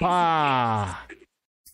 Opa! 0.00 1.06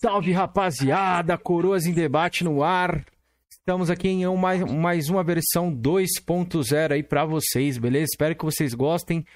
Salve 0.00 0.32
rapaziada, 0.32 1.38
Coroas 1.38 1.86
em 1.86 1.92
Debate 1.92 2.44
no 2.44 2.62
ar. 2.62 3.04
Estamos 3.50 3.90
aqui 3.90 4.08
em 4.08 4.26
um, 4.26 4.36
mais, 4.36 4.62
mais 4.62 5.08
uma 5.08 5.24
versão 5.24 5.74
2.0 5.74 6.92
aí 6.92 7.02
para 7.02 7.24
vocês, 7.24 7.78
beleza? 7.78 8.06
Espero 8.12 8.36
que 8.36 8.44
vocês 8.44 8.74
gostem. 8.74 9.26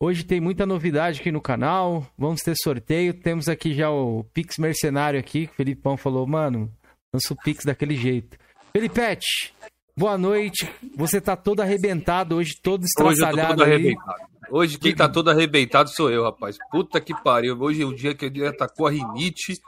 Hoje 0.00 0.24
tem 0.24 0.40
muita 0.40 0.64
novidade 0.64 1.20
aqui 1.20 1.32
no 1.32 1.40
canal. 1.40 2.06
Vamos 2.16 2.40
ter 2.42 2.54
sorteio. 2.56 3.12
Temos 3.14 3.48
aqui 3.48 3.74
já 3.74 3.90
o 3.90 4.24
Pix 4.32 4.58
Mercenário 4.58 5.18
aqui. 5.18 5.44
O 5.50 5.54
Felipão 5.56 5.96
falou, 5.96 6.26
mano, 6.26 6.72
lança 7.12 7.34
o 7.34 7.36
Pix 7.36 7.64
daquele 7.64 7.96
jeito. 7.96 8.38
Felipete, 8.72 9.54
boa 9.96 10.18
noite. 10.18 10.70
Você 10.94 11.20
tá 11.20 11.34
todo 11.34 11.60
arrebentado 11.60 12.36
hoje, 12.36 12.54
todo 12.62 12.84
estraçalhado 12.84 13.62
hoje. 13.62 13.72
Arrebentado. 13.72 14.36
Hoje 14.50 14.78
quem 14.78 14.94
tá 14.94 15.08
todo 15.08 15.30
arrebentado 15.30 15.90
sou 15.90 16.10
eu, 16.10 16.22
rapaz. 16.22 16.56
Puta 16.70 17.00
que 17.00 17.14
pariu. 17.22 17.58
Hoje 17.60 17.82
é 17.82 17.86
o 17.86 17.94
dia 17.94 18.14
que 18.14 18.26
ele 18.26 18.46
atacou 18.46 18.86
a 18.86 18.90
rinite. 18.90 19.60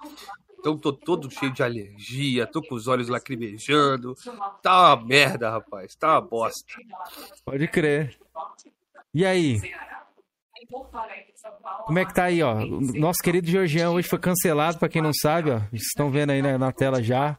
Então 0.60 0.76
tô 0.76 0.92
todo 0.92 1.30
cheio 1.30 1.52
de 1.52 1.62
alergia, 1.62 2.46
tô 2.46 2.60
com 2.62 2.74
os 2.74 2.86
olhos 2.86 3.08
lacrimejando. 3.08 4.14
Tá 4.62 4.94
uma 4.94 5.04
merda, 5.04 5.50
rapaz. 5.50 5.94
Tá 5.94 6.12
uma 6.12 6.20
bosta. 6.20 6.74
Pode 7.44 7.66
crer. 7.68 8.16
E 9.14 9.24
aí? 9.24 9.60
Como 11.86 11.98
é 11.98 12.04
que 12.04 12.14
tá 12.14 12.24
aí, 12.24 12.42
ó? 12.42 12.54
Nosso 12.94 13.20
querido 13.22 13.48
Georgião 13.48 13.94
hoje 13.94 14.08
foi 14.08 14.18
cancelado, 14.18 14.78
pra 14.78 14.88
quem 14.88 15.00
não 15.00 15.12
sabe, 15.12 15.50
ó. 15.50 15.58
Vocês 15.70 15.82
estão 15.82 16.10
vendo 16.10 16.30
aí 16.30 16.42
na, 16.42 16.58
na 16.58 16.72
tela 16.72 17.02
já. 17.02 17.38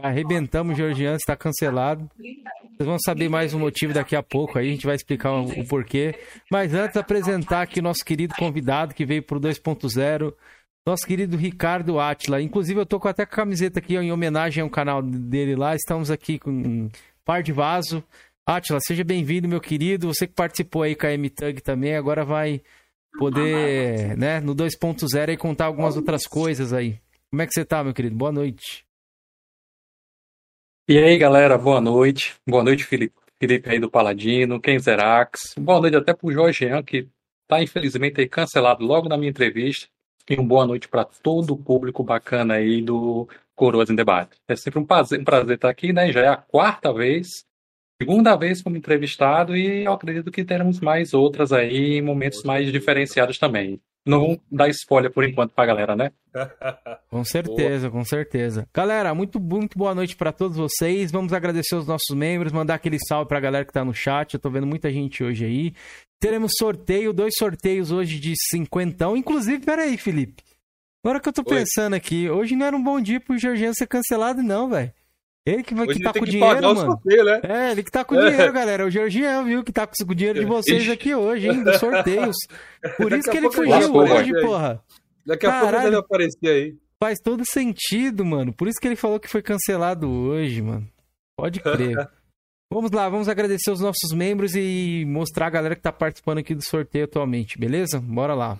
Já 0.00 0.08
arrebentamos 0.08 0.74
o 0.74 0.76
Georgiano, 0.76 1.16
está 1.16 1.36
cancelado. 1.36 2.08
Vocês 2.16 2.86
vão 2.86 2.98
saber 3.00 3.28
mais 3.28 3.52
o 3.52 3.58
motivo 3.58 3.92
daqui 3.92 4.14
a 4.14 4.22
pouco 4.22 4.56
aí, 4.56 4.68
a 4.68 4.70
gente 4.70 4.86
vai 4.86 4.94
explicar 4.94 5.32
o, 5.32 5.44
o 5.44 5.66
porquê. 5.66 6.14
Mas 6.50 6.72
antes, 6.72 6.96
apresentar 6.96 7.62
aqui 7.62 7.82
nosso 7.82 8.04
querido 8.04 8.34
convidado 8.36 8.94
que 8.94 9.04
veio 9.04 9.22
pro 9.22 9.40
2.0, 9.40 10.32
nosso 10.86 11.04
querido 11.04 11.36
Ricardo 11.36 11.98
Atila. 11.98 12.40
Inclusive, 12.40 12.80
eu 12.80 12.86
tô 12.86 13.00
com 13.00 13.08
até 13.08 13.24
a 13.24 13.26
camiseta 13.26 13.80
aqui 13.80 13.98
ó, 13.98 14.00
em 14.00 14.12
homenagem 14.12 14.62
ao 14.62 14.70
canal 14.70 15.02
dele 15.02 15.56
lá. 15.56 15.74
Estamos 15.74 16.10
aqui 16.12 16.38
com 16.38 16.50
um 16.50 16.90
par 17.24 17.42
de 17.42 17.52
vaso. 17.52 18.02
Atila, 18.46 18.78
seja 18.80 19.02
bem-vindo, 19.02 19.48
meu 19.48 19.60
querido. 19.60 20.06
Você 20.06 20.28
que 20.28 20.34
participou 20.34 20.82
aí 20.82 20.94
com 20.94 21.06
a 21.06 21.12
M-Tug 21.12 21.60
também, 21.60 21.96
agora 21.96 22.24
vai 22.24 22.62
poder, 23.18 24.16
né, 24.16 24.38
no 24.38 24.54
2.0 24.54 25.30
aí 25.30 25.36
contar 25.36 25.66
algumas 25.66 25.96
outras 25.96 26.22
coisas 26.22 26.72
aí. 26.72 27.00
Como 27.30 27.42
é 27.42 27.46
que 27.46 27.52
você 27.52 27.64
tá, 27.64 27.82
meu 27.82 27.92
querido? 27.92 28.14
Boa 28.14 28.30
noite. 28.30 28.87
E 30.90 30.96
aí, 30.96 31.18
galera, 31.18 31.58
boa 31.58 31.82
noite. 31.82 32.36
Boa 32.48 32.64
noite, 32.64 32.82
Felipe, 32.82 33.14
Felipe 33.38 33.68
aí 33.68 33.78
do 33.78 33.90
Paladino, 33.90 34.58
Ken 34.58 34.78
Zerax. 34.78 35.54
Boa 35.58 35.82
noite 35.82 35.98
até 35.98 36.14
pro 36.14 36.32
Jorgean, 36.32 36.82
que 36.82 37.06
tá 37.46 37.62
infelizmente 37.62 38.18
aí 38.22 38.26
cancelado 38.26 38.82
logo 38.82 39.06
na 39.06 39.18
minha 39.18 39.28
entrevista. 39.28 39.86
E 40.30 40.34
uma 40.36 40.48
boa 40.48 40.66
noite 40.66 40.88
para 40.88 41.04
todo 41.04 41.52
o 41.52 41.58
público 41.58 42.02
bacana 42.02 42.54
aí 42.54 42.80
do 42.80 43.28
Coroas 43.54 43.90
em 43.90 43.94
Debate. 43.94 44.38
É 44.48 44.56
sempre 44.56 44.78
um 44.78 44.84
prazer, 44.86 45.20
um 45.20 45.24
prazer 45.24 45.56
estar 45.56 45.68
aqui, 45.68 45.92
né? 45.92 46.10
Já 46.10 46.20
é 46.22 46.28
a 46.28 46.38
quarta 46.38 46.90
vez, 46.90 47.44
segunda 48.00 48.34
vez 48.34 48.62
como 48.62 48.78
entrevistado 48.78 49.54
e 49.54 49.84
eu 49.84 49.92
acredito 49.92 50.30
que 50.30 50.42
teremos 50.42 50.80
mais 50.80 51.12
outras 51.12 51.52
aí 51.52 51.98
em 51.98 52.02
momentos 52.02 52.42
mais 52.44 52.72
diferenciados 52.72 53.38
também. 53.38 53.78
Não 54.08 54.20
vamos 54.20 54.38
dar 54.50 54.68
spoiler 54.70 55.12
por 55.12 55.22
enquanto 55.22 55.52
pra 55.52 55.66
galera, 55.66 55.94
né? 55.94 56.12
Com 57.10 57.22
certeza, 57.24 57.90
com 57.90 58.04
certeza. 58.04 58.66
Galera, 58.72 59.14
muito, 59.14 59.38
muito 59.38 59.76
boa 59.76 59.94
noite 59.94 60.16
para 60.16 60.32
todos 60.32 60.56
vocês. 60.56 61.10
Vamos 61.10 61.32
agradecer 61.32 61.76
os 61.76 61.86
nossos 61.86 62.16
membros, 62.16 62.52
mandar 62.52 62.74
aquele 62.74 62.98
salve 63.06 63.28
pra 63.28 63.40
galera 63.40 63.64
que 63.64 63.72
tá 63.72 63.84
no 63.84 63.92
chat. 63.92 64.34
Eu 64.34 64.40
tô 64.40 64.50
vendo 64.50 64.66
muita 64.66 64.90
gente 64.90 65.22
hoje 65.22 65.44
aí. 65.44 65.74
Teremos 66.20 66.52
sorteio, 66.58 67.12
dois 67.12 67.34
sorteios 67.36 67.90
hoje 67.90 68.18
de 68.18 68.34
cinquentão. 68.50 69.16
Inclusive, 69.16 69.64
peraí, 69.64 69.96
Felipe. 69.98 70.42
Agora 71.04 71.20
que 71.20 71.28
eu 71.28 71.32
tô 71.32 71.42
Oi. 71.46 71.58
pensando 71.58 71.94
aqui, 71.94 72.30
hoje 72.30 72.56
não 72.56 72.66
era 72.66 72.76
um 72.76 72.82
bom 72.82 73.00
dia 73.00 73.20
pro 73.20 73.38
Georgiano 73.38 73.74
ser 73.74 73.86
cancelado, 73.86 74.42
não, 74.42 74.68
velho. 74.70 74.92
Ele 75.50 75.62
que, 75.62 75.74
que 75.74 76.02
tá 76.02 76.12
com 76.12 76.20
que 76.24 76.30
dinheiro, 76.30 76.54
pagar 76.54 76.70
o 76.70 76.74
mano. 76.74 76.90
sorteio, 76.92 77.24
né? 77.24 77.40
É, 77.42 77.70
ele 77.72 77.82
que 77.82 77.90
tá 77.90 78.04
com 78.04 78.14
É. 78.16 78.30
dinheiro, 78.30 78.52
galera. 78.52 78.84
O 78.86 78.90
Georgiano, 78.90 79.46
viu, 79.46 79.64
que 79.64 79.72
tá 79.72 79.86
com 79.86 79.94
o 80.10 80.14
dinheiro 80.14 80.38
de 80.40 80.44
vocês 80.46 80.82
Ixi. 80.82 80.90
aqui 80.92 81.14
hoje, 81.14 81.48
hein, 81.48 81.62
dos 81.64 81.76
sorteios. 81.78 82.36
Por 82.96 83.10
Daqui 83.10 83.20
isso 83.20 83.30
que 83.30 83.36
ele 83.36 83.50
fugiu 83.50 83.94
hoje, 83.94 84.32
vai. 84.32 84.42
porra. 84.42 84.84
Daqui 85.24 85.46
a 85.46 85.50
pouco 85.50 85.64
ele 85.66 85.72
Caralho. 85.76 85.98
aparecer 85.98 86.48
aí. 86.48 86.76
Faz 87.02 87.18
todo 87.22 87.42
sentido, 87.46 88.24
mano. 88.24 88.52
Por 88.52 88.66
isso 88.68 88.78
que 88.80 88.88
ele 88.88 88.96
falou 88.96 89.20
que 89.20 89.28
foi 89.28 89.40
cancelado 89.42 90.08
hoje, 90.10 90.60
mano. 90.60 90.86
Pode 91.36 91.60
crer. 91.60 91.96
vamos 92.72 92.90
lá, 92.90 93.08
vamos 93.08 93.28
agradecer 93.28 93.70
os 93.70 93.80
nossos 93.80 94.12
membros 94.12 94.54
e 94.54 95.04
mostrar 95.06 95.46
a 95.46 95.50
galera 95.50 95.76
que 95.76 95.80
tá 95.82 95.92
participando 95.92 96.38
aqui 96.38 96.54
do 96.54 96.62
sorteio 96.62 97.04
atualmente, 97.04 97.58
beleza? 97.58 98.00
Bora 98.00 98.34
lá. 98.34 98.58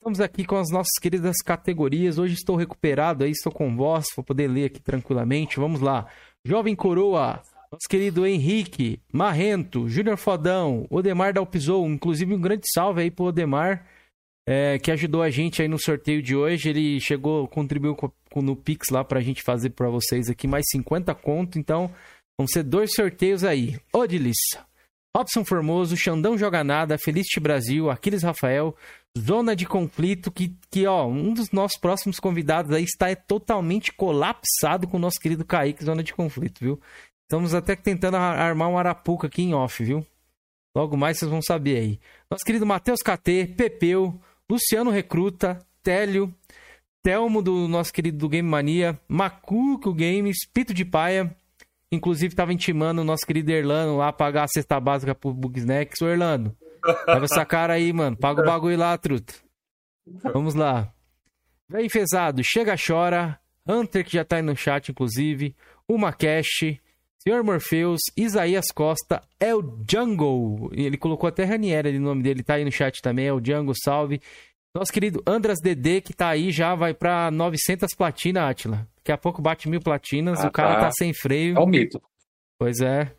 Estamos 0.00 0.20
aqui 0.22 0.46
com 0.46 0.56
as 0.56 0.70
nossas 0.70 0.98
queridas 0.98 1.36
categorias. 1.44 2.16
Hoje 2.16 2.32
estou 2.32 2.56
recuperado 2.56 3.22
aí, 3.22 3.30
estou 3.32 3.52
com 3.52 3.76
voz, 3.76 4.06
vou 4.16 4.24
poder 4.24 4.48
ler 4.48 4.64
aqui 4.64 4.80
tranquilamente. 4.80 5.58
Vamos 5.60 5.82
lá. 5.82 6.06
Jovem 6.42 6.74
Coroa, 6.74 7.42
nosso 7.70 7.86
querido 7.86 8.26
Henrique, 8.26 8.98
Marrento, 9.12 9.86
Júnior 9.90 10.16
Fodão, 10.16 10.86
Odemar 10.88 11.34
Dalpizou, 11.34 11.86
inclusive 11.86 12.34
um 12.34 12.40
grande 12.40 12.62
salve 12.72 13.02
aí 13.02 13.10
pro 13.10 13.26
Odemar 13.26 13.86
é, 14.48 14.78
que 14.78 14.90
ajudou 14.90 15.20
a 15.20 15.28
gente 15.28 15.60
aí 15.60 15.68
no 15.68 15.78
sorteio 15.78 16.22
de 16.22 16.34
hoje. 16.34 16.70
Ele 16.70 16.98
chegou, 16.98 17.46
contribuiu 17.46 17.94
com, 17.94 18.10
com- 18.30 18.40
no 18.40 18.56
Pix 18.56 18.88
lá 18.88 19.04
pra 19.04 19.20
gente 19.20 19.42
fazer 19.42 19.68
pra 19.68 19.90
vocês 19.90 20.30
aqui 20.30 20.48
mais 20.48 20.64
50 20.70 21.14
conto. 21.14 21.58
Então, 21.58 21.90
vão 22.38 22.48
ser 22.48 22.62
dois 22.62 22.94
sorteios 22.94 23.44
aí. 23.44 23.78
Odilis, 23.92 24.38
Robson 25.16 25.44
Formoso, 25.44 25.96
Xandão 25.96 26.38
Joga 26.38 26.62
Nada, 26.62 26.96
Felicity 26.98 27.40
Brasil, 27.40 27.90
Aquiles 27.90 28.22
Rafael, 28.22 28.76
Zona 29.18 29.56
de 29.56 29.66
Conflito, 29.66 30.30
que, 30.30 30.54
que 30.70 30.86
ó, 30.86 31.06
um 31.06 31.34
dos 31.34 31.50
nossos 31.50 31.78
próximos 31.78 32.20
convidados 32.20 32.70
aí 32.72 32.84
está 32.84 33.14
totalmente 33.16 33.92
colapsado 33.92 34.86
com 34.86 34.96
o 34.96 35.00
nosso 35.00 35.18
querido 35.18 35.44
Kaique, 35.44 35.84
Zona 35.84 36.02
de 36.02 36.14
Conflito, 36.14 36.60
viu? 36.60 36.80
Estamos 37.24 37.54
até 37.54 37.74
tentando 37.74 38.16
ar- 38.16 38.38
armar 38.38 38.68
um 38.68 38.78
arapuca 38.78 39.26
aqui 39.26 39.42
em 39.42 39.52
off, 39.54 39.82
viu? 39.82 40.06
Logo 40.76 40.96
mais 40.96 41.18
vocês 41.18 41.30
vão 41.30 41.42
saber 41.42 41.76
aí. 41.78 42.00
Nosso 42.30 42.44
querido 42.44 42.64
Matheus 42.64 43.00
KT, 43.00 43.54
Pepeu, 43.56 44.20
Luciano 44.48 44.90
Recruta, 44.90 45.64
Télio, 45.82 46.32
Telmo 47.02 47.42
do 47.42 47.66
nosso 47.66 47.92
querido 47.92 48.18
do 48.18 48.28
Game 48.28 48.48
Mania, 48.48 49.00
Macuco 49.08 49.92
Games, 49.92 50.46
Pito 50.52 50.72
de 50.72 50.84
Paia. 50.84 51.34
Inclusive 51.92 52.34
tava 52.34 52.52
intimando 52.52 53.00
o 53.00 53.04
nosso 53.04 53.26
querido 53.26 53.50
Erlano 53.50 53.96
lá 53.96 54.12
pagar 54.12 54.44
a 54.44 54.48
cesta 54.48 54.78
básica 54.78 55.14
pro 55.14 55.32
Bugsnacks. 55.32 56.00
Ô 56.00 56.08
Erlano, 56.08 56.56
leva 57.06 57.24
essa 57.24 57.44
cara 57.44 57.74
aí, 57.74 57.92
mano. 57.92 58.16
Paga 58.16 58.42
o 58.42 58.44
bagulho 58.44 58.78
lá, 58.78 58.96
truta. 58.96 59.34
Vamos 60.32 60.54
lá. 60.54 60.92
Vem 61.68 61.88
Fezado, 61.88 62.42
Chega 62.44 62.74
Chora, 62.76 63.38
Hunter 63.66 64.04
que 64.04 64.14
já 64.14 64.24
tá 64.24 64.36
aí 64.36 64.42
no 64.42 64.56
chat, 64.56 64.90
inclusive, 64.90 65.54
Uma 65.88 66.12
Cash, 66.12 66.78
Senhor 67.22 67.44
Morpheus, 67.44 68.00
Isaías 68.16 68.66
Costa, 68.74 69.22
é 69.38 69.54
o 69.54 69.62
Jungle. 69.88 70.70
Ele 70.72 70.96
colocou 70.96 71.28
até 71.28 71.44
Ranieri 71.44 71.88
ali 71.88 71.98
no 71.98 72.06
nome 72.06 72.22
dele, 72.22 72.42
tá 72.42 72.54
aí 72.54 72.64
no 72.64 72.72
chat 72.72 73.00
também, 73.00 73.26
é 73.26 73.32
o 73.32 73.44
Jungle, 73.44 73.74
salve. 73.84 74.20
Nosso 74.74 74.92
querido 74.92 75.22
Andras 75.26 75.58
DD, 75.62 76.00
que 76.00 76.12
tá 76.12 76.28
aí 76.28 76.50
já, 76.50 76.74
vai 76.74 76.94
pra 76.94 77.30
900 77.30 77.94
platina, 77.94 78.48
Atila. 78.48 78.88
Daqui 79.10 79.18
a 79.18 79.18
pouco 79.18 79.42
bate 79.42 79.68
mil 79.68 79.80
platinas, 79.80 80.40
Ah, 80.44 80.48
o 80.48 80.52
cara 80.52 80.74
tá. 80.74 80.80
tá 80.82 80.90
sem 80.92 81.12
freio. 81.12 81.56
É 81.56 81.60
um 81.60 81.66
mito. 81.66 82.00
Pois 82.58 82.80
é. 82.80 83.12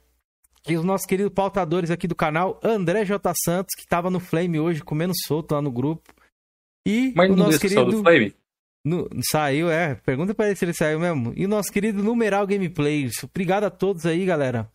E 0.67 0.77
os 0.77 0.85
nossos 0.85 1.05
queridos 1.05 1.33
pautadores 1.33 1.91
aqui 1.91 2.07
do 2.07 2.15
canal, 2.15 2.59
André 2.63 3.03
J. 3.03 3.33
Santos, 3.43 3.73
que 3.75 3.85
tava 3.87 4.09
no 4.09 4.19
Flame 4.19 4.59
hoje, 4.59 4.81
comendo 4.83 5.11
solto 5.25 5.53
lá 5.53 5.61
no 5.61 5.71
grupo. 5.71 6.13
E 6.87 7.11
Mas 7.15 7.29
o 7.29 7.35
não 7.35 7.45
nosso 7.47 7.59
só 7.67 7.83
do 7.83 7.89
querido... 7.91 8.03
Flame? 8.03 8.35
No- 8.85 9.09
saiu, 9.29 9.69
é. 9.69 9.95
Pergunta 9.95 10.33
pra 10.33 10.47
ele 10.47 10.55
se 10.55 10.63
ele 10.65 10.73
saiu 10.73 10.99
mesmo. 10.99 11.33
E 11.35 11.45
o 11.45 11.49
nosso 11.49 11.71
querido 11.71 12.01
Numeral 12.01 12.47
Gameplays. 12.47 13.23
Obrigado 13.23 13.65
a 13.65 13.69
todos 13.69 14.05
aí, 14.05 14.25
galera. 14.25 14.69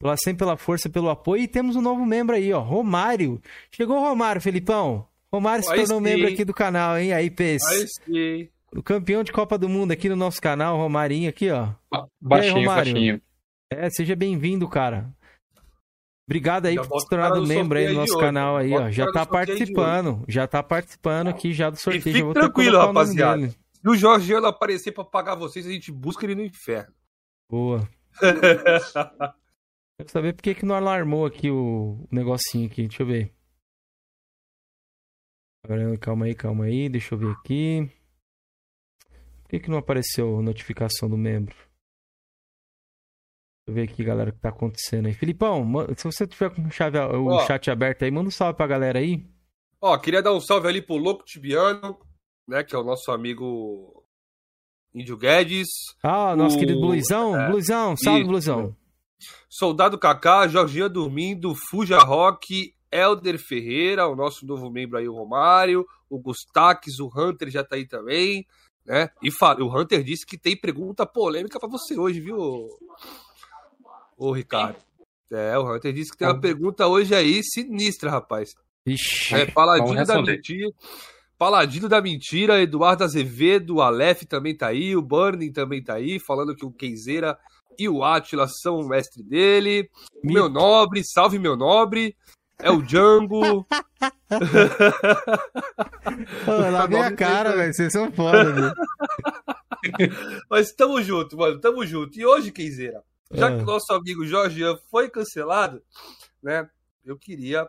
Pela, 0.00 0.16
sempre 0.16 0.40
pela 0.40 0.56
força, 0.56 0.88
pelo 0.90 1.08
apoio. 1.08 1.42
E 1.42 1.48
temos 1.48 1.76
um 1.76 1.80
novo 1.80 2.04
membro 2.04 2.36
aí, 2.36 2.52
ó. 2.52 2.60
Romário. 2.60 3.40
Chegou 3.72 3.96
o 3.96 4.00
Romário, 4.00 4.40
Felipão. 4.42 5.08
Romário 5.32 5.64
se 5.64 5.70
Aí 5.70 5.78
tornou 5.80 5.98
sim. 5.98 6.04
membro 6.04 6.28
aqui 6.28 6.44
do 6.44 6.52
canal, 6.54 6.98
hein? 6.98 7.12
Aí, 7.12 7.30
Pes. 7.30 7.62
Aí 7.64 7.86
sim. 7.88 8.48
O 8.74 8.82
campeão 8.82 9.22
de 9.24 9.32
Copa 9.32 9.56
do 9.58 9.68
Mundo 9.68 9.92
aqui 9.92 10.08
no 10.08 10.16
nosso 10.16 10.40
canal, 10.40 10.76
Romarinho 10.76 11.28
aqui, 11.28 11.50
ó. 11.50 11.72
Ba- 11.90 12.06
Baixinho, 12.20 12.54
Romário? 12.56 12.92
baixinho. 12.92 13.22
É, 13.70 13.90
seja 13.90 14.14
bem-vindo, 14.14 14.68
cara. 14.68 15.10
Obrigado 16.28 16.66
aí 16.66 16.74
Já 16.74 16.84
por 16.84 17.00
se 17.00 17.08
tornado 17.08 17.40
no 17.40 17.46
membro 17.46 17.78
aí 17.78 17.86
do 17.86 17.94
sorteio 17.94 18.00
nosso 18.12 18.18
canal 18.18 18.56
aí, 18.58 18.74
ó. 18.74 18.90
Já 18.90 19.10
tá 19.10 19.20
no 19.20 19.26
participando. 19.28 20.24
Já 20.28 20.46
tá 20.46 20.62
participando 20.62 21.28
aqui 21.28 21.54
já 21.54 21.70
do 21.70 21.76
sorteio. 21.76 22.02
fique 22.02 22.22
ter 22.22 22.32
tranquilo, 22.34 22.78
rapaziada. 22.78 23.38
dele. 23.40 23.52
Se 23.52 23.88
o 23.88 23.94
Jorgiano 23.96 24.46
aparecer 24.46 24.92
pra 24.92 25.04
pagar 25.04 25.34
vocês, 25.34 25.66
a 25.66 25.70
gente 25.70 25.90
busca 25.90 26.26
ele 26.26 26.34
no 26.34 26.44
inferno. 26.44 26.92
Boa. 27.50 27.88
Quero 29.98 30.10
saber 30.10 30.34
por 30.34 30.42
que 30.42 30.54
que 30.54 30.66
não 30.66 30.74
alarmou 30.74 31.24
aqui 31.24 31.50
o 31.50 32.06
negocinho 32.10 32.66
aqui. 32.66 32.86
Deixa 32.86 33.02
eu 33.02 33.06
ver. 33.06 33.32
Calma 36.00 36.26
aí, 36.26 36.34
calma 36.34 36.64
aí. 36.66 36.88
Deixa 36.90 37.14
eu 37.14 37.18
ver 37.18 37.30
aqui. 37.32 37.90
Por 39.48 39.52
que 39.52 39.60
que 39.60 39.70
não 39.70 39.78
apareceu 39.78 40.38
a 40.38 40.42
notificação 40.42 41.08
do 41.08 41.16
membro? 41.16 41.54
Deixa 43.56 43.68
eu 43.68 43.74
ver 43.74 43.82
aqui, 43.90 44.04
galera, 44.04 44.28
o 44.28 44.32
que 44.34 44.40
tá 44.40 44.50
acontecendo 44.50 45.06
aí. 45.06 45.14
Filipão, 45.14 45.66
se 45.96 46.04
você 46.04 46.26
tiver 46.26 46.54
com 46.54 46.70
chave, 46.70 46.98
o 46.98 47.28
Ó. 47.28 47.46
chat 47.46 47.70
aberto 47.70 48.04
aí, 48.04 48.10
manda 48.10 48.28
um 48.28 48.30
salve 48.30 48.58
pra 48.58 48.66
galera 48.66 48.98
aí. 48.98 49.26
Ó, 49.80 49.96
queria 49.96 50.22
dar 50.22 50.34
um 50.34 50.40
salve 50.40 50.68
ali 50.68 50.82
pro 50.82 50.96
Louco 50.96 51.24
Tibiano, 51.24 51.98
né? 52.46 52.62
Que 52.62 52.76
é 52.76 52.78
o 52.78 52.84
nosso 52.84 53.10
amigo 53.10 54.04
Índio 54.94 55.16
Guedes. 55.16 55.68
Ah, 56.02 56.36
nosso 56.36 56.56
o... 56.56 56.58
querido 56.58 56.80
Bluizão. 56.82 57.40
É, 57.40 57.48
Bluizão, 57.48 57.96
salve, 57.96 58.20
Isso. 58.20 58.28
Bluizão. 58.28 58.76
Soldado 59.48 59.98
Kaká, 59.98 60.46
Jorginho 60.46 60.90
Dormindo, 60.90 61.54
Fuja 61.70 61.98
Rock, 62.00 62.74
Elder 62.92 63.38
Ferreira, 63.38 64.06
o 64.06 64.14
nosso 64.14 64.44
novo 64.44 64.70
membro 64.70 64.98
aí, 64.98 65.08
o 65.08 65.14
Romário, 65.14 65.86
o 66.10 66.20
Gustax, 66.20 66.98
o 67.00 67.10
Hunter 67.16 67.48
já 67.48 67.64
tá 67.64 67.76
aí 67.76 67.86
também, 67.86 68.46
né? 68.88 69.10
E 69.22 69.28
o 69.62 69.78
Hunter 69.78 70.02
disse 70.02 70.24
que 70.24 70.38
tem 70.38 70.56
pergunta 70.56 71.04
polêmica 71.04 71.60
para 71.60 71.68
você 71.68 71.98
hoje, 71.98 72.20
viu, 72.20 72.66
ô 74.16 74.32
Ricardo? 74.32 74.78
É, 75.30 75.58
o 75.58 75.70
Hunter 75.70 75.92
disse 75.92 76.10
que 76.10 76.16
tem 76.16 76.26
uma 76.26 76.40
pergunta 76.40 76.86
hoje 76.86 77.14
aí 77.14 77.42
sinistra, 77.44 78.10
rapaz. 78.10 78.54
Ixi, 78.86 79.34
é, 79.34 79.44
Paladino 79.44 80.06
da 80.06 80.22
Mentira. 80.22 80.70
Paladino 81.36 81.88
da 81.88 82.00
Mentira, 82.00 82.62
Eduardo 82.62 83.04
Azevedo, 83.04 83.76
o 83.76 83.82
Aleph 83.82 84.22
também 84.22 84.56
tá 84.56 84.68
aí, 84.68 84.96
o 84.96 85.02
Burning 85.02 85.52
também 85.52 85.84
tá 85.84 85.94
aí, 85.94 86.18
falando 86.18 86.56
que 86.56 86.64
o 86.64 86.72
Kenzeira 86.72 87.38
e 87.78 87.88
o 87.88 88.02
Atila 88.02 88.48
são 88.48 88.80
o 88.80 88.88
mestre 88.88 89.22
dele. 89.22 89.88
O 90.24 90.32
meu 90.32 90.48
nobre, 90.48 91.04
salve 91.04 91.38
meu 91.38 91.56
nobre. 91.56 92.16
É 92.60 92.70
o 92.70 92.82
Django. 92.82 93.64
Pô, 96.44 96.52
lá 96.70 96.86
vem 96.86 97.02
a 97.02 97.14
cara, 97.14 97.56
velho. 97.56 97.72
Vocês 97.72 97.92
são 97.92 98.10
foda, 98.10 98.52
velho. 98.52 98.74
Mas 100.50 100.72
tamo 100.72 101.00
junto, 101.02 101.36
mano. 101.36 101.60
Tamo 101.60 101.86
junto. 101.86 102.18
E 102.18 102.26
hoje, 102.26 102.50
Kenzeira, 102.50 103.02
já 103.30 103.48
ah. 103.48 103.56
que 103.56 103.62
o 103.62 103.66
nosso 103.66 103.92
amigo 103.92 104.26
Jorge 104.26 104.62
foi 104.90 105.08
cancelado, 105.08 105.82
né? 106.42 106.68
Eu 107.04 107.16
queria 107.16 107.68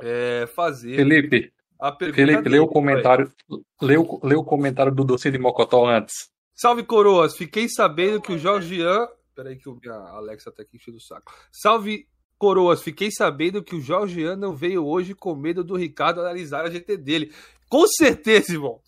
é, 0.00 0.48
fazer. 0.54 0.96
Felipe, 0.96 1.52
a 1.80 1.94
Felipe, 1.94 2.48
lê 2.48 2.58
o 2.58 2.66
comentário. 2.66 3.32
Lê 3.80 3.96
o, 3.96 4.20
lê 4.22 4.34
o 4.34 4.44
comentário 4.44 4.92
do 4.92 5.04
doce 5.04 5.30
de 5.30 5.38
Mocotó 5.38 5.86
antes. 5.86 6.28
Salve, 6.54 6.82
coroas. 6.82 7.36
Fiquei 7.36 7.68
sabendo 7.68 8.20
que 8.20 8.32
o 8.32 8.38
Jorgian. 8.38 9.06
Peraí, 9.34 9.56
que 9.56 9.88
a 9.88 9.94
Alexa 10.16 10.50
tá 10.50 10.62
aqui 10.62 10.76
enchendo 10.76 10.96
o 10.96 11.00
saco. 11.00 11.32
Salve, 11.52 12.08
coroas. 12.38 12.82
Fiquei 12.82 13.10
sabendo 13.10 13.62
que 13.62 13.74
o 13.74 13.80
Jorgian 13.80 14.36
não 14.36 14.54
veio 14.54 14.86
hoje 14.86 15.14
com 15.14 15.34
medo 15.34 15.64
do 15.64 15.76
Ricardo 15.76 16.20
analisar 16.20 16.64
a 16.64 16.70
GT 16.70 16.96
dele. 16.96 17.32
Com 17.68 17.86
certeza, 17.86 18.52
irmão. 18.52 18.80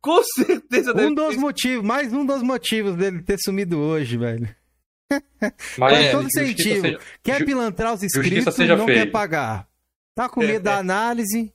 Com 0.00 0.22
certeza. 0.22 0.94
Um 0.96 1.14
dos 1.14 1.34
ter... 1.34 1.40
motivos, 1.40 1.84
mais 1.86 2.12
um 2.12 2.26
dos 2.26 2.42
motivos 2.42 2.96
dele 2.96 3.22
ter 3.22 3.38
sumido 3.38 3.78
hoje, 3.78 4.16
velho. 4.16 4.48
Mas 5.78 5.98
é, 5.98 6.10
todo 6.10 6.30
sentido. 6.30 6.80
Seja... 6.82 7.00
Quer 7.22 7.44
pilantrar 7.44 7.94
os 7.94 8.02
inscritos, 8.02 8.56
não 8.58 8.86
feio. 8.86 8.98
quer 8.98 9.10
pagar. 9.10 9.68
Tá 10.14 10.28
com 10.28 10.40
medo 10.40 10.62
da 10.62 10.78
análise. 10.78 11.52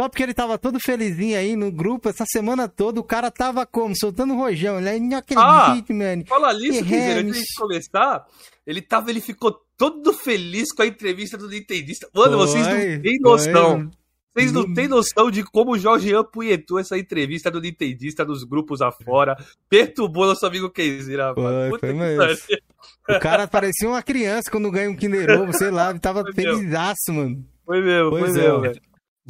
Só 0.00 0.08
porque 0.08 0.22
ele 0.22 0.32
tava 0.32 0.56
todo 0.56 0.80
felizinho 0.80 1.36
aí 1.36 1.54
no 1.54 1.70
grupo 1.70 2.08
essa 2.08 2.24
semana 2.26 2.66
toda, 2.66 2.98
o 2.98 3.04
cara 3.04 3.30
tava 3.30 3.66
como? 3.66 3.94
Soltando 3.94 4.34
rojão. 4.34 4.78
Ele 4.78 5.00
não 5.00 5.18
acredito, 5.18 5.92
ah, 5.92 5.94
mano. 5.94 6.24
Fala 6.26 6.54
nisso, 6.54 6.82
Kizer, 6.82 7.18
antes 7.18 7.40
de 7.40 7.54
começar, 7.54 8.26
ele 8.66 8.80
tava, 8.80 9.10
ele 9.10 9.20
ficou 9.20 9.60
todo 9.80 10.12
feliz 10.12 10.70
com 10.74 10.82
a 10.82 10.86
entrevista 10.86 11.38
do 11.38 11.48
Nintendista. 11.48 12.06
Mano, 12.14 12.36
foi, 12.36 12.46
vocês 12.46 12.66
não 12.66 13.02
têm 13.02 13.18
noção. 13.18 13.78
Foi. 13.80 13.90
Vocês 14.32 14.52
não 14.52 14.74
têm 14.74 14.86
noção 14.86 15.30
de 15.30 15.42
como 15.42 15.72
o 15.72 15.78
Jorge 15.78 16.14
apunhetou 16.14 16.78
essa 16.78 16.98
entrevista 16.98 17.50
do 17.50 17.62
Nintendista 17.62 18.22
nos 18.22 18.44
grupos 18.44 18.82
afora. 18.82 19.36
Perturbou 19.70 20.26
nosso 20.26 20.44
amigo 20.44 20.70
Keizira, 20.70 21.34
mano. 21.34 21.78
Foi. 21.78 23.16
O 23.16 23.20
cara 23.20 23.48
parecia 23.48 23.88
uma 23.88 24.02
criança 24.02 24.50
quando 24.50 24.70
ganha 24.70 24.90
um 24.90 24.94
Kinder 24.94 25.40
Ovo, 25.40 25.52
sei 25.54 25.70
lá, 25.70 25.98
tava 25.98 26.24
felizaço, 26.34 27.12
mano. 27.12 27.42
Foi 27.64 27.80
mesmo, 27.80 28.10
pois 28.10 28.32
foi 28.32 28.44
é, 28.44 28.58
mesmo. 28.58 28.82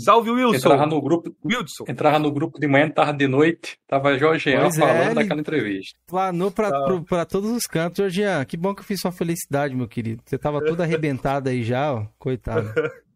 Salve 0.04 0.30
Wilson. 0.30 0.56
Entrava 0.56 0.86
no 0.86 1.00
grupo, 1.00 1.36
Wilson. 1.44 1.84
Entrava 1.88 2.18
no 2.18 2.32
grupo 2.32 2.58
de 2.58 2.66
manhã, 2.66 2.88
tarde 2.88 3.18
de 3.18 3.28
noite, 3.28 3.78
tava 3.86 4.18
Jorgean 4.18 4.62
pois 4.62 4.78
é, 4.78 4.80
falando 4.80 5.10
é, 5.10 5.14
daquela 5.14 5.40
entrevista. 5.40 5.98
Planou 6.06 6.50
pra, 6.50 6.70
tá. 6.70 7.02
pra, 7.08 7.24
todos 7.24 7.50
os 7.50 7.66
cantos, 7.66 7.98
Jorgean. 7.98 8.44
Que 8.44 8.56
bom 8.56 8.74
que 8.74 8.80
eu 8.80 8.84
fiz 8.84 9.00
sua 9.00 9.12
felicidade, 9.12 9.74
meu 9.74 9.88
querido. 9.88 10.22
Você 10.24 10.38
tava 10.38 10.64
todo 10.64 10.80
arrebentado 10.80 11.48
aí 11.48 11.62
já, 11.62 11.92
ó. 11.92 12.06
Coitado. 12.18 12.72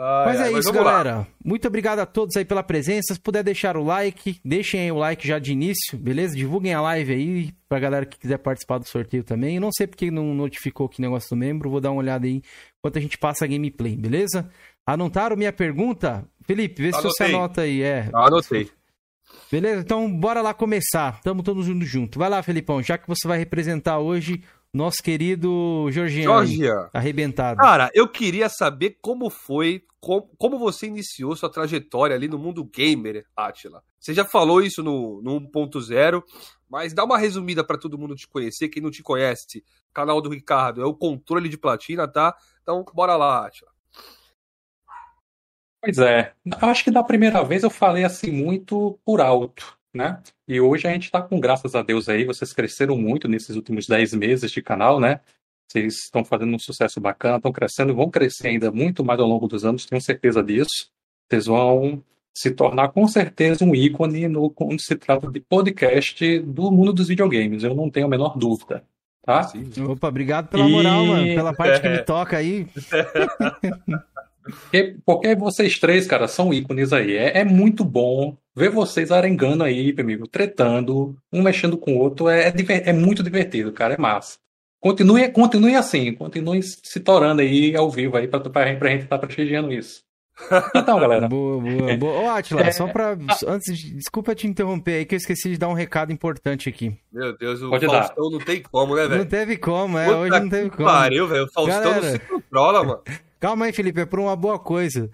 Ai, 0.00 0.26
mas 0.26 0.40
é 0.40 0.44
ai, 0.44 0.52
isso, 0.52 0.72
mas 0.72 0.84
galera. 0.84 1.16
Lá. 1.16 1.26
Muito 1.44 1.66
obrigado 1.66 1.98
a 1.98 2.06
todos 2.06 2.36
aí 2.36 2.44
pela 2.44 2.62
presença. 2.62 3.14
Se 3.14 3.20
puder 3.20 3.42
deixar 3.42 3.76
o 3.76 3.82
like, 3.82 4.40
deixem 4.44 4.82
aí 4.82 4.92
o 4.92 4.96
like 4.96 5.26
já 5.26 5.40
de 5.40 5.50
início, 5.50 5.98
beleza? 5.98 6.36
Divulguem 6.36 6.72
a 6.72 6.80
live 6.80 7.12
aí 7.12 7.52
pra 7.68 7.80
galera 7.80 8.06
que 8.06 8.16
quiser 8.16 8.38
participar 8.38 8.78
do 8.78 8.86
sorteio 8.86 9.24
também. 9.24 9.56
Eu 9.56 9.60
não 9.60 9.72
sei 9.72 9.88
porque 9.88 10.08
não 10.08 10.32
notificou 10.34 10.88
que 10.88 11.02
negócio 11.02 11.28
do 11.30 11.36
membro, 11.36 11.68
vou 11.68 11.80
dar 11.80 11.90
uma 11.90 11.98
olhada 11.98 12.28
aí 12.28 12.40
enquanto 12.78 12.96
a 12.96 13.00
gente 13.00 13.18
passa 13.18 13.44
a 13.44 13.48
gameplay, 13.48 13.96
beleza? 13.96 14.48
Anotaram 14.88 15.36
minha 15.36 15.52
pergunta? 15.52 16.26
Felipe, 16.46 16.80
vê 16.80 16.94
se 16.94 17.02
você 17.02 17.24
anota 17.24 17.60
aí. 17.60 17.82
É. 17.82 18.08
Anotei. 18.14 18.70
Beleza? 19.52 19.82
Então, 19.82 20.10
bora 20.10 20.40
lá 20.40 20.54
começar. 20.54 21.20
Tamo 21.20 21.42
todos 21.42 21.68
indo 21.68 21.84
junto. 21.84 22.18
Vai 22.18 22.30
lá, 22.30 22.42
Felipão, 22.42 22.82
já 22.82 22.96
que 22.96 23.06
você 23.06 23.28
vai 23.28 23.36
representar 23.36 23.98
hoje 23.98 24.42
nosso 24.72 25.02
querido 25.02 25.88
Jorginho. 25.90 26.30
Arrebentado. 26.90 27.60
Cara, 27.60 27.90
eu 27.92 28.08
queria 28.08 28.48
saber 28.48 28.96
como 29.02 29.28
foi, 29.28 29.84
como, 30.00 30.30
como 30.38 30.58
você 30.58 30.86
iniciou 30.86 31.36
sua 31.36 31.50
trajetória 31.50 32.16
ali 32.16 32.26
no 32.26 32.38
mundo 32.38 32.64
gamer, 32.64 33.26
Atila. 33.36 33.82
Você 34.00 34.14
já 34.14 34.24
falou 34.24 34.62
isso 34.62 34.82
no, 34.82 35.20
no 35.20 35.38
1.0, 35.38 36.22
mas 36.66 36.94
dá 36.94 37.04
uma 37.04 37.18
resumida 37.18 37.62
para 37.62 37.76
todo 37.76 37.98
mundo 37.98 38.14
te 38.14 38.26
conhecer. 38.26 38.70
Quem 38.70 38.82
não 38.82 38.90
te 38.90 39.02
conhece, 39.02 39.62
canal 39.92 40.22
do 40.22 40.30
Ricardo 40.30 40.80
é 40.80 40.86
o 40.86 40.94
controle 40.94 41.50
de 41.50 41.58
platina, 41.58 42.08
tá? 42.08 42.34
Então, 42.62 42.82
bora 42.94 43.16
lá, 43.16 43.46
Atila. 43.46 43.76
Pois 45.80 45.98
é, 45.98 46.32
eu 46.44 46.68
acho 46.68 46.84
que 46.84 46.90
da 46.90 47.02
primeira 47.02 47.42
vez 47.44 47.62
eu 47.62 47.70
falei 47.70 48.04
assim 48.04 48.32
muito 48.32 48.98
por 49.04 49.20
alto, 49.20 49.78
né? 49.94 50.20
E 50.46 50.60
hoje 50.60 50.88
a 50.88 50.92
gente 50.92 51.04
está 51.04 51.22
com, 51.22 51.38
graças 51.38 51.74
a 51.74 51.82
Deus 51.82 52.08
aí, 52.08 52.24
vocês 52.24 52.52
cresceram 52.52 52.96
muito 52.96 53.28
nesses 53.28 53.54
últimos 53.54 53.86
10 53.86 54.14
meses 54.14 54.50
de 54.50 54.60
canal, 54.60 54.98
né? 54.98 55.20
Vocês 55.70 56.04
estão 56.04 56.24
fazendo 56.24 56.54
um 56.54 56.58
sucesso 56.58 57.00
bacana, 57.00 57.36
estão 57.36 57.52
crescendo 57.52 57.92
e 57.92 57.94
vão 57.94 58.10
crescer 58.10 58.48
ainda 58.48 58.72
muito 58.72 59.04
mais 59.04 59.20
ao 59.20 59.28
longo 59.28 59.46
dos 59.46 59.64
anos, 59.64 59.86
tenho 59.86 60.00
certeza 60.00 60.42
disso. 60.42 60.90
Vocês 61.28 61.46
vão 61.46 62.02
se 62.34 62.50
tornar 62.52 62.88
com 62.88 63.06
certeza 63.06 63.64
um 63.64 63.74
ícone 63.74 64.28
no, 64.28 64.50
quando 64.50 64.80
se 64.80 64.96
trata 64.96 65.30
de 65.30 65.40
podcast 65.40 66.38
do 66.40 66.70
mundo 66.70 66.92
dos 66.92 67.08
videogames, 67.08 67.62
eu 67.62 67.74
não 67.74 67.90
tenho 67.90 68.06
a 68.06 68.08
menor 68.08 68.36
dúvida. 68.36 68.82
Tá? 69.22 69.42
Sim. 69.42 69.70
Opa, 69.86 70.08
obrigado 70.08 70.48
pela 70.48 70.66
moral, 70.66 71.04
e... 71.04 71.08
mano, 71.08 71.26
pela 71.26 71.52
parte 71.54 71.82
que 71.82 71.88
me 71.88 72.02
toca 72.02 72.38
aí. 72.38 72.66
Porque, 74.48 74.96
porque 75.04 75.34
vocês 75.34 75.78
três, 75.78 76.06
cara, 76.06 76.26
são 76.26 76.52
ícones 76.52 76.92
aí. 76.92 77.16
É, 77.16 77.38
é, 77.38 77.44
muito 77.44 77.84
bom 77.84 78.36
ver 78.56 78.70
vocês 78.70 79.12
arengando 79.12 79.62
aí, 79.62 79.92
meu 79.92 80.04
amigo, 80.04 80.26
tretando, 80.26 81.16
um 81.32 81.42
mexendo 81.42 81.76
com 81.76 81.94
o 81.94 81.98
outro. 81.98 82.28
É, 82.28 82.48
é, 82.48 82.90
é 82.90 82.92
muito 82.92 83.22
divertido, 83.22 83.72
cara. 83.72 83.94
É 83.94 83.98
massa. 83.98 84.38
Continue, 84.80 85.28
continue 85.30 85.74
assim, 85.74 86.14
continue 86.14 86.62
se 86.62 87.00
torando 87.00 87.42
aí 87.42 87.74
ao 87.76 87.90
vivo 87.90 88.16
aí 88.16 88.28
pra, 88.28 88.38
pra, 88.38 88.76
pra 88.76 88.90
gente 88.90 89.02
estar 89.02 89.18
tá 89.18 89.26
prestigiando 89.26 89.72
isso. 89.72 90.02
Então, 90.74 90.98
galera. 91.00 91.28
boa, 91.28 91.60
boa, 91.60 91.96
boa. 91.96 92.20
Ô, 92.20 92.28
Atila, 92.30 92.62
é... 92.62 92.70
só 92.70 92.86
pra. 92.86 93.16
Antes, 93.46 93.76
desculpa 93.94 94.34
te 94.34 94.46
interromper 94.46 94.98
aí, 94.98 95.04
que 95.04 95.14
eu 95.14 95.18
esqueci 95.18 95.50
de 95.50 95.58
dar 95.58 95.68
um 95.68 95.72
recado 95.74 96.12
importante 96.12 96.68
aqui. 96.68 96.96
Meu 97.12 97.36
Deus, 97.36 97.60
o 97.60 97.70
Pode 97.70 97.86
Faustão 97.86 98.30
dar. 98.30 98.38
não 98.38 98.44
tem 98.44 98.62
como, 98.62 98.94
né, 98.94 99.08
velho? 99.08 99.18
Não 99.18 99.26
teve 99.26 99.56
como, 99.56 99.98
é. 99.98 100.04
Puta 100.04 100.16
hoje 100.18 100.40
não 100.40 100.48
teve 100.48 100.70
como. 100.70 100.88
Pariu, 100.88 101.26
velho. 101.26 101.44
O 101.44 101.50
Faustão 101.50 101.82
galera... 101.82 102.02
não 102.02 102.12
se 102.12 102.18
controla, 102.20 102.84
mano. 102.84 103.02
Calma 103.40 103.66
aí, 103.66 103.72
Felipe, 103.72 104.00
é 104.00 104.06
por 104.06 104.18
uma 104.18 104.34
boa 104.34 104.58
coisa. 104.58 105.10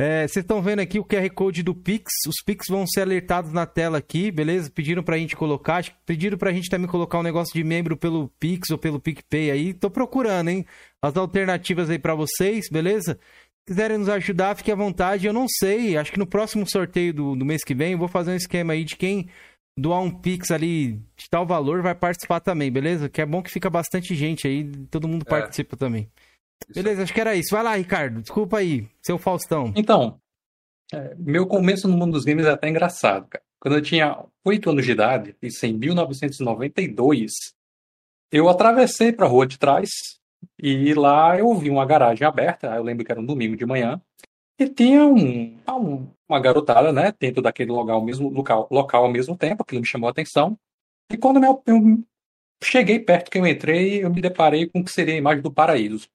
É, 0.00 0.28
vocês 0.28 0.44
estão 0.44 0.62
vendo 0.62 0.78
aqui 0.78 1.00
o 1.00 1.04
QR 1.04 1.28
Code 1.30 1.62
do 1.62 1.74
Pix. 1.74 2.12
Os 2.26 2.36
Pix 2.44 2.66
vão 2.68 2.86
ser 2.86 3.00
alertados 3.00 3.52
na 3.52 3.66
tela 3.66 3.98
aqui, 3.98 4.30
beleza? 4.30 4.70
Pediram 4.70 5.02
pra 5.02 5.18
gente 5.18 5.34
colocar. 5.34 5.84
Pediram 6.06 6.38
pra 6.38 6.52
gente 6.52 6.70
também 6.70 6.88
colocar 6.88 7.18
um 7.18 7.22
negócio 7.22 7.52
de 7.52 7.64
membro 7.64 7.96
pelo 7.96 8.28
Pix 8.38 8.70
ou 8.70 8.78
pelo 8.78 9.00
PicPay 9.00 9.50
aí. 9.50 9.74
Tô 9.74 9.90
procurando, 9.90 10.50
hein? 10.50 10.64
As 11.02 11.16
alternativas 11.16 11.90
aí 11.90 11.98
para 11.98 12.14
vocês, 12.14 12.68
beleza? 12.70 13.14
Se 13.14 13.74
quiserem 13.74 13.98
nos 13.98 14.08
ajudar, 14.08 14.56
fique 14.56 14.70
à 14.70 14.76
vontade. 14.76 15.26
Eu 15.26 15.32
não 15.32 15.46
sei, 15.48 15.96
acho 15.96 16.12
que 16.12 16.18
no 16.18 16.26
próximo 16.26 16.64
sorteio 16.68 17.12
do, 17.12 17.34
do 17.34 17.44
mês 17.44 17.64
que 17.64 17.74
vem 17.74 17.92
eu 17.92 17.98
vou 17.98 18.08
fazer 18.08 18.30
um 18.30 18.36
esquema 18.36 18.74
aí 18.74 18.84
de 18.84 18.96
quem 18.96 19.28
doar 19.76 20.00
um 20.00 20.10
Pix 20.10 20.52
ali 20.52 20.92
de 21.16 21.28
tal 21.28 21.44
valor 21.44 21.82
vai 21.82 21.94
participar 21.94 22.38
também, 22.38 22.70
beleza? 22.70 23.08
Que 23.08 23.20
é 23.20 23.26
bom 23.26 23.42
que 23.42 23.50
fica 23.50 23.68
bastante 23.68 24.14
gente 24.14 24.46
aí, 24.46 24.64
todo 24.90 25.08
mundo 25.08 25.24
é. 25.26 25.30
participa 25.30 25.76
também. 25.76 26.08
Beleza, 26.74 27.02
acho 27.02 27.14
que 27.14 27.20
era 27.20 27.34
isso. 27.34 27.54
Vai 27.54 27.62
lá, 27.62 27.76
Ricardo. 27.76 28.20
Desculpa 28.20 28.58
aí, 28.58 28.88
seu 29.02 29.18
Faustão. 29.18 29.72
Então, 29.74 30.20
é, 30.92 31.14
meu 31.18 31.46
começo 31.46 31.86
no 31.88 31.96
mundo 31.96 32.12
dos 32.12 32.24
games 32.24 32.46
é 32.46 32.50
até 32.50 32.68
engraçado, 32.68 33.26
cara. 33.28 33.44
Quando 33.60 33.74
eu 33.74 33.82
tinha 33.82 34.24
8 34.44 34.70
anos 34.70 34.84
de 34.84 34.92
idade, 34.92 35.36
isso 35.42 35.66
em 35.66 35.72
1992, 35.72 37.32
eu 38.30 38.48
atravessei 38.48 39.12
para 39.12 39.26
a 39.26 39.28
rua 39.28 39.46
de 39.46 39.58
trás 39.58 39.90
e 40.58 40.94
lá 40.94 41.36
eu 41.36 41.52
vi 41.54 41.68
uma 41.68 41.84
garagem 41.84 42.26
aberta. 42.26 42.68
Eu 42.68 42.82
lembro 42.82 43.04
que 43.04 43.10
era 43.10 43.20
um 43.20 43.26
domingo 43.26 43.56
de 43.56 43.66
manhã. 43.66 44.00
E 44.58 44.68
tinha 44.68 45.04
um, 45.04 45.56
uma 46.28 46.40
garotada, 46.40 46.92
né, 46.92 47.12
dentro 47.18 47.40
daquele 47.40 47.70
local, 47.70 48.04
mesmo, 48.04 48.28
local, 48.28 48.66
local 48.70 49.04
ao 49.04 49.10
mesmo 49.10 49.36
tempo, 49.36 49.62
aquilo 49.62 49.80
me 49.80 49.86
chamou 49.86 50.08
a 50.08 50.10
atenção. 50.10 50.58
E 51.12 51.16
quando 51.16 51.42
eu, 51.44 51.62
eu 51.64 52.04
cheguei 52.62 52.98
perto 52.98 53.30
que 53.30 53.38
eu 53.38 53.46
entrei, 53.46 54.04
eu 54.04 54.10
me 54.10 54.20
deparei 54.20 54.66
com 54.68 54.80
o 54.80 54.84
que 54.84 54.90
seria 54.90 55.14
a 55.14 55.18
imagem 55.18 55.42
do 55.42 55.52
paraíso 55.52 56.08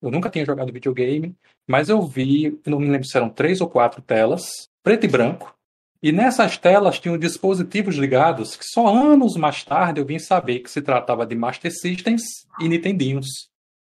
Eu 0.00 0.10
nunca 0.10 0.30
tinha 0.30 0.44
jogado 0.44 0.72
videogame, 0.72 1.34
mas 1.66 1.88
eu 1.88 2.00
vi, 2.02 2.58
não 2.66 2.78
me 2.78 2.88
lembro 2.88 3.06
se 3.06 3.16
eram 3.16 3.28
três 3.28 3.60
ou 3.60 3.68
quatro 3.68 4.00
telas, 4.00 4.68
preto 4.82 5.04
e 5.04 5.08
branco. 5.08 5.54
E 6.00 6.12
nessas 6.12 6.56
telas 6.56 7.00
tinham 7.00 7.18
dispositivos 7.18 7.96
ligados 7.96 8.54
que 8.54 8.64
só 8.64 8.86
anos 8.86 9.36
mais 9.36 9.64
tarde 9.64 10.00
eu 10.00 10.06
vim 10.06 10.18
saber 10.18 10.60
que 10.60 10.70
se 10.70 10.80
tratava 10.80 11.26
de 11.26 11.34
Master 11.34 11.72
Systems 11.72 12.22
e 12.60 12.68
Nintendinhos. 12.68 13.26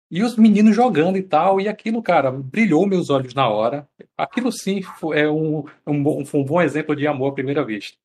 E 0.08 0.22
os 0.22 0.36
meninos 0.36 0.76
jogando 0.76 1.18
e 1.18 1.22
tal, 1.22 1.60
e 1.60 1.68
aquilo, 1.68 2.00
cara, 2.00 2.30
brilhou 2.30 2.86
meus 2.86 3.10
olhos 3.10 3.34
na 3.34 3.48
hora. 3.48 3.88
Aquilo 4.16 4.52
sim 4.52 4.80
é 5.12 5.28
um, 5.28 5.64
um, 5.84 6.00
bom, 6.00 6.22
um 6.32 6.44
bom 6.44 6.62
exemplo 6.62 6.94
de 6.94 7.04
amor 7.04 7.32
à 7.32 7.34
primeira 7.34 7.64
vista. 7.64 7.96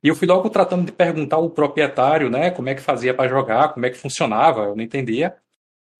E 0.00 0.06
eu 0.06 0.14
fui 0.14 0.28
logo 0.28 0.48
tratando 0.50 0.86
de 0.86 0.92
perguntar 0.92 1.36
ao 1.36 1.50
proprietário, 1.50 2.30
né, 2.30 2.52
como 2.52 2.68
é 2.68 2.74
que 2.76 2.80
fazia 2.80 3.12
para 3.12 3.28
jogar, 3.28 3.72
como 3.72 3.84
é 3.84 3.90
que 3.90 3.98
funcionava, 3.98 4.66
eu 4.66 4.76
não 4.76 4.84
entendia. 4.84 5.34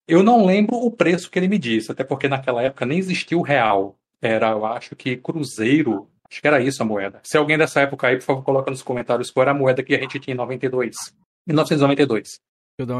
Eu 0.08 0.22
não 0.22 0.46
lembro 0.46 0.74
o 0.76 0.90
preço 0.90 1.30
que 1.30 1.38
ele 1.38 1.48
me 1.48 1.58
disse, 1.58 1.92
até 1.92 2.02
porque 2.02 2.28
naquela 2.28 2.62
época 2.62 2.86
nem 2.86 2.98
existia 2.98 3.36
o 3.36 3.42
real. 3.42 3.94
Era, 4.22 4.52
eu 4.52 4.64
acho 4.64 4.96
que 4.96 5.18
cruzeiro, 5.18 6.08
acho 6.28 6.40
que 6.40 6.48
era 6.48 6.62
isso 6.62 6.82
a 6.82 6.86
moeda. 6.86 7.20
Se 7.22 7.36
alguém 7.36 7.58
dessa 7.58 7.82
época 7.82 8.06
aí, 8.06 8.16
por 8.16 8.22
favor, 8.22 8.42
coloca 8.42 8.70
nos 8.70 8.82
comentários 8.82 9.30
qual 9.30 9.42
era 9.42 9.50
a 9.50 9.54
moeda 9.54 9.82
que 9.82 9.94
a 9.94 10.00
gente 10.00 10.18
tinha 10.18 10.32
em 10.32 10.36
92. 10.36 10.96
1992. 11.46 12.40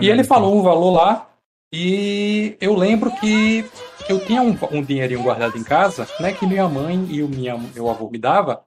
E 0.02 0.10
ele 0.10 0.22
falou 0.22 0.54
um 0.54 0.62
valor 0.62 0.90
lá, 0.90 1.30
e 1.72 2.56
eu 2.60 2.74
lembro 2.74 3.10
que 3.18 3.64
eu 4.08 4.24
tinha 4.24 4.42
um, 4.42 4.56
um 4.72 4.82
dinheirinho 4.82 5.22
guardado 5.22 5.56
em 5.56 5.64
casa, 5.64 6.06
né, 6.20 6.32
que 6.32 6.46
minha 6.46 6.68
mãe 6.68 7.06
e 7.10 7.22
o 7.22 7.28
minha, 7.28 7.56
meu 7.56 7.88
avô 7.88 8.10
me 8.10 8.18
dava, 8.18 8.64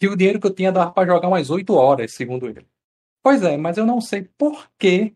e 0.00 0.06
o 0.06 0.16
dinheiro 0.16 0.38
que 0.38 0.46
eu 0.46 0.54
tinha 0.54 0.70
dava 0.70 0.92
para 0.92 1.12
jogar 1.12 1.28
umas 1.28 1.50
8 1.50 1.74
horas, 1.74 2.12
segundo 2.12 2.48
ele. 2.48 2.66
Pois 3.22 3.42
é, 3.42 3.56
mas 3.56 3.78
eu 3.78 3.84
não 3.84 4.00
sei 4.00 4.28
por 4.38 4.68
quê, 4.78 5.12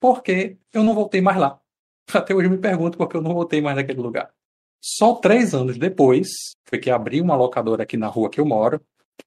porque 0.00 0.56
eu 0.72 0.82
não 0.82 0.94
voltei 0.94 1.20
mais 1.20 1.36
lá. 1.38 1.60
Até 2.12 2.34
hoje 2.34 2.46
eu 2.46 2.50
me 2.50 2.58
pergunto 2.58 2.98
por 2.98 3.08
que 3.08 3.16
eu 3.16 3.22
não 3.22 3.34
voltei 3.34 3.60
mais 3.60 3.76
naquele 3.76 4.00
lugar. 4.00 4.30
Só 4.80 5.14
três 5.14 5.54
anos 5.54 5.78
depois, 5.78 6.28
foi 6.68 6.78
que 6.78 6.90
abri 6.90 7.20
uma 7.20 7.36
locadora 7.36 7.84
aqui 7.84 7.96
na 7.96 8.06
rua 8.06 8.28
que 8.28 8.40
eu 8.40 8.44
moro, 8.44 8.80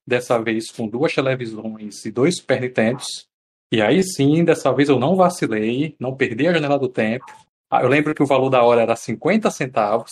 dessa 0.05 0.38
vez 0.39 0.69
com 0.69 0.88
duas 0.88 1.13
televisões 1.13 2.05
e 2.05 2.12
dois 2.12 2.38
Super 2.38 2.62
Nintendos. 2.62 3.27
E 3.72 3.81
aí 3.81 4.03
sim, 4.03 4.43
dessa 4.46 4.72
vez 4.72 4.88
eu 4.88 5.00
não 5.00 5.15
vacilei, 5.15 5.96
não 6.00 6.15
perdi 6.15 6.48
a 6.48 6.53
janela 6.53 6.77
do 6.77 6.88
tempo, 6.88 7.25
ah, 7.69 7.81
eu 7.81 7.89
lembro 7.89 8.15
que 8.15 8.24
o 8.24 8.25
valor 8.25 8.50
da 8.50 8.63
hora 8.63 8.81
era 8.81 8.96
50 8.96 9.51
centavos. 9.51 10.12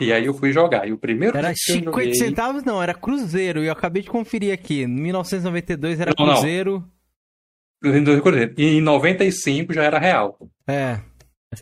E 0.00 0.10
aí 0.12 0.24
eu 0.24 0.32
fui 0.32 0.52
jogar. 0.52 0.88
E 0.88 0.92
o 0.92 0.98
primeiro 0.98 1.36
Era 1.36 1.54
50 1.54 1.84
joguei... 1.84 2.14
centavos, 2.14 2.64
não, 2.64 2.82
era 2.82 2.94
Cruzeiro. 2.94 3.62
E 3.62 3.66
eu 3.66 3.72
acabei 3.72 4.02
de 4.02 4.08
conferir 4.08 4.52
aqui. 4.52 4.82
Em 4.82 4.86
1992 4.86 6.00
era 6.00 6.14
não, 6.18 6.26
Cruzeiro. 6.26 6.78
Não. 6.78 7.92
E 8.56 8.78
em 8.78 8.80
95 8.80 9.74
já 9.74 9.84
era 9.84 9.98
real. 9.98 10.38
É. 10.66 10.98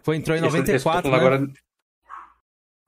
Foi, 0.02 0.16
entrou 0.16 0.36
em 0.36 0.40
94. 0.40 0.74
Esse, 0.74 0.88
esse, 0.88 1.08
né? 1.10 1.16
agora... 1.16 1.50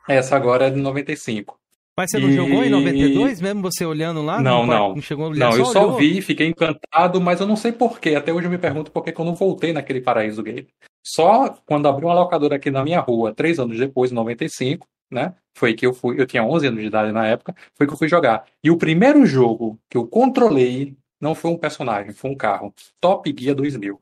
Essa 0.08 0.36
agora 0.36 0.66
é 0.66 0.70
de 0.70 0.80
95. 0.80 1.58
Mas 1.96 2.10
você 2.10 2.18
não 2.18 2.30
e... 2.30 2.32
jogou 2.32 2.64
em 2.64 2.70
92, 2.70 3.40
mesmo 3.40 3.62
você 3.62 3.84
olhando 3.84 4.22
lá? 4.22 4.40
Não, 4.40 4.66
não. 4.66 4.94
Não, 4.94 5.02
chegou 5.02 5.34
não 5.34 5.56
eu 5.56 5.64
só 5.66 5.84
olhou? 5.84 5.98
vi, 5.98 6.22
fiquei 6.22 6.48
encantado, 6.48 7.20
mas 7.20 7.40
eu 7.40 7.46
não 7.46 7.56
sei 7.56 7.70
porquê. 7.70 8.14
Até 8.14 8.32
hoje 8.32 8.46
eu 8.46 8.50
me 8.50 8.58
pergunto 8.58 8.90
por 8.90 9.04
que 9.04 9.18
eu 9.18 9.24
não 9.24 9.34
voltei 9.34 9.72
naquele 9.72 10.00
paraíso 10.00 10.42
game. 10.42 10.66
Só 11.04 11.50
quando 11.66 11.86
abriu 11.86 12.08
uma 12.08 12.14
locadora 12.14 12.56
aqui 12.56 12.70
na 12.70 12.82
minha 12.82 13.00
rua, 13.00 13.34
três 13.34 13.58
anos 13.58 13.78
depois, 13.78 14.10
em 14.10 14.14
95, 14.14 14.86
né? 15.10 15.34
Foi 15.54 15.74
que 15.74 15.84
eu 15.84 15.92
fui, 15.92 16.18
eu 16.18 16.26
tinha 16.26 16.42
11 16.42 16.66
anos 16.68 16.80
de 16.80 16.86
idade 16.86 17.12
na 17.12 17.26
época, 17.26 17.54
foi 17.74 17.86
que 17.86 17.92
eu 17.92 17.98
fui 17.98 18.08
jogar. 18.08 18.46
E 18.64 18.70
o 18.70 18.78
primeiro 18.78 19.26
jogo 19.26 19.78
que 19.90 19.96
eu 19.96 20.06
controlei 20.06 20.96
não 21.20 21.34
foi 21.34 21.50
um 21.50 21.58
personagem, 21.58 22.12
foi 22.12 22.30
um 22.30 22.36
carro. 22.36 22.72
Top 23.00 23.32
Gear 23.38 23.54
2000. 23.54 24.00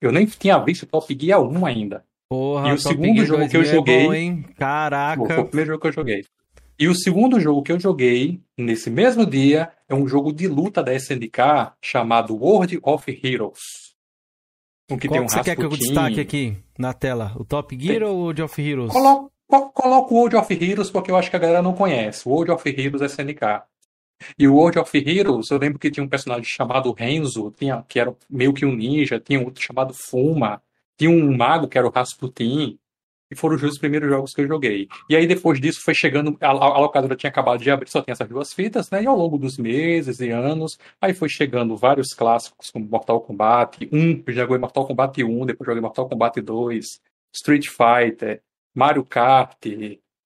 Eu 0.00 0.10
nem 0.10 0.24
tinha 0.24 0.58
visto 0.58 0.86
Top 0.86 1.16
Gear 1.18 1.40
1 1.42 1.66
ainda. 1.66 2.04
Porra, 2.28 2.70
e 2.70 2.72
o 2.72 2.78
segundo 2.78 3.24
jogo 3.24 3.48
que 3.48 3.56
eu 3.56 3.64
joguei. 3.64 4.00
É 4.00 4.04
bom, 4.04 4.14
hein? 4.14 4.44
Caraca. 4.56 5.24
Foi 5.24 5.38
o 5.38 5.46
primeiro 5.46 5.70
jogo 5.72 5.80
que 5.82 5.88
eu 5.88 5.92
joguei. 5.92 6.24
E 6.78 6.88
o 6.88 6.94
segundo 6.94 7.40
jogo 7.40 7.62
que 7.62 7.72
eu 7.72 7.80
joguei 7.80 8.40
nesse 8.56 8.90
mesmo 8.90 9.24
dia 9.24 9.72
é 9.88 9.94
um 9.94 10.06
jogo 10.06 10.32
de 10.32 10.46
luta 10.46 10.82
da 10.82 10.92
SNK 10.94 11.72
chamado 11.80 12.36
World 12.36 12.78
of 12.82 13.20
Heroes. 13.24 13.94
Um 14.90 14.98
que 14.98 15.08
Qual 15.08 15.14
tem 15.14 15.22
um 15.22 15.26
que 15.26 15.32
você 15.32 15.42
quer 15.42 15.56
que 15.56 15.64
eu 15.64 15.70
destaque 15.70 16.20
aqui 16.20 16.56
na 16.78 16.92
tela? 16.92 17.32
O 17.36 17.44
Top 17.44 17.76
Gear 17.78 18.00
tem... 18.00 18.08
ou 18.08 18.16
o 18.16 18.20
World 18.24 18.42
of 18.42 18.62
Heroes? 18.62 18.92
Coloco, 18.92 19.32
coloco 19.72 20.14
o 20.14 20.18
World 20.18 20.36
of 20.36 20.52
Heroes 20.52 20.90
porque 20.90 21.10
eu 21.10 21.16
acho 21.16 21.30
que 21.30 21.36
a 21.36 21.40
galera 21.40 21.62
não 21.62 21.72
conhece. 21.72 22.28
O 22.28 22.32
World 22.32 22.52
of 22.52 22.68
Heroes 22.68 23.00
é 23.00 23.06
SNK. 23.06 23.62
E 24.38 24.46
o 24.46 24.54
World 24.54 24.78
of 24.78 24.98
Heroes, 24.98 25.50
eu 25.50 25.58
lembro 25.58 25.78
que 25.78 25.90
tinha 25.90 26.04
um 26.04 26.08
personagem 26.08 26.44
chamado 26.44 26.92
Renzo, 26.92 27.52
tinha, 27.56 27.82
que 27.88 27.98
era 27.98 28.14
meio 28.28 28.52
que 28.52 28.66
um 28.66 28.74
ninja, 28.74 29.18
tinha 29.18 29.40
outro 29.40 29.62
chamado 29.62 29.94
Fuma, 29.94 30.62
tinha 30.96 31.10
um 31.10 31.36
mago 31.36 31.68
que 31.68 31.78
era 31.78 31.86
o 31.86 31.90
Rasputin 31.90 32.78
e 33.30 33.34
foram 33.34 33.56
os 33.56 33.78
primeiros 33.78 34.08
jogos 34.08 34.32
que 34.32 34.40
eu 34.40 34.48
joguei. 34.48 34.88
E 35.10 35.16
aí 35.16 35.26
depois 35.26 35.60
disso 35.60 35.80
foi 35.82 35.94
chegando, 35.94 36.36
a, 36.40 36.48
a 36.48 36.78
locadora 36.78 37.16
tinha 37.16 37.30
acabado 37.30 37.60
de 37.60 37.70
abrir, 37.70 37.88
só 37.88 38.00
tinha 38.00 38.12
essas 38.12 38.28
duas 38.28 38.52
fitas, 38.52 38.90
né? 38.90 39.02
E 39.02 39.06
ao 39.06 39.16
longo 39.16 39.36
dos 39.36 39.58
meses 39.58 40.20
e 40.20 40.30
anos, 40.30 40.78
aí 41.00 41.12
foi 41.12 41.28
chegando 41.28 41.76
vários 41.76 42.14
clássicos 42.14 42.70
como 42.70 42.86
Mortal 42.86 43.20
Kombat 43.20 43.88
1, 43.92 44.22
eu 44.26 44.32
joguei 44.32 44.58
Mortal 44.58 44.86
Kombat 44.86 45.22
1, 45.22 45.46
depois 45.46 45.66
joguei 45.66 45.82
Mortal 45.82 46.08
Kombat 46.08 46.40
2, 46.40 47.00
Street 47.34 47.66
Fighter, 47.68 48.40
Mario 48.74 49.04
Kart, 49.04 49.56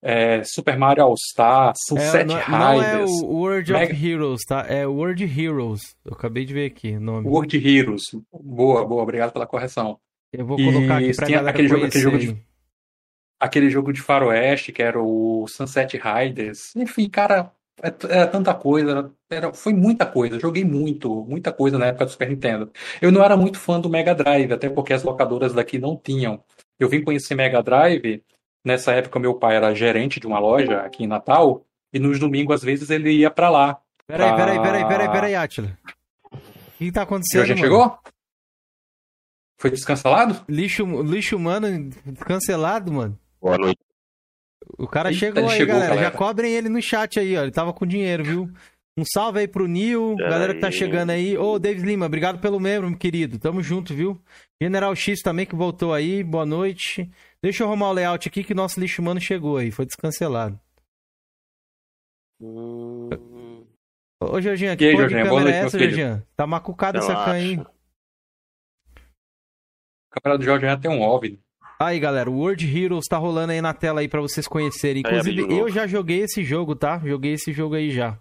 é, 0.03 0.43
Super 0.43 0.77
Mario 0.77 1.03
All 1.03 1.15
Star, 1.17 1.73
Sunset 1.87 2.31
é, 2.31 2.37
Riders. 2.37 2.49
Não 2.49 2.83
é 2.83 3.05
o 3.05 3.25
World 3.25 3.71
Mega... 3.71 3.93
of 3.93 4.07
Heroes, 4.07 4.41
tá? 4.47 4.65
É 4.67 4.85
World 4.85 5.23
Heroes. 5.23 5.95
Eu 6.05 6.13
acabei 6.13 6.45
de 6.45 6.53
ver 6.53 6.65
aqui 6.65 6.91
o 6.91 6.99
nome. 6.99 7.27
World 7.27 7.55
Heroes. 7.57 8.03
Boa, 8.31 8.85
boa, 8.85 9.03
obrigado 9.03 9.31
pela 9.31 9.47
correção. 9.47 9.99
Eu 10.33 10.45
vou 10.45 10.57
colocar 10.57 11.01
e 11.01 11.09
aqui 11.09 11.15
pra 11.15 11.25
tinha 11.25 11.41
aquele 11.41 11.67
jogo, 11.67 11.85
aquele 11.85 12.03
jogo 12.03 12.17
de 12.17 12.43
aquele 13.39 13.69
jogo 13.69 13.91
de 13.91 14.01
faroeste 14.01 14.71
que 14.71 14.81
era 14.81 15.01
o 15.01 15.45
Sunset 15.47 15.97
Riders. 15.97 16.75
Enfim, 16.75 17.09
cara, 17.09 17.51
é 17.81 17.93
era 18.09 18.27
tanta 18.27 18.53
coisa, 18.53 19.11
era, 19.29 19.51
foi 19.53 19.73
muita 19.73 20.05
coisa. 20.05 20.39
Joguei 20.39 20.63
muito, 20.63 21.25
muita 21.25 21.51
coisa 21.51 21.77
na 21.77 21.87
época 21.87 22.05
do 22.05 22.11
Super 22.11 22.29
Nintendo. 22.29 22.71
Eu 23.01 23.11
não 23.11 23.23
era 23.23 23.35
muito 23.35 23.59
fã 23.59 23.79
do 23.79 23.89
Mega 23.89 24.13
Drive, 24.13 24.53
até 24.53 24.69
porque 24.69 24.93
as 24.93 25.03
locadoras 25.03 25.53
daqui 25.53 25.79
não 25.79 25.97
tinham. 25.97 26.43
Eu 26.79 26.87
vim 26.87 27.03
conhecer 27.03 27.35
Mega 27.35 27.61
Drive, 27.61 28.23
nessa 28.63 28.93
época 28.93 29.19
meu 29.19 29.33
pai 29.33 29.55
era 29.55 29.73
gerente 29.73 30.19
de 30.19 30.27
uma 30.27 30.39
loja 30.39 30.81
aqui 30.81 31.03
em 31.03 31.07
Natal, 31.07 31.65
e 31.93 31.99
nos 31.99 32.19
domingos, 32.19 32.55
às 32.55 32.63
vezes, 32.63 32.89
ele 32.89 33.11
ia 33.11 33.29
para 33.29 33.49
lá. 33.49 33.79
Peraí, 34.07 34.33
pra... 34.33 34.37
peraí, 34.37 34.61
peraí, 34.61 34.87
peraí, 34.87 35.11
peraí, 35.11 35.35
Atila. 35.35 35.77
O 36.31 36.37
que 36.77 36.91
tá 36.91 37.01
acontecendo? 37.01 37.45
Já 37.45 37.57
chegou? 37.57 37.97
Foi 39.61 39.69
descancelado? 39.69 40.43
Lixo, 40.49 40.83
lixo 41.03 41.37
humano 41.37 41.91
cancelado, 42.21 42.91
mano. 42.91 43.15
Boa 43.39 43.59
noite. 43.59 43.77
O 44.75 44.87
cara 44.87 45.09
Eita, 45.09 45.19
chegou 45.19 45.43
aí, 45.47 45.55
chegou, 45.55 45.75
galera. 45.75 45.95
galera. 45.95 46.11
Já 46.11 46.17
cobrem 46.17 46.55
ele 46.55 46.67
no 46.67 46.81
chat 46.81 47.19
aí, 47.19 47.37
ó. 47.37 47.43
Ele 47.43 47.51
tava 47.51 47.71
com 47.71 47.85
dinheiro, 47.85 48.23
viu? 48.23 48.51
Um 48.97 49.03
salve 49.05 49.37
aí 49.37 49.47
pro 49.47 49.67
Nil, 49.67 50.15
galera 50.17 50.55
que 50.55 50.59
tá 50.59 50.71
chegando 50.71 51.11
aí. 51.11 51.37
Ô, 51.37 51.59
David 51.59 51.85
Lima, 51.85 52.07
obrigado 52.07 52.39
pelo 52.39 52.59
membro, 52.59 52.89
meu 52.89 52.97
querido. 52.97 53.37
Tamo 53.37 53.61
junto, 53.61 53.93
viu? 53.93 54.19
General 54.59 54.95
X 54.95 55.21
também 55.21 55.45
que 55.45 55.55
voltou 55.55 55.93
aí, 55.93 56.23
boa 56.23 56.45
noite. 56.45 57.07
Deixa 57.39 57.61
eu 57.61 57.67
arrumar 57.67 57.89
o 57.89 57.93
layout 57.93 58.27
aqui 58.27 58.43
que 58.43 58.55
nosso 58.55 58.79
lixo 58.79 58.99
humano 58.99 59.21
chegou 59.21 59.57
aí, 59.57 59.69
foi 59.69 59.85
descancelado. 59.85 60.59
Hum... 62.41 63.09
Ô, 64.23 64.41
Jorginho, 64.41 64.75
que, 64.75 64.91
de 64.91 65.07
câmera 65.07 65.51
é 65.51 65.59
essa, 65.59 65.77
Jorginho? 65.77 66.23
Tá 66.35 66.47
macucado 66.47 66.97
essa 66.97 67.13
can 67.13 67.31
aí. 67.31 67.59
O 70.11 70.19
câmera 70.21 70.37
do 70.37 70.43
Jorginho 70.43 70.79
tem 70.79 70.91
um 70.91 71.01
OVNI. 71.01 71.39
Aí, 71.79 71.99
galera, 71.99 72.29
o 72.29 72.37
World 72.37 72.77
Heroes 72.77 73.05
tá 73.09 73.17
rolando 73.17 73.53
aí 73.53 73.61
na 73.61 73.73
tela 73.73 74.01
aí 74.01 74.07
para 74.07 74.21
vocês 74.21 74.47
conhecerem. 74.47 74.99
Inclusive, 74.99 75.45
aí, 75.45 75.57
eu 75.57 75.69
já 75.69 75.87
joguei 75.87 76.19
esse 76.19 76.43
jogo, 76.43 76.75
tá? 76.75 76.99
Joguei 76.99 77.33
esse 77.33 77.51
jogo 77.51 77.75
aí 77.75 77.89
já. 77.89 78.19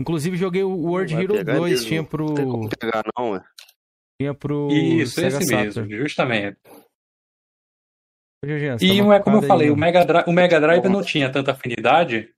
Inclusive, 0.00 0.36
joguei 0.36 0.62
o 0.62 0.70
World 0.70 1.12
Heroes 1.12 1.44
2, 1.44 1.84
tinha 1.84 2.04
pro... 2.04 2.26
Não 2.26 2.34
tem 2.34 2.48
como 2.48 2.68
pegar, 2.68 3.02
não, 3.18 3.32
ué. 3.32 3.44
Tinha 4.20 4.32
pro 4.32 4.68
Isso, 4.70 5.14
Sega 5.14 5.38
esse 5.38 5.46
Saturn. 5.46 5.88
mesmo, 5.88 5.96
justamente. 6.02 6.58
e 8.80 9.00
não 9.00 9.12
é 9.12 9.20
como 9.20 9.36
eu 9.36 9.42
falei, 9.42 9.70
o 9.70 9.76
Mega, 9.76 10.04
Drive, 10.04 10.28
o 10.28 10.32
Mega 10.32 10.60
Drive 10.60 10.88
não 10.88 11.02
tinha 11.02 11.30
tanta 11.30 11.52
afinidade, 11.52 12.32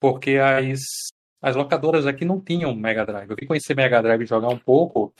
porque 0.00 0.36
as, 0.36 0.80
as 1.40 1.56
locadoras 1.56 2.06
aqui 2.06 2.24
não 2.24 2.40
tinham 2.40 2.74
Mega 2.74 3.06
Drive. 3.06 3.30
Eu 3.30 3.36
vim 3.40 3.46
conhecer 3.46 3.74
Mega 3.74 4.02
Drive 4.02 4.22
e 4.22 4.26
jogar 4.26 4.48
um 4.48 4.58
pouco 4.58 5.14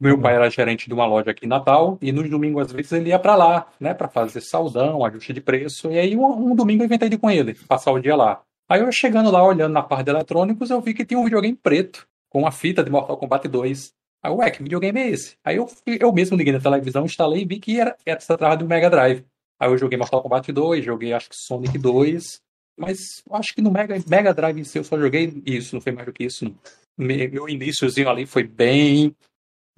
meu 0.00 0.18
pai 0.20 0.34
era 0.34 0.48
gerente 0.48 0.86
de 0.86 0.94
uma 0.94 1.06
loja 1.06 1.32
aqui 1.32 1.44
em 1.44 1.48
Natal 1.48 1.98
e 2.00 2.12
nos 2.12 2.30
domingos 2.30 2.66
às 2.66 2.72
vezes 2.72 2.92
ele 2.92 3.10
ia 3.10 3.18
para 3.18 3.34
lá, 3.34 3.66
né, 3.80 3.92
para 3.92 4.08
fazer 4.08 4.40
saldão, 4.40 5.04
ajuste 5.04 5.32
de 5.32 5.40
preço. 5.40 5.90
E 5.90 5.98
aí 5.98 6.16
um, 6.16 6.50
um, 6.50 6.54
domingo 6.54 6.82
eu 6.82 6.86
inventei 6.86 7.08
de 7.08 7.16
ir 7.16 7.18
com 7.18 7.30
ele, 7.30 7.54
passar 7.54 7.90
o 7.90 8.00
dia 8.00 8.14
lá. 8.14 8.40
Aí 8.68 8.80
eu 8.80 8.92
chegando 8.92 9.30
lá 9.30 9.42
olhando 9.42 9.72
na 9.72 9.82
parte 9.82 10.04
de 10.04 10.10
eletrônicos, 10.10 10.70
eu 10.70 10.80
vi 10.80 10.94
que 10.94 11.04
tinha 11.04 11.18
um 11.18 11.24
videogame 11.24 11.56
preto 11.56 12.06
com 12.28 12.40
uma 12.40 12.52
fita 12.52 12.84
de 12.84 12.90
Mortal 12.90 13.16
Kombat 13.16 13.48
2. 13.48 13.92
Aí, 14.22 14.32
ué, 14.32 14.50
que 14.50 14.62
videogame 14.62 15.00
é 15.00 15.08
esse? 15.08 15.36
Aí 15.44 15.56
eu, 15.56 15.68
eu 15.86 16.12
mesmo 16.12 16.36
liguei 16.36 16.52
na 16.52 16.60
televisão, 16.60 17.04
instalei 17.04 17.42
e 17.42 17.46
vi 17.46 17.58
que 17.58 17.80
era, 17.80 17.96
era 18.04 18.20
se 18.20 18.26
tratava 18.26 18.56
do 18.56 18.66
Mega 18.66 18.90
Drive. 18.90 19.24
Aí 19.58 19.70
eu 19.70 19.78
joguei 19.78 19.98
Mortal 19.98 20.22
Kombat 20.22 20.52
2, 20.52 20.84
joguei 20.84 21.12
acho 21.12 21.30
que 21.30 21.36
Sonic 21.36 21.78
2, 21.78 22.40
mas 22.78 22.98
acho 23.32 23.54
que 23.54 23.62
no 23.62 23.72
Mega, 23.72 23.96
Mega 24.06 24.34
Drive 24.34 24.60
em 24.60 24.64
si 24.64 24.78
eu 24.78 24.84
só 24.84 24.98
joguei 24.98 25.42
isso, 25.44 25.74
não 25.74 25.80
foi 25.80 25.92
mais 25.92 26.06
do 26.06 26.12
que 26.12 26.24
isso. 26.24 26.54
Meu 26.96 27.48
iníciozinho 27.48 28.08
ali 28.08 28.26
foi 28.26 28.44
bem 28.44 29.14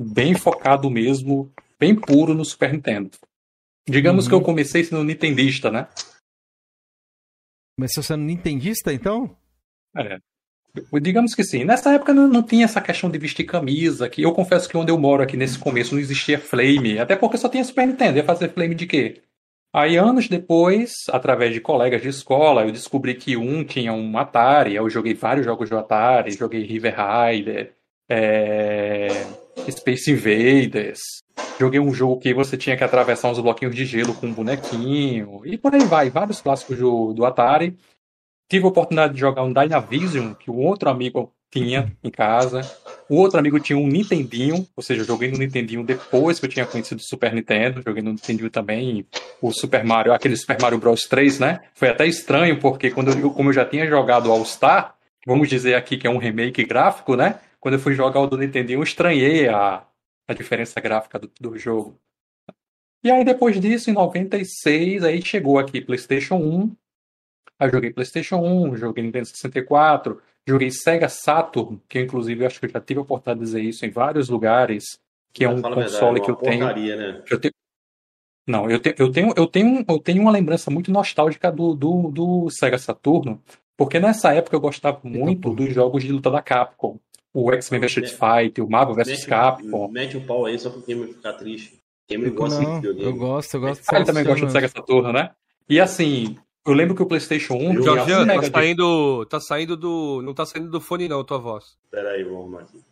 bem 0.00 0.34
focado 0.34 0.90
mesmo, 0.90 1.52
bem 1.78 1.94
puro 1.94 2.34
no 2.34 2.44
Super 2.44 2.72
Nintendo. 2.72 3.10
Digamos 3.88 4.24
uhum. 4.24 4.28
que 4.28 4.34
eu 4.34 4.38
uhum. 4.38 4.44
comecei 4.44 4.84
sendo 4.84 5.04
nintendista, 5.04 5.70
né? 5.70 5.88
Começou 7.76 8.02
sendo 8.02 8.22
nintendista, 8.22 8.92
então? 8.92 9.36
É. 9.96 10.18
Digamos 11.00 11.34
que 11.34 11.42
sim. 11.42 11.64
Nessa 11.64 11.92
época 11.92 12.14
não, 12.14 12.28
não, 12.28 12.42
tinha 12.42 12.64
essa 12.64 12.80
questão 12.80 13.10
de 13.10 13.18
vestir 13.18 13.44
camisa, 13.44 14.08
que 14.08 14.22
eu 14.22 14.32
confesso 14.32 14.68
que 14.68 14.76
onde 14.76 14.92
eu 14.92 14.98
moro 14.98 15.22
aqui 15.22 15.36
nesse 15.36 15.58
começo 15.58 15.94
não 15.94 16.00
existia 16.00 16.38
Flame, 16.38 16.98
até 16.98 17.16
porque 17.16 17.36
só 17.36 17.48
tinha 17.48 17.64
Super 17.64 17.86
Nintendo, 17.86 18.18
ia 18.18 18.24
fazer 18.24 18.50
Flame 18.50 18.74
de 18.74 18.86
quê? 18.86 19.22
Aí 19.72 19.96
anos 19.96 20.28
depois, 20.28 20.92
através 21.08 21.52
de 21.52 21.60
colegas 21.60 22.02
de 22.02 22.08
escola, 22.08 22.64
eu 22.64 22.72
descobri 22.72 23.14
que 23.14 23.36
um 23.36 23.64
tinha 23.64 23.92
um 23.92 24.16
Atari, 24.18 24.74
eu 24.74 24.88
joguei 24.90 25.14
vários 25.14 25.46
jogos 25.46 25.68
do 25.68 25.78
Atari, 25.78 26.32
joguei 26.32 26.64
River 26.64 26.94
Rider, 26.96 27.74
é... 28.08 29.08
Space 29.68 30.10
Invaders, 30.10 31.00
joguei 31.58 31.80
um 31.80 31.92
jogo 31.92 32.20
que 32.20 32.32
você 32.32 32.56
tinha 32.56 32.76
que 32.76 32.84
atravessar 32.84 33.30
uns 33.30 33.38
bloquinhos 33.38 33.74
de 33.74 33.84
gelo 33.84 34.14
com 34.14 34.26
um 34.26 34.32
bonequinho, 34.32 35.42
e 35.44 35.58
por 35.58 35.74
aí 35.74 35.84
vai, 35.84 36.10
vários 36.10 36.40
clássicos 36.40 36.78
do, 36.78 37.12
do 37.12 37.24
Atari. 37.24 37.76
Tive 38.48 38.64
a 38.64 38.68
oportunidade 38.68 39.14
de 39.14 39.20
jogar 39.20 39.42
um 39.42 39.52
Dynavision, 39.52 40.34
que 40.34 40.50
um 40.50 40.58
outro 40.58 40.90
amigo 40.90 41.32
tinha 41.50 41.92
em 42.02 42.10
casa. 42.10 42.60
O 43.08 43.16
outro 43.16 43.38
amigo 43.38 43.58
tinha 43.58 43.76
um 43.76 43.86
Nintendinho, 43.86 44.66
ou 44.76 44.82
seja, 44.82 45.02
eu 45.02 45.04
joguei 45.04 45.30
no 45.30 45.38
Nintendinho 45.38 45.84
depois 45.84 46.38
que 46.38 46.46
eu 46.46 46.50
tinha 46.50 46.64
conhecido 46.64 46.98
o 46.98 47.04
Super 47.04 47.34
Nintendo. 47.34 47.82
Joguei 47.84 48.02
no 48.02 48.10
Nintendinho 48.10 48.50
também 48.50 49.06
o 49.40 49.52
Super 49.52 49.84
Mario, 49.84 50.12
aquele 50.12 50.36
Super 50.36 50.60
Mario 50.60 50.78
Bros 50.78 51.04
3, 51.06 51.40
né? 51.40 51.60
Foi 51.74 51.88
até 51.88 52.06
estranho, 52.06 52.58
porque 52.58 52.90
quando 52.90 53.10
eu, 53.10 53.30
como 53.30 53.50
eu 53.50 53.52
já 53.52 53.64
tinha 53.64 53.86
jogado 53.86 54.30
All 54.30 54.44
Star, 54.44 54.94
vamos 55.26 55.48
dizer 55.48 55.74
aqui 55.74 55.96
que 55.96 56.06
é 56.06 56.10
um 56.10 56.18
remake 56.18 56.64
gráfico, 56.64 57.16
né? 57.16 57.40
Quando 57.60 57.74
eu 57.74 57.80
fui 57.80 57.94
jogar 57.94 58.20
o 58.20 58.26
do 58.26 58.38
Nintendinho, 58.38 58.78
eu 58.78 58.82
estranhei 58.82 59.48
a, 59.48 59.86
a 60.26 60.34
diferença 60.34 60.80
gráfica 60.80 61.18
do, 61.18 61.30
do 61.38 61.58
jogo. 61.58 61.96
E 63.04 63.10
aí, 63.10 63.24
depois 63.24 63.60
disso, 63.60 63.90
em 63.90 63.94
96, 63.94 65.04
aí 65.04 65.22
chegou 65.22 65.58
aqui 65.58 65.80
PlayStation 65.80 66.36
1, 66.36 66.74
Aí 67.60 67.68
eu 67.68 67.72
joguei 67.72 67.92
PlayStation 67.92 68.36
1, 68.36 68.76
joguei 68.76 69.04
Nintendo 69.04 69.26
64, 69.26 70.18
joguei 70.48 70.70
Sega 70.70 71.10
Saturn, 71.10 71.78
que 71.86 72.00
inclusive 72.00 72.42
eu 72.42 72.46
acho 72.46 72.58
que 72.58 72.64
eu 72.64 72.70
já 72.70 72.80
tive 72.80 73.00
a 73.00 73.02
oportunidade 73.02 73.40
de 73.40 73.44
dizer 73.44 73.62
isso 73.62 73.84
em 73.84 73.90
vários 73.90 74.30
lugares, 74.30 74.98
que 75.30 75.44
é 75.44 75.48
um 75.48 75.60
console 75.60 75.84
verdade, 75.84 76.20
que 76.22 76.30
eu 76.30 76.36
tenho. 76.36 76.66
Né? 76.96 77.22
Eu 77.30 77.38
tenho 77.38 77.52
não, 78.46 78.68
eu, 78.68 78.80
te, 78.80 78.94
eu, 78.98 79.12
tenho, 79.12 79.32
eu, 79.36 79.46
tenho, 79.46 79.84
eu 79.86 79.98
tenho 79.98 80.22
uma 80.22 80.30
lembrança 80.30 80.70
muito 80.70 80.90
nostálgica 80.90 81.52
do, 81.52 81.74
do, 81.74 82.10
do 82.10 82.50
Sega 82.50 82.78
Saturno, 82.78 83.40
porque 83.76 84.00
nessa 84.00 84.32
época 84.32 84.56
eu 84.56 84.60
gostava 84.60 84.98
muito 85.04 85.54
dos 85.54 85.72
jogos 85.72 86.02
de 86.02 86.10
luta 86.10 86.30
da 86.30 86.40
Capcom. 86.40 86.98
O 87.32 87.52
X-Men 87.52 87.80
vs 87.80 88.10
Fighter, 88.10 88.64
o 88.64 88.70
Marvel 88.70 88.94
vs 88.94 89.24
Capcom. 89.24 89.88
Mete 89.88 90.16
o 90.16 90.26
pau 90.26 90.46
aí 90.46 90.58
só 90.58 90.70
porque 90.70 90.94
me 90.94 91.06
ficar 91.08 91.34
triste. 91.34 91.78
Quem 92.08 92.18
me 92.18 92.30
gosta 92.30 92.60
não, 92.60 92.82
Eu 92.82 93.14
gosto, 93.14 93.54
eu 93.54 93.60
gosto. 93.60 93.84
Ah, 93.88 93.96
ele 93.96 94.04
também 94.04 94.24
gosta 94.24 94.44
do 94.44 94.50
Sega 94.50 94.68
Saturno, 94.68 95.12
né? 95.12 95.30
E 95.68 95.78
assim, 95.78 96.36
eu 96.66 96.72
lembro 96.72 96.96
que 96.96 97.02
o 97.02 97.06
PlayStation 97.06 97.54
1. 97.54 97.82
Jorge, 97.82 98.26
tá 98.26 98.36
de... 98.36 98.50
saindo. 98.50 99.26
Tá 99.26 99.40
saindo 99.40 99.76
do. 99.76 100.20
Não 100.22 100.34
tá 100.34 100.44
saindo 100.44 100.68
do 100.68 100.80
fone, 100.80 101.08
não, 101.08 101.22
tua 101.22 101.38
voz. 101.38 101.78
Pera 101.90 102.10
aí, 102.10 102.24
vamos 102.24 102.40
arrumar 102.40 102.60
aqui. 102.62 102.82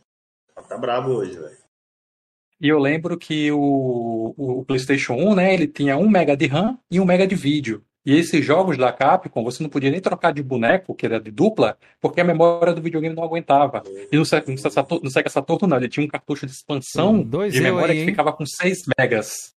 Tá 0.69 0.79
brabo 0.79 1.11
hoje, 1.11 1.37
velho. 1.37 1.57
E 2.61 2.69
eu 2.69 2.79
lembro 2.79 3.17
que 3.17 3.53
o, 3.53 4.35
o 4.37 4.65
PlayStation 4.65 5.15
1, 5.15 5.35
né, 5.35 5.55
ele 5.55 5.69
tinha 5.69 5.97
1 5.97 6.09
mega 6.09 6.37
de 6.37 6.47
RAM 6.47 6.79
e 6.91 6.99
1 6.99 7.05
mega 7.05 7.27
de 7.27 7.37
vídeo. 7.37 7.85
E 8.09 8.17
esses 8.17 8.43
jogos 8.43 8.79
da 8.79 8.91
Capcom, 8.91 9.45
você 9.45 9.63
não 9.63 9.69
podia 9.69 9.91
nem 9.91 10.01
trocar 10.01 10.33
de 10.33 10.43
boneco, 10.43 10.95
que 10.95 11.05
era 11.05 11.21
de 11.21 11.31
dupla, 11.31 11.77
porque 12.01 12.23
a 12.23 12.25
memória 12.25 12.73
do 12.73 12.81
videogame 12.81 13.15
não 13.15 13.23
aguentava. 13.23 13.83
E 14.11 14.17
no, 14.17 14.23
no, 14.23 15.01
no 15.03 15.11
Sega 15.11 15.29
Saturno, 15.29 15.69
não, 15.69 15.77
ele 15.77 15.91
tinha 15.91 16.07
um 16.07 16.09
cartucho 16.09 16.47
de 16.47 16.53
expansão 16.53 17.17
hum, 17.17 17.49
de 17.51 17.61
memória 17.61 17.93
aí, 17.93 18.01
que 18.01 18.11
ficava 18.11 18.33
com 18.33 18.47
6 18.47 18.79
megas. 18.99 19.53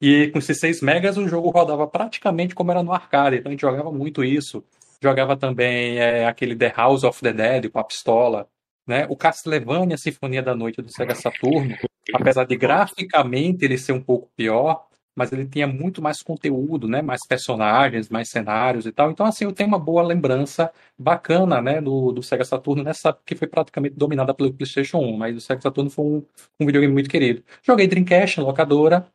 E 0.00 0.26
com 0.32 0.40
esses 0.40 0.58
6 0.58 0.80
megas 0.82 1.16
o 1.16 1.28
jogo 1.28 1.48
rodava 1.50 1.86
praticamente 1.86 2.56
como 2.56 2.72
era 2.72 2.82
no 2.82 2.92
arcade, 2.92 3.36
então 3.36 3.50
a 3.50 3.52
gente 3.52 3.60
jogava 3.60 3.92
muito 3.92 4.24
isso. 4.24 4.64
Jogava 5.00 5.36
também 5.36 6.00
é, 6.00 6.26
aquele 6.26 6.56
The 6.56 6.74
House 6.76 7.04
of 7.04 7.20
the 7.20 7.32
Dead 7.32 7.70
com 7.70 7.78
a 7.78 7.84
pistola. 7.84 8.48
Né? 8.84 9.06
O 9.08 9.16
Castlevania 9.16 9.96
Sinfonia 9.96 10.42
da 10.42 10.56
Noite 10.56 10.82
do 10.82 10.90
Sega 10.90 11.14
Saturno, 11.14 11.76
apesar 12.12 12.46
de 12.46 12.56
graficamente 12.56 13.64
ele 13.64 13.78
ser 13.78 13.92
um 13.92 14.02
pouco 14.02 14.28
pior, 14.34 14.88
mas 15.16 15.32
ele 15.32 15.46
tinha 15.46 15.66
muito 15.66 16.02
mais 16.02 16.22
conteúdo, 16.22 16.86
né? 16.86 17.02
Mais 17.02 17.26
personagens, 17.26 18.08
mais 18.10 18.28
cenários 18.28 18.86
e 18.86 18.92
tal. 18.92 19.10
Então, 19.10 19.26
assim, 19.26 19.44
eu 19.44 19.52
tenho 19.52 19.68
uma 19.68 19.78
boa 19.78 20.02
lembrança 20.02 20.70
bacana, 20.98 21.60
né? 21.62 21.80
Do, 21.80 22.12
do 22.12 22.22
Sega 22.22 22.44
Saturno 22.44 22.82
nessa 22.84 23.12
que 23.24 23.34
foi 23.34 23.48
praticamente 23.48 23.96
dominada 23.96 24.34
pelo 24.34 24.52
PlayStation 24.52 24.98
1, 24.98 25.16
mas 25.16 25.36
o 25.36 25.40
Sega 25.40 25.62
Saturno 25.62 25.90
foi 25.90 26.04
um, 26.04 26.26
um 26.60 26.66
videogame 26.66 26.92
muito 26.92 27.08
querido. 27.10 27.42
Joguei 27.62 27.86
Dreamcast, 27.88 28.40
locadora, 28.40 29.06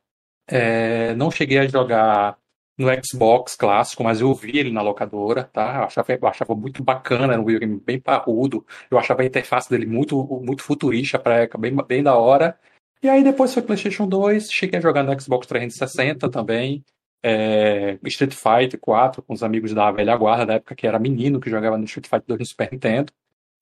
é, 0.48 1.16
não 1.16 1.32
cheguei 1.32 1.60
a 1.60 1.68
jogar 1.68 2.38
no 2.78 2.88
Xbox 3.04 3.56
clássico, 3.56 4.04
mas 4.04 4.22
eu 4.22 4.34
vi 4.34 4.58
ele 4.58 4.72
na 4.72 4.82
locadora, 4.82 5.44
tá? 5.44 5.78
Eu 5.78 5.84
achava, 5.84 6.14
eu 6.14 6.28
achava 6.28 6.56
muito 6.56 6.84
bacana, 6.84 7.34
era 7.34 7.42
um 7.42 7.46
videogame 7.46 7.80
bem 7.80 8.00
parrudo. 8.00 8.66
Eu 8.90 8.98
achava 8.98 9.22
a 9.22 9.26
interface 9.26 9.70
dele 9.70 9.86
muito, 9.86 10.24
muito 10.44 10.64
futurista 10.64 11.22
época, 11.26 11.58
bem, 11.58 11.76
bem 11.88 12.04
da 12.04 12.16
hora. 12.16 12.58
E 13.04 13.10
aí 13.10 13.24
depois 13.24 13.54
foi 13.54 13.64
PlayStation 13.64 14.08
2, 14.08 14.52
cheguei 14.52 14.78
a 14.78 14.82
jogar 14.82 15.04
no 15.04 15.20
Xbox 15.20 15.48
360 15.48 16.30
também. 16.30 16.86
É, 17.24 18.00
Street 18.06 18.34
Fighter 18.34 18.80
4 18.80 19.22
com 19.22 19.34
os 19.34 19.44
amigos 19.44 19.74
da 19.74 19.92
velha 19.92 20.16
guarda, 20.16 20.46
da 20.46 20.54
época 20.56 20.76
que 20.76 20.88
era 20.88 21.00
menino 21.00 21.40
que 21.40 21.50
jogava 21.50 21.78
no 21.78 21.86
Street 21.86 22.08
Fighter 22.08 22.26
2 22.28 22.40
no 22.40 22.46
Super 22.46 22.72
Nintendo. 22.72 23.14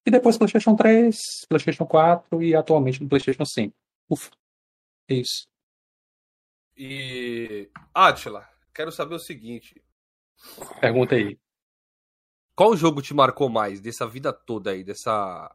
E 0.06 0.12
depois 0.12 0.38
PlayStation 0.38 0.75
3, 0.75 1.17
PlayStation 1.47 1.86
4 1.86 2.41
e 2.41 2.56
atualmente 2.56 3.02
no 3.02 3.10
PlayStation 3.10 3.45
5. 3.45 3.73
Ufa. 4.10 4.32
É 5.08 5.15
isso. 5.15 5.47
E. 6.78 7.69
Atila, 7.93 8.47
quero 8.73 8.91
saber 8.91 9.15
o 9.15 9.19
seguinte. 9.19 9.82
Pergunta 10.80 11.15
aí. 11.15 11.38
Qual 12.56 12.75
jogo 12.75 13.02
te 13.02 13.13
marcou 13.13 13.49
mais 13.49 13.80
dessa 13.80 14.08
vida 14.08 14.34
toda 14.34 14.71
aí, 14.71 14.84
dessa, 14.84 15.54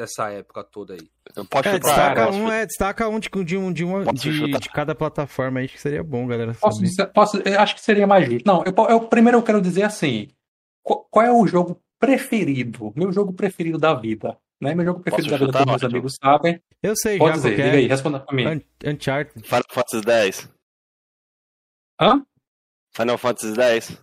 dessa 0.00 0.30
época 0.30 0.64
toda 0.64 0.94
aí? 0.94 1.10
Então, 1.30 1.44
pode 1.44 1.68
é, 1.68 1.78
destaca, 1.78 2.30
um, 2.30 2.50
é, 2.50 2.64
destaca 2.64 3.08
um 3.08 3.20
de, 3.20 3.28
de, 3.44 3.56
um, 3.56 3.70
de, 3.70 3.84
uma, 3.84 4.12
de, 4.12 4.58
de, 4.58 4.68
cada 4.70 4.94
plataforma 4.94 5.60
aí, 5.60 5.68
que 5.68 5.78
seria 5.78 6.02
bom, 6.02 6.26
galera. 6.26 6.54
Posso, 6.54 6.82
posso, 7.12 7.42
acho 7.58 7.74
que 7.74 7.82
seria 7.82 8.06
mais 8.06 8.26
justo. 8.26 8.46
Não, 8.46 8.64
eu, 8.64 8.72
eu, 8.88 9.00
primeiro 9.02 9.38
eu 9.38 9.42
quero 9.42 9.60
dizer 9.60 9.82
assim: 9.82 10.28
qual, 10.82 11.06
qual, 11.10 11.26
é 11.26 11.30
o 11.30 11.46
jogo 11.46 11.78
preferido? 11.98 12.92
Meu 12.96 13.12
jogo 13.12 13.32
preferido 13.34 13.78
da 13.78 13.92
vida? 13.92 14.38
Né? 14.60 14.74
Meu 14.74 14.86
jogo 14.86 15.00
preferido 15.00 15.30
posso 15.30 15.40
da 15.40 15.46
vida, 15.46 15.58
como 15.58 15.70
meus 15.70 15.84
amigos 15.84 16.16
sabem. 16.22 16.62
Eu 16.82 16.96
sei, 16.96 17.18
Pode 17.18 17.36
já. 17.36 17.42
Dizer, 17.42 17.56
diga 17.56 17.76
aí, 17.76 17.86
responda 17.86 18.20
pra 18.20 18.34
mim. 18.34 18.62
Uncharted. 18.84 19.46
Final 19.46 19.64
Fantasy 19.70 20.10
X. 20.10 20.52
Hã? 22.00 22.24
Final 22.96 23.18
Fantasy 23.18 23.60
X? 23.60 24.02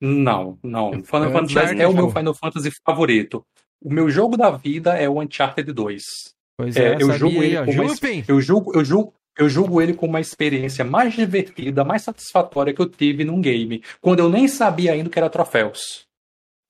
Não, 0.00 0.58
não. 0.62 0.92
Final 1.02 1.32
Fantasy 1.32 1.58
X 1.58 1.80
é 1.80 1.86
o 1.86 1.94
meu 1.94 2.10
Final 2.10 2.34
Fantasy 2.34 2.70
favorito. 2.84 3.46
O 3.84 3.92
meu 3.92 4.08
jogo 4.08 4.34
da 4.34 4.50
vida 4.50 4.94
é 4.94 5.06
o 5.08 5.20
Uncharted 5.20 5.70
2. 5.70 6.02
Pois 6.56 6.74
é, 6.74 6.94
é 6.94 7.02
eu 7.02 7.12
jogo 7.12 7.42
ele 7.42 7.56
como 7.58 7.82
uma, 7.82 7.94
eu 8.26 8.40
julgo, 8.40 8.74
eu 8.74 8.82
julgo, 8.82 9.14
eu 9.36 9.48
julgo 9.48 9.82
ele 9.82 9.92
como 9.92 10.12
uma 10.12 10.20
experiência 10.20 10.84
mais 10.84 11.12
divertida, 11.12 11.84
mais 11.84 12.02
satisfatória 12.02 12.72
que 12.72 12.80
eu 12.80 12.88
tive 12.88 13.24
num 13.24 13.42
game, 13.42 13.82
quando 14.00 14.20
eu 14.20 14.30
nem 14.30 14.48
sabia 14.48 14.92
ainda 14.92 15.10
que 15.10 15.18
era 15.18 15.28
troféus. 15.28 16.06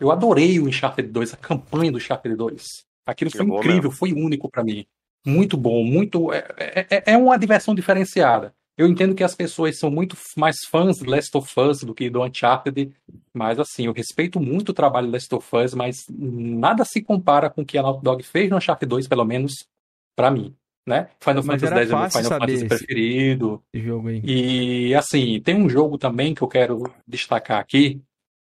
Eu 0.00 0.10
adorei 0.10 0.58
o 0.58 0.66
Uncharted 0.66 1.08
2, 1.08 1.34
a 1.34 1.36
campanha 1.36 1.92
do 1.92 1.98
Uncharted 1.98 2.34
2. 2.34 2.62
Aquilo 3.06 3.30
foi 3.30 3.46
é 3.46 3.48
incrível, 3.48 3.90
foi 3.92 4.12
único 4.12 4.50
para 4.50 4.64
mim. 4.64 4.84
Muito 5.24 5.56
bom, 5.56 5.84
muito. 5.84 6.32
É, 6.32 6.44
é, 6.58 6.86
é, 6.90 7.02
é 7.12 7.16
uma 7.16 7.38
diversão 7.38 7.74
diferenciada. 7.74 8.52
Eu 8.76 8.88
entendo 8.88 9.14
que 9.14 9.22
as 9.22 9.34
pessoas 9.34 9.78
são 9.78 9.90
muito 9.90 10.16
mais 10.36 10.56
fãs 10.68 10.96
de 10.96 11.04
Last 11.04 11.36
of 11.36 11.60
Us 11.60 11.80
do 11.84 11.94
que 11.94 12.10
do 12.10 12.22
Uncharted, 12.22 12.92
mas 13.32 13.58
assim, 13.58 13.86
eu 13.86 13.92
respeito 13.92 14.40
muito 14.40 14.70
o 14.70 14.74
trabalho 14.74 15.06
do 15.06 15.12
Last 15.12 15.32
of 15.32 15.56
Us, 15.56 15.74
mas 15.74 16.04
nada 16.10 16.84
se 16.84 17.00
compara 17.00 17.48
com 17.48 17.62
o 17.62 17.64
que 17.64 17.78
a 17.78 17.82
Naughty 17.82 18.02
Dog 18.02 18.22
fez 18.24 18.50
no 18.50 18.56
Uncharted 18.56 18.88
2, 18.88 19.06
pelo 19.06 19.24
menos 19.24 19.68
para 20.16 20.30
mim. 20.30 20.54
Né? 20.86 21.08
Final 21.18 21.42
mas 21.44 21.62
Fantasy 21.62 21.80
X 21.82 21.90
é 21.90 21.94
o 21.94 21.98
meu 21.98 22.10
Final 22.10 22.40
Fantasy 22.40 22.68
preferido. 22.68 23.64
Jogo 23.72 24.08
aí. 24.08 24.20
E 24.24 24.94
assim, 24.94 25.40
tem 25.40 25.54
um 25.56 25.68
jogo 25.68 25.96
também 25.96 26.34
que 26.34 26.42
eu 26.42 26.48
quero 26.48 26.92
destacar 27.06 27.60
aqui, 27.60 28.02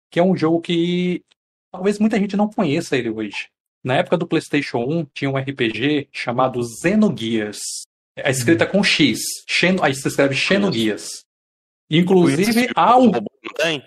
que 0.09 0.19
é 0.19 0.23
um 0.23 0.35
jogo 0.35 0.61
que 0.61 1.23
talvez 1.71 1.99
muita 1.99 2.17
gente 2.17 2.35
não 2.35 2.49
conheça 2.49 2.97
ele 2.97 3.09
hoje. 3.09 3.49
Na 3.83 3.95
época 3.95 4.17
do 4.17 4.27
PlayStation 4.27 4.79
1, 4.79 5.05
tinha 5.13 5.29
um 5.29 5.37
RPG 5.37 6.07
chamado 6.11 6.61
Xenogears. 6.63 7.59
É 8.23 8.31
escrita 8.31 8.65
com 8.65 8.83
X. 8.83 9.19
Xeno, 9.47 9.83
aí 9.83 9.93
se 9.93 10.07
escreve 10.07 10.35
Xenoguias. 10.35 11.23
Inclusive, 11.89 12.69
há 12.75 12.97
um. 12.97 13.11
Tem? 13.57 13.83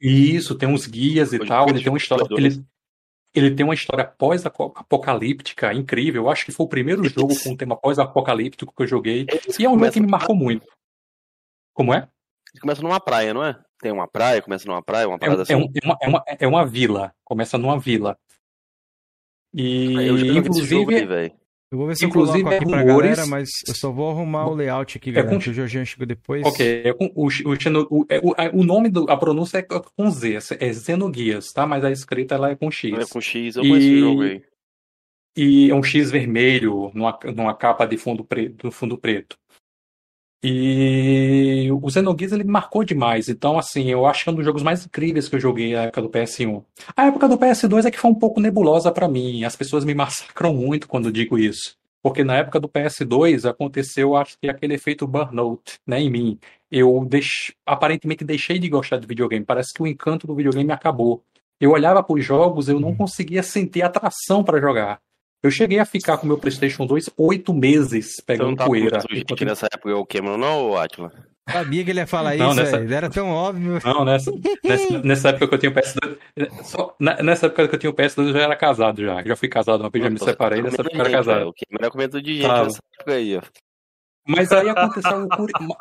Isso, 0.00 0.54
tem 0.54 0.68
uns 0.68 0.86
guias 0.86 1.32
e 1.32 1.38
tal. 1.38 1.68
Ele 1.68 1.82
tem 1.82 1.92
uma 1.92 1.98
história. 1.98 2.24
Ele, 2.30 2.64
ele 3.34 3.54
tem 3.54 3.64
uma 3.64 3.74
história 3.74 4.04
pós-apocalíptica 4.04 5.72
incrível. 5.72 6.24
Eu 6.24 6.30
acho 6.30 6.44
que 6.44 6.52
foi 6.52 6.66
o 6.66 6.68
primeiro 6.68 7.04
jogo 7.04 7.38
com 7.42 7.50
um 7.50 7.56
tema 7.56 7.76
pós-apocalíptico 7.76 8.74
que 8.74 8.82
eu 8.82 8.86
joguei. 8.86 9.26
E 9.58 9.64
é 9.64 9.68
um 9.68 9.78
jogo 9.78 9.92
que 9.92 10.00
me 10.00 10.06
marcou 10.06 10.34
muito. 10.34 10.66
Como 11.74 11.94
é? 11.94 12.08
Ele 12.52 12.60
começa 12.60 12.82
numa 12.82 13.00
praia, 13.00 13.32
não 13.32 13.44
é? 13.44 13.58
Tem 13.80 13.90
uma 13.90 14.06
praia, 14.06 14.42
começa 14.42 14.66
numa 14.66 14.82
praia, 14.82 15.08
uma 15.08 15.18
parada 15.18 15.40
é, 15.40 15.42
assim. 15.42 15.52
É, 15.54 15.56
um, 15.56 15.62
é, 15.62 15.86
uma, 15.86 15.98
é, 16.00 16.08
uma, 16.08 16.24
é 16.40 16.46
uma 16.46 16.66
vila. 16.66 17.14
Começa 17.24 17.56
numa 17.56 17.78
vila. 17.78 18.18
E, 19.54 19.96
ah, 19.98 20.38
inclusive. 20.38 21.14
Aí, 21.14 21.32
Eu 21.72 21.78
vou 21.78 21.86
ver 21.86 21.96
se 21.96 22.04
Inclusive, 22.04 22.40
eu 22.40 22.44
coloco 22.44 22.54
aqui 22.62 22.64
é 22.64 22.68
pra 22.68 22.80
rumores- 22.82 23.16
galera, 23.16 23.26
mas 23.26 23.48
eu 23.66 23.74
só 23.74 23.90
vou 23.90 24.10
arrumar 24.10 24.46
o 24.46 24.54
layout 24.54 24.98
aqui, 24.98 25.08
É 25.08 25.12
galera, 25.14 25.32
com- 25.34 25.40
que 25.40 25.48
o 25.48 25.54
Jorginho 25.54 25.86
chegou 25.86 26.06
depois. 26.06 26.44
Ok, 26.44 26.82
é 26.84 26.92
com- 26.92 27.10
o, 27.14 27.24
o, 27.26 27.30
Xeno- 27.60 27.88
o, 27.90 28.04
é- 28.10 28.20
o, 28.22 28.32
a- 28.36 28.50
o 28.52 28.62
nome, 28.62 28.90
do, 28.90 29.10
a 29.10 29.16
pronúncia 29.16 29.56
é 29.56 29.62
com 29.62 30.10
Z, 30.10 30.38
é 30.60 30.72
Xenoguias, 30.74 31.46
tá? 31.50 31.66
Mas 31.66 31.82
a 31.82 31.90
escrita 31.90 32.34
ela 32.34 32.50
é 32.50 32.54
com 32.56 32.70
X. 32.70 32.92
É 32.92 33.10
com 33.10 33.20
X, 33.22 33.56
eu 33.56 33.64
E- 33.64 33.68
conheço 33.70 33.88
o 33.94 33.98
jogo 33.98 34.22
aí. 34.22 34.42
E 35.34 35.70
é 35.70 35.74
um 35.74 35.82
X 35.82 36.10
vermelho 36.10 36.90
numa, 36.92 37.18
numa 37.34 37.54
capa 37.54 37.86
de 37.86 37.96
fundo 37.96 38.22
preto, 38.22 38.66
do 38.66 38.70
fundo 38.70 38.98
preto. 38.98 39.38
E 40.44 41.68
o 41.70 41.88
Xenogears 41.88 42.32
ele 42.32 42.42
me 42.42 42.50
marcou 42.50 42.82
demais. 42.82 43.28
Então, 43.28 43.56
assim, 43.56 43.88
eu 43.90 44.04
acho 44.06 44.24
que 44.24 44.30
é 44.30 44.32
um 44.32 44.34
dos 44.34 44.44
jogos 44.44 44.62
mais 44.62 44.84
incríveis 44.84 45.28
que 45.28 45.36
eu 45.36 45.40
joguei 45.40 45.74
na 45.74 45.82
época 45.82 46.02
do 46.02 46.10
PS1. 46.10 46.64
A 46.96 47.06
época 47.06 47.28
do 47.28 47.38
PS2 47.38 47.84
é 47.84 47.90
que 47.90 47.98
foi 47.98 48.10
um 48.10 48.14
pouco 48.14 48.40
nebulosa 48.40 48.90
pra 48.90 49.06
mim. 49.06 49.44
As 49.44 49.54
pessoas 49.54 49.84
me 49.84 49.94
massacram 49.94 50.52
muito 50.52 50.88
quando 50.88 51.12
digo 51.12 51.38
isso. 51.38 51.76
Porque 52.02 52.24
na 52.24 52.34
época 52.36 52.58
do 52.58 52.68
PS2 52.68 53.48
aconteceu, 53.48 54.16
acho 54.16 54.36
que 54.40 54.48
aquele 54.48 54.74
efeito 54.74 55.06
burnout, 55.06 55.78
né, 55.86 56.00
em 56.00 56.10
mim. 56.10 56.38
Eu 56.68 57.06
deix... 57.08 57.52
aparentemente 57.64 58.24
deixei 58.24 58.58
de 58.58 58.68
gostar 58.68 58.96
de 58.96 59.06
videogame. 59.06 59.44
Parece 59.44 59.72
que 59.72 59.82
o 59.82 59.86
encanto 59.86 60.26
do 60.26 60.34
videogame 60.34 60.72
acabou. 60.72 61.22
Eu 61.60 61.70
olhava 61.70 62.02
para 62.02 62.16
os 62.16 62.24
jogos, 62.24 62.68
eu 62.68 62.80
não 62.80 62.96
conseguia 62.96 63.44
sentir 63.44 63.82
atração 63.82 64.42
para 64.42 64.60
jogar. 64.60 65.00
Eu 65.42 65.50
cheguei 65.50 65.78
a 65.80 65.84
ficar 65.84 66.18
com 66.18 66.26
meu 66.26 66.38
PlayStation 66.38 66.86
2 66.86 67.10
oito 67.18 67.52
meses 67.52 68.20
pegando 68.24 68.50
não 68.50 68.56
tá 68.56 68.66
poeira. 68.66 69.00
gente 69.10 69.44
nessa 69.44 69.66
época 69.66 69.96
o 69.96 70.06
Cameron, 70.06 70.36
não, 70.38 70.76
Atila? 70.76 71.10
Sabia 71.50 71.82
que 71.84 71.90
ele 71.90 71.98
ia 71.98 72.06
falar 72.06 72.36
Não, 72.36 72.50
isso, 72.52 72.60
nessa- 72.60 72.78
velho. 72.78 72.94
Era 72.94 73.10
tão 73.10 73.28
óbvio. 73.28 73.80
Não, 73.84 74.04
nessa, 74.04 74.30
nessa, 74.64 74.98
nessa 75.00 75.28
época 75.30 75.48
que 75.48 75.54
eu 75.54 75.58
tinha 75.58 75.72
o 75.72 75.74
PS2. 75.74 76.16
só- 76.62 76.94
nessa 77.00 77.46
época 77.46 77.66
que 77.68 77.74
eu 77.74 77.78
tinha 77.80 77.90
o 77.90 77.94
PS2, 77.94 78.28
eu 78.28 78.32
já 78.32 78.42
era 78.42 78.54
casado 78.56 79.02
já. 79.02 79.20
Já 79.24 79.34
fui 79.34 79.48
casado 79.48 79.80
uma 79.80 79.90
vez, 79.90 80.04
já 80.04 80.10
me 80.10 80.18
separei, 80.20 80.58
tá 80.62 80.64
nessa 80.70 80.82
época 80.82 80.96
eu 80.96 81.00
era 81.00 81.10
casado. 81.10 81.48
O 81.48 81.52
Cameron 81.52 81.86
é 81.86 81.90
comendo 81.90 82.22
de 82.22 82.34
gente 82.36 82.46
nessa 82.46 82.78
época 83.00 83.12
aí, 83.12 83.36
ó. 83.36 83.42
Mas 84.28 84.52
aí 84.52 84.68
aconteceu 84.68 85.28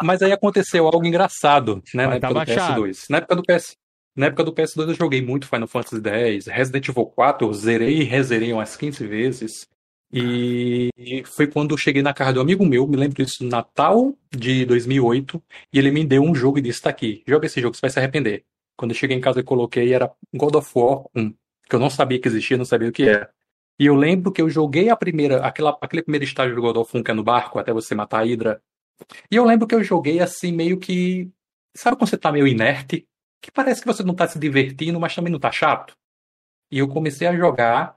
mas 0.02 0.22
aí 0.24 0.32
aconteceu 0.32 0.88
algo 0.88 1.06
engraçado, 1.06 1.76
né, 1.94 2.08
na 2.08 2.08
Mas 2.08 2.16
época 2.18 2.28
do 2.28 2.34
tava 2.34 2.46
chato. 2.60 2.82
PS2. 2.82 3.06
Na 3.12 3.18
época 3.20 3.36
do 3.36 3.44
PS, 3.44 3.76
na 4.16 4.28
época 4.28 4.44
do 4.44 4.54
PS2 4.54 4.90
eu 4.90 4.94
joguei 4.94 5.22
muito 5.22 5.48
Final 5.48 5.68
Fantasy 5.68 6.02
X, 6.04 6.48
Resident 6.48 6.88
Evil 6.88 7.06
4, 7.06 7.48
eu 7.48 7.54
zerei 7.54 8.02
e 8.02 8.04
rezerei 8.04 8.52
umas 8.54 8.76
15 8.76 9.08
vezes. 9.08 9.68
E 10.14 10.90
foi 11.26 11.48
quando 11.48 11.72
eu 11.72 11.78
cheguei 11.78 12.02
na 12.02 12.14
casa 12.14 12.34
do 12.34 12.42
amigo 12.42 12.66
meu, 12.66 12.86
me 12.86 12.98
lembro 12.98 13.24
disso, 13.24 13.46
Natal 13.46 14.14
de 14.30 14.66
2008, 14.66 15.42
e 15.72 15.80
ele 15.80 15.90
me 15.90 16.06
deu 16.06 16.22
um 16.22 16.36
jogo 16.36 16.60
e 16.60 16.62
disse: 16.62 16.82
tá 16.82 16.90
aqui, 16.90 17.24
joga 17.26 17.46
esse 17.46 17.62
jogo, 17.62 17.76
você 17.76 17.82
vai 17.82 17.90
se 17.90 18.00
arrepender. 18.00 18.44
Quando 18.76 18.92
eu 18.92 18.98
cheguei 18.98 19.16
em 19.16 19.22
casa 19.22 19.40
e 19.40 19.44
coloquei, 19.44 19.94
era 19.94 20.12
God 20.34 20.56
of 20.56 20.70
War 20.76 21.06
1, 21.16 21.34
que 21.70 21.76
eu 21.76 21.80
não 21.80 21.90
sabia 21.90 22.20
que 22.20 22.28
existia, 22.28 22.58
não 22.58 22.66
sabia 22.66 22.90
o 22.90 22.92
que 22.92 23.04
era. 23.04 23.32
E 23.80 23.86
eu 23.86 23.96
lembro 23.96 24.32
que 24.32 24.42
eu 24.42 24.50
joguei 24.50 24.90
a 24.90 24.96
primeira, 24.96 25.46
aquela, 25.46 25.78
aquele 25.82 26.04
primeiro 26.04 26.26
estágio 26.26 26.56
do 26.56 26.62
God 26.62 26.78
of 26.78 26.98
1, 26.98 27.04
que 27.04 27.12
é 27.12 27.14
no 27.14 27.24
barco, 27.24 27.58
até 27.58 27.72
você 27.72 27.96
matar 27.96 28.20
a 28.20 28.24
Hydra. 28.24 28.62
E 29.32 29.36
eu 29.36 29.46
lembro 29.46 29.68
que 29.68 29.74
eu 29.74 29.84
joguei 29.84 30.20
assim, 30.20 30.52
meio 30.52 30.78
que. 30.78 31.32
Sabe 31.76 31.96
quando 31.98 32.10
você 32.10 32.18
tá 32.18 32.32
meio 32.32 32.48
inerte? 32.48 33.08
Que 33.42 33.52
parece 33.52 33.82
que 33.82 33.88
você 33.88 34.04
não 34.04 34.16
tá 34.16 34.28
se 34.28 34.38
divertindo, 34.38 35.00
mas 35.00 35.16
também 35.16 35.32
não 35.32 35.40
tá 35.40 35.52
chato. 35.52 35.98
E 36.70 36.80
eu 36.80 36.88
comecei 36.88 37.28
a 37.28 37.36
jogar. 37.36 37.96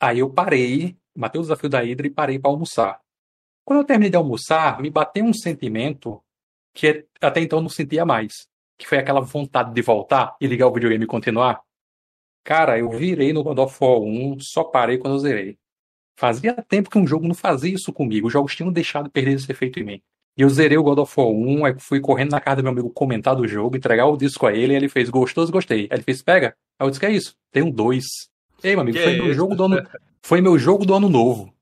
Aí 0.00 0.18
eu 0.18 0.32
parei, 0.32 0.96
matei 1.14 1.38
o 1.38 1.42
desafio 1.42 1.68
da 1.68 1.80
Hydra 1.80 2.06
e 2.06 2.10
parei 2.10 2.38
pra 2.38 2.50
almoçar. 2.50 3.00
Quando 3.64 3.80
eu 3.80 3.84
terminei 3.84 4.10
de 4.10 4.16
almoçar, 4.16 4.80
me 4.80 4.90
bateu 4.90 5.24
um 5.24 5.32
sentimento 5.32 6.22
que 6.74 7.06
até 7.20 7.40
então 7.40 7.58
eu 7.58 7.62
não 7.62 7.68
sentia 7.68 8.04
mais. 8.04 8.48
Que 8.76 8.88
foi 8.88 8.98
aquela 8.98 9.20
vontade 9.20 9.72
de 9.72 9.82
voltar 9.82 10.36
e 10.40 10.46
ligar 10.46 10.66
o 10.66 10.72
videogame 10.72 11.04
e 11.04 11.08
continuar. 11.08 11.62
Cara, 12.42 12.78
eu 12.78 12.90
virei 12.90 13.32
no 13.32 13.42
God 13.42 13.58
of 13.58 13.76
War 13.80 14.00
1, 14.00 14.40
só 14.40 14.64
parei 14.64 14.98
quando 14.98 15.14
eu 15.14 15.20
zerei. 15.20 15.58
Fazia 16.16 16.54
tempo 16.62 16.90
que 16.90 16.98
um 16.98 17.06
jogo 17.06 17.26
não 17.26 17.34
fazia 17.34 17.74
isso 17.74 17.92
comigo. 17.92 18.26
Os 18.26 18.32
jogos 18.32 18.54
tinham 18.54 18.72
deixado 18.72 19.04
de 19.04 19.10
perder 19.10 19.32
esse 19.32 19.50
efeito 19.50 19.80
em 19.80 19.84
mim. 19.84 20.02
E 20.36 20.42
eu 20.42 20.48
zerei 20.50 20.76
o 20.76 20.82
God 20.82 20.98
of 20.98 21.12
War 21.16 21.28
1, 21.28 21.64
aí 21.64 21.74
fui 21.78 22.00
correndo 22.00 22.32
na 22.32 22.40
casa 22.40 22.56
do 22.56 22.62
meu 22.64 22.72
amigo 22.72 22.90
comentar 22.90 23.36
do 23.36 23.46
jogo, 23.46 23.76
entregar 23.76 24.06
o 24.06 24.16
disco 24.16 24.46
a 24.46 24.52
ele, 24.52 24.72
e 24.72 24.76
ele 24.76 24.88
fez 24.88 25.08
gostoso, 25.08 25.52
gostei. 25.52 25.82
Aí 25.82 25.88
ele 25.92 26.02
fez, 26.02 26.22
pega. 26.22 26.56
Aí 26.78 26.86
eu 26.86 26.90
disse, 26.90 27.00
que 27.00 27.06
é 27.06 27.12
isso? 27.12 27.36
Tem 27.52 27.62
um 27.62 27.70
2. 27.70 28.04
Ei, 28.62 28.72
meu 28.72 28.80
amigo, 28.80 28.98
Que 28.98 29.04
foi 29.04 29.14
meu 29.14 29.26
isso? 29.26 29.34
jogo 29.34 29.54
do 29.54 29.64
ano. 29.64 29.86
Foi 30.26 30.40
meu 30.40 30.58
jogo 30.58 30.86
do 30.86 30.94
ano 30.94 31.06
novo. 31.06 31.52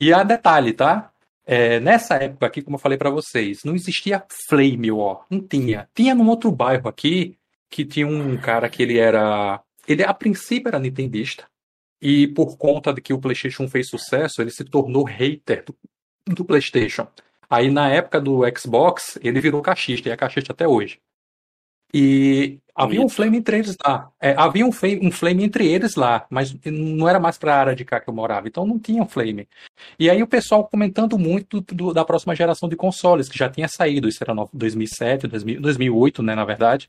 E 0.00 0.12
há 0.12 0.22
detalhe, 0.22 0.72
tá? 0.72 1.10
É, 1.44 1.80
nessa 1.80 2.14
época 2.14 2.46
aqui, 2.46 2.62
como 2.62 2.76
eu 2.76 2.80
falei 2.80 2.96
pra 2.96 3.10
vocês, 3.10 3.64
não 3.64 3.74
existia 3.74 4.24
Flame, 4.48 4.92
ó. 4.92 5.22
Não 5.28 5.40
tinha. 5.40 5.88
Tinha 5.92 6.14
num 6.14 6.28
outro 6.28 6.52
bairro 6.52 6.88
aqui 6.88 7.36
que 7.68 7.84
tinha 7.84 8.06
um 8.06 8.36
cara 8.36 8.68
que 8.68 8.80
ele 8.80 8.96
era. 8.96 9.60
Ele 9.88 10.04
a 10.04 10.14
princípio 10.14 10.68
era 10.68 10.78
nintendista. 10.78 11.48
E 12.00 12.28
por 12.28 12.56
conta 12.56 12.92
de 12.92 13.00
que 13.00 13.12
o 13.12 13.18
PlayStation 13.18 13.66
fez 13.66 13.88
sucesso, 13.88 14.40
ele 14.40 14.50
se 14.50 14.64
tornou 14.64 15.02
hater 15.04 15.64
do, 15.64 15.74
do 16.32 16.44
PlayStation. 16.44 17.08
Aí 17.52 17.70
na 17.70 17.86
época 17.90 18.18
do 18.18 18.40
Xbox, 18.58 19.18
ele 19.22 19.38
virou 19.38 19.60
cachista, 19.60 20.08
e 20.08 20.12
é 20.12 20.16
cachista 20.16 20.54
até 20.54 20.66
hoje. 20.66 20.98
E 21.92 22.58
havia 22.74 23.02
um 23.02 23.08
flame 23.10 23.36
entre 23.36 23.58
eles 23.58 23.76
lá. 23.84 24.10
É, 24.18 24.34
havia 24.38 24.64
um 24.64 24.72
flame, 24.72 25.06
um 25.06 25.12
flame 25.12 25.44
entre 25.44 25.66
eles 25.66 25.94
lá, 25.94 26.26
mas 26.30 26.56
não 26.64 27.06
era 27.06 27.20
mais 27.20 27.36
para 27.36 27.54
a 27.54 27.58
área 27.58 27.76
de 27.76 27.84
cá 27.84 28.00
que 28.00 28.08
eu 28.08 28.14
morava, 28.14 28.48
então 28.48 28.64
não 28.66 28.78
tinha 28.78 29.02
um 29.02 29.06
flame. 29.06 29.46
E 29.98 30.08
aí 30.08 30.22
o 30.22 30.26
pessoal 30.26 30.66
comentando 30.66 31.18
muito 31.18 31.60
do- 31.60 31.92
da 31.92 32.06
próxima 32.06 32.34
geração 32.34 32.70
de 32.70 32.76
consoles, 32.76 33.28
que 33.28 33.36
já 33.36 33.50
tinha 33.50 33.68
saído, 33.68 34.08
isso 34.08 34.24
era 34.24 34.34
no- 34.34 34.48
2007, 34.54 35.26
2000, 35.26 35.60
2008, 35.60 36.22
né, 36.22 36.34
na 36.34 36.46
verdade. 36.46 36.88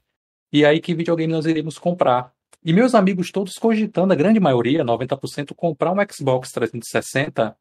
E 0.53 0.63
aí 0.65 0.79
que 0.79 0.95
videogame 0.95 1.33
nós 1.33 1.45
iríamos 1.45 1.77
comprar. 1.77 2.31
E 2.63 2.71
meus 2.71 2.95
amigos 2.95 3.31
todos 3.31 3.55
cogitando, 3.55 4.13
a 4.13 4.15
grande 4.15 4.39
maioria, 4.39 4.85
90%, 4.85 5.53
comprar 5.53 5.91
um 5.91 5.97
Xbox 6.09 6.49
360 6.53 7.53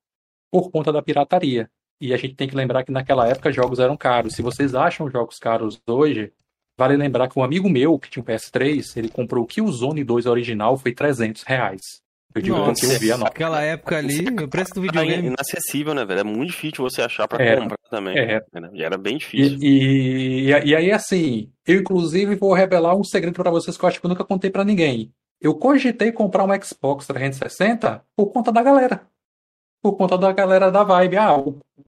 por 0.53 0.71
conta 0.71 0.93
da 0.93 1.03
pirataria. 1.03 1.69
E 2.03 2.12
a 2.12 2.17
gente 2.17 2.35
tem 2.35 2.49
que 2.49 2.57
lembrar 2.57 2.83
que 2.83 2.91
naquela 2.91 3.29
época 3.29 3.53
jogos 3.53 3.79
eram 3.79 3.97
caros. 3.97 4.35
Se 4.35 4.43
vocês 4.43 4.75
acham 4.75 5.09
jogos 5.09 5.38
caros 5.38 5.81
hoje, 5.87 6.33
vale 6.77 6.97
lembrar 6.97 7.29
que 7.29 7.38
um 7.38 7.45
amigo 7.45 7.71
meu, 7.71 7.97
que 7.97 8.11
tinha 8.11 8.21
um 8.21 8.27
PS3, 8.27 8.97
ele 8.97 9.09
comprou 9.09 9.45
o 9.45 9.47
Killzone 9.47 10.03
2 10.03 10.27
original, 10.27 10.77
foi 10.77 10.93
300 10.93 11.45
reais. 11.45 12.03
Eu 12.35 12.43
digo 12.43 12.57
Nossa, 12.57 12.87
eu 12.87 12.99
vi 12.99 13.12
a 13.12 13.17
nota. 13.17 13.31
Aquela 13.31 13.62
época 13.62 13.99
ali, 13.99 14.27
o 14.43 14.49
preço 14.49 14.75
do 14.75 14.81
Tá 14.81 15.01
videogame. 15.01 15.29
inacessível, 15.29 15.95
né, 15.95 16.05
velho? 16.05 16.21
É 16.21 16.25
muito 16.25 16.51
difícil 16.51 16.83
você 16.83 17.03
achar 17.03 17.29
pra 17.29 17.45
Era. 17.45 17.61
comprar 17.61 17.77
também. 17.88 18.19
É. 18.19 18.43
né? 18.53 18.71
Já 18.75 18.87
era 18.87 18.99
bem 18.99 19.19
difícil. 19.19 19.59
E, 19.62 20.49
e, 20.49 20.51
e 20.51 20.75
aí, 20.75 20.91
assim, 20.91 21.53
eu 21.65 21.79
inclusive 21.79 22.35
vou 22.35 22.53
revelar 22.53 22.97
um 22.97 23.05
segredo 23.05 23.35
para 23.35 23.51
vocês 23.51 23.77
que 23.77 23.85
eu 23.85 23.88
acho 23.88 24.01
que 24.01 24.07
eu 24.07 24.09
nunca 24.09 24.25
contei 24.25 24.51
para 24.51 24.65
ninguém. 24.65 25.12
Eu 25.41 25.55
cogitei 25.55 26.11
comprar 26.11 26.45
um 26.45 26.62
Xbox 26.62 27.07
360 27.07 28.03
por 28.17 28.33
conta 28.33 28.51
da 28.51 28.62
galera. 28.62 29.03
Por 29.83 29.97
conta 29.97 30.16
da 30.16 30.33
galera 30.33 30.71
da 30.71 30.85
vibe. 30.85 31.16
Ah, 31.16 31.37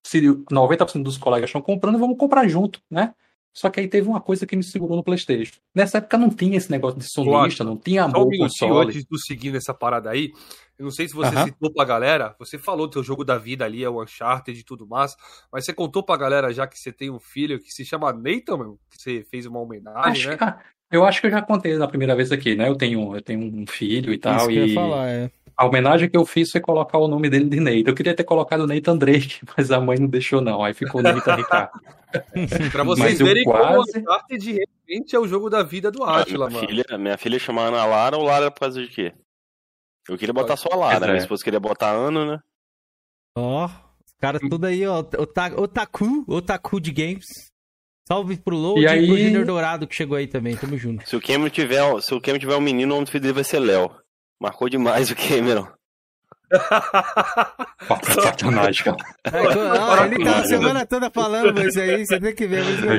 se 0.02 0.20
90% 0.50 1.02
dos 1.04 1.16
colegas 1.16 1.48
estão 1.48 1.62
comprando, 1.62 1.98
vamos 1.98 2.18
comprar 2.18 2.46
junto, 2.48 2.80
né? 2.90 3.14
Só 3.56 3.70
que 3.70 3.78
aí 3.78 3.86
teve 3.86 4.08
uma 4.08 4.20
coisa 4.20 4.44
que 4.44 4.56
me 4.56 4.64
segurou 4.64 4.96
no 4.96 5.04
PlayStation. 5.04 5.54
Nessa 5.72 5.98
época 5.98 6.18
não 6.18 6.28
tinha 6.28 6.56
esse 6.56 6.68
negócio 6.72 6.98
de 6.98 7.08
sonista, 7.08 7.62
não 7.62 7.76
tinha 7.76 8.02
um 8.02 8.06
amor 8.06 8.26
minutinho 8.28 8.70
console. 8.72 8.88
antes 8.88 9.04
do 9.04 9.16
seguir 9.16 9.52
nessa 9.52 9.72
parada 9.72 10.10
aí. 10.10 10.32
Eu 10.76 10.82
não 10.86 10.90
sei 10.90 11.06
se 11.06 11.14
você 11.14 11.36
Aham. 11.36 11.44
citou 11.44 11.72
pra 11.72 11.84
galera, 11.84 12.34
você 12.36 12.58
falou 12.58 12.88
do 12.88 12.94
teu 12.94 13.02
jogo 13.04 13.24
da 13.24 13.38
vida 13.38 13.64
ali, 13.64 13.84
é 13.84 13.88
o 13.88 14.02
Uncharted 14.02 14.58
e 14.58 14.64
tudo 14.64 14.88
mais, 14.88 15.14
mas 15.52 15.64
você 15.64 15.72
contou 15.72 16.02
pra 16.02 16.16
galera 16.16 16.52
já 16.52 16.66
que 16.66 16.76
você 16.76 16.92
tem 16.92 17.10
um 17.10 17.20
filho 17.20 17.60
que 17.60 17.70
se 17.70 17.84
chama 17.84 18.12
Nathan, 18.12 18.56
meu, 18.58 18.80
que 18.90 19.00
você 19.00 19.24
fez 19.30 19.46
uma 19.46 19.60
homenagem, 19.60 20.10
Acho 20.10 20.30
né? 20.30 20.36
que- 20.36 20.73
eu 20.94 21.04
acho 21.04 21.20
que 21.20 21.26
eu 21.26 21.30
já 21.30 21.42
contei 21.42 21.76
na 21.76 21.88
primeira 21.88 22.14
vez 22.14 22.30
aqui, 22.32 22.54
né? 22.54 22.68
Eu 22.68 22.76
tenho, 22.76 23.14
eu 23.16 23.22
tenho 23.22 23.40
um 23.40 23.66
filho 23.66 24.12
e 24.12 24.18
tal. 24.18 24.36
Isso 24.36 24.48
que 24.48 24.56
eu 24.56 24.66
ia 24.66 24.72
e... 24.72 24.74
falar, 24.74 25.08
é. 25.08 25.30
A 25.56 25.66
homenagem 25.66 26.10
que 26.10 26.16
eu 26.16 26.26
fiz 26.26 26.50
foi 26.50 26.60
colocar 26.60 26.98
o 26.98 27.06
nome 27.06 27.30
dele 27.30 27.44
de 27.48 27.60
Nathan. 27.60 27.90
Eu 27.90 27.94
queria 27.94 28.14
ter 28.14 28.24
colocado 28.24 28.66
Nathan 28.66 28.96
Drake, 28.96 29.40
mas 29.56 29.70
a 29.70 29.80
mãe 29.80 29.98
não 29.98 30.08
deixou, 30.08 30.40
não. 30.40 30.64
Aí 30.64 30.74
ficou 30.74 31.00
Nathan 31.02 31.36
Ricardo. 31.36 31.70
Pra 32.72 32.84
vocês 32.84 33.18
verem 33.18 33.44
como 33.44 33.56
quase- 33.58 33.98
o 33.98 34.00
Uncharted 34.00 34.38
de 34.38 34.52
repente 34.52 35.16
é 35.16 35.18
o 35.18 35.26
jogo 35.26 35.50
da 35.50 35.62
vida 35.62 35.90
do 35.90 36.04
minha, 36.04 36.38
mano. 36.38 36.58
filha, 36.60 36.84
minha 36.98 37.18
filha 37.18 37.38
chama 37.38 37.62
Ana 37.62 37.84
Lara, 37.84 38.16
ou 38.16 38.22
Lara 38.24 38.50
por 38.50 38.60
causa 38.60 38.80
de 38.80 38.88
quê? 38.88 39.12
Eu 40.08 40.16
queria 40.18 40.32
botar 40.32 40.56
só 40.56 40.68
a 40.72 40.76
Lara, 40.76 41.00
né? 41.00 41.06
é. 41.06 41.10
Minha 41.10 41.22
esposa 41.22 41.42
queria 41.42 41.58
botar 41.58 41.90
Ana, 41.90 42.24
né? 42.24 42.40
Ó, 43.36 43.66
os 43.66 44.12
caras 44.20 44.40
tudo 44.48 44.64
aí, 44.66 44.86
ó. 44.86 44.98
Ota- 45.00 45.60
Otaku, 45.60 46.24
Otaku 46.28 46.80
de 46.80 46.92
games. 46.92 47.26
Salve 48.06 48.36
pro 48.36 48.56
Load 48.56 48.80
E 48.80 48.84
e, 48.84 48.86
aí- 48.88 49.06
pro 49.06 49.16
Junior 49.16 49.44
Dourado 49.46 49.86
que 49.86 49.94
chegou 49.94 50.16
aí 50.16 50.26
também. 50.26 50.56
Tamo 50.56 50.76
junto. 50.76 51.08
Se 51.08 51.16
o 51.16 51.20
Cameron 51.22 51.48
tiver, 51.50 51.82
se 52.02 52.14
o 52.14 52.20
Cameron 52.20 52.40
tiver 52.40 52.56
um 52.56 52.60
menino, 52.60 52.92
o 52.92 52.94
nome 52.96 53.06
do 53.06 53.10
filho 53.10 53.22
dele 53.22 53.34
vai 53.34 53.44
ser 53.44 53.58
Léo. 53.60 53.90
Marcou 54.40 54.68
demais 54.68 55.10
o 55.10 55.16
Cameron. 55.16 55.66
Sacanagem, 58.22 58.84
cara. 58.84 58.96
Co- 58.96 59.58
ó, 59.80 60.04
ele 60.06 60.24
tá 60.24 60.38
a 60.40 60.44
semana 60.46 60.86
toda 60.86 61.10
falando 61.10 61.60
isso 61.66 61.80
aí, 61.80 62.04
você 62.06 62.20
tem 62.20 62.34
que 62.34 62.46
ver. 62.46 62.62
Eu 62.62 62.98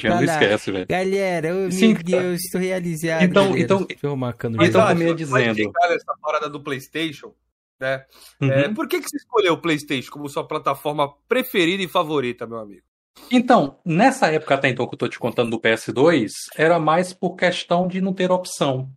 Tá 0.00 0.14
lá. 0.14 0.24
esquece, 0.24 0.70
velho. 0.72 0.86
Galera, 0.88 1.54
oh, 1.54 1.70
Sim, 1.70 1.94
meu 1.94 2.02
Deus, 2.02 2.40
tô 2.50 2.58
realizado. 2.58 3.22
Então- 3.24 3.44
galera. 3.46 3.62
então- 3.62 3.84
Deixa 3.84 4.06
eu 4.06 4.10
arrumar 4.10 4.28
a 4.30 4.32
cano 4.32 4.56
Mas, 4.56 4.68
Então, 4.68 4.80
eu 4.82 4.86
ia 4.98 5.04
vai 5.06 5.14
dizendo. 5.14 5.72
nessa 5.90 6.14
parada 6.22 6.48
do 6.48 6.62
PlayStation, 6.62 7.34
né? 7.80 8.04
Uhum. 8.40 8.50
É, 8.50 8.68
por 8.70 8.88
que, 8.88 9.00
que 9.00 9.08
você 9.08 9.16
escolheu 9.16 9.54
o 9.54 9.58
PlayStation 9.60 10.10
como 10.10 10.28
sua 10.28 10.46
plataforma 10.46 11.12
preferida 11.28 11.82
e 11.82 11.88
favorita, 11.88 12.46
meu 12.46 12.58
amigo? 12.58 12.82
Então, 13.30 13.78
nessa 13.84 14.26
época 14.32 14.54
até 14.54 14.68
então 14.68 14.86
que 14.86 14.94
eu 14.94 14.98
tô 14.98 15.08
te 15.08 15.18
contando 15.18 15.50
do 15.50 15.60
PS2, 15.60 16.30
era 16.56 16.78
mais 16.78 17.12
por 17.12 17.34
questão 17.36 17.86
de 17.88 18.00
não 18.00 18.12
ter 18.12 18.30
opção. 18.30 18.90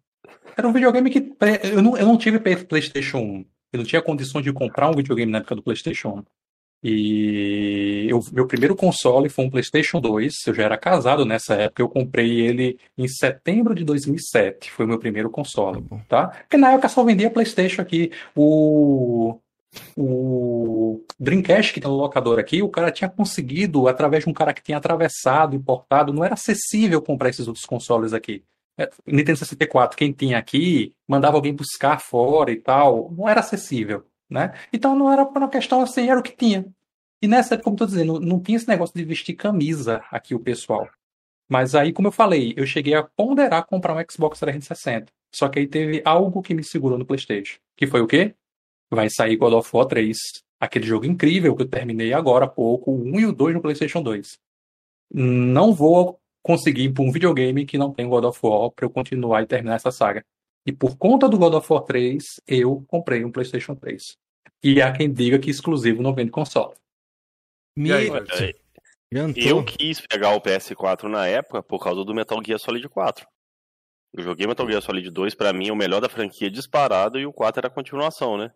Era 0.58 0.68
um 0.68 0.74
videogame 0.74 1.10
que. 1.10 1.34
Eu 1.64 1.82
não, 1.82 1.98
eu 1.98 2.06
não 2.06 2.18
tive 2.18 2.40
Play- 2.40 2.64
PlayStation 2.64 3.18
1. 3.20 3.46
Eu 3.74 3.78
não 3.80 3.86
tinha 3.86 4.02
condições 4.02 4.44
de 4.44 4.54
comprar 4.54 4.90
um 4.90 4.96
videogame 4.96 5.32
na 5.32 5.40
época 5.40 5.56
do 5.56 5.64
PlayStation 5.64 6.10
1. 6.20 6.24
E 6.88 8.06
eu, 8.10 8.20
meu 8.32 8.46
primeiro 8.46 8.76
console 8.76 9.28
foi 9.28 9.44
um 9.46 9.50
PlayStation 9.50 10.00
2. 10.00 10.34
Eu 10.48 10.54
já 10.54 10.64
era 10.64 10.78
casado 10.78 11.26
nessa 11.26 11.56
época. 11.56 11.82
Eu 11.82 11.90
comprei 11.90 12.40
ele 12.42 12.78
em 12.98 13.08
setembro 13.08 13.74
de 13.74 13.84
2007. 13.84 14.70
Foi 14.72 14.86
o 14.86 14.88
meu 14.88 15.00
primeiro 15.00 15.30
console, 15.30 15.84
tá? 16.08 16.28
Porque 16.28 16.58
na 16.58 16.72
época 16.74 16.88
só 16.88 17.04
vendia 17.04 17.30
PlayStation 17.32 17.82
aqui. 17.82 18.12
O 18.36 19.40
o 19.96 21.04
Dreamcast 21.20 21.74
que 21.74 21.82
tem 21.82 21.90
no 21.90 21.98
locador 21.98 22.40
aqui, 22.40 22.62
o 22.62 22.70
cara 22.70 22.92
tinha 22.92 23.10
conseguido, 23.10 23.88
através 23.88 24.24
de 24.24 24.30
um 24.30 24.34
cara 24.34 24.54
que 24.54 24.64
tinha 24.64 24.78
atravessado, 24.78 25.56
importado, 25.56 26.14
não 26.14 26.24
era 26.24 26.34
acessível 26.34 27.02
comprar 27.02 27.30
esses 27.30 27.48
outros 27.48 27.66
consoles 27.66 28.14
aqui. 28.14 28.44
É, 28.78 28.90
Nintendo 29.08 29.40
64, 29.40 29.98
quem 29.98 30.12
tinha 30.12 30.38
aqui, 30.38 30.94
mandava 31.08 31.38
alguém 31.38 31.54
buscar 31.54 32.00
fora 32.00 32.52
e 32.52 32.58
tal, 32.58 33.12
não 33.12 33.28
era 33.28 33.40
acessível, 33.40 34.06
né? 34.30 34.54
Então 34.74 34.96
não 34.96 35.12
era 35.12 35.24
uma 35.24 35.50
questão 35.50 35.82
assim, 35.82 36.10
era 36.10 36.20
o 36.20 36.24
que 36.24 36.36
tinha. 36.36 36.66
E 37.22 37.28
nessa 37.28 37.56
época, 37.56 37.64
como 37.64 37.76
estou 37.76 37.88
dizendo, 37.88 38.20
não 38.20 38.40
tinha 38.40 38.58
esse 38.58 38.68
negócio 38.68 38.96
de 38.96 39.04
vestir 39.04 39.34
camisa 39.36 40.04
aqui 40.12 40.36
o 40.36 40.40
pessoal. 40.40 40.90
Mas 41.50 41.76
aí, 41.76 41.94
como 41.94 42.08
eu 42.08 42.12
falei, 42.12 42.54
eu 42.58 42.66
cheguei 42.66 42.96
a 42.96 43.04
ponderar 43.04 43.66
comprar 43.66 43.96
um 43.96 44.04
Xbox 44.10 44.40
360. 44.40 45.12
Só 45.34 45.48
que 45.48 45.60
aí 45.60 45.68
teve 45.68 46.02
algo 46.06 46.42
que 46.42 46.54
me 46.54 46.64
segurou 46.64 46.98
no 46.98 47.06
PlayStation. 47.06 47.60
Que 47.76 47.86
foi 47.86 48.02
o 48.02 48.08
quê? 48.08 48.36
Vai 48.92 49.10
sair 49.10 49.36
God 49.36 49.54
of 49.54 49.70
War 49.74 49.86
3. 49.86 50.18
Aquele 50.60 50.86
jogo 50.86 51.06
incrível 51.06 51.56
que 51.56 51.64
eu 51.64 51.70
terminei 51.70 52.14
agora 52.14 52.46
há 52.46 52.48
pouco, 52.48 52.92
o 52.92 53.04
1 53.04 53.20
e 53.20 53.26
o 53.26 53.34
2 53.34 53.56
no 53.56 53.62
PlayStation 53.62 54.02
2. 54.02 54.38
Não 55.12 55.74
vou 55.74 56.20
conseguir 56.42 56.84
ir 56.84 56.94
para 56.94 57.04
um 57.04 57.12
videogame 57.12 57.66
que 57.66 57.78
não 57.78 57.92
tem 57.92 58.08
God 58.08 58.26
of 58.26 58.40
War 58.42 58.72
para 58.72 58.86
eu 58.86 58.90
continuar 58.90 59.42
e 59.42 59.48
terminar 59.48 59.76
essa 59.76 59.92
saga. 59.92 60.24
E 60.66 60.72
por 60.72 60.98
conta 60.98 61.30
do 61.30 61.38
God 61.38 61.54
of 61.54 61.72
War 61.72 61.84
3, 61.84 62.42
eu 62.48 62.84
comprei 62.88 63.24
um 63.24 63.32
PlayStation 63.32 63.76
3. 63.76 64.18
E 64.64 64.82
há 64.82 64.92
quem 64.92 65.12
diga 65.12 65.38
que 65.38 65.50
exclusivo 65.50 66.02
não 66.02 66.14
vende 66.14 66.32
console. 66.32 66.74
Me... 67.78 67.90
Eu 69.36 69.64
quis 69.64 70.02
pegar 70.02 70.36
o 70.36 70.42
PS4 70.42 71.04
na 71.04 71.28
época 71.28 71.62
por 71.62 71.84
causa 71.84 72.04
do 72.04 72.14
Metal 72.14 72.42
Gear 72.44 72.60
Solid 72.60 72.88
4. 72.90 73.28
Eu 74.14 74.24
joguei 74.24 74.48
Metal 74.48 74.68
Gear 74.68 74.82
Solid 74.82 75.10
2, 75.10 75.36
para 75.36 75.54
mim, 75.54 75.68
é 75.70 75.72
o 75.72 75.76
melhor 75.76 76.02
da 76.02 76.10
franquia 76.10 76.50
disparado, 76.50 77.20
e 77.20 77.26
o 77.26 77.34
4 77.34 77.60
era 77.60 77.68
a 77.68 77.72
continuação, 77.72 78.38
né? 78.38 78.52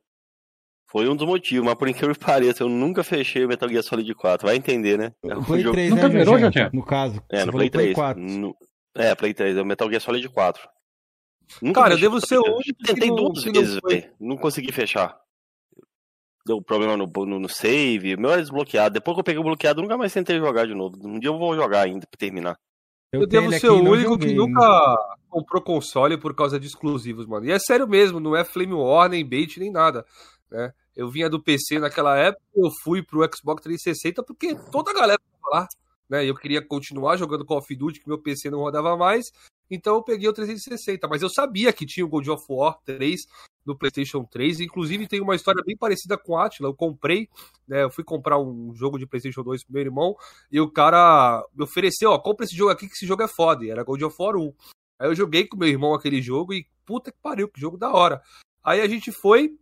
Foi 0.92 1.08
um 1.08 1.16
dos 1.16 1.28
motivos, 1.28 1.64
mas 1.64 1.76
por 1.76 1.88
incrível 1.88 2.16
que 2.16 2.26
pareça, 2.26 2.64
eu 2.64 2.70
nunca 2.70 3.04
fechei 3.04 3.46
o 3.46 3.48
Metal 3.48 3.70
Gear 3.70 3.84
Solid 3.84 4.12
4. 4.16 4.48
Vai 4.48 4.56
entender, 4.56 4.98
né? 4.98 5.14
É 5.24 5.36
o 5.36 5.44
Play 5.44 5.62
jogo... 5.62 5.76
3, 5.76 5.90
nunca 5.92 6.10
né, 6.10 6.20
virou, 6.20 6.40
já 6.40 6.52
tinha? 6.52 6.70
No 6.74 6.84
caso. 6.84 7.22
É, 7.30 7.46
no 7.46 7.52
Play 7.52 7.70
3. 7.70 7.94
4. 7.94 8.22
No... 8.22 8.56
É, 8.96 9.14
Play 9.14 9.34
3, 9.34 9.58
é 9.58 9.62
o 9.62 9.66
Metal 9.66 9.88
Gear 9.88 10.02
Solid 10.02 10.28
4. 10.28 10.68
Nunca 11.62 11.82
Cara, 11.82 11.94
eu 11.94 12.00
devo 12.00 12.20
ser 12.26 12.40
o 12.40 12.44
único 12.44 12.84
Tentei 12.84 13.10
duas 13.10 13.44
vezes, 13.44 13.80
velho. 13.84 14.12
Não 14.20 14.36
consegui 14.36 14.72
fechar. 14.72 15.16
Deu 16.46 16.60
problema 16.60 16.98
no, 16.98 17.06
no, 17.06 17.40
no 17.40 17.50
save, 17.50 18.16
o 18.16 18.20
meu 18.20 18.32
era 18.32 18.42
desbloqueado. 18.42 18.94
Depois 18.94 19.14
que 19.14 19.20
eu 19.20 19.24
peguei 19.24 19.40
o 19.40 19.44
bloqueado, 19.44 19.84
nunca 19.84 19.98
mais 19.98 20.12
tentei 20.12 20.40
jogar 20.40 20.66
de 20.66 20.74
novo. 20.74 20.98
Um 21.04 21.20
dia 21.20 21.30
eu 21.30 21.38
vou 21.38 21.56
jogar 21.56 21.82
ainda 21.82 22.08
pra 22.10 22.18
terminar. 22.18 22.58
Eu, 23.12 23.22
eu 23.22 23.28
devo 23.28 23.52
ser 23.52 23.70
o 23.70 23.84
único 23.84 24.18
que 24.18 24.34
nunca 24.34 24.98
comprou 25.30 25.62
console 25.62 26.18
por 26.18 26.36
causa 26.36 26.60
de 26.60 26.66
exclusivos, 26.66 27.28
mano. 27.28 27.46
E 27.46 27.52
é 27.52 27.60
sério 27.60 27.88
mesmo, 27.88 28.20
não 28.20 28.36
é 28.36 28.44
Flame 28.44 28.74
War, 28.74 29.10
nem 29.10 29.28
bait, 29.28 29.60
nem 29.60 29.72
nada. 29.72 30.04
Né? 30.52 30.74
Eu 30.96 31.10
vinha 31.10 31.30
do 31.30 31.42
PC 31.42 31.80
naquela 31.80 32.18
época, 32.18 32.44
eu 32.56 32.70
fui 32.84 33.04
pro 33.04 33.28
Xbox 33.34 33.62
360 33.64 34.24
porque 34.24 34.56
toda 34.72 34.92
a 34.92 34.94
galera 34.94 35.20
tava 35.20 35.60
lá, 35.60 35.68
né? 36.10 36.26
Eu 36.26 36.36
queria 36.36 36.66
continuar 36.66 37.18
jogando 37.18 37.46
Call 37.46 37.60
of 37.60 37.76
Duty, 37.76 38.00
que 38.00 38.08
meu 38.08 38.18
PC 38.18 38.50
não 38.50 38.60
rodava 38.60 38.98
mais, 38.98 39.32
então 39.70 39.96
eu 39.96 40.04
peguei 40.04 40.28
o 40.28 40.34
360. 40.34 41.08
Mas 41.08 41.22
eu 41.22 41.30
sabia 41.30 41.72
que 41.72 41.86
tinha 41.86 42.06
o 42.06 42.10
God 42.10 42.28
of 42.28 42.44
War 42.50 42.80
3 42.84 43.22
no 43.66 43.78
PlayStation 43.78 44.24
3. 44.24 44.62
Inclusive 44.62 45.08
tem 45.08 45.22
uma 45.22 45.36
história 45.36 45.64
bem 45.64 45.78
parecida 45.78 46.18
com 46.18 46.38
Atila. 46.38 46.70
Eu 46.70 46.74
comprei, 46.74 47.30
né? 47.68 47.84
Eu 47.84 47.92
fui 47.92 48.04
comprar 48.04 48.40
um 48.40 48.74
jogo 48.74 48.98
de 48.98 49.06
PlayStation 49.06 49.44
2 49.44 49.64
pro 49.64 49.74
meu 49.74 49.82
irmão 49.82 50.16
e 50.52 50.60
o 50.60 50.70
cara 50.70 51.46
me 51.54 51.64
ofereceu, 51.64 52.12
ó, 52.12 52.20
compra 52.20 52.46
esse 52.46 52.56
jogo 52.56 52.72
aqui 52.72 52.88
que 52.88 52.94
esse 52.94 53.06
jogo 53.06 53.22
é 53.22 53.28
foda. 53.28 53.64
E 53.64 53.70
era 53.70 53.84
God 53.84 54.02
of 54.02 54.16
War 54.20 54.36
1. 54.36 54.54
Aí 55.00 55.08
eu 55.08 55.16
joguei 55.16 55.48
com 55.48 55.58
meu 55.58 55.70
irmão 55.70 55.94
aquele 55.94 56.22
jogo 56.22 56.54
e 56.54 56.68
puta 56.86 57.12
que 57.12 57.18
pariu, 57.22 57.48
que 57.48 57.62
jogo 57.62 57.78
da 57.78 57.92
hora. 57.92 58.22
Aí 58.64 58.82
a 58.82 58.88
gente 58.88 59.12
foi 59.12 59.56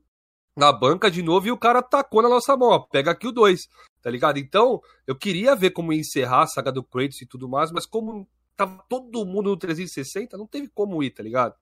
na 0.58 0.74
banca 0.74 1.12
de 1.12 1.22
novo 1.22 1.48
e 1.48 1.52
o 1.52 1.58
cara 1.58 1.84
tacou 1.84 2.24
na 2.24 2.28
nossa 2.28 2.58
mão, 2.58 2.70
ó, 2.70 2.80
pega 2.80 3.12
aqui 3.12 3.28
o 3.28 3.32
2, 3.32 3.70
tá 4.02 4.10
ligado? 4.10 4.40
Então, 4.40 4.82
eu 5.06 5.16
queria 5.16 5.56
ver 5.56 5.70
como 5.70 5.94
ia 5.94 6.00
encerrar 6.00 6.42
a 6.42 6.48
saga 6.48 6.72
do 6.72 6.84
Kratos 6.84 7.22
e 7.22 7.28
tudo 7.28 7.48
mais, 7.48 7.72
mas 7.72 7.86
como 7.86 8.28
tava 8.56 8.84
todo 8.90 9.24
mundo 9.24 9.52
no 9.52 9.58
360, 9.58 10.36
não 10.36 10.48
teve 10.48 10.68
como 10.68 11.04
ir, 11.04 11.12
tá 11.12 11.22
ligado? 11.22 11.54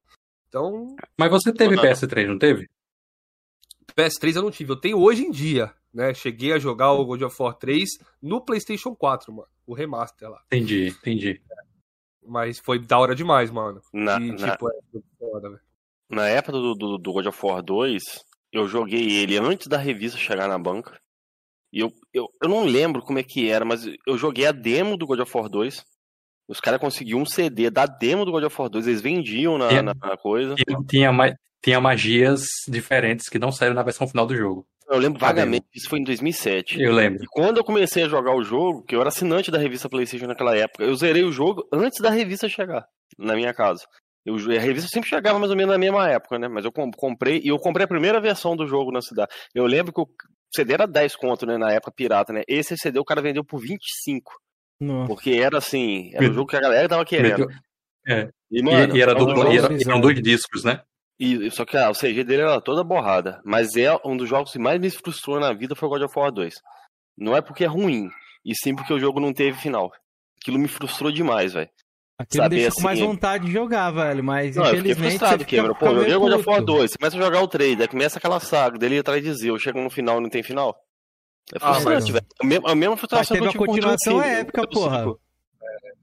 Então. 0.47 0.95
Mas 1.19 1.29
você 1.29 1.51
teve 1.51 1.75
PS3, 1.75 2.25
não 2.25 2.39
teve? 2.39 2.69
PS3 3.93 4.37
eu 4.37 4.41
não 4.41 4.51
tive, 4.51 4.71
eu 4.71 4.79
tenho 4.79 4.97
hoje 4.97 5.23
em 5.23 5.29
dia, 5.29 5.73
né? 5.93 6.13
Cheguei 6.13 6.53
a 6.53 6.59
jogar 6.59 6.93
o 6.93 7.05
God 7.05 7.21
of 7.23 7.35
War 7.37 7.53
3 7.53 7.89
no 8.21 8.39
PlayStation 8.39 8.95
4, 8.95 9.33
mano, 9.33 9.49
o 9.67 9.73
remaster 9.73 10.29
lá. 10.29 10.41
Entendi, 10.47 10.87
entendi. 10.87 11.41
Mas 12.25 12.59
foi 12.59 12.79
da 12.79 12.97
hora 12.97 13.13
demais, 13.13 13.51
mano. 13.51 13.81
Na, 13.93 14.19
e, 14.19 14.31
na... 14.31 14.51
Tipo, 14.51 14.69
é 14.69 14.79
foda, 15.19 15.61
na 16.09 16.27
época 16.27 16.53
do, 16.53 16.73
do, 16.73 16.97
do 16.97 17.13
God 17.13 17.25
of 17.25 17.45
War 17.45 17.61
2, 17.61 18.01
eu 18.57 18.67
joguei 18.67 19.19
ele 19.21 19.37
antes 19.37 19.67
da 19.67 19.77
revista 19.77 20.17
chegar 20.17 20.47
na 20.47 20.57
banca. 20.57 20.99
E 21.71 21.79
eu, 21.79 21.91
eu, 22.13 22.27
eu 22.41 22.49
não 22.49 22.63
lembro 22.63 23.01
como 23.01 23.19
é 23.19 23.23
que 23.23 23.49
era, 23.49 23.65
mas 23.65 23.85
eu 24.07 24.17
joguei 24.17 24.45
a 24.45 24.51
demo 24.51 24.97
do 24.97 25.05
God 25.05 25.19
of 25.19 25.37
War 25.37 25.49
2. 25.49 25.83
Os 26.47 26.59
caras 26.59 26.79
conseguiam 26.79 27.21
um 27.21 27.25
CD 27.25 27.69
da 27.69 27.85
demo 27.85 28.23
do 28.23 28.31
God 28.31 28.43
of 28.43 28.55
War 28.57 28.69
2, 28.69 28.87
eles 28.87 29.01
vendiam 29.01 29.57
na, 29.57 29.67
tinha, 29.67 29.83
na, 29.83 29.93
na 29.93 30.17
coisa. 30.17 30.55
Tinha, 30.55 31.37
tinha 31.61 31.81
magias 31.81 32.45
diferentes 32.67 33.27
que 33.27 33.39
não 33.39 33.51
saíram 33.51 33.75
na 33.75 33.83
versão 33.83 34.07
final 34.07 34.25
do 34.25 34.35
jogo. 34.35 34.67
Eu 34.87 34.99
lembro 34.99 35.19
vagamente, 35.19 35.65
isso 35.73 35.89
foi 35.89 35.99
em 35.99 36.03
2007. 36.03 36.79
Eu 36.79 36.93
lembro. 36.93 37.23
E 37.23 37.27
quando 37.27 37.57
eu 37.57 37.63
comecei 37.63 38.03
a 38.03 38.07
jogar 38.07 38.35
o 38.35 38.43
jogo, 38.43 38.83
que 38.83 38.95
eu 38.95 38.99
era 38.99 39.09
assinante 39.09 39.49
da 39.49 39.57
revista 39.57 39.89
PlayStation 39.89 40.27
naquela 40.27 40.55
época, 40.55 40.83
eu 40.83 40.95
zerei 40.95 41.23
o 41.23 41.31
jogo 41.31 41.67
antes 41.73 41.99
da 41.99 42.11
revista 42.11 42.47
chegar 42.47 42.85
na 43.17 43.35
minha 43.35 43.53
casa. 43.53 43.83
Eu, 44.25 44.35
a 44.35 44.59
revista 44.59 44.89
sempre 44.89 45.07
chegava 45.07 45.37
mais 45.37 45.51
ou 45.51 45.57
menos 45.57 45.71
na 45.71 45.77
mesma 45.77 46.09
época, 46.09 46.39
né? 46.39 46.47
Mas 46.47 46.65
eu 46.65 46.71
comprei, 46.71 47.41
e 47.43 47.49
eu 47.49 47.59
comprei 47.59 47.85
a 47.85 47.87
primeira 47.87 48.19
versão 48.19 48.55
do 48.55 48.65
jogo 48.65 48.91
na 48.91 49.01
cidade. 49.01 49.31
Eu 49.53 49.65
lembro 49.65 49.93
que 49.93 50.01
o 50.01 50.09
CD 50.53 50.73
era 50.73 50.87
10 50.87 51.15
conto, 51.15 51.45
né? 51.45 51.57
Na 51.57 51.71
época 51.71 51.91
pirata, 51.95 52.33
né? 52.33 52.41
Esse 52.47 52.75
CD 52.75 52.97
o 52.99 53.05
cara 53.05 53.21
vendeu 53.21 53.43
por 53.43 53.59
25. 53.59 54.33
Nossa. 54.79 55.07
Porque 55.07 55.31
era 55.31 55.59
assim, 55.59 56.09
era 56.13 56.29
o 56.29 56.33
jogo 56.33 56.49
que 56.49 56.57
a 56.57 56.61
galera 56.61 56.89
tava 56.89 57.05
querendo. 57.05 57.47
É. 58.07 58.29
E, 58.51 58.61
mano, 58.61 58.95
e, 58.95 58.99
e 58.99 59.01
era 59.01 59.11
e 59.13 59.57
era, 59.57 59.73
eram 59.87 60.01
dois 60.01 60.21
discos, 60.21 60.63
né? 60.63 60.81
E, 61.19 61.49
só 61.51 61.65
que 61.65 61.77
ah, 61.77 61.89
o 61.89 61.93
CG 61.93 62.23
dele 62.23 62.41
era 62.41 62.59
toda 62.61 62.83
borrada. 62.83 63.41
Mas 63.45 63.75
é 63.75 63.95
um 64.03 64.17
dos 64.17 64.27
jogos 64.27 64.51
que 64.51 64.59
mais 64.59 64.79
me 64.79 64.89
frustrou 64.89 65.39
na 65.39 65.53
vida 65.53 65.75
foi 65.75 65.87
o 65.87 65.91
God 65.91 66.03
of 66.03 66.19
War 66.19 66.31
2. 66.31 66.55
Não 67.17 67.35
é 67.35 67.41
porque 67.41 67.63
é 67.63 67.67
ruim, 67.67 68.09
e 68.43 68.53
sim 68.55 68.75
porque 68.75 68.93
o 68.93 68.99
jogo 68.99 69.19
não 69.19 69.33
teve 69.33 69.57
final. 69.57 69.91
Aquilo 70.41 70.59
me 70.59 70.67
frustrou 70.67 71.11
demais, 71.11 71.53
velho. 71.53 71.69
Aquilo 72.17 72.43
Saber, 72.43 72.55
me 72.55 72.61
deixou 72.61 72.69
assim, 72.69 72.81
com 72.81 72.87
mais 72.87 72.99
vontade 72.99 73.45
de 73.45 73.51
jogar, 73.51 73.91
velho, 73.91 74.23
mas 74.23 74.55
não, 74.55 74.63
infelizmente... 74.65 74.89
Eu 74.89 74.95
fiquei 74.95 75.09
frustrado, 75.17 75.45
Cameron. 75.45 75.75
Pô, 75.75 75.85
eu 75.87 75.95
joguei 75.95 76.15
o 76.15 76.19
God 76.19 76.33
of 76.33 76.49
War 76.49 76.63
2, 76.63 76.91
você 76.91 76.97
começa 76.97 77.17
a 77.17 77.21
jogar 77.21 77.41
o 77.41 77.47
3, 77.47 77.81
aí 77.81 77.87
começa 77.87 78.17
aquela 78.17 78.39
saga, 78.39 78.77
dele 78.77 78.99
atrás 78.99 79.21
de 79.21 79.33
Zio, 79.33 79.59
chega 79.59 79.81
no 79.81 79.89
final 79.89 80.19
e 80.19 80.21
não 80.21 80.29
tem 80.29 80.41
final. 80.41 80.75
É 81.53 81.57
ah, 81.61 81.73
frustrante, 81.73 82.11
ah, 82.11 82.13
velho. 82.13 82.25
A 82.41 82.45
mesma, 82.45 82.71
a 82.71 82.75
mesma 82.75 82.97
frustração 82.97 83.35
mas 83.37 83.39
teve 83.39 83.41
que 83.41 83.47
eu 83.47 83.51
tive 83.51 83.65
continuação 83.65 84.23
é 84.23 84.39
épica, 84.39 84.67
porra. 84.67 85.05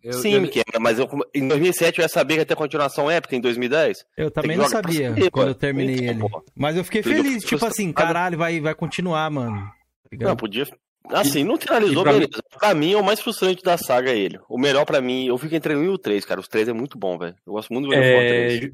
Eu, 0.03 0.13
Sim, 0.15 0.35
eu... 0.35 0.51
Cameron, 0.51 0.81
mas 0.81 0.99
eu, 0.99 1.09
em 1.33 1.49
2007 1.49 1.99
eu 1.99 2.03
ia 2.03 2.09
saber 2.09 2.35
que 2.35 2.41
ia 2.41 2.47
ter 2.47 2.57
continuação 2.57 3.11
épica 3.11 3.37
em 3.37 3.41
2010. 3.41 4.05
Eu 4.17 4.31
também 4.31 4.57
não 4.57 4.69
sabia 4.69 5.15
quando 5.31 5.49
eu 5.49 5.55
terminei 5.55 6.09
ele. 6.09 6.21
Mas 6.55 6.77
eu 6.77 6.85
fiquei 6.85 7.03
feliz, 7.03 7.43
tipo 7.45 7.65
assim, 7.65 7.93
caralho, 7.93 8.37
vai, 8.37 8.61
vai 8.61 8.75
continuar, 8.75 9.31
mano. 9.31 9.71
Tá 10.11 10.27
não, 10.27 10.37
podia, 10.37 10.67
Assim, 11.11 11.45
não 11.45 11.57
finalizou, 11.57 12.03
pra 12.03 12.13
beleza. 12.13 12.31
Mim... 12.37 12.59
Pra 12.59 12.75
mim, 12.75 12.93
é 12.93 12.97
o 12.97 13.05
mais 13.05 13.21
frustrante 13.21 13.63
da 13.63 13.77
saga 13.77 14.11
é 14.11 14.17
ele. 14.17 14.39
O 14.49 14.59
melhor 14.59 14.85
pra 14.85 15.01
mim, 15.01 15.27
eu 15.27 15.37
fico 15.37 15.55
entre 15.55 15.75
o 15.75 15.79
1 15.79 15.85
e 15.85 15.89
o 15.89 15.99
3, 15.99 16.25
cara. 16.25 16.41
Os 16.41 16.49
3 16.49 16.69
é 16.69 16.73
muito 16.73 16.99
bom, 16.99 17.19
velho. 17.19 17.35
Eu 17.47 17.53
gosto 17.53 17.73
muito 17.73 17.87
do 17.87 17.95
God 17.95 18.05
of 18.05 18.13
War 18.13 18.27
3. 18.27 18.71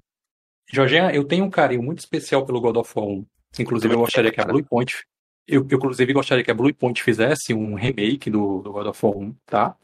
Jorginho, 0.71 1.11
eu 1.11 1.25
tenho 1.25 1.45
um 1.45 1.51
carinho 1.51 1.83
muito 1.83 2.01
especial 2.01 2.45
pelo 2.45 2.61
God 2.61 2.77
of 2.77 2.93
War 2.95 3.07
1. 3.09 3.27
Inclusive, 3.61 3.95
eu 3.95 3.99
gostaria 3.99 4.31
que 4.31 4.41
a 4.41 4.45
Blue 4.45 4.63
Point. 4.63 4.95
Eu, 5.47 5.67
eu, 5.69 5.77
inclusive, 5.79 6.13
gostaria 6.13 6.45
que 6.45 6.51
a 6.51 6.55
Blue 6.55 6.73
Point 6.75 7.03
fizesse 7.03 7.55
um 7.55 7.75
remake 7.75 8.29
do, 8.29 8.61
do 8.61 8.73
God 8.73 8.87
of 8.87 9.07
War 9.07 9.17
1, 9.17 9.35
tá? 9.47 9.77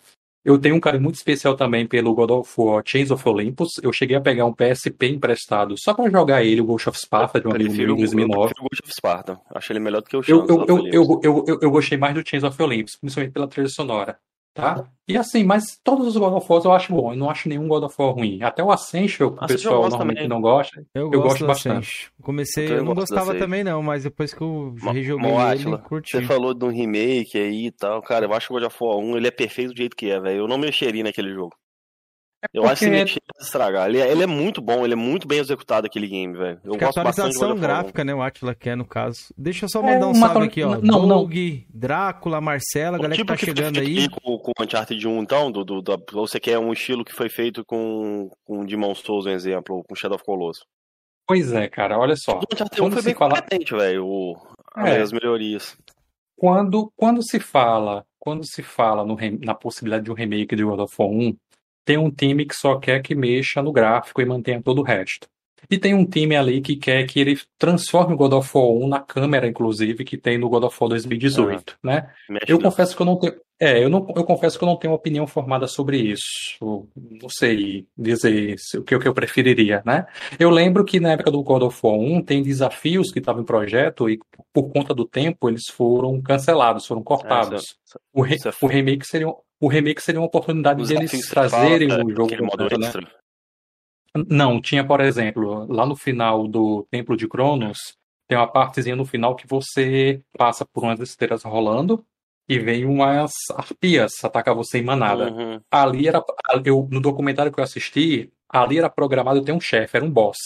Eu 0.44 0.59
tenho 0.59 0.74
um 0.74 0.80
carinho 0.80 1.02
muito 1.02 1.14
especial 1.14 1.57
também 1.57 1.87
pelo 1.87 2.14
God 2.14 2.30
of 2.30 2.52
War 2.59 2.83
Chains 2.85 3.11
of 3.11 3.26
Olympus. 3.26 3.78
Eu 3.83 3.92
cheguei 3.92 4.14
a 4.14 4.20
pegar 4.20 4.44
um 4.44 4.52
PSP 4.52 5.07
emprestado 5.09 5.74
só 5.78 5.94
para 5.94 6.11
jogar 6.11 6.44
ele, 6.44 6.61
o 6.61 6.66
Ghost 6.66 6.90
of 6.90 6.98
Sparta, 6.98 7.40
de 7.40 7.48
um 7.48 7.52
amigo 7.52 7.72
meu 7.72 7.94
em 7.94 7.96
2009. 7.96 8.52
Eu 8.54 8.64
o 8.64 8.68
Ghost 8.68 8.83
of 8.83 8.92
Sparta. 8.92 9.40
Acho 9.54 9.72
ele 9.72 9.80
melhor 9.80 10.02
do 10.02 10.09
que 10.09 10.16
o 10.16 10.22
Chains 10.22 10.46
eu, 10.46 10.46
eu, 10.46 10.66
eu, 10.68 11.20
eu, 11.22 11.44
eu, 11.46 11.59
eu, 11.62 11.70
gostei 11.70 11.96
mais 11.96 12.14
do 12.14 12.22
Chains 12.28 12.44
of 12.44 12.62
Olympus, 12.62 12.96
principalmente 12.96 13.33
pela 13.33 13.48
trilha 13.48 13.68
sonora. 13.68 14.18
Tá? 14.55 14.85
E 15.07 15.19
assim, 15.19 15.43
mas 15.43 15.79
todos 15.83 16.07
os 16.07 16.17
God 16.17 16.33
of 16.33 16.47
War 16.51 16.62
eu 16.64 16.73
acho 16.73 16.93
bom. 16.93 17.12
Eu 17.12 17.17
não 17.17 17.29
acho 17.29 17.49
nenhum 17.49 17.67
God 17.67 17.83
of 17.83 17.95
War 17.99 18.12
ruim. 18.12 18.40
Até 18.40 18.62
o 18.62 18.71
Ascension, 18.71 19.27
o 19.27 19.47
pessoal 19.47 19.83
normalmente 19.83 20.17
também. 20.17 20.29
não 20.29 20.40
gosta, 20.40 20.87
eu, 20.95 21.11
eu 21.12 21.21
gosto, 21.21 21.45
bastante. 21.45 22.11
Comecei, 22.23 22.71
eu, 22.71 22.77
eu 22.77 22.85
não 22.85 22.95
gostava 22.95 23.35
também 23.35 23.64
não, 23.64 23.83
mas 23.83 24.05
depois 24.05 24.33
que 24.33 24.40
eu 24.40 24.75
rejoguei 24.93 25.31
ele, 25.31 25.77
curti. 25.79 26.12
Você 26.12 26.23
falou 26.23 26.55
de 26.55 26.64
um 26.64 26.71
remake 26.71 27.37
aí 27.37 27.67
e 27.67 27.71
tal. 27.73 28.01
Cara, 28.01 28.27
eu 28.27 28.33
acho 28.33 28.47
que 28.47 28.53
o 28.53 28.57
God 28.57 28.67
of 28.67 28.77
War 28.81 28.97
1 28.97 29.17
ele 29.17 29.27
é 29.27 29.33
perfeito 29.33 29.73
do 29.73 29.77
jeito 29.77 29.97
que 29.97 30.09
é, 30.09 30.21
velho. 30.21 30.38
Eu 30.38 30.49
não 30.49 30.57
mexeria 30.57 31.03
naquele 31.03 31.35
jogo. 31.35 31.55
Eu 32.52 32.64
acho 32.64 32.80
que 32.80 32.85
ele 32.90 33.04
tinha 33.04 33.20
pra 33.35 33.42
estragar. 33.44 33.88
Ele, 33.88 33.98
é- 34.00 34.11
ele 34.11 34.22
é 34.22 34.26
muito 34.26 34.61
bom, 34.61 34.85
ele 34.85 34.92
é 34.92 34.96
muito 34.96 35.26
bem 35.26 35.38
executado 35.38 35.87
aquele 35.87 36.07
game, 36.07 36.37
velho. 36.37 36.61
Eu 36.64 36.76
gosto 36.76 36.98
atualização 37.00 37.52
1. 37.52 37.59
gráfica, 37.61 38.04
né? 38.04 38.14
O 38.14 38.22
Atila 38.22 38.54
quer, 38.54 38.76
no 38.76 38.85
caso. 38.85 39.33
Deixa 39.37 39.64
eu 39.64 39.68
só 39.68 39.80
É, 39.80 39.94
mandar 39.94 40.07
um 40.09 40.12
uma 40.12 40.28
salve 40.28 40.46
aqui, 40.46 40.62
ó. 40.62 40.76
não, 40.80 41.07
não. 41.07 41.09
Doug, 41.09 41.35
Drácula, 41.72 42.40
Marcela, 42.40 42.96
a 42.96 43.00
O 43.00 43.02
galera 43.02 43.16
tipo 43.16 43.33
que 43.33 43.38
tá 43.38 43.38
que 43.38 43.46
chegando 43.46 43.80
aí. 43.80 44.09
Com, 44.11 44.38
com 44.38 44.52
o 44.59 44.62
Uncharted 44.64 45.07
1, 45.09 45.22
então, 45.22 45.50
do, 45.50 45.64
do, 45.64 46.02
ou 46.14 46.26
você 46.26 46.38
quer 46.38 46.59
um 46.59 46.72
estilo 46.72 47.04
que 47.04 47.12
foi 47.12 47.28
feito 47.28 47.64
com, 47.64 48.30
com 48.44 48.64
Demon 48.64 48.94
Souls, 48.94 49.26
um 49.26 49.30
exemplo, 49.30 49.76
ou 49.76 49.85
com 49.85 49.94
Shadow 49.94 50.16
of 50.16 50.24
Colossus. 50.24 50.64
Pois 51.26 51.52
é, 51.52 51.68
cara, 51.68 51.98
olha 51.98 52.14
só. 52.16 52.33
O 52.38 52.42
Uncharted 52.52 52.80
1 52.80 52.85
Quando 52.85 52.92
foi 52.92 53.02
se 53.02 53.09
bem 53.09 53.14
fala- 53.14 53.35
competente, 53.37 53.74
velho, 53.74 54.37
É. 54.76 55.00
as 55.00 55.11
melhorias. 55.12 55.76
Quando, 56.37 56.92
quando 56.96 57.22
se 57.22 57.38
fala, 57.40 58.04
quando 58.18 58.44
se 58.44 58.62
fala 58.62 59.04
no 59.04 59.16
na 59.42 59.54
possibilidade 59.54 60.04
de 60.04 60.11
um 60.11 60.14
remake 60.14 60.54
de 60.57 60.64
God 60.64 60.80
of 60.80 60.94
War 60.98 61.09
1, 61.09 61.35
tem 61.85 61.97
um 61.99 62.11
time 62.11 62.44
que 62.47 62.55
só 62.55 62.77
quer 62.79 63.01
que 63.03 63.14
mexa 63.14 63.62
no 63.62 63.73
gráfico 63.73 64.20
e 64.20 64.25
mantenha 64.25 64.62
todo 64.62 64.81
o 64.81 64.85
resto. 64.85 65.27
E 65.70 65.79
tem 65.79 65.94
um 65.94 66.05
time 66.05 66.37
ali 66.37 66.61
que 66.61 66.77
quer 66.77 67.07
que 67.07 67.18
ele 67.18 67.38
transforme 67.59 68.12
o 68.12 68.16
God 68.18 68.35
of 68.35 68.51
War 68.55 68.66
1 68.68 68.87
na 68.87 69.01
câmera, 69.01 69.47
inclusive, 69.49 70.05
que 70.05 70.18
tem 70.18 70.37
no 70.37 70.49
God 70.51 70.64
of 70.64 70.77
War 70.79 70.90
2018, 70.90 71.79
né? 71.83 72.11
Eu 72.47 72.59
no- 72.59 72.64
confesso 72.64 72.94
que 72.94 73.01
eu 73.01 73.07
não 73.07 73.16
tenho. 73.16 73.35
É, 73.59 73.83
eu, 73.83 73.88
não, 73.88 74.07
eu 74.14 74.25
confesso 74.25 74.59
que 74.59 74.64
eu 74.64 74.68
não 74.68 74.77
tenho 74.77 74.92
opinião 74.92 75.27
formada 75.27 75.66
sobre 75.66 75.97
isso. 75.97 76.27
Eu 76.61 76.88
Não 77.23 77.29
sei 77.31 77.87
dizer 77.97 78.57
o 78.77 78.83
que, 78.83 78.94
o 78.94 79.01
que 79.01 79.09
eu 79.09 79.14
preferiria, 79.14 79.81
né? 79.87 80.07
Eu 80.38 80.51
lembro 80.51 80.85
que 80.85 81.01
na 81.01 81.12
época 81.12 81.31
do 81.31 81.42
God 81.42 81.62
of 81.62 81.81
War 81.83 81.97
1 81.97 82.23
tem 82.23 82.42
desafios 82.42 83.11
que 83.11 83.20
estavam 83.20 83.40
em 83.40 83.47
projeto 83.47 84.11
e 84.11 84.18
por 84.53 84.64
conta 84.70 84.92
do 84.92 85.07
tempo 85.07 85.49
eles 85.49 85.62
foram 85.70 86.20
cancelados, 86.20 86.85
foram 86.85 87.03
cortados. 87.03 87.62
isso 87.62 87.77
O, 88.12 88.20
re- 88.23 88.35
isso 88.37 88.49
é 88.49 88.53
o 88.61 88.66
remake 88.66 89.07
seria, 89.07 89.29
o 89.64 89.68
remake 89.68 90.03
seria 90.03 90.20
uma 90.20 90.27
oportunidade 90.27 90.83
Os 90.83 90.88
deles 90.88 91.29
trazerem 91.29 91.88
o 91.90 92.11
jogo 92.11 92.37
completo, 92.37 92.79
né? 92.79 92.87
extra. 92.87 93.11
Não, 94.29 94.61
tinha, 94.61 94.87
por 94.87 95.00
exemplo, 95.00 95.66
lá 95.72 95.87
no 95.87 95.96
final 95.96 96.46
do 96.46 96.87
Templo 96.90 97.16
de 97.16 97.27
Cronos, 97.27 97.96
tem 98.29 98.37
uma 98.37 98.46
partezinha 98.46 98.94
no 98.94 99.07
final 99.07 99.35
que 99.35 99.46
você 99.46 100.22
passa 100.37 100.66
por 100.66 100.85
umas 100.85 101.00
esteiras 101.00 101.42
rolando 101.42 102.05
e 102.46 102.59
vem 102.59 102.85
umas 102.85 103.33
arpias 103.55 104.22
atacar 104.22 104.55
você 104.55 104.79
em 104.79 104.85
manada. 104.85 105.33
Uhum. 105.33 105.61
Ali 105.70 106.07
era, 106.07 106.22
eu, 106.64 106.87
no 106.90 107.00
documentário 107.00 107.50
que 107.50 107.59
eu 107.59 107.64
assisti, 107.64 108.31
ali 108.48 108.79
era 108.79 108.90
programado 108.90 109.42
ter 109.42 109.53
um 109.53 109.61
chefe, 109.61 109.96
era 109.96 110.05
um 110.05 110.11
boss, 110.11 110.37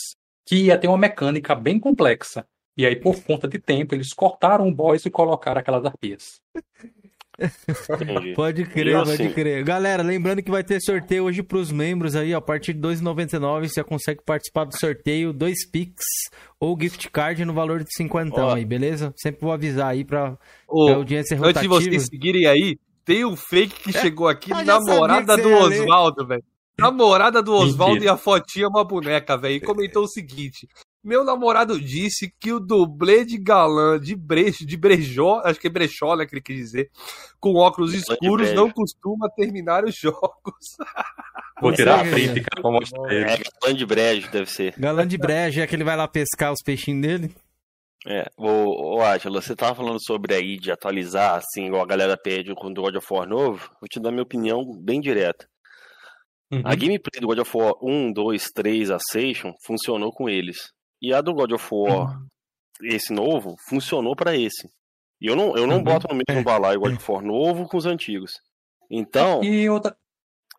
que 0.46 0.66
ia 0.66 0.78
ter 0.78 0.86
uma 0.86 0.96
mecânica 0.96 1.56
bem 1.56 1.78
complexa. 1.80 2.46
E 2.76 2.86
aí, 2.86 2.94
por 2.94 3.20
conta 3.24 3.48
de 3.48 3.58
tempo, 3.58 3.96
eles 3.96 4.14
cortaram 4.14 4.68
o 4.68 4.74
boss 4.74 5.04
e 5.04 5.10
colocaram 5.10 5.60
aquelas 5.60 5.84
arpias. 5.84 6.40
Entendi. 7.38 8.34
Pode 8.34 8.64
crer, 8.64 8.88
Eu, 8.88 8.98
pode 9.04 9.12
assim- 9.12 9.32
crer. 9.32 9.62
Galera, 9.64 10.02
lembrando 10.02 10.42
que 10.42 10.50
vai 10.50 10.64
ter 10.64 10.80
sorteio 10.80 11.24
hoje 11.24 11.42
pros 11.42 11.70
membros 11.70 12.16
aí, 12.16 12.34
ó, 12.34 12.38
a 12.38 12.40
partir 12.40 12.72
de 12.72 12.80
R$ 12.80 12.94
2,99 12.94 13.68
você 13.68 13.84
consegue 13.84 14.20
participar 14.24 14.64
do 14.64 14.76
sorteio, 14.76 15.32
dois 15.32 15.64
Pix 15.70 15.94
ou 16.60 16.76
gift 16.80 17.08
card 17.10 17.44
no 17.44 17.54
valor 17.54 17.84
de 17.84 17.90
50 17.96 18.40
Ó. 18.40 18.54
aí, 18.54 18.64
beleza? 18.64 19.12
Sempre 19.16 19.42
vou 19.42 19.52
avisar 19.52 19.88
aí 19.92 20.04
pra, 20.04 20.36
Ô, 20.66 20.86
pra 20.86 20.94
audiência 20.96 21.36
antes 21.36 21.60
de 21.60 21.66
rotativa. 21.68 21.74
vocês 21.80 22.06
seguirem 22.10 22.46
aí, 22.46 22.76
tem 23.04 23.24
um 23.24 23.36
fake 23.36 23.80
que 23.84 23.92
chegou 24.12 24.26
aqui, 24.28 24.50
namorada 24.64 25.36
do. 25.36 25.48
Oswaldo, 25.52 26.26
velho. 26.26 26.42
Namorada 26.80 27.42
do 27.42 27.52
Oswaldo 27.54 28.04
e 28.04 28.08
a 28.08 28.16
fotinha 28.16 28.66
é 28.66 28.68
uma 28.68 28.84
boneca, 28.84 29.36
velho. 29.36 29.56
E 29.56 29.60
comentou 29.60 30.04
o 30.04 30.08
seguinte: 30.08 30.68
Meu 31.08 31.24
namorado 31.24 31.80
disse 31.80 32.30
que 32.38 32.52
o 32.52 32.60
dublê 32.60 33.24
de 33.24 33.38
galã 33.38 33.98
de 33.98 34.14
brejo, 34.14 34.66
de 34.66 34.76
brejó, 34.76 35.40
acho 35.42 35.58
que 35.58 35.66
é 35.66 35.70
brechó, 35.70 36.14
né, 36.14 36.26
que 36.26 36.34
ele 36.34 36.42
quis 36.42 36.56
dizer, 36.56 36.90
com 37.40 37.54
óculos 37.54 37.92
de 37.92 37.96
escuros 37.96 38.48
brejo. 38.48 38.54
não 38.54 38.70
costuma 38.70 39.26
terminar 39.30 39.84
os 39.86 39.96
jogos. 39.96 40.76
Vou 41.62 41.72
tirar 41.72 42.00
a 42.00 42.04
print, 42.04 42.42
cara, 42.42 42.60
pra 42.60 42.70
mostrar 42.70 43.10
ele. 43.10 43.24
É, 43.24 43.38
galã 43.38 43.74
de 43.74 43.86
brejo, 43.86 44.30
deve 44.30 44.50
ser. 44.50 44.74
Galã 44.78 45.06
de 45.06 45.16
breja, 45.16 45.62
é 45.62 45.66
que 45.66 45.74
ele 45.74 45.82
vai 45.82 45.96
lá 45.96 46.06
pescar 46.06 46.52
os 46.52 46.62
peixinhos 46.62 47.00
dele. 47.00 47.34
É, 48.06 48.30
ô, 48.36 48.96
ô 48.96 49.00
Átila, 49.00 49.40
você 49.40 49.56
tava 49.56 49.76
falando 49.76 49.98
sobre 50.04 50.34
aí 50.34 50.58
de 50.58 50.70
atualizar, 50.70 51.36
assim, 51.36 51.68
igual 51.68 51.82
a 51.82 51.86
galera 51.86 52.18
pede 52.18 52.54
com 52.54 52.68
o 52.68 52.74
God 52.74 52.96
of 52.96 53.06
War 53.10 53.26
novo. 53.26 53.70
Vou 53.80 53.88
te 53.88 53.98
dar 53.98 54.10
minha 54.10 54.22
opinião 54.22 54.62
bem 54.78 55.00
direta. 55.00 55.48
Uhum. 56.52 56.60
A 56.64 56.74
gameplay 56.74 57.18
do 57.18 57.26
God 57.26 57.38
of 57.38 57.56
War 57.56 57.72
1, 57.82 58.12
2, 58.12 58.44
3, 58.54 58.90
Ascension 58.90 59.54
funcionou 59.64 60.12
com 60.12 60.28
eles. 60.28 60.76
E 61.00 61.12
a 61.12 61.20
do 61.20 61.32
God 61.34 61.52
of 61.52 61.68
War, 61.72 62.20
esse 62.82 63.12
novo, 63.12 63.56
funcionou 63.68 64.14
pra 64.16 64.36
esse. 64.36 64.68
E 65.20 65.26
eu 65.26 65.36
não, 65.36 65.56
eu 65.56 65.66
não 65.66 65.76
Uhum. 65.78 65.84
boto 65.84 66.06
no 66.08 66.20
mesmo 66.28 66.44
balaio 66.44 66.78
o 66.78 66.82
God 66.82 66.94
of 66.96 67.10
War 67.12 67.22
novo 67.22 67.68
com 67.68 67.76
os 67.76 67.86
antigos. 67.86 68.32
Então, 68.90 69.42
E 69.42 69.68
outra, 69.68 69.96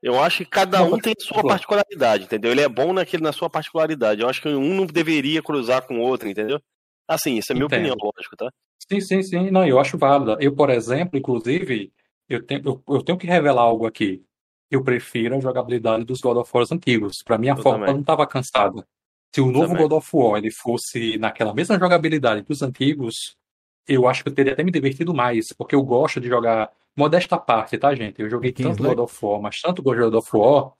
eu 0.01 0.21
acho 0.21 0.39
que 0.39 0.45
cada 0.51 0.83
um 0.83 0.99
tem 0.99 1.13
sua 1.19 1.41
particularidade, 1.43 2.23
entendeu? 2.25 2.51
Ele 2.51 2.61
é 2.61 2.69
bom 2.69 2.93
naquele, 2.93 3.23
na 3.23 3.31
sua 3.33 3.49
particularidade. 3.49 4.21
Eu 4.21 4.29
acho 4.29 4.41
que 4.41 4.47
um 4.49 4.75
não 4.75 4.85
deveria 4.85 5.41
cruzar 5.41 5.85
com 5.85 5.97
o 5.99 6.01
outro, 6.01 6.29
entendeu? 6.29 6.61
Assim, 7.07 7.37
isso 7.37 7.51
é 7.51 7.55
minha 7.55 7.65
Entendo. 7.65 7.79
opinião, 7.79 7.95
lógico, 8.15 8.35
tá? 8.37 8.49
Sim, 8.89 9.01
sim, 9.01 9.21
sim. 9.23 9.51
Não, 9.51 9.65
eu 9.65 9.79
acho 9.79 9.97
válida. 9.97 10.37
Eu, 10.39 10.55
por 10.55 10.69
exemplo, 10.69 11.17
inclusive, 11.17 11.91
eu 12.29 12.45
tenho, 12.45 12.61
eu, 12.65 12.83
eu 12.95 13.03
tenho 13.03 13.17
que 13.17 13.27
revelar 13.27 13.63
algo 13.63 13.85
aqui. 13.85 14.23
Eu 14.69 14.83
prefiro 14.83 15.35
a 15.35 15.39
jogabilidade 15.39 16.05
dos 16.05 16.21
God 16.21 16.37
of 16.37 16.51
War 16.53 16.65
antigos. 16.71 17.17
Para 17.25 17.37
mim, 17.37 17.49
a 17.49 17.57
Eu 17.57 17.63
forma 17.63 17.79
também. 17.79 17.93
não 17.95 18.01
estava 18.01 18.27
cansada. 18.27 18.87
Se 19.33 19.41
o 19.41 19.51
novo 19.51 19.67
Também. 19.67 19.83
God 19.83 19.91
of 19.93 20.09
War 20.13 20.37
ele 20.37 20.51
fosse 20.51 21.17
naquela 21.17 21.53
mesma 21.53 21.77
jogabilidade 21.77 22.41
dos 22.41 22.61
antigos, 22.61 23.37
eu 23.87 24.07
acho 24.07 24.23
que 24.23 24.29
eu 24.29 24.33
teria 24.33 24.53
até 24.53 24.63
me 24.63 24.71
divertido 24.71 25.13
mais, 25.13 25.53
porque 25.53 25.75
eu 25.75 25.83
gosto 25.83 26.19
de 26.19 26.27
jogar. 26.27 26.71
Modesta 26.95 27.37
parte, 27.37 27.77
tá, 27.77 27.93
gente? 27.95 28.21
Eu 28.21 28.29
joguei 28.29 28.51
tanto? 28.51 28.83
God 28.83 28.99
of 28.99 29.25
War, 29.25 29.41
mas 29.41 29.61
tanto 29.61 29.81
God 29.81 30.13
of 30.13 30.29
War, 30.33 30.73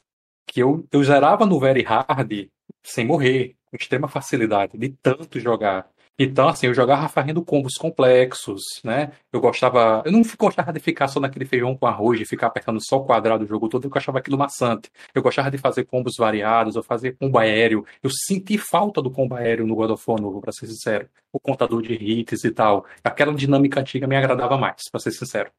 que 0.46 0.62
eu, 0.62 0.86
eu 0.92 1.04
zerava 1.04 1.46
no 1.46 1.60
Very 1.60 1.84
Hard 1.84 2.50
sem 2.84 3.06
morrer, 3.06 3.56
com 3.66 3.78
extrema 3.78 4.08
facilidade, 4.08 4.78
de 4.78 4.90
tanto 4.90 5.40
jogar. 5.40 5.88
Então, 6.22 6.50
assim, 6.50 6.68
eu 6.68 6.74
jogava 6.74 7.08
fazendo 7.08 7.42
combos 7.42 7.76
complexos, 7.76 8.62
né? 8.84 9.14
Eu 9.32 9.40
gostava. 9.40 10.04
Eu 10.06 10.12
não 10.12 10.22
gostava 10.38 10.74
de 10.74 10.80
ficar 10.82 11.08
só 11.08 11.18
naquele 11.18 11.46
feijão 11.46 11.78
com 11.78 11.88
arroz, 11.88 12.20
de 12.20 12.26
ficar 12.26 12.48
apertando 12.48 12.78
só 12.86 12.98
o 12.98 13.06
quadrado 13.06 13.46
o 13.46 13.48
jogo 13.48 13.70
todo, 13.70 13.86
eu 13.88 13.92
achava 13.96 14.20
aquilo 14.20 14.38
maçante. 14.38 14.92
Eu 15.16 15.22
gostava 15.22 15.50
de 15.50 15.58
fazer 15.58 15.86
combos 15.86 16.16
variados, 16.18 16.76
ou 16.76 16.84
fazer 16.84 17.16
combo 17.18 17.38
aéreo. 17.38 17.86
Eu 18.04 18.10
senti 18.10 18.58
falta 18.58 19.02
do 19.02 19.10
combo 19.10 19.36
aéreo 19.36 19.66
no 19.66 19.76
God 19.76 19.92
of 19.92 20.04
War 20.06 20.20
novo, 20.20 20.42
pra 20.42 20.52
ser 20.52 20.68
sincero. 20.68 21.08
O 21.32 21.40
contador 21.40 21.82
de 21.82 21.94
hits 21.94 22.44
e 22.44 22.52
tal. 22.52 22.86
Aquela 23.02 23.34
dinâmica 23.34 23.80
antiga 23.80 24.06
me 24.06 24.18
agradava 24.18 24.58
mais, 24.58 24.82
pra 24.92 25.00
ser 25.00 25.12
sincero. 25.12 25.50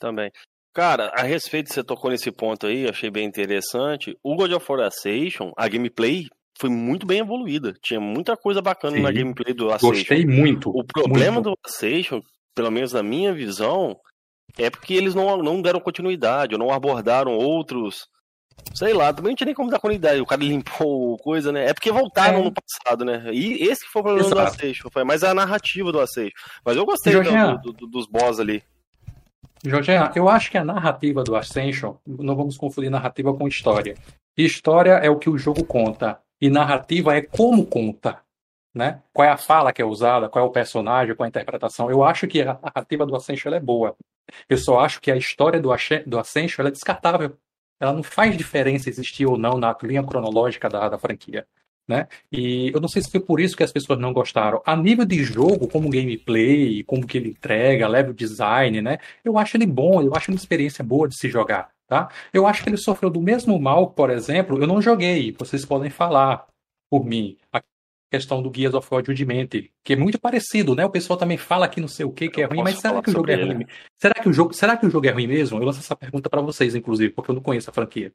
Também. 0.00 0.32
Cara, 0.72 1.12
a 1.16 1.22
respeito 1.22 1.72
você 1.72 1.84
tocou 1.84 2.10
nesse 2.10 2.32
ponto 2.32 2.66
aí, 2.66 2.88
achei 2.88 3.10
bem 3.10 3.26
interessante. 3.26 4.16
O 4.22 4.34
God 4.34 4.52
of 4.52 4.66
War 4.68 4.86
Ascension, 4.86 5.52
a 5.56 5.68
gameplay 5.68 6.26
foi 6.60 6.68
muito 6.70 7.06
bem 7.06 7.20
evoluída. 7.20 7.74
Tinha 7.82 7.98
muita 7.98 8.36
coisa 8.36 8.60
bacana 8.60 8.96
Sim. 8.96 9.02
na 9.02 9.10
gameplay 9.10 9.54
do 9.54 9.68
Ascension. 9.72 9.90
Gostei 9.96 10.26
muito. 10.26 10.68
O 10.70 10.84
problema 10.84 11.34
muito. 11.40 11.50
do 11.50 11.58
Ascension, 11.64 12.20
pelo 12.54 12.70
menos 12.70 12.92
na 12.92 13.02
minha 13.02 13.32
visão, 13.32 13.96
é 14.58 14.68
porque 14.68 14.92
eles 14.94 15.14
não, 15.14 15.36
não 15.38 15.62
deram 15.62 15.80
continuidade, 15.80 16.54
ou 16.54 16.58
não 16.58 16.70
abordaram 16.70 17.32
outros. 17.32 18.06
Sei 18.74 18.92
lá, 18.92 19.10
também 19.10 19.30
não 19.30 19.36
tinha 19.36 19.46
nem 19.46 19.54
como 19.54 19.70
dar 19.70 19.78
continuidade. 19.78 20.20
O 20.20 20.26
cara 20.26 20.42
limpou 20.42 21.16
coisa, 21.18 21.50
né? 21.50 21.64
É 21.70 21.72
porque 21.72 21.90
voltaram 21.90 22.40
É. 22.40 22.44
no 22.44 22.52
passado, 22.52 23.06
né? 23.06 23.24
E 23.32 23.54
esse 23.66 23.86
que 23.86 23.90
foi 23.90 24.02
o 24.02 24.04
problema 24.04 24.28
do 24.28 24.34
Exato. 24.38 24.54
Ascension. 24.54 24.90
Foi 24.92 25.02
mais 25.02 25.24
a 25.24 25.32
narrativa 25.32 25.90
do 25.90 25.98
Ascension. 25.98 26.32
Mas 26.62 26.76
eu 26.76 26.84
gostei 26.84 27.12
Jorginho. 27.14 27.58
do- 27.62 27.72
do- 27.72 27.86
dos 27.86 28.06
boss 28.06 28.38
ali. 28.38 28.62
Jorge, 29.64 29.92
eu 30.14 30.28
acho 30.28 30.50
que 30.50 30.58
a 30.58 30.64
narrativa 30.64 31.22
do 31.22 31.36
Ascension, 31.36 31.94
não 32.06 32.36
vamos 32.36 32.56
confundir 32.58 32.90
narrativa 32.90 33.32
com 33.34 33.48
história. 33.48 33.94
História 34.36 34.92
é 34.92 35.08
o 35.10 35.18
que 35.18 35.28
o 35.28 35.36
jogo 35.38 35.64
conta, 35.64 36.18
e 36.40 36.48
narrativa 36.48 37.16
é 37.16 37.22
como 37.22 37.66
conta. 37.66 38.20
Né? 38.72 39.02
Qual 39.12 39.26
é 39.26 39.30
a 39.30 39.36
fala 39.36 39.72
que 39.72 39.82
é 39.82 39.84
usada, 39.84 40.28
qual 40.28 40.44
é 40.44 40.48
o 40.48 40.52
personagem, 40.52 41.14
qual 41.14 41.24
é 41.24 41.28
a 41.28 41.30
interpretação. 41.30 41.90
Eu 41.90 42.04
acho 42.04 42.28
que 42.28 42.40
a 42.40 42.58
narrativa 42.62 43.04
do 43.04 43.16
Ascension 43.16 43.52
é 43.52 43.60
boa. 43.60 43.96
Eu 44.48 44.56
só 44.58 44.78
acho 44.78 45.00
que 45.00 45.10
a 45.10 45.16
história 45.16 45.60
do, 45.60 45.70
do 46.06 46.18
Ascension 46.18 46.66
é 46.66 46.70
descartável. 46.70 47.36
Ela 47.80 47.92
não 47.92 48.02
faz 48.02 48.36
diferença 48.36 48.88
existir 48.88 49.26
ou 49.26 49.36
não 49.36 49.58
na 49.58 49.76
linha 49.82 50.04
cronológica 50.04 50.68
da, 50.68 50.88
da 50.88 50.98
franquia. 50.98 51.46
Né? 51.88 52.06
E 52.30 52.70
eu 52.72 52.80
não 52.80 52.88
sei 52.88 53.02
se 53.02 53.10
foi 53.10 53.18
por 53.18 53.40
isso 53.40 53.56
que 53.56 53.64
as 53.64 53.72
pessoas 53.72 53.98
não 53.98 54.12
gostaram. 54.12 54.62
A 54.64 54.76
nível 54.76 55.04
de 55.04 55.24
jogo, 55.24 55.66
como 55.66 55.90
gameplay, 55.90 56.84
como 56.84 57.04
que 57.04 57.18
ele 57.18 57.30
entrega, 57.30 57.88
level 57.88 58.12
design, 58.14 58.80
né? 58.80 58.98
Eu 59.24 59.36
acho 59.36 59.56
ele 59.56 59.66
bom, 59.66 60.00
eu 60.00 60.14
acho 60.14 60.30
uma 60.30 60.36
experiência 60.36 60.84
boa 60.84 61.08
de 61.08 61.16
se 61.16 61.28
jogar, 61.28 61.72
tá? 61.90 62.08
Eu 62.32 62.46
acho 62.46 62.62
que 62.62 62.70
ele 62.70 62.76
sofreu 62.76 63.10
do 63.10 63.20
mesmo 63.20 63.58
mal, 63.58 63.90
por 63.90 64.10
exemplo, 64.10 64.62
eu 64.62 64.66
não 64.66 64.80
joguei, 64.80 65.32
vocês 65.36 65.64
podem 65.64 65.90
falar 65.90 66.46
por 66.88 67.04
mim. 67.04 67.36
A 67.52 67.60
questão 68.12 68.40
do 68.40 68.52
Gears 68.54 68.74
of 68.74 68.86
War 68.88 69.04
Judgment, 69.04 69.48
que 69.82 69.92
é 69.92 69.96
muito 69.96 70.16
parecido, 70.16 70.76
né? 70.76 70.84
O 70.84 70.90
pessoal 70.90 71.18
também 71.18 71.36
fala 71.36 71.68
que 71.68 71.80
não 71.80 71.88
sei 71.88 72.06
o 72.06 72.12
que, 72.12 72.30
que 72.30 72.42
é 72.42 72.44
ruim, 72.44 72.62
mas 72.62 72.78
será 72.78 73.02
que 73.02 73.10
o 73.10 73.12
jogo 73.12 73.28
é 73.28 73.34
ele. 73.34 73.54
ruim? 73.54 73.66
Será 74.00 74.14
que 74.14 74.28
o 74.28 74.32
jogo, 74.32 74.52
será 74.52 74.76
que 74.76 74.86
o 74.86 74.90
jogo 74.90 75.08
é 75.08 75.10
ruim 75.10 75.26
mesmo? 75.26 75.58
Eu 75.58 75.64
lanço 75.64 75.80
essa 75.80 75.96
pergunta 75.96 76.30
pra 76.30 76.40
vocês, 76.40 76.76
inclusive, 76.76 77.12
porque 77.12 77.32
eu 77.32 77.34
não 77.34 77.42
conheço 77.42 77.68
a 77.70 77.72
franquia. 77.72 78.12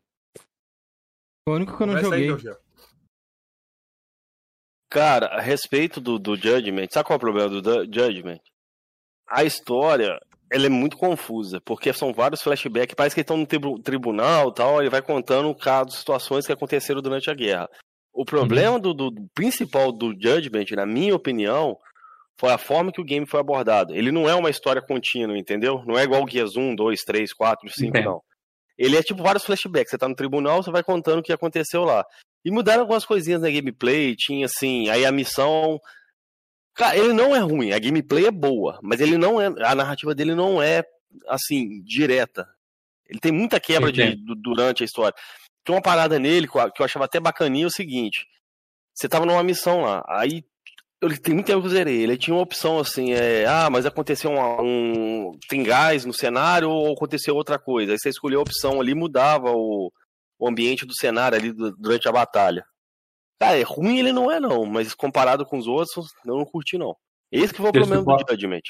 O 1.46 1.52
único 1.52 1.76
que 1.76 1.84
eu 1.84 1.88
não 1.88 1.96
Começa 1.96 2.16
aí, 2.16 2.28
joguei. 2.28 2.46
Jorge. 2.46 2.60
Cara, 4.90 5.28
a 5.28 5.42
respeito 5.42 6.00
do, 6.00 6.18
do 6.18 6.38
Judgment, 6.38 6.88
sabe 6.92 7.06
qual 7.06 7.16
é 7.16 7.18
o 7.18 7.20
problema 7.20 7.50
do 7.50 7.84
Judgment? 7.84 8.40
A 9.28 9.44
história 9.44 10.18
ela 10.52 10.66
é 10.66 10.70
muito 10.70 10.98
confusa, 10.98 11.60
porque 11.62 11.92
são 11.92 12.14
vários 12.14 12.42
flashbacks, 12.42 12.96
parece 12.96 13.16
que 13.16 13.22
estão 13.22 13.38
no 13.38 13.46
tribu 13.46 13.80
tribunal 13.80 14.52
tal, 14.52 14.80
ele 14.80 14.90
vai 14.90 15.02
contando 15.02 15.54
casos, 15.56 16.00
situações 16.00 16.46
que 16.46 16.54
aconteceram 16.54 17.02
durante 17.02 17.30
a 17.30 17.34
guerra. 17.34 17.70
O 18.14 18.24
problema 18.24 18.76
uhum. 18.76 18.80
do, 18.80 18.94
do, 18.94 19.12
principal 19.34 19.92
do 19.92 20.14
Judgment, 20.14 20.66
na 20.72 20.86
minha 20.86 21.14
opinião, 21.14 21.78
foi 22.40 22.52
a 22.52 22.58
forma 22.58 22.92
que 22.92 23.02
o 23.02 23.04
game 23.04 23.26
foi 23.26 23.40
abordado. 23.40 23.94
Ele 23.94 24.12
não 24.12 24.30
é 24.30 24.34
uma 24.34 24.50
história 24.50 24.82
contínua, 24.82 25.38
entendeu? 25.38 25.84
Não 25.86 25.98
é 25.98 26.04
igual 26.04 26.22
o 26.22 26.26
Guias 26.26 26.56
1, 26.56 26.76
2, 26.76 27.02
3, 27.02 27.34
4, 27.34 27.70
5, 27.70 28.00
não. 28.02 28.22
Ele 28.78 28.96
é 28.96 29.04
tipo 29.04 29.22
vários 29.22 29.44
flashbacks. 29.44 29.90
Você 29.90 29.98
tá 29.98 30.08
no 30.08 30.16
tribunal, 30.16 30.64
você 30.64 30.72
vai 30.72 30.84
contando 30.84 31.20
o 31.20 31.24
que 31.24 31.34
aconteceu 31.34 31.84
lá. 31.84 32.06
E 32.44 32.52
mudaram 32.52 32.82
algumas 32.82 33.06
coisinhas 33.06 33.42
na 33.42 33.50
gameplay, 33.50 34.16
tinha 34.16 34.46
assim, 34.46 34.90
aí 34.90 35.06
a 35.06 35.12
missão. 35.12 35.80
Cara, 36.76 36.98
ele 36.98 37.14
não 37.14 37.36
é 37.36 37.40
ruim, 37.40 37.72
a 37.72 37.80
gameplay 37.80 38.26
é 38.26 38.32
boa, 38.32 38.80
mas 38.84 39.00
ele 39.00 39.18
não 39.18 39.40
é. 39.40 39.48
A 39.66 39.74
narrativa 39.74 40.14
dele 40.14 40.36
não 40.36 40.62
é 40.62 40.84
assim, 41.28 41.82
direta. 41.84 42.46
Ele 43.08 43.20
tem 43.20 43.32
muita 43.32 43.60
quebra 43.60 43.92
de, 43.92 44.16
durante 44.42 44.84
a 44.84 44.86
história. 44.86 45.16
Tem 45.64 45.74
uma 45.74 45.82
parada 45.82 46.20
nele 46.20 46.48
que 46.48 46.58
eu 46.58 46.86
achava 46.86 47.06
até 47.06 47.20
bacaninha 47.20 47.66
é 47.66 47.68
o 47.68 47.72
seguinte. 47.72 48.26
Você 48.94 49.08
tava 49.08 49.26
numa 49.26 49.44
missão 49.44 49.82
lá, 49.82 50.04
aí 50.08 50.44
eu 51.02 51.10
tem 51.20 51.34
muito 51.34 51.48
tempo 51.48 51.62
que 51.62 51.68
eu 51.68 51.72
zerei. 51.72 52.02
Ele 52.02 52.18
tinha 52.18 52.36
uma 52.36 52.44
opção 52.44 52.80
assim, 52.80 53.14
é, 53.14 53.46
ah, 53.46 53.70
mas 53.70 53.86
aconteceu 53.86 54.32
um, 54.32 54.62
um, 54.62 55.40
tem 55.48 55.64
gás 55.64 56.06
no 56.06 56.14
cenário 56.14 56.70
ou 56.70 56.94
aconteceu 56.94 57.36
outra 57.36 57.60
coisa. 57.60 57.92
Aí 57.92 58.00
você 58.00 58.10
escolheu 58.10 58.40
a 58.40 58.44
opção 58.44 58.82
ali, 58.82 58.94
mudava 58.96 59.52
o, 59.52 59.92
o 60.40 60.48
ambiente 60.48 60.86
do 60.86 60.96
cenário 60.96 61.38
ali 61.38 61.54
durante 61.54 62.08
a 62.08 62.12
batalha. 62.12 62.66
Cara, 63.40 63.58
é 63.58 63.64
ruim 63.64 64.00
ele 64.00 64.12
não 64.12 64.32
é 64.32 64.40
não, 64.40 64.66
mas 64.66 64.94
comparado 64.94 65.46
com 65.46 65.58
os 65.58 65.68
outros, 65.68 66.14
eu 66.26 66.38
não 66.38 66.46
curti 66.46 66.78
não. 66.78 66.96
Esse 67.32 67.54
que 67.54 67.62
foi 67.62 67.70
o 67.70 67.74
problema 67.74 68.04
do 68.04 68.26
Judgment. 68.30 68.62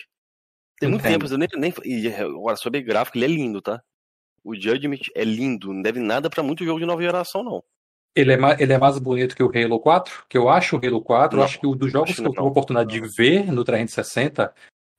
Tem 0.80 0.90
muito 0.90 1.04
tempo, 1.04 1.26
eu 1.26 1.38
nem, 1.38 1.48
nem 1.56 1.74
e 1.84 2.08
agora 2.14 2.58
sobre 2.58 2.82
gráfico, 2.82 3.18
ele 3.18 3.26
é 3.26 3.28
lindo, 3.28 3.62
tá? 3.62 3.82
O 4.44 4.56
Judgment 4.56 5.00
é 5.16 5.24
lindo, 5.24 5.72
não 5.72 5.82
deve 5.82 6.00
nada 6.00 6.30
para 6.30 6.44
muito 6.44 6.66
jogo 6.66 6.80
de 6.80 6.86
nova 6.86 7.02
geração 7.02 7.44
não. 7.44 7.64
Ele 8.16 8.32
é, 8.32 8.38
mais, 8.38 8.60
ele 8.60 8.72
é 8.72 8.78
mais 8.78 8.98
bonito 8.98 9.36
que 9.36 9.44
o 9.44 9.52
Halo 9.54 9.80
4, 9.80 10.26
que 10.30 10.38
eu 10.38 10.48
acho 10.48 10.78
o 10.78 10.80
Halo 10.86 11.02
4, 11.02 11.36
não, 11.36 11.44
eu 11.44 11.46
acho 11.46 11.60
que 11.60 11.68
o 11.68 11.76
dos 11.76 11.92
jogos 11.92 12.16
que 12.16 12.22
eu 12.22 12.30
tive 12.30 12.40
a 12.40 12.44
oportunidade 12.44 12.90
de 12.90 13.08
ver 13.08 13.52
no 13.52 13.64
360, 13.64 14.54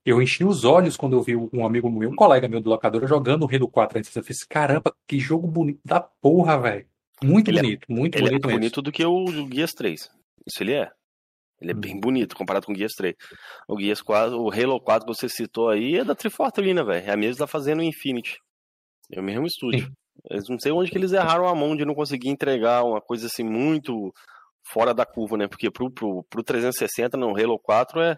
eu 0.04 0.20
enchi 0.20 0.44
os 0.44 0.64
olhos 0.64 0.96
quando 0.96 1.16
eu 1.16 1.22
vi 1.22 1.34
um 1.34 1.64
amigo 1.64 1.90
meu, 1.90 2.10
um 2.10 2.14
colega 2.14 2.46
meu 2.46 2.60
do 2.60 2.68
locador, 2.68 3.06
jogando 3.06 3.44
o 3.44 3.48
Halo 3.48 3.68
4 3.68 3.94
360. 3.94 4.18
Eu 4.18 4.24
fiz, 4.24 4.44
caramba, 4.44 4.94
que 5.06 5.18
jogo 5.18 5.46
bonito 5.46 5.80
da 5.84 6.00
porra, 6.00 6.60
velho. 6.60 6.86
Muito 7.22 7.50
ele 7.50 7.58
é 7.58 7.62
bonito, 7.62 7.86
é, 7.88 7.94
muito 7.94 8.14
ele 8.16 8.24
bonito 8.24 8.44
é 8.44 8.46
mais 8.46 8.58
bonito 8.58 8.82
do 8.82 8.92
que 8.92 9.04
o, 9.04 9.24
o 9.24 9.46
Guias 9.46 9.72
3. 9.72 10.10
Isso 10.46 10.62
ele 10.62 10.74
é. 10.74 10.90
Ele 11.60 11.72
é 11.72 11.74
hum. 11.74 11.80
bem 11.80 12.00
bonito 12.00 12.36
comparado 12.36 12.66
com 12.66 12.72
o 12.72 12.74
Guias 12.74 12.92
3. 12.92 13.14
O 13.68 13.76
Guias 13.76 14.02
4, 14.02 14.38
o 14.38 14.50
Halo 14.50 14.80
4 14.80 15.06
que 15.06 15.14
você 15.14 15.28
citou 15.28 15.68
aí 15.68 15.96
é 15.96 16.04
da 16.04 16.14
Triforce 16.14 16.60
né, 16.60 16.82
velho? 16.82 17.06
É 17.06 17.10
a 17.10 17.16
mesma 17.16 17.34
que 17.34 17.38
tá 17.38 17.46
fazendo 17.46 17.80
o 17.80 17.84
Infinity. 17.84 18.38
É 19.12 19.20
o 19.20 19.24
mesmo 19.24 19.46
estúdio. 19.46 19.86
Sim. 19.86 19.92
Eu 20.30 20.42
não 20.48 20.58
sei 20.58 20.72
onde 20.72 20.90
que 20.90 20.98
eles 20.98 21.12
erraram 21.12 21.46
a 21.46 21.54
mão 21.54 21.76
de 21.76 21.84
não 21.84 21.94
conseguir 21.94 22.28
entregar 22.28 22.84
uma 22.84 23.00
coisa 23.00 23.26
assim 23.26 23.44
muito 23.44 24.12
fora 24.66 24.92
da 24.92 25.06
curva, 25.06 25.36
né? 25.36 25.46
Porque 25.46 25.70
pro, 25.70 25.90
pro, 25.90 26.24
pro 26.24 26.42
360 26.42 27.16
no 27.16 27.36
Halo 27.36 27.58
4 27.58 28.00
é 28.00 28.16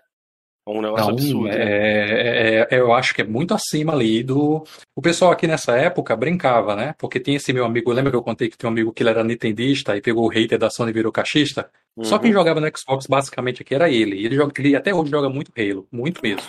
um 0.72 0.82
negócio 0.82 1.06
não, 1.06 1.12
absurdo. 1.14 1.48
Né? 1.48 1.54
É, 1.56 2.68
é, 2.70 2.78
eu 2.78 2.92
acho 2.92 3.14
que 3.14 3.22
é 3.22 3.24
muito 3.24 3.54
acima 3.54 3.92
ali 3.92 4.22
do. 4.22 4.64
O 4.94 5.02
pessoal 5.02 5.30
aqui 5.30 5.46
nessa 5.46 5.76
época 5.76 6.16
brincava, 6.16 6.74
né? 6.76 6.94
Porque 6.98 7.20
tinha 7.20 7.36
esse 7.36 7.52
meu 7.52 7.64
amigo, 7.64 7.92
lembra 7.92 8.10
que 8.10 8.16
eu 8.16 8.22
contei 8.22 8.48
que 8.48 8.56
tinha 8.56 8.68
um 8.68 8.72
amigo 8.72 8.92
que 8.92 9.02
ele 9.02 9.10
era 9.10 9.24
nintendista 9.24 9.96
e 9.96 10.00
pegou 10.00 10.26
o 10.26 10.28
hater 10.28 10.58
da 10.58 10.70
Sony 10.70 10.90
e 10.90 10.94
virou 10.94 11.12
cachista? 11.12 11.70
Uhum. 11.96 12.04
Só 12.04 12.18
quem 12.18 12.32
jogava 12.32 12.60
no 12.60 12.70
Xbox 12.76 13.06
basicamente 13.06 13.62
aqui 13.62 13.74
era 13.74 13.90
ele. 13.90 14.16
E 14.16 14.26
ele, 14.26 14.36
joga, 14.36 14.52
ele 14.58 14.76
até 14.76 14.94
hoje 14.94 15.10
joga 15.10 15.28
muito 15.28 15.52
Halo, 15.56 15.86
muito 15.90 16.20
mesmo. 16.22 16.42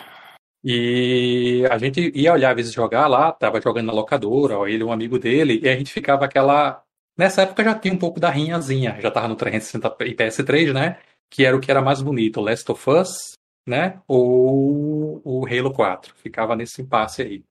E 0.63 1.65
a 1.72 1.78
gente 1.78 2.11
ia 2.13 2.34
olhar, 2.34 2.51
às 2.51 2.55
vezes, 2.55 2.74
jogar 2.74 3.07
lá, 3.07 3.32
tava 3.32 3.61
jogando 3.61 3.88
na 3.88 3.93
locadora, 3.93 4.57
ó, 4.57 4.67
ele 4.67 4.84
um 4.84 4.91
amigo 4.91 5.17
dele, 5.17 5.59
e 5.63 5.70
a 5.70 5.76
gente 5.76 5.91
ficava 5.91 6.26
aquela. 6.26 6.84
Nessa 7.17 7.43
época 7.43 7.63
já 7.63 7.76
tinha 7.76 7.93
um 7.93 7.97
pouco 7.97 8.20
da 8.20 8.30
rinhazinha, 8.30 8.97
já 9.01 9.11
tava 9.11 9.28
no 9.28 9.36
360 9.36 9.95
e 10.05 10.15
PS3, 10.15 10.74
né? 10.74 10.97
Que 11.30 11.45
era 11.45 11.55
o 11.55 11.59
que 11.59 11.72
era 11.72 11.82
mais 11.82 12.01
bonito, 12.01 12.41
Last 12.41 12.70
of 12.72 12.89
Us, 12.89 13.38
né? 13.70 14.01
Ou 14.07 15.22
o 15.24 15.45
Halo 15.45 15.72
4. 15.72 16.13
Ficava 16.15 16.55
nesse 16.55 16.82
impasse 16.82 17.22
aí. 17.22 17.43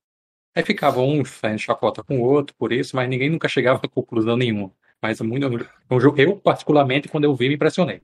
Aí 0.54 0.64
ficava 0.64 1.00
um 1.00 1.24
fazendo 1.24 1.60
chacota 1.60 2.02
com 2.02 2.18
o 2.18 2.24
outro 2.24 2.54
por 2.58 2.72
isso, 2.72 2.96
mas 2.96 3.08
ninguém 3.08 3.30
nunca 3.30 3.48
chegava 3.48 3.80
a 3.84 3.88
conclusão 3.88 4.36
nenhuma. 4.36 4.72
Mas 5.00 5.20
é 5.20 5.24
muito, 5.24 5.46
é 5.46 5.94
um 5.94 6.00
jogo, 6.00 6.20
eu, 6.20 6.36
particularmente, 6.36 7.08
quando 7.08 7.24
eu 7.24 7.34
vi, 7.34 7.48
me 7.48 7.54
impressionei. 7.54 8.02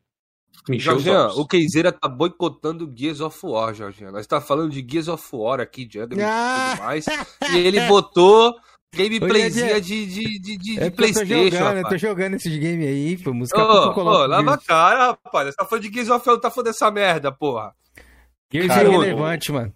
Jorginho, 0.79 1.27
o 1.31 1.47
Keizeira 1.47 1.91
tá 1.91 2.09
boicotando 2.09 2.91
Gears 2.95 3.21
of 3.21 3.37
War, 3.45 3.75
Jorginho. 3.75 4.12
Nós 4.12 4.25
tá 4.25 4.41
falando 4.41 4.71
de 4.71 4.87
Gears 4.89 5.09
of 5.09 5.29
War 5.33 5.61
aqui, 5.61 5.85
de 5.85 5.99
Juggernaut 5.99 6.23
ah! 6.25 6.69
e 6.69 6.77
tudo 6.77 6.85
mais. 6.85 7.07
E 7.53 7.59
ele 7.59 7.81
botou 7.89 8.55
gameplayzinha 8.95 9.81
de, 9.81 10.07
de, 10.07 10.39
de, 10.39 10.57
de, 10.57 10.81
é 10.81 10.85
de 10.85 10.91
Playstation, 10.93 11.35
eu 11.35 11.51
tô 11.51 11.57
jogando, 11.57 11.77
eu 11.77 11.89
tô 11.89 11.99
jogando 11.99 12.35
esses 12.35 12.57
game 12.57 12.87
aí, 12.87 13.19
pô, 13.19 13.35
música 13.35 13.61
Ô, 13.61 13.93
oh, 13.93 14.01
oh, 14.01 14.27
lava 14.27 14.55
a 14.55 14.59
cara, 14.59 15.19
rapaz. 15.25 15.49
Você 15.49 15.57
tá 15.57 15.65
falando 15.65 15.83
de 15.83 15.93
Gears 15.93 16.11
of 16.11 16.25
War, 16.25 16.37
não 16.37 16.41
tá 16.41 16.51
falando 16.51 16.67
dessa 16.67 16.91
merda, 16.93 17.33
porra. 17.33 17.75
Gears 18.55 18.71
é 18.71 18.89
relevante, 18.89 19.51
mano. 19.51 19.75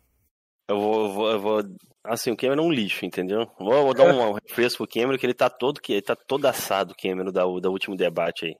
Eu 0.69 0.79
vou, 0.79 1.03
eu 1.03 1.13
vou, 1.13 1.31
eu 1.31 1.41
vou... 1.41 1.63
Assim, 2.05 2.31
o 2.31 2.37
Cameron 2.37 2.63
é 2.63 2.67
um 2.67 2.73
lixo, 2.73 3.05
entendeu? 3.05 3.51
Vou, 3.59 3.83
vou 3.83 3.95
dar 3.95 4.05
um, 4.05 4.31
um 4.31 4.33
refresco 4.33 4.87
pro 4.87 5.01
Cameron, 5.01 5.19
que 5.19 5.27
ele 5.27 5.35
tá 5.35 5.51
todo, 5.51 5.81
ele 5.89 6.01
tá 6.01 6.15
todo 6.15 6.47
assado, 6.47 6.93
o 6.93 6.97
Cameron, 6.97 7.33
da, 7.33 7.43
da 7.43 7.71
último 7.71 7.97
debate 7.97 8.47
aí. 8.47 8.57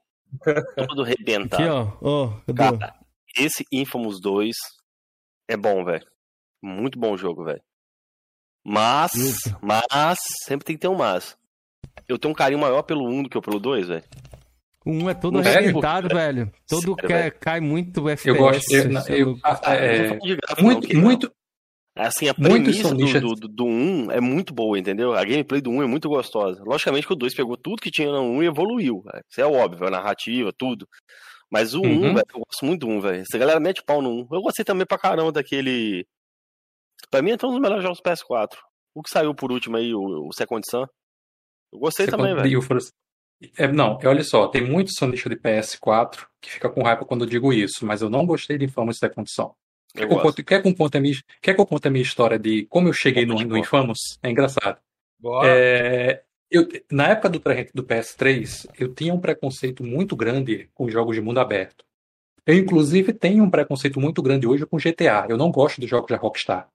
Todo 0.87 1.03
rebentado. 1.03 1.63
Aqui, 1.63 1.71
ó. 1.71 1.97
Oh, 2.01 2.53
Cara, 2.53 2.95
esse 3.37 3.63
Infamous 3.71 4.19
2 4.21 4.53
é 5.47 5.55
bom, 5.55 5.83
velho. 5.85 6.05
Muito 6.61 6.99
bom 6.99 7.15
jogo, 7.15 7.45
velho. 7.45 7.61
Mas, 8.63 9.13
Isso. 9.13 9.57
mas, 9.61 10.19
sempre 10.45 10.65
tem 10.65 10.75
que 10.75 10.81
ter 10.81 10.89
um 10.89 10.95
mas. 10.95 11.37
Eu 12.07 12.19
tenho 12.19 12.33
um 12.33 12.35
carinho 12.35 12.59
maior 12.59 12.83
pelo 12.83 13.07
1 13.07 13.23
do 13.23 13.29
que 13.29 13.41
pelo 13.41 13.59
2, 13.59 13.87
velho. 13.87 14.03
O 14.85 14.91
1 14.91 15.09
é 15.09 15.13
todo 15.13 15.39
arrebentado, 15.39 16.07
velho. 16.07 16.51
Todo 16.67 16.95
Sério, 16.95 17.07
cai, 17.07 17.31
cai 17.31 17.59
muito 17.59 18.07
FPS. 18.07 18.27
Eu 18.27 18.35
gosto. 18.35 18.71
Eu, 18.73 18.91
eu, 19.09 19.39
é, 19.65 20.05
é, 20.07 20.61
muito, 20.61 20.97
muito, 20.97 21.31
Assim, 21.99 22.29
a 22.29 22.33
premissa 22.33 22.95
do, 22.95 23.35
do, 23.35 23.47
do 23.47 23.65
1 23.65 24.11
é 24.11 24.21
muito 24.21 24.53
boa, 24.53 24.79
entendeu? 24.79 25.13
A 25.13 25.25
gameplay 25.25 25.59
do 25.59 25.69
1 25.69 25.83
é 25.83 25.85
muito 25.85 26.07
gostosa. 26.07 26.63
Logicamente 26.63 27.05
que 27.05 27.11
o 27.11 27.15
2 27.15 27.35
pegou 27.35 27.57
tudo 27.57 27.81
que 27.81 27.91
tinha 27.91 28.09
no 28.09 28.21
1 28.21 28.43
e 28.43 28.45
evoluiu. 28.45 29.01
Véio. 29.01 29.23
Isso 29.29 29.41
é 29.41 29.45
óbvio, 29.45 29.85
a 29.85 29.91
narrativa, 29.91 30.51
tudo. 30.57 30.87
Mas 31.51 31.73
o 31.73 31.81
uhum. 31.81 32.11
1, 32.11 32.13
velho, 32.13 32.25
eu 32.33 32.39
gosto 32.39 32.65
muito 32.65 32.87
do 32.87 32.87
1, 32.87 33.01
velho. 33.01 33.21
Essa 33.21 33.37
galera 33.37 33.59
mete 33.59 33.83
pau 33.83 34.01
no 34.01 34.11
1. 34.11 34.27
Eu 34.31 34.41
gostei 34.41 34.63
também 34.63 34.85
pra 34.85 34.97
caramba 34.97 35.31
daquele. 35.31 36.05
Pra 37.11 37.21
mim 37.21 37.31
é 37.31 37.33
um 37.33 37.51
dos 37.51 37.59
melhores 37.59 37.83
jogos 37.83 37.99
do 37.99 38.09
PS4. 38.09 38.57
O 38.95 39.03
que 39.03 39.09
saiu 39.09 39.35
por 39.35 39.51
último 39.51 39.75
aí, 39.75 39.93
o, 39.93 40.27
o 40.27 40.33
Second 40.33 40.65
Sun. 40.69 40.85
Eu 41.73 41.79
gostei 41.79 42.05
Second 42.05 42.23
também, 42.23 42.35
velho. 42.35 42.83
É, 43.57 43.67
não, 43.71 43.97
olha 44.03 44.23
só, 44.23 44.47
tem 44.47 44.61
muito 44.61 44.93
sonista 44.93 45.29
de 45.29 45.37
PS4 45.37 46.25
que 46.41 46.51
fica 46.51 46.69
com 46.69 46.83
raiva 46.83 47.05
quando 47.05 47.23
eu 47.23 47.29
digo 47.29 47.53
isso, 47.53 47.85
mas 47.85 48.01
eu 48.01 48.09
não 48.09 48.25
gostei 48.25 48.57
de 48.57 48.65
Infamous 48.65 48.97
Second 48.97 49.29
Son. 49.31 49.53
Quer 49.93 50.07
que, 50.07 50.13
eu 50.13 50.19
conte, 50.19 50.43
quer, 50.43 50.61
que 50.61 50.97
a 50.97 51.01
minha, 51.01 51.15
quer 51.41 51.53
que 51.55 51.61
eu 51.61 51.65
conte 51.65 51.87
a 51.87 51.91
minha 51.91 52.03
história 52.03 52.37
de 52.37 52.65
como 52.67 52.87
eu 52.87 52.93
cheguei 52.93 53.25
no, 53.25 53.35
no 53.35 53.57
Infamous? 53.57 54.19
É 54.21 54.29
engraçado. 54.29 54.79
É, 55.43 56.21
eu, 56.49 56.67
na 56.91 57.07
época 57.09 57.29
do, 57.29 57.39
do 57.73 57.83
PS3, 57.83 58.67
eu 58.77 58.93
tinha 58.93 59.13
um 59.13 59.19
preconceito 59.19 59.83
muito 59.83 60.15
grande 60.15 60.69
com 60.73 60.89
jogos 60.89 61.15
de 61.15 61.21
mundo 61.21 61.39
aberto. 61.39 61.83
Eu, 62.45 62.55
inclusive, 62.55 63.13
tenho 63.13 63.43
um 63.43 63.49
preconceito 63.49 63.99
muito 63.99 64.21
grande 64.21 64.47
hoje 64.47 64.65
com 64.65 64.77
GTA. 64.77 65.27
Eu 65.29 65.37
não 65.37 65.51
gosto 65.51 65.79
dos 65.79 65.89
jogos 65.89 66.09
da 66.09 66.17
Rockstar. 66.17 66.67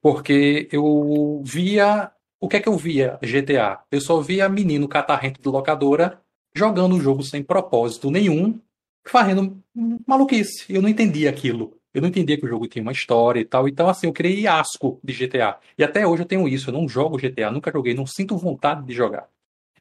Porque 0.00 0.68
eu 0.72 1.42
via. 1.44 2.10
O 2.40 2.48
que 2.48 2.56
é 2.56 2.60
que 2.60 2.68
eu 2.68 2.76
via 2.76 3.18
GTA? 3.22 3.80
Eu 3.90 4.00
só 4.00 4.20
via 4.20 4.48
menino 4.48 4.86
catarrento 4.88 5.40
de 5.40 5.48
locadora 5.48 6.20
jogando 6.54 6.96
o 6.96 7.00
jogo 7.00 7.22
sem 7.22 7.42
propósito 7.42 8.10
nenhum, 8.10 8.60
fazendo 9.06 9.60
maluquice. 10.06 10.64
Eu 10.72 10.82
não 10.82 10.88
entendia 10.88 11.30
aquilo. 11.30 11.76
Eu 11.92 12.02
não 12.02 12.08
entendia 12.08 12.38
que 12.38 12.44
o 12.44 12.48
jogo 12.48 12.68
tinha 12.68 12.82
uma 12.82 12.92
história 12.92 13.40
e 13.40 13.44
tal. 13.44 13.66
Então, 13.66 13.88
assim, 13.88 14.06
eu 14.06 14.12
criei 14.12 14.46
asco 14.46 15.00
de 15.02 15.12
GTA. 15.12 15.58
E 15.76 15.82
até 15.82 16.06
hoje 16.06 16.22
eu 16.22 16.26
tenho 16.26 16.46
isso. 16.46 16.70
Eu 16.70 16.74
não 16.74 16.88
jogo 16.88 17.16
GTA, 17.16 17.50
nunca 17.50 17.72
joguei, 17.72 17.94
não 17.94 18.06
sinto 18.06 18.36
vontade 18.36 18.86
de 18.86 18.92
jogar. 18.92 19.28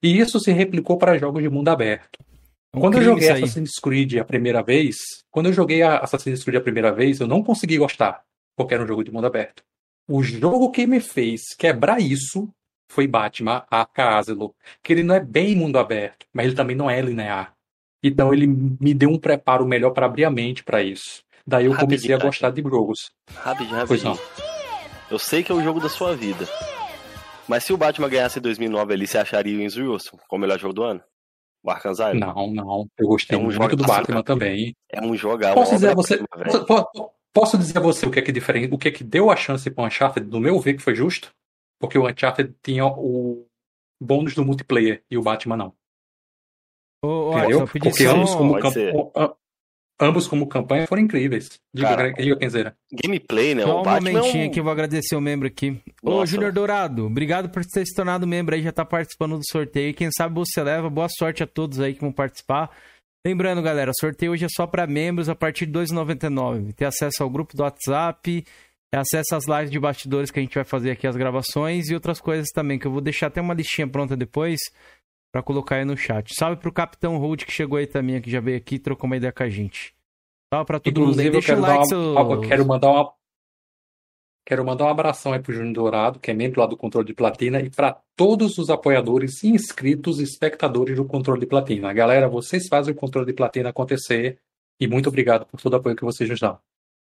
E 0.01 0.17
isso 0.17 0.39
se 0.39 0.51
replicou 0.51 0.97
para 0.97 1.17
jogos 1.17 1.41
de 1.41 1.49
mundo 1.49 1.67
aberto. 1.69 2.19
Quando 2.71 2.97
eu 2.97 3.03
joguei 3.03 3.29
Assassin's 3.29 3.79
Creed 3.79 4.17
a 4.17 4.25
primeira 4.25 4.61
vez, 4.61 4.95
quando 5.31 5.47
eu 5.47 5.53
joguei 5.53 5.81
Assassin's 5.81 6.43
Creed 6.43 6.57
a 6.57 6.61
primeira 6.61 6.91
vez, 6.91 7.19
eu 7.19 7.27
não 7.27 7.43
consegui 7.43 7.77
gostar, 7.77 8.23
porque 8.55 8.73
era 8.73 8.83
um 8.83 8.87
jogo 8.87 9.03
de 9.03 9.11
mundo 9.11 9.25
aberto. 9.25 9.63
O 10.07 10.23
jogo 10.23 10.71
que 10.71 10.87
me 10.87 11.01
fez 11.01 11.53
quebrar 11.57 11.99
isso 11.99 12.49
foi 12.89 13.05
Batman 13.05 13.65
Arkham 13.69 14.17
Asylum, 14.17 14.49
que 14.81 14.93
ele 14.93 15.03
não 15.03 15.13
é 15.13 15.19
bem 15.19 15.55
mundo 15.55 15.77
aberto, 15.77 16.25
mas 16.33 16.45
ele 16.45 16.55
também 16.55 16.75
não 16.75 16.89
é 16.89 17.01
linear. 17.01 17.53
Então 18.01 18.33
ele 18.33 18.47
me 18.47 18.93
deu 18.93 19.09
um 19.09 19.19
preparo 19.19 19.65
melhor 19.65 19.91
para 19.91 20.05
abrir 20.05 20.23
a 20.23 20.31
mente 20.31 20.63
para 20.63 20.81
isso. 20.81 21.23
Daí 21.45 21.65
eu 21.65 21.75
comecei 21.75 22.13
a 22.13 22.17
gostar 22.17 22.51
de 22.51 22.61
jogos. 22.61 23.11
Rapidinho, 23.35 23.75
rapidinho. 23.75 23.87
Pois 23.87 24.03
não. 24.03 24.17
Eu 25.09 25.19
sei 25.19 25.43
que 25.43 25.51
é 25.51 25.55
o 25.55 25.63
jogo 25.63 25.79
da 25.79 25.89
sua 25.89 26.15
vida. 26.15 26.47
Mas 27.47 27.63
se 27.63 27.73
o 27.73 27.77
Batman 27.77 28.09
ganhasse 28.09 28.39
em 28.39 28.41
2009 28.41 28.93
ali, 28.93 29.07
você 29.07 29.17
acharia 29.17 29.57
o 29.57 29.61
Enzo 29.61 29.91
Wilson 29.91 30.17
como 30.27 30.43
o 30.43 30.47
melhor 30.47 30.59
jogo 30.59 30.73
do 30.73 30.83
ano? 30.83 31.01
O 31.63 31.69
Arkham 31.69 31.93
Não, 32.13 32.51
não. 32.51 32.87
Eu 32.97 33.07
gostei 33.07 33.37
é 33.37 33.41
um 33.41 33.45
muito 33.45 33.75
do 33.75 33.85
Batman 33.85 34.23
também. 34.23 34.75
É 34.89 35.01
um 35.01 35.15
jogo. 35.15 35.43
Posso 35.53 35.75
dizer 35.75 35.95
você, 35.95 36.21
posso 37.39 37.57
dizer 37.57 37.77
a 37.77 37.81
você 37.81 38.05
o 38.05 38.11
que 38.11 38.19
é 38.19 38.21
que 38.21 38.31
diferente, 38.31 38.73
o 38.73 38.77
que 38.77 38.87
é 38.87 38.91
que 38.91 39.03
deu 39.03 39.29
a 39.29 39.35
chance 39.35 39.69
para 39.69 39.83
o 39.83 39.87
Uncharted, 39.87 40.27
no 40.27 40.39
meu 40.39 40.59
ver, 40.59 40.73
que 40.73 40.81
foi 40.81 40.95
justo? 40.95 41.31
Porque 41.79 41.97
o 41.97 42.07
Uncharted 42.07 42.53
tinha 42.63 42.85
o 42.85 43.45
bônus 44.01 44.33
do 44.33 44.43
multiplayer 44.43 45.03
e 45.09 45.17
o 45.17 45.21
Batman 45.21 45.57
não. 45.57 45.73
Ô, 47.03 47.29
ô, 47.29 47.37
Entendeu? 47.37 47.67
Porque 47.67 48.05
ambos 48.05 48.33
como, 48.33 48.59
camp- 48.59 49.35
ambos 50.01 50.27
como 50.27 50.47
campanha 50.47 50.87
foram 50.87 51.03
incríveis. 51.03 51.59
Diga, 51.71 51.89
Cara, 51.89 52.13
diga 52.13 52.37
Kenzeira. 52.37 52.77
Gameplay, 52.91 53.53
né? 53.53 53.63
Só 53.63 53.77
o 53.77 53.79
um 53.81 53.83
Batman 53.83 54.11
momentinho 54.13 54.43
é 54.43 54.45
um... 54.45 54.49
aqui, 54.49 54.59
eu 54.59 54.63
vou 54.63 54.71
agradecer 54.71 55.15
o 55.15 55.21
membro 55.21 55.47
aqui. 55.47 55.79
Ô, 56.01 56.09
Nossa. 56.09 56.25
Júnior 56.25 56.51
Dourado, 56.51 57.05
obrigado 57.05 57.49
por 57.49 57.63
ter 57.63 57.85
se 57.85 57.95
tornado 57.95 58.25
membro 58.25 58.55
aí, 58.55 58.63
já 58.63 58.71
tá 58.71 58.83
participando 58.83 59.37
do 59.37 59.43
sorteio. 59.47 59.93
Quem 59.93 60.09
sabe 60.11 60.33
você 60.33 60.63
leva, 60.63 60.89
boa 60.89 61.07
sorte 61.07 61.43
a 61.43 61.47
todos 61.47 61.79
aí 61.79 61.93
que 61.93 62.01
vão 62.01 62.11
participar. 62.11 62.71
Lembrando, 63.27 63.61
galera, 63.61 63.91
sorteio 63.99 64.31
hoje 64.31 64.45
é 64.45 64.47
só 64.49 64.65
para 64.65 64.87
membros 64.87 65.27
a 65.27 65.35
partir 65.35 65.65
de 65.65 65.77
R$ 65.77 65.83
2,99. 65.83 66.73
Ter 66.73 66.85
acesso 66.85 67.21
ao 67.21 67.29
grupo 67.29 67.57
do 67.57 67.61
WhatsApp, 67.61 68.45
acesso 68.89 69.35
às 69.35 69.45
lives 69.45 69.69
de 69.69 69.77
bastidores 69.77 70.31
que 70.31 70.39
a 70.39 70.41
gente 70.41 70.55
vai 70.55 70.63
fazer 70.63 70.91
aqui, 70.91 71.05
as 71.05 71.17
gravações 71.17 71.89
e 71.89 71.93
outras 71.93 72.21
coisas 72.21 72.47
também, 72.55 72.79
que 72.79 72.87
eu 72.87 72.91
vou 72.91 73.01
deixar 73.01 73.27
até 73.27 73.41
uma 73.41 73.53
listinha 73.53 73.85
pronta 73.85 74.15
depois 74.15 74.61
para 75.29 75.43
colocar 75.43 75.75
aí 75.75 75.83
no 75.83 75.97
chat. 75.97 76.33
Salve 76.39 76.61
pro 76.61 76.71
Capitão 76.71 77.17
Holt 77.17 77.43
que 77.43 77.51
chegou 77.51 77.77
aí 77.77 77.85
também, 77.85 78.21
que 78.21 78.31
já 78.31 78.39
veio 78.39 78.55
aqui 78.55 78.75
e 78.75 78.79
trocou 78.79 79.07
uma 79.07 79.17
ideia 79.17 79.33
com 79.33 79.43
a 79.43 79.49
gente. 79.49 79.93
Salve 80.53 80.65
pra 80.65 80.79
todo 80.79 80.97
mundo 80.97 81.19
aí. 81.19 81.27
Inclusive, 81.27 81.27
eu 81.27 81.31
Deixa 81.33 81.57
o 81.57 81.61
dar 81.61 81.67
like, 81.67 81.79
uma, 81.79 81.85
seu... 81.85 82.31
eu 82.31 82.41
quero 82.47 82.65
mandar 82.65 82.91
uma. 82.91 83.13
Quero 84.47 84.63
mandar 84.63 84.85
um 84.85 84.89
abração 84.89 85.33
aí 85.33 85.39
pro 85.41 85.51
Júnior 85.51 85.73
Dourado, 85.73 86.19
que 86.19 86.31
é 86.31 86.33
membro 86.33 86.61
lá 86.61 86.65
do 86.67 86.77
Controle 86.77 87.05
de 87.05 87.13
Platina, 87.13 87.59
e 87.59 87.69
para 87.69 87.97
todos 88.15 88.57
os 88.57 88.69
apoiadores, 88.69 89.43
inscritos 89.43 90.21
e 90.21 90.23
espectadores 90.23 90.95
do 90.95 91.03
Controle 91.03 91.41
de 91.41 91.45
Platina. 91.45 91.91
Galera, 91.91 92.29
vocês 92.29 92.65
fazem 92.69 92.93
o 92.93 92.95
Controle 92.95 93.27
de 93.27 93.33
Platina 93.33 93.69
acontecer 93.71 94.37
e 94.79 94.87
muito 94.87 95.09
obrigado 95.09 95.45
por 95.45 95.59
todo 95.59 95.73
o 95.73 95.75
apoio 95.75 95.97
que 95.97 96.05
vocês 96.05 96.29
nos 96.29 96.39
dão. 96.39 96.57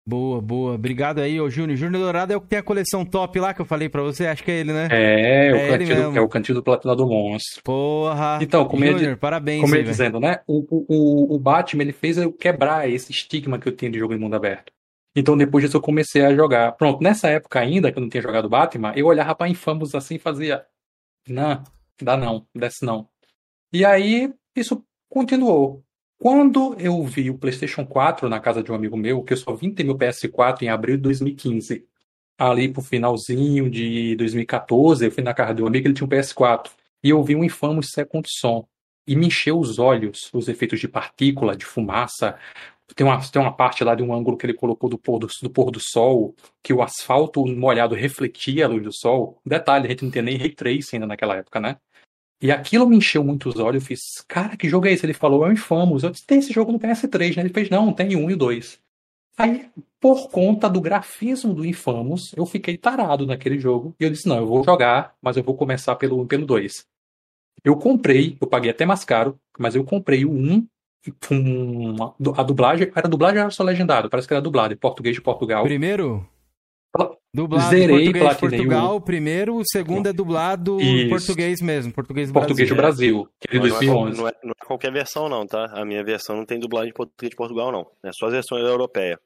Boa, 0.07 0.41
boa. 0.41 0.75
Obrigado 0.75 1.19
aí, 1.19 1.39
ô 1.39 1.49
Júnior. 1.49 1.77
Júnior 1.77 2.01
Dourado 2.03 2.31
é 2.31 2.35
o 2.37 2.41
que 2.41 2.47
tem 2.47 2.59
a 2.59 2.63
coleção 2.63 3.05
top 3.05 3.37
lá 3.41 3.53
que 3.53 3.59
eu 3.61 3.65
falei 3.65 3.89
pra 3.89 4.01
você. 4.01 4.25
Acho 4.27 4.41
que 4.43 4.51
é 4.51 4.59
ele, 4.61 4.71
né? 4.71 4.87
É, 4.89 5.51
o 5.51 5.55
É 5.55 5.63
ele 5.67 5.77
cantinho, 5.79 5.97
mesmo. 5.97 6.17
é 6.17 6.21
o 6.21 6.29
cantinho 6.29 6.55
do 6.55 6.63
Platina 6.63 6.95
do 6.95 7.05
Monstro. 7.07 7.61
Porra. 7.63 8.39
Então, 8.41 8.65
como 8.65 8.83
eu 8.85 8.91
ia 8.93 8.97
Júnior, 8.99 9.17
parabéns 9.17 9.61
Como 9.61 9.73
eu 9.75 9.79
aí, 9.79 9.83
ia 9.85 9.89
dizendo, 9.91 10.17
né? 10.19 10.39
O, 10.47 10.59
o, 10.69 10.85
o- 11.33 11.35
o 11.35 11.39
Batman 11.39 11.83
ele 11.83 11.93
fez 11.93 12.17
eu 12.17 12.31
quebrar 12.31 12.89
esse 12.89 13.11
estigma 13.11 13.57
que 13.59 13.67
eu 13.67 13.75
tinha 13.75 13.91
de 13.91 13.99
jogo 13.99 14.13
em 14.13 14.17
mundo 14.19 14.35
aberto. 14.35 14.71
Então 15.15 15.37
depois 15.37 15.63
disso 15.63 15.77
eu 15.77 15.81
comecei 15.81 16.25
a 16.25 16.35
jogar. 16.35 16.71
Pronto, 16.73 17.01
nessa 17.03 17.29
época 17.29 17.59
ainda, 17.59 17.91
que 17.91 17.97
eu 17.97 18.01
não 18.01 18.09
tinha 18.09 18.21
jogado 18.23 18.49
Batman, 18.49 18.93
eu 18.95 19.07
olhava 19.07 19.35
pra 19.35 19.47
Infamous 19.47 19.93
assim 19.95 20.15
e 20.15 20.19
fazia. 20.19 20.65
Não, 21.27 21.63
dá 22.01 22.17
não, 22.17 22.47
desce 22.55 22.85
não. 22.85 23.07
E 23.71 23.85
aí 23.85 24.33
isso 24.55 24.83
continuou. 25.09 25.83
Quando 26.17 26.75
eu 26.79 27.03
vi 27.03 27.29
o 27.29 27.37
PlayStation 27.37 27.85
4 27.85 28.29
na 28.29 28.39
casa 28.39 28.63
de 28.63 28.71
um 28.71 28.75
amigo 28.75 28.95
meu, 28.95 29.23
que 29.23 29.33
eu 29.33 29.37
só 29.37 29.53
vim 29.53 29.71
ter 29.71 29.83
meu 29.83 29.97
PS4 29.97 30.61
em 30.63 30.69
abril 30.69 30.95
de 30.95 31.03
2015, 31.03 31.85
ali 32.37 32.71
pro 32.71 32.81
finalzinho 32.81 33.69
de 33.69 34.15
2014, 34.15 35.05
eu 35.05 35.11
fui 35.11 35.23
na 35.23 35.33
casa 35.33 35.53
de 35.53 35.61
um 35.61 35.67
amigo, 35.67 35.87
ele 35.87 35.93
tinha 35.93 36.05
um 36.05 36.09
PS4, 36.09 36.71
e 37.03 37.09
eu 37.09 37.21
vi 37.23 37.35
um 37.35 37.43
Infamous 37.43 37.89
Second 37.91 38.27
Son. 38.29 38.65
E 39.05 39.17
me 39.17 39.27
encheu 39.27 39.59
os 39.59 39.79
olhos 39.79 40.29
os 40.33 40.47
efeitos 40.47 40.79
de 40.79 40.87
partícula, 40.87 41.57
de 41.57 41.65
fumaça. 41.65 42.39
Tem 42.95 43.05
uma, 43.05 43.19
tem 43.19 43.41
uma 43.41 43.55
parte 43.55 43.83
lá 43.83 43.95
de 43.95 44.03
um 44.03 44.13
ângulo 44.13 44.37
que 44.37 44.45
ele 44.45 44.53
colocou 44.53 44.89
do 44.89 44.97
pôr 44.97 45.19
do, 45.19 45.27
do 45.41 45.49
pôr 45.49 45.71
do 45.71 45.79
sol, 45.79 46.35
que 46.61 46.73
o 46.73 46.81
asfalto 46.81 47.45
molhado 47.45 47.95
refletia 47.95 48.65
a 48.65 48.67
luz 48.67 48.83
do 48.83 48.93
sol. 48.93 49.39
Detalhe, 49.45 49.87
a 49.87 49.89
gente 49.89 50.03
não 50.03 50.11
tinha 50.11 50.21
nem 50.21 50.37
Ray 50.37 50.51
Tracing 50.51 50.97
ainda 50.97 51.07
naquela 51.07 51.37
época, 51.37 51.59
né? 51.59 51.77
E 52.41 52.51
aquilo 52.51 52.85
me 52.85 52.97
encheu 52.97 53.23
muito 53.23 53.47
os 53.47 53.57
olhos. 53.57 53.81
Eu 53.81 53.87
fiz, 53.87 54.01
cara, 54.27 54.57
que 54.57 54.67
jogo 54.67 54.85
é 54.85 54.91
esse? 54.91 55.05
Ele 55.05 55.13
falou, 55.13 55.45
é 55.45 55.49
o 55.49 55.53
Infamous. 55.53 56.03
Eu 56.03 56.09
disse, 56.09 56.25
tem 56.25 56.39
esse 56.39 56.51
jogo 56.51 56.73
no 56.73 56.79
PS3, 56.79 57.37
né? 57.37 57.43
Ele 57.43 57.53
fez, 57.53 57.69
não, 57.69 57.93
tem 57.93 58.17
um 58.17 58.29
e 58.29 58.35
dois. 58.35 58.81
Aí, 59.37 59.69
por 59.99 60.29
conta 60.29 60.69
do 60.69 60.81
grafismo 60.81 61.53
do 61.53 61.65
Infamous, 61.65 62.33
eu 62.35 62.45
fiquei 62.45 62.77
tarado 62.77 63.25
naquele 63.25 63.57
jogo. 63.57 63.95
E 63.99 64.03
eu 64.03 64.09
disse, 64.09 64.27
não, 64.27 64.37
eu 64.37 64.45
vou 64.45 64.63
jogar, 64.63 65.15
mas 65.21 65.37
eu 65.37 65.43
vou 65.43 65.55
começar 65.55 65.95
pelo, 65.95 66.27
pelo 66.27 66.45
2. 66.45 66.85
Eu 67.63 67.77
comprei, 67.77 68.37
eu 68.41 68.47
paguei 68.47 68.69
até 68.69 68.85
mais 68.85 69.05
caro, 69.05 69.39
mas 69.57 69.73
eu 69.73 69.85
comprei 69.85 70.25
o 70.25 70.31
1 70.31 70.67
com 71.27 71.95
a 72.37 72.43
dublagem. 72.43 72.91
Era 72.95 73.07
dublagem 73.07 73.37
ou 73.39 73.41
era 73.43 73.51
só 73.51 73.63
legendado? 73.63 74.09
Parece 74.09 74.27
que 74.27 74.33
era 74.33 74.41
dublado, 74.41 74.73
em 74.73 74.77
português 74.77 75.15
de 75.15 75.21
Portugal. 75.21 75.63
Primeiro, 75.63 76.25
dublado 77.33 77.69
Zerei, 77.69 77.83
em 77.85 77.89
português 77.89 78.13
de 78.13 78.19
platinei 78.19 78.57
Portugal. 78.59 78.95
O 78.95 79.01
primeiro, 79.01 79.55
o 79.57 79.63
segundo 79.65 80.07
é 80.07 80.13
dublado 80.13 80.79
em 80.79 81.01
Isso. 81.01 81.09
português 81.09 81.61
mesmo. 81.61 81.91
Português 81.93 82.29
do 82.29 82.33
Português 82.33 82.69
do 82.69 82.75
Brasil. 82.75 83.15
Brasil, 83.23 83.29
que 83.41 83.47
é 83.47 83.51
de 83.51 83.57
Não, 83.59 83.67
não, 83.67 83.75
é, 83.75 83.79
2011. 83.79 84.17
não 84.21 84.27
é- 84.27 84.33
não 84.43 84.51
é 84.51 84.65
qualquer 84.65 84.91
versão, 84.91 85.27
não, 85.29 85.45
tá? 85.47 85.65
A 85.73 85.83
minha 85.85 86.03
versão 86.03 86.35
não 86.37 86.45
tem 86.45 86.59
dublagem 86.59 86.89
de 86.89 86.93
português 86.93 87.29
de 87.31 87.35
Portugal, 87.35 87.71
não. 87.71 87.87
É 88.03 88.11
só 88.13 88.27
as 88.27 88.33
versões 88.33 88.63
europeias. 88.63 89.17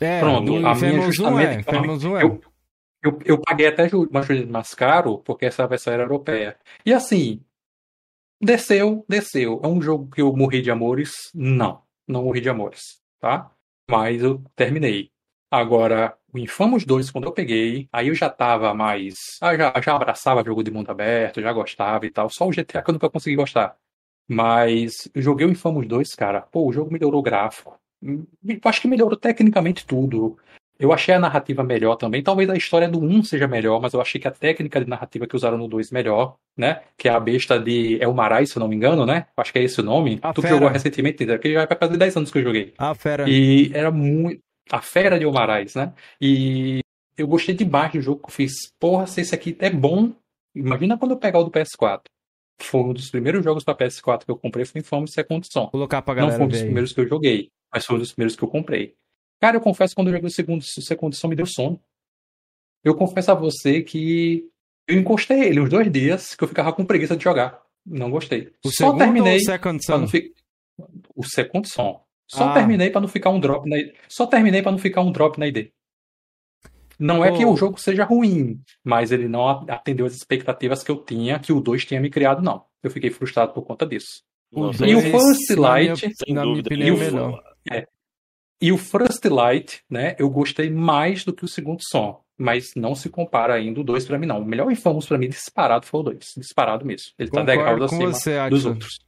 É, 0.00 0.20
Pronto, 0.20 0.46
do 0.46 0.56
a 0.56 0.58
minha 0.60 0.72
Infamous 0.72 0.94
1 1.18 1.38
é. 1.38 1.62
justamente- 1.62 2.04
1 2.06 2.16
é. 2.16 2.22
Eu, 2.24 2.40
eu, 3.04 3.18
eu 3.24 3.40
paguei 3.40 3.66
até 3.66 3.88
mais 4.50 4.74
caro, 4.74 5.18
porque 5.18 5.46
essa 5.46 5.66
versão 5.66 5.92
era 5.92 6.02
europeia. 6.04 6.56
E 6.86 6.92
assim, 6.92 7.40
desceu, 8.44 9.04
desceu. 9.08 9.60
É 9.62 9.66
um 9.66 9.80
jogo 9.80 10.10
que 10.10 10.20
eu 10.20 10.34
morri 10.36 10.62
de 10.62 10.70
amores? 10.70 11.30
Não, 11.34 11.82
não 12.06 12.24
morri 12.24 12.40
de 12.40 12.48
amores, 12.48 13.00
tá? 13.20 13.50
Mas 13.90 14.22
eu 14.22 14.42
terminei. 14.56 15.10
Agora, 15.50 16.16
o 16.32 16.38
Infamous 16.38 16.84
2, 16.84 17.10
quando 17.10 17.24
eu 17.24 17.32
peguei, 17.32 17.88
aí 17.92 18.08
eu 18.08 18.14
já 18.14 18.28
tava 18.28 18.74
mais. 18.74 19.14
Ah, 19.40 19.56
já, 19.56 19.72
já 19.80 19.94
abraçava 19.94 20.44
jogo 20.44 20.64
de 20.64 20.70
mundo 20.70 20.90
aberto, 20.90 21.40
já 21.40 21.52
gostava 21.52 22.06
e 22.06 22.10
tal. 22.10 22.28
Só 22.28 22.46
o 22.48 22.52
GTA 22.52 22.82
que 22.82 22.90
eu 22.90 22.94
nunca 22.94 23.10
consegui 23.10 23.36
gostar. 23.36 23.76
Mas 24.28 25.08
eu 25.14 25.22
joguei 25.22 25.46
o 25.46 25.50
Infamous 25.50 25.86
2, 25.86 26.14
cara. 26.14 26.42
Pô, 26.42 26.66
o 26.66 26.72
jogo 26.72 26.92
melhorou 26.92 27.20
o 27.20 27.22
gráfico. 27.22 27.78
Hum, 28.02 28.26
acho 28.64 28.80
que 28.80 28.88
melhorou 28.88 29.16
tecnicamente 29.16 29.86
tudo. 29.86 30.36
Eu 30.84 30.92
achei 30.92 31.14
a 31.14 31.18
narrativa 31.18 31.64
melhor 31.64 31.96
também. 31.96 32.22
Talvez 32.22 32.50
a 32.50 32.54
história 32.54 32.86
do 32.86 33.02
1 33.02 33.22
seja 33.22 33.48
melhor, 33.48 33.80
mas 33.80 33.94
eu 33.94 34.02
achei 34.02 34.20
que 34.20 34.28
a 34.28 34.30
técnica 34.30 34.78
de 34.78 34.86
narrativa 34.86 35.26
que 35.26 35.34
usaram 35.34 35.56
no 35.56 35.66
2 35.66 35.90
melhor, 35.90 36.36
né? 36.54 36.82
Que 36.98 37.08
é 37.08 37.10
a 37.10 37.18
besta 37.18 37.58
de 37.58 37.96
Elmarai, 38.02 38.44
se 38.44 38.58
eu 38.58 38.60
não 38.60 38.68
me 38.68 38.76
engano, 38.76 39.06
né? 39.06 39.26
Acho 39.34 39.50
que 39.50 39.58
é 39.60 39.62
esse 39.62 39.80
o 39.80 39.82
nome. 39.82 40.18
A 40.20 40.34
tu 40.34 40.42
Fera. 40.42 40.52
jogou 40.52 40.68
recentemente, 40.68 41.24
porque 41.24 41.54
já 41.54 41.64
vai 41.64 41.78
fazer 41.78 41.96
10 41.96 42.16
anos 42.18 42.30
que 42.30 42.36
eu 42.36 42.42
joguei. 42.42 42.74
Ah, 42.76 42.94
fera. 42.94 43.24
E 43.26 43.70
era 43.72 43.90
muito. 43.90 44.42
A 44.70 44.82
fera 44.82 45.18
de 45.18 45.24
Elmarais, 45.24 45.74
né? 45.74 45.94
E 46.20 46.80
eu 47.16 47.26
gostei 47.26 47.54
demais 47.54 47.90
do 47.92 48.02
jogo 48.02 48.20
que 48.20 48.26
eu 48.26 48.34
fiz. 48.34 48.52
Porra, 48.78 49.06
se 49.06 49.22
esse 49.22 49.34
aqui 49.34 49.56
é 49.60 49.70
bom. 49.70 50.12
Imagina 50.54 50.98
quando 50.98 51.12
eu 51.12 51.16
pegar 51.16 51.38
o 51.38 51.44
do 51.44 51.50
PS4. 51.50 52.02
Foi 52.60 52.82
um 52.82 52.92
dos 52.92 53.10
primeiros 53.10 53.42
jogos 53.42 53.64
para 53.64 53.74
PS4 53.74 54.26
que 54.26 54.30
eu 54.30 54.36
comprei, 54.36 54.66
foi 54.66 54.82
Infamous 54.82 55.12
Second 55.12 55.46
Son. 55.50 55.68
Colocar 55.68 56.02
pra 56.02 56.14
Não 56.14 56.20
galera 56.20 56.36
foi 56.36 56.46
um 56.46 56.48
dos 56.48 56.60
primeiros 56.60 56.92
que 56.92 57.00
eu 57.00 57.08
joguei, 57.08 57.48
mas 57.72 57.86
foi 57.86 57.96
um 57.96 57.98
dos 57.98 58.12
primeiros 58.12 58.36
que 58.36 58.44
eu 58.44 58.48
comprei. 58.48 58.94
Cara, 59.44 59.56
eu 59.58 59.60
confesso 59.60 59.90
que 59.92 59.96
quando 59.96 60.08
eu 60.08 60.14
joguei 60.14 60.28
o 60.28 60.32
segundo, 60.32 60.62
o 60.62 60.82
segundo 60.82 61.14
som 61.14 61.28
me 61.28 61.36
deu 61.36 61.44
sono. 61.44 61.78
Eu 62.82 62.94
confesso 62.94 63.30
a 63.30 63.34
você 63.34 63.82
que 63.82 64.48
eu 64.88 64.98
encostei 64.98 65.42
ele 65.42 65.60
uns 65.60 65.68
dois 65.68 65.90
dias 65.92 66.34
que 66.34 66.42
eu 66.42 66.48
ficava 66.48 66.72
com 66.72 66.82
preguiça 66.84 67.14
de 67.14 67.22
jogar. 67.24 67.60
Não 67.84 68.10
gostei. 68.10 68.52
O 68.64 68.68
Só 68.70 68.86
segundo 68.86 68.98
terminei 68.98 69.32
ou 69.34 69.38
o 69.38 69.44
Second 69.44 69.84
Son? 69.84 69.98
não 69.98 70.08
fi- 70.08 70.32
o 71.14 71.24
segundo 71.24 71.66
som. 71.68 72.02
Só 72.26 72.48
Ah. 72.48 72.54
terminei 72.54 72.88
para 72.88 73.02
não 73.02 73.08
ficar 73.08 73.28
um 73.28 73.38
drop 73.38 73.68
na 73.68 73.76
Só 74.08 74.26
terminei 74.26 74.62
para 74.62 74.72
não 74.72 74.78
ficar 74.78 75.02
um 75.02 75.12
drop 75.12 75.38
na 75.38 75.46
ID. 75.46 75.70
Não 76.98 77.22
é 77.24 77.36
que 77.36 77.44
o 77.44 77.54
jogo 77.56 77.78
seja 77.78 78.04
ruim, 78.04 78.62
mas 78.82 79.12
ele 79.12 79.28
não 79.28 79.46
atendeu 79.68 80.06
as 80.06 80.14
expectativas 80.14 80.82
que 80.82 80.90
eu 80.90 80.96
tinha, 81.04 81.38
que 81.38 81.52
o 81.52 81.60
2 81.60 81.84
tinha 81.84 82.00
me 82.00 82.08
criado, 82.08 82.40
não. 82.40 82.64
Eu 82.82 82.90
fiquei 82.90 83.10
frustrado 83.10 83.52
por 83.52 83.62
conta 83.62 83.84
disso. 83.84 84.22
O 84.52 84.66
E 84.86 84.94
o 84.94 85.00
First 85.02 85.50
na 85.50 85.56
minha- 85.56 85.60
Light, 85.68 86.12
na 86.28 86.44
minha 86.46 86.60
opinião, 86.60 86.86
E 86.86 86.90
é 86.90 86.92
o- 86.94 86.98
melhor. 86.98 87.42
E 88.60 88.72
o 88.72 88.78
First 88.78 89.24
Light, 89.26 89.82
né, 89.90 90.14
eu 90.18 90.28
gostei 90.30 90.70
mais 90.70 91.24
do 91.24 91.32
que 91.34 91.44
o 91.44 91.48
segundo 91.48 91.80
som. 91.82 92.22
Mas 92.36 92.72
não 92.74 92.94
se 92.96 93.08
compara 93.08 93.54
ainda 93.54 93.80
o 93.80 93.84
2 93.84 94.06
pra 94.06 94.18
mim, 94.18 94.26
não. 94.26 94.40
O 94.40 94.44
melhor 94.44 94.70
Infamous 94.72 95.06
pra 95.06 95.16
mim 95.16 95.28
disparado 95.28 95.86
foi 95.86 96.00
o 96.00 96.02
2. 96.02 96.18
Disparado 96.36 96.84
mesmo. 96.84 97.12
Ele 97.18 97.30
tá 97.30 97.44
Concordo 97.44 97.78
com 97.88 97.94
acima 97.94 98.12
você, 98.12 98.48
dos 98.50 98.64
outros. 98.66 98.98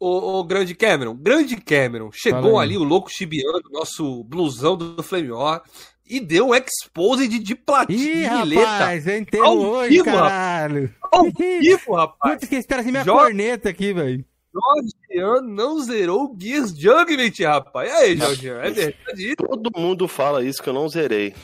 Ô, 0.00 0.38
ô, 0.38 0.44
Grande 0.44 0.74
Cameron, 0.76 1.16
Grande 1.16 1.56
Cameron, 1.56 2.10
chegou 2.12 2.42
Fala 2.52 2.62
aí. 2.62 2.68
ali 2.68 2.76
o 2.78 2.84
louco 2.84 3.10
chibiano, 3.10 3.60
nosso 3.72 4.22
blusão 4.22 4.76
do 4.76 5.02
Flame 5.02 5.32
War, 5.32 5.60
e 6.08 6.20
deu 6.20 6.50
um 6.50 6.54
exposed 6.54 7.28
de 7.36 7.52
Ih, 7.52 7.56
platina 7.56 8.44
rapaz, 8.44 9.06
eu 9.08 9.18
entendo 9.18 9.44
Ao 9.44 9.58
hoje, 9.58 9.90
vivo, 9.90 10.04
caralho. 10.04 10.94
ao 11.10 11.24
vivo, 11.32 11.94
rapaz. 11.96 12.34
Putz, 12.34 12.48
que 12.48 12.54
espera 12.54 12.80
assim 12.82 12.92
minha 12.92 13.02
Joga- 13.04 13.22
corneta 13.24 13.68
aqui, 13.68 13.92
velho. 13.92 14.24
Jorge 14.52 15.42
não 15.46 15.78
zerou 15.80 16.24
o 16.24 16.36
Gears 16.38 16.70
Judgment, 16.76 17.32
rapaz. 17.46 17.88
E 17.90 17.92
aí, 17.92 18.16
Jorge, 18.16 18.48
é 18.48 18.70
verdade 18.70 19.26
isso? 19.26 19.36
Todo 19.36 19.70
mundo 19.76 20.08
fala 20.08 20.42
isso 20.44 20.62
que 20.62 20.68
eu 20.68 20.72
não 20.74 20.88
zerei. 20.88 21.34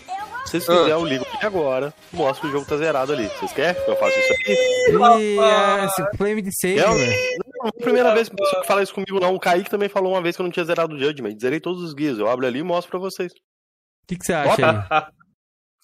Se 0.47 0.51
vocês 0.61 0.69
Ah. 0.69 0.73
quiserem, 0.73 0.91
eu 0.93 1.05
ligo 1.05 1.25
aqui 1.33 1.47
agora. 1.47 1.95
Mostro 2.13 2.43
que 2.43 2.49
o 2.49 2.51
jogo 2.59 2.67
tá 2.69 2.77
zerado 2.77 3.13
ali. 3.13 3.29
Vocês 3.29 3.53
querem 3.53 3.83
que 3.83 3.91
eu 3.91 3.97
faça 3.97 4.19
isso 4.19 4.33
aqui? 4.33 4.53
Ih, 4.53 5.39
é, 5.39 5.85
esse 5.87 6.17
flame 6.17 6.43
de 6.43 6.51
save, 6.59 6.79
Eu- 6.79 6.95
velho. 6.95 7.39
Não 7.59 7.67
é 7.67 7.69
a 7.69 7.73
primeira 7.83 8.15
vez 8.15 8.29
que 8.29 8.37
pessoa 8.37 8.61
que 8.61 8.67
fala 8.67 8.83
isso 8.83 8.93
comigo, 8.95 9.19
não. 9.21 9.35
O 9.35 9.41
Kaique 9.41 9.71
também 9.71 9.89
falou 9.89 10.13
uma 10.13 10.21
vez 10.23 10.37
que 10.37 10.43
eu 10.43 10.45
não 10.45 10.51
tinha 10.51 10.65
zerado 10.65 10.95
o 10.95 10.99
Judgment. 10.99 11.39
Zerei 11.41 11.61
todos 11.61 11.83
os 11.83 11.95
guias. 11.95 12.19
Eu 12.19 12.29
abro 12.29 12.47
ali 12.47 12.59
e 12.59 12.63
mostro 12.63 12.91
pra 12.91 13.01
vocês. 13.01 13.33
O 13.33 14.07
que, 14.07 14.17
que 14.19 14.25
você 14.27 14.35
acha 14.35 14.51
aí? 14.91 15.03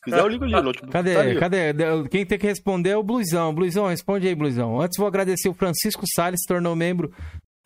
Quiser, 0.02 0.18
eu 0.20 0.28
ligo 0.28 0.44
ali. 0.44 0.54
O 0.54 0.62
notebook 0.62 0.92
Cadê? 0.92 1.14
tá. 1.34 1.40
Cadê? 1.40 1.74
Quem 2.10 2.24
tem 2.26 2.38
que 2.38 2.46
responder 2.46 2.90
é 2.90 2.96
o 2.96 3.02
Bluizão. 3.02 3.54
Bluizão, 3.54 3.86
responde 3.88 4.26
aí, 4.28 4.34
Bluizão. 4.34 4.80
Antes 4.80 4.96
vou 4.98 5.06
agradecer 5.06 5.48
o 5.48 5.54
Francisco 5.54 6.02
Salles, 6.14 6.40
se 6.42 6.46
tornou 6.46 6.74
membro. 6.76 7.12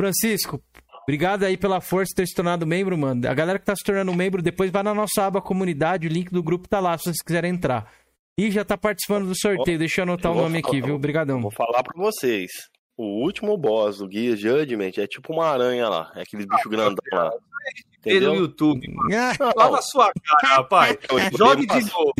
Francisco, 0.00 0.60
Obrigado 1.06 1.44
aí 1.44 1.54
pela 1.58 1.82
força 1.82 2.08
de 2.08 2.14
ter 2.14 2.26
se 2.26 2.34
tornado 2.34 2.66
membro, 2.66 2.96
mano. 2.96 3.28
A 3.28 3.34
galera 3.34 3.58
que 3.58 3.64
tá 3.66 3.76
se 3.76 3.84
tornando 3.84 4.14
membro, 4.14 4.40
depois 4.40 4.70
vai 4.70 4.82
na 4.82 4.94
nossa 4.94 5.22
aba 5.26 5.38
comunidade, 5.42 6.06
o 6.06 6.10
link 6.10 6.30
do 6.30 6.42
grupo 6.42 6.66
tá 6.66 6.80
lá, 6.80 6.96
se 6.96 7.04
vocês 7.04 7.20
quiserem 7.22 7.52
entrar. 7.52 7.92
E 8.40 8.50
já 8.50 8.64
tá 8.64 8.76
participando 8.78 9.26
do 9.26 9.38
sorteio, 9.38 9.78
deixa 9.78 10.00
eu 10.00 10.04
anotar 10.04 10.32
Eu 10.32 10.38
o 10.38 10.40
nome 10.42 10.62
falar- 10.62 10.72
aqui, 10.72 10.80
viu? 10.80 10.94
Obrigadão. 10.94 11.42
Vou 11.42 11.50
falar 11.50 11.82
pra 11.82 11.92
vocês. 11.94 12.50
O 12.96 13.22
último 13.22 13.54
boss 13.58 13.98
do 13.98 14.08
Guia 14.08 14.34
Judgment 14.34 14.92
é 14.96 15.06
tipo 15.06 15.30
uma 15.34 15.44
aranha 15.46 15.90
lá. 15.90 16.10
É 16.16 16.22
aquele 16.22 16.46
bicho 16.46 16.70
grandão 16.70 16.96
lá. 17.12 17.30
Vê 18.04 18.12
no 18.12 18.16
Entendeu? 18.16 18.34
YouTube. 18.34 18.86
Não, 18.88 19.52
Lá 19.56 19.70
na 19.70 19.82
sua 19.82 20.12
cara, 20.12 20.56
rapaz. 20.56 20.98
Jogue 21.36 21.66
de 21.66 21.80
novo. 21.90 22.12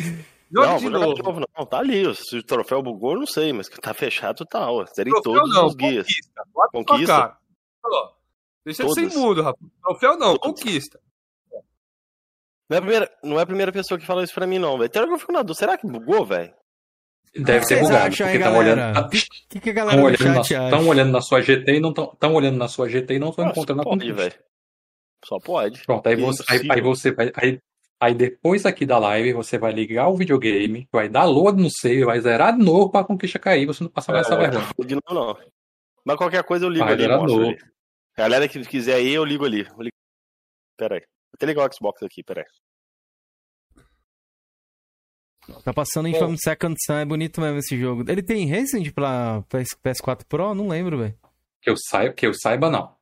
Não, 0.51 0.64
Jogue 0.64 0.78
de 0.78 0.82
vou 0.85 0.93
jogar 0.93 0.99
novo. 1.07 1.14
de 1.14 1.22
novo, 1.22 1.41
não. 1.41 1.66
Tá 1.66 1.78
ali. 1.78 2.14
Se 2.14 2.39
o 2.39 2.43
troféu 2.43 2.82
bugou, 2.82 3.12
eu 3.12 3.18
não 3.20 3.26
sei, 3.26 3.53
mas 3.53 3.68
que 3.68 3.80
tá 3.80 3.93
fechado, 3.93 4.45
tá. 4.47 4.70
Ó. 4.70 4.85
Todos 5.22 5.55
não, 5.55 5.66
os 5.66 5.74
guias. 5.74 6.07
conquista. 6.07 6.43
Conquista? 6.72 7.37
Deixa 8.64 8.82
de 8.85 8.95
ser 8.95 9.03
Todas. 9.03 9.14
imundo, 9.14 9.43
rapaz. 9.43 9.70
Troféu 9.82 10.18
não, 10.18 10.39
Todas. 10.39 10.62
conquista. 10.62 11.01
Não 12.68 12.76
é, 12.76 12.78
a 12.78 12.80
primeira, 12.80 13.11
não 13.22 13.39
é 13.39 13.43
a 13.43 13.47
primeira 13.47 13.72
pessoa 13.72 14.01
que 14.01 14.07
fala 14.07 14.24
isso 14.24 14.32
pra 14.32 14.47
mim, 14.47 14.59
não, 14.59 14.78
velho. 14.78 14.87
Até 14.87 14.99
agora 14.99 15.14
eu 15.14 15.18
fico 15.18 15.32
na 15.32 15.43
dúvida. 15.43 15.59
Será 15.59 15.76
que 15.76 15.87
bugou, 15.87 16.24
velho? 16.24 16.55
Deve 17.37 17.66
vocês 17.66 17.80
bugado, 17.80 18.07
acham 18.07 18.26
porque 18.26 18.39
estão 18.39 18.57
olhando? 18.57 18.99
O 18.99 19.09
que, 19.09 19.61
que, 19.61 19.70
a 19.70 19.72
galera 19.72 19.97
tão 19.97 20.05
do 20.05 20.16
olhando, 20.16 20.70
na, 20.70 20.78
olhando 20.78 21.12
na 21.12 21.20
sua 21.20 21.43
GT 21.43 21.72
e 21.74 21.80
não 21.80 21.91
estão 21.91 22.35
olhando 22.35 22.57
na 22.57 22.68
sua 22.68 22.89
GT 22.89 23.14
e 23.14 23.18
não 23.18 23.30
estão 23.30 23.49
encontrando 23.49 23.82
a 23.82 23.85
conquista. 23.85 24.14
velho. 24.14 24.35
Só 25.25 25.39
pode. 25.39 25.83
Pronto, 25.85 26.07
aí 26.07 26.12
É 26.14 26.16
você, 26.16 26.45
aí, 26.49 26.61
aí 26.70 26.81
você 26.81 27.12
vai. 27.12 27.33
Aí, 27.35 27.61
aí 28.01 28.14
depois 28.14 28.66
aqui 28.66 28.85
da 28.85 28.99
live, 28.99 29.33
você 29.33 29.57
vai 29.59 29.72
ligar 29.72 30.09
o 30.09 30.16
videogame, 30.16 30.87
vai 30.93 31.09
dar 31.09 31.25
load 31.25 31.62
no 31.62 31.70
save, 31.70 32.05
vai 32.05 32.20
zerar 32.20 32.57
de 32.57 32.62
novo 32.64 32.91
pra 32.91 33.05
conquista 33.05 33.39
cair, 33.39 33.66
você 33.66 33.83
não 33.83 33.91
passa 33.91 34.12
mais 34.12 34.27
essa 34.27 34.35
É, 34.35 34.39
vergonha. 34.39 34.66
De 34.87 34.95
novo, 34.95 35.14
não. 35.14 35.39
Mas 36.05 36.16
qualquer 36.16 36.45
coisa 36.45 36.66
eu 36.66 36.68
ligo 36.70 36.85
Vai, 36.85 36.95
ali. 36.95 37.05
era 37.05 37.18
mostro 37.18 37.39
novo. 37.41 37.51
ali. 37.53 37.59
Galera 38.16 38.47
que 38.49 38.61
quiser 38.64 38.95
aí, 38.97 39.12
eu 39.14 39.25
ligo 39.25 39.45
ali. 39.45 39.64
Vou 39.64 39.83
ligar. 39.83 39.91
Pera 40.77 40.97
aí. 40.97 41.01
Vou 41.01 41.35
até 41.37 41.47
ligar 41.47 41.68
o 41.68 41.75
Xbox 41.75 42.03
aqui, 42.03 42.22
pera 42.22 42.43
aí. 42.43 42.47
Tá 45.62 45.75
passando 45.75 46.09
Infamous 46.09 46.41
Second 46.43 46.75
Sun, 46.87 46.95
é 46.95 47.05
bonito 47.05 47.41
mesmo 47.41 47.59
esse 47.59 47.79
jogo. 47.79 48.03
Ele 48.11 48.22
tem 48.22 48.49
Racing 48.49 48.91
pra 48.91 49.43
PS- 49.49 49.77
PS4 49.83 50.25
Pro? 50.27 50.55
Não 50.55 50.68
lembro, 50.68 50.99
velho. 50.99 51.14
Que 51.61 51.70
eu 51.70 51.75
saiba, 51.77 52.14
que 52.14 52.27
eu 52.27 52.33
saiba, 52.35 52.70
não. 52.70 52.95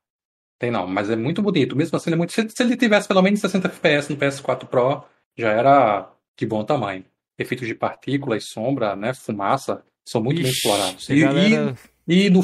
Tem 0.62 0.70
não, 0.70 0.86
mas 0.86 1.10
é 1.10 1.16
muito 1.16 1.42
bonito. 1.42 1.74
Mesmo 1.74 1.96
assim, 1.96 2.10
ele 2.10 2.14
é 2.14 2.18
muito. 2.18 2.32
Se, 2.32 2.48
se 2.48 2.62
ele 2.62 2.76
tivesse 2.76 3.08
pelo 3.08 3.20
menos 3.20 3.40
60 3.40 3.66
FPS 3.66 4.08
no 4.08 4.16
PS4 4.16 4.64
Pro, 4.68 5.02
já 5.36 5.50
era 5.50 6.08
de 6.38 6.46
bom 6.46 6.62
tamanho. 6.64 7.04
Efeitos 7.36 7.66
de 7.66 7.74
partícula 7.74 8.36
e 8.36 8.40
sombra, 8.40 8.94
né? 8.94 9.12
Fumaça, 9.12 9.84
são 10.06 10.22
muito 10.22 10.36
bem 10.40 10.46
Ixi, 10.48 10.58
explorados. 10.58 11.10
a 11.10 11.14
E, 11.14 11.20
galera... 11.20 11.74
e, 12.06 12.26
e 12.26 12.30
no, 12.30 12.42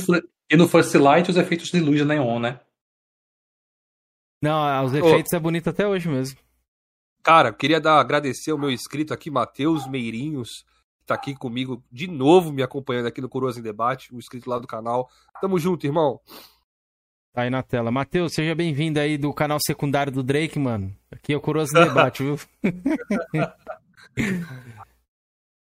e 0.51 0.57
no 0.57 0.67
First 0.67 0.93
Light, 0.97 1.31
os 1.31 1.37
efeitos 1.37 1.69
de 1.69 1.79
luz 1.79 2.05
neon, 2.05 2.41
né? 2.41 2.59
Não, 4.43 4.85
os 4.85 4.93
efeitos 4.93 5.33
é 5.33 5.39
bonito 5.39 5.71
até 5.71 5.87
hoje 5.87 6.09
mesmo. 6.09 6.41
Cara, 7.23 7.51
eu 7.51 7.55
queria 7.55 7.81
dar, 7.81 8.01
agradecer 8.01 8.51
ao 8.51 8.59
meu 8.59 8.73
inscrito 8.73 9.15
aqui, 9.15 9.31
Matheus 9.31 9.87
Meirinhos, 9.87 10.65
que 10.99 11.07
tá 11.07 11.15
aqui 11.15 11.37
comigo 11.37 11.85
de 11.89 12.09
novo, 12.09 12.53
me 12.53 12.65
acompanhando 12.65 13.07
aqui 13.07 13.21
no 13.21 13.29
Coroas 13.29 13.57
em 13.57 13.63
Debate, 13.63 14.13
um 14.13 14.19
inscrito 14.19 14.51
lá 14.51 14.59
do 14.59 14.67
canal. 14.67 15.09
Tamo 15.41 15.57
junto, 15.57 15.87
irmão. 15.87 16.21
Tá 17.39 17.43
aí 17.43 17.51
na 17.51 17.63
tela. 17.63 17.93
Matheus, 17.93 18.33
seja 18.35 18.53
bem-vindo 18.53 18.99
aí 18.99 19.17
do 19.17 19.33
canal 19.33 19.59
secundário 19.65 20.11
do 20.11 20.25
Drake, 20.25 20.59
mano. 20.59 20.93
Aqui 21.09 21.33
é 21.33 21.37
o 21.37 21.41
Coroas 21.41 21.71
em 21.71 21.75
Debate, 21.85 22.25
viu? 22.25 22.37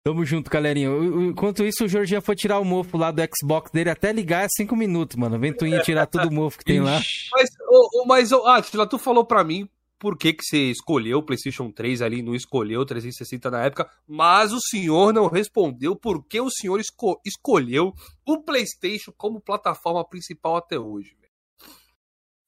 Tamo 0.05 0.23
junto, 0.23 0.51
galerinha. 0.51 0.91
Enquanto 1.31 1.65
isso, 1.65 1.87
o 1.87 1.89
Jorginho 1.89 2.21
foi 2.21 2.37
tirar 2.37 2.59
o 2.59 2.65
mofo 2.65 2.99
lá 2.99 3.11
do 3.11 3.23
Xbox 3.23 3.71
dele 3.71 3.89
até 3.89 4.13
ligar 4.13 4.45
é 4.45 4.49
5 4.55 4.77
minutos, 4.77 5.17
mano. 5.17 5.39
Ventoinha 5.39 5.81
tirar 5.81 6.05
todo 6.05 6.29
o 6.29 6.31
mofo 6.31 6.59
que 6.59 6.65
tem 6.67 6.83
lá. 6.83 7.01
Mas, 7.33 7.49
ô, 7.67 8.05
mas 8.07 8.33
ô, 8.33 8.47
Atila, 8.49 8.87
tu 8.87 8.99
falou 8.99 9.25
pra 9.25 9.43
mim 9.43 9.67
por 9.99 10.19
que, 10.19 10.35
que 10.35 10.45
você 10.45 10.71
escolheu 10.71 11.21
o 11.21 11.23
PlayStation 11.23 11.71
3 11.71 12.03
ali, 12.03 12.21
não 12.21 12.35
escolheu 12.35 12.83
o 12.83 12.85
360 12.85 13.51
na 13.51 13.65
época, 13.65 13.89
mas 14.07 14.53
o 14.53 14.61
senhor 14.61 15.15
não 15.15 15.27
respondeu 15.27 15.97
por 15.97 16.23
que 16.27 16.39
o 16.39 16.51
senhor 16.51 16.79
esco- 16.81 17.19
escolheu 17.25 17.95
o 18.27 18.43
PlayStation 18.43 19.11
como 19.17 19.41
plataforma 19.41 20.07
principal 20.07 20.57
até 20.57 20.79
hoje. 20.79 21.17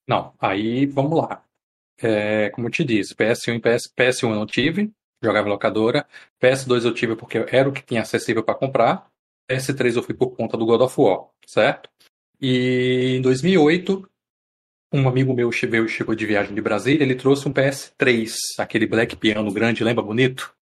Não, 0.06 0.34
aí 0.38 0.86
vamos 0.86 1.18
lá. 1.18 1.44
É, 1.98 2.50
como 2.50 2.66
eu 2.66 2.70
te 2.70 2.84
disse, 2.84 3.14
PS1 3.14 3.56
e 3.56 3.60
PS, 3.60 3.92
PS1 3.96 4.30
eu 4.30 4.34
não 4.34 4.46
tive, 4.46 4.92
jogava 5.22 5.48
em 5.48 5.50
locadora. 5.50 6.06
PS2 6.42 6.84
eu 6.84 6.94
tive 6.94 7.16
porque 7.16 7.44
era 7.50 7.68
o 7.68 7.72
que 7.72 7.82
tinha 7.82 8.02
acessível 8.02 8.42
para 8.42 8.54
comprar. 8.54 9.06
PS3 9.50 9.96
eu 9.96 10.02
fui 10.02 10.14
por 10.14 10.30
conta 10.36 10.56
do 10.56 10.66
God 10.66 10.82
of 10.82 11.00
War, 11.00 11.26
certo? 11.46 11.88
E 12.40 13.16
em 13.18 13.22
2008, 13.22 14.08
um 14.92 15.08
amigo 15.08 15.34
meu 15.34 15.50
chegou, 15.50 15.86
chegou 15.88 16.14
de 16.14 16.26
viagem 16.26 16.54
de 16.54 16.60
Brasília, 16.60 17.04
ele 17.04 17.14
trouxe 17.14 17.48
um 17.48 17.52
PS3, 17.52 18.32
aquele 18.58 18.86
black 18.86 19.16
piano 19.16 19.52
grande, 19.52 19.84
lembra 19.84 20.04
bonito? 20.04 20.54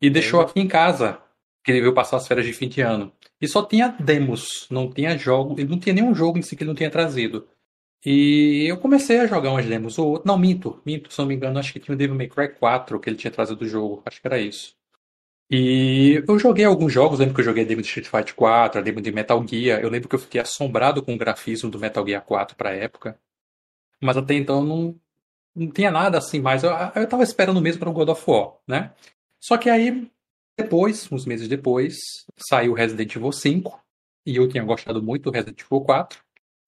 E 0.00 0.10
deixou 0.10 0.40
aqui 0.40 0.60
em 0.60 0.68
casa, 0.68 1.20
que 1.64 1.72
ele 1.72 1.80
veio 1.80 1.94
passar 1.94 2.18
as 2.18 2.26
férias 2.26 2.46
de 2.46 2.52
fim 2.52 2.68
de 2.68 2.80
ano. 2.80 3.12
E 3.40 3.48
só 3.48 3.64
tinha 3.64 3.88
demos, 3.88 4.66
não 4.70 4.90
tinha 4.90 5.16
jogo, 5.16 5.54
ele 5.58 5.68
não 5.68 5.78
tinha 5.78 5.94
nenhum 5.94 6.14
jogo 6.14 6.38
em 6.38 6.42
si 6.42 6.56
que 6.56 6.62
ele 6.62 6.68
não 6.68 6.74
tinha 6.74 6.90
trazido. 6.90 7.48
E 8.04 8.66
eu 8.68 8.76
comecei 8.78 9.18
a 9.18 9.26
jogar 9.26 9.50
umas 9.50 9.66
demos 9.66 9.98
ou. 9.98 10.22
Não, 10.24 10.38
minto, 10.38 10.80
minto, 10.84 11.12
se 11.12 11.18
não 11.18 11.26
me 11.26 11.34
engano, 11.34 11.58
acho 11.58 11.72
que 11.72 11.80
tinha 11.80 11.94
o 11.94 11.98
Devil 11.98 12.16
May 12.16 12.28
Cry 12.28 12.48
4 12.48 13.00
que 13.00 13.10
ele 13.10 13.16
tinha 13.16 13.30
trazido 13.30 13.58
do 13.58 13.68
jogo. 13.68 14.02
Acho 14.06 14.20
que 14.20 14.26
era 14.26 14.38
isso. 14.38 14.76
E 15.50 16.22
eu 16.28 16.38
joguei 16.38 16.64
alguns 16.64 16.92
jogos, 16.92 17.18
lembro 17.18 17.34
que 17.34 17.40
eu 17.40 17.44
joguei 17.44 17.64
a 17.64 17.66
demo 17.66 17.80
de 17.80 17.88
Street 17.88 18.06
Fighter 18.06 18.34
4, 18.34 18.80
a 18.80 18.84
demo 18.84 19.00
de 19.00 19.10
Metal 19.10 19.42
Gear. 19.46 19.80
Eu 19.80 19.88
lembro 19.88 20.08
que 20.08 20.14
eu 20.14 20.18
fiquei 20.18 20.40
assombrado 20.40 21.02
com 21.02 21.14
o 21.14 21.18
grafismo 21.18 21.70
do 21.70 21.78
Metal 21.78 22.06
Gear 22.06 22.22
4 22.22 22.54
pra 22.56 22.74
época. 22.74 23.18
Mas 24.00 24.16
até 24.16 24.34
então 24.34 24.62
não, 24.62 24.94
não 25.56 25.70
tinha 25.70 25.90
nada 25.90 26.18
assim 26.18 26.40
mais. 26.40 26.62
Eu, 26.62 26.70
eu 26.94 27.08
tava 27.08 27.22
esperando 27.22 27.60
mesmo 27.60 27.80
para 27.80 27.88
o 27.88 27.92
God 27.92 28.10
of 28.10 28.22
War, 28.30 28.54
né? 28.66 28.92
Só 29.40 29.56
que 29.56 29.70
aí, 29.70 30.10
depois, 30.56 31.10
uns 31.10 31.24
meses 31.24 31.48
depois, 31.48 31.96
saiu 32.36 32.74
Resident 32.74 33.14
Evil 33.14 33.32
5. 33.32 33.80
E 34.26 34.36
eu 34.36 34.48
tinha 34.48 34.62
gostado 34.62 35.02
muito 35.02 35.24
do 35.24 35.30
Resident 35.30 35.60
Evil 35.62 35.80
4. 35.80 36.20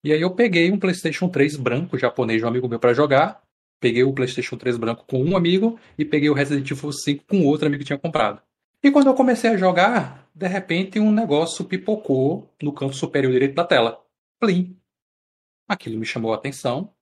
E 0.03 0.11
aí 0.11 0.21
eu 0.21 0.33
peguei 0.33 0.71
um 0.71 0.79
PlayStation 0.79 1.29
3 1.29 1.57
branco 1.57 1.97
japonês 1.97 2.39
de 2.39 2.45
um 2.45 2.47
amigo 2.47 2.67
meu 2.67 2.79
para 2.79 2.93
jogar. 2.93 3.41
Peguei 3.79 4.03
o 4.03 4.13
PlayStation 4.13 4.57
3 4.57 4.77
branco 4.77 5.05
com 5.07 5.23
um 5.23 5.37
amigo 5.37 5.79
e 5.97 6.03
peguei 6.03 6.29
o 6.29 6.33
Resident 6.33 6.69
Evil 6.69 6.91
5 6.91 7.25
com 7.27 7.45
outro 7.45 7.67
amigo 7.67 7.81
que 7.81 7.87
tinha 7.87 7.99
comprado. 7.99 8.41
E 8.83 8.89
quando 8.89 9.07
eu 9.07 9.13
comecei 9.13 9.51
a 9.51 9.57
jogar, 9.57 10.27
de 10.33 10.47
repente 10.47 10.99
um 10.99 11.11
negócio 11.11 11.65
pipocou 11.65 12.49
no 12.61 12.73
canto 12.73 12.95
superior 12.95 13.31
direito 13.31 13.53
da 13.53 13.63
tela. 13.63 14.03
Plim. 14.39 14.75
Aquilo 15.67 15.99
me 15.99 16.05
chamou 16.05 16.33
a 16.33 16.35
atenção. 16.35 16.93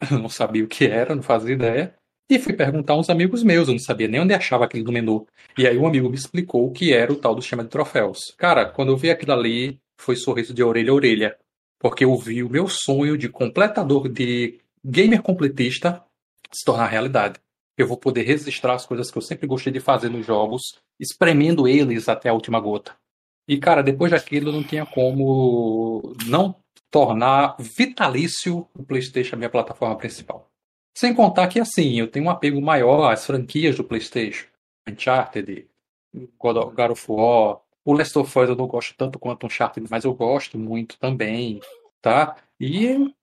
Eu 0.10 0.18
não 0.18 0.28
sabia 0.28 0.62
o 0.62 0.68
que 0.68 0.86
era, 0.86 1.14
não 1.14 1.22
fazia 1.22 1.54
ideia. 1.54 1.94
E 2.30 2.38
fui 2.38 2.52
perguntar 2.52 2.92
a 2.92 2.98
uns 2.98 3.08
amigos 3.08 3.42
meus, 3.42 3.68
eu 3.68 3.72
não 3.72 3.78
sabia 3.80 4.06
nem 4.06 4.20
onde 4.20 4.34
achava 4.34 4.66
aquilo 4.66 4.84
no 4.84 4.92
menu. 4.92 5.26
E 5.56 5.66
aí 5.66 5.78
um 5.78 5.86
amigo 5.86 6.10
me 6.10 6.14
explicou 6.14 6.66
o 6.66 6.70
que 6.70 6.92
era 6.92 7.10
o 7.10 7.16
tal 7.16 7.34
do 7.34 7.40
sistema 7.40 7.64
de 7.64 7.70
troféus. 7.70 8.34
Cara, 8.36 8.66
quando 8.66 8.92
eu 8.92 8.98
vi 8.98 9.10
aquilo 9.10 9.32
ali, 9.32 9.80
foi 9.96 10.14
sorriso 10.14 10.52
de 10.52 10.62
orelha 10.62 10.92
a 10.92 10.94
orelha. 10.94 11.38
Porque 11.78 12.04
eu 12.04 12.16
vi 12.16 12.42
o 12.42 12.50
meu 12.50 12.68
sonho 12.68 13.16
de 13.16 13.28
completador, 13.28 14.08
de 14.08 14.60
gamer 14.84 15.22
completista, 15.22 16.04
se 16.50 16.64
tornar 16.64 16.86
realidade. 16.86 17.40
Eu 17.76 17.86
vou 17.86 17.96
poder 17.96 18.22
registrar 18.22 18.74
as 18.74 18.84
coisas 18.84 19.10
que 19.10 19.18
eu 19.18 19.22
sempre 19.22 19.46
gostei 19.46 19.72
de 19.72 19.80
fazer 19.80 20.08
nos 20.08 20.26
jogos, 20.26 20.62
espremendo 20.98 21.68
eles 21.68 22.08
até 22.08 22.28
a 22.28 22.34
última 22.34 22.58
gota. 22.58 22.96
E, 23.46 23.56
cara, 23.58 23.82
depois 23.82 24.10
daquilo 24.10 24.50
não 24.50 24.62
tinha 24.62 24.84
como 24.84 26.14
não 26.26 26.56
tornar 26.90 27.56
vitalício 27.58 28.66
o 28.74 28.82
PlayStation 28.82 29.36
a 29.36 29.38
minha 29.38 29.50
plataforma 29.50 29.96
principal. 29.96 30.50
Sem 30.96 31.14
contar 31.14 31.46
que, 31.46 31.60
assim, 31.60 31.98
eu 31.98 32.08
tenho 32.08 32.26
um 32.26 32.30
apego 32.30 32.60
maior 32.60 33.12
às 33.12 33.24
franquias 33.24 33.76
do 33.76 33.84
PlayStation. 33.84 34.46
Uncharted, 34.88 35.68
God 36.38 36.90
of 36.90 37.04
War, 37.08 37.60
o 37.88 37.94
Last 37.94 38.18
of 38.18 38.38
Us 38.38 38.50
eu 38.50 38.54
não 38.54 38.66
gosto 38.66 38.94
tanto 38.98 39.18
quanto 39.18 39.46
Uncharted, 39.46 39.86
mas 39.90 40.04
eu 40.04 40.12
gosto 40.12 40.58
muito 40.58 40.98
também, 40.98 41.58
tá? 42.02 42.36
E 42.60 43.14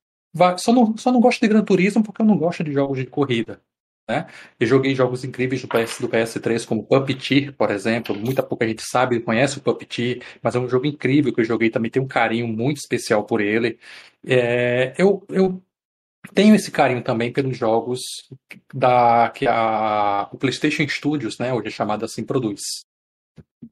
só 0.58 0.74
não, 0.74 0.98
só 0.98 1.12
não 1.12 1.20
gosto 1.20 1.40
de 1.40 1.48
Gran 1.48 1.64
Turismo 1.64 2.04
porque 2.04 2.24
eu 2.24 2.26
não 2.26 2.36
gosto 2.36 2.64
de 2.64 2.72
jogos 2.74 2.98
de 2.98 3.06
corrida. 3.06 3.62
Né? 4.10 4.28
Eu 4.60 4.66
joguei 4.66 4.96
jogos 4.96 5.24
incríveis 5.24 5.62
do, 5.62 5.68
PS, 5.68 6.00
do 6.00 6.10
PS3, 6.10 6.66
como 6.66 6.84
Puppeteer, 6.84 7.54
por 7.54 7.70
exemplo. 7.70 8.16
Muita 8.16 8.42
pouca 8.42 8.68
gente 8.68 8.82
sabe, 8.82 9.20
conhece 9.20 9.60
o 9.60 9.62
Puppeteer, 9.62 10.24
mas 10.42 10.56
é 10.56 10.60
um 10.60 10.68
jogo 10.68 10.88
incrível 10.88 11.32
que 11.32 11.42
eu 11.42 11.46
joguei 11.46 11.70
também, 11.70 11.92
tenho 11.92 12.06
um 12.06 12.08
carinho 12.08 12.48
muito 12.48 12.78
especial 12.78 13.24
por 13.24 13.42
ele. 13.42 13.78
É, 14.26 14.96
eu, 14.98 15.24
eu 15.30 15.62
tenho 16.34 16.56
esse 16.56 16.72
carinho 16.72 17.04
também 17.04 17.32
pelos 17.32 17.56
jogos 17.56 18.02
da, 18.74 19.30
que 19.30 19.46
a, 19.48 20.28
o 20.32 20.38
PlayStation 20.38 20.88
Studios, 20.88 21.38
né, 21.38 21.54
hoje 21.54 21.68
é 21.68 21.72
chamado 21.72 22.04
assim, 22.04 22.24
produz. 22.24 22.62
Olha 23.48 23.66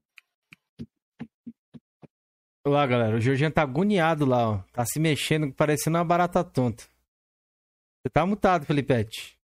lá, 2.72 2.86
galera. 2.88 3.16
O 3.18 3.22
Jorginho 3.22 3.52
tá 3.52 3.62
agoniado 3.64 4.26
lá, 4.26 4.50
ó. 4.52 4.58
Tá 4.72 4.86
se 4.86 5.00
mexendo, 5.00 5.52
parecendo 5.54 5.98
uma 5.98 6.06
barata 6.06 6.44
tonta. 6.44 6.84
Você 6.84 8.10
tá 8.12 8.26
mutado, 8.26 8.66
Felipete. 8.66 9.38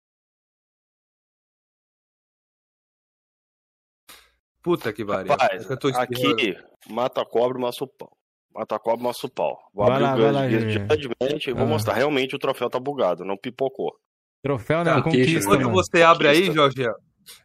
Puta 4.62 4.92
que 4.92 5.04
pariu. 5.04 5.30
Rapaz, 5.30 5.68
Eu 5.70 5.78
tô 5.78 5.88
espirrando. 5.88 6.32
aqui, 6.34 6.56
mata 6.88 7.20
a 7.22 7.26
cobra, 7.26 7.58
mata 7.58 7.84
o 7.84 7.86
pão. 7.88 8.10
Mata 8.52 8.74
a 8.76 8.78
cobra, 8.78 9.02
mostra 9.02 9.26
o 9.26 9.30
pau. 9.30 9.58
Vou 9.72 9.86
Vai 9.86 10.02
abrir 10.02 10.30
lá, 10.32 10.46
o. 10.46 10.50
Judgment 10.50 11.38
e 11.46 11.52
vou 11.52 11.62
Ah. 11.62 11.66
mostrar. 11.66 11.94
Realmente 11.94 12.34
o 12.34 12.38
troféu 12.38 12.68
tá 12.70 12.80
bugado, 12.80 13.24
não 13.24 13.36
pipocou. 13.36 13.94
Troféu 14.42 14.82
na 14.82 14.96
Não, 14.96 15.02
conquista, 15.02 15.46
Quando 15.48 15.62
mano. 15.64 15.72
você 15.74 16.02
abre 16.02 16.28
aí, 16.28 16.46
Conquista. 16.48 16.54
Jorge, 16.54 16.82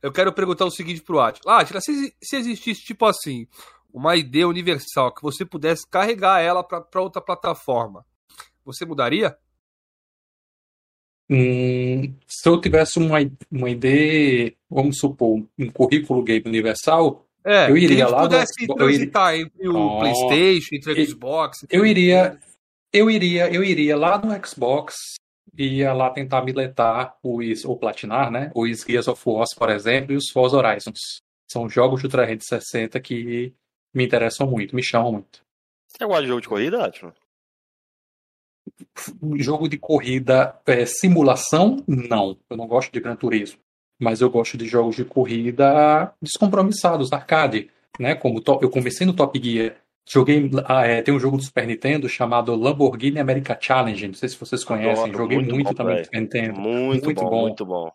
eu 0.02 0.12
quero 0.12 0.34
perguntar 0.34 0.66
o 0.66 0.72
seguinte 0.72 1.02
pro 1.02 1.20
Atila. 1.20 1.60
Atila, 1.62 1.82
se, 1.82 2.14
se 2.24 2.36
existisse, 2.38 2.82
tipo 2.82 3.06
assim, 3.06 3.46
uma 3.94 4.16
ideia 4.16 4.48
universal 4.48 5.14
que 5.14 5.22
você 5.22 5.46
pudesse 5.46 5.88
carregar 5.88 6.40
ela 6.42 6.64
pra 6.64 7.02
outra 7.02 7.22
plataforma, 7.22 8.06
você 8.66 8.86
mudaria? 8.86 9.36
Hum, 11.30 12.14
se 12.28 12.50
eu 12.50 12.60
tivesse 12.60 13.00
uma, 13.00 13.18
uma 13.50 13.70
ideia, 13.70 14.54
vamos 14.70 14.98
supor, 14.98 15.48
um 15.58 15.70
currículo 15.72 16.24
game 16.24 16.44
universal, 16.46 17.26
É, 17.44 17.72
Eu 17.72 17.78
iria 17.78 18.08
lá 18.08 18.24
no 18.24 18.30
pudesse 18.30 18.54
Xbox- 18.54 18.70
eu 18.70 18.76
transitar 18.88 19.36
entre 19.36 19.68
o 19.68 19.76
Oh. 19.76 20.00
Playstation, 20.00 20.76
entre 20.76 20.92
o 20.92 21.06
Xbox... 21.08 21.66
eu 21.72 21.86
iria, 21.86 22.38
eu 22.94 23.10
iria, 23.10 23.52
eu 23.52 23.64
iria 23.64 23.98
lá 23.98 24.18
no 24.20 24.46
Xbox 24.46 24.96
e 25.58 25.78
ia 25.78 25.92
lá 25.94 26.10
tentar 26.12 26.44
miletar 26.44 27.16
os, 27.24 27.66
ou 27.66 27.78
platinar, 27.78 28.30
né? 28.30 28.52
Os 28.54 28.82
Gears 28.82 29.08
of 29.08 29.22
War, 29.26 29.46
por 29.58 29.70
exemplo, 29.72 30.12
e 30.14 30.18
os 30.18 30.30
Forza 30.30 30.58
Horizons. 30.58 31.00
São 31.50 31.68
jogos 31.70 32.02
do 32.04 32.10
360 32.10 33.00
que 33.00 33.54
me 33.94 34.06
interessam 34.06 34.48
muito, 34.50 34.76
me 34.76 34.84
chamam 34.84 35.12
muito. 35.12 35.42
Você 35.88 36.06
gosta 36.06 36.22
de 36.22 36.28
jogo 36.30 36.42
de 36.42 36.48
corrida, 36.50 36.86
Atila? 36.86 37.14
Jogo 39.38 39.68
de 39.68 39.78
corrida, 39.78 40.60
é, 40.66 40.86
simulação, 40.86 41.84
não. 41.88 42.38
Eu 42.50 42.58
não 42.58 42.68
gosto 42.68 42.92
de 42.92 43.00
Gran 43.00 43.16
Turismo. 43.16 43.60
Mas 44.00 44.22
eu 44.22 44.30
gosto 44.30 44.58
de 44.58 44.68
jogos 44.68 44.96
de 44.96 45.06
corrida 45.06 46.14
descompromissados, 46.22 47.12
arcade. 47.14 47.70
Né? 48.00 48.16
Como 48.16 48.42
eu 48.62 48.70
comecei 48.70 49.06
no 49.06 49.14
Top 49.14 49.40
Gear. 49.42 49.76
Joguei, 50.10 50.50
ah, 50.66 50.86
é, 50.86 51.02
tem 51.02 51.14
um 51.14 51.20
jogo 51.20 51.38
do 51.38 51.44
Super 51.44 51.68
Nintendo 51.68 52.10
chamado 52.10 52.56
Lamborghini 52.56 53.20
America 53.20 53.58
Challenge. 53.60 54.08
Não 54.08 54.14
sei 54.16 54.30
se 54.30 54.38
vocês 54.38 54.64
conhecem. 54.64 55.04
Adoro, 55.04 55.18
Joguei 55.20 55.38
muito 55.38 55.54
muito, 55.54 55.68
bom, 55.68 55.74
também 55.76 55.98
no. 56.00 56.06
Super 56.06 56.22
Nintendo. 56.22 56.60
Muito, 56.60 57.06
Muito 57.06 57.24
bom, 57.24 57.30
bom. 57.30 57.42
muito 57.42 57.66
bom. 57.66 57.92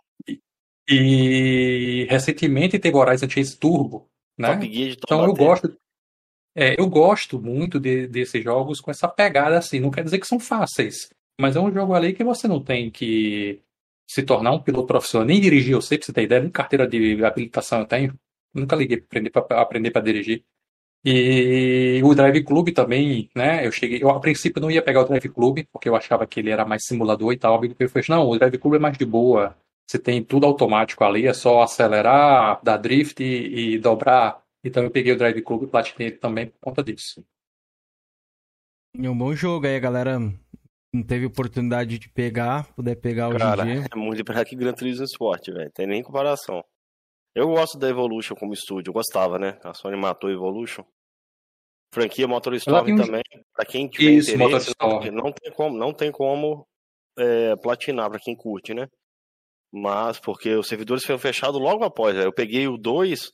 E 0.89 2.07
recentemente 2.09 2.79
teve 2.79 2.97
Horizon 2.97 3.29
Chase 3.29 3.57
Turbo. 3.57 4.09
Né? 4.39 4.53
Top 4.53 4.73
Gear 4.73 4.91
de 4.91 4.97
Então 5.03 5.19
eu 5.21 5.35
Taubaté. 5.35 5.45
gosto, 5.45 5.77
é, 6.57 6.81
eu 6.81 6.89
gosto 6.89 7.41
muito 7.41 7.79
de- 7.81 8.07
desses 8.09 8.43
jogos 8.43 8.81
com 8.81 8.91
essa 8.91 9.09
pegada 9.09 9.59
assim. 9.59 9.81
Não 9.81 9.91
quer 9.91 10.05
dizer 10.05 10.19
que 10.19 10.27
são 10.27 10.41
fáceis, 10.41 11.11
mas 11.41 11.57
é 11.57 11.61
um 11.61 11.73
jogo 11.73 11.95
ali 11.95 12.13
que 12.15 12.25
você 12.25 12.49
não 12.49 12.63
tem 12.63 12.91
que 12.91 13.61
se 14.09 14.23
tornar 14.23 14.53
um 14.53 14.63
piloto 14.63 14.87
profissional, 14.87 15.27
nem 15.27 15.41
dirigir. 15.41 15.73
Eu 15.75 15.83
sei 15.83 15.99
pra 15.99 16.07
você 16.07 16.13
ter 16.13 16.23
ideia, 16.25 16.41
nem 16.43 16.51
carteira 16.51 16.87
de 16.89 17.25
habilitação 17.25 17.81
eu 17.81 17.87
tenho. 17.87 18.15
Nunca 18.55 18.77
liguei 18.77 18.99
para 19.01 19.61
aprender 19.61 19.91
para 19.91 20.03
dirigir. 20.03 20.45
E 21.05 22.01
o 22.03 22.15
Drive 22.15 22.43
Club 22.45 22.73
também, 22.73 23.31
né? 23.35 23.65
Eu 23.67 23.71
cheguei, 23.71 24.03
eu 24.03 24.11
a 24.11 24.19
princípio 24.21 24.61
não 24.61 24.71
ia 24.71 24.83
pegar 24.83 25.03
o 25.03 25.05
Drive 25.05 25.29
Club, 25.29 25.65
porque 25.73 25.89
eu 25.89 25.95
achava 25.95 26.27
que 26.27 26.41
ele 26.41 26.51
era 26.51 26.65
mais 26.65 26.85
simulador 26.85 27.33
e 27.33 27.37
tal. 27.39 27.55
O 27.55 27.59
amigo 27.59 27.75
fez, 27.89 28.09
não, 28.09 28.29
o 28.29 28.37
Drive 28.39 28.59
Club 28.59 28.75
é 28.75 28.79
mais 28.79 28.99
de 28.99 29.05
boa. 29.07 29.57
Você 29.89 29.99
tem 30.01 30.23
tudo 30.25 30.47
automático 30.47 31.05
ali, 31.05 31.27
é 31.29 31.33
só 31.33 31.63
acelerar, 31.63 32.61
dar 32.63 32.77
drift 32.77 33.23
e, 33.23 33.75
e 33.75 33.79
dobrar. 33.79 34.43
Então 34.67 34.83
eu 34.83 34.91
peguei 34.91 35.13
o 35.13 35.17
Drive 35.19 35.41
Club 35.43 35.63
e 35.63 35.67
platinei 35.69 36.09
ele 36.09 36.17
também 36.19 36.47
por 36.49 36.59
conta 36.61 36.83
disso. 36.83 37.25
É 38.99 39.09
um 39.11 39.17
bom 39.17 39.35
jogo 39.35 39.67
aí, 39.67 39.77
a 39.77 39.81
galera 39.81 40.19
não 40.19 41.03
teve 41.07 41.27
oportunidade 41.27 41.99
de 41.99 42.09
pegar, 42.09 42.67
puder 42.75 42.97
pegar 42.97 43.29
hoje 43.29 43.39
Cara, 43.39 43.63
em 43.63 43.81
dia. 43.81 43.87
é 43.93 43.97
muito 43.97 44.25
melhor 44.29 44.45
que 44.45 44.57
Gran 44.57 44.73
Turismo 44.73 45.05
Sport, 45.05 45.49
velho. 45.53 45.71
Tem 45.71 45.87
nem 45.87 46.03
comparação. 46.03 46.65
Eu 47.35 47.49
gosto 47.49 47.79
da 47.79 47.89
Evolution 47.89 48.35
como 48.35 48.55
estúdio, 48.55 48.91
eu 48.91 48.95
gostava, 48.95 49.39
né? 49.39 49.59
A 49.63 49.75
Sony 49.75 49.97
matou 49.97 50.31
a 50.31 50.33
Evolution. 50.33 50.83
Franquia 51.95 52.27
MotorStorm 52.27 52.93
um- 52.93 52.97
também. 52.97 53.23
Pra 53.55 53.65
quem 53.65 53.89
tiver 53.89 54.13
Isso, 54.13 54.35
interesse, 54.35 54.75
não, 55.13 55.33
tem 55.33 55.53
como, 55.53 55.77
não 55.79 55.93
tem 55.93 56.11
como 56.11 56.67
é, 57.19 57.55
platinar 57.57 58.11
pra 58.11 58.19
quem 58.19 58.35
curte, 58.35 58.75
né? 58.75 58.89
Mas 59.73 60.19
porque 60.19 60.55
os 60.55 60.67
servidores 60.67 61.05
foram 61.05 61.19
fechados 61.19 61.61
logo 61.61 61.85
após. 61.85 62.17
Eu 62.17 62.33
peguei 62.33 62.67
o 62.67 62.77
2 62.79 63.31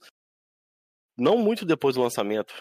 não 1.16 1.38
muito 1.38 1.64
depois 1.64 1.94
do 1.94 2.02
lançamento. 2.02 2.54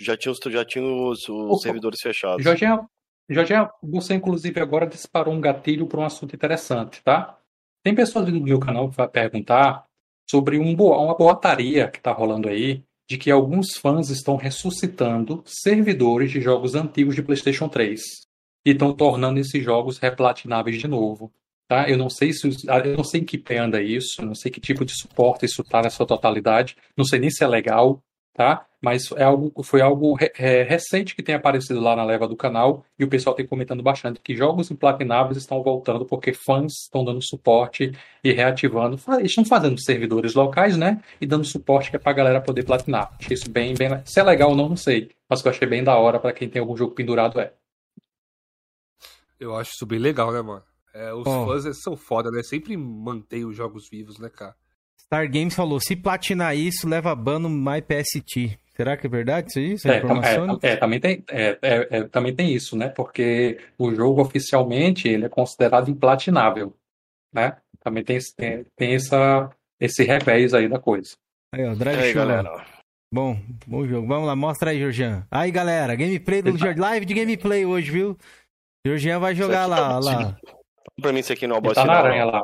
Já 0.00 0.16
tinha 0.16 0.32
os, 0.32 0.38
já 0.46 0.64
tinha 0.64 0.84
os, 0.84 1.28
os 1.28 1.28
Opa. 1.28 1.58
servidores 1.58 2.00
fechados. 2.00 2.42
Jorginho, 2.42 2.88
Jorginho, 3.28 3.68
você 3.82 4.14
inclusive 4.14 4.60
agora 4.60 4.86
disparou 4.86 5.34
um 5.34 5.40
gatilho 5.40 5.86
para 5.86 6.00
um 6.00 6.04
assunto 6.04 6.34
interessante, 6.34 7.02
tá? 7.02 7.38
Tem 7.82 7.94
pessoas 7.94 8.28
no 8.28 8.40
meu 8.40 8.58
canal 8.58 8.90
que 8.90 8.96
vai 8.96 9.08
perguntar 9.08 9.84
sobre 10.28 10.58
um 10.58 10.74
boa, 10.74 10.98
uma 10.98 11.16
boataria 11.16 11.88
que 11.88 11.98
está 11.98 12.12
rolando 12.12 12.48
aí, 12.48 12.84
de 13.08 13.18
que 13.18 13.30
alguns 13.30 13.76
fãs 13.76 14.10
estão 14.10 14.36
ressuscitando 14.36 15.42
servidores 15.44 16.30
de 16.30 16.40
jogos 16.40 16.74
antigos 16.74 17.16
de 17.16 17.22
PlayStation 17.22 17.68
3 17.68 18.00
e 18.64 18.70
estão 18.70 18.94
tornando 18.94 19.40
esses 19.40 19.64
jogos 19.64 19.98
replatináveis 19.98 20.78
de 20.78 20.86
novo. 20.86 21.32
Tá? 21.70 21.88
Eu 21.88 21.96
não 21.96 22.10
sei 22.10 22.32
se 22.32 22.48
os- 22.48 22.64
eu 22.64 22.96
não 22.96 23.04
sei 23.04 23.20
em 23.20 23.24
que 23.24 23.38
pé 23.38 23.58
anda 23.58 23.80
isso, 23.80 24.20
não 24.26 24.34
sei 24.34 24.50
que 24.50 24.60
tipo 24.60 24.84
de 24.84 24.92
suporte 24.92 25.46
isso 25.46 25.62
está 25.62 25.80
na 25.80 25.88
sua 25.88 26.04
totalidade, 26.04 26.76
não 26.96 27.04
sei 27.04 27.20
nem 27.20 27.30
se 27.30 27.44
é 27.44 27.46
legal, 27.46 28.02
tá? 28.34 28.66
Mas 28.82 29.12
é 29.12 29.22
algo, 29.22 29.62
foi 29.62 29.80
algo 29.80 30.14
re- 30.14 30.32
é, 30.36 30.64
recente 30.64 31.14
que 31.14 31.22
tem 31.22 31.32
aparecido 31.32 31.78
lá 31.80 31.94
na 31.94 32.02
leva 32.02 32.26
do 32.26 32.34
canal 32.34 32.84
e 32.98 33.04
o 33.04 33.08
pessoal 33.08 33.36
tem 33.36 33.46
comentando 33.46 33.84
bastante 33.84 34.18
que 34.18 34.34
jogos 34.34 34.68
implatináveis 34.68 35.36
estão 35.36 35.62
voltando 35.62 36.04
porque 36.04 36.32
fãs 36.32 36.72
estão 36.72 37.04
dando 37.04 37.22
suporte 37.22 37.92
e 38.24 38.32
reativando. 38.32 38.98
Estão 39.22 39.44
fazendo 39.44 39.80
servidores 39.80 40.34
locais, 40.34 40.76
né? 40.76 41.00
E 41.20 41.26
dando 41.26 41.44
suporte 41.44 41.88
que 41.90 41.94
é 41.94 42.00
pra 42.00 42.12
galera 42.12 42.40
poder 42.40 42.64
platinar. 42.64 43.12
Achei 43.20 43.34
isso 43.34 43.48
bem, 43.48 43.74
bem. 43.74 43.90
Se 44.04 44.18
é 44.18 44.24
legal 44.24 44.50
ou 44.50 44.56
não, 44.56 44.70
não 44.70 44.76
sei. 44.76 45.10
Mas 45.28 45.44
eu 45.44 45.50
achei 45.52 45.68
bem 45.68 45.84
da 45.84 45.96
hora 45.96 46.18
pra 46.18 46.32
quem 46.32 46.48
tem 46.48 46.58
algum 46.58 46.76
jogo 46.76 46.96
pendurado 46.96 47.38
é. 47.38 47.52
Eu 49.38 49.54
acho 49.56 49.70
isso 49.72 49.86
bem 49.86 50.00
legal, 50.00 50.32
né, 50.32 50.42
mano? 50.42 50.64
É, 50.92 51.12
os 51.12 51.26
Ó. 51.26 51.46
fãs 51.46 51.82
são 51.82 51.96
foda, 51.96 52.30
né? 52.30 52.42
Sempre 52.42 52.76
mantém 52.76 53.44
os 53.44 53.56
jogos 53.56 53.88
vivos, 53.88 54.18
né, 54.18 54.28
cara? 54.28 54.54
Star 55.00 55.30
Games 55.30 55.54
falou: 55.54 55.80
se 55.80 55.94
platinar 55.96 56.56
isso, 56.56 56.88
leva 56.88 57.14
ban 57.14 57.38
no 57.38 57.48
MyPST. 57.48 58.58
Será 58.76 58.96
que 58.96 59.06
é 59.06 59.10
verdade 59.10 59.48
isso 59.48 59.58
aí? 59.58 59.72
Essa 59.74 59.88
É, 59.88 59.92
é, 59.94 59.98
informação? 59.98 60.46
tam- 60.58 60.58
é, 60.68 60.76
também 60.76 61.00
tem, 61.00 61.24
é, 61.30 61.58
é, 61.60 61.88
é, 61.98 62.02
também 62.04 62.34
tem 62.34 62.52
isso, 62.54 62.76
né? 62.76 62.88
Porque 62.88 63.58
o 63.78 63.94
jogo 63.94 64.22
oficialmente 64.22 65.06
ele 65.08 65.26
é 65.26 65.28
considerado 65.28 65.90
implatinável, 65.90 66.74
né? 67.32 67.56
Também 67.80 68.02
tem, 68.04 68.16
esse- 68.16 68.34
tem, 68.34 68.64
tem 68.76 68.94
essa, 68.94 69.50
esse 69.78 70.02
revés 70.04 70.54
aí 70.54 70.68
da 70.68 70.78
coisa. 70.78 71.12
Aí, 71.54 71.64
ó, 71.66 71.74
Drive 71.74 71.98
aí, 72.00 72.12
Show. 72.12 72.22
galera? 72.22 72.64
Bom, 73.12 73.36
bom 73.66 73.86
jogo. 73.86 74.06
Vamos 74.06 74.26
lá, 74.26 74.36
mostra 74.36 74.70
aí, 74.70 74.78
Georgian. 74.78 75.26
Aí, 75.30 75.50
galera, 75.50 75.94
gameplay 75.94 76.40
do 76.40 76.56
tá-. 76.56 76.74
Live 76.76 77.04
de 77.06 77.12
gameplay 77.14 77.66
hoje, 77.66 77.90
viu? 77.90 78.16
Georgian 78.86 79.18
vai 79.18 79.34
jogar 79.34 79.66
lá, 79.66 79.96
é 79.96 79.98
lá. 80.00 80.38
Pra 81.00 81.12
mim, 81.12 81.20
isso 81.20 81.32
aqui 81.32 81.46
não 81.46 81.56
é 81.56 81.58
o 81.58 81.60
Ele 81.60 81.66
boss 81.68 81.74
tá 81.74 81.84
na 81.84 81.94
aranha 81.94 82.24
lá. 82.24 82.42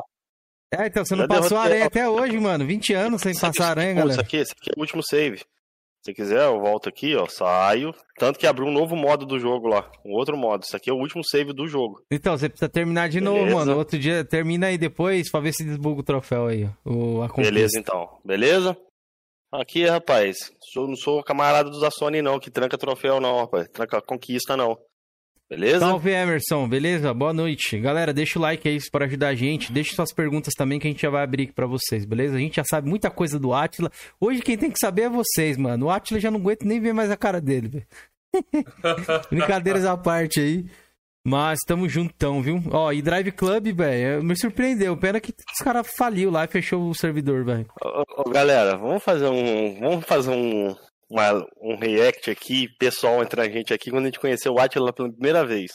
É, 0.74 0.86
então, 0.86 1.04
você 1.04 1.14
não 1.14 1.22
Já 1.24 1.28
passou 1.28 1.58
a 1.58 1.68
derrotei- 1.68 1.72
aranha 1.72 1.86
até 1.86 2.08
hoje, 2.08 2.38
mano. 2.40 2.66
20 2.66 2.92
anos 2.92 3.22
sem 3.22 3.32
Isso 3.32 3.46
aqui- 3.46 3.56
passar 3.58 3.70
aranha, 3.70 3.92
Isso 3.92 3.98
galera. 4.00 4.20
aqui, 4.20 4.36
esse 4.38 4.52
aqui 4.52 4.70
é 4.70 4.74
o 4.76 4.80
último 4.80 5.02
save. 5.02 5.40
Se 6.04 6.14
quiser, 6.14 6.40
eu 6.44 6.60
volto 6.60 6.88
aqui, 6.88 7.16
ó, 7.16 7.26
saio. 7.26 7.92
Tanto 8.16 8.38
que 8.38 8.46
abriu 8.46 8.66
um 8.66 8.72
novo 8.72 8.94
modo 8.94 9.26
do 9.26 9.38
jogo 9.40 9.66
lá. 9.66 9.90
Um 10.04 10.12
outro 10.12 10.36
modo. 10.36 10.62
Isso 10.62 10.76
aqui 10.76 10.88
é 10.88 10.92
o 10.92 10.96
último 10.98 11.22
save 11.24 11.52
do 11.52 11.66
jogo. 11.66 12.00
Então, 12.12 12.36
você 12.36 12.48
precisa 12.48 12.68
terminar 12.68 13.08
de 13.08 13.20
novo, 13.20 13.38
Beleza. 13.38 13.54
mano. 13.56 13.76
Outro 13.76 13.98
dia, 13.98 14.24
termina 14.24 14.68
aí 14.68 14.78
depois 14.78 15.28
pra 15.30 15.40
ver 15.40 15.52
se 15.52 15.64
desbuga 15.64 16.00
o 16.00 16.04
troféu 16.04 16.46
aí, 16.46 16.64
ó. 16.84 16.90
O, 16.90 17.22
a 17.22 17.28
conquista. 17.28 17.52
Beleza, 17.52 17.78
então. 17.78 18.08
Beleza? 18.24 18.76
Aqui, 19.52 19.84
rapaz. 19.86 20.36
Sou, 20.72 20.86
não 20.86 20.96
sou 20.96 21.22
camarada 21.24 21.70
dos 21.70 21.80
da 21.80 21.90
Sony, 21.90 22.22
não, 22.22 22.38
que 22.38 22.50
tranca 22.50 22.76
troféu, 22.78 23.20
não, 23.20 23.38
rapaz. 23.40 23.68
Tranca 23.68 24.00
conquista, 24.00 24.56
não. 24.56 24.76
Beleza? 25.48 25.78
Salve, 25.78 26.10
Emerson, 26.10 26.68
beleza? 26.68 27.14
Boa 27.14 27.32
noite. 27.32 27.78
Galera, 27.78 28.12
deixa 28.12 28.36
o 28.36 28.42
like 28.42 28.68
aí 28.68 28.78
para 28.90 29.04
ajudar 29.04 29.28
a 29.28 29.34
gente. 29.34 29.72
Deixa 29.72 29.94
suas 29.94 30.12
perguntas 30.12 30.52
também 30.54 30.80
que 30.80 30.88
a 30.88 30.90
gente 30.90 31.02
já 31.02 31.08
vai 31.08 31.22
abrir 31.22 31.44
aqui 31.44 31.52
pra 31.52 31.68
vocês, 31.68 32.04
beleza? 32.04 32.34
A 32.34 32.40
gente 32.40 32.56
já 32.56 32.64
sabe 32.68 32.88
muita 32.88 33.10
coisa 33.10 33.38
do 33.38 33.54
Atila. 33.54 33.90
Hoje 34.20 34.42
quem 34.42 34.58
tem 34.58 34.72
que 34.72 34.78
saber 34.78 35.02
é 35.02 35.08
vocês, 35.08 35.56
mano. 35.56 35.86
O 35.86 35.90
Atila 35.90 36.18
já 36.18 36.32
não 36.32 36.40
aguenta 36.40 36.64
nem 36.64 36.80
ver 36.80 36.92
mais 36.92 37.12
a 37.12 37.16
cara 37.16 37.40
dele, 37.40 37.68
velho. 37.68 37.86
Brincadeiras 39.30 39.84
à 39.84 39.96
parte 39.96 40.40
aí. 40.40 40.66
Mas 41.24 41.58
tamo 41.66 41.88
juntão, 41.88 42.40
viu? 42.40 42.62
Ó, 42.70 42.92
e 42.92 43.02
Drive 43.02 43.32
Club, 43.32 43.72
velho, 43.72 44.22
me 44.22 44.36
surpreendeu. 44.36 44.96
Pena 44.96 45.20
que 45.20 45.32
os 45.32 45.64
caras 45.64 45.88
faliu 45.96 46.30
lá 46.30 46.44
e 46.44 46.48
fechou 46.48 46.88
o 46.88 46.94
servidor, 46.94 47.44
velho. 47.44 47.66
Ô, 47.84 48.22
ô, 48.22 48.30
galera, 48.30 48.76
vamos 48.76 49.02
fazer 49.02 49.28
um. 49.28 49.80
Vamos 49.80 50.04
fazer 50.04 50.30
um. 50.30 50.74
Uma- 51.10 51.46
um 51.60 51.76
react 51.76 52.30
aqui, 52.30 52.68
pessoal, 52.78 53.22
entre 53.22 53.40
a 53.40 53.48
gente 53.48 53.72
aqui, 53.72 53.90
quando 53.90 54.04
a 54.04 54.06
gente 54.06 54.20
conheceu 54.20 54.52
o 54.54 54.58
Atila 54.60 54.92
pela 54.92 55.10
primeira 55.12 55.44
vez. 55.46 55.72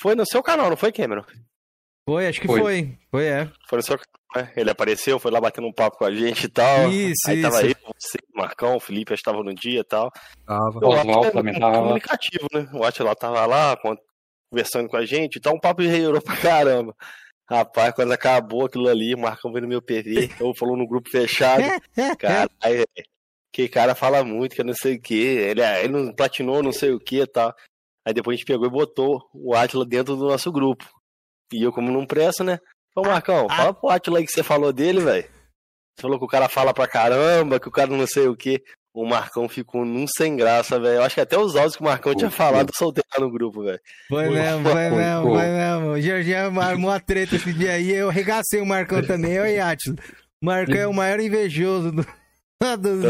Foi 0.00 0.14
no 0.14 0.26
seu 0.26 0.42
canal, 0.42 0.68
não 0.70 0.76
foi, 0.76 0.92
Cameron? 0.92 1.24
Foi, 2.08 2.26
acho 2.28 2.40
que 2.40 2.46
Foi. 2.46 2.60
foi. 2.60 2.98
Foi, 3.10 3.24
é. 3.26 3.50
Foi 3.68 3.78
no 3.78 3.82
seu 3.82 3.96
canal, 3.98 4.46
né? 4.46 4.52
Ele 4.56 4.70
apareceu, 4.70 5.18
foi 5.18 5.30
lá 5.32 5.40
batendo 5.40 5.66
um 5.66 5.72
papo 5.72 5.96
com 5.98 6.04
a 6.04 6.14
gente 6.14 6.44
e 6.44 6.48
tal. 6.48 6.88
Isso, 6.90 7.28
Aí 7.28 7.42
tava 7.42 7.66
isso. 7.66 7.76
eu, 7.84 7.92
você, 7.98 8.18
o 8.32 8.38
Marcão, 8.38 8.76
o 8.76 8.80
Felipe, 8.80 9.12
acho 9.12 9.22
que 9.22 9.30
tava 9.30 9.42
no 9.42 9.52
dia 9.54 9.80
e 9.80 9.84
tal. 9.84 10.10
Tava. 10.46 10.78
O 10.84 10.88
Oswaldo 10.88 11.32
também 11.32 11.56
é 11.56 11.58
tava. 11.58 11.78
comunicativo, 11.78 12.46
né? 12.52 12.68
O 12.74 12.84
Atila 12.84 13.16
tava 13.16 13.44
lá, 13.46 13.76
con- 13.76 13.96
conversando 14.52 14.88
com 14.88 14.96
a 14.96 15.04
gente, 15.04 15.38
então 15.38 15.54
um 15.54 15.58
papo 15.60 15.82
reirou 15.82 16.22
pra 16.22 16.36
caramba. 16.36 16.94
Rapaz, 17.50 17.92
quando 17.94 18.12
acabou 18.12 18.66
aquilo 18.66 18.88
ali, 18.88 19.14
o 19.14 19.18
Marcão 19.18 19.50
veio 19.52 19.62
no 19.62 19.68
meu 19.68 19.82
PV, 19.82 20.30
ou 20.40 20.54
falou 20.54 20.76
no 20.76 20.86
grupo 20.86 21.08
fechado. 21.10 21.62
Caralho, 22.20 22.86
que 23.56 23.70
cara 23.70 23.94
fala 23.94 24.22
muito, 24.22 24.54
que 24.54 24.60
eu 24.60 24.66
não 24.66 24.74
sei 24.74 24.96
o 24.96 25.00
que, 25.00 25.14
ele, 25.14 25.62
ele 25.62 25.88
não 25.88 26.12
platinou 26.12 26.62
não 26.62 26.72
sei 26.72 26.90
o 26.90 27.00
que 27.00 27.22
e 27.22 27.26
tal. 27.26 27.54
Aí 28.06 28.12
depois 28.12 28.34
a 28.34 28.36
gente 28.36 28.46
pegou 28.46 28.66
e 28.66 28.70
botou 28.70 29.22
o 29.32 29.54
Atila 29.54 29.86
dentro 29.86 30.14
do 30.14 30.26
nosso 30.28 30.52
grupo. 30.52 30.84
E 31.50 31.62
eu, 31.62 31.72
como 31.72 31.90
não 31.90 32.06
presto, 32.06 32.44
né? 32.44 32.58
Ô 32.94 33.00
Marcão, 33.00 33.48
fala 33.48 33.72
pro 33.72 33.88
Atila 33.88 34.18
aí 34.18 34.26
que 34.26 34.30
você 34.30 34.42
falou 34.42 34.74
dele, 34.74 35.00
velho. 35.00 35.24
Você 35.24 36.02
falou 36.02 36.18
que 36.18 36.24
o 36.26 36.28
cara 36.28 36.50
fala 36.50 36.74
pra 36.74 36.86
caramba, 36.86 37.58
que 37.58 37.66
o 37.66 37.72
cara 37.72 37.96
não 37.96 38.06
sei 38.06 38.28
o 38.28 38.36
que. 38.36 38.62
O 38.92 39.06
Marcão 39.06 39.48
ficou 39.48 39.86
num 39.86 40.06
sem 40.06 40.36
graça, 40.36 40.78
velho. 40.78 40.96
Eu 40.96 41.02
acho 41.02 41.14
que 41.14 41.20
até 41.22 41.38
os 41.38 41.56
áudios 41.56 41.76
que 41.76 41.82
o 41.82 41.86
Marcão 41.86 42.14
tinha 42.14 42.30
falado 42.30 42.68
eu 42.68 42.74
soltei 42.76 43.04
lá 43.14 43.24
no 43.24 43.32
grupo, 43.32 43.64
velho. 43.64 43.80
Foi 44.08 44.28
mesmo, 44.28 44.68
foi 44.68 44.90
mesmo, 44.90 45.22
foi 45.30 45.46
mesmo. 45.46 45.86
O 45.92 46.00
Georgiano 46.00 46.60
armou 46.60 46.90
a 46.90 47.00
treta 47.00 47.36
esse 47.36 47.54
dia 47.54 47.72
aí. 47.72 47.90
Eu 47.90 48.10
arregacei 48.10 48.60
o 48.60 48.66
Marcão 48.66 49.02
também, 49.02 49.32
eu 49.32 49.46
e 49.46 49.58
Atila. 49.58 49.96
O 50.42 50.44
Marcão 50.44 50.76
é 50.76 50.86
o 50.86 50.92
maior 50.92 51.18
invejoso 51.20 51.90
do, 51.90 52.06
todos. 52.62 53.04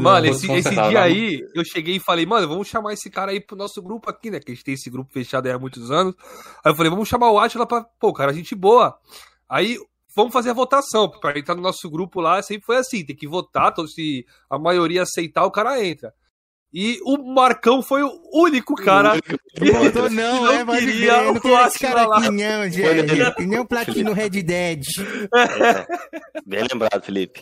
Mano, 0.00 0.26
esse, 0.26 0.50
esse 0.52 0.70
dia 0.70 1.02
aí, 1.02 1.40
eu 1.52 1.64
cheguei 1.64 1.96
e 1.96 2.00
falei, 2.00 2.24
mano, 2.24 2.46
vamos 2.46 2.68
chamar 2.68 2.92
esse 2.92 3.10
cara 3.10 3.32
aí 3.32 3.40
pro 3.40 3.56
nosso 3.56 3.82
grupo 3.82 4.08
aqui, 4.08 4.30
né? 4.30 4.38
Que 4.38 4.52
a 4.52 4.54
gente 4.54 4.64
tem 4.64 4.74
esse 4.74 4.88
grupo 4.88 5.12
fechado 5.12 5.46
aí 5.46 5.52
há 5.52 5.58
muitos 5.58 5.90
anos. 5.90 6.14
Aí 6.64 6.70
eu 6.70 6.76
falei, 6.76 6.90
vamos 6.90 7.08
chamar 7.08 7.30
o 7.32 7.38
Atila 7.38 7.66
pra. 7.66 7.82
Pô, 7.82 8.12
cara, 8.12 8.32
gente 8.32 8.54
boa. 8.54 8.96
Aí 9.48 9.76
vamos 10.14 10.32
fazer 10.32 10.50
a 10.50 10.54
votação. 10.54 11.10
Pra 11.10 11.36
entrar 11.36 11.56
no 11.56 11.62
nosso 11.62 11.90
grupo 11.90 12.20
lá, 12.20 12.40
sempre 12.40 12.64
foi 12.64 12.76
assim: 12.76 13.04
tem 13.04 13.16
que 13.16 13.26
votar, 13.26 13.72
então, 13.72 13.86
se 13.86 14.24
a 14.48 14.58
maioria 14.58 15.02
aceitar, 15.02 15.44
o 15.44 15.50
cara 15.50 15.84
entra. 15.84 16.14
E 16.76 16.98
o 17.04 17.16
Marcão 17.32 17.80
foi 17.80 18.02
o 18.02 18.20
único 18.32 18.74
cara 18.74 19.22
que 19.22 19.70
votou 19.70 20.10
não, 20.10 20.42
não 20.42 20.52
é, 20.52 20.64
mas 20.64 20.84
queria 20.84 21.22
ver, 21.22 21.40
não 21.40 21.52
o 21.52 21.56
Atila 21.56 22.04
lá. 22.04 22.18
Aqui, 22.18 22.30
não, 22.32 22.68
gente. 22.68 23.46
Nem 23.46 23.60
o 23.60 23.64
Platino 23.64 24.12
Red 24.12 24.30
Dead. 24.30 24.82
É, 25.32 25.86
bem 26.44 26.66
lembrado, 26.68 27.00
Felipe. 27.04 27.40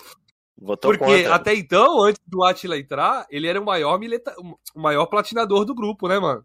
Votou 0.60 0.90
Porque 0.90 1.22
contra. 1.22 1.34
até 1.34 1.54
então, 1.54 2.02
antes 2.02 2.20
do 2.26 2.44
Atila 2.44 2.78
entrar, 2.78 3.26
ele 3.30 3.46
era 3.46 3.58
o 3.58 3.64
maior, 3.64 3.98
mileta... 3.98 4.34
o 4.38 4.80
maior 4.80 5.06
platinador 5.06 5.64
do 5.64 5.74
grupo, 5.74 6.08
né, 6.08 6.18
mano? 6.18 6.44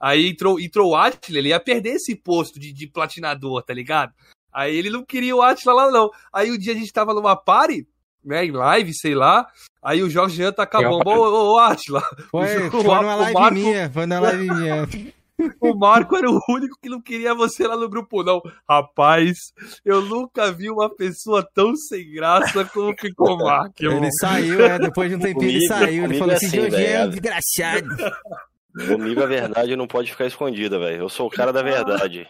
Aí 0.00 0.30
entrou, 0.30 0.58
entrou 0.58 0.92
o 0.92 0.96
Atila, 0.96 1.38
ele 1.38 1.50
ia 1.50 1.60
perder 1.60 1.96
esse 1.96 2.16
posto 2.16 2.58
de, 2.58 2.72
de 2.72 2.86
platinador, 2.86 3.62
tá 3.62 3.74
ligado? 3.74 4.14
Aí 4.50 4.74
ele 4.74 4.88
não 4.88 5.04
queria 5.04 5.36
o 5.36 5.42
Atila 5.42 5.74
lá, 5.74 5.90
não. 5.90 6.10
Aí 6.32 6.50
um 6.50 6.56
dia 6.56 6.72
a 6.72 6.76
gente 6.76 6.92
tava 6.92 7.12
numa 7.12 7.36
party, 7.36 7.86
né, 8.24 8.44
em 8.44 8.50
live, 8.50 8.94
sei 8.94 9.14
lá. 9.14 9.46
Aí 9.82 10.02
o 10.02 10.10
Jorge 10.10 10.36
Janta 10.36 10.62
acabou. 10.62 11.02
Ô, 11.04 11.10
ô, 11.10 11.54
ô, 11.54 11.58
Atila. 11.58 12.02
Foi, 12.30 12.70
foi 12.70 12.82
numa 12.82 13.14
live 13.16 13.34
Marco... 13.34 13.54
minha, 13.54 13.90
foi 13.90 14.06
na 14.06 14.20
live 14.20 14.50
minha. 14.50 14.88
O 15.60 15.74
Marco 15.74 16.16
era 16.16 16.30
o 16.30 16.40
único 16.48 16.78
que 16.80 16.88
não 16.88 17.00
queria 17.00 17.34
você 17.34 17.66
lá 17.66 17.76
no 17.76 17.88
grupo, 17.88 18.22
não. 18.22 18.40
Rapaz, 18.68 19.36
eu 19.84 20.00
nunca 20.00 20.52
vi 20.52 20.70
uma 20.70 20.88
pessoa 20.88 21.42
tão 21.42 21.74
sem 21.74 22.12
graça 22.12 22.64
como 22.66 22.94
ficou 22.96 23.34
o 23.34 23.38
Marco. 23.38 23.74
Ele 23.80 24.08
saiu, 24.12 24.64
é, 24.64 24.78
depois 24.78 25.10
de 25.10 25.16
um 25.16 25.18
tempinho 25.18 25.34
comigo, 25.34 25.58
ele 25.58 25.66
saiu. 25.66 26.04
Ele 26.04 26.18
falou 26.18 26.32
é 26.32 26.36
assim: 26.36 26.46
assim 26.46 26.56
Jorge 26.56 26.84
é 26.84 27.04
um 27.04 27.10
desgraçado. 27.10 27.88
Comigo 28.88 29.22
a 29.22 29.26
verdade 29.26 29.76
não 29.76 29.86
pode 29.86 30.10
ficar 30.10 30.26
escondida, 30.26 30.80
velho. 30.80 31.02
Eu 31.02 31.08
sou 31.08 31.28
o 31.28 31.30
cara 31.30 31.52
da 31.52 31.62
verdade. 31.62 32.26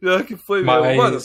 Pior 0.00 0.24
que 0.24 0.36
foi 0.36 0.62
Mas... 0.62 0.96
Mano, 0.96 1.18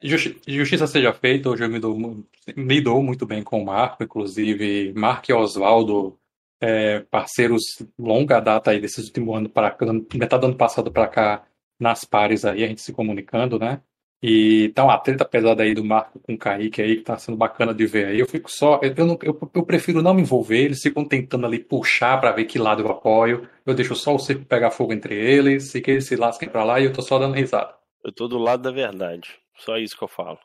Justi 0.00 0.40
justiça 0.46 0.86
seja 0.86 1.12
feita, 1.12 1.50
hoje 1.50 1.64
eu 1.64 1.68
me 1.68 1.80
dou, 1.80 2.24
me 2.56 2.80
dou 2.80 3.02
muito 3.02 3.26
bem 3.26 3.42
com 3.42 3.60
o 3.60 3.64
Marco, 3.64 4.02
inclusive 4.02 4.92
Marco 4.94 5.30
e 5.30 5.34
Oswaldo 5.34 6.16
é, 6.60 7.00
parceiros 7.00 7.62
longa 7.98 8.40
data 8.40 8.70
aí 8.70 8.80
desses 8.80 9.06
últimos 9.06 9.36
anos 9.36 9.50
para 9.50 9.76
metade 10.14 10.40
do 10.40 10.46
ano 10.46 10.56
passado 10.56 10.92
para 10.92 11.08
cá 11.08 11.44
nas 11.80 12.04
pares 12.04 12.44
aí, 12.44 12.64
a 12.64 12.68
gente 12.68 12.80
se 12.80 12.92
comunicando, 12.92 13.58
né? 13.58 13.80
E 14.20 14.70
tá 14.70 14.82
uma 14.82 14.98
treta 14.98 15.24
pesada 15.24 15.62
aí 15.62 15.74
do 15.74 15.84
Marco 15.84 16.18
com 16.18 16.34
o 16.34 16.38
Kaique 16.38 16.82
aí, 16.82 16.96
que 16.96 17.02
tá 17.02 17.16
sendo 17.16 17.36
bacana 17.36 17.72
de 17.72 17.86
ver 17.86 18.06
aí. 18.06 18.18
Eu 18.18 18.26
fico 18.26 18.50
só. 18.50 18.80
Eu, 18.82 19.06
não, 19.06 19.16
eu, 19.22 19.50
eu 19.54 19.64
prefiro 19.64 20.02
não 20.02 20.12
me 20.12 20.22
envolver, 20.22 20.64
eles 20.64 20.82
ficam 20.82 21.04
tentando 21.04 21.46
ali 21.46 21.60
puxar 21.60 22.20
para 22.20 22.32
ver 22.32 22.44
que 22.46 22.58
lado 22.58 22.82
eu 22.82 22.88
apoio. 22.88 23.48
Eu 23.64 23.74
deixo 23.74 23.94
só 23.94 24.14
o 24.14 24.18
circo 24.18 24.44
pegar 24.44 24.72
fogo 24.72 24.92
entre 24.92 25.14
eles, 25.14 25.72
e 25.74 25.80
que 25.80 25.92
eles 25.92 26.06
se 26.06 26.16
lasquem 26.16 26.48
pra 26.48 26.64
lá 26.64 26.80
e 26.80 26.84
eu 26.86 26.92
tô 26.92 27.00
só 27.00 27.16
dando 27.16 27.34
risada. 27.34 27.72
Eu 28.04 28.12
tô 28.12 28.26
do 28.26 28.38
lado 28.38 28.62
da 28.62 28.72
verdade. 28.72 29.38
Só 29.58 29.76
isso 29.76 29.96
que 29.96 30.04
eu 30.04 30.08
falo. 30.08 30.38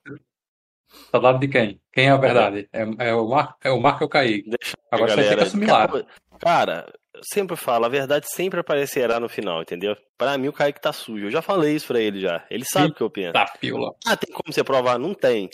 Tá 1.11 1.17
do 1.17 1.23
lado 1.23 1.39
de 1.39 1.47
quem? 1.47 1.81
Quem 1.91 2.07
é 2.07 2.11
a 2.11 2.17
verdade? 2.17 2.69
É, 2.71 3.09
é 3.09 3.15
o 3.15 3.27
Marco 3.27 3.57
é 3.63 3.71
o 3.71 3.79
Marco 3.79 4.03
ou 4.03 4.07
o 4.07 4.09
Kaique? 4.09 4.49
Deixa 4.49 4.75
Agora 4.91 5.15
galera, 5.15 5.45
você 5.45 5.57
tem 5.57 5.67
que 5.67 5.71
assumir. 5.71 6.07
Cara, 6.39 6.93
eu 7.13 7.21
sempre 7.23 7.55
falo, 7.55 7.85
a 7.85 7.89
verdade 7.89 8.27
sempre 8.29 8.59
aparecerá 8.59 9.19
no 9.19 9.29
final, 9.29 9.61
entendeu? 9.61 9.95
Para 10.17 10.37
mim 10.37 10.47
o 10.47 10.53
Kaique 10.53 10.81
tá 10.81 10.93
sujo. 10.93 11.25
Eu 11.25 11.31
já 11.31 11.41
falei 11.41 11.75
isso 11.75 11.87
pra 11.87 11.99
ele 11.99 12.19
já. 12.19 12.45
Ele 12.49 12.65
sabe 12.65 12.91
o 12.91 12.95
que 12.95 13.01
eu 13.01 13.09
penso. 13.09 13.33
Tá, 13.33 13.45
pila. 13.59 13.95
Ah, 14.05 14.17
tem 14.17 14.33
como 14.33 14.53
você 14.53 14.63
provar? 14.63 14.99
Não 14.99 15.13
tem. 15.13 15.49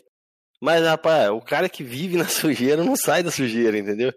Mas, 0.62 0.86
rapaz, 0.86 1.30
o 1.30 1.39
cara 1.39 1.70
que 1.70 1.84
vive 1.84 2.18
na 2.18 2.28
sujeira 2.28 2.84
não 2.84 2.95
sai 2.95 3.24
da 3.24 3.32
sujeira, 3.32 3.78
entendeu? 3.78 4.14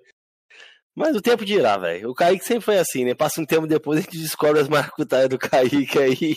Mas 0.94 1.16
o 1.16 1.22
tempo 1.22 1.44
dirá, 1.44 1.78
velho. 1.78 2.10
O 2.10 2.14
Kaique 2.14 2.44
sempre 2.44 2.64
foi 2.64 2.78
assim, 2.78 3.04
né? 3.04 3.14
Passa 3.14 3.40
um 3.40 3.46
tempo 3.46 3.66
depois 3.66 3.98
a 3.98 4.02
gente 4.02 4.18
descobre 4.18 4.60
as 4.60 4.68
marcutaias 4.68 5.28
do 5.28 5.38
Kaique 5.38 5.98
aí. 5.98 6.36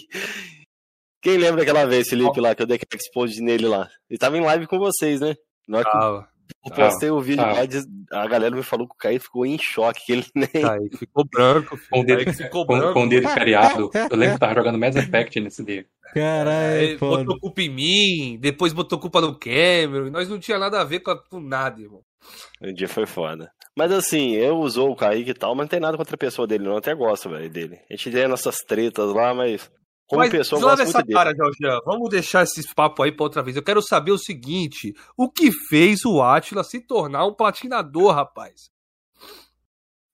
Quem 1.25 1.37
lembra 1.37 1.63
aquela 1.63 1.85
vez, 1.85 2.07
Felipe, 2.07 2.39
lá, 2.39 2.53
que 2.53 2.61
eu 2.61 2.67
dei 2.67 2.75
aquele 2.75 3.01
expose 3.01 3.41
nele 3.41 3.67
lá? 3.67 3.89
Ele 4.07 4.19
tava 4.19 4.37
em 4.37 4.41
live 4.41 4.67
com 4.67 4.77
vocês, 4.77 5.19
né? 5.19 5.33
Na 5.67 5.79
hora 5.79 5.89
que... 5.89 6.35
Eu 6.63 6.71
postei 6.71 7.09
o 7.09 7.19
vídeo 7.19 7.43
lá, 7.43 8.21
a 8.21 8.27
galera 8.27 8.55
me 8.55 8.61
falou 8.61 8.87
que 8.87 8.93
o 8.93 8.97
Kaique 8.97 9.23
ficou 9.23 9.43
em 9.43 9.57
choque, 9.57 10.05
que 10.05 10.11
ele 10.11 10.25
nem. 10.35 10.47
Kaique 10.47 10.97
ficou 10.97 11.25
branco, 11.25 11.79
com 11.89 12.01
o 12.01 12.05
dedo, 12.05 12.31
ficou 12.31 12.67
com, 12.67 12.77
branco. 12.77 12.93
Com 12.93 13.05
o 13.05 13.09
dedo 13.09 13.23
cariado. 13.23 13.89
Eu 13.91 14.15
lembro 14.15 14.35
que 14.35 14.39
tava 14.39 14.53
jogando 14.53 14.77
Mass 14.77 14.95
Effect 14.95 15.39
nesse 15.39 15.65
dia. 15.65 15.87
Caralho, 16.13 16.99
botou 16.99 17.39
culpa 17.39 17.61
em 17.63 17.69
mim, 17.69 18.37
depois 18.39 18.71
botou 18.71 18.99
culpa 18.99 19.19
no 19.19 19.35
Cameron. 19.39 20.11
Nós 20.11 20.29
não 20.29 20.37
tinha 20.37 20.59
nada 20.59 20.79
a 20.79 20.83
ver 20.83 20.99
com, 20.99 21.17
com 21.27 21.39
nada, 21.39 21.81
irmão. 21.81 22.01
O 22.61 22.71
dia 22.71 22.87
foi 22.87 23.07
foda. 23.07 23.51
Mas 23.75 23.91
assim, 23.91 24.35
eu 24.35 24.57
usou 24.57 24.91
o 24.91 24.95
Kaique 24.95 25.31
e 25.31 25.33
tal, 25.33 25.55
mas 25.55 25.63
não 25.63 25.69
tem 25.69 25.79
nada 25.79 25.97
contra 25.97 26.13
a 26.13 26.19
pessoa 26.19 26.47
dele, 26.47 26.65
não. 26.65 26.73
Eu 26.73 26.77
até 26.77 26.93
gosto, 26.93 27.29
velho, 27.29 27.49
dele. 27.49 27.79
A 27.89 27.95
gente 27.95 28.11
tem 28.11 28.27
nossas 28.27 28.57
tretas 28.57 29.11
lá, 29.11 29.33
mas 29.33 29.71
como 30.07 30.21
Mas, 30.21 30.31
pessoa, 30.31 30.61
eu 30.61 30.67
gosto 30.67 30.81
essa 30.83 30.99
muito 30.99 31.11
cara, 31.13 31.33
dele. 31.33 31.51
Jorge, 31.59 31.81
vamos 31.83 32.09
deixar 32.09 32.43
esses 32.43 32.71
papos 32.71 33.03
aí 33.03 33.11
para 33.11 33.23
outra 33.23 33.41
vez. 33.41 33.57
Eu 33.57 33.63
quero 33.63 33.81
saber 33.81 34.11
o 34.11 34.17
seguinte: 34.17 34.93
o 35.17 35.29
que 35.29 35.51
fez 35.51 36.05
o 36.05 36.21
Atila 36.21 36.63
se 36.63 36.79
tornar 36.79 37.25
um 37.25 37.33
platinador, 37.33 38.13
rapaz? 38.13 38.69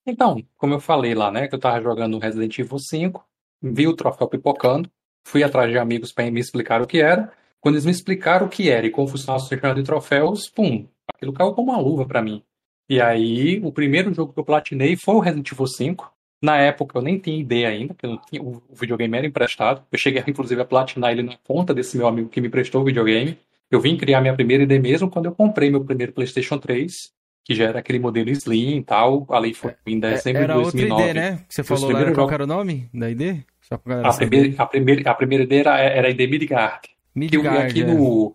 Então, 0.06 0.42
como 0.56 0.74
eu 0.74 0.80
falei 0.80 1.14
lá, 1.14 1.30
né, 1.30 1.46
que 1.46 1.54
eu 1.54 1.60
tava 1.60 1.80
jogando 1.80 2.18
Resident 2.18 2.58
Evil 2.58 2.78
5, 2.78 3.24
vi 3.62 3.86
o 3.86 3.94
troféu 3.94 4.26
pipocando, 4.26 4.90
fui 5.24 5.44
atrás 5.44 5.70
de 5.70 5.78
amigos 5.78 6.12
para 6.12 6.28
me 6.30 6.40
explicar 6.40 6.82
o 6.82 6.86
que 6.86 7.00
era. 7.00 7.32
Quando 7.60 7.76
eles 7.76 7.84
me 7.84 7.92
explicaram 7.92 8.46
o 8.46 8.48
que 8.48 8.68
era 8.68 8.84
e 8.86 8.90
como 8.90 9.06
funcionava 9.06 9.38
o 9.38 9.46
sistema 9.46 9.74
de 9.74 9.84
troféus, 9.84 10.48
pum, 10.48 10.88
aquilo 11.14 11.32
caiu 11.32 11.54
como 11.54 11.70
uma 11.70 11.80
luva 11.80 12.04
para 12.04 12.20
mim. 12.20 12.42
E 12.88 13.00
aí, 13.00 13.60
o 13.64 13.70
primeiro 13.70 14.12
jogo 14.12 14.32
que 14.32 14.40
eu 14.40 14.44
platinei 14.44 14.96
foi 14.96 15.14
o 15.14 15.20
Resident 15.20 15.52
Evil 15.52 15.66
5. 15.66 16.11
Na 16.42 16.56
época 16.56 16.98
eu 16.98 17.02
nem 17.02 17.18
tinha 17.18 17.38
ideia 17.38 17.68
ainda, 17.68 17.94
porque 17.94 18.18
tinha, 18.28 18.42
o 18.42 18.60
videogame 18.72 19.16
era 19.16 19.26
emprestado. 19.26 19.82
Eu 19.92 19.98
cheguei 19.98 20.22
inclusive 20.26 20.60
a 20.60 20.64
platinar 20.64 21.12
ele 21.12 21.22
na 21.22 21.36
conta 21.44 21.72
desse 21.72 21.96
meu 21.96 22.08
amigo 22.08 22.28
que 22.28 22.40
me 22.40 22.48
prestou 22.48 22.82
o 22.82 22.84
videogame. 22.84 23.38
Eu 23.70 23.80
vim 23.80 23.96
criar 23.96 24.20
minha 24.20 24.34
primeira 24.34 24.64
ID 24.64 24.82
mesmo 24.82 25.08
quando 25.08 25.26
eu 25.26 25.32
comprei 25.32 25.70
meu 25.70 25.84
primeiro 25.84 26.12
PlayStation 26.12 26.58
3, 26.58 27.12
que 27.44 27.54
já 27.54 27.68
era 27.68 27.78
aquele 27.78 28.00
modelo 28.00 28.28
Slim 28.28 28.78
e 28.78 28.82
tal. 28.82 29.24
Ali 29.30 29.54
foi 29.54 29.74
em 29.86 29.98
é, 29.98 30.00
dezembro 30.00 30.42
era 30.42 30.54
de 30.54 30.62
2009. 30.62 30.92
Outra 30.92 31.08
ID, 31.08 31.14
né? 31.14 31.44
Você 31.48 31.62
falou 31.62 31.92
lá, 31.92 32.12
qual 32.12 32.30
era 32.30 32.42
o 32.42 32.46
nome 32.46 32.90
da 32.92 33.08
ID? 33.08 33.44
Só 33.60 33.78
pra 33.78 34.00
a, 34.00 34.12
primeira, 34.12 34.54
a, 34.60 34.66
primeira, 34.66 35.10
a 35.10 35.14
primeira 35.14 35.44
ID 35.44 35.52
era, 35.52 35.78
era 35.78 36.08
a 36.08 36.10
ID 36.10 36.28
Midgard. 36.28 36.88
Midgard, 37.14 37.72
que, 37.72 37.80
aqui 37.80 37.82
é. 37.82 37.94
no, 37.94 38.34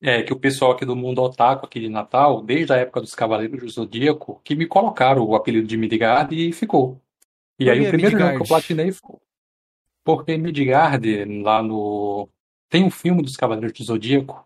é, 0.00 0.22
que 0.22 0.32
o 0.32 0.38
pessoal 0.38 0.70
aqui 0.70 0.84
do 0.84 0.94
mundo 0.94 1.20
otaku 1.20 1.66
aqui 1.66 1.80
de 1.80 1.88
Natal, 1.88 2.40
desde 2.40 2.72
a 2.72 2.76
época 2.76 3.00
dos 3.00 3.16
Cavaleiros 3.16 3.60
do 3.60 3.68
Zodíaco, 3.68 4.40
que 4.44 4.54
me 4.54 4.66
colocaram 4.66 5.24
o 5.24 5.34
apelido 5.34 5.66
de 5.66 5.76
Midgard 5.76 6.32
e 6.34 6.52
ficou. 6.52 7.01
E 7.58 7.70
aí 7.70 7.86
o 7.86 7.90
primeiro 7.90 8.18
jogo 8.18 8.36
que 8.36 8.42
eu 8.42 8.48
platinei 8.48 8.92
foi. 8.92 9.18
Porque 10.04 10.36
Midgard, 10.36 11.24
lá 11.42 11.62
no. 11.62 12.28
Tem 12.68 12.84
um 12.84 12.90
filme 12.90 13.22
dos 13.22 13.36
Cavaleiros 13.36 13.72
do 13.72 13.84
Zodíaco. 13.84 14.44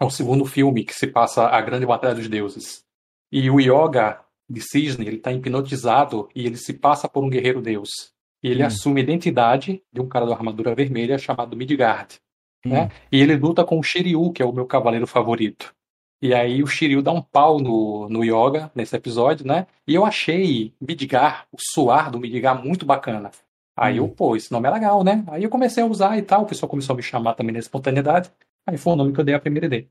É 0.00 0.04
o 0.04 0.10
segundo 0.10 0.44
filme 0.44 0.84
que 0.84 0.94
se 0.94 1.06
passa 1.06 1.48
a 1.48 1.60
Grande 1.60 1.86
Batalha 1.86 2.14
dos 2.14 2.28
Deuses. 2.28 2.84
E 3.32 3.50
o 3.50 3.60
Yoga 3.60 4.20
de 4.48 4.60
Cisne, 4.60 5.06
ele 5.06 5.18
tá 5.18 5.32
hipnotizado 5.32 6.28
e 6.34 6.46
ele 6.46 6.56
se 6.56 6.72
passa 6.72 7.08
por 7.08 7.24
um 7.24 7.28
guerreiro 7.28 7.60
deus. 7.60 8.12
E 8.42 8.48
ele 8.48 8.62
hum. 8.62 8.66
assume 8.66 9.00
a 9.00 9.04
identidade 9.04 9.82
de 9.92 10.00
um 10.00 10.08
cara 10.08 10.26
de 10.26 10.32
armadura 10.32 10.74
vermelha 10.74 11.18
chamado 11.18 11.56
Midgard. 11.56 12.20
Hum. 12.64 12.70
Né? 12.70 12.90
E 13.10 13.20
ele 13.20 13.36
luta 13.36 13.64
com 13.64 13.78
o 13.78 13.82
Shiryu, 13.82 14.32
que 14.32 14.42
é 14.42 14.46
o 14.46 14.52
meu 14.52 14.66
cavaleiro 14.66 15.06
favorito. 15.06 15.74
E 16.20 16.32
aí 16.32 16.62
o 16.62 16.66
Shiryu 16.66 17.02
dá 17.02 17.12
um 17.12 17.20
pau 17.20 17.58
no, 17.58 18.08
no 18.08 18.24
Yoga 18.24 18.70
nesse 18.74 18.96
episódio, 18.96 19.46
né? 19.46 19.66
E 19.86 19.94
eu 19.94 20.04
achei 20.04 20.72
Midgar, 20.80 21.46
o 21.52 21.56
suar 21.60 22.10
do 22.10 22.18
Midgar, 22.18 22.64
muito 22.64 22.86
bacana. 22.86 23.30
Aí 23.76 23.98
eu, 23.98 24.08
pô, 24.08 24.34
esse 24.34 24.50
nome 24.50 24.66
é 24.66 24.70
legal, 24.70 25.04
né? 25.04 25.22
Aí 25.28 25.42
eu 25.42 25.50
comecei 25.50 25.82
a 25.82 25.86
usar 25.86 26.16
e 26.16 26.22
tal, 26.22 26.42
o 26.42 26.46
pessoal 26.46 26.70
começou 26.70 26.94
a 26.94 26.96
me 26.96 27.02
chamar 27.02 27.34
também 27.34 27.52
na 27.52 27.58
espontaneidade. 27.58 28.30
Aí 28.66 28.78
foi 28.78 28.94
o 28.94 28.96
nome 28.96 29.12
que 29.12 29.20
eu 29.20 29.24
dei 29.24 29.34
a 29.34 29.40
primeira 29.40 29.66
ideia. 29.66 29.86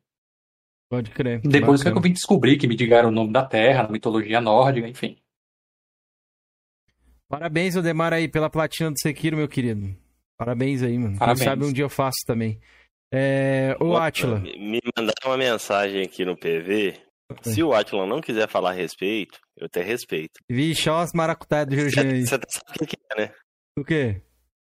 Pode 0.90 1.12
crer. 1.12 1.42
Depois 1.42 1.84
que 1.84 1.90
eu 1.90 2.02
vim 2.02 2.12
descobrir 2.12 2.58
que 2.58 2.68
Midgar 2.68 3.00
era 3.00 3.08
o 3.08 3.12
nome 3.12 3.32
da 3.32 3.46
Terra, 3.46 3.84
na 3.84 3.90
mitologia 3.90 4.42
nórdica, 4.42 4.88
enfim. 4.88 5.18
Parabéns, 7.28 7.76
Odemar, 7.76 8.14
aí, 8.14 8.28
pela 8.28 8.50
platina 8.50 8.92
do 8.92 9.00
Sekiro, 9.00 9.38
meu 9.38 9.48
querido. 9.48 9.96
Parabéns 10.38 10.84
aí, 10.84 10.98
mano. 10.98 11.18
Parabéns. 11.18 11.40
Quem 11.40 11.48
sabe 11.48 11.66
um 11.66 11.74
dia 11.74 11.84
eu 11.84 11.90
faço 11.90 12.20
também. 12.26 12.60
É, 13.14 13.76
o 13.80 13.96
Atila. 13.96 14.40
Me 14.40 14.80
mandaram 14.98 15.14
uma 15.28 15.38
mensagem 15.38 16.04
aqui 16.04 16.26
no 16.26 16.38
PV. 16.38 16.96
Se 17.42 17.64
o 17.64 17.74
Atila 17.74 18.06
não 18.06 18.22
quiser 18.22 18.48
falar 18.48 18.70
a 18.72 18.74
respeito, 18.74 19.40
eu 19.58 19.66
até 19.66 19.82
respeito. 19.82 20.34
Vixe, 20.50 20.90
olha 20.90 21.04
as 21.04 21.14
maracutaias 21.14 21.68
do 21.68 21.76
Jorginho 21.76 22.12
aí. 22.14 22.22
Você 22.26 22.36
sabe 22.36 22.44
o 22.82 22.86
que 22.86 22.96
é, 23.12 23.22
né? 23.22 23.32
O 23.78 23.84
quê? 23.84 24.22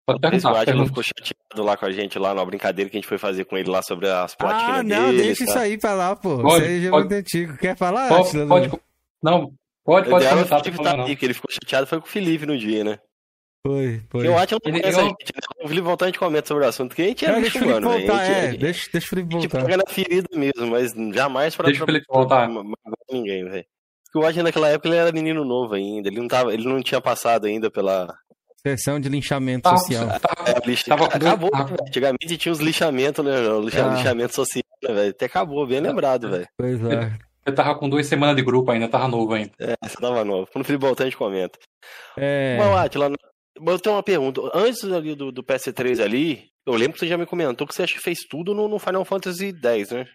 Pode 0.07 0.19
perguntar. 0.21 0.61
Atila 0.61 0.85
ficou 0.85 1.03
chateado 1.03 1.63
lá 1.63 1.77
com 1.77 1.85
a 1.85 1.91
gente, 1.91 2.17
lá 2.17 2.33
na 2.33 2.43
brincadeira 2.45 2.89
que 2.89 2.97
a 2.97 2.99
gente 2.99 3.07
foi 3.09 3.17
fazer 3.17 3.45
com 3.45 3.57
ele 3.57 3.69
lá 3.69 3.81
sobre 3.83 4.09
as 4.09 4.33
platinas 4.35 4.79
Ah, 4.79 4.83
não, 4.83 5.11
dele. 5.11 5.23
deixa 5.23 5.45
tá? 5.45 5.51
isso 5.51 5.59
aí 5.59 5.77
pra 5.77 5.93
lá, 5.93 6.15
pô. 6.15 6.41
Pode, 6.41 6.63
isso 6.63 6.71
aí 6.71 6.81
já 6.81 6.88
é 6.88 6.91
pode. 6.91 7.03
muito 7.09 7.19
antigo. 7.19 7.57
Quer 7.57 7.75
falar, 7.77 8.07
Pode, 8.09 8.27
Atila? 8.29 8.47
pode, 8.47 8.67
não, 9.21 9.53
pode, 9.85 10.09
pode 10.09 10.25
comentar, 10.27 10.33
o 10.33 10.97
não 10.97 11.05
tá 11.05 11.15
que 11.15 11.25
ele 11.25 11.33
ficou 11.33 11.51
chateado 11.51 11.85
foi 11.85 11.99
com 11.99 12.07
o 12.07 12.09
Felipe 12.09 12.45
no 12.45 12.57
dia, 12.57 12.83
né? 12.83 12.97
Foi, 13.68 13.88
foi. 13.88 14.01
Porque 14.09 14.28
o 14.30 14.38
Atila 14.38 14.59
não 14.63 14.72
Ele- 14.72 14.82
conhece 14.82 14.99
a 14.99 15.01
eu- 15.03 15.07
gente, 15.07 15.24
né? 15.34 15.41
O 15.63 15.68
Felipe 15.68 15.86
voltar 15.86 16.05
a 16.05 16.07
gente 16.07 16.20
comenta 16.20 16.47
sobre 16.47 16.65
o 16.65 16.68
assunto, 16.68 16.95
que 16.95 17.01
a 17.01 17.05
gente 17.05 17.26
é 17.26 17.32
Não, 17.32 17.41
bicho 17.41 17.51
deixa 17.53 17.57
o 17.57 17.61
Felipe 17.61 17.78
humano, 17.80 17.89
velho. 17.93 18.07
voltar, 18.07 18.22
A 18.22 18.26
gente- 18.26 18.38
é. 18.38 18.51
gente- 18.51 18.59
Deixa, 18.61 18.89
deixa 18.91 19.07
o 19.07 19.09
Felipe 19.09 19.28
a 19.36 19.39
gente 19.39 19.51
voltar. 19.51 19.65
pega 19.65 19.78
na 19.78 19.84
ferida 19.93 20.28
mesmo, 20.38 20.68
mas 20.68 20.91
jamais 21.15 21.55
pra, 21.55 21.65
Deixa 21.65 21.84
o 21.84 21.86
Felipe 21.86 22.05
voltar. 22.09 22.49
ninguém, 23.11 23.43
velho. 23.49 23.65
Porque 24.05 24.26
o 24.26 24.30
Atila 24.30 24.43
naquela 24.43 24.70
época 24.70 24.88
ele 24.88 24.95
era 24.97 25.11
menino 25.11 25.43
novo 25.43 25.74
ainda, 25.76 26.07
ele 26.07 26.18
não, 26.20 26.28
tava, 26.28 26.53
ele 26.53 26.63
não 26.68 26.82
tinha 26.82 27.01
passado 27.01 27.45
ainda 27.45 27.70
pela... 27.70 28.07
Sessão 28.65 28.99
de 28.99 29.07
linchamento 29.07 29.63
Tava- 29.63 29.78
social. 29.78 30.07
tava- 30.20 30.49
É, 30.49 30.68
lixa... 30.68 30.86
Tava 30.88 31.05
Acabou, 31.05 31.49
ah. 31.53 31.59
né, 31.59 31.65
velho? 31.65 31.78
Antigamente 31.88 32.38
tinha 32.38 32.51
os 32.51 32.59
lixamentos, 32.59 33.24
né? 33.24 33.32
Lixa... 33.63 33.86
Ah. 33.86 33.93
lixamento 33.95 34.34
social, 34.36 34.63
né, 34.84 34.93
velho? 34.93 35.09
Até 35.11 35.26
acabou, 35.26 35.65
bem 35.68 35.80
lembrado, 35.80 36.30
velho. 36.30 36.47
Pois 36.57 36.84
é. 36.86 37.11
Eu 37.45 37.55
tava 37.55 37.76
com 37.76 37.88
duas 37.88 38.05
semanas 38.07 38.36
de 38.36 38.41
grupo 38.41 38.70
ainda, 38.72 38.89
tava 38.89 39.07
novo 39.07 39.34
ainda. 39.34 39.51
É, 39.59 39.76
você 39.88 39.95
tava 39.95 40.26
novo. 40.26 40.49
Quando 40.51 40.63
o 40.63 40.68
Felipe 40.68 40.86
voltar, 40.86 41.03
a 41.03 41.07
gente 41.07 41.15
comenta. 41.15 41.57
É. 42.18 42.57
Bom, 42.57 42.76
Atila, 42.76 43.09
eu 43.66 43.80
tenho 43.80 43.95
uma 43.95 44.03
pergunta. 44.03 44.41
Antes 44.53 44.84
ali 44.84 45.16
do, 45.16 45.32
do 45.32 45.43
PS3 45.43 46.03
ali, 46.03 46.49
eu 46.66 46.74
lembro 46.74 46.93
que 46.93 46.99
você 46.99 47.08
já 47.08 47.18
me 47.18 47.26
comentou 47.26 47.68
que 47.68 47.74
você 47.74 47.84
acha 47.84 47.93
que 47.93 48.01
fez 48.01 48.20
tudo 48.30 48.53
no, 48.53 48.68
no 48.68 48.80
Final 48.80 49.05
Fantasy 49.05 49.53
X, 49.53 49.91
né? 49.91 50.05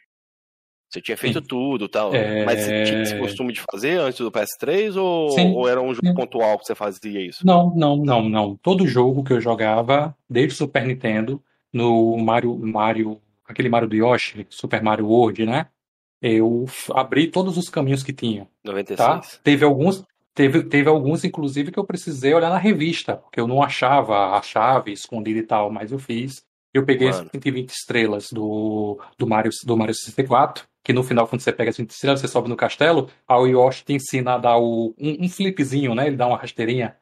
Você 0.93 1.01
tinha 1.01 1.17
feito 1.17 1.41
tudo 1.41 1.87
e 1.87 1.89
tal. 1.89 2.15
É. 2.15 2.45
Mas 2.45 2.61
você 2.61 2.85
tinha 2.85 3.03
esse 3.03 3.19
costume 3.19 3.55
de 3.55 3.63
fazer 3.71 3.99
antes 3.99 4.21
do 4.21 4.31
PS3 4.31 4.95
ou, 4.95 5.31
Sim. 5.31 5.55
ou 5.55 5.67
era 5.67 5.81
um 5.81 5.95
jogo 5.95 6.07
Sim. 6.07 6.15
pontual 6.15 6.59
que 6.59 6.67
você 6.67 6.75
fazia 6.75 7.19
isso? 7.27 7.47
Não, 7.47 7.75
não, 7.75 7.97
não, 7.97 8.29
não. 8.29 8.57
Todo 8.57 8.87
jogo 8.87 9.25
que 9.25 9.33
eu 9.33 9.41
jogava, 9.41 10.15
desde 10.29 10.53
o 10.53 10.57
Super 10.59 10.87
Nintendo, 10.87 11.43
no 11.73 12.19
Mario, 12.19 12.59
Mario, 12.59 13.19
aquele 13.49 13.71
Mario 13.71 13.89
do 13.89 13.97
Yoshi, 13.97 14.47
Super 14.51 14.83
Mario 14.83 15.07
World, 15.07 15.47
né? 15.47 15.69
Eu 16.21 16.67
abri 16.91 17.27
todos 17.27 17.57
os 17.57 17.71
caminhos 17.71 18.03
que 18.03 18.13
tinha, 18.13 18.47
96. 18.63 18.97
tá? 18.97 19.21
Teve 19.43 19.65
alguns, 19.65 20.05
teve, 20.35 20.65
teve 20.65 20.89
alguns, 20.89 21.25
inclusive, 21.25 21.71
que 21.71 21.79
eu 21.79 21.85
precisei 21.85 22.35
olhar 22.35 22.51
na 22.51 22.59
revista, 22.59 23.17
porque 23.17 23.41
eu 23.41 23.47
não 23.47 23.63
achava 23.63 24.37
a 24.37 24.43
chave 24.43 24.93
escondida 24.93 25.39
e 25.39 25.43
tal, 25.43 25.71
mas 25.71 25.93
eu 25.93 25.99
fiz. 25.99 26.45
Eu 26.73 26.85
peguei 26.85 27.09
as 27.09 27.19
Mano. 27.19 27.31
120 27.33 27.71
estrelas 27.71 28.33
do, 28.33 28.99
do 29.19 29.27
Mario, 29.27 29.51
do 29.65 29.77
Mario 29.77 29.95
64, 29.95 30.65
que 30.83 30.93
no 30.93 31.03
final, 31.03 31.29
quando 31.29 31.43
você 31.43 31.53
pega 31.53 31.71
as 31.71 31.77
20 31.77 31.91
estrelas, 31.91 32.21
você 32.21 32.29
sobe 32.29 32.49
no 32.49 32.57
castelo, 32.57 33.11
o 33.29 33.47
Yoshi 33.47 33.85
te 33.85 33.93
ensina 33.93 34.35
a 34.35 34.39
dar 34.39 34.57
o, 34.57 34.95
um, 34.99 35.25
um 35.25 35.29
flipzinho, 35.29 35.95
né? 35.95 36.07
Ele 36.07 36.17
dá 36.17 36.27
uma 36.27 36.39
rasteirinha. 36.39 36.97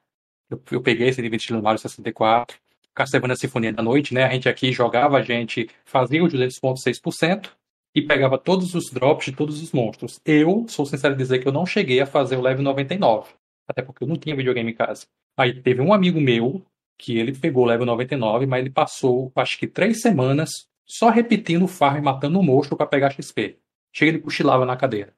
Eu, 0.51 0.61
eu 0.73 0.83
peguei 0.83 1.09
esse 1.09 1.17
120 1.17 1.41
estrelas 1.41 1.63
do 1.63 1.65
Mario 1.65 1.81
64. 1.81 2.59
Castlevania 2.93 3.37
Sinfonia 3.37 3.73
da 3.73 3.83
Noite, 3.83 4.13
né? 4.13 4.25
A 4.25 4.31
gente 4.31 4.49
aqui 4.49 4.73
jogava, 4.73 5.19
a 5.19 5.23
gente 5.23 5.69
fazia 5.85 6.23
o 6.23 6.27
200.6% 6.27 7.51
e 7.95 8.03
pegava 8.03 8.39
todos 8.39 8.75
os 8.75 8.91
drops 8.91 9.27
de 9.27 9.33
todos 9.33 9.63
os 9.63 9.73
monstros. 9.73 10.21
Eu, 10.25 10.65
sou 10.69 10.87
sincero 10.87 11.15
em 11.15 11.17
dizer 11.17 11.41
que 11.41 11.49
eu 11.49 11.53
não 11.53 11.67
cheguei 11.67 12.01
a 12.01 12.07
fazer 12.07 12.37
o 12.37 12.41
level 12.41 12.63
99, 12.63 13.31
até 13.69 13.83
porque 13.83 14.05
eu 14.05 14.09
não 14.09 14.17
tinha 14.17 14.37
videogame 14.37 14.71
em 14.71 14.75
casa. 14.75 15.07
Aí 15.37 15.61
teve 15.61 15.81
um 15.81 15.93
amigo 15.93 16.21
meu 16.21 16.63
que 16.99 17.19
ele 17.19 17.33
pegou 17.33 17.65
o 17.65 17.67
level 17.67 17.87
99, 17.87 18.47
mas 18.47 18.61
ele 18.61 18.71
passou, 18.71 19.33
acho 19.35 19.59
que 19.59 19.67
três 19.67 20.01
semanas 20.03 20.51
só 20.87 21.09
repetindo 21.09 21.65
o 21.65 21.69
farm 21.69 21.99
e 21.99 22.03
matando 22.03 22.39
o 22.39 22.43
monstro 22.43 22.77
para 22.77 22.87
pegar 22.87 23.11
XP. 23.11 23.57
Chega 23.93 24.11
ele 24.13 24.19
cochilava 24.21 24.65
na 24.67 24.77
cadeira. 24.77 25.13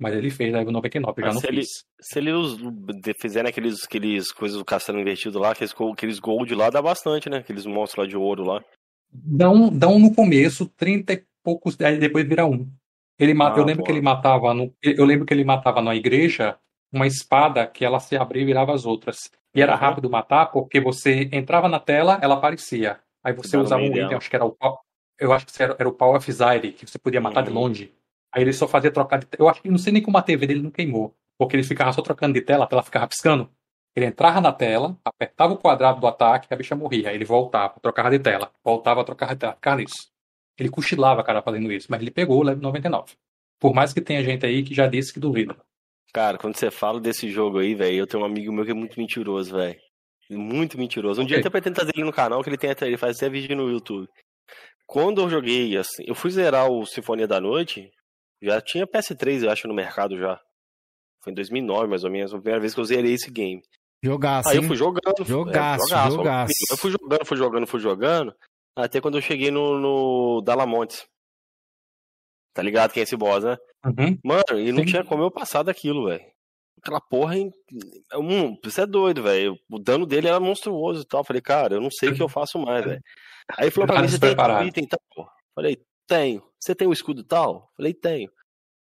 Mas 0.00 0.14
ele 0.14 0.30
fez 0.30 0.52
level 0.52 0.72
99, 0.72 1.20
eu 1.20 1.22
já 1.22 1.26
Mas 1.26 1.34
não 1.34 1.40
se 1.40 1.46
ele- 1.48 1.60
fiz. 1.62 1.68
Se 2.00 2.18
eles 2.20 2.56
fizerem 3.20 3.50
aqueles, 3.50 3.82
aqueles 3.84 4.30
coisas 4.32 4.56
do 4.56 4.64
castelo 4.64 5.00
invertido 5.00 5.38
lá, 5.40 5.50
aqueles, 5.50 5.74
aqueles 5.92 6.18
gold 6.20 6.54
lá, 6.54 6.70
dá 6.70 6.80
bastante, 6.80 7.28
né? 7.28 7.38
Aqueles 7.38 7.66
monstros 7.66 8.04
lá 8.04 8.08
de 8.08 8.16
ouro 8.16 8.44
lá. 8.44 8.64
Dão, 9.12 9.68
dão 9.70 9.98
no 9.98 10.14
começo 10.14 10.66
30 10.76 11.14
e 11.14 11.24
poucos, 11.48 11.80
aí 11.80 11.98
depois 11.98 12.26
vira 12.28 12.44
um. 12.46 12.68
Ele 13.18 13.34
mata, 13.34 13.56
Ah, 13.56 13.60
eu 13.60 13.64
lembro 13.64 13.82
boa. 13.82 13.86
que 13.86 13.92
ele 13.92 14.00
matava 14.02 14.54
no, 14.54 14.74
eu 14.82 15.04
lembro 15.04 15.24
que 15.26 15.32
ele 15.34 15.44
matava 15.44 15.80
na 15.80 15.94
igreja 15.94 16.56
uma 16.92 17.06
espada 17.06 17.66
que 17.66 17.84
ela 17.84 17.98
se 18.00 18.16
abria 18.16 18.42
e 18.42 18.46
virava 18.46 18.72
as 18.74 18.84
outras. 18.86 19.30
E 19.54 19.60
era 19.62 19.72
Uhum. 19.72 19.78
rápido 19.78 20.10
matar 20.10 20.46
porque 20.46 20.80
você 20.80 21.28
entrava 21.32 21.68
na 21.68 21.80
tela, 21.80 22.18
ela 22.22 22.34
aparecia. 22.34 23.00
Aí 23.24 23.32
você 23.32 23.56
Dá 23.56 23.62
usava 23.62 23.82
um 23.82 23.86
item, 23.86 24.14
acho 24.14 24.30
que 24.30 24.36
era 24.36 24.44
o 24.44 24.56
eu 25.18 25.32
acho 25.32 25.46
que 25.46 25.60
era, 25.62 25.74
era 25.78 25.88
o 25.88 25.92
Power 25.92 26.16
of 26.16 26.30
Zyre, 26.30 26.72
que 26.72 26.86
você 26.86 26.96
podia 26.98 27.20
matar 27.20 27.42
de 27.42 27.48
Uhum. 27.48 27.54
longe. 27.56 27.92
Aí 28.32 28.42
ele 28.42 28.52
só 28.52 28.68
fazia 28.68 28.90
trocar 28.90 29.18
de 29.18 29.26
Eu 29.38 29.48
acho 29.48 29.60
que 29.60 29.68
não 29.70 29.78
sei 29.78 29.92
nem 29.92 30.02
como 30.02 30.16
a 30.16 30.22
TV 30.22 30.46
dele 30.46 30.62
não 30.62 30.70
queimou, 30.70 31.12
porque 31.36 31.56
ele 31.56 31.64
ficava 31.64 31.92
só 31.92 32.02
trocando 32.02 32.34
de 32.34 32.40
tela, 32.42 32.64
a 32.64 32.66
tela 32.68 32.82
ficava 32.84 33.08
piscando. 33.08 33.50
Ele 33.96 34.06
entrava 34.06 34.40
na 34.40 34.52
tela, 34.52 34.96
apertava 35.04 35.54
o 35.54 35.56
quadrado 35.58 35.98
do 36.00 36.06
ataque, 36.06 36.46
a 36.52 36.56
bicha 36.56 36.76
morria. 36.76 37.08
Aí 37.08 37.16
ele 37.16 37.24
voltava, 37.24 37.74
trocava 37.80 38.10
de 38.10 38.20
tela, 38.20 38.52
voltava, 38.62 39.02
trocava 39.02 39.32
de 39.34 39.40
tela, 39.40 39.54
ficava 39.54 39.76
nisso. 39.78 40.08
Ele 40.58 40.68
cochilava, 40.68 41.22
cara, 41.22 41.42
fazendo 41.42 41.70
isso, 41.72 41.86
mas 41.90 42.00
ele 42.00 42.10
pegou 42.10 42.38
o 42.40 42.42
level 42.42 42.62
99. 42.62 43.12
Por 43.60 43.74
mais 43.74 43.92
que 43.92 44.00
tenha 44.00 44.22
gente 44.24 44.44
aí 44.44 44.62
que 44.62 44.74
já 44.74 44.86
disse 44.86 45.12
que 45.12 45.20
duvida. 45.20 45.56
Cara, 46.12 46.38
quando 46.38 46.56
você 46.56 46.70
fala 46.70 47.00
desse 47.00 47.30
jogo 47.30 47.58
aí, 47.58 47.74
velho, 47.74 47.96
eu 47.98 48.06
tenho 48.06 48.22
um 48.22 48.26
amigo 48.26 48.52
meu 48.52 48.64
que 48.64 48.70
é 48.70 48.74
muito 48.74 48.98
mentiroso, 48.98 49.54
velho. 49.56 49.78
Muito 50.30 50.76
mentiroso. 50.78 51.20
Um 51.22 51.24
dia 51.24 51.36
eu 51.36 51.40
Ok. 51.40 51.48
até 51.48 51.50
pretendo 51.50 51.74
trazer 51.76 51.92
ele 51.94 52.04
no 52.04 52.12
canal, 52.12 52.42
que 52.42 52.48
ele 52.50 52.58
tem 52.58 52.70
até, 52.70 52.86
ele 52.86 52.96
faz 52.96 53.16
até 53.16 53.28
vídeo 53.28 53.56
no 53.56 53.70
YouTube. 53.70 54.08
Quando 54.86 55.20
eu 55.20 55.28
joguei, 55.28 55.76
assim, 55.76 56.02
eu 56.06 56.14
fui 56.14 56.30
zerar 56.30 56.70
o 56.70 56.84
Sinfonia 56.86 57.26
da 57.26 57.40
Noite, 57.40 57.90
já 58.42 58.60
tinha 58.60 58.86
PS3, 58.86 59.42
eu 59.44 59.50
acho, 59.50 59.68
no 59.68 59.74
mercado 59.74 60.18
já. 60.18 60.40
Foi 61.22 61.32
em 61.32 61.34
2009, 61.34 61.88
mais 61.88 62.04
ou 62.04 62.10
menos, 62.10 62.32
a 62.32 62.36
primeira 62.38 62.60
vez 62.60 62.74
que 62.74 62.80
eu 62.80 62.84
zerei 62.84 63.12
esse 63.12 63.30
game. 63.30 63.60
Jogaço, 64.02 64.48
Aí 64.48 64.56
eu 64.56 64.62
fui 64.62 64.76
jogando. 64.76 65.24
Jogaço, 65.24 65.92
é, 65.94 66.10
jogaço. 66.10 66.52
Eu 66.70 66.76
fui 66.76 66.90
jogando, 66.90 67.24
fui 67.26 67.36
jogando, 67.36 67.66
fui 67.66 67.80
jogando. 67.80 68.34
Até 68.78 69.00
quando 69.00 69.18
eu 69.18 69.22
cheguei 69.22 69.50
no, 69.50 69.78
no 69.78 70.40
Dalamontes. 70.42 71.04
Tá 72.54 72.62
ligado 72.62 72.92
quem 72.92 73.00
é 73.00 73.04
esse 73.04 73.16
boss, 73.16 73.44
né? 73.44 73.56
Uhum. 73.84 74.18
Mano, 74.24 74.60
e 74.60 74.72
não 74.72 74.80
Sim. 74.80 74.86
tinha 74.86 75.04
como 75.04 75.22
eu 75.22 75.30
passar 75.30 75.62
daquilo, 75.62 76.06
velho. 76.06 76.24
Aquela 76.80 77.00
porra, 77.00 77.36
hein? 77.36 77.50
é 78.12 78.18
um, 78.18 78.56
você 78.62 78.82
é 78.82 78.86
doido, 78.86 79.22
velho. 79.22 79.56
O 79.68 79.78
dano 79.80 80.06
dele 80.06 80.28
era 80.28 80.38
monstruoso 80.38 81.02
e 81.02 81.06
tal. 81.06 81.24
Falei, 81.24 81.42
cara, 81.42 81.74
eu 81.74 81.80
não 81.80 81.90
sei 81.90 82.10
o 82.10 82.14
que 82.14 82.22
eu 82.22 82.28
faço 82.28 82.58
mais, 82.58 82.84
velho. 82.84 83.00
Aí 83.56 83.70
falou 83.70 83.86
pra 83.86 83.96
Tá 83.96 84.02
mim, 84.02 84.08
você 84.08 84.18
tem 84.18 84.28
despreparado. 84.28 84.68
item 84.68 84.84
e 84.84 84.88
tal? 84.88 85.00
Falei, 85.54 85.76
tenho. 86.06 86.42
Você 86.60 86.74
tem 86.74 86.86
o 86.86 86.92
escudo 86.92 87.24
tal? 87.24 87.68
Falei, 87.76 87.92
tenho. 87.94 88.30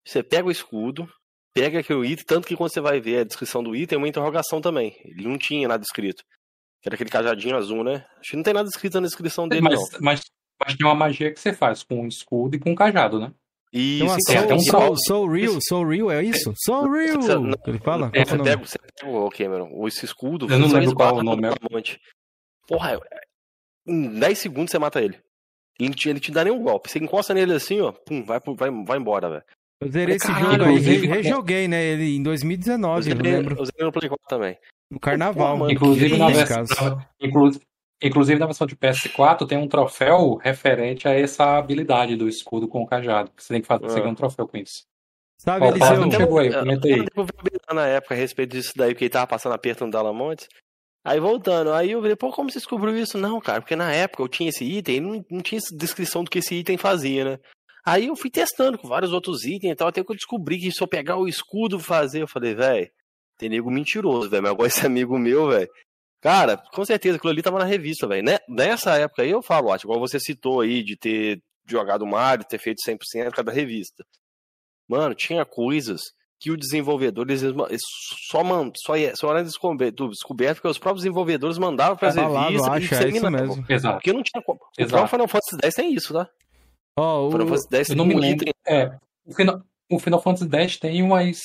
Você 0.07 0.23
pega 0.23 0.47
o 0.49 0.51
escudo, 0.51 1.09
pega 1.55 1.81
aquele 1.81 2.07
item, 2.07 2.25
tanto 2.27 2.47
que 2.47 2.57
quando 2.57 2.71
você 2.73 2.81
vai 2.81 3.01
ver 3.01 3.21
a 3.21 3.25
descrição 3.25 3.63
do 3.63 3.75
item, 3.75 3.87
tem 3.89 3.99
uma 3.99 4.09
interrogação 4.09 4.61
também. 4.61 4.95
Ele 5.05 5.27
não 5.27 5.39
tinha 5.39 5.67
nada 5.69 5.83
escrito. 5.83 6.23
Que 6.83 6.89
era 6.89 6.95
aquele 6.95 7.11
cajadinho 7.11 7.57
azul, 7.57 7.85
né? 7.85 8.05
Acho 8.19 8.31
que 8.31 8.37
não 8.37 8.43
tem 8.43 8.55
nada 8.55 8.69
escrito 8.69 9.01
na 9.01 9.07
descrição 9.07 9.47
dele, 9.47 9.61
Mas, 9.63 9.75
não. 9.75 9.99
mas, 10.01 10.21
mas 10.59 10.75
tem 10.77 10.87
uma 10.87 10.95
magia 10.95 11.31
que 11.33 11.39
você 11.41 11.53
faz 11.53 11.83
com 11.83 12.03
um 12.03 12.09
escudo 12.09 12.57
e 12.57 12.59
com 12.59 12.71
um 12.71 12.75
cajado, 12.75 13.21
né? 13.21 13.33
E 13.73 14.03
uma 14.03 14.17
então, 14.21 14.43
até 14.43 14.55
um 14.55 14.59
Soul, 14.61 14.81
troll. 14.83 14.97
Soul 14.97 15.29
Real, 15.33 15.59
Soul 15.61 15.89
Real, 15.89 16.11
é 16.11 16.25
isso? 16.25 16.53
Soul 16.57 16.91
Real! 16.91 17.23
Você- 17.23 17.35
não, 17.37 17.53
que 17.53 17.71
ele 17.71 17.79
fala? 17.79 18.11
É, 18.13 18.23
é 18.23 18.25
você, 18.25 18.39
pega, 18.39 18.57
você 18.67 18.79
pega 18.79 19.11
o 19.13 19.31
Cameron, 19.31 19.87
esse 19.87 20.05
escudo. 20.05 20.47
Eu 20.51 20.59
não 20.59 20.69
você 20.69 20.81
lembro 20.81 20.97
qual 20.97 21.17
o 21.17 21.23
nome, 21.23 21.43
no 21.43 21.49
é. 21.49 21.55
diamante. 21.55 22.01
Porra, 22.67 22.95
é- 22.95 23.21
em 23.87 24.19
10 24.19 24.39
segundos 24.39 24.71
você 24.73 24.79
mata 24.79 25.01
ele. 25.01 25.17
Ele 25.79 25.95
te, 25.95 26.09
ele 26.09 26.19
te 26.21 26.33
dá 26.33 26.43
nenhum 26.45 26.63
golpe. 26.63 26.91
Você 26.91 26.99
encosta 26.99 27.33
nele 27.33 27.53
assim, 27.55 27.81
ó, 27.81 27.93
pum, 27.93 28.25
vai, 28.25 28.41
vai, 28.41 28.71
vai 28.85 28.99
embora, 28.99 29.29
velho. 29.31 29.45
Eu 29.83 29.89
zerei 29.91 30.17
esse 30.17 30.27
jogo 30.27 30.65
aí, 30.65 30.79
rejoguei, 31.07 31.69
né? 31.69 31.83
Ele 31.83 32.17
em 32.17 32.23
2019, 32.23 32.99
eu 32.99 33.03
zerei- 33.17 33.33
lembro. 33.37 33.57
eu 33.57 33.65
zerei 33.65 33.87
no 33.87 33.93
Play 33.93 34.09
4 34.09 34.27
também. 34.29 34.59
No 34.91 34.99
carnaval. 34.99 35.53
Pô, 35.53 35.57
mano, 35.61 35.73
Inclusive 35.73 36.11
que 36.11 36.17
na, 36.19 36.29
versão, 36.31 36.99
inclu- 37.21 37.61
inclusive 38.03 38.39
na 38.39 38.47
versão 38.47 38.67
de 38.67 38.75
PS4 38.77 39.47
tem 39.47 39.57
um 39.59 39.69
troféu 39.69 40.35
referente 40.37 41.07
a 41.07 41.13
essa 41.13 41.57
habilidade 41.57 42.17
do 42.17 42.29
escudo 42.29 42.67
com 42.67 42.83
o 42.83 42.87
cajado. 42.87 43.31
que 43.31 43.43
Você 43.43 43.55
tem 43.55 43.61
que 43.63 43.69
fazer, 43.69 43.89
você 43.89 44.01
ganha 44.01 44.13
um 44.13 44.17
troféu 44.17 44.49
com 44.49 44.57
isso. 44.57 44.83
Sabe, 45.39 45.65
Ó, 45.65 45.69
Eliseu? 45.71 46.01
Não 46.01 46.11
chegou 46.11 46.39
aí, 46.39 46.49
eu 46.49 46.59
comentei. 46.59 47.07
Eu 47.17 47.75
na 47.75 47.87
época 47.87 48.15
a 48.15 48.19
respeito 48.19 48.51
disso 48.51 48.73
daí, 48.77 48.93
porque 48.93 49.05
ele 49.05 49.11
tava 49.11 49.27
passando 49.27 49.55
aperto 49.55 49.85
no 49.87 49.93
Dalamontes. 49.93 50.49
Aí 51.03 51.19
voltando, 51.19 51.73
aí 51.73 51.93
eu 51.93 52.01
falei, 52.03 52.15
pô, 52.17 52.31
como 52.31 52.51
você 52.51 52.59
descobriu 52.59 52.95
isso? 52.95 53.17
Não, 53.17 53.41
cara, 53.41 53.63
porque 53.63 53.75
na 53.75 53.91
época 53.91 54.23
eu 54.23 54.29
tinha 54.29 54.51
esse 54.51 54.65
item 54.65 54.97
e 54.97 55.01
não, 55.01 55.25
não 55.31 55.41
tinha 55.41 55.59
essa 55.59 55.75
descrição 55.75 56.23
do 56.23 56.31
que 56.31 56.41
esse 56.41 56.55
item 56.57 56.77
fazia, 56.77 57.25
né? 57.25 57.39
Aí 57.87 58.09
eu 58.09 58.17
fui 58.17 58.29
testando 58.29 58.77
com 58.77 58.87
vários 58.87 59.11
outros 59.11 59.45
itens 59.45 59.73
e 59.73 59.75
tal, 59.75 59.89
até 59.89 60.05
que 60.05 60.13
eu 60.13 60.17
descobri 60.17 60.59
que 60.59 60.71
se 60.71 60.83
eu 60.83 60.87
pegar 60.87 61.17
o 61.17 61.27
escudo 61.27 61.79
fazer, 61.79 62.21
eu 62.21 62.29
falei, 62.29 62.55
velho, 62.55 62.91
tem 63.41 63.49
nego 63.49 63.71
mentiroso, 63.71 64.29
velho, 64.29 64.43
mas 64.43 64.53
agora 64.53 64.69
esse 64.69 64.85
amigo 64.87 65.19
meu, 65.19 65.49
velho. 65.49 65.69
Cara, 66.21 66.59
com 66.59 66.85
certeza 66.85 67.17
aquilo 67.17 67.33
ali 67.33 67.43
tava 67.43 67.59
na 67.59 67.65
revista, 67.65 68.07
velho. 68.07 68.23
Né? 68.23 68.39
Nessa 68.47 68.97
época 68.99 69.23
aí 69.23 69.31
eu 69.31 69.43
falo, 69.43 69.73
acho, 69.73 69.87
igual 69.87 69.99
você 69.99 70.21
citou 70.21 70.61
aí 70.61 70.83
de 70.83 70.97
ter 70.97 71.41
jogado 71.67 72.07
Mario, 72.07 72.45
ter 72.45 72.59
feito 72.59 72.79
100% 72.87 73.31
cada 73.31 73.51
revista. 73.51 74.05
Mano, 74.89 75.15
tinha 75.15 75.45
coisas 75.47 76.01
que 76.39 76.51
o 76.51 76.57
desenvolvedor 76.57 77.27
eles, 77.29 77.43
eles 77.43 77.83
só, 78.29 78.43
man, 78.43 78.73
só, 78.75 78.95
só 79.15 79.31
era 79.31 79.45
descoberto 79.45 80.11
porque 80.55 80.69
os 80.69 80.79
próprios 80.79 81.03
desenvolvedores 81.03 81.59
mandavam 81.59 81.97
para 81.97 82.09
as 82.09 82.17
lá, 82.17 82.49
revistas 82.49 82.67
e 82.67 82.71
acho, 82.71 82.95
é 82.95 83.09
isso 83.09 83.31
mesmo. 83.31 83.65
Exato. 83.69 83.95
Porque 83.97 84.13
não 84.13 84.23
tinha 84.23 84.43
como. 84.43 84.59
O 84.59 84.83
Exato. 84.83 84.91
próprio 84.91 85.09
Final 85.11 85.29
Fantasy 85.29 85.59
X 85.63 85.75
tem 85.75 85.95
isso, 85.95 86.13
tá? 86.13 86.29
Ó, 86.97 87.29
O 87.29 87.31
Final. 87.31 87.47
Fantasy 87.47 87.77
X 87.77 87.89
Eu 87.91 87.97
tem 87.97 87.97
não 87.97 88.07
me 88.07 88.15
lembro. 88.19 88.47
É, 88.67 88.99
o 89.25 89.35
Final, 89.35 89.63
o 89.91 89.99
Final 89.99 90.23
Fantasy 90.23 90.51
X 90.51 90.79
tem 90.79 91.03
umas 91.03 91.39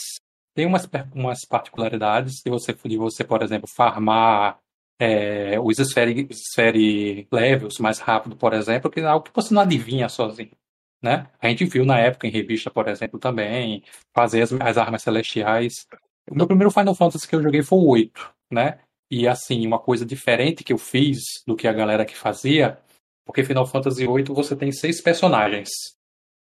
tem 0.55 0.65
umas, 0.65 0.89
umas 1.13 1.45
particularidades 1.45 2.41
de 2.43 2.49
você, 2.49 2.73
de 2.73 2.97
você, 2.97 3.23
por 3.23 3.43
exemplo, 3.43 3.67
farmar 3.67 4.57
é, 4.97 5.59
os 5.59 5.77
sphere 5.77 7.27
levels 7.31 7.77
mais 7.79 7.99
rápido, 7.99 8.37
por 8.37 8.53
exemplo, 8.53 8.89
que 8.89 9.01
é 9.01 9.05
algo 9.05 9.25
que 9.25 9.35
você 9.35 9.53
não 9.53 9.61
adivinha 9.61 10.07
sozinho. 10.07 10.55
Né? 11.03 11.27
A 11.39 11.49
gente 11.49 11.65
viu 11.65 11.85
na 11.85 11.99
época 11.99 12.25
em 12.25 12.31
revista, 12.31 12.71
por 12.71 12.87
exemplo, 12.87 13.19
também, 13.19 13.83
fazer 14.13 14.41
as, 14.41 14.53
as 14.53 14.77
armas 14.77 15.03
celestiais. 15.03 15.85
O 16.31 16.35
meu 16.35 16.47
primeiro 16.47 16.71
Final 16.71 16.95
Fantasy 16.95 17.27
que 17.27 17.35
eu 17.35 17.43
joguei 17.43 17.61
foi 17.61 17.77
o 17.77 17.87
8, 17.87 18.33
né? 18.51 18.79
E 19.11 19.27
assim, 19.27 19.67
uma 19.67 19.77
coisa 19.77 20.05
diferente 20.05 20.63
que 20.63 20.73
eu 20.73 20.77
fiz 20.77 21.19
do 21.45 21.55
que 21.55 21.67
a 21.67 21.73
galera 21.73 22.05
que 22.05 22.17
fazia, 22.17 22.79
porque 23.23 23.43
Final 23.43 23.67
Fantasy 23.67 24.07
VIII 24.07 24.23
você 24.29 24.55
tem 24.55 24.71
seis 24.71 25.01
personagens. 25.01 25.69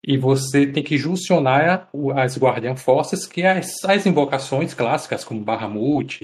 E 0.04 0.16
você 0.16 0.66
tem 0.66 0.82
que 0.82 0.96
juncionar 0.96 1.90
as 2.16 2.38
Guardian 2.38 2.76
Forces, 2.76 3.26
que 3.26 3.42
é 3.42 3.58
as, 3.58 3.84
as 3.84 4.06
invocações 4.06 4.72
clássicas, 4.72 5.24
como 5.24 5.44
Bahamut, 5.44 6.20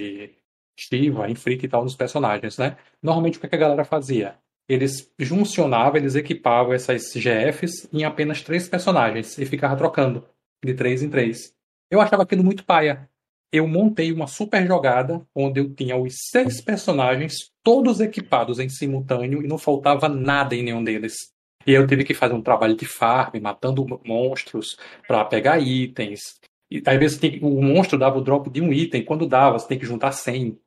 Shiva, 0.78 1.30
Ifrit 1.30 1.64
e 1.64 1.68
tal, 1.68 1.84
nos 1.84 1.96
personagens, 1.96 2.58
né? 2.58 2.76
Normalmente 3.02 3.38
o 3.38 3.40
que 3.40 3.48
que 3.48 3.54
a 3.54 3.58
galera 3.58 3.84
fazia? 3.84 4.36
Eles 4.68 5.12
juncionavam, 5.18 5.96
eles 5.96 6.14
equipavam 6.14 6.72
essas 6.72 7.12
GFs 7.12 7.88
em 7.92 8.04
apenas 8.04 8.42
três 8.42 8.68
personagens 8.68 9.38
e 9.38 9.44
ficava 9.44 9.76
trocando 9.76 10.26
de 10.64 10.74
três 10.74 11.02
em 11.02 11.10
três. 11.10 11.54
Eu 11.90 12.00
achava 12.00 12.22
aquilo 12.22 12.42
muito 12.42 12.64
paia. 12.64 13.08
Eu 13.52 13.68
montei 13.68 14.10
uma 14.10 14.26
super 14.26 14.66
jogada 14.66 15.24
onde 15.34 15.60
eu 15.60 15.72
tinha 15.72 15.96
os 15.96 16.14
seis 16.30 16.60
personagens 16.60 17.52
todos 17.62 18.00
equipados 18.00 18.58
em 18.58 18.68
simultâneo 18.68 19.42
e 19.42 19.46
não 19.46 19.58
faltava 19.58 20.08
nada 20.08 20.56
em 20.56 20.62
nenhum 20.62 20.82
deles. 20.82 21.33
E 21.66 21.72
eu 21.72 21.86
tive 21.86 22.04
que 22.04 22.14
fazer 22.14 22.34
um 22.34 22.42
trabalho 22.42 22.76
de 22.76 22.86
farm, 22.86 23.40
matando 23.40 24.00
monstros 24.04 24.76
para 25.06 25.24
pegar 25.24 25.58
itens. 25.58 26.40
E 26.70 26.82
às 26.84 26.98
vezes 26.98 27.18
tem- 27.18 27.38
o 27.42 27.62
monstro 27.62 27.98
dava 27.98 28.18
o 28.18 28.20
drop 28.22 28.50
de 28.50 28.60
um 28.60 28.72
item, 28.72 29.04
quando 29.04 29.26
dava, 29.26 29.58
você 29.58 29.68
tem 29.68 29.78
que 29.78 29.86
juntar 29.86 30.12
100. 30.12 30.58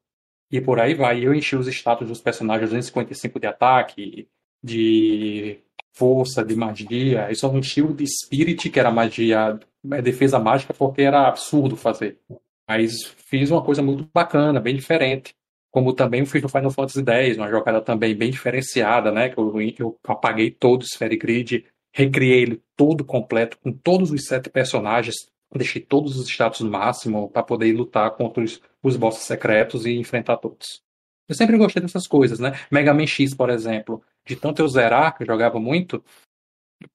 E 0.51 0.61
por 0.61 0.79
aí 0.79 0.93
vai. 0.93 1.25
Eu 1.25 1.33
enchi 1.33 1.55
os 1.55 1.67
status 1.67 2.07
dos 2.07 2.21
personagens 2.21 2.69
255 2.69 3.39
de 3.39 3.47
ataque, 3.47 4.27
de 4.63 5.59
força, 5.93 6.43
de 6.43 6.55
magia. 6.55 7.29
E 7.31 7.35
só 7.35 7.51
enchi 7.55 7.81
o 7.81 7.93
de 7.93 8.05
spirit, 8.07 8.69
que 8.69 8.79
era 8.79 8.91
magia, 8.91 9.59
é, 9.91 10.01
defesa 10.01 10.39
mágica, 10.39 10.73
porque 10.73 11.01
era 11.01 11.27
absurdo 11.27 11.75
fazer. 11.75 12.19
Mas 12.67 13.03
fiz 13.03 13.51
uma 13.51 13.63
coisa 13.63 13.81
muito 13.81 14.07
bacana, 14.13 14.59
bem 14.59 14.75
diferente. 14.75 15.33
Como 15.71 15.93
também 15.93 16.25
fiz 16.25 16.41
no 16.41 16.49
Final 16.49 16.71
Fantasy 16.71 17.03
X, 17.05 17.37
uma 17.37 17.49
jogada 17.49 17.81
também 17.81 18.15
bem 18.15 18.31
diferenciada, 18.31 19.11
né? 19.11 19.29
Que 19.29 19.37
eu, 19.37 19.53
eu 19.77 19.99
apaguei 20.05 20.49
todo 20.49 20.81
o 20.81 20.85
Sphere 20.85 21.17
Grid, 21.17 21.65
recriei 21.93 22.41
ele 22.41 22.63
todo 22.75 23.03
completo, 23.03 23.57
com 23.59 23.71
todos 23.71 24.11
os 24.11 24.25
sete 24.25 24.49
personagens, 24.49 25.15
deixei 25.55 25.81
todos 25.81 26.17
os 26.17 26.27
status 26.27 26.61
no 26.61 26.71
máximo 26.71 27.29
para 27.29 27.43
poder 27.43 27.73
lutar 27.73 28.11
contra 28.11 28.43
os, 28.43 28.61
os 28.83 28.95
bosses 28.95 29.23
secretos 29.23 29.85
e 29.85 29.97
enfrentar 29.97 30.37
todos. 30.37 30.81
Eu 31.27 31.35
sempre 31.35 31.57
gostei 31.57 31.81
dessas 31.81 32.07
coisas, 32.07 32.39
né? 32.39 32.53
Mega 32.71 32.93
Man 32.93 33.05
X, 33.05 33.33
por 33.33 33.49
exemplo, 33.49 34.01
de 34.25 34.35
tanto 34.35 34.61
eu 34.61 34.67
zerar, 34.67 35.15
que 35.15 35.23
eu 35.23 35.27
jogava 35.27 35.59
muito, 35.59 36.03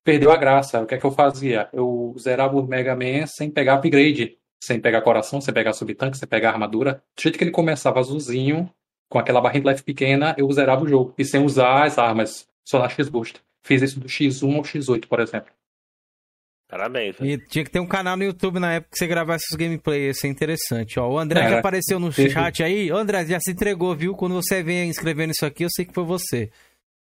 perdeu 0.02 0.30
a 0.30 0.36
graça. 0.36 0.80
O 0.80 0.86
que 0.86 0.94
é 0.94 0.98
que 0.98 1.04
eu 1.04 1.10
fazia? 1.10 1.68
Eu 1.72 2.14
zerava 2.18 2.56
o 2.56 2.66
Mega 2.66 2.96
Man 2.96 3.26
sem 3.26 3.50
pegar 3.50 3.74
upgrade, 3.74 4.38
sem 4.64 4.78
pegar 4.80 5.02
coração, 5.02 5.40
sem 5.40 5.52
pegar 5.52 5.72
subtanque, 5.72 6.16
sem 6.16 6.28
pegar 6.28 6.50
armadura. 6.50 7.02
Do 7.16 7.22
jeito 7.22 7.36
que 7.36 7.42
ele 7.42 7.50
começava 7.50 7.98
azulzinho, 7.98 8.70
com 9.08 9.18
aquela 9.18 9.40
barrinha 9.40 9.64
de 9.64 9.70
life 9.70 9.82
pequena, 9.82 10.36
eu 10.38 10.50
zerava 10.52 10.84
o 10.84 10.88
jogo. 10.88 11.12
E 11.18 11.24
sem 11.24 11.42
usar 11.44 11.82
as 11.84 11.98
armas, 11.98 12.46
só 12.64 12.78
na 12.78 12.88
X-Boost. 12.88 13.40
Fiz 13.64 13.82
isso 13.82 13.98
do 13.98 14.06
X1 14.08 14.54
ao 14.56 14.62
X8, 14.62 15.06
por 15.08 15.18
exemplo. 15.18 15.50
Parabéns, 16.68 17.16
velho. 17.16 17.30
E 17.32 17.38
tinha 17.48 17.64
que 17.64 17.70
ter 17.70 17.80
um 17.80 17.86
canal 17.86 18.16
no 18.16 18.22
YouTube 18.24 18.58
na 18.60 18.74
época 18.74 18.92
que 18.92 18.98
você 18.98 19.06
gravasse 19.06 19.44
os 19.50 19.56
gameplays, 19.56 20.04
ia 20.06 20.14
ser 20.14 20.28
interessante. 20.28 20.98
Ó, 20.98 21.08
o 21.10 21.18
André 21.18 21.40
que 21.40 21.46
Era. 21.46 21.58
apareceu 21.58 21.98
no 21.98 22.10
chat 22.12 22.62
aí, 22.62 22.88
André, 22.90 23.26
já 23.26 23.38
se 23.40 23.50
entregou, 23.50 23.94
viu? 23.94 24.14
Quando 24.14 24.34
você 24.36 24.62
vem 24.62 24.88
escrevendo 24.88 25.32
isso 25.32 25.44
aqui, 25.44 25.64
eu 25.64 25.68
sei 25.70 25.84
que 25.84 25.92
foi 25.92 26.04
você. 26.04 26.50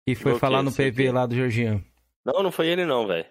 E 0.07 0.15
foi 0.17 0.37
falar 0.39 0.63
no 0.63 0.73
PV 0.73 1.05
que- 1.05 1.11
lá 1.13 1.27
do 1.27 1.35
Georgian. 1.37 1.81
Não, 2.25 2.43
não 2.43 2.51
foi 2.51 2.67
ele 2.69 2.85
não, 2.85 3.07
velho. 3.07 3.25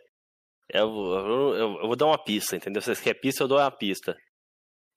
Eu, 0.74 0.90
eu, 0.90 1.56
eu- 1.56 1.80
eu 1.82 1.88
vou 1.88 1.96
dar 1.96 2.06
uma 2.06 2.18
pista, 2.18 2.56
entendeu? 2.56 2.82
Vocês 2.82 3.00
querem 3.02 3.20
pista, 3.20 3.44
eu 3.44 3.48
dou 3.48 3.58
uma 3.60 3.72
pista. 3.72 4.16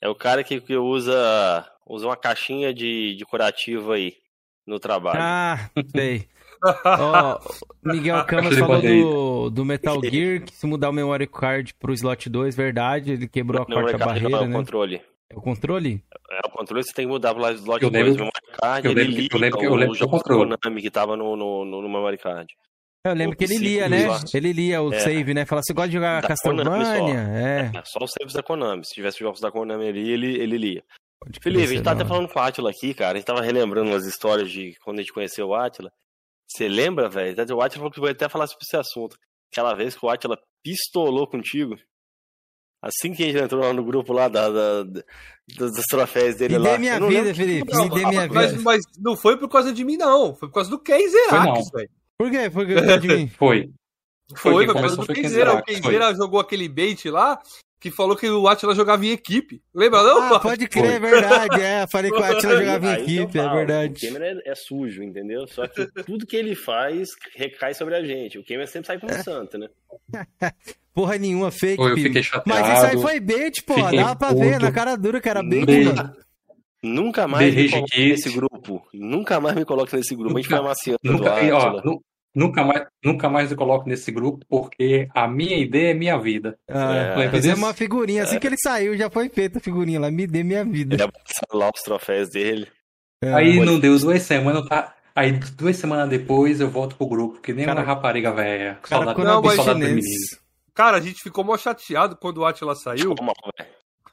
É 0.01 0.09
o 0.09 0.15
cara 0.15 0.45
que, 0.45 0.61
que 0.61 0.77
usa, 0.77 1.67
usa 1.87 2.07
uma 2.07 2.17
caixinha 2.17 2.73
de, 2.73 3.17
de 3.17 3.25
curativo 3.25 3.93
aí 3.93 4.15
no 4.67 4.79
trabalho. 4.79 5.19
Ah, 5.21 5.71
sei. 5.95 6.29
Ó, 6.87 7.39
Miguel 7.83 8.25
Camas 8.25 8.57
falou 8.59 8.81
do, 8.81 9.51
do 9.51 9.65
Metal 9.65 10.01
Gear, 10.03 10.43
que 10.43 10.55
se 10.55 10.67
mudar 10.67 10.91
o 10.91 10.93
memory 10.93 11.27
card 11.27 11.75
pro 11.75 11.93
slot 11.93 12.29
2, 12.31 12.55
verdade, 12.57 13.13
ele 13.13 13.29
quebrou 13.29 13.63
a 13.63 13.67
quarta 13.67 13.99
não, 13.99 14.07
barreira, 14.07 14.29
não, 14.31 14.39
é 14.39 14.43
o 14.43 14.49
né? 14.49 14.57
controle. 14.57 15.03
É 15.31 15.37
o 15.37 15.41
controle? 15.41 16.05
É 16.31 16.41
o 16.47 16.51
controle, 16.51 16.83
você 16.85 16.93
tem 16.95 17.07
que 17.07 17.11
mudar 17.13 17.35
pro 17.35 17.47
slot 17.51 17.83
Eu 17.83 17.91
2 17.91 18.05
lembro- 18.05 18.19
memory 18.25 18.59
card, 18.61 18.87
eu 18.87 18.93
ele 18.93 19.01
lembro 19.01 19.15
que- 19.17 19.21
liga 19.23 19.37
eu 19.37 19.41
lembro 19.41 19.59
que- 19.59 19.67
eu 19.67 19.73
o 19.73 19.75
lembro 19.77 19.97
que 19.97 20.05
eu 20.05 20.09
jogo. 20.09 20.23
Konami 20.25 20.83
que 20.83 20.91
tava 20.91 21.17
no, 21.17 21.37
no, 21.37 21.65
no, 21.65 21.83
no 21.83 21.89
memory 21.89 22.17
card. 22.19 22.55
Eu 23.07 23.15
lembro 23.15 23.37
que 23.37 23.45
ele 23.45 23.59
lia, 23.59 23.89
né? 23.89 24.03
slots. 24.05 24.35
Ele 24.35 24.53
lia 24.53 24.81
o 24.83 24.93
É. 24.93 24.99
save, 25.01 25.35
né? 25.35 25.45
Fala, 25.45 25.61
você 25.63 25.75
gosta 25.75 25.89
de 25.89 25.95
jogar 25.95 26.23
Da 26.23 26.29
Castlevania? 26.29 26.71
Konami 26.71 27.11
É. 27.13 27.71
É, 27.75 27.83
só 27.85 28.03
os 28.03 28.11
saves 28.19 28.33
da 28.33 28.43
Konami. 28.43 28.85
Se 28.87 28.95
tivesse 28.95 29.19
jogos 29.19 29.41
da 29.41 29.51
Konami 29.53 29.89
ali, 29.89 30.11
ele, 30.11 30.37
ele 30.41 30.57
lia. 30.57 30.83
Pode 31.21 31.39
Felipe, 31.43 31.65
a 31.65 31.67
gente 31.67 31.83
tá 31.83 31.93
até 31.93 32.05
falando 32.05 32.29
com 32.29 32.39
o 32.39 32.43
Atila 32.43 32.71
aqui, 32.71 32.95
cara. 32.95 33.13
A 33.13 33.17
gente 33.17 33.27
tava 33.27 33.43
relembrando 33.43 33.91
umas 33.91 34.07
histórias 34.07 34.51
de 34.51 34.75
quando 34.83 34.99
a 34.99 35.03
gente 35.03 35.13
conheceu 35.13 35.49
o 35.49 35.55
Atila. 35.55 35.93
Você 36.49 36.67
lembra, 36.67 37.09
velho? 37.11 37.37
O 37.55 37.61
Atila 37.61 37.69
falou 37.81 37.91
que 37.91 38.01
vai 38.01 38.13
até 38.13 38.27
falar 38.29 38.47
sobre 38.47 38.65
esse 38.65 38.77
assunto. 38.77 39.17
Aquela 39.53 39.75
vez 39.75 39.95
que 39.95 40.05
o 40.05 40.09
Atila 40.09 40.39
pistolou 40.63 41.27
contigo. 41.27 41.77
Assim 42.83 43.13
que 43.13 43.23
a 43.23 43.27
gente 43.27 43.39
entrou 43.43 43.63
lá 43.63 43.73
no 43.73 43.85
grupo 43.85 44.13
lá 44.15 44.29
da, 44.29 44.49
da- 44.51 44.83
da- 44.83 45.03
dos 45.57 45.85
troféus 45.89 46.37
dele 46.37 46.59
Me 46.59 46.65
lá. 46.65 46.71
dê 46.73 46.79
minha 46.79 46.95
vida, 47.01 47.07
lembro- 47.09 47.35
Felipe. 47.35 47.73
Não, 47.73 47.85
Me 47.85 47.91
dê 47.91 48.07
minha 48.07 48.29
mas, 48.29 48.51
vida. 48.53 48.63
mas 48.63 48.81
não 48.99 49.17
foi 49.17 49.39
por 49.39 49.49
causa 49.49 49.73
de 49.73 49.85
mim, 49.85 49.97
não. 49.97 50.35
Foi 50.35 50.49
por 50.49 50.55
causa 50.55 50.71
do 50.71 50.79
Ken 50.79 51.07
Zerax, 51.09 51.71
velho. 51.71 51.91
Por 52.19 52.31
quê? 52.31 52.51
Por? 52.51 52.67
Foi. 53.37 53.71
Foi, 54.37 54.53
foi 54.53 54.67
causa 54.67 54.79
começou 54.81 54.97
do 54.99 55.07
foi 55.07 55.15
Ken 55.17 55.23
Ken 55.23 55.29
Zera. 55.29 55.51
O 55.51 55.53
Zerax, 55.53 55.67
Ken 55.75 55.83
foi. 55.83 55.93
Zera 55.93 56.15
jogou 56.15 56.41
aquele 56.41 56.67
bait 56.67 57.05
lá 57.11 57.39
que 57.79 57.91
falou 57.91 58.17
que 58.17 58.27
o 58.27 58.49
Atila 58.49 58.75
jogava 58.75 59.05
em 59.05 59.11
equipe. 59.11 59.61
Lembra 59.75 60.03
não? 60.03 60.35
Ah, 60.35 60.41
pode 60.41 60.67
crer, 60.67 60.93
é 60.93 60.99
verdade. 60.99 61.61
É, 61.61 61.87
falei 61.87 62.11
que 62.11 62.17
o 62.17 62.25
Atila 62.25 62.57
jogava 62.57 62.87
em 62.87 62.89
eu 62.89 63.03
equipe, 63.03 63.39
é 63.39 63.43
falo, 63.43 63.53
O 63.53 63.57
verdade. 63.59 64.01
Cameron 64.07 64.25
é, 64.25 64.51
é 64.51 64.55
sujo, 64.55 65.03
entendeu? 65.03 65.47
Só 65.47 65.67
que 65.67 65.87
tudo 66.05 66.27
que 66.27 66.35
ele 66.35 66.55
faz 66.55 67.11
recai 67.37 67.75
sobre 67.75 67.95
a 67.95 68.03
gente. 68.03 68.39
O 68.39 68.45
Cameron 68.45 68.67
sempre 68.67 68.87
sai 68.87 68.99
como 68.99 69.13
santo, 69.23 69.59
né? 69.59 69.69
Porra 70.95 71.19
nenhuma, 71.19 71.51
fake. 71.51 71.77
Foi, 71.77 71.93
eu 71.93 71.97
fiquei 71.97 72.23
chateado. 72.23 72.49
Mas 72.49 72.79
isso 72.79 72.87
aí 72.87 73.03
foi 73.03 73.21
bait, 73.21 73.63
pô. 73.63 73.75
Dava 73.75 74.17
pra 74.17 74.33
ver 74.33 74.53
puto. 74.55 74.65
na 74.65 74.73
cara 74.73 74.97
dura 74.97 75.21
que 75.21 75.29
era 75.29 75.43
bait, 75.43 75.67
Bem- 75.67 75.85
mano. 75.85 76.17
Nunca 76.85 77.27
mais 77.27 77.55
me 77.55 77.69
coloque 77.71 77.91
kit. 77.93 78.09
nesse 78.11 78.31
grupo. 78.31 78.87
Nunca 78.93 79.41
mais 79.41 79.57
me 79.57 79.65
coloque 79.65 79.97
nesse 79.97 80.15
grupo. 80.15 80.37
A 80.37 80.41
gente 80.41 80.51
Nunca- 80.51 80.57
vai 80.57 80.65
amaciando 80.67 80.99
Nunca, 81.03 81.57
ó, 81.57 81.83
nu- 81.83 82.03
nunca, 82.35 82.65
mais, 82.65 82.87
nunca 83.03 83.29
mais 83.31 83.51
eu 83.51 83.57
coloco 83.57 83.89
nesse 83.89 84.13
grupo, 84.13 84.45
porque 84.49 85.09
a 85.15 85.27
minha 85.27 85.57
ideia 85.57 85.91
é 85.93 85.95
minha 85.95 86.19
vida. 86.19 86.59
Ah, 86.69 86.95
É. 86.95 87.31
Fizemos 87.31 87.43
disso? 87.43 87.57
uma 87.67 87.73
figurinha. 87.75 88.23
Assim 88.25 88.39
que 88.39 88.47
ele 88.47 88.59
saiu, 88.59 88.97
já 88.97 89.09
foi 89.09 89.29
feita 89.29 89.59
a 89.59 89.61
figurinha 89.63 89.99
lá. 89.99 90.11
Me 90.11 90.27
dê 90.27 90.43
minha 90.45 90.65
vida. 90.65 90.95
Ele 90.95 91.03
abraçando 91.03 91.55
lá 91.59 91.71
os 91.75 91.81
troféus 91.83 92.29
dele. 92.31 92.69
É. 93.23 93.33
Aí 93.33 93.55
pode- 93.57 93.67
não 93.71 93.81
deu 93.81 93.99
duas 93.99 94.23
semanas, 94.23 94.69
tá? 94.69 94.95
Aí 95.17 95.33
duas 95.57 95.77
semanas 95.77 96.09
depois 96.09 96.61
eu 96.61 96.69
volto 96.69 96.97
pro 96.97 97.07
grupo, 97.07 97.41
que 97.41 97.53
nem 97.53 97.65
Cara- 97.65 97.81
uma 97.81 97.87
rapariga 97.87 98.33
velha. 98.33 98.75
Cara, 98.83 98.89
Saudade, 99.07 99.15
quando 99.17 99.29
Não, 99.29 99.41
mas. 99.43 100.45
Cara, 100.75 100.97
a 100.97 101.01
gente 101.01 101.23
ficou 101.23 101.45
mó 101.45 101.57
chateado 101.57 102.17
quando 102.17 102.39
o 102.39 102.45
Atila 102.45 102.75
saiu. 102.75 103.15
Velho? 103.15 103.35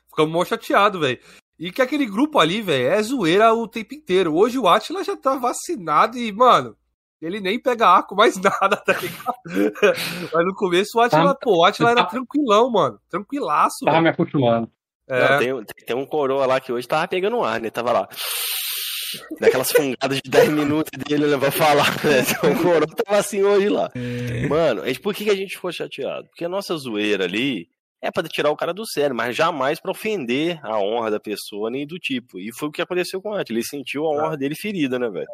Ficamos 0.10 0.31
mó 0.31 0.45
chateado, 0.45 0.99
velho. 0.99 1.18
E 1.61 1.71
que 1.71 1.81
aquele 1.81 2.07
grupo 2.07 2.39
ali, 2.39 2.59
velho, 2.61 2.88
é 2.89 3.01
zoeira 3.03 3.53
o 3.53 3.67
tempo 3.67 3.93
inteiro. 3.93 4.35
Hoje 4.35 4.57
o 4.57 4.67
Atila 4.67 5.03
já 5.03 5.15
tá 5.15 5.35
vacinado 5.35 6.17
e, 6.17 6.31
mano, 6.31 6.75
ele 7.21 7.39
nem 7.39 7.59
pega 7.61 7.88
arco 7.88 8.15
mais 8.15 8.35
nada, 8.41 8.75
tá 8.77 8.93
ligado? 8.93 9.35
Mas 10.33 10.45
no 10.45 10.55
começo 10.55 10.97
o 10.97 11.01
Atila, 11.01 11.35
Tá. 11.35 11.39
pô, 11.39 11.57
o 11.59 11.63
Atila 11.63 11.91
era 11.91 12.03
Tá. 12.03 12.09
tranquilão, 12.09 12.71
mano. 12.71 12.99
Tranquilaço, 13.11 13.85
Tava 13.85 13.91
velho. 13.97 14.03
me 14.03 14.09
acostumando. 14.09 14.71
Não, 15.07 15.15
É. 15.17 15.38
tem, 15.38 15.63
tem 15.85 15.95
um 15.95 16.05
coroa 16.05 16.47
lá 16.47 16.59
que 16.59 16.71
hoje 16.73 16.88
tava 16.88 17.07
pegando 17.07 17.43
ar, 17.43 17.59
né? 17.61 17.69
Tava 17.69 17.91
lá. 17.91 18.09
Daquelas 19.39 19.71
fungadas 19.71 20.19
de 20.23 20.29
10 20.31 20.49
minutos 20.49 20.91
dele 21.05 21.27
né, 21.27 21.38
pra 21.38 21.51
falar, 21.51 21.91
né? 22.03 22.23
O 22.49 22.63
coroa 22.63 22.88
tava 22.88 23.19
assim 23.19 23.43
hoje 23.43 23.69
lá. 23.69 23.91
Mano, 24.49 24.81
a 24.81 24.88
gente, 24.88 24.99
por 25.01 25.13
que, 25.13 25.25
que 25.25 25.29
a 25.29 25.35
gente 25.35 25.55
ficou 25.55 25.71
chateado? 25.71 26.27
Porque 26.29 26.45
a 26.45 26.49
nossa 26.49 26.75
zoeira 26.77 27.25
ali 27.25 27.67
é 28.02 28.10
pra 28.11 28.23
tirar 28.28 28.49
o 28.49 28.56
cara 28.57 28.73
do 28.73 28.86
sério, 28.86 29.15
mas 29.15 29.36
jamais 29.36 29.80
pra 29.80 29.91
ofender 29.91 30.60
a 30.65 30.78
honra 30.80 31.11
da 31.11 31.19
pessoa 31.19 31.69
nem 31.69 31.86
do 31.86 31.99
tipo. 31.99 32.40
E 32.40 32.49
foi 32.57 32.69
o 32.69 32.72
que 32.72 32.82
aconteceu 32.82 33.22
com 33.22 33.30
o 33.30 33.36
Atila. 33.36 33.60
Ele 33.60 33.65
sentiu 33.68 34.06
a 34.06 34.10
honra 34.10 34.38
dele 34.38 34.56
ferida, 34.56 34.98
né, 34.98 35.10
velho? 35.10 35.28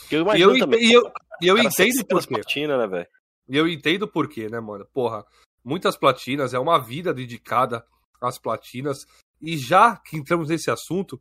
Porque 0.00 0.16
eu 0.16 0.26
E 0.36 0.40
eu, 0.40 0.58
também. 0.58 0.80
e 0.80 0.92
eu, 0.92 1.02
e 1.42 1.46
eu 1.48 1.58
entendo 1.58 1.72
600 1.72 2.06
por 2.08 2.28
quê. 2.28 2.34
platina, 2.34 2.78
né, 2.78 2.86
velho? 2.86 3.06
E 3.48 3.56
eu 3.56 3.68
entendo 3.68 4.06
por 4.08 4.28
quê, 4.28 4.48
né, 4.48 4.60
mano? 4.60 4.86
Porra, 4.92 5.24
muitas 5.64 5.96
platinas 5.96 6.54
é 6.54 6.58
uma 6.58 6.78
vida 6.78 7.12
dedicada 7.12 7.84
as 8.20 8.38
platinas. 8.38 8.98
E 9.40 9.56
já 9.56 9.96
que 9.96 10.16
entramos 10.16 10.48
nesse 10.48 10.70
assunto, 10.70 11.20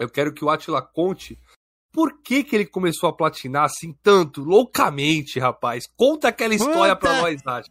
eu 0.00 0.08
quero 0.08 0.32
que 0.32 0.44
o 0.44 0.50
Atila 0.50 0.80
conte 0.82 1.38
por 1.92 2.22
que, 2.22 2.42
que 2.42 2.56
ele 2.56 2.64
começou 2.66 3.08
a 3.08 3.12
platinar 3.12 3.64
assim 3.64 3.92
tanto, 4.02 4.42
loucamente, 4.42 5.38
rapaz. 5.38 5.84
Conta 5.94 6.28
aquela 6.28 6.54
história 6.54 6.96
Puta. 6.96 7.08
pra 7.08 7.20
nós, 7.20 7.42
Nath. 7.44 7.66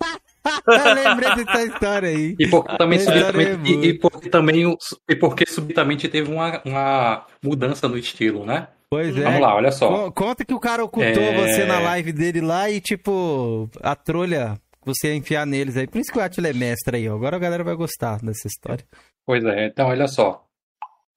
Eu 0.67 0.93
lembrei 0.93 1.35
dessa 1.35 1.63
história 1.63 2.09
aí. 2.09 2.35
E 2.39 2.47
porque 2.47 2.77
também, 2.77 2.99
subitamente, 2.99 3.51
é 3.51 3.69
e, 3.69 3.85
e, 3.87 3.99
porque 3.99 4.29
também 4.29 4.77
e 5.09 5.15
porque 5.15 5.45
subitamente 5.45 6.09
teve 6.09 6.31
uma, 6.31 6.61
uma 6.65 7.25
mudança 7.43 7.87
no 7.87 7.97
estilo, 7.97 8.45
né? 8.45 8.67
Pois 8.89 9.15
é. 9.15 9.23
Vamos 9.23 9.41
lá, 9.41 9.55
olha 9.55 9.71
só. 9.71 10.11
Conta 10.11 10.43
que 10.43 10.53
o 10.53 10.59
cara 10.59 10.83
ocultou 10.83 11.23
é... 11.23 11.33
você 11.33 11.63
na 11.65 11.79
live 11.79 12.11
dele 12.11 12.41
lá 12.41 12.69
e, 12.69 12.81
tipo, 12.81 13.69
a 13.81 13.95
trolha 13.95 14.59
você 14.83 15.09
ia 15.09 15.15
enfiar 15.15 15.45
neles 15.45 15.77
aí. 15.77 15.87
Por 15.87 15.99
isso 15.99 16.11
que 16.11 16.17
o 16.17 16.21
Atila 16.21 16.49
é 16.49 16.53
mestre 16.53 16.97
aí, 16.97 17.07
ó. 17.07 17.15
Agora 17.15 17.37
a 17.37 17.39
galera 17.39 17.63
vai 17.63 17.75
gostar 17.75 18.19
dessa 18.21 18.47
história. 18.47 18.83
Pois 19.25 19.43
é, 19.45 19.67
então 19.67 19.87
olha 19.87 20.07
só. 20.07 20.45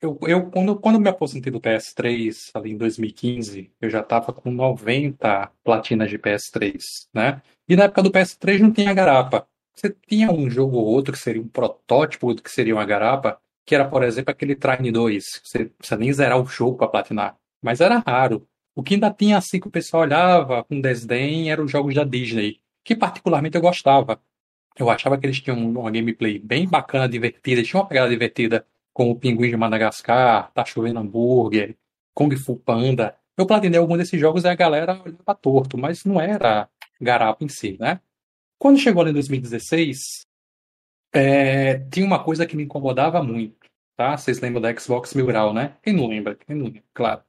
Eu, 0.01 0.18
eu 0.26 0.51
quando, 0.51 0.76
quando 0.76 1.01
me 1.01 1.09
aposentei 1.09 1.51
do 1.51 1.60
PS3, 1.60 2.34
ali 2.55 2.72
em 2.72 2.76
2015, 2.76 3.72
eu 3.80 3.88
já 3.88 4.02
tava 4.02 4.32
com 4.32 4.51
90 4.51 5.51
platinas 5.64 6.10
de 6.10 6.18
PS3, 6.18 6.78
né? 7.12 7.40
E 7.68 7.76
na 7.76 7.84
época 7.84 8.02
do 8.02 8.10
PS3 8.10 8.60
não 8.60 8.72
tinha 8.72 8.92
garapa. 8.92 9.46
Você 9.74 9.94
tinha 10.06 10.30
um 10.30 10.48
jogo 10.48 10.76
ou 10.76 10.86
outro 10.86 11.12
que 11.12 11.18
seria 11.18 11.42
um 11.42 11.48
protótipo 11.48 12.32
do 12.34 12.42
que 12.42 12.50
seria 12.50 12.74
uma 12.74 12.84
garapa, 12.84 13.40
que 13.66 13.74
era, 13.74 13.88
por 13.88 14.02
exemplo, 14.02 14.30
aquele 14.30 14.54
Trine 14.54 14.92
2. 14.92 15.40
Você 15.42 15.64
precisa 15.66 15.96
nem 15.96 16.12
zerar 16.12 16.40
o 16.40 16.46
jogo 16.46 16.76
para 16.76 16.88
platinar. 16.88 17.36
Mas 17.62 17.80
era 17.80 17.98
raro. 17.98 18.46
O 18.74 18.82
que 18.82 18.94
ainda 18.94 19.10
tinha 19.10 19.38
assim 19.38 19.60
que 19.60 19.68
o 19.68 19.70
pessoal 19.70 20.02
olhava 20.02 20.64
com 20.64 20.80
desdém 20.80 21.50
eram 21.50 21.64
os 21.64 21.70
jogos 21.70 21.94
da 21.94 22.04
Disney, 22.04 22.60
que 22.84 22.94
particularmente 22.94 23.56
eu 23.56 23.62
gostava. 23.62 24.20
Eu 24.76 24.90
achava 24.90 25.16
que 25.16 25.26
eles 25.26 25.40
tinham 25.40 25.56
uma 25.56 25.90
gameplay 25.90 26.38
bem 26.38 26.68
bacana, 26.68 27.08
divertida, 27.08 27.62
tinha 27.62 27.80
uma 27.80 27.88
pegada 27.88 28.10
divertida, 28.10 28.66
com 28.92 29.10
o 29.10 29.16
Pinguim 29.16 29.50
de 29.50 29.56
Madagascar, 29.56 30.50
Tá 30.52 30.64
Chovendo 30.64 31.00
Hambúrguer, 31.00 31.76
Kung 32.12 32.34
Fu 32.36 32.56
Panda. 32.56 33.16
Eu 33.36 33.46
platinei 33.46 33.78
algum 33.78 33.96
desses 33.96 34.20
jogos 34.20 34.44
e 34.44 34.48
a 34.48 34.54
galera 34.54 35.00
olhava 35.04 35.34
torto, 35.40 35.78
mas 35.78 36.04
não 36.04 36.20
era 36.20 36.68
garapa 37.00 37.44
em 37.44 37.48
si, 37.48 37.76
né? 37.78 38.00
Quando 38.58 38.78
chegou 38.78 39.02
ali 39.02 39.10
em 39.10 39.14
2016, 39.14 40.26
é, 41.12 41.78
tinha 41.90 42.06
uma 42.06 42.22
coisa 42.22 42.46
que 42.46 42.56
me 42.56 42.64
incomodava 42.64 43.22
muito, 43.22 43.68
tá? 43.96 44.16
Vocês 44.16 44.40
lembram 44.40 44.60
da 44.60 44.74
Xbox 44.76 45.14
Mil 45.14 45.26
Grau, 45.26 45.52
né? 45.52 45.76
Quem 45.82 45.92
não 45.92 46.08
lembra? 46.08 46.34
Quem 46.34 46.56
não 46.56 46.66
lembra, 46.66 46.84
claro. 46.92 47.22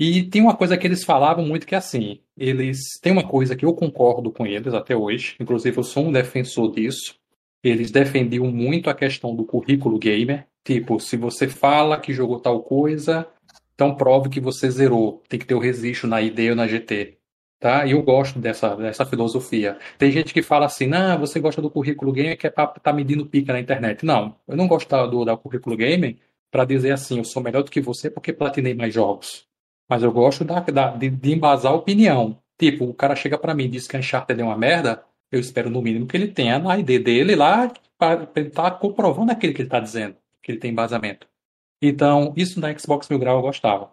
E 0.00 0.22
tem 0.22 0.40
uma 0.40 0.56
coisa 0.56 0.78
que 0.78 0.86
eles 0.86 1.02
falavam 1.02 1.44
muito 1.44 1.66
que 1.66 1.74
é 1.74 1.78
assim, 1.78 2.20
eles 2.36 2.78
têm 3.02 3.12
uma 3.12 3.26
coisa 3.26 3.56
que 3.56 3.64
eu 3.64 3.74
concordo 3.74 4.30
com 4.30 4.46
eles 4.46 4.72
até 4.72 4.96
hoje, 4.96 5.34
inclusive 5.40 5.76
eu 5.76 5.82
sou 5.82 6.06
um 6.06 6.12
defensor 6.12 6.72
disso. 6.72 7.16
Eles 7.64 7.90
defendiam 7.90 8.46
muito 8.46 8.88
a 8.88 8.94
questão 8.94 9.34
do 9.34 9.44
currículo 9.44 9.98
gamer, 9.98 10.46
tipo, 10.64 11.00
se 11.00 11.16
você 11.16 11.48
fala 11.48 11.98
que 11.98 12.12
jogou 12.12 12.38
tal 12.38 12.62
coisa, 12.62 13.26
então 13.74 13.96
prove 13.96 14.28
que 14.28 14.40
você 14.40 14.70
zerou, 14.70 15.22
tem 15.28 15.38
que 15.38 15.46
ter 15.46 15.54
o 15.54 15.58
registro 15.58 16.08
na 16.08 16.22
ID 16.22 16.50
ou 16.50 16.56
na 16.56 16.68
GT. 16.68 17.17
Tá? 17.60 17.84
E 17.84 17.90
eu 17.90 18.02
gosto 18.02 18.38
dessa, 18.38 18.76
dessa 18.76 19.04
filosofia. 19.04 19.78
Tem 19.98 20.12
gente 20.12 20.32
que 20.32 20.42
fala 20.42 20.66
assim, 20.66 20.86
não, 20.86 21.18
você 21.18 21.40
gosta 21.40 21.60
do 21.60 21.70
currículo 21.70 22.12
gamer 22.12 22.38
que 22.38 22.46
é 22.46 22.50
para 22.50 22.68
tá 22.68 22.92
medindo 22.92 23.26
pica 23.26 23.52
na 23.52 23.58
internet. 23.58 24.04
Não, 24.04 24.36
eu 24.46 24.56
não 24.56 24.68
gosto 24.68 24.88
do, 25.08 25.24
do 25.24 25.38
currículo 25.38 25.76
gamer 25.76 26.16
para 26.50 26.64
dizer 26.64 26.92
assim, 26.92 27.18
eu 27.18 27.24
sou 27.24 27.42
melhor 27.42 27.64
do 27.64 27.70
que 27.70 27.80
você 27.80 28.08
porque 28.08 28.32
platinei 28.32 28.74
mais 28.74 28.94
jogos. 28.94 29.46
Mas 29.88 30.02
eu 30.02 30.12
gosto 30.12 30.44
da, 30.44 30.60
da, 30.60 30.90
de, 30.90 31.10
de 31.10 31.32
embasar 31.32 31.72
a 31.72 31.74
opinião. 31.74 32.38
Tipo, 32.58 32.84
o 32.84 32.94
cara 32.94 33.16
chega 33.16 33.36
para 33.36 33.54
mim 33.54 33.64
e 33.64 33.68
diz 33.68 33.88
que 33.88 33.96
a 33.96 33.98
Uncharted 33.98 34.40
é 34.40 34.44
uma 34.44 34.56
merda, 34.56 35.02
eu 35.30 35.40
espero 35.40 35.70
no 35.70 35.82
mínimo 35.82 36.06
que 36.06 36.16
ele 36.16 36.28
tenha 36.28 36.58
na 36.58 36.78
ID 36.78 37.02
dele 37.02 37.34
lá 37.34 37.72
para 37.98 38.24
estar 38.36 38.50
tá 38.50 38.70
comprovando 38.70 39.32
aquilo 39.32 39.52
que 39.52 39.62
ele 39.62 39.68
está 39.68 39.80
dizendo, 39.80 40.16
que 40.42 40.52
ele 40.52 40.58
tem 40.58 40.70
embasamento. 40.70 41.26
Então, 41.80 42.32
isso 42.36 42.60
na 42.60 42.76
Xbox 42.76 43.08
Mil 43.08 43.18
Grau 43.18 43.36
eu 43.36 43.42
gostava. 43.42 43.92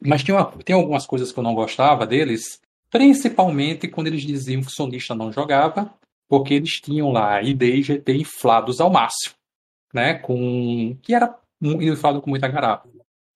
Mas 0.00 0.22
tinha, 0.22 0.36
uma, 0.36 0.46
tem 0.64 0.74
algumas 0.74 1.06
coisas 1.06 1.32
que 1.32 1.38
eu 1.38 1.44
não 1.44 1.54
gostava 1.54 2.06
deles, 2.06 2.60
principalmente 2.90 3.88
quando 3.88 4.08
eles 4.08 4.22
diziam 4.22 4.60
que 4.60 4.68
o 4.68 4.70
sonista 4.70 5.14
não 5.14 5.32
jogava, 5.32 5.92
porque 6.28 6.54
eles 6.54 6.72
tinham 6.80 7.10
lá 7.10 7.42
ID 7.42 7.62
e 7.62 7.82
GT 7.82 8.16
inflados 8.16 8.80
ao 8.80 8.90
máximo, 8.90 9.34
né? 9.92 10.14
Com 10.14 10.96
que 11.02 11.14
era 11.14 11.38
inflado 11.62 12.20
com 12.20 12.30
muita 12.30 12.48
garapa. 12.48 12.88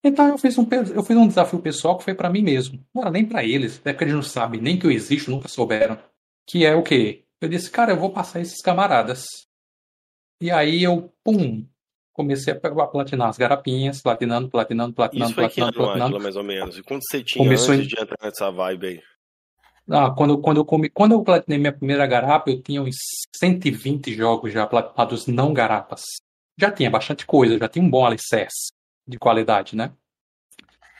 Então 0.02 0.28
eu 0.28 0.38
fiz 0.38 0.56
um, 0.56 0.66
eu 0.94 1.02
fiz 1.02 1.16
um 1.16 1.26
desafio 1.26 1.58
pessoal 1.58 1.98
que 1.98 2.04
foi 2.04 2.14
para 2.14 2.30
mim 2.30 2.42
mesmo. 2.42 2.84
Não 2.94 3.02
era 3.02 3.10
nem 3.10 3.24
para 3.24 3.44
eles, 3.44 3.78
até 3.78 3.92
porque 3.92 4.04
eles 4.04 4.14
não 4.14 4.22
sabem 4.22 4.60
nem 4.60 4.78
que 4.78 4.86
eu 4.86 4.90
existo, 4.90 5.30
nunca 5.30 5.48
souberam. 5.48 5.98
Que 6.46 6.64
é 6.64 6.74
o 6.74 6.82
quê? 6.82 7.24
Eu 7.40 7.48
disse, 7.48 7.70
cara, 7.70 7.92
eu 7.92 7.98
vou 7.98 8.10
passar 8.10 8.40
esses 8.40 8.60
camaradas. 8.60 9.26
E 10.40 10.50
aí 10.50 10.82
eu, 10.82 11.12
pum, 11.24 11.66
comecei 12.12 12.52
a 12.52 12.86
platinar 12.88 13.28
as 13.28 13.38
garapinhas, 13.38 14.00
platinando, 14.00 14.48
platinando, 14.48 14.94
platinando, 14.94 15.30
Isso 15.30 15.34
foi 15.34 15.44
platinando, 15.44 15.72
que 15.72 15.78
ano, 15.78 15.88
platinando. 15.88 16.20
mais 16.20 16.36
ou 16.36 16.44
menos. 16.44 16.78
E 16.78 16.82
quando 16.82 17.02
você 17.02 17.22
tinha 17.22 17.44
Começou 17.44 17.74
antes 17.74 17.86
em... 17.86 17.88
de 17.88 18.00
entrar 18.00 18.16
nessa 18.22 18.50
vibe 18.50 18.86
aí? 18.86 19.02
Ah, 19.90 20.10
quando, 20.10 20.38
quando, 20.38 20.58
eu 20.58 20.64
come... 20.64 20.88
quando 20.90 21.12
eu 21.12 21.22
platinei 21.22 21.58
minha 21.58 21.72
primeira 21.72 22.06
garapa, 22.06 22.50
eu 22.50 22.60
tinha 22.62 22.82
uns 22.82 22.96
120 23.34 24.12
jogos 24.12 24.52
já 24.52 24.66
platinados 24.66 25.26
não 25.26 25.52
garapas. 25.52 26.02
Já 26.60 26.70
tinha 26.70 26.90
bastante 26.90 27.24
coisa, 27.24 27.56
já 27.58 27.68
tinha 27.68 27.84
um 27.84 27.88
bom 27.90 28.04
alicerce 28.04 28.72
de 29.06 29.18
qualidade, 29.18 29.74
né? 29.76 29.92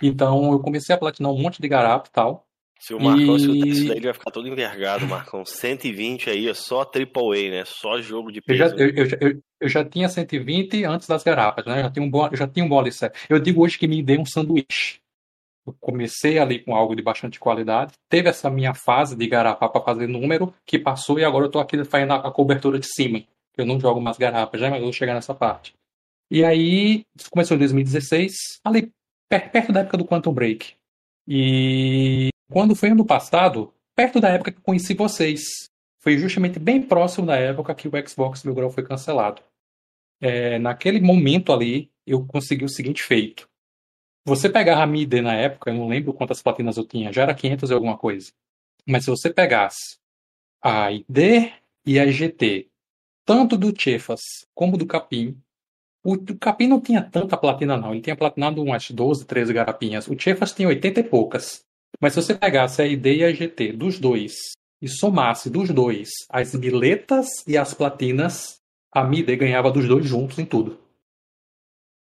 Então 0.01 0.52
eu 0.52 0.60
comecei 0.60 0.94
a 0.94 0.98
platinar 0.98 1.32
um 1.32 1.39
monte 1.39 1.60
de 1.60 1.69
garapa 1.69 2.09
e 2.09 2.12
tal. 2.12 2.47
Se 2.81 2.94
o 2.94 3.01
Marcão 3.01 3.35
E- 3.35 3.36
escutar 3.36 3.66
isso 3.66 3.89
daí, 3.89 3.97
ele 3.97 4.05
vai 4.06 4.15
ficar 4.15 4.31
todo 4.31 4.47
envergado, 4.47 5.06
Marcão. 5.06 5.44
120 5.44 6.31
aí 6.31 6.48
é 6.48 6.55
só 6.55 6.82
AAA, 6.85 7.51
né? 7.51 7.65
Só 7.66 8.01
jogo 8.01 8.31
de 8.31 8.40
Eu 8.47 8.55
já, 8.55 8.65
peso. 8.70 8.77
eu, 8.78 8.89
eu, 8.90 9.06
já- 9.06 9.19
eu, 9.20 9.43
eu 9.60 9.69
já 9.69 9.85
tinha 9.85 10.09
120 10.09 10.85
antes 10.85 11.09
das 11.09 11.24
garapas, 11.24 11.66
né? 11.66 11.82
Já 11.82 11.90
tinha 11.90 12.05
um 12.05 12.10
bom, 12.10 12.28
eu 12.28 12.36
já 12.36 12.47
tinha 12.47 12.65
um 12.65 12.69
bom 12.69 12.78
alicerce. 12.78 13.15
Eu 13.28 13.40
digo 13.40 13.62
hoje 13.65 13.77
que 13.77 13.89
me 13.89 14.01
dei 14.02 14.16
um 14.16 14.24
sanduíche. 14.24 15.01
Eu 15.69 15.77
comecei 15.81 16.39
ali 16.39 16.59
com 16.59 16.74
algo 16.74 16.97
de 16.97 17.03
bastante 17.03 17.39
qualidade. 17.39 17.93
Teve 18.09 18.28
essa 18.28 18.49
minha 18.49 18.73
fase 18.74 19.15
de 19.15 19.27
garapa 19.27 19.69
para 19.69 19.82
fazer 19.82 20.07
número, 20.07 20.55
que 20.65 20.78
passou 20.78 21.19
e 21.19 21.24
agora 21.24 21.45
eu 21.45 21.51
tô 21.51 21.59
aqui 21.59 21.85
fazendo 21.85 22.15
a, 22.15 22.31
cobertura 22.31 22.78
de 22.78 22.86
cima. 22.86 23.23
Eu 23.57 23.66
não 23.66 23.78
jogo 23.78 24.01
mais 24.01 24.16
garapas, 24.16 24.61
já, 24.61 24.70
mas 24.70 24.78
eu 24.78 24.85
vou 24.85 24.93
chegar 24.93 25.15
nessa 25.15 25.35
parte. 25.35 25.74
E 26.31 26.45
aí, 26.45 27.03
isso 27.19 27.31
começou 27.31 27.55
em 27.55 27.59
2016, 27.59 28.61
ali 28.65 28.90
per- 29.28 29.51
perto 29.51 29.73
da 29.73 29.81
época 29.81 29.97
do 29.97 30.07
Quantum 30.07 30.32
Break. 30.32 30.74
E 31.27 32.28
quando 32.51 32.74
foi 32.74 32.90
ano 32.90 33.05
passado, 33.05 33.73
perto 33.95 34.20
da 34.20 34.28
época 34.28 34.53
que 34.53 34.61
conheci 34.61 34.95
vocês, 34.95 35.40
foi 36.01 36.16
justamente 36.16 36.59
bem 36.59 36.81
próximo 36.81 37.27
da 37.27 37.36
época 37.36 37.74
que 37.74 37.89
o 37.89 38.09
Xbox 38.09 38.45
Mil 38.45 38.55
Grau 38.55 38.70
foi 38.70 38.85
cancelado. 38.85 39.43
É, 40.20 40.59
naquele 40.59 41.01
momento 41.01 41.53
ali, 41.53 41.90
eu 42.07 42.24
consegui 42.27 42.65
o 42.65 42.69
seguinte 42.69 43.03
feito. 43.03 43.47
Você 44.24 44.49
pegar 44.49 44.82
a 44.82 44.97
ID 44.97 45.15
na 45.23 45.35
época, 45.35 45.70
eu 45.70 45.74
não 45.74 45.89
lembro 45.89 46.12
quantas 46.12 46.43
platinas 46.43 46.77
eu 46.77 46.85
tinha, 46.85 47.12
já 47.12 47.23
era 47.23 47.35
500 47.35 47.70
e 47.70 47.74
alguma 47.74 47.97
coisa. 47.97 48.31
Mas 48.86 49.05
se 49.05 49.11
você 49.11 49.31
pegasse 49.32 49.99
a 50.62 50.90
ID 50.93 51.53
e 51.86 51.99
a 51.99 52.07
GT, 52.11 52.69
tanto 53.24 53.57
do 53.57 53.73
Chefas 53.78 54.20
como 54.55 54.77
do 54.77 54.86
Capim, 54.86 55.40
o, 56.05 56.15
o 56.15 56.39
Capim 56.39 56.66
não 56.66 56.81
tinha 56.81 57.03
tanta 57.03 57.36
platina 57.36 57.77
não, 57.77 57.93
ele 57.93 58.01
tinha 58.01 58.16
platinado 58.16 58.62
umas 58.62 58.90
12, 58.90 59.27
13 59.27 59.53
garapinhas. 59.53 60.09
O 60.09 60.19
Chefas 60.19 60.53
tinha 60.53 60.69
80 60.69 61.01
e 61.01 61.05
poucas. 61.05 61.62
Mas 62.01 62.12
se 62.12 62.23
você 62.23 62.35
pegasse 62.35 62.81
a 62.81 62.86
ID 62.86 63.07
e 63.07 63.24
a 63.24 63.32
GT 63.32 63.73
dos 63.73 63.99
dois 63.99 64.35
e 64.81 64.89
somasse 64.89 65.51
dos 65.51 65.70
dois 65.70 66.09
as 66.31 66.55
biletas 66.55 67.27
e 67.47 67.57
as 67.57 67.74
platinas, 67.74 68.61
a 68.93 69.05
MIDE 69.05 69.36
ganhava 69.36 69.70
dos 69.70 69.86
dois 69.86 70.07
juntos 70.07 70.39
em 70.39 70.47
tudo. 70.47 70.78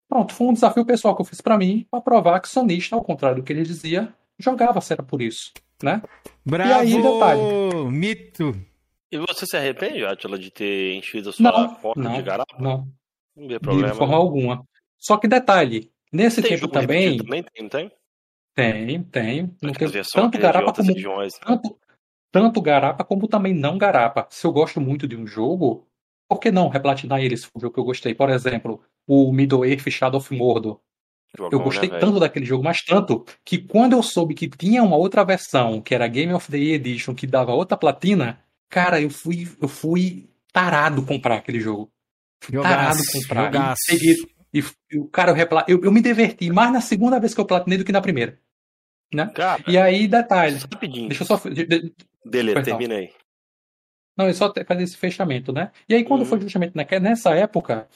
Pronto, 0.10 0.34
foi 0.34 0.48
um 0.48 0.53
desafio 0.53 0.84
pessoal 0.84 1.15
que 1.15 1.22
eu 1.22 1.26
fiz 1.26 1.40
pra 1.40 1.56
mim, 1.56 1.86
pra 1.91 2.02
provar 2.02 2.40
que 2.40 2.49
sonista, 2.49 2.95
ao 2.95 3.03
contrário 3.03 3.38
do 3.38 3.44
que 3.44 3.53
ele 3.53 3.61
dizia, 3.61 4.11
jogava 4.40 4.81
se 4.81 4.91
era 4.91 5.03
por 5.03 5.22
isso, 5.22 5.52
né? 5.84 6.02
Bravo! 6.44 6.80
aí, 6.81 6.99
detalhe. 6.99 7.41
Mito! 7.91 8.56
E 9.11 9.18
você 9.19 9.45
se 9.45 9.56
arrepende, 9.56 10.03
Atila, 10.03 10.38
de 10.40 10.49
ter 10.49 10.95
enchido 10.95 11.30
a 11.30 11.34
sua 11.34 11.52
Não, 11.52 11.76
porta 11.76 12.02
não, 12.02 12.14
de 12.14 12.22
garapa? 12.23 12.56
não, 12.60 12.88
Não 13.36 13.48
de 13.48 13.60
problema. 13.60 13.94
forma 13.95 14.14
né? 14.15 14.19
alguma. 14.19 14.64
Só 14.98 15.18
que 15.18 15.27
detalhe, 15.27 15.91
nesse 16.11 16.41
Tem 16.41 16.52
tempo 16.52 16.68
também, 16.68 17.18
também? 17.18 17.44
Tem, 17.44 17.61
não 17.64 17.69
tem? 17.69 17.91
tem, 18.56 19.03
tem, 19.03 19.41
não 19.61 19.73
tem 19.73 19.88
tanto 20.14 20.31
de 20.31 20.38
garapa 20.40 20.73
como 20.73 20.88
regiões. 20.91 21.34
tanto, 21.40 21.80
tanto 22.31 22.61
garapa 22.61 23.03
como 23.03 23.27
também 23.27 23.53
não 23.53 23.77
garapa. 23.77 24.27
Se 24.31 24.45
eu 24.45 24.52
gosto 24.52 24.81
muito 24.81 25.07
de 25.07 25.15
um 25.15 25.26
jogo, 25.26 25.88
por 26.27 26.40
que 26.40 26.52
não 26.52 26.68
replatinar 26.68 27.22
ele 27.22 27.38
se 27.38 27.45
for 27.45 27.52
um 27.57 27.61
jogo 27.61 27.73
que 27.76 27.80
eu 27.80 27.86
gostei? 27.86 28.14
Por 28.14 28.30
exemplo, 28.30 28.84
o 29.11 29.31
Middle-earth 29.34 29.90
Shadow 29.90 30.19
of 30.19 30.31
Mordor. 30.36 30.80
Eu 31.52 31.60
gostei 31.60 31.90
né, 31.90 31.98
tanto 31.99 32.19
daquele 32.19 32.45
jogo, 32.45 32.64
mas 32.64 32.81
tanto, 32.84 33.26
que 33.44 33.57
quando 33.57 33.94
eu 33.94 34.03
soube 34.03 34.34
que 34.36 34.48
tinha 34.48 34.84
uma 34.84 34.95
outra 34.98 35.23
versão, 35.23 35.81
que 35.81 35.94
era 35.95 36.07
Game 36.07 36.31
of 36.34 36.49
the 36.52 36.57
Year 36.57 36.76
Edition, 36.76 37.14
que 37.15 37.26
dava 37.27 37.52
outra 37.53 37.76
platina, 37.77 38.40
cara, 38.69 39.02
eu 39.02 39.10
fui, 39.10 39.48
eu 39.61 39.68
fui 39.68 40.30
tarado 40.53 41.03
comprar 41.06 41.36
aquele 41.38 41.60
jogo. 41.60 41.91
Fui 42.44 42.53
tarado 42.61 42.98
Jogaço, 42.98 43.19
comprar. 43.22 43.45
jogaço. 43.45 43.81
E, 43.90 43.98
peguei, 43.98 44.15
e, 44.53 44.64
e 44.91 45.07
cara, 45.11 45.31
eu, 45.31 45.36
repla- 45.36 45.65
eu, 45.68 45.81
eu 45.84 45.91
me 45.91 46.02
diverti 46.02 46.52
mais 46.52 46.72
na 46.72 46.81
segunda 46.81 47.19
vez 47.19 47.34
que 47.34 47.41
eu 47.41 47.45
platinei 47.45 47.77
do 47.77 47.86
que 47.86 47.91
na 47.91 48.02
primeira. 48.02 48.40
Né? 49.14 49.27
Cara, 49.34 49.64
E 49.68 49.77
aí, 49.77 50.07
detalhe. 50.07 50.56
rapidinho. 50.57 51.10
Deixa 51.10 51.23
eu 51.23 51.27
só. 51.27 51.38
de- 51.49 51.65
de- 51.65 51.94
Beleza, 52.26 52.60
não. 52.60 52.64
termina 52.65 52.95
aí. 52.95 53.11
Não, 54.18 54.26
é 54.26 54.34
só 54.34 54.52
fazer 54.68 54.84
esse 54.84 54.98
fechamento, 54.98 55.53
né? 55.53 55.72
E 55.88 55.94
aí, 55.95 56.03
quando 56.03 56.22
Uhum. 56.22 56.26
foi 56.27 56.41
justamente 56.41 56.73
nessa 56.76 57.34
época, 57.36 57.88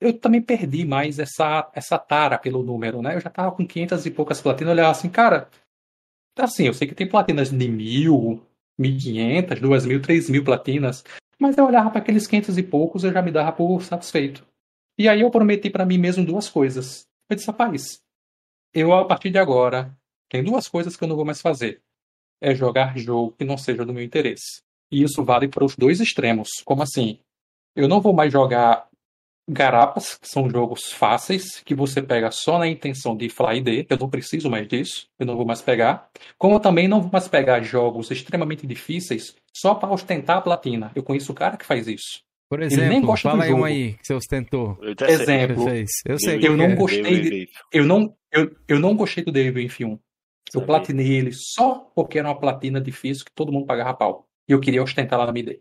eu 0.00 0.12
também 0.18 0.42
perdi 0.42 0.84
mais 0.84 1.18
essa, 1.18 1.70
essa 1.74 1.98
tara 1.98 2.38
pelo 2.38 2.62
número, 2.62 3.00
né? 3.02 3.14
Eu 3.14 3.20
já 3.20 3.30
tava 3.30 3.52
com 3.52 3.66
500 3.66 4.06
e 4.06 4.10
poucas 4.10 4.40
platinas, 4.40 4.68
eu 4.68 4.74
olhava 4.74 4.90
assim, 4.90 5.08
cara, 5.08 5.48
assim, 6.38 6.66
eu 6.66 6.74
sei 6.74 6.86
que 6.86 6.94
tem 6.94 7.08
platinas 7.08 7.50
de 7.50 7.68
mil, 7.68 8.42
1.500, 8.78 9.60
2.000, 9.60 10.00
3.000 10.00 10.44
platinas, 10.44 11.04
mas 11.38 11.56
eu 11.56 11.66
olhava 11.66 11.90
para 11.90 12.00
aqueles 12.00 12.26
500 12.26 12.58
e 12.58 12.62
poucos, 12.62 13.04
eu 13.04 13.12
já 13.12 13.22
me 13.22 13.30
dava 13.30 13.52
por 13.52 13.82
satisfeito. 13.82 14.46
E 14.98 15.08
aí 15.08 15.22
eu 15.22 15.30
prometi 15.30 15.70
para 15.70 15.86
mim 15.86 15.98
mesmo 15.98 16.24
duas 16.24 16.48
coisas. 16.48 17.06
Eu 17.28 17.36
disse, 17.36 17.48
rapaz, 17.48 18.00
eu 18.72 18.92
a 18.92 19.04
partir 19.04 19.30
de 19.30 19.38
agora, 19.38 19.96
tem 20.28 20.42
duas 20.42 20.68
coisas 20.68 20.96
que 20.96 21.04
eu 21.04 21.08
não 21.08 21.16
vou 21.16 21.24
mais 21.24 21.40
fazer. 21.40 21.82
É 22.40 22.54
jogar 22.54 22.96
jogo 22.98 23.32
que 23.32 23.44
não 23.44 23.56
seja 23.56 23.84
do 23.84 23.92
meu 23.92 24.04
interesse. 24.04 24.62
E 24.90 25.02
isso 25.02 25.24
vale 25.24 25.48
para 25.48 25.64
os 25.64 25.76
dois 25.76 26.00
extremos. 26.00 26.50
Como 26.64 26.82
assim? 26.82 27.18
Eu 27.74 27.88
não 27.88 28.00
vou 28.00 28.12
mais 28.12 28.32
jogar 28.32 28.88
Garapas, 29.48 30.16
que 30.16 30.26
são 30.26 30.48
jogos 30.48 30.92
fáceis, 30.92 31.60
que 31.60 31.74
você 31.74 32.00
pega 32.00 32.30
só 32.30 32.58
na 32.58 32.66
intenção 32.66 33.14
de 33.14 33.28
fly 33.28 33.60
D, 33.60 33.86
eu 33.90 33.98
não 33.98 34.08
preciso 34.08 34.48
mais 34.50 34.66
disso, 34.66 35.06
eu 35.18 35.26
não 35.26 35.36
vou 35.36 35.44
mais 35.44 35.60
pegar. 35.60 36.08
Como 36.38 36.54
eu 36.54 36.60
também 36.60 36.88
não 36.88 37.02
vou 37.02 37.10
mais 37.12 37.28
pegar 37.28 37.60
jogos 37.62 38.10
extremamente 38.10 38.66
difíceis 38.66 39.36
só 39.54 39.74
para 39.74 39.92
ostentar 39.92 40.38
a 40.38 40.40
platina. 40.40 40.90
Eu 40.94 41.02
conheço 41.02 41.30
o 41.32 41.34
cara 41.34 41.56
que 41.56 41.66
faz 41.66 41.86
isso. 41.86 42.22
Por 42.48 42.62
exemplo, 42.62 42.84
Ele 42.84 42.94
nem 42.94 43.02
gosta 43.02 43.30
fala 43.30 43.42
do 43.42 43.48
jogo. 43.48 43.64
aí 43.64 43.72
um 43.72 43.84
aí 43.86 43.92
que 43.94 44.06
você 44.06 44.14
ostentou. 44.14 44.78
Exemplo, 45.08 45.68
eu 46.06 46.18
sei 46.18 46.38
eu 46.46 46.56
não 46.56 46.66
é. 46.66 46.74
gostei 46.74 47.20
de, 47.20 47.48
eu 47.72 47.84
não 47.84 48.16
eu, 48.32 48.56
eu 48.68 48.78
não 48.80 48.96
gostei 48.96 49.24
do 49.24 49.32
Devil 49.32 49.62
Inf 49.62 49.80
1. 49.80 49.98
Eu 50.54 50.62
platinei 50.62 51.12
ele 51.14 51.32
só 51.32 51.90
porque 51.94 52.18
era 52.18 52.28
uma 52.28 52.38
platina 52.38 52.80
difícil 52.80 53.24
que 53.24 53.32
todo 53.32 53.52
mundo 53.52 53.66
pagava 53.66 53.94
pau. 53.94 54.28
E 54.48 54.52
eu 54.52 54.60
queria 54.60 54.82
ostentar 54.82 55.18
lá 55.18 55.26
na 55.26 55.30
MD. 55.30 55.60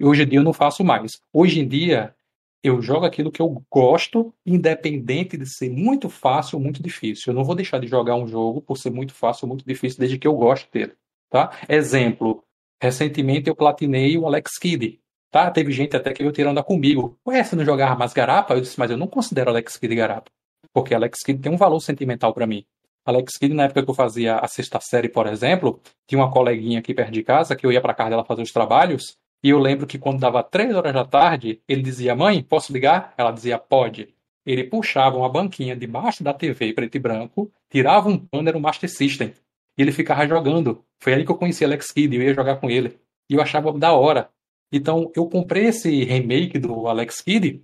E 0.00 0.04
hoje 0.04 0.22
em 0.22 0.28
dia 0.28 0.38
eu 0.38 0.44
não 0.44 0.52
faço 0.52 0.84
mais. 0.84 1.20
Hoje 1.32 1.60
em 1.60 1.66
dia 1.68 2.14
eu 2.62 2.82
jogo 2.82 3.06
aquilo 3.06 3.30
que 3.30 3.40
eu 3.40 3.62
gosto, 3.70 4.34
independente 4.44 5.36
de 5.36 5.46
ser 5.46 5.70
muito 5.70 6.08
fácil 6.08 6.58
ou 6.58 6.62
muito 6.62 6.82
difícil. 6.82 7.32
Eu 7.32 7.34
não 7.34 7.44
vou 7.44 7.54
deixar 7.54 7.78
de 7.78 7.86
jogar 7.86 8.16
um 8.16 8.26
jogo 8.26 8.60
por 8.60 8.76
ser 8.76 8.90
muito 8.90 9.14
fácil 9.14 9.44
ou 9.44 9.48
muito 9.48 9.64
difícil, 9.64 9.98
desde 9.98 10.18
que 10.18 10.26
eu 10.26 10.34
goste 10.34 10.68
dele. 10.72 10.92
Tá? 11.30 11.56
Exemplo, 11.68 12.42
recentemente 12.82 13.48
eu 13.48 13.54
platinei 13.54 14.18
o 14.18 14.26
Alex 14.26 14.58
Kidd. 14.58 15.00
Tá? 15.30 15.50
Teve 15.50 15.72
gente 15.72 15.96
até 15.96 16.12
que 16.12 16.22
veio 16.22 16.32
tirando 16.32 16.62
comigo. 16.64 17.18
Ué, 17.26 17.42
você 17.44 17.54
não 17.54 17.64
jogava 17.64 17.96
mais 17.96 18.12
garapa? 18.12 18.54
Eu 18.54 18.60
disse, 18.60 18.78
mas 18.78 18.90
eu 18.90 18.96
não 18.96 19.06
considero 19.06 19.50
Alex 19.50 19.76
Kidd 19.76 19.94
garapa. 19.94 20.30
Porque 20.72 20.94
Alex 20.94 21.20
Kidd 21.22 21.40
tem 21.40 21.52
um 21.52 21.56
valor 21.56 21.80
sentimental 21.80 22.32
para 22.34 22.46
mim. 22.46 22.64
Alex 23.04 23.36
Kidd, 23.38 23.54
na 23.54 23.64
época 23.64 23.82
que 23.84 23.90
eu 23.90 23.94
fazia 23.94 24.36
a 24.36 24.48
sexta 24.48 24.80
série, 24.80 25.08
por 25.08 25.26
exemplo, 25.26 25.80
tinha 26.06 26.18
uma 26.18 26.30
coleguinha 26.30 26.78
aqui 26.78 26.92
perto 26.92 27.12
de 27.12 27.22
casa 27.22 27.54
que 27.54 27.64
eu 27.64 27.72
ia 27.72 27.80
para 27.80 27.94
casa 27.94 28.10
dela 28.10 28.24
fazer 28.24 28.42
os 28.42 28.52
trabalhos 28.52 29.16
e 29.42 29.50
eu 29.50 29.58
lembro 29.58 29.86
que 29.86 29.98
quando 29.98 30.18
dava 30.18 30.42
três 30.42 30.74
horas 30.74 30.92
da 30.92 31.04
tarde, 31.04 31.60
ele 31.68 31.82
dizia: 31.82 32.14
Mãe, 32.14 32.42
posso 32.42 32.72
ligar? 32.72 33.14
Ela 33.16 33.30
dizia: 33.30 33.58
Pode. 33.58 34.14
Ele 34.44 34.64
puxava 34.64 35.16
uma 35.16 35.28
banquinha 35.28 35.76
debaixo 35.76 36.24
da 36.24 36.32
TV 36.32 36.72
preto 36.72 36.96
e 36.96 36.98
branco, 36.98 37.52
tirava 37.70 38.08
um 38.08 38.18
pano, 38.18 38.48
era 38.48 38.56
um 38.56 38.60
Master 38.60 38.90
System. 38.90 39.34
E 39.76 39.82
ele 39.82 39.92
ficava 39.92 40.26
jogando. 40.26 40.84
Foi 41.00 41.14
aí 41.14 41.24
que 41.24 41.30
eu 41.30 41.36
conheci 41.36 41.64
Alex 41.64 41.92
Kidd, 41.92 42.16
eu 42.16 42.22
ia 42.22 42.34
jogar 42.34 42.56
com 42.56 42.68
ele. 42.70 42.98
E 43.30 43.34
eu 43.34 43.42
achava 43.42 43.72
da 43.72 43.92
hora. 43.92 44.30
Então 44.72 45.12
eu 45.14 45.28
comprei 45.28 45.66
esse 45.66 46.02
remake 46.04 46.58
do 46.58 46.88
Alex 46.88 47.20
Kidd, 47.20 47.62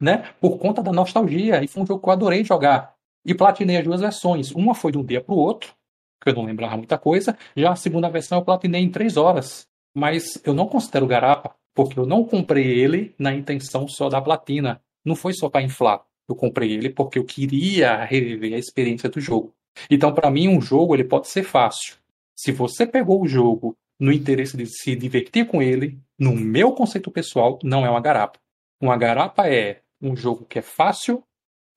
né, 0.00 0.32
por 0.40 0.58
conta 0.58 0.82
da 0.82 0.92
nostalgia. 0.92 1.64
E 1.64 1.66
foi 1.66 1.82
um 1.82 1.86
jogo 1.86 2.02
que 2.02 2.08
eu 2.08 2.12
adorei 2.12 2.44
jogar. 2.44 2.94
E 3.24 3.34
platinei 3.34 3.78
as 3.78 3.84
duas 3.84 4.00
versões. 4.00 4.52
Uma 4.52 4.74
foi 4.74 4.92
de 4.92 4.98
um 4.98 5.04
dia 5.04 5.20
para 5.20 5.34
o 5.34 5.38
outro, 5.38 5.74
que 6.22 6.28
eu 6.28 6.34
não 6.34 6.44
lembrava 6.44 6.76
muita 6.76 6.98
coisa. 6.98 7.36
Já 7.56 7.72
a 7.72 7.76
segunda 7.76 8.08
versão 8.08 8.38
eu 8.38 8.44
platinei 8.44 8.82
em 8.82 8.90
três 8.90 9.16
horas 9.16 9.66
mas 9.96 10.38
eu 10.44 10.52
não 10.52 10.68
considero 10.68 11.06
garapa, 11.06 11.56
porque 11.74 11.98
eu 11.98 12.04
não 12.04 12.22
comprei 12.22 12.66
ele 12.66 13.14
na 13.18 13.34
intenção 13.34 13.88
só 13.88 14.10
da 14.10 14.20
platina. 14.20 14.78
Não 15.02 15.16
foi 15.16 15.32
só 15.32 15.48
para 15.48 15.62
inflar. 15.62 16.04
Eu 16.28 16.36
comprei 16.36 16.70
ele 16.70 16.90
porque 16.90 17.18
eu 17.18 17.24
queria 17.24 18.04
reviver 18.04 18.52
a 18.52 18.58
experiência 18.58 19.08
do 19.08 19.18
jogo. 19.22 19.54
Então, 19.90 20.12
para 20.12 20.30
mim, 20.30 20.48
um 20.48 20.60
jogo 20.60 20.94
ele 20.94 21.04
pode 21.04 21.28
ser 21.28 21.44
fácil. 21.44 21.96
Se 22.36 22.52
você 22.52 22.86
pegou 22.86 23.22
o 23.22 23.26
jogo 23.26 23.74
no 23.98 24.12
interesse 24.12 24.54
de 24.54 24.66
se 24.66 24.94
divertir 24.94 25.46
com 25.46 25.62
ele, 25.62 25.98
no 26.18 26.36
meu 26.36 26.72
conceito 26.72 27.10
pessoal, 27.10 27.58
não 27.62 27.86
é 27.86 27.88
uma 27.88 28.00
garapa. 28.00 28.38
Uma 28.78 28.98
garapa 28.98 29.48
é 29.48 29.80
um 30.02 30.14
jogo 30.14 30.44
que 30.44 30.58
é 30.58 30.62
fácil, 30.62 31.24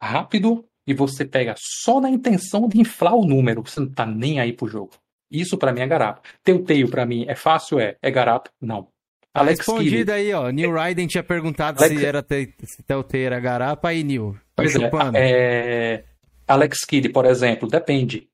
rápido 0.01 0.65
e 0.85 0.93
você 0.93 1.23
pega 1.23 1.55
só 1.57 2.01
na 2.01 2.09
intenção 2.09 2.67
de 2.67 2.81
inflar 2.81 3.15
o 3.15 3.25
número. 3.25 3.61
Você 3.61 3.79
não 3.79 3.87
está 3.87 4.05
nem 4.05 4.41
aí 4.41 4.51
pro 4.51 4.67
jogo. 4.67 4.91
Isso 5.31 5.57
para 5.57 5.72
mim 5.72 5.81
é 5.81 5.88
garapa. 5.88 6.22
Teuteio 6.43 6.89
para 6.89 7.06
mim 7.06 7.26
é 7.27 7.35
fácil? 7.35 7.80
É. 7.80 7.97
É 8.01 8.10
garapa? 8.10 8.49
Não. 8.60 8.88
Alex 9.34 9.60
Respondido 9.60 10.11
aí, 10.11 10.34
ó. 10.34 10.49
Neil 10.49 10.73
Ryden 10.73 11.07
tinha 11.07 11.23
perguntado 11.23 11.84
Alex... 11.84 11.99
se 11.99 12.06
era 12.06 12.23
te... 12.23 12.53
se 12.64 12.84
Telltale 12.84 13.23
era 13.23 13.39
garapa, 13.39 13.89
aí 13.89 14.03
Neil. 14.03 14.35
Pois 14.56 14.76
é, 14.76 14.89
é, 15.15 16.03
Alex 16.47 16.84
Kidd, 16.84 17.10
por 17.10 17.26
exemplo, 17.26 17.69
depende. 17.69 18.27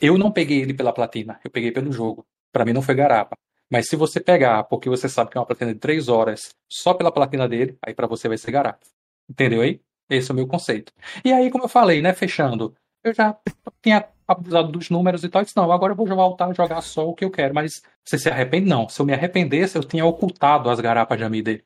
Eu 0.00 0.18
não 0.18 0.32
peguei 0.32 0.60
ele 0.60 0.74
pela 0.74 0.92
platina, 0.92 1.38
eu 1.44 1.50
peguei 1.50 1.70
pelo 1.70 1.92
jogo. 1.92 2.26
Para 2.52 2.64
mim 2.64 2.72
não 2.72 2.82
foi 2.82 2.94
garapa. 2.94 3.36
Mas 3.70 3.88
se 3.88 3.94
você 3.94 4.18
pegar, 4.18 4.64
porque 4.64 4.88
você 4.88 5.08
sabe 5.08 5.30
que 5.30 5.38
é 5.38 5.40
uma 5.40 5.46
platina 5.46 5.72
de 5.72 5.78
3 5.78 6.08
horas, 6.08 6.52
só 6.68 6.92
pela 6.92 7.12
platina 7.12 7.48
dele, 7.48 7.78
aí 7.86 7.94
para 7.94 8.08
você 8.08 8.26
vai 8.26 8.36
ser 8.36 8.50
garapa. 8.50 8.80
Entendeu 9.28 9.60
aí? 9.60 9.80
Esse 10.08 10.30
é 10.30 10.32
o 10.32 10.36
meu 10.36 10.48
conceito. 10.48 10.92
E 11.24 11.32
aí, 11.32 11.48
como 11.50 11.64
eu 11.64 11.68
falei, 11.68 12.02
né, 12.02 12.12
fechando, 12.12 12.74
eu 13.04 13.14
já 13.14 13.38
tinha 13.80 14.04
abusado 14.32 14.72
dos 14.72 14.90
números 14.90 15.24
e 15.24 15.28
tal. 15.28 15.40
Eu 15.42 15.44
disse, 15.44 15.56
não, 15.56 15.70
agora 15.70 15.92
eu 15.92 15.96
vou 15.96 16.06
voltar 16.06 16.46
a 16.46 16.52
jogar 16.52 16.80
só 16.82 17.08
o 17.08 17.14
que 17.14 17.24
eu 17.24 17.30
quero. 17.30 17.54
Mas 17.54 17.82
você 18.04 18.18
se 18.18 18.28
arrepende? 18.28 18.68
Não. 18.68 18.88
Se 18.88 19.00
eu 19.00 19.06
me 19.06 19.12
arrependesse, 19.12 19.76
eu 19.76 19.84
tinha 19.84 20.04
ocultado 20.04 20.70
as 20.70 20.80
garapas 20.80 21.18
de 21.18 21.24
Amide. 21.24 21.64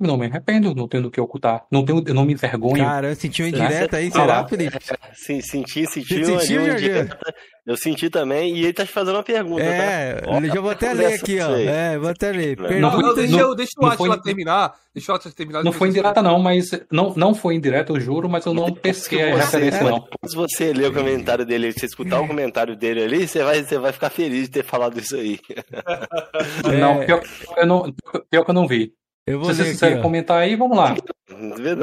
Não 0.00 0.16
me 0.16 0.24
arrependo, 0.24 0.74
não 0.74 0.88
tenho 0.88 1.02
do 1.02 1.10
que 1.10 1.20
ocultar. 1.20 1.66
Não 1.70 1.84
tenho, 1.84 2.02
eu 2.06 2.14
não 2.14 2.24
me 2.24 2.32
envergonho. 2.32 2.82
Cara, 2.82 3.10
eu 3.10 3.14
senti 3.14 3.42
uma 3.42 3.50
indireta 3.50 3.98
aí, 3.98 4.10
será, 4.10 4.48
Felipe? 4.48 4.78
Sim, 5.12 5.42
senti, 5.42 5.86
senti 5.86 6.14
uma, 6.14 6.40
sentiu, 6.40 6.62
uma 6.62 6.72
indireta. 6.72 7.18
Eu 7.66 7.76
senti 7.76 8.08
também, 8.08 8.56
e 8.56 8.64
ele 8.64 8.72
tá 8.72 8.86
te 8.86 8.90
fazendo 8.90 9.16
uma 9.16 9.22
pergunta. 9.22 9.62
É, 9.62 10.14
tá? 10.14 10.40
já 10.46 10.60
vou 10.60 10.70
até 10.70 10.94
ler 10.94 11.12
aqui, 11.12 11.38
ó. 11.38 11.54
É, 11.54 11.98
vou 11.98 12.08
até 12.08 12.32
ler. 12.32 12.56
Não, 12.80 12.98
não, 12.98 13.14
deixa, 13.14 13.36
não, 13.36 13.54
deixa 13.54 13.72
o 13.78 13.86
Atila 13.86 14.14
foi, 14.14 14.22
terminar. 14.22 14.74
Deixa 14.94 15.12
o 15.12 15.14
Atila 15.14 15.34
terminar. 15.34 15.62
Não 15.62 15.72
foi 15.72 15.88
indireta, 15.88 16.22
não, 16.22 16.38
mas. 16.38 16.70
Não, 16.90 17.12
não 17.14 17.34
foi 17.34 17.56
indireta, 17.56 17.92
eu 17.92 18.00
juro, 18.00 18.28
mas 18.28 18.46
eu 18.46 18.54
não 18.54 18.72
pesquei 18.72 19.32
a 19.32 19.36
referência, 19.36 19.84
não. 19.84 20.08
Se 20.24 20.34
você 20.34 20.72
ler 20.72 20.88
o 20.88 20.94
comentário 20.94 21.44
dele, 21.44 21.72
se 21.72 21.84
escutar 21.84 22.20
o 22.20 22.26
comentário 22.26 22.74
dele 22.74 23.04
ali, 23.04 23.28
você 23.28 23.44
vai, 23.44 23.62
você 23.62 23.78
vai 23.78 23.92
ficar 23.92 24.08
feliz 24.08 24.44
de 24.44 24.50
ter 24.50 24.64
falado 24.64 24.98
isso 24.98 25.14
aí. 25.14 25.38
Não, 26.80 27.04
pior, 27.04 27.22
eu 27.58 27.66
não, 27.66 27.94
pior 28.30 28.44
que 28.44 28.50
eu 28.50 28.54
não 28.54 28.66
vi. 28.66 28.94
Eu 29.26 29.38
vou 29.38 29.52
Se 29.52 29.62
ler 29.62 29.68
você 29.68 29.72
quiser 29.72 30.02
comentar 30.02 30.38
aí, 30.38 30.56
vamos 30.56 30.76
lá. 30.76 30.94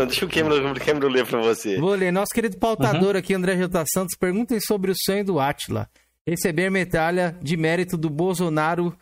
Deixa 0.05 0.25
o 0.25 0.29
Cameron, 0.29 1.07
ler 1.07 1.25
para 1.25 1.39
você. 1.41 1.77
Vou 1.79 1.95
ler. 1.95 2.11
Nosso 2.11 2.33
querido 2.33 2.57
pautador 2.57 3.13
uhum. 3.13 3.19
aqui, 3.19 3.33
André 3.33 3.55
J. 3.55 3.85
Santos, 3.87 4.17
perguntem 4.17 4.59
sobre 4.59 4.91
o 4.91 4.95
sonho 4.95 5.23
do 5.23 5.39
Atila. 5.39 5.89
Receber 6.25 6.69
medalha 6.69 7.37
de 7.41 7.55
mérito 7.55 7.97
do 7.97 8.09
Bolsonaro 8.09 8.93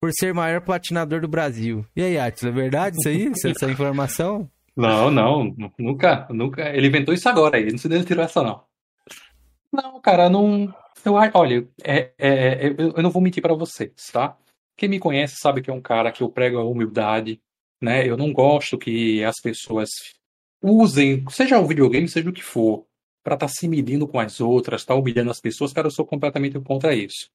por 0.00 0.10
ser 0.12 0.34
maior 0.34 0.60
platinador 0.60 1.20
do 1.20 1.28
Brasil. 1.28 1.86
E 1.96 2.02
aí, 2.02 2.18
Atila, 2.18 2.50
é 2.50 2.54
verdade 2.54 2.98
isso 2.98 3.08
aí? 3.08 3.32
essa 3.50 3.70
informação? 3.70 4.50
Não, 4.76 5.10
não, 5.10 5.54
nunca, 5.78 6.26
nunca. 6.30 6.68
Ele 6.76 6.88
inventou 6.88 7.14
isso 7.14 7.28
agora 7.28 7.56
aí, 7.56 7.70
não 7.70 7.78
sei 7.78 7.90
se 7.90 7.96
ele 7.96 8.04
tirou 8.04 8.24
essa 8.24 8.42
não. 8.42 8.62
Não, 9.72 10.00
cara, 10.00 10.28
não. 10.28 10.72
Eu, 11.04 11.14
olha, 11.14 11.66
é, 11.82 12.12
é, 12.18 12.66
é, 12.66 12.74
eu 12.78 13.02
não 13.02 13.10
vou 13.10 13.22
mentir 13.22 13.42
para 13.42 13.54
vocês, 13.54 13.92
tá? 14.12 14.36
Quem 14.76 14.88
me 14.88 14.98
conhece 14.98 15.36
sabe 15.36 15.62
que 15.62 15.70
é 15.70 15.72
um 15.72 15.80
cara 15.80 16.10
que 16.10 16.22
eu 16.22 16.28
prego 16.28 16.58
a 16.58 16.64
humildade, 16.64 17.40
né? 17.84 18.08
Eu 18.08 18.16
não 18.16 18.32
gosto 18.32 18.78
que 18.78 19.22
as 19.24 19.40
pessoas 19.40 19.90
usem, 20.62 21.24
seja 21.30 21.58
o 21.60 21.66
videogame, 21.66 22.08
seja 22.08 22.30
o 22.30 22.32
que 22.32 22.42
for, 22.42 22.86
para 23.22 23.34
estar 23.34 23.46
tá 23.46 23.52
se 23.52 23.68
medindo 23.68 24.08
com 24.08 24.18
as 24.18 24.40
outras, 24.40 24.82
estar 24.82 24.94
tá 24.94 25.00
humilhando 25.00 25.30
as 25.30 25.40
pessoas, 25.40 25.72
cara, 25.72 25.86
eu 25.88 25.92
sou 25.92 26.06
completamente 26.06 26.58
contra 26.60 26.94
isso. 26.94 27.30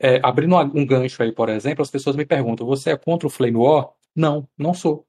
É, 0.00 0.20
abrindo 0.22 0.56
um 0.56 0.86
gancho 0.86 1.22
aí, 1.22 1.32
por 1.32 1.48
exemplo, 1.48 1.82
as 1.82 1.90
pessoas 1.90 2.16
me 2.16 2.24
perguntam: 2.26 2.66
você 2.66 2.90
é 2.90 2.96
contra 2.96 3.26
o 3.26 3.30
Flame 3.30 3.56
War? 3.56 3.90
Não, 4.14 4.48
não 4.58 4.74
sou. 4.74 5.06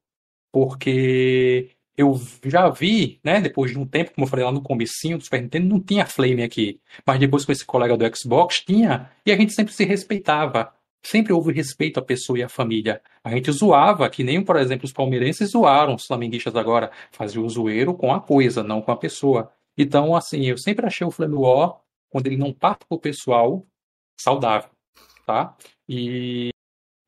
Porque 0.51 1.71
eu 1.97 2.19
já 2.45 2.69
vi, 2.69 3.19
né, 3.23 3.41
depois 3.41 3.71
de 3.71 3.79
um 3.79 3.85
tempo, 3.85 4.13
como 4.13 4.25
eu 4.25 4.29
falei 4.29 4.45
lá 4.45 4.51
no 4.51 4.61
comecinho 4.61 5.17
do 5.17 5.23
Super 5.23 5.41
Nintendo, 5.41 5.67
não 5.67 5.79
tinha 5.79 6.05
Flame 6.05 6.43
aqui. 6.43 6.79
Mas 7.05 7.19
depois 7.19 7.45
com 7.45 7.51
esse 7.51 7.65
colega 7.65 7.97
do 7.97 8.17
Xbox 8.17 8.61
tinha, 8.65 9.11
e 9.25 9.31
a 9.31 9.37
gente 9.37 9.53
sempre 9.53 9.73
se 9.73 9.83
respeitava 9.83 10.73
sempre 11.03 11.33
houve 11.33 11.51
respeito 11.51 11.99
à 11.99 12.01
pessoa 12.01 12.39
e 12.39 12.43
à 12.43 12.49
família. 12.49 13.01
A 13.23 13.29
gente 13.31 13.51
zoava, 13.51 14.09
que 14.09 14.23
nem, 14.23 14.43
por 14.43 14.55
exemplo, 14.55 14.85
os 14.85 14.93
palmeirenses 14.93 15.51
zoaram 15.51 15.95
os 15.95 16.05
flamenguistas 16.05 16.55
agora. 16.55 16.91
Faziam 17.11 17.45
o 17.45 17.49
zoeiro 17.49 17.93
com 17.93 18.13
a 18.13 18.21
coisa, 18.21 18.63
não 18.63 18.81
com 18.81 18.91
a 18.91 18.97
pessoa. 18.97 19.51
Então, 19.77 20.15
assim, 20.15 20.45
eu 20.45 20.57
sempre 20.57 20.85
achei 20.85 21.05
o 21.05 21.11
Flamengo 21.11 21.83
quando 22.09 22.27
ele 22.27 22.37
não 22.37 22.53
parte 22.53 22.85
pro 22.87 22.99
pessoal, 22.99 23.65
saudável, 24.17 24.69
tá? 25.25 25.55
E 25.89 26.52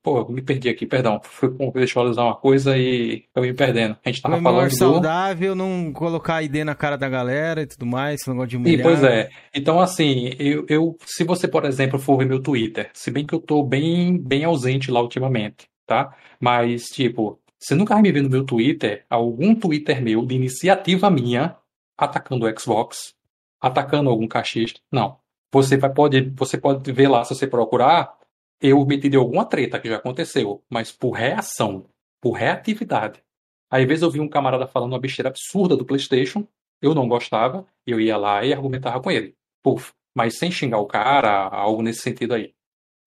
Pô, 0.06 0.20
eu 0.20 0.30
me 0.30 0.40
perdi 0.40 0.70
aqui, 0.70 0.86
perdão. 0.86 1.20
Fui, 1.24 1.50
deixa 1.74 2.00
eu 2.00 2.04
usar 2.04 2.26
uma 2.26 2.36
coisa 2.36 2.78
e 2.78 3.24
eu 3.34 3.42
me 3.42 3.56
perdendo. 3.56 3.98
A 4.06 4.10
gente 4.10 4.22
tava 4.22 4.40
falando 4.40 4.70
do... 4.70 4.76
saudável, 4.76 5.56
não 5.56 5.92
colocar 5.92 6.44
ID 6.44 6.58
na 6.58 6.76
cara 6.76 6.96
da 6.96 7.10
galera 7.10 7.64
e 7.64 7.66
tudo 7.66 7.88
mais, 7.88 8.22
esse 8.22 8.30
negócio 8.30 8.50
de 8.50 8.58
humilhar. 8.58 8.82
E, 8.82 8.84
pois 8.84 9.04
é. 9.04 9.32
Então, 9.52 9.80
assim, 9.80 10.30
eu, 10.38 10.64
eu, 10.70 10.96
se 11.08 11.24
você, 11.24 11.48
por 11.48 11.66
exemplo, 11.66 11.98
for 11.98 12.20
ver 12.20 12.28
meu 12.28 12.40
Twitter, 12.40 12.92
se 12.94 13.10
bem 13.10 13.26
que 13.26 13.34
eu 13.34 13.40
tô 13.40 13.64
bem, 13.64 14.16
bem 14.16 14.44
ausente 14.44 14.92
lá 14.92 15.02
ultimamente, 15.02 15.68
tá? 15.88 16.16
Mas, 16.40 16.84
tipo, 16.84 17.40
Você 17.60 17.74
nunca 17.74 17.96
vai 17.96 18.04
me 18.04 18.12
ver 18.12 18.22
no 18.22 18.30
meu 18.30 18.46
Twitter, 18.46 19.06
algum 19.10 19.56
Twitter 19.56 20.00
meu 20.00 20.24
de 20.24 20.36
iniciativa 20.36 21.10
minha, 21.10 21.56
atacando 21.98 22.46
o 22.46 22.60
Xbox, 22.60 23.16
atacando 23.60 24.08
algum 24.08 24.28
cachista. 24.28 24.80
Não. 24.92 25.18
Você 25.52 25.78
vai, 25.78 25.92
pode, 25.92 26.32
você 26.36 26.60
pode 26.60 26.92
ver 26.92 27.08
lá, 27.08 27.24
se 27.24 27.34
você 27.34 27.48
procurar, 27.48 28.14
eu 28.62 28.86
meti 28.86 29.10
de 29.10 29.18
alguma 29.18 29.46
treta 29.46 29.80
que 29.80 29.90
já 29.90 29.98
aconteceu, 29.98 30.64
mas 30.70 30.92
por 30.92 31.12
reação, 31.12 31.90
por 32.22 32.32
reatividade. 32.34 33.24
Aí, 33.70 33.84
às 33.84 33.88
vezes 33.88 34.04
eu 34.04 34.12
vi 34.12 34.20
um 34.20 34.30
camarada 34.30 34.68
falando 34.68 34.94
uma 34.94 35.00
besteira 35.00 35.30
absurda 35.30 35.76
do 35.76 35.86
PlayStation, 35.86 36.48
eu 36.82 36.94
não 36.94 37.08
gostava, 37.08 37.66
eu 37.86 38.00
ia 38.00 38.18
lá 38.18 38.44
e 38.46 38.54
argumentava 38.54 39.02
com 39.02 39.12
ele. 39.12 39.36
Puf, 39.64 39.94
mas 40.16 40.38
sem 40.38 40.52
xingar 40.52 40.80
o 40.80 40.86
cara, 40.86 41.48
algo 41.48 41.82
nesse 41.82 42.02
sentido 42.02 42.34
aí. 42.34 42.54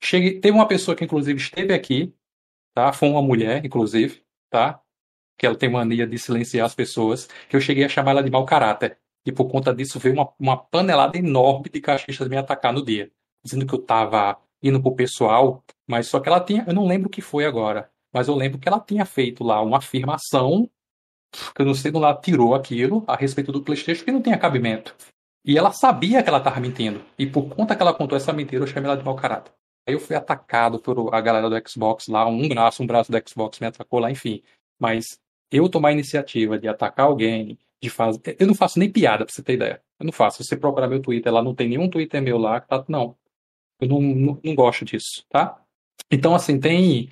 Cheguei, 0.02 0.40
teve 0.40 0.56
uma 0.56 0.68
pessoa 0.68 0.96
que 0.96 1.04
inclusive 1.04 1.38
esteve 1.40 1.72
aqui, 1.72 2.14
tá? 2.74 2.92
Foi 2.92 3.08
uma 3.08 3.22
mulher, 3.22 3.64
inclusive, 3.64 4.22
tá? 4.50 4.80
Que 5.38 5.46
ela 5.46 5.56
tem 5.56 5.70
mania 5.70 6.06
de 6.06 6.18
silenciar 6.18 6.66
as 6.66 6.74
pessoas, 6.74 7.28
que 7.48 7.56
eu 7.56 7.60
cheguei 7.60 7.84
a 7.84 7.88
chamar 7.88 8.12
ela 8.12 8.22
de 8.22 8.30
mau 8.30 8.44
caráter. 8.44 8.98
E 9.24 9.32
por 9.32 9.48
conta 9.50 9.74
disso 9.74 9.98
veio 9.98 10.14
uma, 10.14 10.32
uma 10.38 10.56
panelada 10.56 11.18
enorme 11.18 11.68
de 11.70 11.80
cachistas 11.80 12.28
me 12.28 12.36
atacar 12.36 12.72
no 12.72 12.84
dia, 12.84 13.10
dizendo 13.44 13.66
que 13.66 13.74
eu 13.74 13.82
tava 13.82 14.40
indo 14.62 14.80
pro 14.80 14.94
pessoal, 14.94 15.62
mas 15.86 16.06
só 16.08 16.20
que 16.20 16.28
ela 16.28 16.40
tinha, 16.40 16.64
eu 16.66 16.74
não 16.74 16.86
lembro 16.86 17.08
o 17.08 17.10
que 17.10 17.20
foi 17.20 17.44
agora, 17.44 17.90
mas 18.12 18.28
eu 18.28 18.34
lembro 18.34 18.58
que 18.58 18.68
ela 18.68 18.80
tinha 18.80 19.04
feito 19.04 19.44
lá 19.44 19.60
uma 19.62 19.78
afirmação 19.78 20.68
que 21.54 21.60
eu 21.60 21.66
não 21.66 21.74
sei 21.74 21.90
de 21.90 21.98
lá 21.98 22.14
tirou 22.14 22.54
aquilo 22.54 23.04
a 23.06 23.14
respeito 23.14 23.52
do 23.52 23.62
PlayStation 23.62 24.04
que 24.04 24.12
não 24.12 24.22
tinha 24.22 24.38
cabimento. 24.38 24.94
E 25.44 25.56
ela 25.56 25.72
sabia 25.72 26.22
que 26.22 26.28
ela 26.28 26.38
estava 26.38 26.60
mentindo. 26.60 27.02
E 27.18 27.26
por 27.26 27.48
conta 27.48 27.76
que 27.76 27.82
ela 27.82 27.94
contou 27.94 28.16
essa 28.16 28.32
mentira, 28.32 28.62
eu 28.62 28.66
chamei 28.66 28.90
ela 28.90 28.96
de 28.96 29.04
mau 29.04 29.14
caráter. 29.14 29.52
Aí 29.86 29.94
eu 29.94 30.00
fui 30.00 30.14
atacado 30.16 30.78
por 30.78 31.14
a 31.14 31.20
galera 31.20 31.48
do 31.48 31.68
Xbox 31.68 32.08
lá, 32.08 32.26
um 32.26 32.48
braço, 32.48 32.82
um 32.82 32.86
braço 32.86 33.10
do 33.10 33.28
Xbox 33.28 33.58
me 33.58 33.66
atacou 33.66 34.00
lá, 34.00 34.10
enfim. 34.10 34.42
Mas 34.78 35.18
eu 35.50 35.68
tomar 35.68 35.88
a 35.88 35.92
iniciativa 35.92 36.58
de 36.58 36.68
atacar 36.68 37.06
alguém, 37.06 37.58
de 37.82 37.88
fazer. 37.88 38.36
Eu 38.38 38.46
não 38.46 38.54
faço 38.54 38.78
nem 38.78 38.90
piada, 38.90 39.24
pra 39.24 39.34
você 39.34 39.42
ter 39.42 39.54
ideia. 39.54 39.82
Eu 39.98 40.04
não 40.04 40.12
faço. 40.12 40.42
Se 40.42 40.48
você 40.48 40.56
procurar 40.56 40.88
meu 40.88 41.00
Twitter 41.00 41.32
lá, 41.32 41.42
não 41.42 41.54
tem 41.54 41.68
nenhum 41.68 41.88
Twitter 41.88 42.20
meu 42.20 42.36
lá 42.38 42.60
tá. 42.60 42.84
Não. 42.88 43.16
Eu 43.80 43.88
não, 43.88 44.00
não, 44.00 44.40
não 44.42 44.54
gosto 44.54 44.84
disso, 44.84 45.24
tá? 45.28 45.60
Então, 46.10 46.34
assim, 46.34 46.58
tem 46.58 47.10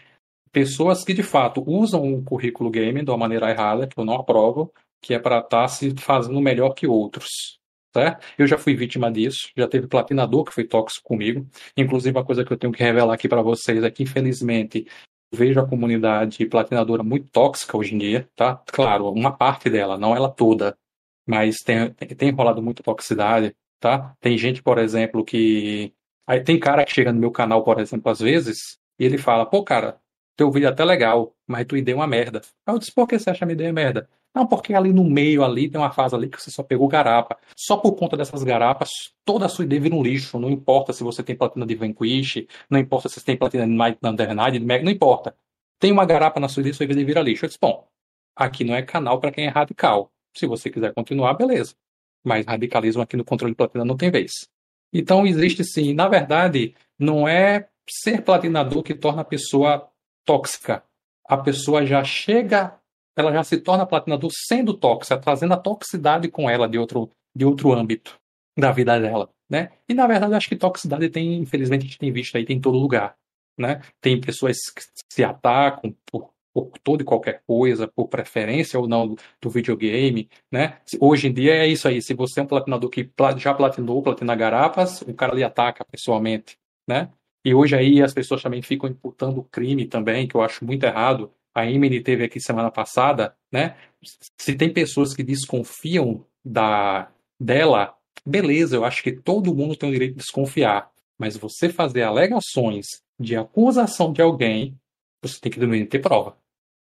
pessoas 0.52 1.04
que 1.04 1.12
de 1.12 1.22
fato 1.22 1.62
usam 1.66 2.14
o 2.14 2.22
currículo 2.22 2.70
game 2.70 3.04
de 3.04 3.10
uma 3.10 3.18
maneira 3.18 3.50
errada, 3.50 3.86
que 3.86 3.98
eu 3.98 4.04
não 4.04 4.14
aprovo, 4.14 4.72
que 5.02 5.14
é 5.14 5.18
para 5.18 5.38
estar 5.38 5.62
tá 5.62 5.68
se 5.68 5.94
fazendo 5.98 6.40
melhor 6.40 6.70
que 6.70 6.86
outros. 6.86 7.58
Certo? 7.94 8.26
Eu 8.36 8.46
já 8.46 8.58
fui 8.58 8.74
vítima 8.74 9.10
disso, 9.10 9.50
já 9.56 9.66
teve 9.66 9.86
platinador 9.86 10.44
que 10.44 10.52
foi 10.52 10.64
tóxico 10.64 11.08
comigo. 11.08 11.46
Inclusive, 11.76 12.16
uma 12.16 12.24
coisa 12.24 12.44
que 12.44 12.52
eu 12.52 12.56
tenho 12.56 12.72
que 12.72 12.82
revelar 12.82 13.14
aqui 13.14 13.28
para 13.28 13.40
vocês 13.40 13.82
é 13.82 13.90
que, 13.90 14.02
infelizmente, 14.02 14.86
vejo 15.32 15.60
a 15.60 15.66
comunidade 15.66 16.44
platinadora 16.46 17.02
muito 17.02 17.30
tóxica 17.30 17.76
hoje 17.76 17.94
em 17.94 17.98
dia, 17.98 18.28
tá? 18.36 18.56
Claro, 18.66 19.10
uma 19.10 19.32
parte 19.32 19.70
dela, 19.70 19.98
não 19.98 20.14
ela 20.14 20.30
toda, 20.30 20.76
mas 21.26 21.56
tem, 21.58 21.92
tem 21.92 22.30
rolado 22.30 22.62
muita 22.62 22.82
toxicidade, 22.82 23.54
tá? 23.80 24.14
Tem 24.20 24.36
gente, 24.38 24.62
por 24.62 24.78
exemplo, 24.78 25.24
que. 25.24 25.92
Aí 26.26 26.42
tem 26.42 26.58
cara 26.58 26.84
que 26.84 26.92
chega 26.92 27.12
no 27.12 27.20
meu 27.20 27.30
canal, 27.30 27.62
por 27.62 27.78
exemplo, 27.78 28.10
às 28.10 28.20
vezes, 28.20 28.78
e 28.98 29.04
ele 29.04 29.18
fala, 29.18 29.46
pô, 29.46 29.62
cara, 29.62 30.00
teu 30.36 30.50
vídeo 30.50 30.66
é 30.66 30.70
até 30.70 30.84
legal, 30.84 31.34
mas 31.46 31.66
tua 31.66 31.78
ideia 31.78 31.94
é 31.94 31.96
uma 31.96 32.06
merda. 32.06 32.42
Aí 32.66 32.74
eu 32.74 32.78
disse, 32.78 32.92
por 32.92 33.06
que 33.06 33.18
você 33.18 33.30
acha 33.30 33.44
a 33.44 33.46
minha 33.46 33.54
ideia 33.54 33.72
merda? 33.72 34.08
Não, 34.34 34.46
porque 34.46 34.74
ali 34.74 34.92
no 34.92 35.02
meio 35.02 35.42
ali 35.42 35.66
tem 35.70 35.80
uma 35.80 35.90
fase 35.90 36.14
ali 36.14 36.28
que 36.28 36.38
você 36.38 36.50
só 36.50 36.62
pegou 36.62 36.86
garapa. 36.88 37.38
Só 37.56 37.78
por 37.78 37.92
conta 37.94 38.18
dessas 38.18 38.42
garapas, 38.42 38.90
toda 39.24 39.46
a 39.46 39.48
sua 39.48 39.64
ideia 39.64 39.80
vira 39.80 39.94
um 39.94 40.02
lixo. 40.02 40.38
Não 40.38 40.50
importa 40.50 40.92
se 40.92 41.02
você 41.02 41.22
tem 41.22 41.34
platina 41.34 41.64
de 41.64 41.74
Vanquish, 41.74 42.46
não 42.68 42.78
importa 42.78 43.08
se 43.08 43.18
você 43.18 43.24
tem 43.24 43.36
platina 43.36 43.64
de 43.66 43.72
Might 43.72 43.98
Undernight, 44.02 44.58
não 44.58 44.92
importa. 44.92 45.34
Tem 45.78 45.90
uma 45.90 46.04
garapa 46.04 46.38
na 46.38 46.48
sua 46.48 46.60
ideia, 46.60 46.74
sua 46.74 46.84
ideia 46.84 47.06
vira 47.06 47.22
lixo. 47.22 47.46
Eu 47.46 47.48
disse, 47.48 47.58
bom, 47.58 47.88
aqui 48.34 48.62
não 48.62 48.74
é 48.74 48.82
canal 48.82 49.18
para 49.18 49.32
quem 49.32 49.46
é 49.46 49.48
radical. 49.48 50.12
Se 50.36 50.46
você 50.46 50.68
quiser 50.68 50.92
continuar, 50.92 51.32
beleza. 51.32 51.74
Mas 52.22 52.44
radicalismo 52.44 53.00
aqui 53.00 53.16
no 53.16 53.24
controle 53.24 53.52
de 53.52 53.56
platina 53.56 53.86
não 53.86 53.96
tem 53.96 54.10
vez. 54.10 54.50
Então 54.98 55.26
existe 55.26 55.62
sim. 55.62 55.92
Na 55.92 56.08
verdade, 56.08 56.74
não 56.98 57.28
é 57.28 57.68
ser 57.88 58.22
platinador 58.22 58.82
que 58.82 58.94
torna 58.94 59.22
a 59.22 59.24
pessoa 59.24 59.90
tóxica. 60.24 60.82
A 61.28 61.36
pessoa 61.36 61.84
já 61.84 62.02
chega, 62.02 62.78
ela 63.14 63.32
já 63.32 63.44
se 63.44 63.58
torna 63.58 63.84
platinador 63.84 64.30
sendo 64.32 64.72
tóxica, 64.72 65.18
trazendo 65.18 65.54
a 65.54 65.58
toxicidade 65.58 66.28
com 66.28 66.48
ela 66.48 66.68
de 66.68 66.78
outro, 66.78 67.10
de 67.34 67.44
outro 67.44 67.72
âmbito 67.72 68.18
da 68.58 68.72
vida 68.72 68.98
dela, 68.98 69.28
né? 69.50 69.72
E 69.86 69.92
na 69.92 70.06
verdade 70.06 70.34
acho 70.34 70.48
que 70.48 70.56
toxicidade 70.56 71.10
tem, 71.10 71.34
infelizmente 71.34 71.82
a 71.82 71.84
gente 71.84 71.98
tem 71.98 72.10
visto 72.10 72.36
aí 72.36 72.44
tem 72.46 72.56
em 72.56 72.60
todo 72.60 72.78
lugar, 72.78 73.16
né? 73.58 73.82
Tem 74.00 74.18
pessoas 74.18 74.56
que 74.74 74.82
se 75.12 75.22
atacam 75.22 75.94
por, 76.10 76.30
por 76.64 76.78
toda 76.78 77.02
e 77.02 77.06
qualquer 77.06 77.42
coisa, 77.46 77.86
por 77.88 78.08
preferência 78.08 78.78
ou 78.78 78.88
não 78.88 79.14
do 79.40 79.50
videogame, 79.50 80.28
né? 80.50 80.78
Hoje 81.00 81.28
em 81.28 81.32
dia 81.32 81.54
é 81.54 81.66
isso 81.66 81.86
aí, 81.86 82.00
se 82.00 82.14
você 82.14 82.40
é 82.40 82.42
um 82.42 82.46
platinador 82.46 82.88
que 82.90 83.10
já 83.36 83.52
platinou, 83.52 84.02
platina 84.02 84.34
garapas, 84.34 85.02
o 85.02 85.14
cara 85.14 85.34
lhe 85.34 85.44
ataca 85.44 85.84
pessoalmente, 85.84 86.58
né? 86.88 87.10
E 87.44 87.54
hoje 87.54 87.76
aí 87.76 88.02
as 88.02 88.12
pessoas 88.12 88.42
também 88.42 88.62
ficam 88.62 88.88
imputando 88.88 89.42
crime 89.44 89.86
também, 89.86 90.26
que 90.26 90.34
eu 90.34 90.42
acho 90.42 90.64
muito 90.64 90.84
errado. 90.84 91.30
A 91.54 91.64
Emily 91.64 92.02
teve 92.02 92.24
aqui 92.24 92.40
semana 92.40 92.70
passada, 92.70 93.36
né? 93.52 93.76
Se 94.38 94.54
tem 94.54 94.72
pessoas 94.72 95.14
que 95.14 95.22
desconfiam 95.22 96.24
da 96.44 97.08
dela, 97.38 97.94
beleza, 98.24 98.76
eu 98.76 98.84
acho 98.84 99.02
que 99.02 99.12
todo 99.12 99.54
mundo 99.54 99.76
tem 99.76 99.88
o 99.88 99.92
direito 99.92 100.12
de 100.12 100.18
desconfiar. 100.18 100.90
Mas 101.18 101.36
você 101.36 101.68
fazer 101.68 102.02
alegações 102.02 103.02
de 103.18 103.36
acusação 103.36 104.12
de 104.12 104.20
alguém, 104.20 104.78
você 105.22 105.40
tem 105.40 105.50
que 105.50 105.86
ter 105.86 105.98
prova. 106.00 106.36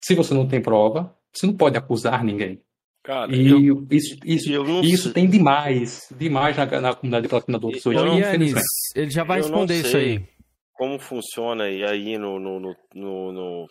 Se 0.07 0.15
você 0.15 0.33
não 0.33 0.47
tem 0.47 0.63
prova, 0.63 1.13
você 1.33 1.47
não 1.47 1.57
pode 1.57 1.77
acusar 1.77 2.23
ninguém. 2.23 2.61
Cara, 3.03 3.35
e 3.35 3.49
eu, 3.49 3.87
isso, 3.91 4.17
isso, 4.25 4.51
isso 4.83 5.13
tem 5.13 5.29
demais, 5.29 6.09
demais 6.17 6.57
na, 6.57 6.81
na 6.81 6.95
comunidade 6.95 7.25
de 7.25 7.29
platinadores 7.29 7.85
hoje. 7.87 7.99
Yanis, 7.99 8.55
ele 8.95 9.11
já 9.11 9.25
vai 9.25 9.39
responder 9.39 9.81
isso 9.81 9.97
aí 9.97 10.25
como 10.77 10.99
funciona 10.99 11.65
aí 11.65 12.19
no, 12.19 12.39
no, 12.39 12.61
no, 12.61 13.33
no 13.33 13.67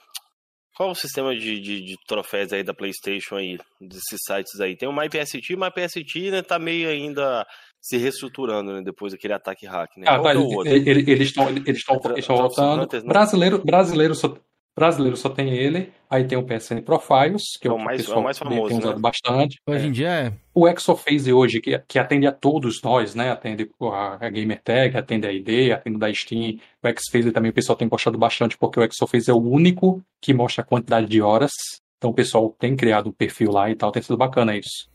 qual 0.76 0.92
o 0.92 0.96
sistema 0.96 1.34
de, 1.34 1.62
de, 1.62 1.82
de, 1.82 1.96
troféus 2.08 2.52
aí 2.52 2.64
da 2.64 2.74
PlayStation 2.74 3.36
aí, 3.36 3.58
desses 3.80 4.20
sites 4.26 4.60
aí? 4.60 4.76
Tem 4.76 4.90
o 4.90 4.94
MyPST, 4.94 5.54
o 5.54 5.60
MyPST 5.60 6.32
né, 6.32 6.42
tá 6.42 6.60
meio 6.60 6.90
ainda 6.90 7.46
se 7.80 7.98
reestruturando, 7.98 8.74
né, 8.74 8.82
depois 8.84 9.14
daquele 9.14 9.34
ataque 9.34 9.66
hack, 9.66 9.96
né? 9.96 10.06
Ah, 10.08 10.20
tá, 10.20 10.34
eles 10.34 11.28
estão 11.28 11.48
eles 11.50 11.78
estão 11.78 12.02
eles 12.04 12.18
estão 12.18 12.36
voltando. 12.36 12.88
Brasileiro, 13.06 13.64
brasileiro 13.64 14.16
só 14.16 14.36
Brasileiro 14.76 15.16
só 15.16 15.30
tem 15.30 15.54
ele. 15.54 15.94
Aí 16.10 16.28
tem 16.28 16.38
o 16.38 16.44
PSN 16.44 16.82
Profiles, 16.82 17.58
que 17.60 17.68
é, 17.68 17.72
é 17.72 17.74
o, 17.74 17.80
mais, 17.80 18.08
é 18.08 18.14
o 18.14 18.22
mais 18.22 18.38
famoso, 18.38 18.68
tem 18.68 18.78
usado 18.78 18.96
né? 18.96 19.02
bastante. 19.02 19.60
Hoje 19.66 19.88
em 19.88 19.92
dia 19.92 20.10
é. 20.10 20.34
O 20.54 20.68
Exophase 20.68 21.32
hoje, 21.32 21.62
que, 21.62 21.78
que 21.80 21.98
atende 21.98 22.28
a 22.28 22.32
todos 22.32 22.82
nós, 22.82 23.16
né? 23.16 23.32
Atende 23.32 23.70
a, 23.82 24.26
a 24.26 24.30
Gamertag, 24.30 24.98
atende 24.98 25.28
a 25.28 25.32
ID, 25.32 25.72
atende 25.72 25.98
da 25.98 26.14
Steam. 26.14 26.60
O 26.84 26.88
Xphase 26.88 27.32
também 27.32 27.52
o 27.52 27.54
pessoal 27.54 27.78
tem 27.78 27.88
gostado 27.88 28.18
bastante, 28.18 28.58
porque 28.58 28.80
o 28.80 28.84
Exophase 28.84 29.32
é 29.32 29.34
o 29.34 29.42
único 29.42 30.04
que 30.22 30.34
mostra 30.34 30.62
a 30.62 30.68
quantidade 30.68 31.08
de 31.08 31.22
horas. 31.22 31.52
Então 31.98 32.12
o 32.12 32.14
pessoal 32.14 32.54
tem 32.60 32.76
criado 32.76 33.10
um 33.10 33.14
perfil 33.14 33.52
lá 33.52 33.70
e 33.70 33.76
tal, 33.76 33.92
tem 33.92 34.04
sido 34.04 34.18
bacana 34.18 34.56
isso. 34.56 34.90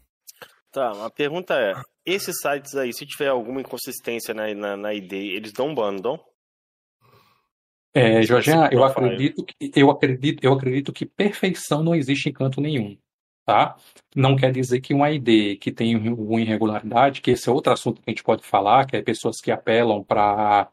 Tá, 0.71 0.93
a 1.05 1.11
pergunta 1.11 1.55
é: 1.55 1.75
esses 2.05 2.37
sites 2.41 2.77
aí, 2.77 2.93
se 2.93 3.05
tiver 3.07 3.29
alguma 3.29 3.61
inconsistência 3.61 4.33
na, 4.33 4.55
na, 4.55 4.77
na 4.77 4.95
ID, 4.95 5.13
eles 5.13 5.53
dão 5.53 5.75
ban, 5.75 5.93
não 5.93 6.01
dão? 6.01 6.30
É, 7.93 8.23
Jorginho, 8.23 8.69
eu 8.71 8.85
acredito, 8.85 9.45
que, 9.45 9.73
eu, 9.75 9.91
acredito, 9.91 10.45
eu 10.45 10.53
acredito 10.53 10.93
que 10.93 11.05
perfeição 11.05 11.83
não 11.83 11.95
existe 11.95 12.29
em 12.29 12.33
canto 12.33 12.61
nenhum. 12.61 12.97
Tá? 13.45 13.77
Não 14.15 14.37
quer 14.37 14.53
dizer 14.53 14.81
que 14.81 14.95
um 14.95 15.05
ID 15.05 15.59
que 15.59 15.73
tem 15.73 15.97
uma 15.97 16.41
irregularidade, 16.41 17.21
que 17.21 17.33
esse 17.33 17.49
é 17.49 17.53
outro 17.53 17.73
assunto 17.73 18.01
que 18.01 18.09
a 18.09 18.11
gente 18.13 18.23
pode 18.23 18.45
falar, 18.45 18.87
que 18.87 18.97
é 18.97 19.03
pessoas 19.03 19.41
que 19.41 19.51
apelam 19.51 20.05
para 20.05 20.71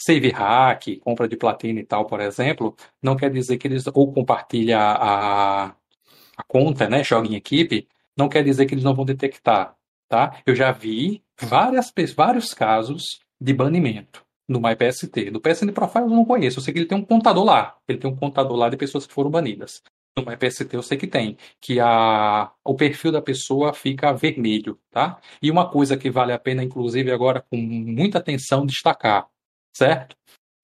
save 0.00 0.30
hack, 0.30 0.98
compra 1.00 1.26
de 1.28 1.36
platina 1.36 1.80
e 1.80 1.84
tal, 1.84 2.06
por 2.06 2.20
exemplo, 2.20 2.76
não 3.02 3.16
quer 3.16 3.30
dizer 3.32 3.58
que 3.58 3.66
eles 3.66 3.86
ou 3.88 4.12
compartilham 4.12 4.78
a, 4.80 5.66
a 5.66 6.42
conta, 6.46 6.88
né, 6.88 7.02
joga 7.02 7.28
em 7.28 7.34
equipe, 7.34 7.88
não 8.16 8.28
quer 8.28 8.44
dizer 8.44 8.66
que 8.66 8.74
eles 8.74 8.84
não 8.84 8.94
vão 8.94 9.04
detectar, 9.04 9.76
tá? 10.08 10.40
Eu 10.46 10.54
já 10.54 10.72
vi 10.72 11.22
várias, 11.40 11.92
vários 12.14 12.54
casos 12.54 13.20
de 13.40 13.52
banimento 13.52 14.24
no 14.50 14.60
MyPST. 14.60 15.30
Do 15.30 15.40
PSN 15.40 15.72
Profile 15.72 16.04
eu 16.04 16.10
não 16.10 16.24
conheço, 16.24 16.58
eu 16.58 16.62
sei 16.62 16.74
que 16.74 16.80
ele 16.80 16.86
tem 16.86 16.98
um 16.98 17.04
contador 17.04 17.44
lá. 17.44 17.78
Ele 17.86 17.98
tem 17.98 18.10
um 18.10 18.16
contador 18.16 18.56
lá 18.56 18.68
de 18.68 18.76
pessoas 18.76 19.06
que 19.06 19.14
foram 19.14 19.30
banidas. 19.30 19.80
No 20.18 20.24
MyPST 20.24 20.74
eu 20.74 20.82
sei 20.82 20.98
que 20.98 21.06
tem, 21.06 21.38
que 21.60 21.78
a, 21.78 22.52
o 22.64 22.74
perfil 22.74 23.12
da 23.12 23.22
pessoa 23.22 23.72
fica 23.72 24.12
vermelho, 24.12 24.76
tá? 24.90 25.20
E 25.40 25.52
uma 25.52 25.70
coisa 25.70 25.96
que 25.96 26.10
vale 26.10 26.32
a 26.32 26.38
pena, 26.38 26.64
inclusive 26.64 27.12
agora 27.12 27.40
com 27.48 27.56
muita 27.56 28.18
atenção, 28.18 28.66
destacar, 28.66 29.28
certo? 29.72 30.16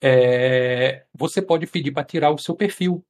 É, 0.02 1.06
você 1.14 1.40
pode 1.40 1.68
pedir 1.68 1.92
para 1.92 2.04
tirar 2.04 2.32
o 2.32 2.38
seu 2.38 2.56
perfil, 2.56 3.04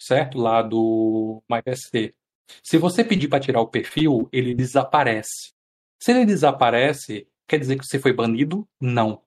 certo? 0.00 0.38
Lá 0.38 0.62
do 0.62 1.42
MyPST. 1.50 2.14
Se 2.62 2.78
você 2.78 3.02
pedir 3.02 3.26
para 3.26 3.40
tirar 3.40 3.60
o 3.60 3.66
perfil, 3.66 4.28
ele 4.32 4.54
desaparece. 4.54 5.52
Se 6.00 6.12
ele 6.12 6.24
desaparece, 6.24 7.26
quer 7.48 7.58
dizer 7.58 7.76
que 7.76 7.84
você 7.84 7.98
foi 7.98 8.12
banido? 8.12 8.68
Não. 8.80 9.20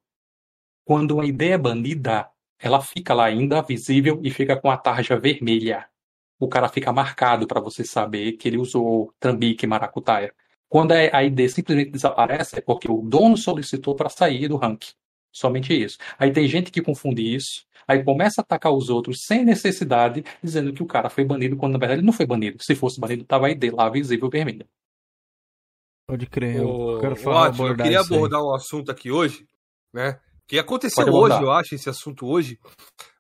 Quando 0.86 1.16
uma 1.16 1.26
ideia 1.26 1.56
é 1.56 1.58
banida, 1.58 2.30
ela 2.60 2.82
fica 2.82 3.14
lá 3.14 3.26
ainda 3.26 3.62
visível 3.62 4.20
e 4.24 4.30
fica 4.30 4.56
com 4.56 4.70
a 4.70 4.78
tarja 4.78 5.20
vermelha. 5.20 5.88
o 6.40 6.48
cara 6.48 6.70
fica 6.70 6.92
marcado 6.94 7.48
para 7.48 7.60
você 7.62 7.84
saber 7.84 8.34
que 8.34 8.48
ele 8.48 8.58
usou 8.58 9.14
Trambique 9.20 9.66
Maracutaia. 9.66 10.34
Quando 10.70 10.92
a 10.92 11.24
ID 11.24 11.50
simplesmente 11.50 11.92
desaparece, 11.92 12.58
é 12.58 12.62
porque 12.62 12.92
o 12.92 13.02
dono 13.02 13.38
solicitou 13.38 13.96
para 13.96 14.10
sair 14.10 14.48
do 14.48 14.58
ranking. 14.58 14.94
Somente 15.32 15.74
isso. 15.74 15.98
Aí 16.20 16.32
tem 16.32 16.48
gente 16.48 16.72
que 16.72 16.82
confunde 16.82 17.22
isso, 17.22 17.66
aí 17.88 18.04
começa 18.04 18.42
a 18.42 18.44
atacar 18.44 18.72
os 18.74 18.90
outros 18.90 19.26
sem 19.26 19.44
necessidade, 19.44 20.24
dizendo 20.42 20.74
que 20.74 20.84
o 20.84 20.86
cara 20.86 21.10
foi 21.10 21.26
banido, 21.26 21.58
quando 21.58 21.74
na 21.74 21.80
verdade 21.80 22.00
ele 22.00 22.06
não 22.06 22.14
foi 22.14 22.26
banido. 22.26 22.62
Se 22.62 22.76
fosse 22.76 23.00
banido, 23.00 23.24
tava 23.26 23.48
a 23.48 23.52
ID 23.52 23.74
lá 23.74 23.90
visível 23.90 24.30
vermelha. 24.30 24.68
Pode 26.08 26.28
crer. 26.28 26.58
Eu 26.58 27.00
quero 27.02 27.16
falar, 27.16 27.50
Ótimo, 27.50 27.68
eu 27.68 27.76
queria 27.76 28.02
abordar 28.02 28.44
um 28.44 28.54
assunto 28.54 28.92
aqui 28.92 29.12
hoje, 29.12 29.48
né? 29.94 30.20
Que 30.48 30.60
aconteceu 30.60 31.06
hoje, 31.08 31.42
eu 31.42 31.52
acho, 31.52 31.76
esse 31.76 31.90
assunto 31.90 32.28
hoje. 32.28 32.60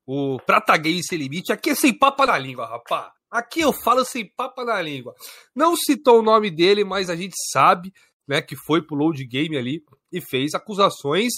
O 0.06 0.38
Prata 0.46 0.78
Gay 0.78 1.02
Sem 1.04 1.18
Limite. 1.18 1.52
Aqui 1.52 1.72
é 1.72 1.76
sem 1.76 1.98
papa 1.98 2.26
na 2.26 2.38
língua, 2.38 2.68
rapá. 2.68 3.12
Aqui 3.32 3.62
eu 3.62 3.74
falo 3.74 4.06
sem 4.06 4.26
papa 4.36 4.64
na 4.64 4.82
língua. 4.82 5.16
Não 5.56 5.76
citou 5.76 6.20
o 6.20 6.24
nome 6.24 6.52
dele, 6.52 6.84
mas 6.84 7.10
a 7.10 7.16
gente 7.16 7.36
sabe, 7.52 7.92
né, 8.28 8.42
que 8.42 8.56
foi 8.56 8.82
pro 8.82 8.96
load 8.96 9.26
game 9.26 9.58
ali 9.58 9.84
e 10.12 10.22
fez 10.22 10.54
acusações, 10.54 11.34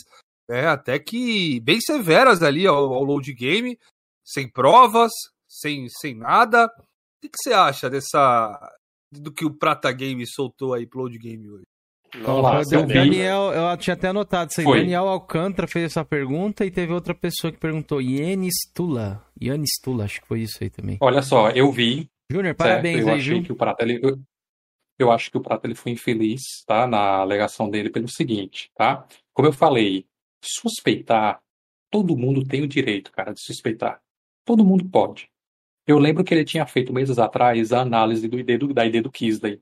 né, 0.47 0.68
até 0.68 0.99
que 0.99 1.59
bem 1.61 1.80
severas 1.80 2.43
ali 2.43 2.68
ao, 2.68 2.93
ao 2.93 3.03
load 3.03 3.34
game, 3.34 3.80
sem 4.23 4.51
provas, 4.51 5.11
sem, 5.47 5.88
sem 5.89 6.14
nada. 6.14 6.65
O 6.65 7.22
que, 7.22 7.30
que 7.30 7.38
você 7.41 7.53
acha 7.53 7.89
dessa 7.89 8.77
do 9.11 9.31
que 9.31 9.45
o 9.45 9.57
Prata 9.57 9.91
Game 9.91 10.26
soltou 10.27 10.73
aí 10.73 10.85
pro 10.85 10.99
load 10.99 11.18
game 11.18 11.49
hoje? 11.49 11.64
Nossa, 12.16 12.80
o 12.80 12.86
Daniel, 12.86 13.52
eu 13.54 13.78
tinha 13.78 13.94
até 13.94 14.08
anotado 14.08 14.52
isso 14.52 14.62
aí. 14.62 14.66
Foi. 14.66 14.80
Daniel 14.80 15.08
Alcântara 15.08 15.68
fez 15.68 15.86
essa 15.86 16.06
pergunta 16.06 16.66
e 16.66 16.72
teve 16.72 16.94
outra 16.94 17.14
pessoa 17.14 17.52
que 17.52 17.60
perguntou. 17.60 18.02
Yanis 18.02 18.56
Tula. 18.74 19.24
Yanis 19.42 19.72
Tula, 19.84 20.06
acho 20.06 20.22
que 20.22 20.28
foi 20.28 20.42
isso 20.42 20.58
aí 20.62 20.70
também. 20.70 20.98
Olha 21.02 21.22
só, 21.22 21.50
eu 21.50 21.72
vi. 21.72 22.10
Júnior, 22.32 22.56
parabéns 22.56 23.02
eu 23.02 23.10
aí, 23.10 23.20
achei? 23.20 23.42
Que 23.42 23.52
o 23.52 23.56
Prata, 23.56 23.84
ele, 23.84 24.00
eu, 24.02 24.20
eu 25.00 25.12
acho 25.12 25.32
que 25.32 25.38
o 25.38 25.42
Prata 25.42 25.68
ele 25.68 25.76
foi 25.76 25.92
infeliz, 25.92 26.42
tá? 26.66 26.88
Na 26.88 27.18
alegação 27.18 27.70
dele 27.70 27.90
pelo 27.90 28.08
seguinte, 28.08 28.70
tá? 28.76 29.06
Como 29.34 29.48
eu 29.48 29.54
falei, 29.54 30.06
suspeitar, 30.44 31.40
todo 31.92 32.18
mundo 32.18 32.46
tem 32.46 32.64
o 32.64 32.68
direito, 32.68 33.12
cara, 33.12 33.34
de 33.34 33.42
suspeitar. 33.42 34.02
Todo 34.46 34.66
mundo 34.66 34.86
pode. 34.90 35.30
Eu 35.86 36.00
lembro 36.00 36.24
que 36.24 36.34
ele 36.34 36.44
tinha 36.44 36.66
feito 36.66 36.94
meses 36.94 37.18
atrás 37.18 37.72
a 37.72 37.82
análise 37.82 38.28
do 38.28 38.40
ID 38.40 38.60
do, 38.60 38.74
da 38.74 38.86
ID 38.86 39.02
do 39.02 39.12
Kisley. 39.12 39.62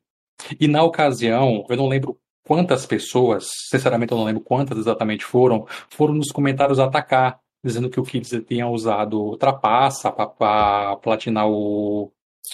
E 0.60 0.68
na 0.68 0.84
ocasião, 0.84 1.66
eu 1.70 1.78
não 1.78 1.88
lembro 1.88 2.20
quantas 2.46 2.86
pessoas, 2.86 3.48
sinceramente 3.70 4.12
eu 4.12 4.18
não 4.18 4.26
lembro 4.26 4.42
quantas 4.42 4.78
exatamente 4.78 5.26
foram, 5.26 5.66
foram 5.90 6.14
nos 6.14 6.32
comentários 6.32 6.80
atacar, 6.80 7.40
dizendo 7.64 7.90
que 7.90 8.00
o 8.00 8.04
Kids 8.04 8.30
tinha 8.48 8.68
usado 8.68 9.36
trapaça 9.38 10.12
para 10.12 10.96
platinar 10.98 11.50
o 11.50 12.12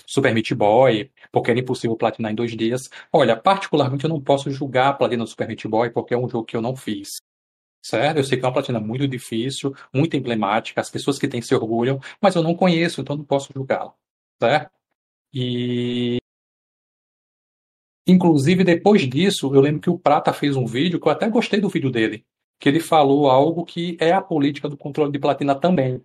Super 0.08 0.34
Meat 0.34 0.54
Boy, 0.56 1.12
porque 1.32 1.52
era 1.52 1.60
impossível 1.60 1.98
platinar 1.98 2.32
em 2.32 2.36
dois 2.36 2.56
dias. 2.56 2.90
Olha, 3.12 3.36
particularmente 3.36 4.06
eu 4.06 4.10
não 4.10 4.22
posso 4.22 4.50
julgar 4.50 4.88
a 4.88 4.94
platina 4.94 5.24
do 5.24 5.30
Super 5.30 5.48
Meat 5.48 5.68
Boy, 5.68 5.90
porque 5.90 6.14
é 6.14 6.18
um 6.18 6.30
jogo 6.30 6.46
que 6.46 6.56
eu 6.56 6.62
não 6.62 6.76
fiz. 6.76 7.10
Certo? 7.84 8.18
Eu 8.18 8.24
sei 8.24 8.38
que 8.38 8.46
é 8.46 8.48
uma 8.48 8.54
platina 8.54 8.80
muito 8.80 9.08
difícil, 9.08 9.76
muito 9.94 10.16
emblemática, 10.16 10.80
as 10.80 10.90
pessoas 10.90 11.20
que 11.20 11.28
têm 11.28 11.42
se 11.42 11.54
orgulham, 11.54 12.00
mas 12.22 12.36
eu 12.36 12.44
não 12.44 12.56
conheço, 12.56 13.02
então 13.02 13.18
não 13.18 13.26
posso 13.26 13.52
julgá-la. 13.54 13.94
Certo? 14.40 14.72
E 15.34 16.21
Inclusive, 18.08 18.64
depois 18.64 19.08
disso, 19.08 19.54
eu 19.54 19.62
lembro 19.62 19.82
que 19.82 19.90
o 19.90 19.98
Prata 19.98 20.34
fez 20.34 20.56
um 20.56 20.66
vídeo 20.66 21.00
que 21.00 21.08
eu 21.08 21.12
até 21.12 21.30
gostei 21.30 21.60
do 21.60 21.70
vídeo 21.70 21.92
dele, 21.92 22.26
que 22.60 22.68
ele 22.68 22.80
falou 22.80 23.30
algo 23.30 23.64
que 23.64 23.96
é 24.00 24.12
a 24.12 24.22
política 24.22 24.68
do 24.68 24.78
controle 24.78 25.12
de 25.12 25.20
platina 25.20 25.54
também. 25.56 26.02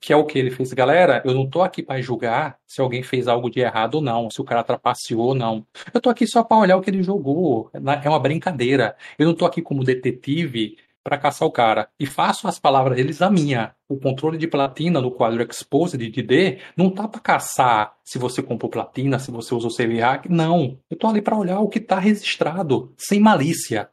Que 0.00 0.12
é 0.12 0.16
o 0.16 0.26
que 0.26 0.38
ele 0.38 0.50
fez, 0.50 0.74
galera. 0.74 1.22
Eu 1.24 1.32
não 1.32 1.48
tô 1.48 1.62
aqui 1.62 1.82
para 1.82 2.02
julgar 2.02 2.58
se 2.66 2.82
alguém 2.82 3.02
fez 3.02 3.26
algo 3.26 3.48
de 3.48 3.60
errado 3.60 3.94
ou 3.94 4.02
não, 4.02 4.28
se 4.30 4.38
o 4.40 4.44
cara 4.44 4.62
trapaceou 4.62 5.28
ou 5.28 5.34
não. 5.34 5.66
Eu 5.92 6.00
tô 6.02 6.10
aqui 6.10 6.26
só 6.26 6.44
para 6.44 6.58
olhar 6.58 6.76
o 6.76 6.82
que 6.82 6.90
ele 6.90 7.02
jogou. 7.02 7.70
É 7.72 8.08
uma 8.08 8.20
brincadeira. 8.20 8.94
Eu 9.18 9.26
não 9.26 9.34
tô 9.34 9.46
aqui 9.46 9.62
como 9.62 9.82
detetive 9.82 10.76
para 11.06 11.16
caçar 11.16 11.46
o 11.46 11.52
cara. 11.52 11.88
E 12.00 12.04
faço 12.04 12.48
as 12.48 12.58
palavras 12.58 12.96
deles 12.96 13.22
a 13.22 13.30
minha. 13.30 13.76
O 13.88 13.96
controle 13.96 14.36
de 14.36 14.48
platina 14.48 15.00
no 15.00 15.12
quadro 15.12 15.40
Exposed 15.48 16.10
de 16.10 16.22
D 16.22 16.58
não 16.76 16.90
tá 16.90 17.06
para 17.06 17.20
caçar 17.20 17.96
se 18.04 18.18
você 18.18 18.42
comprou 18.42 18.68
platina, 18.68 19.20
se 19.20 19.30
você 19.30 19.54
usou 19.54 19.70
save 19.70 20.00
hack. 20.00 20.26
Não. 20.28 20.80
Eu 20.90 20.96
tô 20.96 21.06
ali 21.06 21.22
para 21.22 21.38
olhar 21.38 21.60
o 21.60 21.68
que 21.68 21.78
tá 21.78 22.00
registrado, 22.00 22.92
sem 22.98 23.20
malícia. 23.20 23.88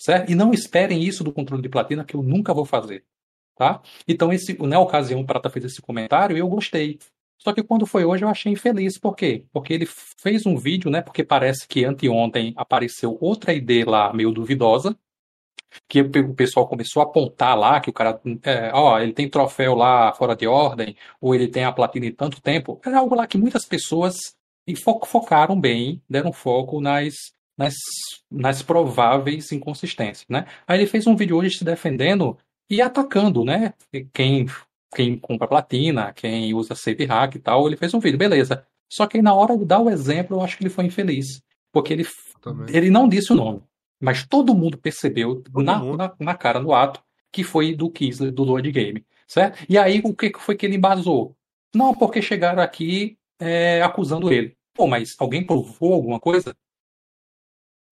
Certo? 0.00 0.32
E 0.32 0.34
não 0.34 0.54
esperem 0.54 1.02
isso 1.02 1.22
do 1.22 1.32
controle 1.32 1.62
de 1.62 1.68
platina 1.68 2.02
que 2.02 2.16
eu 2.16 2.22
nunca 2.22 2.54
vou 2.54 2.64
fazer. 2.64 3.04
Tá? 3.54 3.82
Então, 4.08 4.32
esse, 4.32 4.56
na 4.62 4.80
ocasião, 4.80 5.20
o 5.20 5.26
Prata 5.26 5.50
fez 5.50 5.66
esse 5.66 5.82
comentário 5.82 6.34
e 6.34 6.40
eu 6.40 6.48
gostei. 6.48 6.98
Só 7.38 7.52
que 7.52 7.62
quando 7.62 7.86
foi 7.86 8.06
hoje 8.06 8.24
eu 8.24 8.28
achei 8.28 8.50
infeliz. 8.50 8.98
Por 8.98 9.14
quê? 9.14 9.44
Porque 9.52 9.74
ele 9.74 9.86
fez 9.86 10.46
um 10.46 10.56
vídeo, 10.56 10.90
né? 10.90 11.02
Porque 11.02 11.22
parece 11.22 11.68
que 11.68 11.84
anteontem 11.84 12.54
apareceu 12.56 13.18
outra 13.20 13.52
ID 13.52 13.86
lá 13.86 14.12
meio 14.14 14.32
duvidosa, 14.32 14.98
que 15.88 16.00
o 16.00 16.34
pessoal 16.34 16.66
começou 16.66 17.02
a 17.02 17.04
apontar 17.04 17.58
lá 17.58 17.80
que 17.80 17.90
o 17.90 17.92
cara, 17.92 18.20
é, 18.42 18.70
ó, 18.72 18.98
ele 18.98 19.12
tem 19.12 19.28
troféu 19.28 19.74
lá 19.74 20.12
fora 20.12 20.36
de 20.36 20.46
ordem, 20.46 20.96
ou 21.20 21.34
ele 21.34 21.48
tem 21.48 21.64
a 21.64 21.72
platina 21.72 22.06
em 22.06 22.12
tanto 22.12 22.40
tempo, 22.40 22.80
era 22.84 22.98
algo 22.98 23.14
lá 23.14 23.26
que 23.26 23.38
muitas 23.38 23.64
pessoas 23.64 24.14
focaram 25.06 25.60
bem, 25.60 26.02
deram 26.08 26.32
foco 26.32 26.80
nas, 26.80 27.14
nas, 27.56 27.74
nas 28.30 28.62
prováveis 28.62 29.52
inconsistências, 29.52 30.26
né? 30.28 30.46
Aí 30.66 30.80
ele 30.80 30.86
fez 30.86 31.06
um 31.06 31.16
vídeo 31.16 31.36
hoje 31.36 31.58
se 31.58 31.64
defendendo 31.64 32.36
e 32.68 32.80
atacando, 32.80 33.44
né? 33.44 33.74
Quem, 34.12 34.46
quem 34.94 35.18
compra 35.18 35.46
platina, 35.46 36.12
quem 36.12 36.54
usa 36.54 36.74
save 36.74 37.04
hack 37.04 37.34
e 37.34 37.38
tal, 37.38 37.66
ele 37.66 37.76
fez 37.76 37.92
um 37.92 38.00
vídeo, 38.00 38.18
beleza. 38.18 38.66
Só 38.90 39.06
que 39.06 39.20
na 39.20 39.34
hora 39.34 39.56
de 39.56 39.64
dar 39.64 39.80
o 39.80 39.90
exemplo, 39.90 40.36
eu 40.36 40.40
acho 40.40 40.56
que 40.56 40.62
ele 40.62 40.70
foi 40.70 40.84
infeliz. 40.84 41.42
Porque 41.72 41.92
ele, 41.92 42.06
ele 42.72 42.90
não 42.90 43.08
disse 43.08 43.32
o 43.32 43.36
nome. 43.36 43.62
Mas 44.00 44.26
todo 44.26 44.54
mundo 44.54 44.78
percebeu 44.78 45.42
todo 45.42 45.62
na, 45.62 45.78
mundo. 45.78 45.96
Na, 45.96 46.14
na, 46.18 46.34
cara, 46.34 46.60
no 46.60 46.74
ato, 46.74 47.02
que 47.32 47.42
foi 47.42 47.74
do 47.74 47.90
Kisler, 47.90 48.32
do 48.32 48.44
Lord 48.44 48.70
Game. 48.70 49.04
Certo? 49.26 49.64
E 49.68 49.78
aí, 49.78 50.00
o 50.04 50.14
que 50.14 50.32
foi 50.38 50.56
que 50.56 50.66
ele 50.66 50.76
embasou? 50.76 51.36
Não, 51.74 51.94
porque 51.94 52.20
chegaram 52.22 52.62
aqui 52.62 53.18
é, 53.38 53.82
acusando 53.82 54.32
ele. 54.32 54.56
Pô, 54.74 54.86
mas 54.86 55.16
alguém 55.18 55.44
provou 55.44 55.94
alguma 55.94 56.20
coisa? 56.20 56.56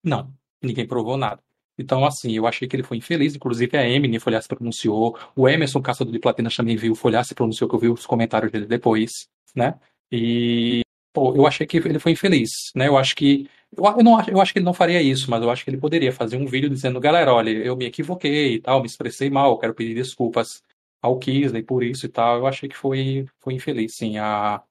Não, 0.05 0.33
ninguém 0.62 0.87
provou 0.87 1.16
nada. 1.16 1.43
Então, 1.79 2.05
assim, 2.05 2.33
eu 2.33 2.47
achei 2.47 2.69
que 2.69 2.77
ele 2.77 2.83
foi 2.83 2.99
infeliz. 2.99 3.35
Inclusive, 3.35 3.77
a 3.77 3.89
Emily 3.89 4.19
Folhar 4.19 4.43
se 4.43 4.49
pronunciou. 4.49 5.19
O 5.35 5.49
Emerson, 5.49 5.81
caçador 5.81 6.12
de 6.12 6.19
platina, 6.19 6.51
também 6.55 6.77
viu. 6.77 6.95
Folhar 6.95 7.24
se 7.24 7.35
pronunciou, 7.35 7.69
que 7.69 7.77
eu 7.77 7.81
vi 7.81 7.89
os 7.89 8.07
comentários 8.07 8.53
dele 8.53 8.66
depois, 8.66 9.29
né? 9.55 9.79
E, 10.11 10.83
pô, 11.12 11.35
eu 11.35 11.47
achei 11.47 11.66
que 11.66 11.79
ele 11.79 11.99
foi 11.99 12.12
infeliz, 12.12 12.51
né? 12.74 12.89
Eu 12.89 12.97
acho 12.97 13.16
que 13.16 13.49
eu, 13.77 13.85
eu, 13.85 14.05
não, 14.05 14.20
eu 14.27 14.40
acho 14.40 14.53
que 14.53 14.59
ele 14.59 14.66
não 14.66 14.74
faria 14.74 15.01
isso, 15.01 15.31
mas 15.31 15.43
eu 15.43 15.51
acho 15.51 15.65
que 15.65 15.70
ele 15.70 15.78
poderia 15.78 16.12
fazer 16.12 16.36
um 16.36 16.47
vídeo 16.47 16.69
dizendo, 16.69 17.01
galera, 17.01 17.32
olha, 17.32 17.51
eu 17.51 17.77
me 17.77 17.86
equivoquei 17.86 18.55
e 18.55 18.61
tal, 18.61 18.81
me 18.81 18.86
expressei 18.86 19.31
mal, 19.31 19.59
quero 19.59 19.74
pedir 19.74 19.94
desculpas 19.94 20.62
ao 21.01 21.19
Kisley 21.19 21.62
por 21.62 21.82
isso 21.82 22.07
e 22.07 22.09
tal. 22.09 22.39
Eu 22.39 22.47
achei 22.47 22.69
que 22.69 22.77
foi, 22.77 23.27
foi 23.40 23.55
infeliz, 23.55 23.97
sim, 23.97 24.19
a, 24.19 24.62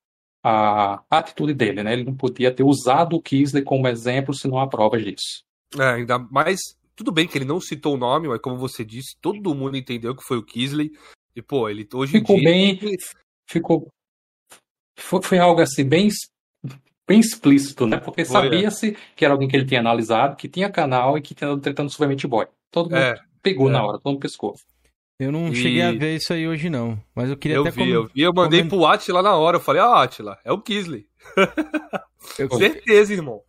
a, 0.44 1.04
a 1.10 1.18
atitude 1.18 1.54
dele, 1.54 1.84
né? 1.84 1.94
Ele 1.94 2.04
não 2.04 2.16
podia 2.16 2.54
ter 2.54 2.64
usado 2.64 3.16
o 3.16 3.22
Kisley 3.22 3.64
como 3.64 3.88
exemplo 3.88 4.34
se 4.34 4.48
não 4.48 4.60
há 4.60 4.68
provas 4.68 5.04
disso. 5.04 5.44
É, 5.78 5.96
ainda 5.96 6.20
mais. 6.20 6.60
Tudo 6.96 7.12
bem 7.12 7.28
que 7.28 7.38
ele 7.38 7.46
não 7.46 7.60
citou 7.60 7.96
o 7.96 7.98
nome, 7.98 8.28
mas 8.28 8.40
como 8.40 8.58
você 8.58 8.86
disse, 8.86 9.16
todo 9.20 9.56
mundo 9.56 9.78
entendeu 9.78 10.16
que 10.16 10.24
foi 10.24 10.38
o 10.38 10.44
Kisley. 10.44 10.92
E, 11.36 11.42
pô, 11.42 11.70
ele 11.70 11.88
hoje 11.94 12.20
ficou 12.20 12.36
em 12.38 12.40
dia. 12.40 12.52
Bem, 12.52 12.98
ficou. 13.48 13.88
Foi, 14.98 15.22
foi 15.22 15.40
algo 15.40 15.62
assim, 15.62 15.84
bem 15.84 16.10
bem 17.12 17.20
explícito, 17.20 17.86
né? 17.86 17.98
Porque 17.98 18.24
sabia-se 18.24 18.98
que 19.16 19.26
era 19.26 19.34
alguém 19.34 19.50
que 19.50 19.56
ele 19.56 19.66
tinha 19.66 19.82
analisado, 19.82 20.38
que 20.38 20.48
tinha 20.48 20.72
canal 20.72 21.18
e 21.18 21.22
que 21.22 21.36
tinha 21.36 21.58
tretando 21.60 21.92
Super 21.92 22.08
Meat 22.08 22.26
Boy. 22.26 22.48
Todo 22.72 22.90
mundo 22.90 23.00
é, 23.00 23.20
pegou 23.44 23.68
é. 23.68 23.72
na 23.74 23.84
hora, 23.84 24.00
todo 24.00 24.14
mundo 24.14 24.22
pescou. 24.22 24.56
Eu 25.20 25.30
não 25.32 25.50
e... 25.50 25.56
cheguei 25.56 25.82
a 25.82 25.92
ver 25.92 26.16
isso 26.16 26.32
aí 26.32 26.48
hoje, 26.48 26.70
não. 26.70 26.98
Mas 27.14 27.30
eu 27.30 27.36
queria 27.36 27.58
eu 27.58 27.64
até 27.64 27.72
vi, 27.72 27.78
com... 27.78 27.86
Eu 27.86 28.08
vi, 28.08 28.22
eu 28.22 28.34
mandei 28.34 28.64
pro 28.64 28.86
Atila 28.86 29.22
na 29.22 29.36
hora. 29.36 29.58
Eu 29.58 29.62
falei, 29.62 29.82
ah, 29.82 30.02
Atila, 30.02 30.40
é 30.46 30.52
o 30.54 30.62
Kisley. 30.62 31.06
eu... 32.40 32.50
Certeza, 32.58 33.14
irmão. 33.14 33.42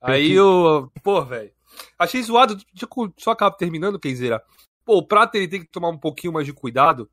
Aí 0.00 0.32
eu, 0.32 0.92
pô, 1.02 1.24
velho. 1.24 1.50
Achei 1.98 2.22
zoado, 2.22 2.54
eu 2.54 3.12
só 3.16 3.30
acabo 3.30 3.56
terminando, 3.56 3.98
Kenzeira. 3.98 4.42
Pô, 4.84 4.98
o 4.98 5.06
Prata 5.06 5.38
ele 5.38 5.48
tem 5.48 5.60
que 5.60 5.70
tomar 5.70 5.88
um 5.88 5.98
pouquinho 5.98 6.34
mais 6.34 6.46
de 6.46 6.52
cuidado. 6.52 7.10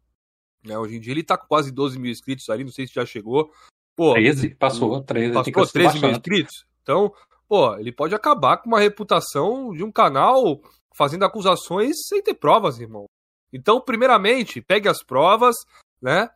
Né? 0.63 0.77
Hoje 0.77 0.97
em 0.97 0.99
dia 0.99 1.13
ele 1.13 1.23
tá 1.23 1.37
com 1.37 1.47
quase 1.47 1.71
12 1.71 1.97
mil 1.97 2.11
inscritos 2.11 2.49
ali, 2.49 2.63
não 2.63 2.71
sei 2.71 2.85
se 2.85 2.93
já 2.93 3.05
chegou. 3.05 3.51
Pô, 3.95 4.13
13, 4.13 4.55
passou, 4.55 5.01
13. 5.01 5.33
Passou 5.33 5.67
13 5.67 5.99
mil 5.99 6.11
inscritos. 6.11 6.65
Então, 6.81 7.13
pô, 7.47 7.75
ele 7.77 7.91
pode 7.91 8.15
acabar 8.15 8.57
com 8.57 8.67
uma 8.67 8.79
reputação 8.79 9.71
de 9.73 9.83
um 9.83 9.91
canal 9.91 10.61
fazendo 10.95 11.25
acusações 11.25 12.07
sem 12.07 12.21
ter 12.21 12.33
provas, 12.33 12.79
irmão. 12.79 13.05
Então, 13.51 13.79
primeiramente, 13.79 14.61
pegue 14.61 14.89
as 14.89 15.03
provas, 15.03 15.55
né? 16.01 16.29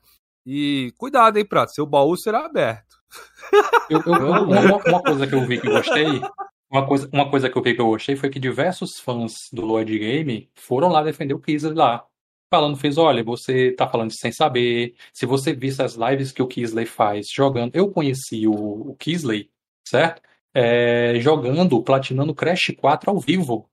E 0.46 0.94
cuidado, 0.98 1.38
hein, 1.38 1.46
Prato, 1.46 1.74
seu 1.74 1.86
baú 1.86 2.16
será 2.16 2.46
aberto. 2.46 2.98
Eu, 3.90 4.02
eu, 4.06 4.14
uma, 4.44 4.78
uma, 4.86 5.02
coisa 5.02 5.26
que 5.26 5.34
eu 5.34 5.48
vi 5.48 5.62
que 5.62 5.70
gostei, 5.70 6.22
uma 6.70 6.86
coisa, 6.86 7.10
uma 7.14 7.30
coisa 7.30 7.50
que 7.50 7.58
eu 7.58 7.62
vi 7.62 7.74
que 7.74 7.80
eu 7.80 7.88
gostei 7.88 8.18
foi 8.18 8.30
que 8.30 8.38
diversos 8.38 9.00
fãs 9.00 9.48
do 9.54 9.66
Lord 9.66 9.98
Game 9.98 10.52
foram 10.56 10.90
lá 10.90 11.02
defender 11.02 11.34
o 11.34 11.40
Kizer 11.40 11.74
lá. 11.74 12.06
Falando, 12.50 12.78
fez, 12.78 12.98
olha, 12.98 13.24
você 13.24 13.72
tá 13.72 13.88
falando 13.88 14.12
sem 14.12 14.32
saber, 14.32 14.96
se 15.14 15.26
você 15.26 15.54
visse 15.54 15.82
as 15.82 15.96
lives 15.96 16.32
que 16.32 16.42
o 16.42 16.48
Kisley 16.48 16.86
faz 16.86 17.30
jogando, 17.30 17.76
eu 17.76 17.92
conheci 17.92 18.48
o, 18.48 18.54
o 18.54 18.96
Kisley, 18.96 19.50
certo? 19.88 20.22
É, 20.54 21.20
jogando, 21.20 21.82
platinando 21.84 22.34
Crash 22.34 22.74
4 22.78 23.12
ao 23.12 23.20
vivo. 23.20 23.70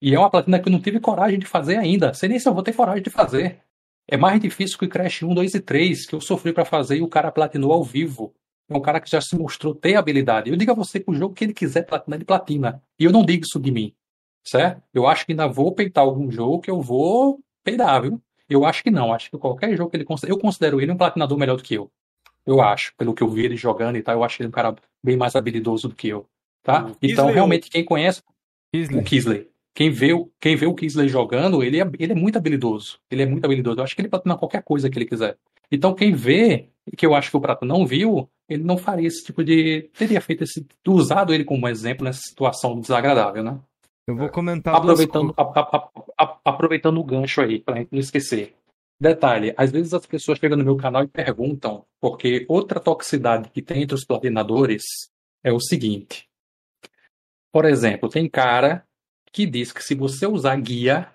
E 0.00 0.14
é 0.14 0.18
uma 0.18 0.30
platina 0.30 0.60
que 0.60 0.68
eu 0.68 0.72
não 0.72 0.80
tive 0.80 1.00
coragem 1.00 1.38
de 1.38 1.46
fazer 1.46 1.76
ainda. 1.76 2.14
Sei 2.14 2.28
nem 2.28 2.38
se 2.38 2.48
eu 2.48 2.54
vou 2.54 2.62
ter 2.62 2.72
coragem 2.72 3.02
de 3.02 3.10
fazer. 3.10 3.60
É 4.06 4.16
mais 4.16 4.40
difícil 4.40 4.78
que 4.78 4.86
Crash 4.86 5.22
1, 5.22 5.34
2 5.34 5.54
e 5.54 5.60
3, 5.60 6.06
que 6.06 6.14
eu 6.14 6.20
sofri 6.20 6.52
para 6.52 6.64
fazer 6.64 6.98
e 6.98 7.02
o 7.02 7.08
cara 7.08 7.32
platinou 7.32 7.72
ao 7.72 7.82
vivo. 7.82 8.34
É 8.68 8.76
um 8.76 8.80
cara 8.80 9.00
que 9.00 9.10
já 9.10 9.20
se 9.20 9.36
mostrou 9.36 9.74
ter 9.74 9.96
habilidade. 9.96 10.50
Eu 10.50 10.56
digo 10.56 10.70
a 10.70 10.74
você 10.74 11.00
que 11.00 11.10
o 11.10 11.14
jogo 11.14 11.34
que 11.34 11.44
ele 11.44 11.54
quiser 11.54 11.82
platinar, 11.82 12.18
ele 12.18 12.24
platina. 12.24 12.82
E 12.98 13.04
eu 13.04 13.10
não 13.10 13.24
digo 13.24 13.44
isso 13.44 13.58
de 13.58 13.72
mim. 13.72 13.94
Certo? 14.44 14.82
Eu 14.94 15.06
acho 15.06 15.26
que 15.26 15.32
ainda 15.32 15.46
vou 15.46 15.74
peitar 15.74 16.04
algum 16.04 16.30
jogo 16.30 16.60
que 16.60 16.70
eu 16.70 16.80
vou 16.80 17.40
peidar, 17.68 18.02
viu? 18.02 18.20
Eu 18.48 18.64
acho 18.64 18.82
que 18.82 18.90
não. 18.90 19.12
Acho 19.12 19.30
que 19.30 19.38
qualquer 19.38 19.76
jogo 19.76 19.90
que 19.90 19.96
ele 19.96 20.04
considera. 20.04 20.32
Eu 20.32 20.38
considero 20.38 20.80
ele 20.80 20.90
um 20.90 20.96
platinador 20.96 21.38
melhor 21.38 21.56
do 21.56 21.62
que 21.62 21.74
eu. 21.74 21.90
Eu 22.46 22.60
acho. 22.60 22.94
Pelo 22.96 23.14
que 23.14 23.22
eu 23.22 23.28
vi 23.28 23.44
ele 23.44 23.56
jogando 23.56 23.96
e 23.96 24.02
tal, 24.02 24.14
eu 24.14 24.24
acho 24.24 24.40
ele 24.40 24.48
um 24.48 24.52
cara 24.52 24.74
bem 25.02 25.16
mais 25.16 25.36
habilidoso 25.36 25.88
do 25.88 25.94
que 25.94 26.08
eu. 26.08 26.26
Tá? 26.62 26.90
então, 27.00 27.30
realmente, 27.30 27.70
quem 27.70 27.84
conhece. 27.84 28.22
Kisley. 28.72 29.00
O 29.00 29.04
Kisley. 29.04 29.48
Quem 29.74 29.90
vê, 29.90 30.08
quem 30.40 30.56
vê 30.56 30.66
o 30.66 30.74
Kisley 30.74 31.08
jogando, 31.08 31.62
ele 31.62 31.80
é, 31.80 31.88
ele 31.98 32.12
é 32.12 32.14
muito 32.14 32.36
habilidoso. 32.36 32.98
Ele 33.10 33.22
é 33.22 33.26
muito 33.26 33.44
habilidoso. 33.44 33.78
Eu 33.78 33.84
acho 33.84 33.94
que 33.94 34.00
ele 34.00 34.08
platina 34.08 34.36
qualquer 34.36 34.62
coisa 34.62 34.90
que 34.90 34.98
ele 34.98 35.06
quiser. 35.06 35.36
Então, 35.70 35.94
quem 35.94 36.12
vê, 36.12 36.70
que 36.96 37.06
eu 37.06 37.14
acho 37.14 37.30
que 37.30 37.36
o 37.36 37.40
Prato 37.40 37.64
não 37.64 37.86
viu, 37.86 38.28
ele 38.48 38.64
não 38.64 38.76
faria 38.76 39.06
esse 39.06 39.24
tipo 39.24 39.44
de. 39.44 39.88
teria 39.96 40.20
feito 40.20 40.42
esse. 40.42 40.66
usado 40.86 41.32
ele 41.32 41.44
como 41.44 41.68
exemplo 41.68 42.04
nessa 42.04 42.20
situação 42.20 42.80
desagradável, 42.80 43.44
né? 43.44 43.58
Eu 44.08 44.16
vou 44.16 44.30
comentar. 44.30 44.74
Aproveitando, 44.74 45.34
a, 45.36 45.42
a, 45.42 45.90
a, 46.18 46.40
aproveitando 46.46 46.98
o 46.98 47.04
gancho 47.04 47.42
aí, 47.42 47.62
gente 47.76 47.92
não 47.92 48.00
esquecer. 48.00 48.56
Detalhe, 48.98 49.54
às 49.54 49.70
vezes 49.70 49.92
as 49.92 50.06
pessoas 50.06 50.38
chegam 50.38 50.56
no 50.56 50.64
meu 50.64 50.78
canal 50.78 51.04
e 51.04 51.08
perguntam, 51.08 51.84
porque 52.00 52.46
outra 52.48 52.80
toxicidade 52.80 53.50
que 53.50 53.60
tem 53.60 53.82
entre 53.82 53.94
os 53.94 54.06
platinadores 54.06 54.82
é 55.44 55.52
o 55.52 55.60
seguinte. 55.60 56.26
Por 57.52 57.66
exemplo, 57.66 58.08
tem 58.08 58.26
cara 58.30 58.82
que 59.30 59.44
diz 59.44 59.72
que 59.72 59.84
se 59.84 59.94
você 59.94 60.26
usar 60.26 60.56
guia, 60.56 61.14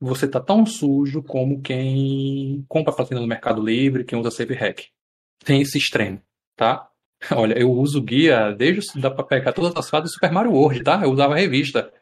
você 0.00 0.26
tá 0.26 0.40
tão 0.40 0.64
sujo 0.64 1.22
como 1.22 1.60
quem 1.60 2.64
compra 2.68 2.94
platina 2.94 3.20
no 3.20 3.26
Mercado 3.26 3.62
Livre, 3.62 4.04
quem 4.04 4.18
usa 4.18 4.30
Save 4.30 4.54
Hack. 4.54 4.86
Tem 5.44 5.60
esse 5.60 5.76
extremo, 5.76 6.22
tá? 6.56 6.90
Olha, 7.30 7.58
eu 7.58 7.70
uso 7.70 8.02
guia 8.02 8.52
desde 8.52 9.00
dá 9.00 9.10
para 9.10 9.24
pegar 9.24 9.52
todas 9.52 9.74
as 9.76 9.88
fases 9.88 10.10
do 10.10 10.14
Super 10.14 10.32
Mario 10.32 10.52
World, 10.52 10.82
tá? 10.82 11.00
Eu 11.02 11.10
usava 11.10 11.36
revista. 11.36 11.92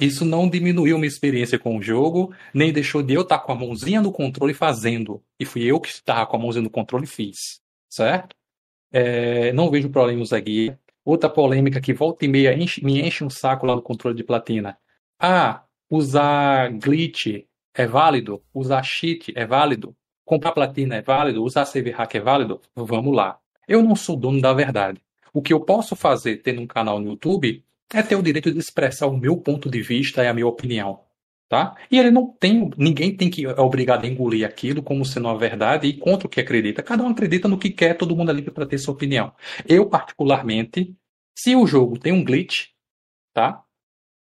Isso 0.00 0.24
não 0.24 0.48
diminuiu 0.48 0.98
minha 0.98 1.08
experiência 1.08 1.58
com 1.58 1.76
o 1.76 1.82
jogo, 1.82 2.34
nem 2.52 2.72
deixou 2.72 3.02
de 3.02 3.14
eu 3.14 3.22
estar 3.22 3.38
com 3.38 3.52
a 3.52 3.54
mãozinha 3.54 4.02
no 4.02 4.12
controle 4.12 4.52
fazendo. 4.52 5.22
E 5.40 5.44
fui 5.44 5.62
eu 5.64 5.80
que 5.80 5.88
estava 5.88 6.26
com 6.26 6.36
a 6.36 6.38
mãozinha 6.38 6.62
no 6.62 6.70
controle 6.70 7.04
e 7.04 7.08
fiz, 7.08 7.60
certo? 7.88 8.36
É, 8.92 9.52
não 9.52 9.70
vejo 9.70 9.88
problema 9.90 10.20
em 10.20 10.22
usar 10.22 10.40
guia. 10.40 10.78
Outra 11.04 11.28
polêmica 11.28 11.80
que 11.80 11.94
volta 11.94 12.24
e 12.24 12.28
meia 12.28 12.54
enche, 12.54 12.84
me 12.84 13.00
enche 13.00 13.24
um 13.24 13.30
saco 13.30 13.66
lá 13.66 13.74
no 13.74 13.82
controle 13.82 14.16
de 14.16 14.22
platina. 14.22 14.78
Ah, 15.18 15.64
usar 15.90 16.70
glitch 16.72 17.44
é 17.74 17.86
válido? 17.86 18.42
Usar 18.52 18.82
cheat 18.82 19.32
é 19.34 19.46
válido? 19.46 19.96
Comprar 20.24 20.52
platina 20.52 20.96
é 20.96 21.02
válido? 21.02 21.42
Usar 21.42 21.64
save 21.64 21.90
hack 21.90 22.14
é 22.14 22.20
válido? 22.20 22.60
Vamos 22.76 23.14
lá. 23.16 23.41
Eu 23.66 23.82
não 23.82 23.94
sou 23.96 24.16
dono 24.16 24.40
da 24.40 24.52
verdade. 24.52 25.00
O 25.32 25.40
que 25.40 25.52
eu 25.52 25.60
posso 25.60 25.96
fazer 25.96 26.38
tendo 26.38 26.60
um 26.60 26.66
canal 26.66 27.00
no 27.00 27.10
YouTube 27.10 27.64
é 27.92 28.02
ter 28.02 28.16
o 28.16 28.22
direito 28.22 28.52
de 28.52 28.58
expressar 28.58 29.06
o 29.06 29.16
meu 29.16 29.36
ponto 29.36 29.70
de 29.70 29.80
vista 29.80 30.22
e 30.22 30.26
a 30.26 30.34
minha 30.34 30.46
opinião. 30.46 31.00
Tá? 31.48 31.76
E 31.90 31.98
ele 31.98 32.10
não 32.10 32.26
tem, 32.26 32.70
ninguém 32.78 33.14
tem 33.14 33.28
que 33.28 33.44
é 33.44 33.60
obrigado 33.60 34.04
a 34.04 34.08
engolir 34.08 34.46
aquilo 34.46 34.82
como 34.82 35.04
sendo 35.04 35.28
uma 35.28 35.36
verdade 35.36 35.86
e 35.86 35.92
contra 35.92 36.26
o 36.26 36.30
que 36.30 36.40
acredita. 36.40 36.82
Cada 36.82 37.02
um 37.04 37.08
acredita 37.08 37.46
no 37.46 37.58
que 37.58 37.68
quer, 37.68 37.94
todo 37.94 38.16
mundo 38.16 38.30
é 38.30 38.34
livre 38.34 38.50
para 38.50 38.64
ter 38.64 38.78
sua 38.78 38.94
opinião. 38.94 39.32
Eu, 39.68 39.86
particularmente, 39.86 40.96
se 41.36 41.54
o 41.54 41.66
jogo 41.66 41.98
tem 41.98 42.10
um 42.10 42.24
glitch, 42.24 42.68
tá? 43.34 43.62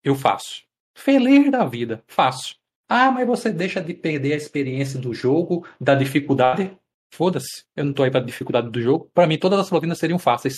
Eu 0.03 0.15
faço. 0.15 0.63
Feliz 0.95 1.51
da 1.51 1.65
vida, 1.65 2.03
faço. 2.07 2.55
Ah, 2.89 3.11
mas 3.11 3.27
você 3.27 3.51
deixa 3.51 3.81
de 3.81 3.93
perder 3.93 4.33
a 4.33 4.37
experiência 4.37 4.99
do 4.99 5.13
jogo, 5.13 5.67
da 5.79 5.95
dificuldade. 5.95 6.75
Foda-se, 7.13 7.63
eu 7.75 7.85
não 7.85 7.93
tô 7.93 8.01
aí 8.01 8.09
pra 8.09 8.19
dificuldade 8.19 8.71
do 8.71 8.81
jogo. 8.81 9.07
Para 9.13 9.27
mim, 9.27 9.37
todas 9.37 9.59
as 9.59 9.69
platinas 9.69 9.99
seriam 9.99 10.17
fáceis. 10.17 10.55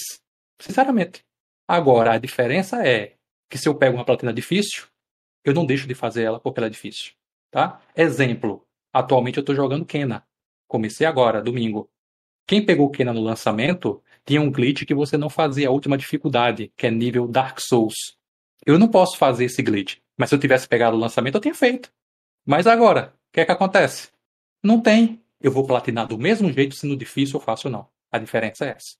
Sinceramente. 0.57 1.21
Agora, 1.67 2.13
a 2.13 2.17
diferença 2.17 2.81
é 2.87 3.15
que 3.49 3.57
se 3.57 3.67
eu 3.67 3.75
pego 3.75 3.97
uma 3.97 4.05
platina 4.05 4.33
difícil, 4.33 4.85
eu 5.43 5.53
não 5.53 5.65
deixo 5.65 5.85
de 5.85 5.93
fazer 5.93 6.23
ela 6.23 6.39
porque 6.39 6.61
ela 6.61 6.67
é 6.67 6.69
difícil. 6.69 7.11
Tá? 7.51 7.81
Exemplo. 7.93 8.65
Atualmente 8.93 9.37
eu 9.37 9.43
tô 9.43 9.53
jogando 9.53 9.85
Kena. 9.85 10.25
Comecei 10.65 11.05
agora, 11.05 11.41
domingo. 11.41 11.89
Quem 12.47 12.65
pegou 12.65 12.89
Kena 12.89 13.11
no 13.11 13.21
lançamento 13.21 14.01
tinha 14.25 14.39
um 14.39 14.49
glitch 14.49 14.85
que 14.85 14.95
você 14.95 15.17
não 15.17 15.29
fazia 15.29 15.67
a 15.67 15.71
última 15.71 15.97
dificuldade, 15.97 16.71
que 16.77 16.87
é 16.87 16.89
nível 16.89 17.27
Dark 17.27 17.59
Souls. 17.59 18.17
Eu 18.65 18.79
não 18.79 18.87
posso 18.87 19.17
fazer 19.17 19.43
esse 19.43 19.61
glitch, 19.61 19.97
mas 20.15 20.29
se 20.29 20.35
eu 20.35 20.39
tivesse 20.39 20.69
pegado 20.69 20.95
o 20.95 20.99
lançamento, 20.99 21.35
eu 21.35 21.41
tinha 21.41 21.53
feito. 21.53 21.91
Mas 22.45 22.65
agora, 22.65 23.13
o 23.27 23.33
que 23.33 23.41
é 23.41 23.45
que 23.45 23.51
acontece? 23.51 24.09
Não 24.63 24.79
tem 24.79 25.21
eu 25.45 25.51
vou 25.51 25.65
platinar 25.65 26.07
do 26.07 26.17
mesmo 26.17 26.51
jeito 26.51 26.75
se 26.75 26.87
no 26.87 26.97
difícil 26.97 27.39
eu 27.39 27.43
faço 27.43 27.67
ou 27.67 27.71
não. 27.71 27.87
A 28.11 28.17
diferença 28.17 28.65
é 28.65 28.69
essa. 28.69 28.95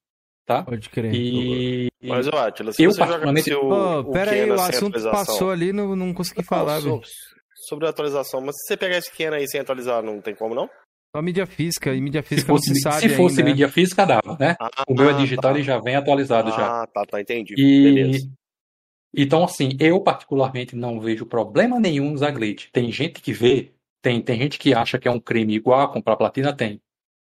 Tá? 0.45 0.61
Pode 0.61 0.89
crer. 0.89 1.11
E... 1.11 1.87
Mas, 2.03 2.27
ó, 2.27 2.37
Atila, 2.37 2.71
se 2.71 2.83
eu 2.83 2.91
você 2.91 2.99
particularmente... 2.99 3.49
jogar 3.49 3.65
o, 3.65 3.99
oh, 4.01 4.11
pera 4.11 4.31
aí, 4.31 4.51
o 4.51 4.53
assunto 4.53 5.01
passou 5.09 5.49
ali, 5.49 5.73
não, 5.73 5.95
não 5.95 6.13
consegui 6.13 6.43
falar, 6.43 6.79
velho. 6.79 7.01
Sobre 7.67 7.87
a 7.87 7.89
atualização, 7.89 8.41
mas 8.41 8.55
se 8.57 8.67
você 8.67 8.77
pegar 8.77 8.97
esse 8.97 9.11
Ken 9.11 9.31
aí 9.31 9.47
sem 9.47 9.59
atualizar, 9.59 10.03
não 10.03 10.21
tem 10.21 10.35
como 10.35 10.53
não? 10.53 10.69
Só 11.15 11.21
mídia 11.21 11.47
física, 11.47 11.95
e 11.95 11.99
mídia 11.99 12.21
física 12.21 12.41
se 12.41 12.47
fosse, 12.47 12.69
não 12.69 12.75
se 12.75 12.81
sabe 12.81 13.01
Se 13.01 13.09
fosse 13.09 13.39
ainda. 13.39 13.49
mídia 13.49 13.69
física, 13.69 14.05
dava, 14.05 14.37
né? 14.39 14.55
Ah, 14.59 14.83
o 14.87 14.93
meu 14.93 15.09
é 15.09 15.13
digital 15.13 15.53
tá. 15.53 15.59
e 15.59 15.63
já 15.63 15.79
vem 15.79 15.95
atualizado 15.95 16.49
ah, 16.49 16.51
já. 16.51 16.81
Ah, 16.83 16.87
tá, 16.87 17.05
tá, 17.05 17.19
entendi. 17.19 17.55
E... 17.57 17.83
Beleza. 17.83 18.29
Então, 19.17 19.43
assim, 19.43 19.69
eu 19.79 19.99
particularmente 20.01 20.75
não 20.75 20.99
vejo 20.99 21.25
problema 21.25 21.79
nenhum 21.79 22.13
usar 22.13 22.31
glitch. 22.31 22.67
Tem 22.71 22.91
gente 22.91 23.21
que 23.21 23.31
vê, 23.33 23.71
tem, 24.05 24.21
tem 24.21 24.37
gente 24.37 24.59
que 24.59 24.71
acha 24.71 24.99
que 24.99 25.07
é 25.07 25.11
um 25.11 25.19
crime 25.19 25.55
igual 25.55 25.91
comprar 25.91 26.15
platina, 26.15 26.55
tem 26.55 26.79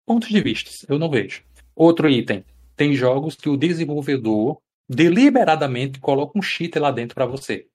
pontos 0.05 0.29
de 0.29 0.39
vista, 0.43 0.71
eu 0.87 0.99
não 0.99 1.09
vejo. 1.09 1.43
Outro 1.75 2.11
item, 2.11 2.45
tem 2.77 2.93
jogos 2.93 3.37
que 3.37 3.49
o 3.49 3.57
desenvolvedor 3.57 4.61
deliberadamente 4.87 5.99
coloca 5.99 6.39
um 6.39 6.43
cheat 6.43 6.79
lá 6.79 6.91
dentro 6.91 7.15
para 7.15 7.25
você. 7.25 7.67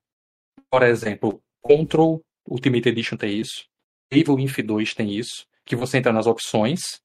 Por 0.70 0.84
exemplo, 0.84 1.42
Control 1.60 2.22
Ultimate 2.48 2.90
Edition 2.90 3.18
tem 3.18 3.40
isso, 3.40 3.66
Evil 4.12 4.38
Inf 4.38 4.60
2 4.60 4.94
tem 4.94 5.12
isso, 5.12 5.48
que 5.66 5.76
você 5.76 5.98
entra 5.98 6.14
nas 6.14 6.28
opções 6.28 7.02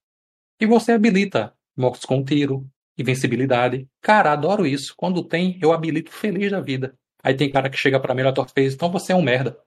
e 0.60 0.66
você 0.66 0.92
habilita 0.92 1.54
mortes 1.74 2.04
com 2.04 2.22
tiro, 2.22 2.68
invencibilidade. 2.98 3.88
Cara, 4.02 4.32
adoro 4.32 4.66
isso. 4.66 4.92
Quando 4.94 5.24
tem, 5.24 5.58
eu 5.62 5.72
habilito 5.72 6.10
feliz 6.10 6.50
da 6.50 6.60
vida. 6.60 6.94
Aí 7.22 7.34
tem 7.34 7.50
cara 7.50 7.70
que 7.70 7.78
chega 7.78 7.98
para 7.98 8.14
mim 8.14 8.30
tua 8.34 8.46
fez, 8.46 8.74
então 8.74 8.90
você 8.90 9.12
é 9.12 9.16
um 9.16 9.22
merda. 9.22 9.58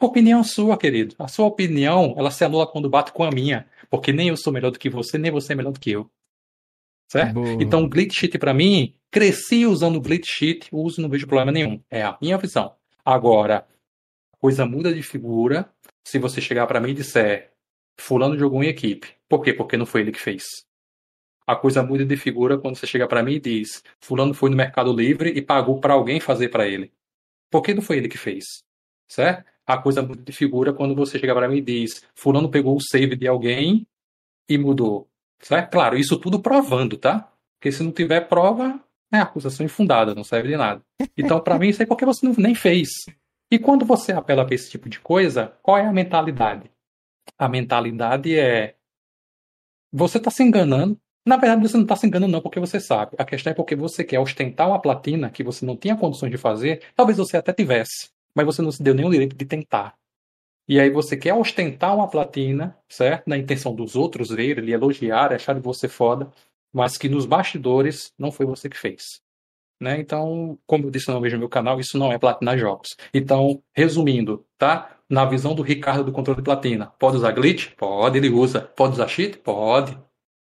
Opinião 0.00 0.44
sua, 0.44 0.76
querido. 0.76 1.14
A 1.18 1.26
sua 1.26 1.46
opinião, 1.46 2.14
ela 2.18 2.30
se 2.30 2.44
anula 2.44 2.66
quando 2.66 2.90
bate 2.90 3.12
com 3.12 3.24
a 3.24 3.30
minha. 3.30 3.66
Porque 3.88 4.12
nem 4.12 4.28
eu 4.28 4.36
sou 4.36 4.52
melhor 4.52 4.70
do 4.70 4.78
que 4.78 4.90
você, 4.90 5.16
nem 5.16 5.30
você 5.30 5.52
é 5.52 5.56
melhor 5.56 5.72
do 5.72 5.80
que 5.80 5.90
eu. 5.90 6.10
Certo? 7.10 7.34
Boa. 7.34 7.62
Então, 7.62 7.88
glitch 7.88 8.18
sheet 8.18 8.38
para 8.38 8.52
mim, 8.52 8.94
cresci 9.10 9.64
usando 9.64 10.00
glitch 10.00 10.28
sheet, 10.28 10.68
uso 10.72 11.00
não 11.00 11.08
vejo 11.08 11.26
problema 11.26 11.52
nenhum. 11.52 11.80
É 11.90 12.02
a 12.02 12.18
minha 12.20 12.36
visão. 12.36 12.74
Agora, 13.04 13.66
a 14.32 14.36
coisa 14.38 14.66
muda 14.66 14.92
de 14.92 15.02
figura 15.02 15.72
se 16.04 16.18
você 16.18 16.40
chegar 16.40 16.66
para 16.66 16.80
mim 16.80 16.90
e 16.90 16.94
disser 16.94 17.52
fulano 17.96 18.38
jogou 18.38 18.62
em 18.62 18.68
equipe. 18.68 19.08
Por 19.28 19.42
quê? 19.42 19.52
Porque 19.52 19.76
não 19.76 19.86
foi 19.86 20.02
ele 20.02 20.12
que 20.12 20.20
fez. 20.20 20.44
A 21.46 21.54
coisa 21.54 21.82
muda 21.82 22.04
de 22.04 22.16
figura 22.16 22.58
quando 22.58 22.76
você 22.76 22.86
chega 22.86 23.06
para 23.06 23.22
mim 23.22 23.34
e 23.34 23.40
diz 23.40 23.82
fulano 24.00 24.34
foi 24.34 24.50
no 24.50 24.56
Mercado 24.56 24.92
Livre 24.92 25.30
e 25.30 25.40
pagou 25.40 25.80
para 25.80 25.94
alguém 25.94 26.20
fazer 26.20 26.48
para 26.48 26.66
ele. 26.66 26.92
Por 27.50 27.62
que 27.62 27.72
não 27.72 27.82
foi 27.82 27.98
ele 27.98 28.08
que 28.08 28.18
fez? 28.18 28.44
Certo? 29.08 29.44
A 29.66 29.76
coisa 29.76 30.00
muda 30.00 30.22
de 30.22 30.32
figura 30.32 30.72
quando 30.72 30.94
você 30.94 31.18
chega 31.18 31.34
para 31.34 31.48
mim 31.48 31.56
e 31.56 31.62
diz: 31.62 32.06
Fulano 32.14 32.48
pegou 32.48 32.76
o 32.76 32.80
save 32.80 33.16
de 33.16 33.26
alguém 33.26 33.86
e 34.48 34.56
mudou. 34.56 35.08
Certo? 35.40 35.72
Claro, 35.72 35.98
isso 35.98 36.18
tudo 36.18 36.40
provando, 36.40 36.96
tá? 36.96 37.30
Porque 37.58 37.72
se 37.72 37.82
não 37.82 37.90
tiver 37.90 38.22
prova, 38.22 38.80
é 39.12 39.18
acusação 39.18 39.66
infundada, 39.66 40.14
não 40.14 40.24
serve 40.24 40.48
de 40.48 40.56
nada. 40.56 40.82
Então, 41.16 41.40
para 41.40 41.58
mim, 41.58 41.68
isso 41.68 41.82
é 41.82 41.86
porque 41.86 42.04
você 42.04 42.24
não, 42.26 42.34
nem 42.38 42.54
fez. 42.54 42.88
E 43.50 43.58
quando 43.58 43.84
você 43.84 44.12
apela 44.12 44.44
para 44.44 44.54
esse 44.54 44.70
tipo 44.70 44.88
de 44.88 45.00
coisa, 45.00 45.52
qual 45.62 45.78
é 45.78 45.84
a 45.84 45.92
mentalidade? 45.92 46.70
A 47.38 47.48
mentalidade 47.48 48.36
é: 48.38 48.76
você 49.92 50.18
está 50.18 50.30
se 50.30 50.42
enganando. 50.42 50.98
Na 51.26 51.36
verdade, 51.36 51.60
você 51.60 51.76
não 51.76 51.82
está 51.82 51.96
se 51.96 52.06
enganando, 52.06 52.32
não, 52.32 52.40
porque 52.40 52.60
você 52.60 52.78
sabe. 52.78 53.16
A 53.18 53.24
questão 53.24 53.50
é 53.50 53.54
porque 53.54 53.74
você 53.74 54.04
quer 54.04 54.20
ostentar 54.20 54.68
uma 54.68 54.80
platina 54.80 55.28
que 55.28 55.42
você 55.42 55.66
não 55.66 55.76
tinha 55.76 55.96
condições 55.96 56.30
de 56.30 56.38
fazer. 56.38 56.84
Talvez 56.94 57.18
você 57.18 57.36
até 57.36 57.52
tivesse 57.52 58.10
mas 58.36 58.44
você 58.44 58.60
não 58.60 58.70
se 58.70 58.82
deu 58.82 58.94
nenhum 58.94 59.10
direito 59.10 59.34
de 59.34 59.44
tentar. 59.44 59.94
E 60.68 60.78
aí 60.78 60.90
você 60.90 61.16
quer 61.16 61.32
ostentar 61.32 61.94
uma 61.94 62.08
platina, 62.08 62.76
certo? 62.88 63.26
Na 63.26 63.38
intenção 63.38 63.74
dos 63.74 63.96
outros 63.96 64.28
verem, 64.28 64.64
lhe 64.64 64.72
elogiar, 64.72 65.32
acharem 65.32 65.62
você 65.62 65.88
foda, 65.88 66.30
mas 66.72 66.98
que 66.98 67.08
nos 67.08 67.24
bastidores 67.24 68.12
não 68.18 68.30
foi 68.30 68.44
você 68.44 68.68
que 68.68 68.76
fez. 68.76 69.20
Né? 69.80 70.00
Então, 70.00 70.58
como 70.66 70.86
eu 70.86 70.90
disse 70.90 71.10
no 71.10 71.20
vejo 71.20 71.38
meu 71.38 71.48
canal, 71.48 71.80
isso 71.80 71.98
não 71.98 72.12
é 72.12 72.18
platinar 72.18 72.58
jogos. 72.58 72.96
Então, 73.14 73.62
resumindo, 73.74 74.44
tá? 74.58 74.96
na 75.08 75.24
visão 75.24 75.54
do 75.54 75.62
Ricardo 75.62 76.04
do 76.04 76.12
controle 76.12 76.38
de 76.40 76.44
platina. 76.44 76.92
Pode 76.98 77.16
usar 77.16 77.32
glitch? 77.32 77.70
Pode, 77.76 78.18
ele 78.18 78.28
usa. 78.28 78.60
Pode 78.60 78.94
usar 78.94 79.08
cheat? 79.08 79.38
Pode. 79.38 79.96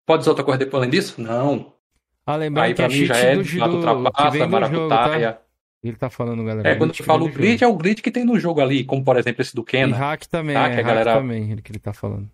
Pode 0.05 0.21
usar 0.21 0.31
outra 0.31 0.43
coisa 0.45 0.59
depois 0.59 0.81
além 0.81 0.89
disso? 0.89 1.21
Não. 1.21 1.73
Ah, 2.25 2.35
lembrando 2.35 2.65
Aí 2.65 2.73
que 2.73 2.77
pra 2.77 2.87
mim 2.87 3.05
já 3.05 3.17
é 3.17 3.35
do, 3.35 3.43
de 3.43 3.59
do, 3.59 3.65
vem 3.65 3.79
do 3.79 3.81
jogo, 3.81 4.51
maracutaia. 4.51 5.33
tá? 5.33 5.41
Ele 5.83 5.97
tá 5.97 6.09
falando, 6.09 6.43
galera. 6.45 6.69
É, 6.69 6.75
quando 6.75 6.91
glitch 6.91 6.99
eu 7.01 7.05
falo 7.05 7.27
glitch, 7.29 7.59
jogo. 7.59 7.71
é 7.71 7.75
o 7.75 7.77
glitch 7.77 8.01
que 8.01 8.09
tem 8.11 8.23
no 8.23 8.39
jogo 8.39 8.61
ali, 8.61 8.85
como 8.85 9.03
por 9.03 9.17
exemplo 9.17 9.41
esse 9.41 9.53
do 9.53 9.63
E 9.63 9.65
Kena. 9.65 9.95
hack 9.97 10.25
também, 10.27 10.55
Hack, 10.55 10.71
é, 10.71 10.73
a 10.73 10.75
hack 10.77 10.85
galera- 10.85 11.13
também, 11.15 11.51
ele 11.51 11.61
que 11.61 11.71
ele 11.71 11.79
tá 11.79 11.91
falando. 11.93 12.29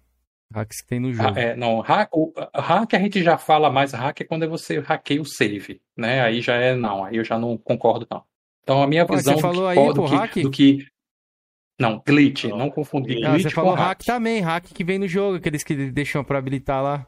Hacks 0.54 0.82
que 0.82 0.88
tem 0.88 1.00
no 1.00 1.14
jogo. 1.14 1.30
Ah, 1.36 1.40
é, 1.40 1.56
não, 1.56 1.80
hack, 1.80 2.10
o, 2.12 2.34
hack 2.56 2.94
a 2.96 3.00
gente 3.00 3.22
já 3.24 3.38
fala 3.38 3.70
mais, 3.72 3.92
hack 3.94 4.22
é 4.22 4.24
quando 4.24 4.50
você 4.50 4.80
hackeia 4.80 5.22
o 5.22 5.26
save, 5.26 5.80
né? 5.96 6.22
Aí 6.22 6.42
já 6.42 6.56
é, 6.56 6.76
não, 6.76 7.04
aí 7.06 7.18
eu 7.18 7.24
já 7.24 7.38
não 7.38 7.56
concordo, 7.56 8.08
não. 8.10 8.24
Então 8.64 8.82
a 8.82 8.88
minha 8.88 9.06
visão 9.06 9.36
você 9.36 9.42
falou 9.42 9.62
do, 9.62 9.68
aí, 9.68 9.78
que, 9.78 9.86
pô, 9.86 9.94
do, 9.94 10.06
hack? 10.06 10.32
que, 10.34 10.42
do 10.42 10.52
que. 10.52 10.86
Não, 11.80 12.02
glitch, 12.06 12.46
Não, 12.46 12.58
não 12.58 12.70
confundir 12.72 13.24
Ah, 13.24 13.32
glitch 13.32 13.44
você 13.44 13.50
falou 13.52 13.76
com 13.76 13.82
hack 13.82 14.04
também, 14.04 14.42
hack 14.42 14.66
que 14.74 14.84
vem 14.84 14.98
no 14.98 15.08
jogo, 15.08 15.38
aqueles 15.38 15.64
que 15.64 15.92
deixam 15.92 16.24
pra 16.24 16.40
habilitar 16.40 16.82
lá. 16.84 17.08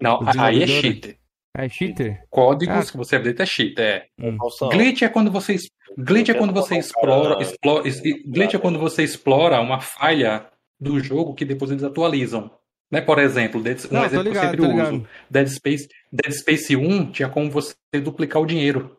Não, 0.00 0.20
aí 0.38 0.62
é 0.62 0.66
desenvolvedores. 0.66 1.16
É 1.56 1.68
cheater? 1.68 2.22
Códigos 2.30 2.88
Ah. 2.88 2.90
que 2.92 2.96
você 2.96 3.16
habilita 3.16 3.42
é 3.42 3.46
cheat, 3.46 3.78
é. 3.80 4.06
Hum. 4.18 4.36
Glitch 4.70 5.02
é 5.02 5.08
quando 5.08 5.30
você 5.30 5.56
glitch 5.98 6.30
é 6.30 6.34
quando 6.34 6.52
você 6.52 6.74
um 6.74 6.78
explora, 6.78 7.42
explora 7.42 7.86
es- 7.88 8.00
glitch 8.26 8.54
é 8.54 8.58
quando 8.58 8.78
você 8.78 9.02
explora 9.02 9.60
uma 9.60 9.78
falha 9.80 10.46
do 10.80 10.98
jogo 10.98 11.34
que 11.34 11.44
depois 11.44 11.70
eles 11.70 11.84
atualizam. 11.84 12.50
Né? 12.90 13.00
Por 13.02 13.18
exemplo, 13.18 13.62
Dead- 13.62 13.84
um 13.90 13.94
Não, 13.94 14.04
exemplo 14.04 14.22
que 14.24 14.28
eu 14.28 14.32
ligado, 14.32 14.50
sempre 14.50 14.60
uso. 14.62 14.70
ligado. 14.92 15.08
Dead 15.30 15.46
Space, 15.48 15.88
Dead 16.10 16.32
Space 16.32 16.76
1 16.76 17.10
tinha 17.12 17.28
como 17.28 17.50
você 17.50 17.74
duplicar 18.02 18.40
o 18.42 18.46
dinheiro. 18.46 18.96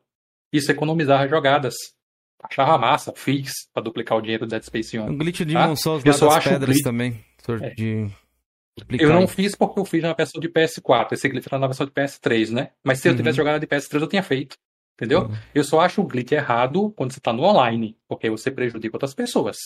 Isso 0.51 0.71
economizava 0.71 1.27
jogadas. 1.27 1.73
Achava 2.43 2.77
massa, 2.77 3.13
fiz 3.15 3.51
pra 3.73 3.81
duplicar 3.81 4.17
o 4.17 4.21
dinheiro 4.21 4.45
do 4.45 4.49
Dead 4.49 4.61
Space 4.63 4.97
1. 4.99 5.09
O 5.09 5.17
glitch 5.17 5.41
de 5.41 5.53
eu 6.23 6.27
lá 6.27 6.31
só 6.31 6.37
acho 6.37 6.49
pedras 6.49 6.69
glitch- 6.69 6.83
também. 6.83 7.23
É. 7.61 7.69
De 7.71 8.07
Eu 8.89 9.09
não 9.09 9.27
fiz 9.27 9.55
porque 9.55 9.79
eu 9.79 9.85
fiz 9.85 10.01
na 10.01 10.13
versão 10.13 10.41
de 10.41 10.49
PS4. 10.49 11.13
Esse 11.13 11.29
glitch 11.29 11.45
era 11.47 11.59
na 11.59 11.67
versão 11.67 11.85
de 11.85 11.91
PS3, 11.91 12.49
né? 12.51 12.71
Mas 12.83 12.99
se 12.99 13.07
eu 13.07 13.11
Uhum. 13.11 13.17
tivesse 13.17 13.37
jogado 13.37 13.59
de 13.59 13.67
PS3, 13.67 14.01
eu 14.01 14.07
tinha 14.07 14.23
feito. 14.23 14.55
Entendeu? 14.95 15.23
Uhum. 15.23 15.35
Eu 15.53 15.63
só 15.63 15.79
acho 15.81 16.01
o 16.01 16.05
glitch 16.07 16.31
errado 16.31 16.91
quando 16.95 17.11
você 17.13 17.19
tá 17.19 17.33
no 17.33 17.43
online, 17.43 17.97
porque 18.07 18.27
aí 18.27 18.31
você 18.31 18.51
prejudica 18.51 18.95
outras 18.95 19.13
pessoas. 19.13 19.57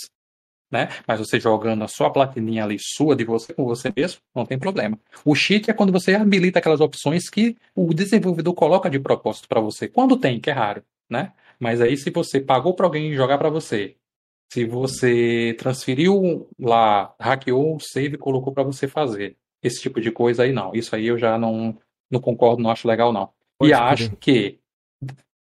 Né? 0.69 0.89
Mas 1.07 1.19
você 1.19 1.39
jogando 1.39 1.81
a 1.83 1.87
sua 1.87 2.09
platininha 2.11 2.63
ali 2.65 2.77
sua, 2.77 3.15
de 3.15 3.23
você 3.23 3.53
com 3.53 3.63
você 3.63 3.91
mesmo, 3.95 4.19
não 4.35 4.45
tem 4.45 4.59
problema. 4.59 4.99
O 5.23 5.33
cheat 5.33 5.69
é 5.69 5.73
quando 5.73 5.93
você 5.93 6.13
habilita 6.15 6.59
aquelas 6.59 6.81
opções 6.81 7.29
que 7.29 7.55
o 7.73 7.93
desenvolvedor 7.93 8.53
coloca 8.53 8.89
de 8.89 8.99
propósito 8.99 9.47
para 9.47 9.61
você. 9.61 9.87
Quando 9.87 10.17
tem, 10.17 10.41
que 10.41 10.49
é 10.49 10.53
raro, 10.53 10.83
né? 11.09 11.31
Mas 11.57 11.79
aí 11.79 11.95
se 11.95 12.09
você 12.09 12.41
pagou 12.41 12.73
para 12.73 12.85
alguém 12.85 13.13
jogar 13.13 13.37
para 13.37 13.49
você, 13.49 13.95
se 14.51 14.65
você 14.65 15.55
transferiu 15.57 16.49
lá, 16.59 17.13
hackeou 17.19 17.75
o 17.75 17.79
save 17.79 18.15
e 18.15 18.19
colocou 18.19 18.53
para 18.53 18.63
você 18.63 18.87
fazer, 18.87 19.37
esse 19.61 19.81
tipo 19.81 19.99
de 19.99 20.11
coisa 20.11 20.43
aí 20.43 20.51
não. 20.51 20.73
Isso 20.73 20.95
aí 20.95 21.07
eu 21.07 21.17
já 21.17 21.37
não, 21.37 21.77
não 22.09 22.19
concordo, 22.19 22.61
não 22.61 22.69
acho 22.69 22.87
legal 22.87 23.11
não. 23.11 23.29
Pode 23.57 23.71
e 23.71 23.75
crer. 23.75 23.83
acho 23.83 24.15
que 24.15 24.59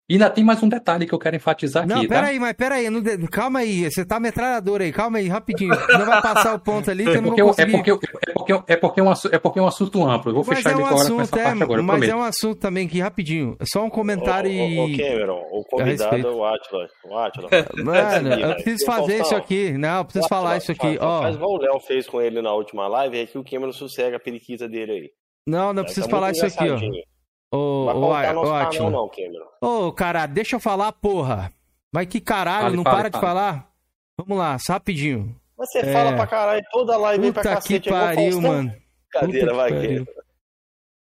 e 0.09 0.15
ainda 0.15 0.31
tem 0.31 0.45
mais 0.45 0.63
um 0.63 0.69
detalhe 0.69 1.07
que 1.07 1.13
eu 1.13 1.19
quero 1.19 1.35
enfatizar 1.37 1.87
Não, 1.87 1.97
aqui, 1.99 2.09
tá? 2.09 2.15
peraí, 2.15 2.39
mas 2.39 2.53
peraí, 2.53 2.89
não 2.91 3.03
calma 3.31 3.59
aí, 3.61 3.91
você 3.91 4.05
tá 4.05 4.21
metralhador 4.21 4.81
aí, 4.81 4.93
calma 4.93 5.19
aí, 5.19 5.27
rapidinho. 5.29 5.75
Não 5.89 6.07
vai 6.07 6.23
passar 6.23 6.55
o 6.55 6.59
ponto 6.61 6.91
ali 6.91 7.05
que 7.05 7.11
eu 7.11 7.15
É 7.15 7.21
não 7.21 7.31
vou 7.31 7.39
eu- 7.39 7.45
é, 7.47 7.49
conseguir. 7.49 7.73
porque, 7.73 7.91
é, 7.91 7.97
porque, 8.33 8.53
é, 8.73 8.77
porque 8.77 9.01
é, 9.01 9.03
um, 9.03 9.13
é 9.33 9.39
porque 9.39 9.59
é 9.59 9.63
um 9.63 9.67
assunto 9.67 10.03
amplo. 10.07 10.31
Eu 10.31 10.35
vou 10.37 10.45
Mas 10.47 10.59
fechar 10.59 10.71
é 10.71 10.73
ele 10.75 10.83
um 10.83 10.87
agora 10.87 10.97
com 10.97 11.03
assunto, 11.05 11.21
essa 11.23 11.41
é, 11.41 11.45
parte 11.45 11.63
agora, 11.63 11.83
mas 11.83 11.91
prometo. 11.99 12.13
é 12.13 12.17
um 12.17 12.23
assunto 12.23 12.59
também 12.61 12.87
que 12.87 13.01
rapidinho, 13.01 13.57
só 13.65 13.85
um 13.85 13.91
comentário 13.91 14.51
ô, 14.51 14.85
ô, 14.85 14.89
e... 14.89 14.97
Cameron, 14.97 15.43
o 15.51 15.65
convidado 15.65 16.17
é 16.17 16.31
o 16.31 16.45
Atila. 16.45 16.87
O 17.11 17.19
Atila. 17.19 17.49
Mano, 17.85 18.29
Sim, 18.35 18.41
eu 18.43 18.47
vai. 18.49 18.55
preciso 18.63 18.87
fazer 18.87 19.21
isso 19.23 19.35
aqui, 19.35 19.73
não, 19.73 19.99
eu 19.99 20.05
preciso 20.05 20.25
Atila, 20.27 20.41
falar 20.41 20.57
isso 20.59 20.71
aqui, 20.73 20.81
faz, 20.99 20.99
ó. 21.01 21.23
Faz 21.23 21.35
igual 21.35 21.51
o 21.53 21.59
Léo 21.59 21.81
fez 21.81 22.07
com 22.07 22.21
ele 22.23 22.41
na 22.41 22.53
última 22.53 22.87
live, 22.87 23.19
é 23.19 23.27
que 23.27 23.39
o 23.39 23.45
Cameron 23.45 23.73
sossega 23.73 24.17
a 24.19 24.21
periquita 24.21 24.69
dele 24.69 24.93
aí. 24.93 25.11
Não, 25.49 25.69
não 25.73 25.83
Tá 25.83 25.85
preciso 25.85 26.03
muito 26.09 26.11
falar 26.11 26.31
isso 26.31 26.47
aqui, 26.47 26.71
ó. 26.71 26.79
Ô, 27.53 27.85
ô, 27.85 27.87
pautar 27.87 28.37
ô, 28.37 28.91
não, 29.63 29.93
cara, 29.93 30.27
deixa 30.27 30.57
eu 30.57 30.61
falar, 30.61 30.93
porra. 30.93 31.53
Vai 31.93 32.05
que 32.07 32.21
caralho, 32.21 32.65
Fale, 32.65 32.77
não 32.77 32.83
fale, 32.83 32.97
para 32.97 33.09
de 33.11 33.21
falar. 33.21 33.71
Vamos 34.19 34.37
lá, 34.39 34.59
só 34.59 34.75
rapidinho. 34.75 35.35
Mas 35.57 35.71
você 35.71 35.79
É. 35.79 35.93
fala 35.93 36.13
pra 36.15 36.27
caralho, 36.27 36.63
toda 36.71 36.97
live 36.97 37.23
vem 37.23 37.33
pra 37.33 37.43
Puta 37.43 37.55
que 37.57 37.81
cacete. 37.81 37.89
é 37.89 37.93
igual 37.93 38.07
pariu, 38.07 38.41
mano. 38.43 38.75
Brincadeira, 39.13 39.47
Puta 39.53 39.57
vai, 39.57 39.73
que. 39.73 40.07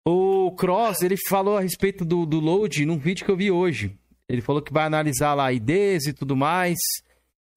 O 0.05 0.51
Cross, 0.57 1.01
ele 1.01 1.15
falou 1.29 1.57
a 1.57 1.61
respeito 1.61 2.03
do, 2.03 2.25
do 2.25 2.39
load 2.39 2.85
num 2.85 2.97
vídeo 2.97 3.23
que 3.23 3.31
eu 3.31 3.37
vi 3.37 3.49
hoje. 3.51 3.97
Ele 4.27 4.41
falou 4.41 4.61
que 4.61 4.73
vai 4.73 4.83
analisar 4.85 5.33
lá 5.33 5.51
IDs 5.53 6.07
e 6.07 6.13
tudo 6.13 6.35
mais. 6.35 6.77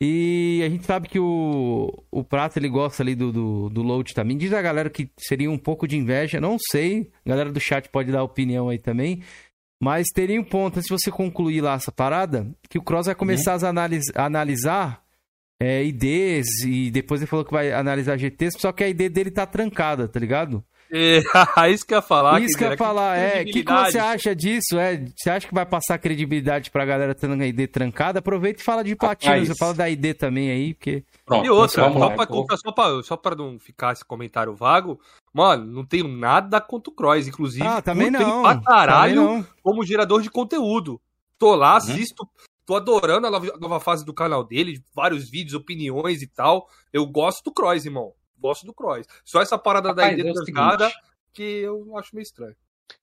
E 0.00 0.62
a 0.64 0.68
gente 0.68 0.84
sabe 0.84 1.08
que 1.08 1.18
o, 1.18 1.90
o 2.10 2.22
Prato 2.22 2.58
ele 2.58 2.68
gosta 2.68 3.02
ali 3.02 3.14
do, 3.14 3.32
do, 3.32 3.68
do 3.70 3.82
load 3.82 4.14
também. 4.14 4.36
Diz 4.36 4.52
a 4.52 4.60
galera 4.60 4.90
que 4.90 5.10
seria 5.18 5.50
um 5.50 5.56
pouco 5.56 5.88
de 5.88 5.96
inveja, 5.96 6.40
não 6.40 6.58
sei. 6.70 7.10
A 7.24 7.30
galera 7.30 7.50
do 7.50 7.58
chat 7.58 7.88
pode 7.88 8.12
dar 8.12 8.22
opinião 8.22 8.68
aí 8.68 8.78
também. 8.78 9.22
Mas 9.82 10.06
teria 10.14 10.40
um 10.40 10.44
ponto, 10.44 10.80
se 10.82 10.88
você 10.88 11.10
concluir 11.10 11.60
lá 11.60 11.74
essa 11.74 11.92
parada, 11.92 12.46
que 12.68 12.78
o 12.78 12.82
Cross 12.82 13.06
vai 13.06 13.14
começar 13.14 13.62
a, 13.62 13.68
analis- 13.68 14.10
a 14.14 14.24
analisar 14.24 15.02
é, 15.60 15.84
IDs 15.84 16.46
e 16.64 16.90
depois 16.90 17.20
ele 17.20 17.28
falou 17.28 17.44
que 17.44 17.52
vai 17.52 17.72
analisar 17.72 18.18
GTs, 18.18 18.58
só 18.58 18.72
que 18.72 18.84
a 18.84 18.88
ID 18.88 19.10
dele 19.10 19.30
tá 19.30 19.46
trancada, 19.46 20.08
tá 20.08 20.18
ligado? 20.20 20.64
É, 21.56 21.70
isso 21.70 21.86
que 21.86 21.92
eu 21.94 21.98
ia 21.98 22.02
falar. 22.02 22.40
Isso 22.40 22.56
que 22.56 22.64
eu 22.64 22.70
ia 22.70 22.76
falar, 22.76 23.16
é. 23.16 23.42
O 23.42 23.44
que, 23.46 23.62
que 23.64 23.72
você 23.72 23.98
acha 23.98 24.34
disso? 24.34 24.78
É, 24.78 25.04
você 25.16 25.30
acha 25.30 25.46
que 25.48 25.54
vai 25.54 25.66
passar 25.66 25.98
credibilidade 25.98 26.70
pra 26.70 26.84
galera 26.84 27.14
tendo 27.14 27.40
a 27.40 27.46
ID 27.46 27.68
trancada? 27.70 28.18
Aproveita 28.20 28.60
e 28.60 28.64
fala 28.64 28.82
de. 28.82 28.92
Rapaz. 29.00 29.48
Você 29.48 29.54
fala 29.54 29.74
da 29.74 29.88
ID 29.90 30.14
também 30.16 30.50
aí, 30.50 30.74
porque. 30.74 31.04
Pronto, 31.24 31.44
E 31.46 31.50
outra, 31.50 31.82
só 31.90 31.98
lá. 31.98 32.10
pra, 32.10 32.26
só, 32.56 32.72
pra, 32.72 33.02
só 33.02 33.16
pra 33.16 33.34
não 33.36 33.58
ficar 33.58 33.92
esse 33.92 34.04
comentário 34.04 34.54
vago, 34.54 35.00
mano, 35.32 35.64
não 35.66 35.84
tenho 35.84 36.08
nada 36.08 36.60
contra 36.60 36.90
o 36.90 36.94
Cross. 36.94 37.26
Inclusive, 37.28 37.66
Ah, 37.66 37.82
também 37.82 38.10
não. 38.10 38.42
pra 38.42 38.60
caralho 38.60 39.14
Também 39.22 39.36
não. 39.38 39.46
como 39.62 39.84
gerador 39.84 40.22
de 40.22 40.30
conteúdo. 40.30 41.00
Tô 41.38 41.54
lá, 41.54 41.72
Uhum. 41.72 41.76
assisto, 41.76 42.26
tô 42.64 42.74
adorando 42.76 43.26
a 43.26 43.30
nova, 43.30 43.52
a 43.54 43.58
nova 43.58 43.80
fase 43.80 44.04
do 44.04 44.14
canal 44.14 44.42
dele, 44.44 44.80
vários 44.94 45.28
vídeos, 45.28 45.54
opiniões 45.54 46.22
e 46.22 46.26
tal. 46.26 46.66
Eu 46.92 47.04
gosto 47.06 47.42
do 47.44 47.52
Cross, 47.52 47.84
irmão. 47.84 48.12
Gosto 48.38 48.66
do 48.66 48.74
Cross. 48.74 49.06
Só 49.24 49.40
essa 49.40 49.58
parada 49.58 49.94
da 49.94 50.02
Rapaz, 50.02 50.18
ID 50.18 50.26
é 50.26 50.30
o 50.30 50.34
trancada 50.34 50.92
que 51.32 51.42
eu 51.42 51.96
acho 51.98 52.14
meio 52.14 52.22
estranho. 52.22 52.56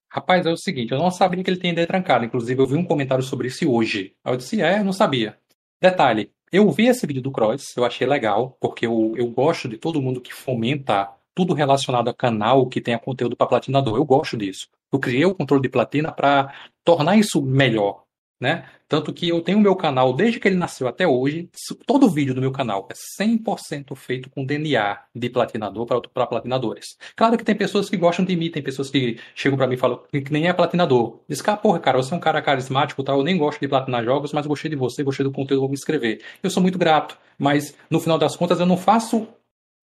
Rapaz, 0.10 0.46
é 0.46 0.52
o 0.52 0.58
seguinte, 0.58 0.92
eu 0.92 1.00
não 1.00 1.10
sabia 1.10 1.44
que 1.44 1.50
ele 1.50 1.60
tem 1.60 1.72
ideia 1.72 1.88
trancada. 1.88 2.26
Inclusive, 2.26 2.62
eu 2.62 2.68
vi 2.68 2.76
um 2.76 2.86
comentário 2.86 3.24
sobre 3.24 3.48
isso 3.48 3.70
hoje. 3.70 4.16
Aí 4.24 4.34
eu 4.34 4.38
disse, 4.38 4.62
é, 4.62 4.84
não 4.84 4.94
sabia. 4.94 5.38
Detalhe, 5.82 6.32
eu 6.52 6.70
vi 6.70 6.86
esse 6.86 7.08
vídeo 7.08 7.22
do 7.22 7.32
Cross, 7.32 7.76
eu 7.76 7.84
achei 7.84 8.06
legal, 8.06 8.56
porque 8.62 8.86
eu, 8.86 9.14
eu 9.18 9.28
gosto 9.28 9.68
de 9.68 9.76
todo 9.76 10.02
mundo 10.02 10.22
que 10.22 10.32
fomenta 10.32 11.10
tudo 11.34 11.54
relacionado 11.54 12.10
a 12.10 12.14
canal 12.14 12.68
que 12.68 12.80
tenha 12.80 13.00
conteúdo 13.00 13.36
para 13.36 13.48
platinador. 13.48 13.98
Eu 13.98 14.06
gosto 14.06 14.38
disso. 14.38 14.68
Eu 14.92 15.00
criei 15.00 15.26
o 15.26 15.34
controle 15.34 15.64
de 15.64 15.70
platina 15.70 16.12
para 16.12 16.54
tornar 16.84 17.18
isso 17.18 17.42
melhor, 17.42 18.04
né? 18.40 18.66
Tanto 18.88 19.14
que 19.14 19.30
eu 19.30 19.42
tenho 19.42 19.58
o 19.58 19.62
meu 19.62 19.76
canal, 19.76 20.14
desde 20.14 20.40
que 20.40 20.48
ele 20.48 20.58
nasceu 20.58 20.88
até 20.88 21.08
hoje, 21.08 21.50
todo 21.86 22.10
vídeo 22.10 22.34
do 22.34 22.42
meu 22.42 22.52
canal 22.52 22.88
é 22.92 23.24
100% 23.24 23.96
feito 23.96 24.30
com 24.30 24.46
DNA 24.46 25.00
de 25.16 25.30
platinador 25.30 25.86
para 25.86 26.28
platinadores. 26.28 26.98
Claro 27.16 27.38
que 27.38 27.44
tem 27.44 27.56
pessoas 27.56 27.90
que 27.90 27.98
gostam 27.98 28.26
de 28.26 28.36
mim, 28.36 28.52
tem 28.52 28.62
pessoas 28.62 28.90
que 28.90 29.20
chegam 29.34 29.58
para 29.58 29.68
mim 29.68 29.76
e 29.76 29.78
falam 29.78 30.04
que 30.12 30.32
nem 30.32 30.48
é 30.48 30.54
platinador. 30.54 31.22
Diz 31.28 31.42
ah, 31.48 31.58
porra, 31.58 31.80
cara, 31.80 31.98
você 31.98 32.14
é 32.14 32.18
um 32.18 32.20
cara 32.20 32.42
carismático, 32.42 33.04
tal, 33.04 33.18
eu 33.18 33.24
nem 33.24 33.38
gosto 33.38 33.60
de 33.60 33.68
platinar 33.68 34.04
jogos, 34.04 34.34
mas 34.34 34.46
gostei 34.46 34.70
de 34.70 34.76
você, 34.76 35.04
gostei 35.04 35.24
do 35.24 35.32
conteúdo, 35.32 35.62
vou 35.62 35.70
me 35.70 35.76
inscrever. 35.76 36.22
Eu 36.42 36.50
sou 36.50 36.62
muito 36.62 36.78
grato, 36.78 37.18
mas 37.38 37.76
no 37.90 38.00
final 38.00 38.18
das 38.18 38.36
contas 38.36 38.60
eu 38.60 38.66
não 38.66 38.78
faço 38.78 39.28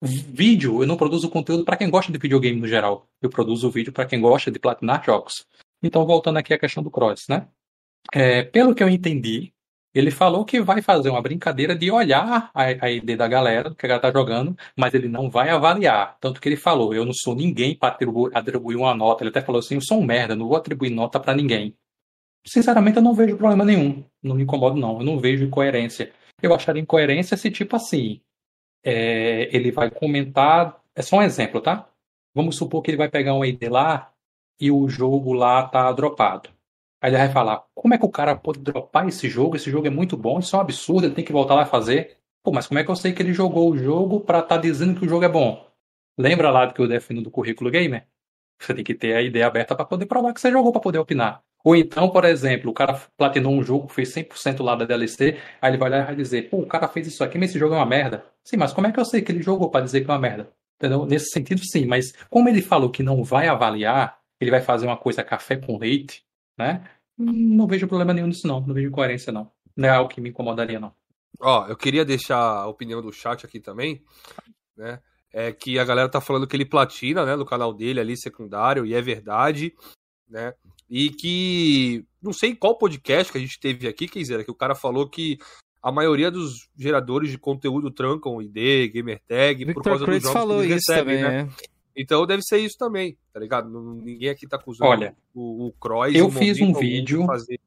vídeo, 0.03 0.83
eu 0.83 0.87
não 0.87 0.97
produzo 0.97 1.29
conteúdo 1.29 1.65
para 1.65 1.77
quem 1.77 1.91
gosta 1.91 2.11
de 2.11 2.19
videogame 2.19 2.61
no 2.61 2.67
geral. 2.67 3.07
Eu 3.21 3.29
produzo 3.29 3.71
vídeo 3.71 3.93
para 3.93 4.07
quem 4.07 4.21
gosta 4.21 4.51
de 4.51 4.59
platinar 4.59 5.05
jogos. 5.05 5.47
Então, 5.83 6.07
voltando 6.07 6.39
aqui 6.39 6.53
à 6.53 6.59
questão 6.59 6.83
do 6.83 6.91
Cross, 6.91 7.27
né? 7.29 7.47
É, 8.13 8.43
pelo 8.43 8.75
que 8.75 8.83
eu 8.83 8.89
entendi, 8.89 9.53
ele 9.93 10.11
falou 10.11 10.45
que 10.45 10.61
vai 10.61 10.81
fazer 10.83 11.11
uma 11.11 11.21
brincadeira 11.21 11.75
de 11.75 11.91
olhar 11.91 12.51
a, 12.55 12.63
a 12.63 12.91
ID 12.91 13.17
da 13.17 13.27
galera, 13.27 13.75
que 13.75 13.87
a 13.87 13.89
galera 13.89 14.03
tá 14.03 14.13
jogando, 14.13 14.57
mas 14.77 14.95
ele 14.95 15.09
não 15.09 15.29
vai 15.29 15.51
avaliar. 15.51 16.17
Tanto 16.21 16.41
que 16.41 16.49
ele 16.49 16.57
falou, 16.57 16.95
eu 16.95 17.05
não 17.05 17.13
sou 17.13 17.35
ninguém 17.35 17.77
para 17.77 17.93
atribuir, 17.95 18.31
atribuir 18.37 18.77
uma 18.77 18.95
nota. 18.95 19.25
Ele 19.25 19.31
até 19.31 19.43
falou 19.43 19.59
assim, 19.59 19.75
eu 19.75 19.81
sou 19.81 19.99
um 20.01 20.05
merda, 20.05 20.37
não 20.37 20.47
vou 20.49 20.57
atribuir 20.57 20.91
nota 20.91 21.19
para 21.19 21.35
ninguém. 21.35 21.77
Sinceramente, 22.47 22.97
eu 22.99 23.03
não 23.03 23.15
vejo 23.15 23.37
problema 23.37 23.65
nenhum. 23.65 24.05
Não 24.23 24.37
me 24.37 24.45
incomodo, 24.45 24.77
não. 24.77 24.99
Eu 24.99 25.05
não 25.05 25.19
vejo 25.19 25.45
incoerência. 25.45 26.13
Eu 26.43 26.55
acharia 26.55 26.83
incoerência 26.83 27.37
se, 27.37 27.51
tipo 27.51 27.77
assim, 27.77 28.21
é, 28.85 29.55
ele 29.55 29.73
vai 29.73 29.91
comentar. 29.91 30.81
É 30.95 31.03
só 31.03 31.17
um 31.17 31.23
exemplo, 31.23 31.61
tá? 31.61 31.89
Vamos 32.35 32.57
supor 32.57 32.83
que 32.83 32.91
ele 32.91 32.99
vai 32.99 33.11
pegar 33.11 33.35
um 33.35 33.45
ID 33.45 33.65
lá 33.69 34.13
e 34.61 34.71
o 34.71 34.89
jogo 34.89 35.33
lá 35.33 35.67
tá 35.69 35.91
dropado. 35.93 36.51
Aí 37.01 37.11
ele 37.11 37.19
vai 37.19 37.31
falar: 37.31 37.65
como 37.75 37.95
é 37.95 37.99
que 37.99 38.05
o 38.05 38.11
cara 38.11 38.37
pode 38.37 38.61
dropar 38.61 39.09
esse 39.09 39.29
jogo? 39.29 39.57
Esse 39.57 39.71
jogo 39.71 39.87
é 39.87 39.91
muito 39.91 40.17
bom, 40.17 40.39
isso 40.39 40.55
é 40.55 40.59
um 40.59 40.63
absurdo, 40.63 41.07
ele 41.07 41.15
tem 41.15 41.25
que 41.25 41.33
voltar 41.33 41.55
lá 41.55 41.67
fazer. 41.67 42.19
Pô, 42.43 42.53
mas 42.53 42.67
como 42.67 42.79
é 42.79 42.85
que 42.85 42.91
eu 42.91 42.97
sei 42.97 43.13
que 43.13 43.23
ele 43.23 43.33
jogou 43.33 43.71
o 43.71 43.77
jogo 43.77 44.21
pra 44.21 44.41
estar 44.41 44.57
tá 44.57 44.61
dizendo 44.61 44.99
que 44.99 45.07
o 45.07 45.09
jogo 45.09 45.25
é 45.25 45.29
bom? 45.29 45.67
Lembra 46.19 46.51
lá 46.51 46.67
do 46.67 46.75
que 46.75 46.81
eu 46.81 46.89
defino 46.89 47.23
do 47.23 47.31
currículo 47.31 47.71
gamer? 47.71 48.07
Você 48.61 48.75
tem 48.75 48.85
que 48.85 48.95
ter 48.95 49.15
a 49.15 49.23
ideia 49.23 49.47
aberta 49.47 49.75
para 49.75 49.85
poder 49.85 50.07
provar 50.07 50.35
que 50.35 50.41
você 50.41 50.51
jogou 50.51 50.73
para 50.73 50.81
poder 50.81 50.99
opinar. 50.99 51.43
Ou 51.65 51.77
então, 51.77 52.09
por 52.11 52.25
exemplo, 52.25 52.71
o 52.71 52.75
cara 52.75 53.01
platinou 53.17 53.53
um 53.53 53.63
jogo, 53.63 53.89
fez 53.89 54.15
100% 54.15 54.63
lá 54.63 54.75
da 54.75 54.85
DLC, 54.85 55.39
aí 55.61 55.71
ele 55.71 55.79
vai 55.79 55.91
lá 55.91 55.99
e 55.99 56.05
vai 56.05 56.17
dizer, 56.17 56.49
pô, 56.49 56.59
o 56.59 56.67
cara 56.67 56.89
fez 56.89 57.07
isso 57.07 57.23
aqui, 57.23 57.39
mas 57.39 57.51
esse 57.51 57.59
jogo 57.59 57.75
é 57.75 57.79
uma 57.79 57.87
merda. 57.87 58.25
Sim, 58.45 58.57
mas 58.57 58.73
como 58.73 58.87
é 58.87 58.93
que 58.93 58.99
eu 58.99 59.05
sei 59.05 59.23
que 59.23 59.31
ele 59.31 59.43
jogou 59.43 59.71
para 59.71 59.85
dizer 59.85 60.03
que 60.03 60.11
é 60.11 60.13
uma 60.13 60.19
merda? 60.19 60.51
Entendeu? 60.77 61.05
Nesse 61.05 61.31
sentido, 61.31 61.63
sim, 61.63 61.85
mas 61.85 62.13
como 62.31 62.49
ele 62.49 62.63
falou 62.63 62.91
que 62.91 63.03
não 63.03 63.23
vai 63.23 63.49
avaliar, 63.49 64.19
ele 64.41 64.51
vai 64.51 64.63
fazer 64.63 64.87
uma 64.87 64.97
coisa 64.97 65.23
café 65.23 65.57
com 65.57 65.77
leite, 65.77 66.25
né? 66.59 66.89
Não 67.17 67.67
vejo 67.67 67.87
problema 67.87 68.15
nenhum 68.15 68.27
nisso, 68.27 68.47
não. 68.47 68.61
Não 68.61 68.75
vejo 68.75 68.91
coerência, 68.91 69.33
não. 69.33 69.51
Não 69.77 69.89
é 69.89 69.93
algo 69.93 70.11
que 70.11 70.21
me 70.21 70.31
incomodaria, 70.31 70.81
não. 70.81 70.93
Ó, 71.39 71.67
eu 71.67 71.77
queria 71.77 72.05
deixar 72.05 72.39
a 72.39 72.67
opinião 72.67 73.01
do 73.01 73.13
chat 73.13 73.45
aqui 73.45 73.61
também, 73.61 74.03
né? 74.77 75.01
É 75.33 75.53
que 75.53 75.79
a 75.79 75.85
galera 75.85 76.09
tá 76.09 76.21
falando 76.21 76.47
que 76.47 76.57
ele 76.57 76.65
platina, 76.65 77.25
né, 77.25 77.37
no 77.37 77.47
canal 77.47 77.73
dele 77.73 78.01
ali, 78.01 78.17
secundário, 78.17 78.85
e 78.85 78.95
é 78.95 79.01
verdade, 79.01 79.75
né? 80.29 80.53
E 80.89 81.11
que 81.11 82.05
não 82.21 82.33
sei 82.33 82.55
qual 82.55 82.77
podcast 82.77 83.31
que 83.31 83.39
a 83.39 83.41
gente 83.41 83.61
teve 83.61 83.87
aqui, 83.87 84.09
quiser, 84.09 84.45
que 84.45 84.51
o 84.51 84.57
cara 84.57 84.75
falou 84.75 85.09
que 85.09 85.39
a 85.83 85.91
maioria 85.91 86.31
dos 86.31 86.69
geradores 86.77 87.31
de 87.31 87.39
conteúdo 87.39 87.91
trancam 87.91 88.43
ID, 88.43 88.93
gamertag, 88.93 89.65
Victor 89.65 89.75
por 89.75 89.91
causa 89.91 90.05
Cruz 90.05 90.23
dos 90.23 90.33
jogos 90.33 90.41
falou 90.41 90.61
que 90.61 90.67
eles 90.67 90.83
isso 90.83 90.93
recebem, 90.93 91.23
também, 91.23 91.45
né? 91.45 91.49
é. 91.49 91.80
Então 92.01 92.27
deve 92.27 92.43
ser 92.43 92.59
isso 92.59 92.77
também, 92.79 93.17
tá 93.33 93.39
ligado? 93.41 93.69
Ninguém 94.03 94.29
aqui 94.31 94.47
tá 94.47 94.57
acusando 94.57 94.91
Olha, 94.91 95.15
o, 95.35 95.67
o 95.67 95.73
Croix 95.73 96.15
eu 96.15 96.31
fiz 96.31 96.61
um 96.61 96.73
vídeo- 96.73 97.27
fazer 97.27 97.59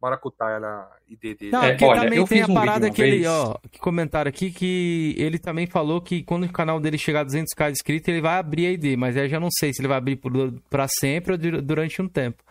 maracutaia 0.00 0.60
na 0.60 0.88
ID 1.08 1.20
dele. 1.38 1.50
Não, 1.50 1.62
É, 1.64 1.76
olha, 1.82 2.02
também 2.02 2.18
eu 2.18 2.26
tem 2.26 2.38
fiz 2.38 2.48
a 2.48 2.52
um 2.52 2.54
parada 2.54 2.90
que 2.90 3.00
ele, 3.02 3.10
vez. 3.18 3.26
ó, 3.26 3.58
que 3.70 3.78
comentaram 3.78 4.28
aqui 4.28 4.50
que 4.50 5.14
ele 5.16 5.38
também 5.38 5.66
falou 5.66 6.00
que 6.00 6.22
quando 6.22 6.44
o 6.44 6.52
canal 6.52 6.78
dele 6.78 6.98
chegar 6.98 7.20
a 7.20 7.24
200k 7.24 7.66
de 7.66 7.72
inscritos, 7.72 8.08
ele 8.08 8.20
vai 8.20 8.38
abrir 8.38 8.66
a 8.66 8.72
ID, 8.72 8.96
mas 8.96 9.16
aí 9.16 9.24
eu 9.24 9.28
já 9.28 9.40
não 9.40 9.48
sei 9.50 9.72
se 9.72 9.80
ele 9.80 9.88
vai 9.88 9.96
abrir 9.96 10.16
por, 10.16 10.32
pra 10.68 10.86
sempre 11.00 11.32
ou 11.32 11.38
dur- 11.38 11.62
durante 11.62 12.00
um 12.02 12.08
tempo. 12.08 12.42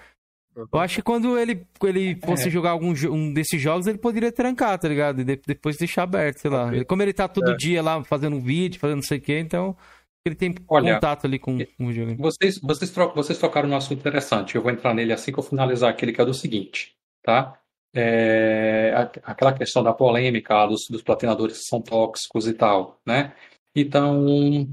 Eu 0.71 0.79
acho 0.79 0.95
que 0.95 1.01
quando 1.01 1.37
ele, 1.37 1.65
ele 1.83 2.15
fosse 2.25 2.47
É. 2.47 2.51
jogar 2.51 2.71
algum 2.71 2.93
um 3.11 3.33
desses 3.33 3.61
jogos, 3.61 3.87
ele 3.87 3.97
poderia 3.97 4.31
trancar, 4.31 4.79
tá 4.79 4.87
ligado? 4.87 5.19
E 5.21 5.23
de- 5.25 5.41
depois 5.45 5.75
deixar 5.77 6.03
aberto, 6.03 6.39
sei 6.39 6.49
lá. 6.49 6.71
Como 6.85 7.01
ele 7.03 7.11
tá 7.13 7.27
todo 7.27 7.51
É. 7.51 7.55
dia 7.57 7.83
lá 7.83 8.01
fazendo 8.05 8.37
um 8.37 8.41
vídeo, 8.41 8.79
fazendo 8.79 8.95
não 8.97 9.03
sei 9.03 9.17
o 9.17 9.21
que, 9.21 9.37
então 9.37 9.75
ele 10.25 10.35
tem 10.35 10.55
Olha, 10.67 10.95
contato 10.95 11.25
ali 11.25 11.37
com, 11.37 11.57
com 11.77 11.85
o 11.85 11.93
jogo. 11.93 12.15
Vocês, 12.17 12.59
vocês, 12.59 12.91
vocês 12.91 13.37
tocaram 13.37 13.69
num 13.69 13.75
assunto 13.75 13.99
interessante. 13.99 14.55
Eu 14.55 14.61
vou 14.61 14.71
entrar 14.71 14.93
nele 14.93 15.13
assim 15.13 15.31
que 15.31 15.37
eu 15.37 15.43
finalizar 15.43 15.89
aquele 15.89 16.11
que 16.11 16.19
é 16.19 16.25
do 16.25 16.33
seguinte, 16.33 16.95
tá? 17.21 17.59
É, 17.93 18.91
aquela 19.23 19.53
questão 19.53 19.81
da 19.81 19.93
polêmica 19.93 20.65
dos, 20.65 20.87
dos 20.89 21.01
platinadores 21.01 21.59
que 21.59 21.65
são 21.65 21.81
tóxicos 21.81 22.47
e 22.47 22.53
tal, 22.53 22.99
né? 23.05 23.33
Então, 23.73 24.67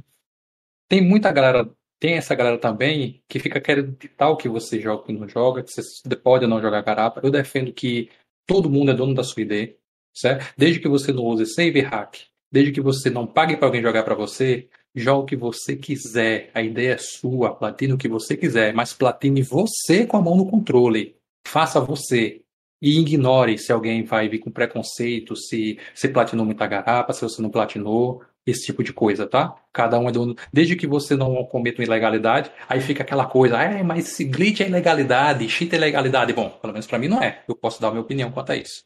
tem 0.88 1.00
muita 1.00 1.30
galera, 1.30 1.68
tem 2.00 2.14
essa 2.14 2.34
galera 2.34 2.58
também 2.58 3.22
que 3.28 3.38
fica 3.38 3.60
querendo 3.60 3.96
ditar 3.96 4.30
o 4.30 4.36
que 4.36 4.48
você 4.48 4.80
joga 4.80 5.04
e 5.08 5.16
não 5.16 5.28
joga, 5.28 5.62
que 5.62 5.70
você 5.70 6.16
pode 6.16 6.44
ou 6.44 6.50
não 6.50 6.60
jogar 6.60 6.82
garapa. 6.82 7.20
Eu 7.22 7.30
defendo 7.30 7.72
que 7.72 8.10
todo 8.46 8.70
mundo 8.70 8.90
é 8.90 8.94
dono 8.94 9.14
da 9.14 9.22
sua 9.22 9.42
ID, 9.42 9.74
certo? 10.14 10.52
Desde 10.56 10.80
que 10.80 10.88
você 10.88 11.12
não 11.12 11.24
use 11.24 11.46
save 11.46 11.80
hack, 11.80 12.16
desde 12.50 12.72
que 12.72 12.80
você 12.80 13.08
não 13.10 13.26
pague 13.26 13.56
para 13.56 13.66
alguém 13.66 13.82
jogar 13.82 14.02
para 14.02 14.14
você, 14.14 14.68
joga 14.94 15.22
o 15.22 15.26
que 15.26 15.36
você 15.36 15.76
quiser. 15.76 16.50
A 16.54 16.62
ideia 16.62 16.94
é 16.94 16.98
sua, 16.98 17.54
platine 17.54 17.92
o 17.92 17.98
que 17.98 18.08
você 18.08 18.36
quiser, 18.36 18.72
mas 18.74 18.92
platine 18.92 19.42
você 19.42 20.06
com 20.06 20.16
a 20.16 20.22
mão 20.22 20.36
no 20.36 20.46
controle. 20.46 21.16
Faça 21.46 21.80
você. 21.80 22.40
E 22.80 22.98
ignore 22.98 23.58
se 23.58 23.72
alguém 23.72 24.02
vai 24.04 24.28
vir 24.28 24.40
com 24.40 24.50
preconceito, 24.50 25.36
se 25.36 25.78
você 25.94 26.08
platinou 26.08 26.44
muita 26.44 26.66
garapa, 26.66 27.12
se 27.12 27.22
você 27.22 27.40
não 27.40 27.48
platinou, 27.48 28.22
esse 28.44 28.66
tipo 28.66 28.82
de 28.82 28.92
coisa, 28.92 29.26
tá? 29.26 29.54
Cada 29.72 29.98
um 29.98 30.08
é 30.08 30.12
dono. 30.12 30.34
Desde 30.52 30.74
que 30.74 30.86
você 30.86 31.14
não 31.14 31.44
cometa 31.44 31.80
uma 31.80 31.86
ilegalidade, 31.86 32.50
aí 32.68 32.80
fica 32.80 33.02
aquela 33.02 33.26
coisa, 33.26 33.56
é, 33.62 33.82
mas 33.82 34.08
se 34.08 34.24
glitch 34.24 34.60
é 34.60 34.66
ilegalidade, 34.66 35.48
cheat 35.48 35.72
é 35.72 35.76
ilegalidade. 35.76 36.32
Bom, 36.32 36.50
pelo 36.50 36.72
menos 36.72 36.86
pra 36.86 36.98
mim 36.98 37.08
não 37.08 37.22
é. 37.22 37.42
Eu 37.46 37.54
posso 37.54 37.80
dar 37.80 37.88
a 37.88 37.90
minha 37.92 38.02
opinião 38.02 38.32
quanto 38.32 38.50
a 38.50 38.56
isso. 38.56 38.82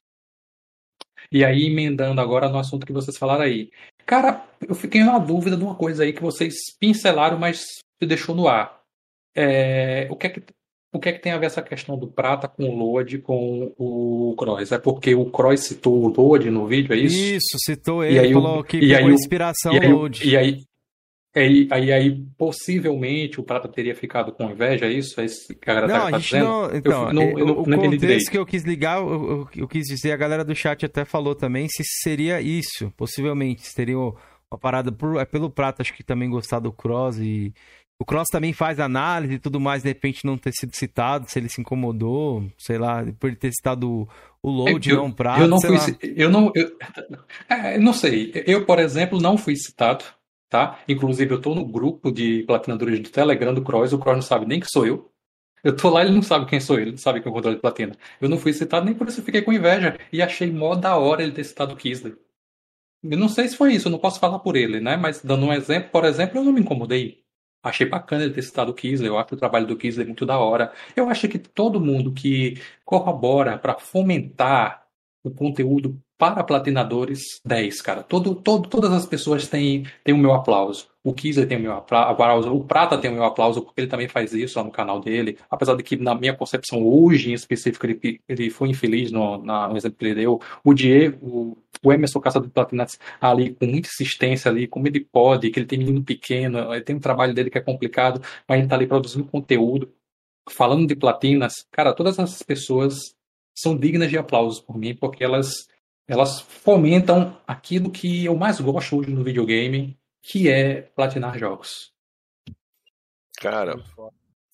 E 1.30 1.44
aí, 1.44 1.66
emendando 1.66 2.20
agora 2.20 2.48
no 2.48 2.58
assunto 2.58 2.86
que 2.86 2.92
vocês 2.92 3.16
falaram 3.18 3.42
aí. 3.42 3.70
Cara, 4.04 4.44
eu 4.66 4.74
fiquei 4.74 5.02
na 5.02 5.18
dúvida 5.18 5.56
de 5.56 5.62
uma 5.64 5.74
coisa 5.74 6.04
aí 6.04 6.12
que 6.12 6.22
vocês 6.22 6.54
pincelaram, 6.78 7.38
mas 7.38 7.58
se 8.00 8.06
deixou 8.06 8.34
no 8.34 8.46
ar. 8.48 8.80
É, 9.34 10.06
o 10.10 10.16
que 10.16 10.26
é 10.26 10.30
que, 10.30 10.42
o 10.94 10.98
que 10.98 11.08
é 11.08 11.12
que 11.12 11.18
tem 11.18 11.32
a 11.32 11.38
ver 11.38 11.46
essa 11.46 11.60
questão 11.62 11.98
do 11.98 12.06
prata 12.06 12.48
com 12.48 12.64
o 12.64 12.74
Load 12.76 13.18
com 13.18 13.72
o 13.76 14.34
Cross? 14.38 14.72
É 14.72 14.78
porque 14.78 15.14
o 15.14 15.26
Cross 15.26 15.60
citou 15.60 16.04
o 16.04 16.08
Load 16.08 16.48
no 16.50 16.66
vídeo, 16.66 16.94
é 16.94 16.96
isso? 16.96 17.16
Isso, 17.16 17.58
citou 17.64 18.02
E 18.04 18.08
ele, 18.08 18.18
aí 18.20 18.30
o- 18.34 18.40
falou 18.40 18.64
que 18.64 18.78
e 18.78 18.94
aí 18.94 19.04
inspiração 19.04 19.74
E 19.74 19.80
aí, 19.80 19.92
o- 19.92 19.96
load. 19.98 20.26
e 20.28 20.36
aí, 20.36 20.62
aí, 21.40 21.68
aí, 21.70 21.92
aí, 21.92 22.24
possivelmente 22.38 23.38
o 23.40 23.42
Prata 23.42 23.68
teria 23.68 23.94
ficado 23.94 24.32
com 24.32 24.50
inveja, 24.50 24.86
é 24.86 24.92
isso? 24.92 25.20
É 25.20 25.24
isso 25.24 25.48
que 25.54 25.70
a 25.70 25.74
galera 25.74 25.92
Não, 25.92 26.00
tá, 26.10 26.16
a 26.16 26.18
gente 26.18 26.24
dizendo? 26.30 26.44
não. 26.44 26.74
Então, 26.76 27.06
Eu 27.08 27.12
não- 27.12 27.22
eu 27.22 27.32
o- 27.34 27.38
não- 27.38 27.54
o 27.54 27.56
não 27.56 27.62
entendi 27.62 27.84
contexto 27.84 28.00
direito. 28.00 28.30
que 28.30 28.38
eu 28.38 28.46
quis 28.46 28.62
ligar, 28.64 28.98
eu, 28.98 29.08
eu- 29.08 29.48
eu 29.56 29.68
quis 29.68 29.86
dizer, 29.86 30.12
a 30.12 30.16
galera 30.16 30.44
do 30.44 30.54
chat 30.54 30.84
até 30.86 31.04
falou 31.04 31.34
também, 31.34 31.68
se 31.68 31.82
seria 32.02 32.40
isso, 32.40 32.92
possivelmente. 32.96 33.62
Se 33.66 33.74
teria 33.74 33.98
uma 33.98 34.14
parada 34.60 34.90
por, 34.92 35.18
é 35.20 35.24
pelo 35.24 35.50
Prato, 35.50 35.82
acho 35.82 35.94
que 35.94 36.02
também 36.04 36.28
gostar 36.30 36.58
do 36.60 36.72
Cross 36.72 37.18
e. 37.18 37.52
O 37.98 38.04
Cross 38.04 38.26
também 38.30 38.52
faz 38.52 38.78
análise 38.78 39.34
e 39.34 39.38
tudo 39.38 39.58
mais, 39.58 39.82
de 39.82 39.88
repente 39.88 40.26
não 40.26 40.36
ter 40.36 40.52
sido 40.52 40.76
citado, 40.76 41.30
se 41.30 41.38
ele 41.38 41.48
se 41.48 41.62
incomodou, 41.62 42.44
sei 42.58 42.76
lá, 42.76 43.02
por 43.18 43.34
ter 43.34 43.50
citado 43.52 43.90
o- 43.90 44.08
o 44.42 44.50
load, 44.50 44.90
eu, 44.90 44.96
não 44.98 45.06
o 45.06 45.12
Prato, 45.14 45.40
eu 45.40 45.48
não 45.48 45.58
fui, 45.58 45.78
eu 46.14 46.28
não, 46.28 46.52
eu, 46.54 46.76
é, 47.48 47.78
não 47.78 47.94
sei. 47.94 48.32
Eu, 48.46 48.66
por 48.66 48.78
exemplo, 48.78 49.18
não 49.18 49.38
fui 49.38 49.56
citado, 49.56 50.04
tá? 50.48 50.78
Inclusive, 50.88 51.34
eu 51.34 51.40
tô 51.40 51.54
no 51.54 51.64
grupo 51.64 52.10
de 52.10 52.42
platinadores 52.44 53.00
do 53.00 53.10
Telegram 53.10 53.54
do 53.54 53.62
Cross, 53.62 53.92
o 53.92 53.98
Cross 53.98 54.16
não 54.16 54.22
sabe 54.22 54.46
nem 54.46 54.60
que 54.60 54.70
sou 54.70 54.86
eu. 54.86 55.10
Eu 55.64 55.76
tô 55.76 55.90
lá, 55.90 56.02
ele 56.02 56.12
não 56.12 56.22
sabe 56.22 56.46
quem 56.46 56.60
sou 56.60 56.76
eu, 56.76 56.82
ele 56.82 56.90
não 56.92 56.98
sabe 56.98 57.20
quem 57.20 57.28
é 57.28 57.30
o 57.30 57.34
controle 57.34 57.56
de 57.56 57.62
platina. 57.62 57.96
Eu 58.20 58.28
não 58.28 58.38
fui 58.38 58.52
citado, 58.52 58.86
nem 58.86 58.94
por 58.94 59.08
isso 59.08 59.22
fiquei 59.22 59.42
com 59.42 59.52
inveja. 59.52 59.98
E 60.12 60.22
achei 60.22 60.50
mó 60.50 60.74
da 60.74 60.96
hora 60.96 61.22
ele 61.22 61.32
ter 61.32 61.44
citado 61.44 61.74
o 61.74 61.76
Kisley. 61.76 62.14
Eu 63.02 63.18
não 63.18 63.28
sei 63.28 63.48
se 63.48 63.56
foi 63.56 63.74
isso, 63.74 63.88
eu 63.88 63.92
não 63.92 63.98
posso 63.98 64.20
falar 64.20 64.38
por 64.40 64.56
ele, 64.56 64.80
né? 64.80 64.96
Mas 64.96 65.22
dando 65.22 65.46
um 65.46 65.52
exemplo, 65.52 65.90
por 65.90 66.04
exemplo, 66.04 66.38
eu 66.38 66.44
não 66.44 66.52
me 66.52 66.60
incomodei. 66.60 67.24
Achei 67.62 67.86
bacana 67.86 68.24
ele 68.24 68.34
ter 68.34 68.42
citado 68.42 68.70
o 68.70 68.74
Kisley, 68.74 69.08
eu 69.08 69.18
acho 69.18 69.34
o 69.34 69.38
trabalho 69.38 69.66
do 69.66 69.76
Kisley 69.76 70.06
muito 70.06 70.24
da 70.24 70.38
hora. 70.38 70.72
Eu 70.94 71.08
acho 71.10 71.28
que 71.28 71.38
todo 71.38 71.80
mundo 71.80 72.12
que 72.12 72.60
corrobora 72.84 73.58
para 73.58 73.78
fomentar 73.78 74.86
o 75.24 75.30
conteúdo 75.32 76.00
para 76.18 76.42
platinadores, 76.42 77.20
10, 77.44 77.82
cara. 77.82 78.02
Todo, 78.02 78.34
todo, 78.34 78.68
todas 78.68 78.90
as 78.92 79.04
pessoas 79.06 79.46
têm, 79.48 79.84
têm 80.02 80.14
o 80.14 80.18
meu 80.18 80.32
aplauso. 80.32 80.88
O 81.04 81.12
Kisley 81.12 81.46
tem 81.46 81.58
o 81.58 81.60
meu 81.60 81.72
apla- 81.72 82.10
aplauso, 82.10 82.52
o 82.52 82.64
Prata 82.64 82.96
tem 82.98 83.10
o 83.10 83.14
meu 83.14 83.24
aplauso, 83.24 83.62
porque 83.62 83.82
ele 83.82 83.86
também 83.88 84.08
faz 84.08 84.32
isso 84.32 84.58
lá 84.58 84.64
no 84.64 84.70
canal 84.72 84.98
dele. 84.98 85.38
Apesar 85.50 85.76
de 85.76 85.82
que, 85.82 85.94
na 85.96 86.14
minha 86.14 86.34
concepção, 86.34 86.82
hoje 86.84 87.30
em 87.30 87.34
específico, 87.34 87.86
ele, 87.86 88.20
ele 88.28 88.50
foi 88.50 88.70
infeliz 88.70 89.12
no, 89.12 89.38
na- 89.42 89.68
no 89.68 89.76
exemplo 89.76 89.98
que 89.98 90.04
ele 90.06 90.14
deu. 90.14 90.40
O 90.64 90.72
Diego, 90.74 91.18
o, 91.26 91.58
o 91.84 91.92
Emerson 91.92 92.18
Caçador 92.20 92.48
de 92.48 92.54
Platinas 92.54 92.98
ali 93.20 93.54
com 93.54 93.66
muita 93.66 93.88
insistência 93.88 94.50
ali, 94.50 94.66
como 94.66 94.88
ele 94.88 95.00
pode, 95.00 95.50
que 95.50 95.58
ele 95.60 95.66
tem 95.66 95.78
menino 95.78 96.02
pequeno, 96.02 96.72
ele 96.74 96.82
tem 96.82 96.96
um 96.96 97.00
trabalho 97.00 97.34
dele 97.34 97.50
que 97.50 97.58
é 97.58 97.60
complicado, 97.60 98.20
mas 98.48 98.58
ele 98.58 98.68
tá 98.68 98.74
ali 98.74 98.86
produzindo 98.86 99.24
conteúdo, 99.26 99.92
falando 100.50 100.86
de 100.86 100.96
platinas. 100.96 101.52
Cara, 101.70 101.92
todas 101.92 102.18
essas 102.18 102.42
pessoas 102.42 103.14
são 103.54 103.76
dignas 103.76 104.08
de 104.10 104.18
aplausos 104.18 104.60
por 104.60 104.76
mim, 104.76 104.94
porque 104.94 105.22
elas 105.24 105.66
elas 106.08 106.40
fomentam 106.40 107.36
aquilo 107.46 107.90
que 107.90 108.24
eu 108.24 108.36
mais 108.36 108.60
gosto 108.60 108.98
hoje 108.98 109.10
no 109.10 109.24
videogame, 109.24 109.98
que 110.22 110.48
é 110.48 110.82
platinar 110.82 111.38
jogos. 111.38 111.92
Cara, 113.38 113.76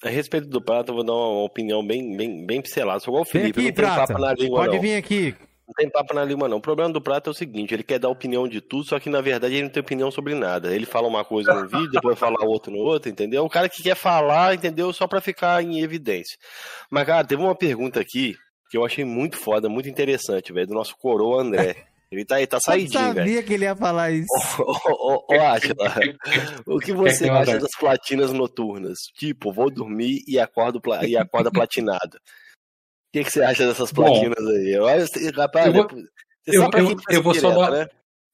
a 0.03 0.09
respeito 0.09 0.49
do 0.49 0.61
Prata, 0.61 0.91
eu 0.91 0.97
vou 0.97 1.05
dar 1.05 1.13
uma 1.13 1.45
opinião 1.45 1.87
bem, 1.87 2.17
bem, 2.17 2.45
bem 2.45 2.61
pincelada. 2.61 3.01
Sou 3.01 3.13
igual 3.13 3.23
o 3.23 3.27
Felipe, 3.27 3.61
aqui, 3.61 3.69
não 3.69 3.75
tem 3.75 3.85
Prata. 3.85 4.07
papo 4.07 4.21
na 4.21 4.33
língua, 4.33 4.61
Pode 4.61 4.75
não. 4.75 4.83
vir 4.83 4.97
aqui. 4.97 5.37
Não 5.65 5.75
tem 5.75 5.89
papo 5.89 6.13
na 6.13 6.25
língua, 6.25 6.49
não. 6.49 6.57
O 6.57 6.61
problema 6.61 6.93
do 6.93 7.01
Prata 7.01 7.31
é 7.31 7.33
o 7.33 7.35
seguinte: 7.35 7.73
ele 7.73 7.85
quer 7.85 7.99
dar 7.99 8.09
opinião 8.09 8.49
de 8.49 8.61
tudo, 8.61 8.85
só 8.85 8.99
que 8.99 9.09
na 9.09 9.21
verdade 9.21 9.55
ele 9.55 9.63
não 9.63 9.71
tem 9.71 9.81
opinião 9.81 10.11
sobre 10.11 10.35
nada. 10.35 10.75
Ele 10.75 10.85
fala 10.85 11.07
uma 11.07 11.25
coisa 11.25 11.55
no 11.55 11.69
vídeo, 11.69 11.91
depois 11.93 12.19
fala 12.19 12.45
outra 12.45 12.73
no 12.73 12.79
outro, 12.79 13.09
entendeu? 13.09 13.45
Um 13.45 13.49
cara 13.49 13.69
que 13.69 13.83
quer 13.83 13.95
falar, 13.95 14.55
entendeu? 14.55 14.93
Só 14.93 15.07
pra 15.07 15.21
ficar 15.21 15.63
em 15.63 15.81
evidência. 15.81 16.37
Mas, 16.91 17.07
cara, 17.07 17.25
teve 17.27 17.41
uma 17.41 17.55
pergunta 17.55 18.01
aqui 18.01 18.37
que 18.73 18.79
eu 18.79 18.87
achei 18.87 19.05
muito 19.05 19.37
foda, 19.37 19.69
muito 19.69 19.87
interessante, 19.87 20.51
velho, 20.51 20.69
do 20.69 20.73
nosso 20.73 20.97
coroa 20.97 21.43
André. 21.43 21.77
Ele 22.11 22.25
tá, 22.25 22.39
ele 22.39 22.47
tá 22.47 22.57
Eu 22.57 22.61
saidinho, 22.63 23.01
velho. 23.13 23.15
sabia 23.17 23.43
que 23.43 23.53
ele 23.53 23.65
ia 23.67 23.77
falar 23.77 24.11
isso. 24.11 24.27
Ô, 24.63 25.23
o 26.67 26.79
que 26.79 26.91
você 26.95 27.25
que 27.25 27.31
eu 27.31 27.35
acha 27.35 27.59
das 27.59 27.71
platinas 27.79 28.33
noturnas? 28.33 28.99
Tipo, 29.15 29.53
vou 29.53 29.71
dormir 29.71 30.23
e 30.27 30.39
acordo 30.39 30.81
e 31.07 31.19
acorda 31.19 31.51
platinado. 31.51 32.17
O 32.17 33.13
que, 33.13 33.25
que 33.25 33.31
você 33.31 33.43
acha 33.43 33.67
dessas 33.67 33.93
Bom, 33.93 34.05
platinas 34.05 34.47
aí? 34.47 34.73
Eu, 34.75 34.87
acho- 34.87 35.31
rapaz, 35.37 35.67
eu 35.67 35.73
vou- 35.75 35.87
você 35.87 36.57
eu- 36.57 36.63
eu- 36.63 36.97
eu 37.11 37.23
vou 37.23 37.35
só 37.35 37.51
dar- 37.51 37.71
né? 37.71 37.89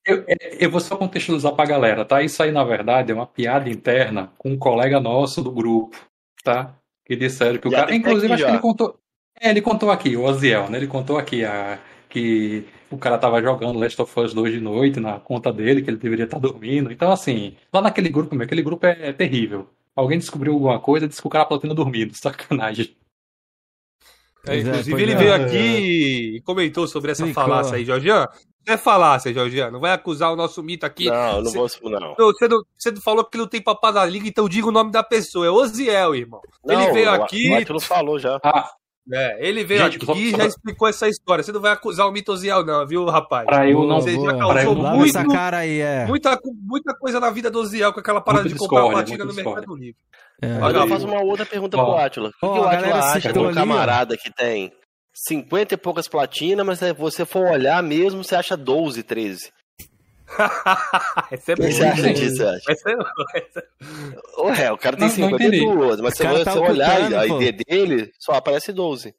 Eu, 0.07 0.25
eu 0.61 0.71
vou 0.71 0.79
só 0.81 0.97
contextualizar 0.97 1.53
pra 1.53 1.67
galera, 1.67 2.05
tá? 2.05 2.23
Isso 2.23 2.41
aí, 2.45 2.53
na 2.53 2.63
verdade, 2.63 3.11
é 3.11 3.15
uma 3.15 3.27
piada 3.27 3.69
interna 3.69 4.33
com 4.39 4.51
um 4.51 4.59
colega 4.59 5.01
nosso 5.01 5.43
do 5.43 5.51
grupo, 5.51 5.97
tá? 6.45 6.77
Que 7.05 7.17
disseram 7.17 7.59
que 7.59 7.67
o 7.67 7.73
cara. 7.73 7.93
Inclusive, 7.93 8.33
acho 8.35 8.43
que 8.45 8.49
já. 8.49 8.55
ele 8.55 8.63
contou. 8.63 8.99
É, 9.41 9.51
ele 9.51 9.61
contou 9.63 9.91
aqui, 9.91 10.17
o 10.17 10.25
Oziel, 10.25 10.69
né? 10.71 10.79
Ele 10.79 10.87
contou 10.87 11.17
aqui 11.19 11.45
a, 11.45 11.79
que 12.09 12.65
o 12.91 12.99
cara 12.99 13.19
tava 13.19 13.41
jogando 13.43 13.79
Last 13.79 14.01
of 14.01 14.21
Us 14.21 14.35
2 14.35 14.53
de 14.55 14.61
noite 14.61 14.99
na 15.01 15.21
conta 15.21 15.53
dele, 15.53 15.83
que 15.83 15.91
ele 15.91 15.97
deveria 15.97 16.25
estar 16.25 16.39
dormindo. 16.39 16.91
Então, 16.91 17.11
assim, 17.13 17.57
lá 17.73 17.81
naquele 17.81 18.09
grupo, 18.09 18.35
meu, 18.35 18.45
aquele 18.45 18.63
grupo 18.63 18.87
é, 18.87 19.09
é 19.09 19.13
terrível. 19.13 19.69
Alguém 19.95 20.19
descobriu 20.19 20.53
alguma 20.55 20.79
coisa, 20.81 21.09
disse 21.09 21.21
que 21.21 21.27
o 21.27 21.31
cara 21.31 21.45
platina 21.45 21.75
dormindo. 21.75 22.15
Sacanagem. 22.17 22.97
É, 24.47 24.57
é, 24.57 24.61
inclusive, 24.61 24.91
pois 24.93 25.03
ele 25.03 25.13
é. 25.13 25.17
veio 25.17 25.35
aqui 25.35 26.37
e 26.37 26.41
comentou 26.43 26.87
sobre 26.87 27.11
essa 27.11 27.23
Explicou. 27.23 27.43
falácia 27.45 27.77
aí, 27.77 27.85
Jorgian. 27.85 28.27
Não 28.67 28.75
é 28.75 28.79
falácia, 28.79 29.33
Jorgian. 29.33 29.71
Não 29.71 29.81
vai 29.81 29.93
acusar 29.93 30.33
o 30.33 30.37
nosso 30.37 30.63
mito 30.63 30.85
aqui. 30.87 31.07
Não, 31.07 31.37
eu 31.39 31.43
não 31.43 31.51
Cê- 31.69 31.81
vou. 31.81 31.91
Não. 31.91 32.15
Você 32.17 32.49
não, 32.49 32.63
não 32.95 33.03
falou 33.03 33.25
que 33.25 33.37
não 33.39 33.47
tem 33.47 33.61
papá 33.63 33.91
na 33.91 34.05
liga, 34.05 34.29
então 34.29 34.49
diga 34.49 34.69
o 34.69 34.73
nome 34.73 34.91
da 34.91 35.03
pessoa. 35.03 35.47
É 35.47 35.51
Oziel, 35.51 36.15
irmão. 36.15 36.41
ele 36.67 36.87
Não, 36.87 36.93
veio 36.93 37.11
o- 37.11 37.15
aqui. 37.15 37.51
O 37.51 37.57
Atlas 37.57 37.85
falou 37.85 38.19
já. 38.19 38.39
Ah, 38.45 38.71
É, 39.13 39.39
ele 39.47 39.65
veio 39.65 39.83
Gente, 39.85 39.97
aqui 39.97 40.07
só- 40.07 40.15
e 40.15 40.31
só- 40.33 40.37
já 40.39 40.47
explicou 40.47 40.87
essa 40.89 41.09
história. 41.09 41.43
Você 41.43 41.51
não 41.53 41.61
vai 41.61 41.73
acusar 41.73 42.07
o 42.07 42.13
mito 42.13 42.33
Oziel, 42.33 42.65
não, 42.65 42.87
viu, 42.87 43.07
rapaz? 43.07 43.47
pra 43.47 43.69
eu 43.69 43.85
não. 43.85 44.01
Você 44.01 44.15
já 44.15 44.37
causou 44.37 44.59
eu 44.61 44.75
muito, 44.75 45.17
essa 45.17 45.27
cara 45.27 45.59
aí, 45.59 45.81
é. 45.81 46.07
muita, 46.07 46.39
muita 46.63 46.95
coisa 46.95 47.19
na 47.19 47.31
vida 47.31 47.51
do 47.51 47.59
Oziel 47.61 47.93
com 47.93 48.01
aquela 48.01 48.21
parada 48.21 48.45
Muita 48.45 48.55
de 48.55 48.61
comprar 48.61 48.81
discórdia, 48.83 49.05
platina 49.07 49.25
no 49.25 49.33
muita 49.35 49.51
Mercado 49.51 49.77
Livre. 49.77 49.97
É. 50.43 50.53
Agora 50.53 50.67
Olha 50.67 50.77
eu 50.85 50.89
faço 50.89 51.07
uma 51.07 51.23
outra 51.23 51.47
pergunta 51.47 51.77
Ó. 51.79 51.85
pro 51.85 51.95
Atila. 52.05 52.29
O 52.29 52.31
que, 52.33 52.47
o 52.47 52.63
a 52.65 52.67
Atila 52.71 52.83
galera 52.83 53.05
acha 53.13 53.33
de 53.33 53.39
um 53.39 53.53
camarada 53.53 54.17
que 54.17 54.33
tem 54.33 54.73
50 55.13 55.75
e 55.75 55.77
poucas 55.77 56.07
platinas, 56.07 56.65
mas 56.65 56.79
se 56.79 56.93
você 56.93 57.25
for 57.25 57.51
olhar 57.51 57.83
mesmo, 57.83 58.23
você 58.23 58.37
acha 58.37 58.57
12, 58.57 59.03
13. 59.03 59.51
Essa 61.31 61.53
é 61.53 61.57
boa. 61.57 61.71
você 61.71 61.85
acha 61.85 62.13
disso, 62.15 62.47
acha? 62.47 62.73
Essa 62.73 62.91
é 62.91 62.97
boa. 62.97 63.13
Essa- 63.35 63.69
Ué, 64.39 64.73
o 64.73 64.79
cara 64.79 64.97
tem 64.97 65.09
Não- 65.09 65.17
não 65.17 65.29
50 65.39 65.43
e 65.43 65.47
entendi. 65.47 65.65
duas, 65.65 66.01
mas 66.01 66.13
Os 66.13 66.17
se 66.19 66.23
cara 66.23 66.45
tá 66.45 66.53
você 66.53 66.59
olhar 66.59 67.13
a. 67.19 67.27
ID 67.27 67.53
dele, 67.67 68.13
só 68.19 68.33
aparece 68.33 68.73
12. 68.73 69.15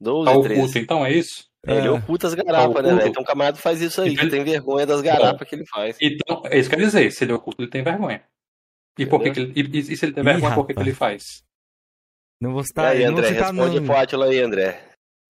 12, 0.00 0.26
Tá 0.32 0.40
13. 0.40 0.60
oculto, 0.60 0.78
então 0.78 1.04
é 1.06 1.12
isso? 1.12 1.46
Ele 1.66 1.86
É. 1.88 1.90
oculta 1.90 2.26
as 2.28 2.34
garapas, 2.34 2.74
Tá 2.76 2.82
né, 2.82 2.88
oculto. 2.88 2.96
velho? 2.98 3.08
Então 3.10 3.22
o 3.22 3.26
camarada 3.26 3.56
faz 3.58 3.80
isso 3.82 4.00
aí, 4.00 4.12
Então 4.12 4.24
que 4.24 4.30
tem 4.30 4.44
vergonha 4.44 4.86
das 4.86 5.00
garapas 5.02 5.48
que 5.48 5.54
ele 5.56 5.66
faz. 5.66 5.96
Então, 6.00 6.42
é 6.46 6.56
isso 6.58 6.68
que 6.68 6.74
eu 6.76 6.78
quero 6.78 6.90
dizer. 6.90 7.10
Se 7.10 7.24
ele 7.24 7.32
é 7.32 7.34
oculto, 7.34 7.60
ele 7.62 7.70
tem 7.70 7.82
vergonha. 7.82 8.22
E, 8.96 9.04
por 9.06 9.20
que 9.22 9.30
que 9.32 9.40
ele, 9.40 9.52
e, 9.56 9.78
e 9.78 9.96
se 9.96 10.04
ele 10.04 10.12
tem 10.12 10.22
Ih, 10.22 10.26
vergonha, 10.26 10.54
por 10.54 10.66
que, 10.66 10.74
que 10.74 10.80
ele 10.80 10.94
faz? 10.94 11.42
Não 12.40 12.52
vou 12.52 12.62
E 12.62 12.66
citar, 12.66 12.86
aí, 12.92 12.98
não 13.04 13.10
vou 13.10 13.18
André, 13.18 13.28
citar 13.28 13.46
responde 13.48 13.74
nome. 13.80 13.86
pro 13.86 14.22
aí, 14.22 14.40
André. 14.40 14.80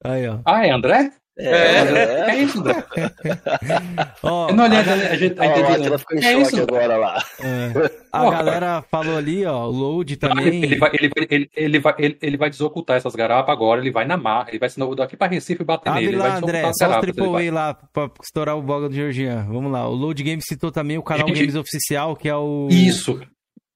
Aí, 0.05 0.29
ó. 0.29 0.39
Ah, 0.45 0.67
é 0.67 0.71
André? 0.71 1.13
É, 1.41 1.51
É, 1.51 2.31
é. 2.31 2.39
isso, 2.43 2.59
André. 2.59 2.85
Ó, 4.23 4.53
Não 4.53 4.65
a, 4.65 4.67
adianta 4.67 4.97
ga- 4.97 5.09
a 5.11 5.17
gente 5.17 5.35
tá 5.35 5.47
entendendo. 5.47 5.73
Atila 5.81 5.99
ficou 5.99 6.17
em 6.17 6.21
É 6.21 6.33
choque 6.33 6.43
isso, 6.43 6.63
agora 6.63 6.97
lá. 6.97 7.25
é, 7.41 7.91
a 8.13 8.31
galera 8.31 8.85
falou 8.91 9.17
ali, 9.17 9.45
ó, 9.47 9.67
o 9.67 9.71
load 9.71 10.17
também. 10.17 10.65
Ele 10.65 10.77
vai, 10.77 10.91
ele, 10.93 11.09
vai, 11.09 11.27
ele, 11.31 11.51
ele, 11.57 11.79
vai, 11.79 11.95
ele, 11.99 12.19
ele 12.21 12.37
vai 12.37 12.51
desocultar 12.51 12.97
essas 12.97 13.15
garapas 13.15 13.53
agora, 13.53 13.81
ele 13.81 13.91
vai 13.93 14.05
na 14.05 14.17
marra, 14.17 14.49
ele 14.49 14.59
vai 14.59 14.69
se 14.69 14.79
daqui 14.97 15.17
pra 15.17 15.29
Recife 15.29 15.63
e 15.63 15.65
bater 15.65 15.91
Abre 15.91 16.01
nele. 16.07 16.15
ele 16.17 16.23
lá, 16.23 16.29
vai 16.31 16.39
André, 16.39 16.63
só 16.63 16.71
os 16.71 16.77
garapas, 16.79 17.09
ele 17.09 17.13
vai. 17.29 17.49
AAA 17.49 17.55
lá 17.55 17.75
pra 17.75 18.11
estourar 18.23 18.57
o 18.57 18.63
boga 18.63 18.89
do 18.89 18.95
Georgian. 18.95 19.47
Vamos 19.49 19.71
lá. 19.71 19.89
O 19.89 19.95
Load 19.95 20.23
Games 20.23 20.45
citou 20.49 20.73
também 20.73 20.99
o 20.99 21.03
canal 21.03 21.29
Gente, 21.29 21.39
Games 21.41 21.55
Oficial, 21.55 22.17
que 22.17 22.29
é 22.29 22.35
o, 22.35 22.67
Isso, 22.71 23.21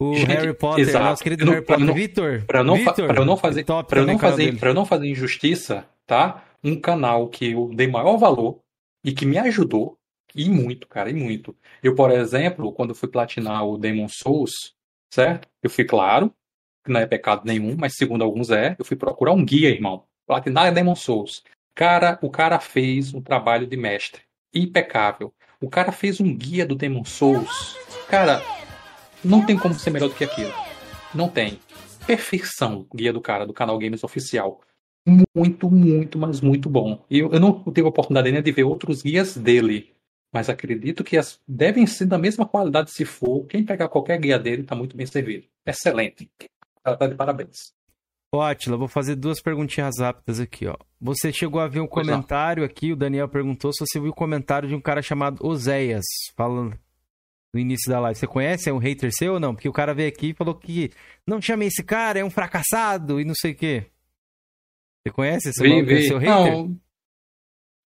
o 0.01 0.15
gente, 0.17 0.27
Harry 0.27 0.53
Potter, 0.55 0.89
exato. 0.89 1.05
nosso 1.05 1.23
querido 1.23 1.45
não- 1.45 1.53
Harry 1.53 1.65
Potter. 1.65 1.85
não- 1.87 1.95
Vitor, 1.95 2.43
Pra 2.47 2.65
não, 2.65 2.77
pra 2.83 3.25
não 3.25 3.37
fazer, 3.37 3.63
top 3.65 3.89
pra 3.89 4.03
não 4.03 4.19
fazer, 4.19 4.57
pra 4.59 4.71
eu 4.71 4.75
não 4.75 4.85
fazer 4.85 5.07
injustiça, 5.07 5.85
tá? 6.09 6.43
Um 6.63 6.81
canal 6.81 7.29
que 7.29 7.53
eu 7.53 7.71
dei 7.75 7.87
maior 7.87 8.17
valor 8.17 8.61
e 9.05 9.13
que 9.13 9.27
me 9.27 9.39
ajudou 9.39 9.99
e 10.35 10.49
muito, 10.49 10.87
cara, 10.87 11.11
e 11.11 11.15
muito. 11.15 11.57
Eu, 11.83 11.95
por 11.95 12.11
exemplo, 12.11 12.73
quando 12.73 12.95
fui 12.95 13.09
platinar 13.09 13.67
o 13.67 13.77
Demon 13.77 14.09
Souls, 14.09 14.75
certo? 15.13 15.49
Eu 15.63 15.69
fui 15.69 15.85
claro 15.85 16.35
que 16.85 16.91
não 16.91 17.01
é 17.01 17.07
pecado 17.07 17.43
nenhum, 17.45 17.77
mas 17.77 17.95
segundo 17.97 18.25
alguns 18.25 18.51
é, 18.51 18.75
eu 18.79 18.85
fui 18.85 18.97
procurar 18.97 19.33
um 19.33 19.45
guia, 19.45 19.69
irmão. 19.69 20.05
Platinar 20.27 20.73
Demon 20.73 20.95
Souls. 20.95 21.43
Cara, 21.75 22.19
o 22.23 22.31
cara 22.31 22.59
fez 22.59 23.15
um 23.15 23.21
trabalho 23.21 23.67
de 23.67 23.77
mestre 23.77 24.23
impecável. 24.55 25.33
O 25.61 25.71
cara 25.71 25.93
fez 25.93 26.21
um 26.21 26.35
guia 26.37 26.67
do 26.67 26.75
Demon 26.75 27.05
Souls. 27.05 27.77
Cara, 28.09 28.43
não 29.25 29.45
tem 29.45 29.57
como 29.57 29.75
ser 29.75 29.91
melhor 29.91 30.09
do 30.09 30.15
que 30.15 30.25
aquilo. 30.25 30.53
Não 31.15 31.29
tem. 31.29 31.61
Perfeição, 32.07 32.87
guia 32.95 33.13
do 33.13 33.21
cara, 33.21 33.47
do 33.47 33.53
canal 33.53 33.79
Games 33.79 34.03
Oficial. 34.03 34.61
Muito, 35.35 35.71
muito, 35.71 36.19
mas 36.19 36.41
muito 36.41 36.69
bom. 36.69 37.05
E 37.11 37.19
eu, 37.19 37.33
eu 37.33 37.41
não 37.41 37.63
tive 37.73 37.87
a 37.87 37.89
oportunidade 37.89 38.29
ainda 38.29 38.43
de 38.43 38.53
ver 38.53 38.65
outros 38.65 39.03
guias 39.03 39.37
dele. 39.37 39.93
Mas 40.33 40.49
acredito 40.49 41.05
que 41.05 41.17
as 41.19 41.39
devem 41.47 41.87
ser 41.87 42.07
da 42.07 42.17
mesma 42.17 42.47
qualidade 42.47 42.91
se 42.91 43.05
for. 43.05 43.45
Quem 43.47 43.65
pegar 43.65 43.89
qualquer 43.89 44.19
guia 44.19 44.39
dele 44.39 44.63
tá 44.63 44.75
muito 44.75 44.97
bem 44.97 45.05
servido. 45.05 45.47
Excelente. 45.67 46.31
Tá 46.83 46.97
tá 46.97 47.07
de 47.07 47.15
parabéns. 47.15 47.73
Ó, 48.35 48.41
Atila, 48.41 48.79
vou 48.79 48.89
fazer 48.89 49.15
duas 49.15 49.43
perguntinhas 49.43 49.99
rápidas 49.99 50.41
aqui, 50.41 50.67
ó. 50.67 50.75
Você 50.99 51.31
chegou 51.31 51.61
a 51.61 51.69
ver 51.69 51.81
um 51.81 51.87
Pois 51.87 52.07
não. 52.07 52.15
comentário 52.15 52.65
aqui, 52.65 52.93
o 52.93 52.97
Daniel 52.97 53.29
perguntou 53.29 53.73
se 53.75 53.85
você 53.85 54.01
viu 54.01 54.11
o 54.11 54.15
comentário 54.15 54.67
de 54.67 54.75
um 54.75 54.81
cara 54.81 55.03
chamado 55.03 55.45
Oséias, 55.47 56.05
falando 56.35 56.79
no 57.53 57.61
início 57.61 57.91
da 57.91 58.01
live. 58.01 58.19
Você 58.19 58.27
conhece? 58.27 58.71
É 58.71 58.73
um 58.73 58.79
hater 58.79 59.11
seu 59.13 59.35
ou 59.35 59.41
não? 59.41 59.55
Porque 59.55 59.69
o 59.69 59.73
cara 59.73 59.93
veio 59.93 60.09
aqui 60.09 60.31
e 60.31 60.35
falou 60.35 60.55
que 60.55 60.91
não 61.27 61.43
chamei 61.43 61.69
esse 61.69 61.85
cara, 61.85 62.21
é 62.21 62.25
um 62.25 62.31
fracassado 62.31 63.21
e 63.21 63.25
não 63.27 63.35
sei 63.35 63.53
o 63.53 63.55
quê. 63.55 63.87
Você 65.03 65.13
conhece 65.13 65.49
esse 65.49 65.63
Vi? 65.63 65.79
É 65.79 65.83
vi. 65.83 66.07
seu 66.07 66.19
hater? 66.19 66.53
Não, 66.53 66.77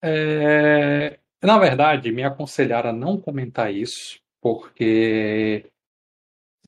é, 0.03 1.19
na 1.43 1.59
verdade, 1.59 2.13
me 2.13 2.23
aconselharam 2.23 2.91
a 2.91 2.93
não 2.93 3.19
comentar 3.19 3.73
isso, 3.73 4.21
porque 4.41 5.65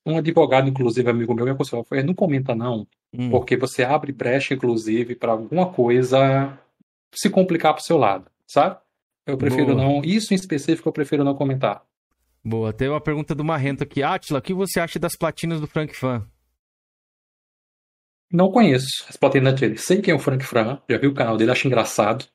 um 0.05 0.17
advogado, 0.17 0.69
inclusive, 0.69 1.09
amigo 1.11 1.35
meu, 1.35 1.45
me 1.45 1.51
aconselhou, 1.51 1.85
foi, 1.85 2.03
não 2.03 2.15
comenta 2.15 2.55
não, 2.55 2.87
Hum, 3.13 3.31
porque 3.31 3.57
você 3.57 3.83
abre 3.83 4.13
brecha, 4.13 4.55
inclusive, 4.55 5.15
para 5.15 5.33
alguma 5.33 5.73
coisa 5.73 6.59
se 7.15 7.31
complicar 7.31 7.73
pro 7.75 7.83
seu 7.83 7.97
lado, 7.97 8.31
sabe? 8.47 8.77
Eu 9.27 9.37
prefiro 9.39 9.75
Boa. 9.75 9.83
não, 9.83 10.03
isso 10.05 10.33
em 10.33 10.37
específico 10.37 10.89
eu 10.89 10.93
prefiro 10.93 11.25
não 11.25 11.35
comentar. 11.35 11.83
Boa. 12.45 12.73
Tem 12.73 12.89
uma 12.89 13.01
pergunta 13.01 13.35
do 13.35 13.45
Marrento 13.45 13.83
aqui. 13.83 14.03
Atila, 14.03 14.39
o 14.39 14.43
que 14.43 14.55
você 14.55 14.81
acha 14.81 14.99
das 14.99 15.17
platinas 15.17 15.61
do 15.61 15.67
Frank 15.67 15.95
Fan? 15.95 16.27
Não 18.33 18.51
conheço 18.51 19.05
as 19.09 19.17
platinas 19.17 19.55
dele. 19.55 19.79
Sei 19.79 20.01
quem 20.01 20.13
é 20.13 20.17
o 20.17 20.19
Frank 20.19 20.45
Fran, 20.45 20.79
já 20.89 20.99
vi 20.99 21.07
o 21.07 21.15
canal 21.15 21.37
dele, 21.37 21.51
acho 21.51 21.67
engraçado. 21.67 22.27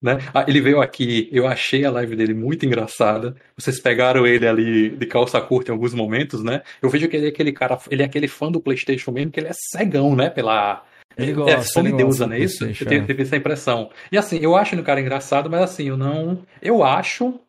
Né? 0.00 0.18
Ah, 0.32 0.44
ele 0.46 0.60
veio 0.60 0.80
aqui, 0.80 1.28
eu 1.32 1.44
achei 1.46 1.84
a 1.84 1.90
live 1.90 2.14
dele 2.14 2.32
muito 2.32 2.64
engraçada. 2.64 3.34
Vocês 3.56 3.80
pegaram 3.80 4.24
ele 4.24 4.46
ali 4.46 4.90
de 4.90 5.06
calça 5.06 5.40
curta 5.40 5.72
em 5.72 5.74
alguns 5.74 5.92
momentos, 5.92 6.42
né? 6.44 6.62
Eu 6.80 6.88
vejo 6.88 7.08
que 7.08 7.16
ele 7.16 7.26
é 7.26 7.28
aquele 7.30 7.52
cara, 7.52 7.76
ele 7.90 8.02
é 8.02 8.04
aquele 8.04 8.28
fã 8.28 8.50
do 8.50 8.60
PlayStation 8.60 9.10
mesmo, 9.10 9.32
que 9.32 9.40
ele 9.40 9.48
é 9.48 9.52
cegão, 9.52 10.14
né? 10.14 10.30
Pela. 10.30 10.84
Ele 11.16 11.32
é, 11.32 11.34
gosta, 11.34 11.52
é 11.52 11.62
fã 11.62 11.80
ele 11.80 11.90
de 11.90 11.96
deusa, 11.96 12.28
não 12.28 12.34
é 12.34 12.38
isso? 12.38 12.64
Eu 12.64 12.72
tive, 12.72 12.94
é. 12.94 13.04
tive 13.04 13.22
essa 13.24 13.36
impressão. 13.36 13.90
E 14.12 14.16
assim, 14.16 14.38
eu 14.40 14.54
acho 14.54 14.74
ele 14.74 14.82
um 14.82 14.84
cara 14.84 15.00
engraçado, 15.00 15.50
mas 15.50 15.62
assim, 15.62 15.88
eu 15.88 15.96
não. 15.96 16.44
Eu 16.62 16.84
acho. 16.84 17.40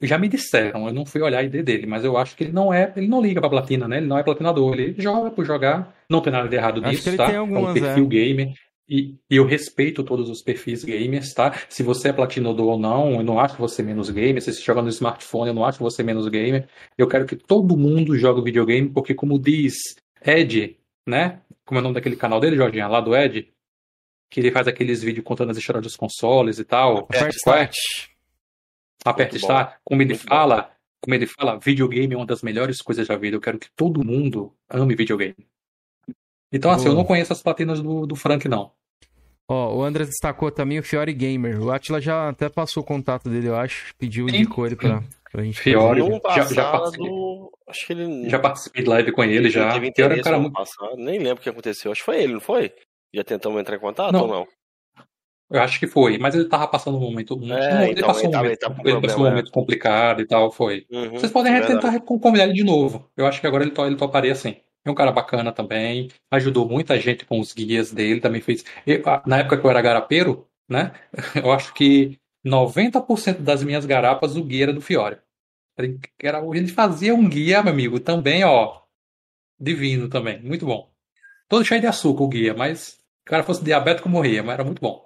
Já 0.00 0.18
me 0.18 0.28
disseram, 0.28 0.86
eu 0.86 0.92
não 0.92 1.06
fui 1.06 1.22
olhar 1.22 1.38
a 1.38 1.42
ID 1.42 1.62
dele, 1.64 1.86
mas 1.86 2.04
eu 2.04 2.18
acho 2.18 2.36
que 2.36 2.44
ele 2.44 2.52
não 2.52 2.72
é. 2.72 2.92
Ele 2.96 3.08
não 3.08 3.22
liga 3.22 3.40
pra 3.40 3.48
platina, 3.48 3.88
né? 3.88 3.96
Ele 3.96 4.06
não 4.06 4.18
é 4.18 4.22
platinador, 4.22 4.74
ele 4.74 4.94
joga 4.98 5.30
por 5.30 5.44
jogar. 5.44 5.94
Não 6.08 6.20
tem 6.20 6.32
nada 6.32 6.48
de 6.48 6.54
errado 6.54 6.82
Acho 6.84 7.08
ele 7.08 7.16
tá? 7.16 7.26
tem 7.26 7.34
é 7.34 7.38
algumas, 7.38 7.70
um 7.70 7.74
perfil 7.74 8.06
gamer. 8.06 8.52
E, 8.88 9.16
e 9.28 9.36
eu 9.36 9.44
respeito 9.44 10.04
todos 10.04 10.30
os 10.30 10.42
perfis 10.42 10.84
gamers, 10.84 11.32
tá? 11.32 11.52
Se 11.68 11.82
você 11.82 12.10
é 12.10 12.12
platinador 12.12 12.66
ou 12.66 12.78
não, 12.78 13.14
eu 13.14 13.22
não 13.24 13.40
acho 13.40 13.56
você 13.56 13.82
menos 13.82 14.10
gamer. 14.10 14.40
Se 14.40 14.52
você 14.52 14.62
joga 14.62 14.82
no 14.82 14.88
smartphone, 14.88 15.48
eu 15.48 15.54
não 15.54 15.64
acho 15.64 15.82
você 15.82 16.02
menos 16.02 16.28
gamer. 16.28 16.68
Eu 16.96 17.08
quero 17.08 17.26
que 17.26 17.34
todo 17.34 17.76
mundo 17.76 18.16
jogue 18.16 18.42
videogame, 18.42 18.88
porque 18.88 19.14
como 19.14 19.38
diz 19.38 19.74
Ed, 20.24 20.76
né? 21.06 21.40
Como 21.64 21.78
é 21.78 21.80
o 21.80 21.82
nome 21.82 21.94
daquele 21.94 22.16
canal 22.16 22.38
dele, 22.38 22.56
Jorginho? 22.56 22.88
Lá 22.88 23.00
do 23.00 23.16
Ed? 23.16 23.48
Que 24.30 24.40
ele 24.40 24.52
faz 24.52 24.68
aqueles 24.68 25.02
vídeos 25.02 25.24
contando 25.24 25.50
as 25.50 25.56
histórias 25.56 25.82
dos 25.82 25.96
consoles 25.96 26.58
e 26.58 26.64
tal. 26.64 27.08
É? 27.12 27.28
start. 27.30 27.74
Aperta 29.10 29.32
Muito 29.34 29.42
Start. 29.42 29.74
Como 29.84 30.02
ele 30.02 30.10
Muito 30.14 30.22
bom. 30.22 30.28
fala, 30.28 30.70
como 31.00 31.14
ele 31.14 31.26
fala, 31.26 31.58
videogame 31.58 32.14
é 32.14 32.16
uma 32.16 32.26
das 32.26 32.42
melhores 32.42 32.78
coisas 32.82 33.06
da 33.06 33.16
vida. 33.16 33.36
Eu 33.36 33.40
quero 33.40 33.58
que 33.58 33.68
todo 33.76 34.04
mundo 34.04 34.52
ame 34.68 34.94
videogame. 34.94 35.36
Então, 36.52 36.70
assim, 36.70 36.84
Boa. 36.84 36.94
eu 36.94 36.96
não 36.98 37.04
conheço 37.04 37.32
as 37.32 37.42
platinas 37.42 37.80
do, 37.82 38.06
do 38.06 38.14
Frank, 38.16 38.48
não. 38.48 38.70
Ó, 39.48 39.76
o 39.76 39.82
André 39.84 40.04
destacou 40.04 40.50
também 40.50 40.78
o 40.78 40.82
Fiore 40.82 41.12
Gamer. 41.12 41.60
O 41.62 41.70
Atila 41.70 42.00
já 42.00 42.28
até 42.28 42.48
passou 42.48 42.82
o 42.82 42.86
contato 42.86 43.28
dele, 43.28 43.48
eu 43.48 43.56
acho. 43.56 43.94
Pediu, 43.96 44.28
indicou 44.28 44.66
ele 44.66 44.74
pra, 44.76 45.02
pra 45.30 45.42
gente. 45.42 45.60
Fiore. 45.60 46.00
Já- 46.34 46.44
já 46.46 46.70
participei. 46.72 47.10
acho 47.68 47.86
que 47.86 47.92
ele. 47.92 48.28
Já 48.28 48.38
participei 48.38 48.82
de 48.82 48.88
live 48.90 49.12
com 49.12 49.22
ele, 49.24 49.48
já. 49.50 49.72
teve 49.72 49.92
Fiore 49.94 50.14
é 50.16 50.20
um 50.20 50.22
cara 50.22 50.38
muito. 50.38 50.52
passado. 50.52 50.96
Nem 50.96 51.18
lembro 51.18 51.38
o 51.38 51.42
que 51.42 51.48
aconteceu. 51.48 51.92
Acho 51.92 52.00
que 52.00 52.04
foi 52.06 52.22
ele, 52.22 52.32
não 52.34 52.40
foi? 52.40 52.72
Já 53.14 53.22
tentamos 53.22 53.60
entrar 53.60 53.76
em 53.76 53.80
contato 53.80 54.12
Não. 54.12 54.22
ou 54.22 54.28
não? 54.28 54.46
Eu 55.50 55.60
acho 55.62 55.78
que 55.78 55.86
foi, 55.86 56.18
mas 56.18 56.34
ele 56.34 56.46
tava 56.48 56.66
passando 56.66 56.96
um 56.96 57.00
momento. 57.00 57.36
um- 57.38 57.52
É, 57.54 57.84
ele 57.84 57.92
então, 57.92 58.08
passou 58.08 58.22
ele 58.22 58.28
um 58.28 58.30
tava- 58.32 58.44
momento, 58.44 58.62
ele 58.62 58.74
com 58.74 58.88
ele 58.88 59.00
passou 59.00 59.20
um 59.20 59.28
momento 59.30 59.50
complicado 59.52 60.20
e 60.20 60.26
tal, 60.26 60.50
foi. 60.50 60.86
Uhum, 60.90 61.10
Vocês 61.12 61.30
podem 61.30 61.54
é 61.54 61.60
tentar 61.60 62.00
convidar 62.00 62.44
ele 62.44 62.52
de 62.52 62.64
novo. 62.64 63.08
Eu 63.16 63.26
acho 63.26 63.40
que 63.40 63.46
agora 63.46 63.62
ele, 63.62 63.70
to- 63.72 63.86
ele 63.86 63.96
toparia 63.96 64.34
sim. 64.34 64.56
É 64.84 64.90
um 64.90 64.94
cara 64.94 65.12
bacana 65.12 65.52
também. 65.52 66.08
Ajudou 66.30 66.68
muita 66.68 66.98
gente 67.00 67.24
com 67.24 67.38
os 67.40 67.52
guias 67.52 67.92
dele. 67.92 68.20
Também 68.20 68.40
fez. 68.40 68.64
eu- 68.86 69.02
na 69.26 69.38
época 69.38 69.56
que 69.58 69.64
eu 69.66 69.70
era 69.70 69.80
garapeiro, 69.82 70.48
né? 70.68 70.92
Eu 71.48 71.52
acho 71.52 71.72
que 71.74 72.18
90% 72.44 73.40
das 73.42 73.62
minhas 73.62 73.84
garapas 73.86 74.36
o 74.36 74.42
guia 74.44 74.64
era 74.64 74.72
do 74.72 74.80
Fiore. 74.80 75.18
Ele, 75.78 75.98
era, 76.22 76.40
ele 76.56 76.68
fazia 76.68 77.14
um 77.14 77.28
guia, 77.28 77.62
meu 77.62 77.72
amigo, 77.72 78.00
também, 78.00 78.44
ó. 78.44 78.80
Divino 79.58 80.08
também. 80.08 80.40
Muito 80.42 80.66
bom. 80.66 80.90
Todo 81.48 81.64
cheio 81.64 81.80
de 81.80 81.86
açúcar 81.86 82.24
o 82.24 82.28
guia, 82.28 82.54
mas 82.54 82.78
se 82.80 82.94
o 83.26 83.30
cara 83.30 83.42
fosse 83.42 83.62
diabético 83.64 84.08
morria, 84.08 84.42
mas 84.42 84.54
era 84.54 84.64
muito 84.64 84.80
bom. 84.80 85.05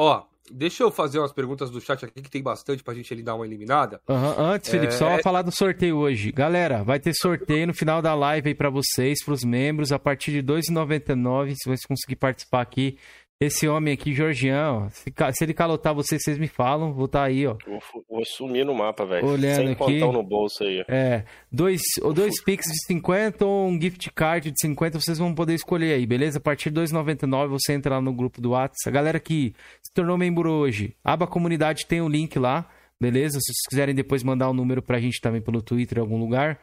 Ó, 0.00 0.22
deixa 0.48 0.84
eu 0.84 0.92
fazer 0.92 1.18
umas 1.18 1.32
perguntas 1.32 1.70
do 1.70 1.80
chat 1.80 2.04
aqui, 2.04 2.22
que 2.22 2.30
tem 2.30 2.40
bastante 2.40 2.84
pra 2.84 2.94
gente 2.94 3.12
ali 3.12 3.20
dar 3.20 3.34
uma 3.34 3.44
eliminada. 3.44 4.00
Aham, 4.08 4.36
Antes, 4.38 4.70
Felipe, 4.70 4.92
É- 4.92 4.96
só 4.96 5.18
falar 5.18 5.42
do 5.42 5.50
sorteio 5.50 5.96
hoje. 5.96 6.30
Galera, 6.30 6.84
vai 6.84 7.00
ter 7.00 7.12
sorteio 7.14 7.66
no 7.66 7.74
final 7.74 8.00
da 8.00 8.14
live 8.14 8.48
aí 8.50 8.54
pra 8.54 8.70
vocês, 8.70 9.24
pros 9.24 9.42
membros, 9.42 9.90
a 9.90 9.98
partir 9.98 10.30
de 10.30 10.36
R$ 10.36 10.42
2,99. 10.44 11.54
Se 11.56 11.68
você 11.68 11.84
conseguir 11.88 12.14
participar 12.14 12.60
aqui, 12.60 12.96
Esse 13.40 13.68
homem 13.68 13.94
aqui, 13.94 14.12
Georgian, 14.12 14.72
ó, 14.72 14.88
se, 14.88 15.12
se 15.32 15.44
ele 15.44 15.54
calotar 15.54 15.94
vocês, 15.94 16.20
vocês 16.20 16.36
me 16.38 16.48
falam. 16.48 16.92
Vou 16.92 17.04
estar 17.04 17.22
aí, 17.22 17.46
ó. 17.46 17.56
Vou, 17.64 17.80
vou 18.10 18.24
sumir 18.24 18.66
no 18.66 18.74
mapa, 18.74 19.06
velho. 19.06 19.24
Olhando 19.24 19.54
Sem 19.54 19.70
aqui. 19.70 20.00
no 20.00 20.24
bolso 20.24 20.64
aí. 20.64 20.82
É, 20.88 21.24
dois, 21.50 21.80
ou 22.02 22.12
dois 22.12 22.42
Pix 22.42 22.66
de 22.66 22.86
50 22.86 23.46
ou 23.46 23.68
um 23.68 23.80
gift 23.80 24.10
card 24.10 24.50
de 24.50 24.60
50, 24.60 25.00
vocês 25.00 25.18
vão 25.18 25.32
poder 25.32 25.54
escolher 25.54 25.92
aí, 25.92 26.04
beleza? 26.04 26.38
A 26.38 26.40
partir 26.40 26.70
de 26.70 26.80
2,99 26.80 27.46
você 27.46 27.74
entra 27.74 27.94
lá 27.94 28.00
no 28.00 28.12
grupo 28.12 28.40
do 28.40 28.50
WhatsApp. 28.50 28.88
A 28.88 28.90
galera 28.90 29.20
que 29.20 29.54
se 29.86 29.92
tornou 29.94 30.18
membro 30.18 30.50
hoje, 30.50 30.96
aba 31.04 31.24
comunidade 31.24 31.86
tem 31.86 32.00
o 32.00 32.08
link 32.08 32.36
lá, 32.40 32.68
beleza? 33.00 33.38
Se 33.38 33.52
vocês 33.52 33.68
quiserem 33.68 33.94
depois 33.94 34.24
mandar 34.24 34.50
o 34.50 34.54
número 34.54 34.82
pra 34.82 34.98
gente 34.98 35.20
também 35.20 35.40
pelo 35.40 35.62
Twitter 35.62 35.98
em 35.98 36.00
algum 36.00 36.18
lugar. 36.18 36.58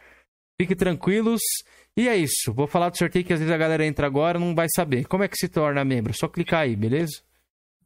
Fiquem 0.60 0.76
tranquilos. 0.76 1.42
E 1.98 2.10
é 2.10 2.18
isso. 2.18 2.54
Vou 2.54 2.68
falar 2.68 2.90
do 2.90 2.98
sorteio 2.98 3.24
que 3.24 3.34
às 3.34 3.40
vezes 3.40 3.54
a 3.54 3.58
galera 3.58 3.86
entra 3.86 4.06
agora 4.06 4.38
e 4.38 4.42
não 4.42 4.54
vai 4.54 4.68
saber. 4.76 5.06
Como 5.06 5.24
é 5.24 5.28
que 5.28 5.38
se 5.38 5.48
torna 5.48 5.86
membro? 5.86 6.14
Só 6.14 6.28
clicar 6.28 6.62
aí, 6.62 6.76
beleza? 6.76 7.22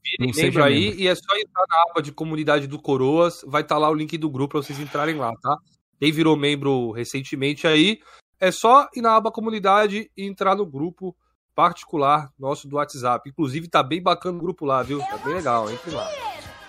Virem 0.04 0.34
membro 0.36 0.64
aí 0.64 0.80
membro. 0.86 1.00
e 1.02 1.08
é 1.08 1.16
só 1.16 1.36
entrar 1.36 1.66
na 1.70 1.92
aba 1.92 2.02
de 2.02 2.12
comunidade 2.12 2.68
do 2.68 2.82
Coroas, 2.82 3.42
vai 3.46 3.62
estar 3.62 3.78
lá 3.78 3.90
o 3.90 3.94
link 3.94 4.18
do 4.18 4.30
grupo 4.30 4.54
pra 4.54 4.64
vocês 4.64 4.80
entrarem 4.80 5.16
lá, 5.16 5.32
tá? 5.42 5.58
Quem 6.00 6.12
virou 6.12 6.36
membro 6.38 6.92
recentemente 6.92 7.68
aí, 7.68 8.00
é 8.40 8.52
só 8.52 8.88
ir 8.96 9.02
na 9.02 9.16
aba 9.16 9.32
comunidade 9.32 10.10
e 10.16 10.26
entrar 10.26 10.56
no 10.56 10.66
grupo 10.66 11.16
particular 11.54 12.32
nosso 12.40 12.68
do 12.68 12.78
WhatsApp. 12.78 13.30
Inclusive 13.30 13.68
tá 13.68 13.84
bem 13.84 14.02
bacana 14.02 14.38
o 14.38 14.42
grupo 14.42 14.66
lá, 14.66 14.82
viu? 14.82 15.00
Tá 15.00 15.18
bem 15.18 15.34
legal, 15.36 15.70
entre 15.70 15.92
lá. 15.92 16.10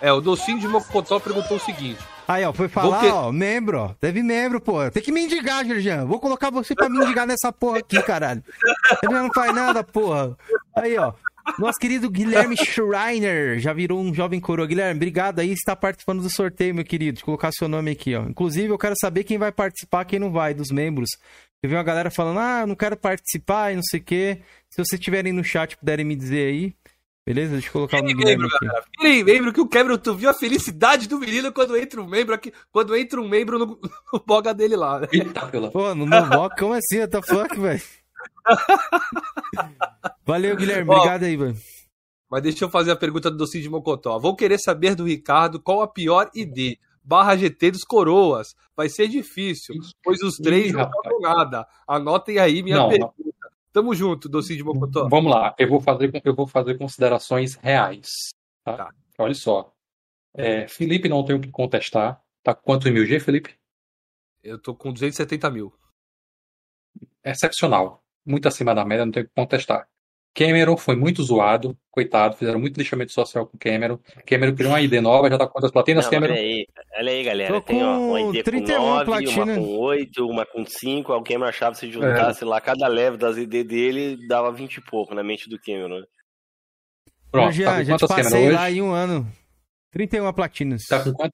É, 0.01 0.13
o 0.13 0.21
Docinho 0.21 0.59
de 0.59 0.67
Mocotó 0.67 1.21
perguntou 1.21 1.57
o 1.57 1.61
seguinte: 1.61 2.01
Aí, 2.31 2.45
ó, 2.45 2.53
foi 2.53 2.69
falar, 2.69 3.05
ó, 3.13 3.33
membro, 3.33 3.79
ó. 3.81 3.89
Teve 3.95 4.23
membro, 4.23 4.61
pô. 4.61 4.89
Tem 4.89 5.03
que 5.03 5.11
me 5.11 5.25
indigar. 5.25 5.65
Vou 6.07 6.21
colocar 6.21 6.49
você 6.49 6.77
pra 6.77 6.89
me 6.89 7.03
indigar 7.03 7.27
nessa 7.27 7.53
porra 7.53 7.79
aqui, 7.79 8.01
caralho. 8.01 8.41
Ele 9.03 9.13
não 9.13 9.33
faz 9.35 9.53
nada, 9.53 9.83
porra. 9.83 10.37
Aí, 10.77 10.97
ó. 10.97 11.13
Nosso 11.59 11.81
querido 11.81 12.09
Guilherme 12.09 12.57
Schreiner 12.57 13.59
já 13.59 13.73
virou 13.73 14.01
um 14.01 14.15
jovem 14.15 14.39
coroa. 14.39 14.65
Guilherme, 14.65 14.95
obrigado 14.95 15.41
aí. 15.41 15.51
Está 15.51 15.75
participando 15.75 16.23
do 16.23 16.31
sorteio, 16.31 16.73
meu 16.73 16.85
querido. 16.85 17.19
Eu 17.19 17.25
colocar 17.25 17.51
seu 17.51 17.67
nome 17.67 17.91
aqui, 17.91 18.15
ó. 18.15 18.23
Inclusive, 18.23 18.69
eu 18.69 18.79
quero 18.79 18.95
saber 19.01 19.25
quem 19.25 19.37
vai 19.37 19.51
participar, 19.51 20.05
quem 20.05 20.21
não 20.21 20.31
vai, 20.31 20.55
dos 20.55 20.71
membros. 20.71 21.11
Eu 21.61 21.69
vi 21.69 21.75
uma 21.75 21.83
galera 21.83 22.13
falando, 22.13 22.39
ah, 22.39 22.61
eu 22.61 22.67
não 22.69 22.77
quero 22.77 22.97
participar 22.97 23.73
e 23.73 23.75
não 23.75 23.83
sei 23.83 23.99
o 23.99 24.05
quê. 24.05 24.39
Se 24.71 24.77
vocês 24.77 25.01
estiverem 25.01 25.33
no 25.33 25.43
chat, 25.43 25.77
puderem 25.77 26.05
me 26.05 26.15
dizer 26.15 26.47
aí. 26.47 26.75
Beleza? 27.27 27.53
Deixa 27.53 27.69
eu 27.69 27.73
colocar 27.73 27.99
o 27.99 28.03
Guilherme 28.03 28.43
membro, 28.45 28.49
aqui. 28.97 29.25
membro 29.25 29.53
que 29.53 29.61
o 29.61 29.69
Cameron, 29.69 29.99
tu 29.99 30.15
viu 30.15 30.31
a 30.31 30.35
felicidade 30.35 31.07
do 31.07 31.19
menino 31.19 31.53
quando 31.53 31.77
entra 31.77 32.01
um 32.01 32.07
membro 32.09 32.35
aqui, 32.35 32.53
quando 32.73 32.97
entra 32.97 33.21
um 33.21 33.29
membro 33.29 33.59
no, 33.59 33.79
no 34.13 34.21
boga 34.27 34.55
dele 34.55 34.75
lá. 34.75 35.01
né? 35.01 35.09
Eita, 35.13 35.47
pela. 35.47 35.71
Pô, 35.71 35.95
no 35.95 36.07
meu 36.07 36.27
bloco, 36.27 36.57
como 36.59 36.73
assim? 36.75 36.99
What 37.01 37.11
the 37.13 37.23
fuck, 37.23 37.61
velho? 37.61 37.83
Valeu, 40.27 40.57
Guilherme. 40.57 40.91
Ó. 40.91 40.97
Obrigado 40.97 41.25
aí, 41.25 41.37
velho. 41.37 41.57
Mas 42.31 42.43
deixa 42.43 42.65
eu 42.65 42.71
fazer 42.71 42.93
a 42.93 42.97
pergunta 42.97 43.31
do 43.31 43.37
Docinho 43.37 43.63
de 43.65 43.69
Mocotó. 43.69 44.19
Vou 44.19 44.37
querer 44.37 44.59
saber 44.59 44.95
do 44.95 45.05
Ricardo 45.05 45.61
qual 45.61 45.83
a 45.83 45.89
pior 45.89 46.31
ID 46.35 46.79
barra 47.03 47.37
GT 47.37 47.73
dos 47.73 47.83
Coroas. 47.83 48.55
Vai 48.77 48.89
ser 48.89 49.09
difícil, 49.09 49.75
pois 50.03 50.21
os 50.23 50.37
três 50.37 50.69
Ih, 50.69 50.73
não 50.73 50.81
jogam 50.85 51.21
nada. 51.21 51.67
Anotem 51.87 52.39
aí 52.39 52.63
minha 52.63 52.77
Não, 52.77 52.89
pergunta. 52.89 53.15
Tamo 53.73 53.95
junto, 53.95 54.29
Docinho 54.29 54.59
de 54.59 54.65
Mocotó. 54.65 55.09
Vamos 55.09 55.31
lá, 55.31 55.55
eu 55.59 55.69
vou 55.69 55.81
fazer, 55.81 56.11
eu 56.25 56.35
vou 56.35 56.47
fazer 56.47 56.77
considerações 56.77 57.55
reais. 57.55 58.31
Tá? 58.65 58.77
Tá. 58.77 58.95
Olha 59.19 59.35
só. 59.35 59.73
É, 60.35 60.67
Felipe 60.67 61.09
não 61.09 61.25
tem 61.25 61.37
o 61.37 61.41
que 61.41 61.51
contestar. 61.51 62.23
Tá 62.43 62.55
com 62.55 62.63
quantos 62.63 62.91
mil 62.91 63.05
G, 63.07 63.21
Felipe? 63.21 63.55
Eu 64.43 64.59
tô 64.59 64.75
com 64.75 64.93
270 64.93 65.51
mil. 65.51 65.73
Excepcional. 67.23 68.03
Muito 68.25 68.49
acima 68.49 68.75
da 68.75 68.85
média, 68.85 69.05
não 69.05 69.13
tem 69.13 69.23
o 69.23 69.27
que 69.27 69.35
contestar. 69.35 69.89
Cameron 70.35 70.77
foi 70.77 70.95
muito 70.97 71.23
zoado, 71.23 71.77
coitado, 71.91 72.37
fizeram 72.37 72.61
muito 72.61 72.77
lixamento 72.79 73.13
social 73.13 73.47
com 73.47 73.59
Cameron. 73.59 73.99
Cameron 74.27 74.55
criou 74.55 74.73
uma 74.73 74.81
ID 74.81 74.93
nova, 75.01 75.29
já 75.29 75.37
tá 75.37 75.47
com 75.47 75.53
quantas 75.53 75.73
platinas, 75.73 76.05
Não, 76.05 76.11
Cameron? 76.11 76.33
olha 76.35 76.43
aí, 76.43 76.67
olha 76.99 77.13
aí, 77.13 77.25
galera. 77.25 77.55
Tô 77.55 77.61
Tem 77.61 77.83
ó, 77.83 77.97
com 77.97 78.09
uma 78.11 78.21
ID 78.37 78.45
31 78.45 78.77
com 78.77 78.83
9, 78.87 79.05
platina. 79.07 79.45
uma 79.45 79.55
com 79.57 79.79
8, 79.79 80.27
uma 80.27 80.47
com 80.47 80.65
5. 80.65 81.13
Alguém 81.13 81.39
me 81.39 81.45
achava 81.45 81.75
se 81.75 81.91
juntasse 81.91 82.45
lá 82.45 82.61
cada 82.61 82.87
leve 82.87 83.17
das 83.17 83.37
ID 83.37 83.67
dele, 83.67 84.17
dava 84.29 84.53
20 84.53 84.77
e 84.77 84.81
pouco 84.83 85.15
na 85.15 85.23
mente 85.23 85.49
do 85.49 85.59
Cameron. 85.61 86.03
Pronto, 87.31 87.53
Jean, 87.53 87.65
tá 87.67 87.79
com 87.81 87.87
quantas 87.87 88.09
Cameron 88.09 88.25
passei 88.25 88.47
hoje? 88.47 88.57
lá 88.57 88.71
em 88.71 88.83
um 88.83 88.93
ano. 88.93 89.27
31 89.93 90.33
platinas. 90.33 90.87
Tá 90.87 91.03
com 91.03 91.13
quanto? 91.13 91.33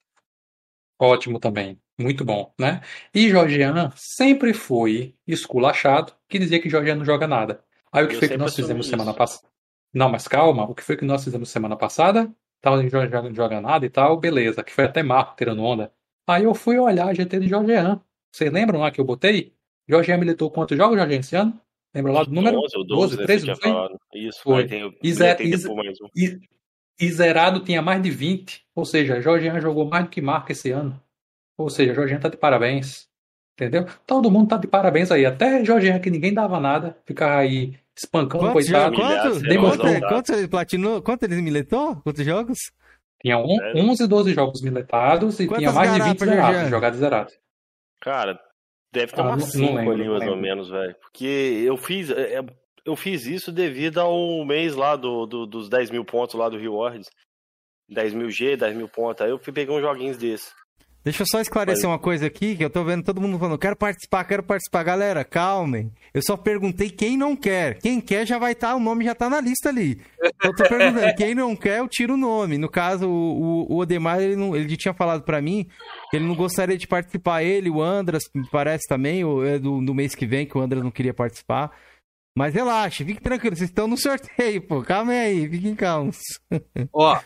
Ótimo 0.99 1.39
também. 1.39 1.79
Muito 1.99 2.25
bom, 2.25 2.53
né? 2.59 2.81
E 3.13 3.29
Jorgian 3.29 3.91
sempre 3.95 4.53
foi 4.53 5.15
esculachado 5.27 6.13
que 6.27 6.39
dizia 6.39 6.59
que 6.59 6.69
Jorgian 6.69 6.95
não 6.95 7.05
joga 7.05 7.27
nada. 7.27 7.63
Aí 7.91 8.03
o 8.03 8.07
que 8.07 8.15
Eu 8.15 8.19
foi 8.19 8.29
que 8.29 8.37
nós 8.37 8.55
fizemos 8.55 8.87
semana 8.87 9.13
passada? 9.13 9.47
Não, 9.93 10.09
mas 10.09 10.27
calma, 10.27 10.69
o 10.69 10.75
que 10.75 10.83
foi 10.83 10.97
que 10.97 11.05
nós 11.05 11.23
fizemos 11.23 11.49
semana 11.49 11.75
passada? 11.75 12.31
Tava 12.61 12.81
em 12.83 12.89
não 12.89 13.33
joga 13.33 13.61
nada 13.61 13.85
e 13.85 13.89
tal, 13.89 14.17
beleza, 14.17 14.63
que 14.63 14.73
foi 14.73 14.85
até 14.85 15.03
Marco 15.03 15.35
tirando 15.37 15.63
onda. 15.63 15.91
Aí 16.27 16.43
eu 16.43 16.53
fui 16.53 16.77
olhar 16.77 17.07
a 17.07 17.13
GT 17.13 17.39
de 17.39 17.47
Jorgian. 17.47 18.01
Vocês 18.31 18.51
lembram 18.51 18.79
lá 18.79 18.91
que 18.91 18.99
eu 18.99 19.05
botei? 19.05 19.53
Jorgian 19.87 20.17
militou 20.17 20.51
quantos 20.51 20.75
jogos, 20.75 20.97
Jorgian, 20.97 21.19
esse 21.19 21.35
ano? 21.35 21.59
Lembra 21.95 22.11
lá 22.11 22.23
do 22.23 22.31
número? 22.31 22.59
11 22.59 22.77
ou 22.77 22.85
12, 22.85 23.15
12, 23.15 23.25
13, 23.25 23.45
né, 23.47 23.53
não 23.53 23.55
você 23.55 23.61
foi? 23.61 24.19
Isso, 24.21 24.39
Foi. 24.43 24.61
aí 24.63 24.67
tem, 24.67 24.81
eu 24.81 24.93
E 25.01 25.13
Zé- 25.13 25.35
tem 25.35 25.47
e 25.47 25.55
um. 25.55 26.39
E, 26.99 27.11
zerado 27.11 27.63
tinha 27.63 27.81
mais 27.81 28.01
de 28.01 28.09
20. 28.11 28.65
Ou 28.75 28.85
seja, 28.85 29.21
Jorgian 29.21 29.59
jogou 29.61 29.85
mais 29.85 30.03
do 30.03 30.09
que 30.09 30.21
Marco 30.21 30.51
esse 30.51 30.69
ano. 30.71 31.01
Ou 31.57 31.69
seja, 31.69 31.93
Jorgian 31.93 32.19
tá 32.19 32.27
de 32.29 32.37
parabéns. 32.37 33.06
Entendeu? 33.59 33.85
Todo 34.05 34.29
mundo 34.29 34.49
tá 34.49 34.57
de 34.57 34.67
parabéns 34.67 35.11
aí. 35.11 35.25
Até 35.25 35.65
Jorgian, 35.65 35.99
que 35.99 36.11
ninguém 36.11 36.31
dava 36.33 36.59
nada, 36.59 36.95
ficava 37.05 37.37
aí 37.37 37.75
espancando, 37.95 38.43
Quantos, 38.51 38.67
já, 38.67 38.91
coitado. 38.91 39.39
serão 39.39 39.61
quantos, 39.63 39.99
quantos 40.07 40.29
ele 40.37 40.47
platinou? 40.47 41.01
Quantos 41.01 41.27
ele 41.29 41.41
miletou? 41.41 41.95
Quantos 42.03 42.23
jogos? 42.23 42.57
Tinha 43.19 43.35
Sério? 43.43 43.83
11, 43.83 44.07
12 44.07 44.33
jogos 44.35 44.61
miletados 44.61 45.39
e 45.39 45.47
Quantas 45.47 45.59
tinha 45.63 45.71
mais 45.73 45.91
de 45.91 46.01
20 46.01 46.19
garapas, 46.19 46.27
zerados, 46.51 46.69
jogados 46.69 46.99
zerados. 46.99 47.33
Cara, 47.99 48.39
deve 48.93 49.11
ter 49.11 49.21
Ah, 49.21 49.23
umas 49.23 49.37
não- 49.55 49.61
não 49.61 49.67
5 49.69 49.75
lembro, 49.75 49.93
ali, 49.93 50.07
mais 50.07 50.27
ou 50.29 50.37
menos, 50.37 50.69
velho. 50.69 50.95
Porque 51.01 51.63
eu 51.65 51.75
fiz. 51.77 52.11
é, 52.11 52.35
é, 52.35 52.45
Eu 52.85 52.95
fiz 52.95 53.25
isso 53.25 53.51
devido 53.51 53.97
ao 53.99 54.45
mês 54.45 54.73
lá 54.75 54.95
do, 54.95 55.25
do- 55.25 55.45
dos 55.45 55.67
10 55.67 55.89
mil 55.91 56.05
pontos 56.05 56.35
lá 56.35 56.47
do 56.47 56.57
Rewards. 56.57 57.09
10 57.89 58.13
mil 58.13 58.29
G, 58.29 58.55
10 58.55 58.77
mil 58.77 58.87
pontos. 58.87 59.21
Aí 59.25 59.29
eu 59.29 59.37
fui 59.39 59.51
pegar 59.51 59.73
uns 59.73 59.81
joguinhos 59.81 60.15
desses. 60.15 60.53
Deixa 61.07 61.23
eu 61.23 61.27
só 61.31 61.39
esclarecer 61.39 61.89
uma 61.89 61.97
coisa 61.97 62.27
aqui, 62.27 62.53
que 62.57 62.65
eu 62.65 62.69
tô 62.69 62.83
vendo 62.83 63.01
todo 63.01 63.21
mundo 63.21 63.39
falando, 63.39 63.57
quero 63.57 63.77
participar, 63.77 64.25
quero 64.25 64.43
participar. 64.43 64.83
Galera, 64.83 65.23
calmem. 65.23 65.89
Eu 66.13 66.21
só 66.21 66.35
perguntei 66.35 66.89
quem 66.89 67.15
não 67.15 67.33
quer. 67.33 67.79
Quem 67.79 68.01
quer 68.01 68.27
já 68.27 68.37
vai 68.37 68.51
estar, 68.51 68.75
o 68.75 68.79
nome 68.81 69.05
já 69.05 69.15
tá 69.15 69.29
na 69.29 69.39
lista 69.39 69.69
ali. 69.69 70.01
Eu 70.43 70.53
tô 70.53 70.67
perguntando, 70.67 71.15
quem 71.15 71.33
não 71.33 71.55
quer, 71.55 71.79
eu 71.79 71.87
tiro 71.87 72.15
o 72.15 72.17
nome. 72.17 72.57
No 72.57 72.67
caso, 72.67 73.07
o, 73.07 73.71
o 73.71 73.77
Odemar, 73.77 74.19
ele, 74.19 74.35
não, 74.35 74.53
ele 74.53 74.75
tinha 74.75 74.93
falado 74.93 75.23
pra 75.23 75.41
mim 75.41 75.69
que 76.11 76.17
ele 76.17 76.27
não 76.27 76.35
gostaria 76.35 76.77
de 76.77 76.85
participar. 76.85 77.41
Ele, 77.41 77.69
o 77.69 77.81
Andras, 77.81 78.23
me 78.35 78.45
parece 78.49 78.85
também, 78.89 79.23
o, 79.23 79.45
é 79.45 79.57
do, 79.57 79.79
do 79.79 79.95
mês 79.95 80.13
que 80.13 80.25
vem, 80.25 80.45
que 80.45 80.57
o 80.57 80.61
Andras 80.61 80.83
não 80.83 80.91
queria 80.91 81.13
participar. 81.13 81.71
Mas 82.37 82.53
relaxa, 82.53 83.05
fique 83.05 83.21
tranquilo, 83.21 83.55
vocês 83.55 83.69
estão 83.69 83.87
no 83.87 83.95
sorteio, 83.95 84.61
pô. 84.61 84.81
Calma 84.83 85.13
aí, 85.13 85.47
fiquem 85.47 85.73
calmos. 85.73 86.17
Ó, 86.91 87.17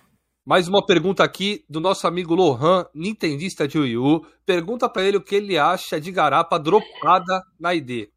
mais 0.46 0.68
uma 0.68 0.86
pergunta 0.86 1.24
aqui 1.24 1.64
do 1.70 1.80
nosso 1.80 2.08
amigo 2.08 2.34
Lohan, 2.34 2.86
nintendista 2.94 3.68
de 3.68 3.78
Wii 3.78 3.98
U. 3.98 4.26
Pergunta 4.46 4.90
pra 4.90 5.04
ele 5.04 5.18
o 5.18 5.24
que 5.24 5.36
ele 5.36 5.58
acha 5.58 6.00
de 6.00 6.12
garapa 6.12 6.58
dropada 6.58 7.44
na 7.60 7.74
ID. 7.76 8.10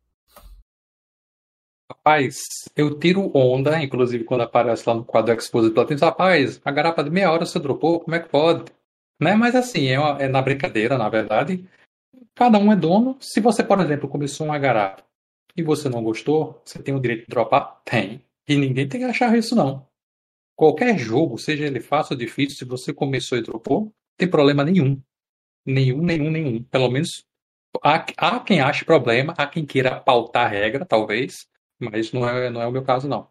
Rapaz, 1.91 2.37
eu 2.75 2.99
tiro 2.99 3.31
onda, 3.35 3.83
inclusive 3.83 4.25
quando 4.25 4.41
aparece 4.41 4.89
lá 4.89 4.95
no 4.95 5.05
quadro 5.05 5.35
Exposed 5.35 5.73
Platins, 5.75 6.01
rapaz, 6.01 6.61
a 6.65 6.71
garapa 6.71 7.05
de 7.05 7.11
meia 7.11 7.31
hora 7.31 7.45
você 7.45 7.59
dropou, 7.59 8.01
como 8.01 8.17
é 8.17 8.21
que 8.21 8.29
pode? 8.29 8.73
Né? 9.21 9.35
Mas 9.35 9.55
assim, 9.55 9.87
é, 9.89 9.99
uma- 10.01 10.21
é 10.21 10.27
na 10.29 10.41
brincadeira, 10.41 10.97
na 10.97 11.09
verdade. 11.09 11.69
Cada 12.35 12.59
um 12.59 12.73
é 12.73 12.77
dono. 12.77 13.17
Se 13.21 13.41
você, 13.41 13.63
por 13.63 13.79
exemplo, 13.81 14.09
começou 14.09 14.47
uma 14.47 14.59
garapa 14.59 15.05
e 15.57 15.63
você 15.63 15.89
não 15.89 16.03
gostou, 16.03 16.61
você 16.65 16.83
tem 16.83 16.95
o 16.95 17.01
direito 17.01 17.21
de 17.21 17.27
dropar? 17.29 17.81
Tem. 17.85 18.25
E 18.49 18.57
ninguém 18.57 18.89
tem 18.89 19.01
que 19.01 19.07
achar 19.07 19.37
isso, 19.37 19.55
não. 19.55 19.87
Qualquer 20.57 20.97
jogo, 20.99 21.37
seja 21.37 21.67
ele 21.67 21.81
fácil 21.81 22.15
ou 22.15 22.19
difícil, 22.19 22.59
se 22.59 22.65
você 22.65 22.93
começou 22.93 23.37
e 23.37 23.43
dropou, 23.43 23.93
tem 24.17 24.29
problema 24.29 24.65
nenhum. 24.65 25.03
Nenhum, 25.67 26.03
nenhum, 26.03 26.31
nenhum. 26.31 26.63
Pelo 26.65 26.91
menos 26.91 27.25
há, 27.83 28.07
há 28.17 28.41
quem 28.41 28.61
ache 28.61 28.85
problema, 28.85 29.35
há 29.37 29.47
quem 29.47 29.67
queira 29.67 30.01
pautar 30.01 30.47
a 30.47 30.49
regra, 30.49 30.85
talvez. 30.87 31.49
Mas 31.79 32.13
não 32.13 32.29
é, 32.29 32.51
não 32.51 32.63
é 32.63 32.67
o 32.67 32.73
meu 32.73 32.85
caso, 32.85 33.09
não. 33.09 33.29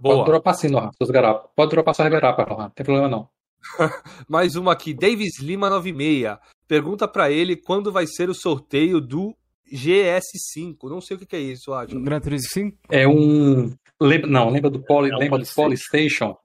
Pode 0.00 0.14
Boa. 0.16 0.24
dropar 0.26 0.54
sim, 0.54 0.68
Nohan, 0.68 0.90
suas 0.96 1.10
garapas. 1.10 1.50
Pode 1.56 1.70
dropar 1.70 1.94
suas 1.94 2.08
garapas, 2.08 2.46
Nohan. 2.46 2.62
Não 2.64 2.70
tem 2.70 2.84
problema, 2.84 3.08
não. 3.08 3.28
Mais 4.28 4.54
uma 4.54 4.72
aqui, 4.72 4.94
Davis 4.94 5.40
Lima 5.40 5.70
96. 5.70 6.38
Pergunta 6.68 7.08
pra 7.08 7.30
ele 7.30 7.56
quando 7.56 7.90
vai 7.90 8.06
ser 8.06 8.28
o 8.28 8.34
sorteio 8.34 9.00
do 9.00 9.36
GS5. 9.72 10.76
Não 10.84 11.00
sei 11.00 11.16
o 11.16 11.20
que 11.20 11.26
que 11.26 11.36
é 11.36 11.40
isso, 11.40 11.72
Adson. 11.72 12.02
Gran 12.02 12.20
Turismo 12.20 12.48
5? 12.52 12.78
É 12.90 13.06
um. 13.06 13.72
Lembra, 14.00 14.28
não, 14.28 14.50
lembra 14.50 14.70
do 14.70 14.80
Poly, 14.82 15.10
É 15.10 15.14
um 15.14 15.18
lembra 15.18 15.38
do 15.38 15.46
Polystation. 15.54 16.36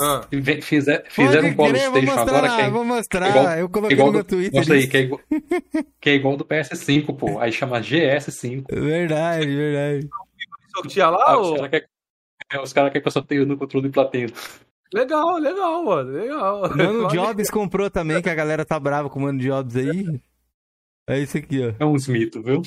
Ah, 0.00 0.24
Fizer, 0.62 1.04
fizeram 1.10 1.48
um 1.48 1.54
Polystation 1.54 2.12
agora 2.20 2.48
que 2.56 2.60
é, 2.62 2.70
vou 2.70 2.84
mostrar. 2.84 3.28
igual- 3.28 3.58
eu 3.58 3.68
coloquei 3.68 3.96
igual 3.96 4.06
no 4.08 4.12
meu 4.14 4.22
do, 4.22 4.28
Twitter. 4.28 4.54
mostra 4.54 4.76
aí, 4.76 4.86
que 4.86 4.96
é, 4.96 5.00
igual, 5.00 5.20
que 6.00 6.10
é 6.10 6.14
igual 6.14 6.36
do 6.36 6.44
PS5, 6.44 7.16
pô. 7.16 7.38
Aí 7.40 7.50
chama 7.52 7.80
GS5. 7.80 8.66
Verdade, 8.70 9.46
verdade. 9.46 10.08
sorteia 10.74 11.10
lá 11.10 11.24
Ah, 11.32 11.36
ou... 11.38 11.42
os 11.42 11.56
caras 11.58 11.70
querem 11.70 11.86
É, 12.52 12.60
os 12.60 12.72
caras 12.72 12.90
querem 12.92 13.02
que 13.02 13.08
eu 13.08 13.12
só 13.12 13.20
tenha 13.20 13.44
no 13.44 13.56
controle 13.58 13.88
de 13.88 13.92
platino. 13.92 14.32
Legal, 14.94 15.38
legal, 15.38 15.84
mano. 15.84 16.10
Legal. 16.12 16.60
Mano 16.76 17.08
Jobs 17.10 17.50
comprou 17.50 17.90
também, 17.90 18.22
que 18.22 18.30
a 18.30 18.34
galera 18.34 18.64
tá 18.64 18.78
brava 18.78 19.10
com 19.10 19.18
o 19.18 19.22
Mano 19.22 19.40
Jobs 19.40 19.74
aí. 19.76 20.20
É 21.10 21.18
isso 21.18 21.36
aqui, 21.36 21.60
ó. 21.60 21.74
É 21.76 21.84
uns 21.84 22.06
mitos, 22.06 22.40
viu? 22.44 22.62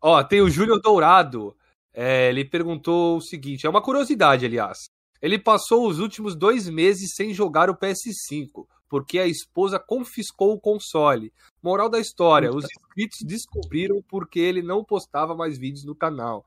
Ó, 0.00 0.20
tem 0.24 0.40
o 0.40 0.50
Júlio 0.50 0.80
Dourado. 0.80 1.56
É, 1.94 2.28
ele 2.28 2.44
perguntou 2.44 3.18
o 3.18 3.20
seguinte: 3.20 3.64
é 3.64 3.70
uma 3.70 3.80
curiosidade, 3.80 4.44
aliás. 4.44 4.90
Ele 5.20 5.38
passou 5.38 5.86
os 5.86 6.00
últimos 6.00 6.34
dois 6.34 6.68
meses 6.68 7.14
sem 7.14 7.32
jogar 7.32 7.70
o 7.70 7.76
PS5, 7.76 8.66
porque 8.88 9.20
a 9.20 9.26
esposa 9.26 9.78
confiscou 9.78 10.54
o 10.54 10.60
console. 10.60 11.32
Moral 11.62 11.88
da 11.88 12.00
história: 12.00 12.50
os 12.50 12.64
inscritos 12.64 13.20
descobriram 13.24 14.02
porque 14.08 14.40
ele 14.40 14.60
não 14.60 14.84
postava 14.84 15.36
mais 15.36 15.56
vídeos 15.56 15.84
no 15.84 15.94
canal. 15.94 16.44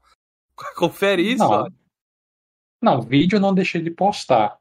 Confere 0.76 1.22
isso, 1.22 1.46
Não. 1.46 1.50
ó. 1.50 1.70
Não, 2.82 3.02
vídeo 3.02 3.38
eu 3.38 3.42
não 3.42 3.54
deixei 3.54 3.82
de 3.82 3.90
postar. 3.90 4.58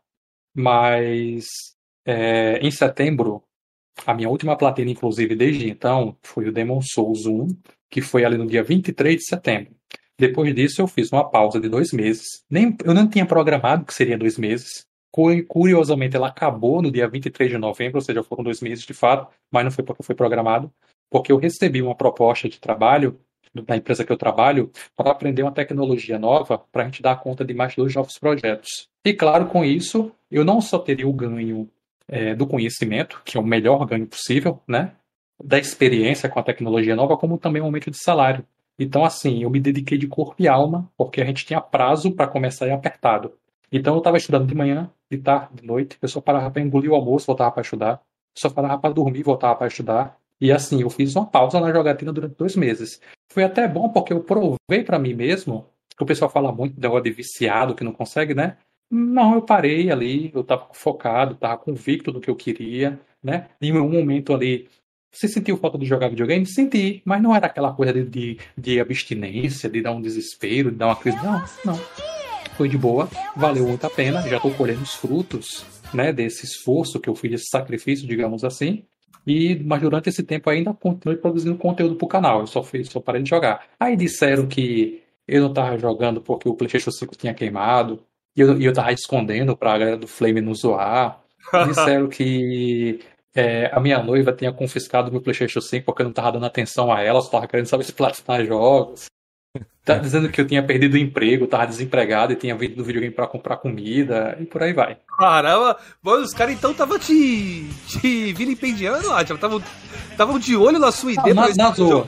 Mas 0.54 1.74
é, 2.04 2.58
em 2.58 2.70
setembro, 2.70 3.42
a 4.06 4.14
minha 4.14 4.28
última 4.28 4.56
platina, 4.56 4.90
inclusive, 4.90 5.34
desde 5.34 5.68
então, 5.68 6.16
foi 6.22 6.48
o 6.48 6.52
Demon 6.52 6.80
Souls 6.82 7.26
1, 7.26 7.48
que 7.90 8.00
foi 8.00 8.24
ali 8.24 8.36
no 8.36 8.46
dia 8.46 8.62
23 8.62 9.16
de 9.16 9.24
setembro. 9.24 9.72
Depois 10.18 10.54
disso, 10.54 10.80
eu 10.80 10.86
fiz 10.86 11.10
uma 11.12 11.28
pausa 11.28 11.60
de 11.60 11.68
dois 11.68 11.92
meses. 11.92 12.44
Nem, 12.48 12.76
eu 12.84 12.94
não 12.94 13.08
tinha 13.08 13.26
programado 13.26 13.84
que 13.84 13.94
seria 13.94 14.16
dois 14.18 14.38
meses. 14.38 14.86
Cu- 15.10 15.44
Curiosamente, 15.46 16.16
ela 16.16 16.28
acabou 16.28 16.80
no 16.82 16.90
dia 16.90 17.08
23 17.08 17.50
de 17.50 17.58
novembro, 17.58 17.98
ou 17.98 18.00
seja, 18.00 18.22
foram 18.22 18.44
dois 18.44 18.60
meses 18.60 18.84
de 18.84 18.94
fato, 18.94 19.32
mas 19.50 19.64
não 19.64 19.70
foi 19.70 19.84
porque 19.84 20.02
foi 20.02 20.14
programado, 20.14 20.72
porque 21.10 21.30
eu 21.32 21.36
recebi 21.36 21.82
uma 21.82 21.94
proposta 21.96 22.48
de 22.48 22.60
trabalho 22.60 23.18
da 23.52 23.76
empresa 23.76 24.04
que 24.04 24.10
eu 24.10 24.16
trabalho 24.16 24.70
para 24.96 25.12
aprender 25.12 25.42
uma 25.42 25.52
tecnologia 25.52 26.18
nova 26.18 26.58
para 26.58 26.82
a 26.82 26.84
gente 26.86 27.00
dar 27.00 27.20
conta 27.20 27.44
de 27.44 27.54
mais 27.54 27.76
dois 27.76 27.94
novos 27.94 28.18
projetos. 28.18 28.88
E 29.04 29.12
claro, 29.12 29.46
com 29.46 29.64
isso, 29.64 30.10
eu 30.28 30.44
não 30.44 30.60
só 30.60 30.76
teria 30.78 31.06
o 31.06 31.12
ganho 31.12 31.68
eh, 32.08 32.34
do 32.34 32.46
conhecimento, 32.46 33.22
que 33.24 33.36
é 33.36 33.40
o 33.40 33.44
melhor 33.44 33.84
ganho 33.86 34.06
possível, 34.06 34.60
né? 34.66 34.92
Da 35.42 35.58
experiência 35.58 36.28
com 36.28 36.38
a 36.38 36.42
tecnologia 36.42 36.94
nova, 36.94 37.16
como 37.16 37.38
também 37.38 37.62
um 37.62 37.66
aumento 37.66 37.90
de 37.90 37.98
salário. 37.98 38.44
Então, 38.78 39.04
assim, 39.04 39.42
eu 39.42 39.50
me 39.50 39.60
dediquei 39.60 39.96
de 39.96 40.06
corpo 40.06 40.34
e 40.38 40.48
alma, 40.48 40.90
porque 40.96 41.20
a 41.20 41.24
gente 41.24 41.46
tinha 41.46 41.60
prazo 41.60 42.12
para 42.12 42.26
começar 42.26 42.66
e 42.66 42.70
apertado. 42.70 43.32
Então, 43.70 43.94
eu 43.94 43.98
estava 43.98 44.16
estudando 44.16 44.46
de 44.46 44.54
manhã, 44.54 44.90
de 45.10 45.18
tarde, 45.18 45.60
de 45.60 45.66
noite, 45.66 45.96
eu 46.00 46.08
só 46.08 46.20
parava 46.20 46.50
para 46.50 46.62
engolir 46.62 46.90
o 46.90 46.94
almoço, 46.94 47.26
voltava 47.26 47.52
para 47.52 47.62
estudar, 47.62 48.00
só 48.36 48.50
parava 48.50 48.78
para 48.80 48.94
dormir, 48.94 49.22
voltava 49.22 49.54
para 49.56 49.66
estudar. 49.66 50.18
E 50.40 50.50
assim, 50.52 50.82
eu 50.82 50.90
fiz 50.90 51.14
uma 51.14 51.26
pausa 51.26 51.60
na 51.60 51.72
jogatina 51.72 52.12
durante 52.12 52.36
dois 52.36 52.56
meses. 52.56 53.00
Foi 53.32 53.44
até 53.44 53.66
bom 53.66 53.88
porque 53.88 54.12
eu 54.12 54.22
provei 54.22 54.84
para 54.84 54.98
mim 54.98 55.14
mesmo, 55.14 55.66
que 55.96 56.02
o 56.02 56.06
pessoal 56.06 56.30
fala 56.30 56.52
muito 56.52 56.74
do 56.74 56.80
negócio 56.80 57.04
de 57.04 57.12
viciado 57.12 57.74
que 57.74 57.84
não 57.84 57.92
consegue, 57.92 58.34
né? 58.34 58.56
Não, 58.96 59.34
eu 59.34 59.42
parei 59.42 59.90
ali, 59.90 60.30
eu 60.32 60.42
estava 60.42 60.68
focado, 60.72 61.34
estava 61.34 61.56
convicto 61.56 62.12
do 62.12 62.20
que 62.20 62.30
eu 62.30 62.36
queria, 62.36 63.00
né? 63.20 63.48
Em 63.60 63.72
um 63.72 63.88
momento 63.88 64.32
ali, 64.32 64.68
você 65.10 65.26
sentiu 65.26 65.56
falta 65.56 65.76
de 65.76 65.84
jogar 65.84 66.08
videogame? 66.08 66.46
Senti, 66.46 67.02
mas 67.04 67.20
não 67.20 67.34
era 67.34 67.46
aquela 67.48 67.72
coisa 67.72 67.92
de, 67.92 68.04
de, 68.04 68.38
de 68.56 68.78
abstinência, 68.78 69.68
de 69.68 69.82
dar 69.82 69.90
um 69.90 70.00
desespero, 70.00 70.70
de 70.70 70.76
dar 70.76 70.86
uma 70.86 70.96
crise. 70.96 71.16
Não, 71.16 71.44
não. 71.64 71.80
Foi 72.56 72.68
de 72.68 72.78
boa, 72.78 73.08
valeu 73.34 73.66
muito 73.66 73.84
a 73.84 73.90
pena, 73.90 74.22
já 74.28 74.36
estou 74.36 74.54
colhendo 74.54 74.82
os 74.82 74.94
frutos, 74.94 75.66
né, 75.92 76.12
desse 76.12 76.44
esforço 76.44 77.00
que 77.00 77.08
eu 77.08 77.16
fiz, 77.16 77.32
esse 77.32 77.48
sacrifício, 77.48 78.06
digamos 78.06 78.44
assim. 78.44 78.84
E, 79.26 79.56
mas 79.64 79.80
durante 79.82 80.08
esse 80.08 80.22
tempo 80.22 80.48
ainda 80.48 80.72
continuei 80.72 81.18
produzindo 81.18 81.56
conteúdo 81.56 81.96
pro 81.96 82.06
canal. 82.06 82.42
Eu 82.42 82.46
só 82.46 82.62
fiz, 82.62 82.88
só 82.90 83.00
parei 83.00 83.24
de 83.24 83.30
jogar. 83.30 83.66
Aí 83.80 83.96
disseram 83.96 84.46
que 84.46 85.02
eu 85.26 85.42
não 85.42 85.52
tava 85.52 85.76
jogando 85.78 86.20
porque 86.20 86.48
o 86.48 86.54
PlayStation 86.54 86.92
5 86.92 87.16
tinha 87.16 87.34
queimado. 87.34 88.00
E 88.36 88.40
eu, 88.40 88.58
e 88.58 88.64
eu 88.64 88.72
tava 88.72 88.92
escondendo 88.92 89.56
pra 89.56 89.78
galera 89.78 89.96
do 89.96 90.06
Flame 90.06 90.40
não 90.40 90.54
zoar. 90.54 91.20
Disseram 91.68 92.08
que 92.08 93.00
é, 93.34 93.70
a 93.72 93.80
minha 93.80 94.02
noiva 94.02 94.32
tinha 94.32 94.52
confiscado 94.52 95.10
meu 95.10 95.20
PlayStation 95.20 95.60
5 95.60 95.84
porque 95.84 96.02
eu 96.02 96.06
não 96.06 96.12
tava 96.12 96.32
dando 96.32 96.46
atenção 96.46 96.92
a 96.92 97.00
ela, 97.02 97.20
só 97.20 97.30
tava 97.30 97.48
querendo 97.48 97.66
saber 97.66 97.84
se 97.84 97.92
platinar 97.92 98.44
jogos. 98.44 99.06
Tá 99.84 99.98
dizendo 99.98 100.28
que 100.30 100.40
eu 100.40 100.46
tinha 100.46 100.62
perdido 100.62 100.94
o 100.94 100.98
emprego, 100.98 101.46
tava 101.46 101.66
desempregado 101.66 102.32
e 102.32 102.36
tinha 102.36 102.56
vindo 102.56 102.74
do 102.74 102.82
videogame 102.84 103.14
pra 103.14 103.26
comprar 103.26 103.58
comida 103.58 104.36
e 104.40 104.46
por 104.46 104.62
aí 104.62 104.72
vai. 104.72 104.98
Caramba, 105.18 105.78
mano, 106.02 106.22
os 106.24 106.32
caras 106.32 106.54
então 106.54 106.72
estavam 106.72 106.98
te, 106.98 107.68
te 107.86 108.32
vilipendiando, 108.32 109.12
Atila. 109.12 109.36
Estavam 109.36 109.62
tavam 110.16 110.38
de 110.38 110.56
olho 110.56 110.78
na 110.78 110.90
sua 110.90 111.12
Não, 111.12 111.20
ideia. 111.20 111.34
na, 111.34 111.42
mas 111.42 111.56
na 111.56 111.64
não 111.64 111.74
zoa. 111.74 112.06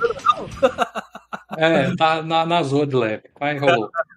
É, 1.58 1.88
na, 1.98 2.22
na, 2.22 2.46
na 2.46 2.62
zoa 2.62 2.86
de 2.86 2.96
leve. 2.96 3.24
Mas 3.38 3.60
rolou. 3.60 3.90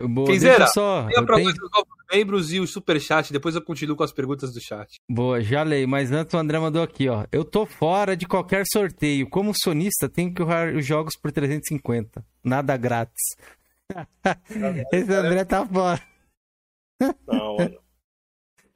Boa, 0.00 0.26
deixa 0.26 0.48
eu 0.62 0.66
só. 0.68 1.08
Eu 1.10 1.24
pra 1.24 1.36
tenho- 1.36 1.48
nós 1.48 1.54
os 1.58 1.70
novos 1.70 1.94
membros 2.12 2.52
e 2.52 2.60
o 2.60 2.66
superchat, 2.66 3.32
depois 3.32 3.54
eu 3.54 3.62
continuo 3.62 3.96
com 3.96 4.02
as 4.02 4.12
perguntas 4.12 4.52
do 4.52 4.60
chat. 4.60 4.96
Boa, 5.10 5.40
já 5.40 5.62
leio, 5.62 5.88
mas 5.88 6.12
antes 6.12 6.34
o 6.34 6.38
André 6.38 6.58
mandou 6.58 6.82
aqui, 6.82 7.08
ó. 7.08 7.26
Eu 7.32 7.44
tô 7.44 7.64
fora 7.66 8.16
de 8.16 8.26
qualquer 8.26 8.64
sorteio. 8.72 9.28
Como 9.28 9.52
sonista, 9.54 10.08
tenho 10.08 10.32
que 10.32 10.42
jogar 10.42 10.74
os 10.74 10.84
jogos 10.86 11.14
por 11.20 11.32
350. 11.32 12.24
Nada 12.42 12.76
grátis. 12.76 13.22
Esse 14.92 15.12
André 15.12 15.44
tá 15.44 15.66
fora. 15.66 16.00
Não, 17.26 17.56
mano. 17.58 17.78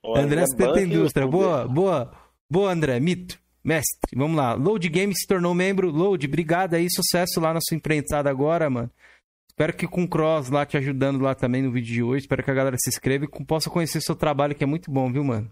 O 0.02 0.16
André 0.16 0.44
banca 0.56 0.80
e 0.80 0.84
Indústria. 0.84 1.26
Boa, 1.26 1.66
boa. 1.68 2.12
Boa, 2.50 2.72
André. 2.72 2.98
Mito. 3.00 3.38
Mestre. 3.62 4.16
Vamos 4.16 4.36
lá. 4.36 4.54
Load 4.54 4.88
Games 4.88 5.18
se 5.20 5.26
tornou 5.26 5.52
membro. 5.54 5.90
Load, 5.90 6.26
obrigado 6.26 6.74
aí. 6.74 6.86
Sucesso 6.90 7.40
lá 7.40 7.52
na 7.52 7.60
sua 7.60 7.76
empreitada 7.76 8.30
agora, 8.30 8.70
mano. 8.70 8.90
Espero 9.58 9.74
que 9.74 9.88
com 9.88 10.04
o 10.04 10.08
Cross 10.08 10.50
lá 10.50 10.64
te 10.64 10.76
ajudando 10.76 11.20
lá 11.20 11.34
também 11.34 11.62
no 11.62 11.72
vídeo 11.72 11.92
de 11.92 12.00
hoje. 12.00 12.20
Espero 12.22 12.44
que 12.44 12.50
a 12.52 12.54
galera 12.54 12.76
se 12.78 12.90
inscreva 12.90 13.24
e 13.24 13.44
possa 13.44 13.68
conhecer 13.68 14.00
seu 14.00 14.14
trabalho, 14.14 14.54
que 14.54 14.62
é 14.62 14.66
muito 14.68 14.88
bom, 14.88 15.10
viu, 15.10 15.24
mano? 15.24 15.50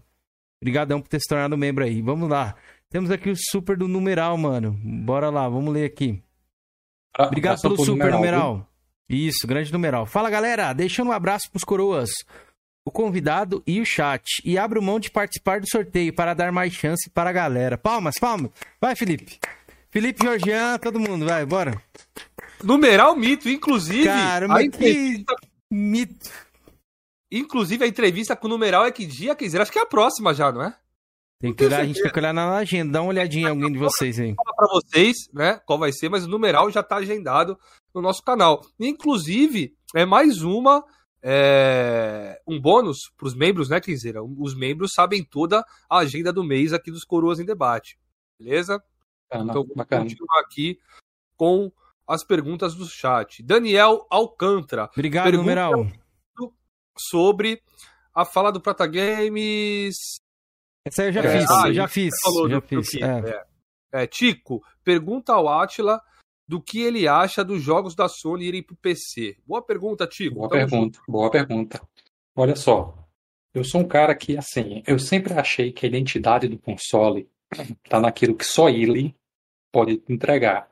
Obrigadão 0.61 1.01
por 1.01 1.09
ter 1.09 1.19
se 1.19 1.27
tornado 1.27 1.57
membro 1.57 1.83
aí. 1.83 2.01
Vamos 2.01 2.29
lá. 2.29 2.55
Temos 2.89 3.11
aqui 3.11 3.29
o 3.29 3.35
super 3.35 3.75
do 3.75 3.85
numeral, 3.85 4.37
mano. 4.37 4.79
Bora 4.81 5.29
lá, 5.29 5.49
vamos 5.49 5.73
ler 5.73 5.83
aqui. 5.83 6.23
Obrigado 7.19 7.55
Abração 7.55 7.71
pelo 7.71 7.83
super 7.83 8.13
numeral, 8.13 8.19
numeral. 8.19 8.69
Isso, 9.09 9.45
grande 9.45 9.73
numeral. 9.73 10.05
Fala, 10.05 10.29
galera. 10.29 10.71
Deixando 10.71 11.09
um 11.09 11.11
abraço 11.11 11.51
pros 11.51 11.65
coroas, 11.65 12.09
o 12.85 12.91
convidado 12.91 13.61
e 13.67 13.81
o 13.81 13.85
chat. 13.85 14.23
E 14.45 14.57
abro 14.57 14.81
mão 14.81 15.01
de 15.01 15.11
participar 15.11 15.59
do 15.59 15.69
sorteio 15.69 16.13
para 16.13 16.33
dar 16.33 16.49
mais 16.53 16.71
chance 16.71 17.09
para 17.09 17.29
a 17.29 17.33
galera. 17.33 17.77
Palmas, 17.77 18.15
palmas. 18.17 18.51
Vai, 18.79 18.95
Felipe. 18.95 19.37
Felipe 19.97 20.23
Georgian, 20.23 20.77
todo 20.77 20.99
mundo, 20.99 21.25
vai, 21.25 21.43
bora. 21.43 21.81
Numeral 22.63 23.15
mito, 23.15 23.49
inclusive. 23.49 24.03
Cara, 24.03 24.47
mas 24.47 24.69
que 24.69 25.25
mito. 25.71 26.29
Inclusive, 27.31 27.83
a 27.83 27.87
entrevista 27.87 28.35
com 28.35 28.45
o 28.45 28.49
numeral 28.51 28.85
é 28.85 28.91
que 28.91 29.07
dia, 29.07 29.33
quer 29.35 29.45
dizer, 29.45 29.59
acho 29.59 29.71
que 29.71 29.79
é 29.79 29.81
a 29.81 29.87
próxima 29.87 30.35
já, 30.35 30.51
não 30.51 30.61
é? 30.61 30.77
Tem 31.41 31.51
que 31.51 31.65
olhar, 31.65 31.79
a 31.79 31.83
gente 31.83 31.99
tem 31.99 32.11
que 32.11 32.19
olhar 32.19 32.31
na 32.31 32.57
agenda. 32.57 32.91
Dá 32.91 33.01
uma 33.01 33.09
olhadinha 33.09 33.47
em 33.47 33.49
alguém 33.49 33.71
de 33.71 33.79
vocês 33.79 34.19
aí. 34.19 34.35
falar 34.35 34.55
pra 34.55 34.67
vocês, 34.67 35.15
né, 35.33 35.59
qual 35.65 35.79
vai 35.79 35.91
ser, 35.91 36.09
mas 36.09 36.25
o 36.25 36.29
numeral 36.29 36.69
já 36.69 36.83
tá 36.83 36.97
agendado 36.97 37.57
no 37.91 37.99
nosso 37.99 38.21
canal. 38.21 38.63
Inclusive, 38.79 39.73
é 39.95 40.05
mais 40.05 40.43
uma 40.43 40.85
é, 41.23 42.39
um 42.47 42.61
bônus 42.61 42.99
pros 43.17 43.33
membros, 43.33 43.67
né, 43.67 43.81
Quinzeira? 43.81 44.21
Os 44.23 44.55
membros 44.55 44.91
sabem 44.93 45.23
toda 45.23 45.65
a 45.89 45.97
agenda 45.97 46.31
do 46.31 46.43
mês 46.43 46.71
aqui 46.71 46.91
dos 46.91 47.03
Coroas 47.03 47.39
em 47.39 47.45
Debate. 47.45 47.97
Beleza? 48.39 48.79
Bacana, 49.29 49.51
Então, 49.51 49.61
vamos 49.63 49.75
bacana. 49.75 50.03
continuar 50.03 50.39
aqui 50.41 50.79
com 51.35 51.71
as 52.07 52.23
perguntas 52.23 52.73
do 52.75 52.85
chat. 52.87 53.43
Daniel 53.43 54.05
Alcântara 54.09 54.89
Obrigado, 54.93 55.25
Pergunta- 55.25 55.41
numeral. 55.43 55.87
sobre 56.97 57.61
a 58.13 58.25
fala 58.25 58.51
do 58.51 58.61
Prata 58.61 58.87
Games. 58.87 59.95
Essa 60.85 61.03
aí 61.03 61.09
eu 61.09 61.13
já 61.13 61.23
É, 61.23 61.39
fiz, 61.39 61.51
ah, 61.51 61.73
já 61.73 61.87
fiz. 61.87 62.13
falou 62.23 62.49
já 62.49 62.55
do- 62.59 62.61
do 62.61 62.67
fiz. 62.67 62.89
que- 62.89 63.03
é. 63.03 63.19
é. 63.29 63.47
É, 64.03 64.07
Tico, 64.07 64.63
pergunta 64.83 65.33
ao 65.33 65.47
Atila 65.47 66.01
do 66.47 66.61
que 66.61 66.79
ele 66.81 67.07
acha 67.07 67.43
dos 67.43 67.61
jogos 67.61 67.95
da 67.95 68.07
Sony 68.07 68.45
irem 68.45 68.63
pro 68.63 68.75
PC. 68.75 69.37
Boa 69.45 69.61
pergunta, 69.61 70.07
Tico. 70.07 70.35
Boa 70.35 70.49
Tamo 70.49 70.59
pergunta, 70.69 70.99
boa 71.07 71.29
pergunta. 71.31 71.81
Olha 72.35 72.55
só, 72.55 72.97
eu 73.53 73.63
sou 73.63 73.81
um 73.81 73.87
cara 73.87 74.15
que, 74.15 74.37
assim, 74.37 74.81
eu 74.87 74.97
sempre 74.99 75.33
achei 75.33 75.71
que 75.71 75.85
a 75.85 75.89
identidade 75.89 76.47
do 76.47 76.57
console 76.59 77.29
tá 77.89 77.99
naquilo 77.99 78.35
que 78.35 78.43
só 78.45 78.69
ele 78.69 79.15
pode 79.77 79.97
te 79.97 80.11
entregar, 80.11 80.71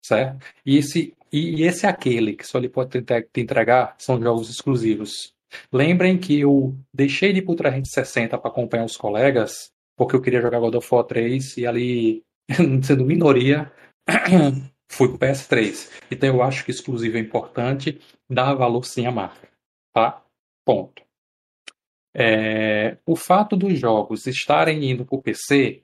certo? 0.00 0.46
E 0.64 0.78
esse, 0.78 1.12
e 1.32 1.64
esse 1.64 1.88
aquele 1.88 2.36
que 2.36 2.46
só 2.46 2.58
ele 2.58 2.68
pode 2.68 3.02
te 3.02 3.40
entregar 3.40 3.96
são 3.98 4.22
jogos 4.22 4.48
exclusivos. 4.48 5.34
Lembrem 5.72 6.16
que 6.16 6.38
eu 6.38 6.72
deixei 6.92 7.32
de 7.32 7.40
ir 7.40 7.42
pro 7.42 7.56
360 7.56 8.38
para 8.38 8.48
acompanhar 8.48 8.84
os 8.84 8.96
colegas, 8.96 9.72
porque 9.96 10.14
eu 10.14 10.20
queria 10.20 10.40
jogar 10.40 10.60
God 10.60 10.76
of 10.76 10.88
War 10.94 11.02
3 11.02 11.56
e 11.56 11.66
ali, 11.66 12.22
sendo 12.84 13.04
minoria, 13.04 13.72
fui 14.88 15.08
pro 15.08 15.18
PS3. 15.18 15.90
Então 16.08 16.28
eu 16.28 16.40
acho 16.40 16.64
que 16.64 16.70
exclusivo 16.70 17.16
é 17.16 17.20
importante, 17.20 18.00
dá 18.30 18.54
valor 18.54 18.84
sim 18.84 19.04
à 19.04 19.10
marca, 19.10 19.48
tá? 19.92 20.22
Ponto. 20.64 21.02
É, 22.16 22.98
o 23.04 23.16
fato 23.16 23.56
dos 23.56 23.76
jogos 23.80 24.28
estarem 24.28 24.88
indo 24.88 25.04
para 25.04 25.16
o 25.16 25.22
PC, 25.22 25.82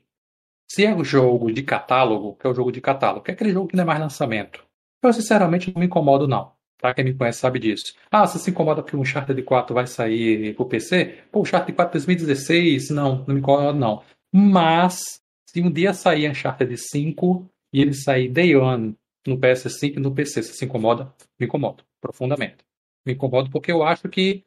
se 0.71 0.87
é 0.87 0.95
o 0.95 1.03
jogo 1.03 1.51
de 1.53 1.65
catálogo, 1.65 2.37
que 2.37 2.47
é 2.47 2.51
o 2.51 2.55
jogo 2.55 2.71
de 2.71 2.81
catálogo, 2.81 3.25
que 3.25 3.33
é 3.33 3.35
aquele 3.35 3.51
jogo 3.51 3.67
que 3.67 3.75
não 3.75 3.83
é 3.83 3.87
mais 3.87 3.99
lançamento, 3.99 4.65
eu 5.03 5.13
sinceramente 5.13 5.73
não 5.75 5.81
me 5.81 5.87
incomodo, 5.87 6.29
não. 6.29 6.53
Tá? 6.79 6.95
Quem 6.95 7.05
me 7.05 7.13
conhece 7.13 7.41
sabe 7.41 7.59
disso. 7.59 7.93
Ah, 8.09 8.25
você 8.25 8.39
se 8.39 8.51
incomoda 8.51 8.81
porque 8.81 8.97
um 8.97 9.01
Uncharted 9.01 9.43
4 9.43 9.75
vai 9.75 9.89
sair 9.89 10.55
pro 10.55 10.67
PC? 10.67 11.25
Pô, 11.33 11.41
o 11.41 11.43
Uncharted 11.43 11.75
4 11.75 11.93
2016, 11.93 12.91
não, 12.91 13.25
não 13.27 13.35
me 13.35 13.41
incomoda 13.41 13.77
não. 13.77 14.03
Mas, 14.33 15.21
se 15.45 15.61
um 15.61 15.71
dia 15.71 15.93
sair 15.93 16.31
Uncharted 16.31 16.77
5 16.77 17.51
e 17.73 17.81
ele 17.83 17.93
sair 17.93 18.29
Day 18.29 18.55
One 18.55 18.97
no 19.27 19.39
PS5 19.39 19.97
e 19.97 20.01
no 20.01 20.15
PC, 20.15 20.43
você 20.45 20.53
se 20.53 20.65
incomoda? 20.65 21.13
Me 21.39 21.47
incomodo, 21.47 21.83
profundamente. 22.01 22.59
Me 23.05 23.15
incomodo 23.15 23.51
porque 23.51 23.73
eu 23.73 23.83
acho 23.83 24.09
que 24.09 24.45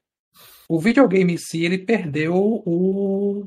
o 0.70 0.80
videogame 0.80 1.34
em 1.34 1.38
si, 1.38 1.66
ele 1.66 1.80
perdeu 1.80 2.34
o, 2.34 3.46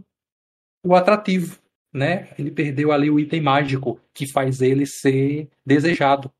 o 0.84 0.94
atrativo, 0.94 1.58
né? 1.92 2.28
Ele 2.38 2.50
perdeu 2.50 2.92
ali 2.92 3.10
o 3.10 3.18
item 3.18 3.40
mágico 3.40 4.00
que 4.12 4.30
faz 4.30 4.60
ele 4.60 4.86
ser 4.86 5.48
desejado. 5.64 6.30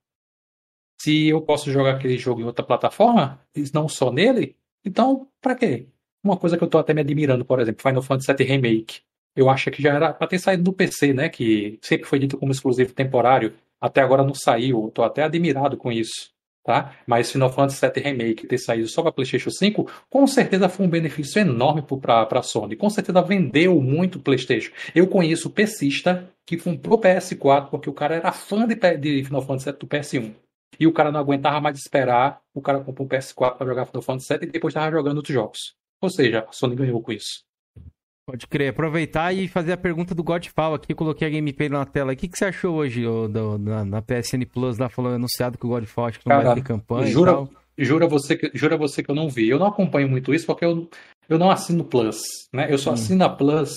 Se 1.01 1.28
eu 1.28 1.40
posso 1.43 1.70
jogar 1.70 1.97
aquele 1.97 2.18
jogo 2.18 2.40
em 2.40 2.44
outra 2.44 2.64
plataforma, 2.64 3.40
não 3.73 3.89
só 3.89 4.10
nele, 4.10 4.56
então 4.85 5.28
para 5.40 5.55
quê? 5.55 5.86
Uma 6.23 6.36
coisa 6.36 6.56
que 6.56 6.64
eu 6.64 6.68
tô 6.68 6.78
até 6.78 6.93
me 6.93 7.01
admirando, 7.01 7.44
por 7.44 7.60
exemplo, 7.60 7.82
Final 7.82 8.02
Fantasy 8.02 8.32
VII 8.32 8.47
Remake. 8.47 9.01
Eu 9.35 9.51
acho 9.51 9.70
que 9.70 9.82
já 9.82 9.94
era 9.94 10.12
para 10.12 10.27
ter 10.27 10.39
saído 10.39 10.62
do 10.64 10.73
PC, 10.73 11.12
né? 11.12 11.28
Que 11.28 11.78
sempre 11.82 12.06
foi 12.06 12.18
dito 12.18 12.39
como 12.39 12.51
exclusivo 12.51 12.93
temporário. 12.94 13.55
Até 13.81 14.01
agora 14.01 14.24
não 14.24 14.35
saiu. 14.35 14.85
Eu 14.85 14.90
tô 14.90 15.02
até 15.05 15.23
admirado 15.23 15.77
com 15.77 15.93
isso 15.93 16.36
tá? 16.66 16.93
Mas 17.06 17.30
Final 17.30 17.51
Fantasy 17.52 17.80
VII 17.80 18.02
Remake 18.02 18.47
ter 18.47 18.59
saído 18.59 18.88
só 18.88 19.01
para 19.01 19.12
PlayStation 19.12 19.51
5, 19.51 19.88
com 20.10 20.26
certeza 20.26 20.68
foi 20.68 20.84
um 20.84 20.90
benefício 20.90 21.40
enorme 21.40 21.82
para 22.02 22.28
a 22.28 22.43
Sony. 22.43 22.74
Com 22.74 22.90
certeza 22.90 23.22
vendeu 23.22 23.80
muito 23.80 24.18
PlayStation. 24.18 24.72
Eu 24.94 25.06
conheço 25.06 25.48
PCista 25.48 26.28
que 26.44 26.56
comprou 26.56 27.01
PS4 27.01 27.70
porque 27.70 27.88
o 27.88 27.94
cara 27.94 28.16
era 28.16 28.32
fã 28.32 28.66
de, 28.66 28.74
de 28.74 29.24
Final 29.24 29.43
Fantasy 29.43 29.70
VII 29.70 29.78
do 29.78 29.86
PS1. 29.86 30.34
E 30.78 30.86
o 30.86 30.93
cara 30.93 31.12
não 31.12 31.20
aguentava 31.20 31.60
mais 31.60 31.78
esperar, 31.78 32.43
o 32.52 32.60
cara 32.60 32.80
comprou 32.80 33.06
um 33.06 33.09
PS4 33.09 33.56
para 33.56 33.66
jogar 33.66 33.86
Final 33.86 34.02
Fantasy 34.02 34.34
VII 34.34 34.48
e 34.48 34.52
depois 34.52 34.72
estava 34.72 34.90
jogando 34.90 35.18
outros 35.18 35.32
jogos. 35.32 35.76
Ou 36.02 36.10
seja, 36.10 36.44
a 36.48 36.52
Sony 36.52 36.74
ganhou 36.74 37.01
com 37.01 37.12
isso. 37.12 37.44
Pode 38.28 38.48
crer. 38.48 38.70
Aproveitar 38.70 39.32
e 39.32 39.47
fazer 39.47 39.73
a 39.73 39.77
pergunta 39.77 40.12
do 40.12 40.24
Godfall 40.24 40.74
aqui. 40.74 40.93
Coloquei 40.93 41.28
a 41.28 41.31
gameplay 41.31 41.69
na 41.69 41.86
tela. 41.86 42.12
O 42.12 42.16
que, 42.16 42.27
que 42.27 42.36
você 42.36 42.47
achou 42.47 42.74
hoje 42.74 43.07
ô, 43.07 43.28
do, 43.28 43.57
na, 43.57 43.85
na, 43.85 44.03
PSN 44.03 44.44
Plus 44.53 44.78
lá 44.78 44.89
falando 44.89 45.15
anunciado 45.15 45.57
que 45.57 45.65
o 45.65 45.69
Godfall 45.69 46.07
acho 46.07 46.19
que 46.19 46.28
não 46.28 46.35
Cara, 46.35 46.47
vai 46.47 46.55
ter 46.57 46.62
campanha 46.62 47.07
jura. 47.07 47.48
Jura 47.78 48.09
você, 48.09 48.36
que, 48.36 48.51
jura 48.53 48.77
você 48.77 49.01
que 49.01 49.11
eu 49.12 49.15
não 49.15 49.28
vi. 49.28 49.48
Eu 49.48 49.61
não 49.61 49.69
acompanho 49.69 50.09
muito 50.09 50.35
isso 50.35 50.44
porque 50.44 50.65
eu, 50.65 50.90
eu 51.28 51.39
não 51.39 51.53
assino 51.53 51.85
Plus. 51.85 52.19
Né? 52.53 52.66
Eu 52.69 52.78
só 52.78 52.90
hum. 52.90 52.94
assino 52.94 53.24
a 53.24 53.28
Plus 53.28 53.77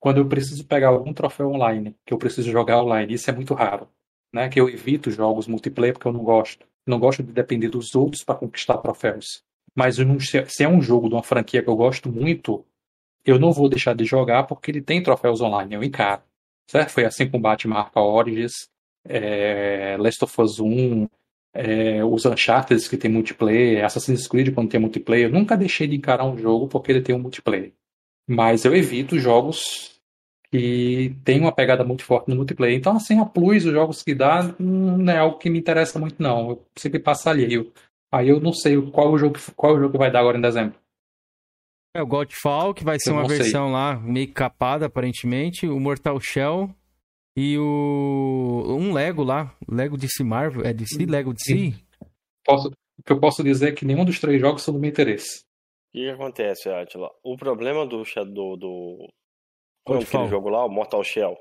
quando 0.00 0.18
eu 0.18 0.26
preciso 0.26 0.66
pegar 0.66 0.88
algum 0.88 1.12
troféu 1.12 1.52
online, 1.52 1.94
que 2.04 2.12
eu 2.12 2.18
preciso 2.18 2.50
jogar 2.50 2.82
online. 2.82 3.14
Isso 3.14 3.30
é 3.30 3.32
muito 3.32 3.54
raro. 3.54 3.88
Né? 4.34 4.48
Que 4.48 4.60
eu 4.60 4.68
evito 4.68 5.08
jogos 5.08 5.46
multiplayer 5.46 5.94
porque 5.94 6.08
eu 6.08 6.12
não 6.12 6.24
gosto. 6.24 6.66
não 6.84 6.98
gosto 6.98 7.22
de 7.22 7.32
depender 7.32 7.68
dos 7.68 7.94
outros 7.94 8.24
para 8.24 8.34
conquistar 8.34 8.78
troféus. 8.78 9.44
Mas 9.72 9.98
não, 9.98 10.18
se 10.18 10.64
é 10.64 10.68
um 10.68 10.82
jogo 10.82 11.08
de 11.08 11.14
uma 11.14 11.22
franquia 11.22 11.62
que 11.62 11.68
eu 11.68 11.76
gosto 11.76 12.10
muito, 12.10 12.64
eu 13.24 13.38
não 13.38 13.52
vou 13.52 13.68
deixar 13.68 13.94
de 13.94 14.04
jogar 14.04 14.44
porque 14.44 14.70
ele 14.70 14.82
tem 14.82 15.02
troféus 15.02 15.40
online, 15.40 15.74
eu 15.74 15.82
encaro. 15.82 16.22
Certo? 16.70 16.90
Foi 16.90 17.04
assim 17.04 17.28
com 17.28 17.40
Batman 17.40 17.90
Origins, 17.94 18.68
é, 19.06 19.96
Last 19.98 20.24
of 20.24 20.40
Us 20.40 20.60
1, 20.60 21.08
é, 21.54 22.04
os 22.04 22.24
Uncharted 22.24 22.88
que 22.88 22.96
tem 22.96 23.10
multiplayer, 23.10 23.84
Assassin's 23.84 24.26
Creed 24.26 24.54
quando 24.54 24.70
tem 24.70 24.80
multiplayer. 24.80 25.28
Eu 25.28 25.32
nunca 25.32 25.56
deixei 25.56 25.86
de 25.86 25.96
encarar 25.96 26.24
um 26.24 26.36
jogo 26.36 26.68
porque 26.68 26.90
ele 26.90 27.02
tem 27.02 27.14
um 27.14 27.18
multiplayer. 27.20 27.72
Mas 28.26 28.64
eu 28.64 28.74
evito 28.74 29.18
jogos 29.18 30.00
que 30.50 31.16
tem 31.24 31.40
uma 31.40 31.52
pegada 31.52 31.84
muito 31.84 32.04
forte 32.04 32.28
no 32.28 32.36
multiplayer. 32.36 32.76
Então, 32.78 32.96
assim, 32.96 33.18
a 33.18 33.26
Plus, 33.26 33.64
os 33.64 33.72
jogos 33.72 34.02
que 34.02 34.14
dá, 34.14 34.54
não 34.58 35.12
é 35.12 35.18
algo 35.18 35.38
que 35.38 35.50
me 35.50 35.58
interessa 35.58 35.98
muito, 35.98 36.22
não. 36.22 36.50
Eu 36.50 36.66
sempre 36.76 36.98
passo 37.00 37.28
alheio. 37.28 37.72
Aí 38.12 38.28
eu 38.28 38.40
não 38.40 38.52
sei 38.52 38.80
qual 38.92 39.12
o 39.12 39.18
jogo, 39.18 39.38
qual 39.56 39.74
o 39.74 39.78
jogo 39.80 39.92
que 39.92 39.98
vai 39.98 40.10
dar 40.10 40.20
agora 40.20 40.38
em 40.38 40.40
dezembro. 40.40 40.78
É 41.96 42.02
o 42.02 42.06
Godfall, 42.06 42.74
que 42.74 42.82
vai 42.82 42.98
ser 42.98 43.12
uma 43.12 43.28
versão 43.28 43.70
lá 43.70 43.96
meio 44.00 44.32
capada, 44.32 44.86
aparentemente. 44.86 45.68
O 45.68 45.78
Mortal 45.78 46.18
Shell. 46.20 46.68
E 47.36 47.56
o. 47.56 48.64
Um 48.66 48.92
Lego 48.92 49.22
lá. 49.22 49.56
Lego 49.68 49.96
de 49.96 50.08
si 50.08 50.24
Marvel. 50.24 50.64
É 50.64 50.72
de 50.72 50.86
si? 50.86 51.06
Lego 51.06 51.32
de 51.32 51.42
si? 51.42 51.74
Posso... 52.44 52.68
O 52.98 53.02
que 53.04 53.12
eu 53.12 53.20
posso 53.20 53.42
dizer 53.44 53.68
é 53.68 53.72
que 53.72 53.84
nenhum 53.84 54.04
dos 54.04 54.20
três 54.20 54.40
jogos 54.40 54.62
são 54.62 54.74
do 54.74 54.80
meu 54.80 54.90
interesse. 54.90 55.44
O 55.88 55.92
que 55.92 56.10
acontece, 56.10 56.68
Atila? 56.68 57.10
O 57.22 57.36
problema 57.36 57.86
do. 57.86 58.02
do, 58.02 58.56
do... 58.56 59.08
Qual 59.84 60.00
é 60.00 60.02
aquele 60.02 60.28
jogo 60.28 60.48
lá? 60.48 60.64
O 60.64 60.68
Mortal 60.68 61.04
Shell. 61.04 61.36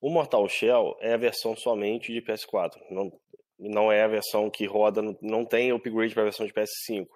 O 0.00 0.10
Mortal 0.10 0.48
Shell 0.48 0.96
é 1.00 1.12
a 1.12 1.18
versão 1.18 1.54
somente 1.54 2.12
de 2.12 2.22
PS4. 2.22 2.78
Não, 2.90 3.12
não 3.58 3.92
é 3.92 4.02
a 4.02 4.08
versão 4.08 4.48
que 4.48 4.66
roda. 4.66 5.02
Não 5.20 5.44
tem 5.44 5.70
upgrade 5.70 6.14
para 6.14 6.22
a 6.22 6.26
versão 6.26 6.46
de 6.46 6.52
PS5. 6.52 7.06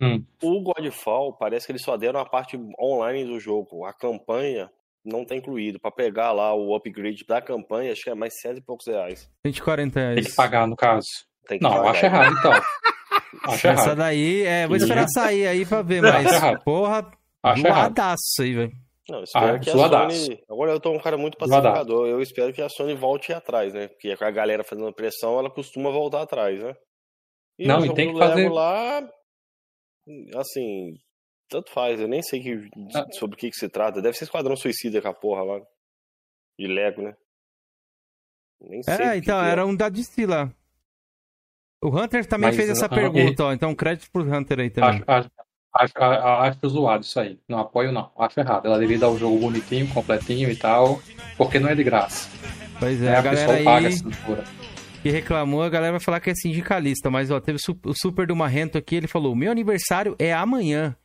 Hum. 0.00 0.24
O 0.42 0.60
Godfall 0.60 1.32
parece 1.36 1.66
que 1.66 1.72
eles 1.72 1.82
só 1.82 1.96
deram 1.96 2.20
a 2.20 2.24
parte 2.24 2.58
online 2.80 3.24
do 3.24 3.38
jogo. 3.38 3.84
A 3.84 3.92
campanha 3.92 4.70
não 5.04 5.24
tá 5.24 5.36
incluído. 5.36 5.78
Para 5.78 5.90
pegar 5.90 6.32
lá 6.32 6.54
o 6.54 6.74
upgrade 6.74 7.24
da 7.26 7.40
campanha, 7.40 7.92
acho 7.92 8.02
que 8.02 8.10
é 8.10 8.14
mais 8.14 8.40
cento 8.40 8.58
e 8.58 8.62
poucos 8.62 8.86
reais. 8.86 9.30
140 9.46 10.00
reais. 10.00 10.14
Tem 10.16 10.24
que 10.24 10.36
pagar, 10.36 10.66
no 10.66 10.76
caso. 10.76 11.06
não, 11.60 11.70
pagar. 11.70 11.90
acho 11.90 12.06
errado, 12.06 12.36
então. 12.38 12.52
acho 13.52 13.68
Essa 13.68 13.82
errado. 13.82 13.98
daí, 13.98 14.42
é, 14.42 14.66
vou 14.66 14.76
esperar 14.76 15.06
sair 15.08 15.46
aí 15.46 15.66
pra 15.66 15.82
ver, 15.82 16.02
mas, 16.02 16.62
porra, 16.64 17.10
acho 17.42 17.62
zoadaço 17.62 18.42
aí, 18.42 18.54
velho. 18.54 18.84
Não, 19.08 19.22
espero 19.22 19.56
ah, 19.56 19.58
que 19.58 19.68
a 19.68 19.72
Sony. 19.74 20.40
Agora 20.48 20.72
eu 20.72 20.80
tô 20.80 20.90
um 20.90 20.98
cara 20.98 21.18
muito 21.18 21.36
pacificador. 21.36 22.06
Eu 22.06 22.22
espero 22.22 22.54
que 22.54 22.62
a 22.62 22.70
Sony 22.70 22.94
volte 22.94 23.34
atrás, 23.34 23.74
né? 23.74 23.88
Porque 23.88 24.16
a 24.18 24.30
galera 24.30 24.64
fazendo 24.64 24.90
pressão, 24.94 25.38
ela 25.38 25.50
costuma 25.50 25.90
voltar 25.90 26.22
atrás, 26.22 26.62
né? 26.62 26.74
E 27.58 27.66
não, 27.66 27.84
e 27.84 27.92
tem 27.92 28.12
que 28.12 28.18
fazer. 28.18 28.48
lá, 28.48 29.06
assim, 30.36 30.98
tanto 31.48 31.70
faz, 31.70 32.00
eu 32.00 32.08
nem 32.08 32.22
sei 32.22 32.40
que, 32.40 32.70
ah. 32.94 33.06
sobre 33.12 33.36
o 33.36 33.38
que, 33.38 33.50
que 33.50 33.56
se 33.56 33.68
trata. 33.68 34.02
Deve 34.02 34.16
ser 34.16 34.24
Esquadrão 34.24 34.56
Suicida 34.56 35.00
com 35.00 35.08
a 35.08 35.14
porra 35.14 35.42
lá. 35.42 35.60
De 36.58 36.66
Lego, 36.66 37.02
né? 37.02 37.14
Nem 38.60 38.82
sei. 38.82 38.94
É, 38.94 39.16
então, 39.16 39.40
que 39.40 39.48
era 39.48 39.62
é. 39.62 39.64
um 39.64 39.74
da 39.74 39.88
DC 39.88 40.26
lá. 40.26 40.52
O 41.82 41.88
Hunter 41.88 42.24
também 42.26 42.48
Mas, 42.48 42.56
fez 42.56 42.70
essa 42.70 42.88
não, 42.88 42.96
pergunta, 42.96 43.42
e... 43.42 43.46
ó. 43.46 43.52
Então, 43.52 43.74
crédito 43.74 44.10
pro 44.10 44.22
Hunter 44.22 44.60
aí 44.60 44.70
também. 44.70 45.02
Acho, 45.06 45.30
acho, 45.74 45.92
acho, 45.98 45.98
acho 45.98 46.68
zoado 46.68 47.04
isso 47.04 47.20
aí. 47.20 47.38
Não 47.48 47.58
apoio, 47.58 47.92
não. 47.92 48.10
Acho 48.16 48.40
errado. 48.40 48.66
Ela 48.66 48.78
deveria 48.78 49.00
dar 49.00 49.10
o 49.10 49.18
jogo 49.18 49.38
bonitinho, 49.38 49.92
completinho 49.92 50.48
e 50.50 50.56
tal. 50.56 51.00
Porque 51.36 51.58
não 51.58 51.68
é 51.68 51.74
de 51.74 51.84
graça. 51.84 52.30
Pois 52.78 53.02
é, 53.02 53.06
é 53.06 53.16
a, 53.16 53.18
a 53.18 53.22
galera 53.22 53.52
aí... 53.52 53.64
paga 53.64 53.88
que 55.04 55.10
reclamou, 55.10 55.62
a 55.62 55.68
galera 55.68 55.92
vai 55.92 56.00
falar 56.00 56.18
que 56.18 56.30
é 56.30 56.34
sindicalista, 56.34 57.10
mas 57.10 57.30
ó, 57.30 57.38
teve 57.38 57.58
o 57.84 57.92
super 57.94 58.26
do 58.26 58.34
Marrento 58.34 58.78
aqui, 58.78 58.96
ele 58.96 59.06
falou: 59.06 59.36
"Meu 59.36 59.52
aniversário 59.52 60.16
é 60.18 60.32
amanhã. 60.32 60.96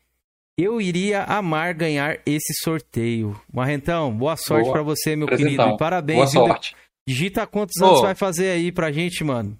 Eu 0.58 0.80
iria 0.80 1.24
amar 1.24 1.74
ganhar 1.74 2.18
esse 2.26 2.54
sorteio." 2.64 3.40
Marrentão, 3.54 4.16
boa 4.18 4.38
sorte 4.38 4.72
para 4.72 4.82
você, 4.82 5.18
meu 5.18 5.28
querido. 5.28 5.62
E 5.62 5.78
parabéns. 5.78 6.34
Boa 6.34 6.48
sorte. 6.48 6.78
Digita 7.06 7.46
quantos 7.46 7.76
anos 7.82 8.00
você 8.00 8.06
vai 8.06 8.16
fazer 8.16 8.52
aí 8.52 8.72
pra 8.72 8.90
gente, 8.90 9.22
mano. 9.22 9.60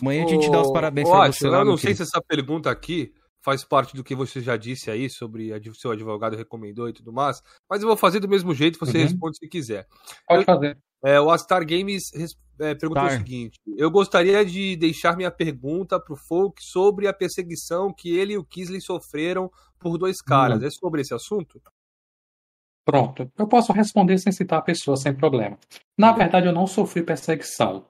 Amanhã 0.00 0.24
a 0.24 0.28
gente 0.28 0.50
dá 0.50 0.62
os 0.62 0.72
parabéns 0.72 1.08
pra 1.08 1.30
você 1.30 1.46
lá, 1.46 1.58
Eu 1.58 1.64
não 1.66 1.76
sei 1.76 1.94
se 1.94 2.02
essa 2.02 2.22
pergunta 2.26 2.70
aqui 2.70 3.12
faz 3.44 3.62
parte 3.62 3.94
do 3.94 4.02
que 4.02 4.14
você 4.14 4.40
já 4.40 4.56
disse 4.56 4.90
aí 4.90 5.10
sobre 5.10 5.52
o 5.52 5.74
seu 5.74 5.90
advogado 5.90 6.34
recomendou 6.34 6.88
e 6.88 6.92
tudo 6.92 7.12
mais, 7.12 7.40
mas 7.70 7.82
eu 7.82 7.88
vou 7.88 7.96
fazer 7.96 8.20
do 8.20 8.28
mesmo 8.28 8.52
jeito, 8.54 8.78
você 8.78 8.98
uhum. 8.98 9.04
responde 9.04 9.36
se 9.36 9.48
quiser. 9.48 9.86
Pode 10.26 10.42
eu, 10.42 10.44
fazer. 10.46 10.78
É, 11.06 11.20
o 11.20 11.30
Astar 11.30 11.64
Games 11.64 12.10
é, 12.58 12.74
perguntou 12.74 13.04
o 13.04 13.10
seguinte: 13.10 13.60
Eu 13.76 13.88
gostaria 13.92 14.44
de 14.44 14.74
deixar 14.74 15.16
minha 15.16 15.30
pergunta 15.30 16.00
para 16.00 16.12
o 16.12 16.16
Folk 16.16 16.60
sobre 16.60 17.06
a 17.06 17.12
perseguição 17.12 17.94
que 17.96 18.18
ele 18.18 18.32
e 18.32 18.38
o 18.38 18.44
Kisley 18.44 18.80
sofreram 18.80 19.48
por 19.78 19.96
dois 19.98 20.20
caras. 20.20 20.60
Hum. 20.60 20.66
É 20.66 20.70
sobre 20.70 21.02
esse 21.02 21.14
assunto? 21.14 21.62
Pronto. 22.84 23.30
Eu 23.38 23.46
posso 23.46 23.72
responder 23.72 24.18
sem 24.18 24.32
citar 24.32 24.58
a 24.58 24.62
pessoa, 24.62 24.96
sem 24.96 25.14
problema. 25.14 25.56
Na 25.96 26.10
verdade, 26.10 26.46
eu 26.48 26.52
não 26.52 26.66
sofri 26.66 27.04
perseguição, 27.04 27.86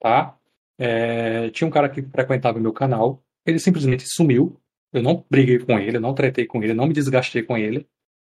tá? 0.00 0.36
É, 0.76 1.50
tinha 1.50 1.68
um 1.68 1.70
cara 1.70 1.88
que 1.88 2.02
frequentava 2.02 2.58
o 2.58 2.60
meu 2.60 2.72
canal, 2.72 3.22
ele 3.44 3.60
simplesmente 3.60 4.04
sumiu. 4.08 4.60
Eu 4.92 5.04
não 5.04 5.24
briguei 5.30 5.60
com 5.60 5.78
ele, 5.78 6.00
não 6.00 6.14
tretei 6.14 6.46
com 6.46 6.60
ele, 6.64 6.74
não 6.74 6.88
me 6.88 6.94
desgastei 6.94 7.44
com 7.44 7.56
ele. 7.56 7.88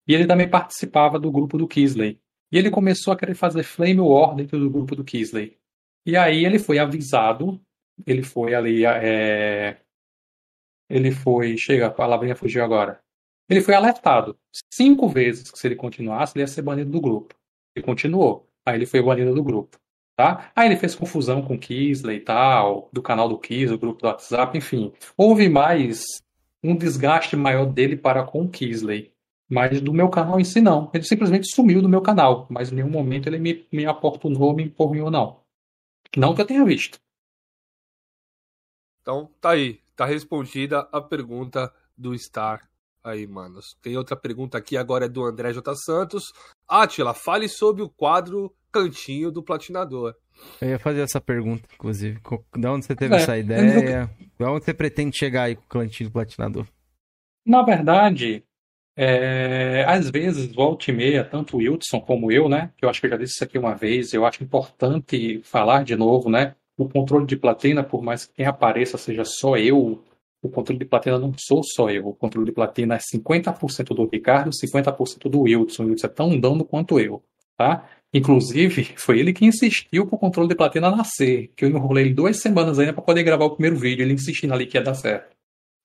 E 0.07 0.15
ele 0.15 0.26
também 0.26 0.49
participava 0.49 1.19
do 1.19 1.31
grupo 1.31 1.55
do 1.55 1.68
Kisley. 1.68 2.19
E 2.53 2.57
ele 2.59 2.69
começou 2.69 3.11
a 3.11 3.17
querer 3.17 3.34
fazer 3.34 3.63
flame 3.63 3.99
war 3.99 4.35
dentro 4.35 4.59
do 4.59 4.69
grupo 4.69 4.95
do 4.95 5.03
Kisley. 5.03 5.57
E 6.05 6.15
aí 6.15 6.45
ele 6.45 6.59
foi 6.59 6.77
avisado, 6.77 7.59
ele 8.05 8.21
foi 8.21 8.53
ali, 8.53 8.85
é... 8.85 9.81
ele 10.88 11.11
foi, 11.11 11.57
chega, 11.57 11.88
a 11.88 11.91
palavrinha 11.91 12.35
fugiu 12.35 12.63
agora. 12.63 13.01
Ele 13.49 13.59
foi 13.59 13.73
alertado 13.73 14.38
cinco 14.71 15.09
vezes 15.09 15.49
que 15.49 15.57
se 15.57 15.67
ele 15.67 15.75
continuasse, 15.75 16.38
ele 16.38 16.43
ia 16.43 16.47
ser 16.47 16.61
banido 16.61 16.91
do 16.91 17.01
grupo. 17.01 17.34
Ele 17.75 17.84
continuou. 17.84 18.47
Aí 18.63 18.75
ele 18.75 18.85
foi 18.85 19.01
banido 19.01 19.34
do 19.34 19.43
grupo. 19.43 19.80
Tá? 20.15 20.51
Aí 20.55 20.67
ele 20.67 20.77
fez 20.77 20.93
confusão 20.93 21.41
com 21.41 21.55
o 21.55 21.59
Kisley 21.59 22.17
e 22.17 22.21
tal, 22.21 22.88
do 22.93 23.01
canal 23.01 23.27
do 23.27 23.39
Kisley, 23.39 23.69
do 23.69 23.80
grupo 23.80 24.01
do 24.01 24.07
WhatsApp, 24.07 24.55
enfim. 24.55 24.93
Houve 25.17 25.49
mais 25.49 26.03
um 26.63 26.75
desgaste 26.75 27.35
maior 27.35 27.65
dele 27.65 27.97
para 27.97 28.23
com 28.23 28.43
o 28.43 28.49
Kisley. 28.49 29.12
Mas 29.53 29.80
do 29.80 29.93
meu 29.93 30.09
canal 30.09 30.39
em 30.39 30.43
si, 30.43 30.59
não. 30.59 30.89
Ele 30.91 31.03
simplesmente 31.03 31.53
sumiu 31.53 31.80
do 31.80 31.88
meu 31.88 32.01
canal. 32.01 32.47
Mas 32.49 32.71
em 32.71 32.75
nenhum 32.75 32.89
momento 32.89 33.27
ele 33.27 33.38
me, 33.38 33.67
me 33.71 33.85
aportunou, 33.85 34.55
me 34.55 34.63
empurrou, 34.63 35.11
não. 35.11 35.41
Não 36.17 36.34
que 36.34 36.41
eu 36.41 36.45
tenha 36.47 36.65
visto. 36.65 36.97
Então, 39.01 39.30
tá 39.39 39.51
aí. 39.51 39.80
tá 39.95 40.05
respondida 40.05 40.88
a 40.91 40.99
pergunta 40.99 41.71
do 41.95 42.17
Star 42.17 42.67
aí, 43.03 43.27
manos. 43.27 43.77
Tem 43.80 43.95
outra 43.95 44.15
pergunta 44.15 44.57
aqui 44.57 44.75
agora 44.75 45.05
é 45.05 45.09
do 45.09 45.23
André 45.23 45.53
J. 45.53 45.75
Santos. 45.75 46.34
Atila, 46.67 47.13
fale 47.13 47.47
sobre 47.47 47.84
o 47.84 47.89
quadro 47.89 48.51
Cantinho 48.71 49.30
do 49.30 49.43
Platinador. 49.43 50.15
Eu 50.59 50.69
ia 50.69 50.80
fazer 50.80 51.01
essa 51.01 51.21
pergunta, 51.21 51.69
inclusive. 51.75 52.19
Da 52.57 52.73
onde 52.73 52.88
você 52.88 52.95
teve 52.95 53.13
é, 53.13 53.17
essa 53.17 53.38
ideia? 53.38 54.09
Da 54.39 54.51
onde 54.51 54.65
você 54.65 54.73
pretende 54.73 55.15
chegar 55.15 55.43
aí 55.43 55.55
com 55.55 55.63
o 55.63 55.67
Cantinho 55.67 56.09
do 56.09 56.13
Platinador? 56.13 56.65
Na 57.45 57.61
verdade, 57.61 58.43
é, 58.95 59.85
às 59.87 60.09
vezes, 60.09 60.53
volta 60.53 60.91
e 60.91 60.93
meia, 60.93 61.23
tanto 61.23 61.57
o 61.57 61.59
Wilson 61.59 61.99
como 62.01 62.31
eu, 62.31 62.47
né? 62.47 62.71
Que 62.77 62.85
eu 62.85 62.89
acho 62.89 62.99
que 62.99 63.07
eu 63.07 63.11
já 63.11 63.17
disse 63.17 63.33
isso 63.33 63.43
aqui 63.43 63.57
uma 63.57 63.75
vez, 63.75 64.13
eu 64.13 64.25
acho 64.25 64.43
importante 64.43 65.41
falar 65.43 65.83
de 65.83 65.95
novo, 65.95 66.29
né? 66.29 66.55
O 66.77 66.87
controle 66.87 67.25
de 67.25 67.35
platina, 67.35 67.83
por 67.83 68.01
mais 68.03 68.25
que 68.25 68.33
quem 68.35 68.45
apareça 68.45 68.97
seja 68.97 69.23
só 69.25 69.57
eu, 69.57 70.03
o 70.43 70.49
controle 70.49 70.79
de 70.79 70.85
platina 70.85 71.17
não 71.17 71.33
sou 71.37 71.63
só 71.63 71.89
eu. 71.89 72.07
O 72.07 72.13
controle 72.13 72.45
de 72.45 72.51
platina 72.51 72.95
é 72.95 72.99
50% 72.99 73.95
do 73.95 74.05
Ricardo, 74.05 74.51
50% 74.51 75.29
do 75.29 75.41
Wilson. 75.41 75.83
O 75.83 75.87
Wilson 75.87 76.07
é 76.07 76.09
tão 76.09 76.39
dano 76.39 76.65
quanto 76.65 76.99
eu, 76.99 77.23
tá? 77.57 77.87
Inclusive, 78.13 78.93
foi 78.97 79.19
ele 79.19 79.33
que 79.33 79.45
insistiu 79.45 80.05
para 80.05 80.15
o 80.15 80.19
controle 80.19 80.49
de 80.49 80.55
platina 80.55 80.91
nascer, 80.91 81.51
que 81.55 81.65
eu 81.65 81.69
enrolei 81.69 82.05
ele 82.05 82.13
duas 82.13 82.39
semanas 82.41 82.77
ainda 82.77 82.93
para 82.93 83.01
poder 83.01 83.23
gravar 83.23 83.45
o 83.45 83.51
primeiro 83.51 83.77
vídeo, 83.77 84.03
ele 84.03 84.13
insistindo 84.13 84.53
ali 84.53 84.67
que 84.67 84.77
ia 84.77 84.83
dar 84.83 84.93
certo. 84.93 85.33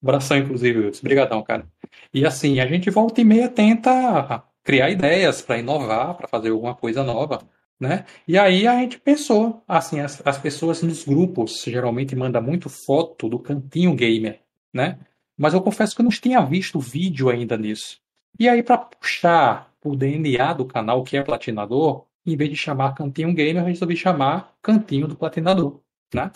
Abração, 0.02 0.38
inclusive, 0.38 0.78
Wilson. 0.78 1.00
Obrigadão, 1.00 1.42
cara. 1.42 1.66
E 2.12 2.24
assim, 2.24 2.60
a 2.60 2.66
gente 2.66 2.90
volta 2.90 3.20
e 3.20 3.24
meia 3.24 3.48
tenta 3.48 4.44
criar 4.62 4.90
ideias 4.90 5.42
para 5.42 5.58
inovar, 5.58 6.14
para 6.14 6.28
fazer 6.28 6.50
alguma 6.50 6.74
coisa 6.74 7.02
nova, 7.02 7.42
né? 7.80 8.04
E 8.26 8.38
aí 8.38 8.66
a 8.66 8.78
gente 8.80 9.00
pensou, 9.00 9.62
assim, 9.66 10.00
as, 10.00 10.24
as 10.26 10.38
pessoas 10.38 10.82
nos 10.82 11.04
grupos 11.04 11.62
geralmente 11.64 12.14
mandam 12.14 12.42
muito 12.42 12.68
foto 12.68 13.28
do 13.28 13.38
cantinho 13.38 13.94
gamer, 13.94 14.40
né? 14.72 14.98
Mas 15.36 15.54
eu 15.54 15.62
confesso 15.62 15.94
que 15.94 16.00
eu 16.00 16.04
não 16.04 16.10
tinha 16.10 16.44
visto 16.44 16.80
vídeo 16.80 17.28
ainda 17.28 17.56
nisso. 17.56 18.00
E 18.38 18.48
aí, 18.48 18.62
para 18.62 18.78
puxar 18.78 19.72
o 19.84 19.96
DNA 19.96 20.52
do 20.52 20.64
canal, 20.66 21.02
que 21.04 21.16
é 21.16 21.22
Platinador, 21.22 22.06
em 22.26 22.36
vez 22.36 22.50
de 22.50 22.56
chamar 22.56 22.94
Cantinho 22.94 23.32
Gamer, 23.32 23.62
eu 23.62 23.66
resolvi 23.66 23.96
chamar 23.96 24.54
Cantinho 24.60 25.08
do 25.08 25.16
Platinador, 25.16 25.80
né? 26.14 26.30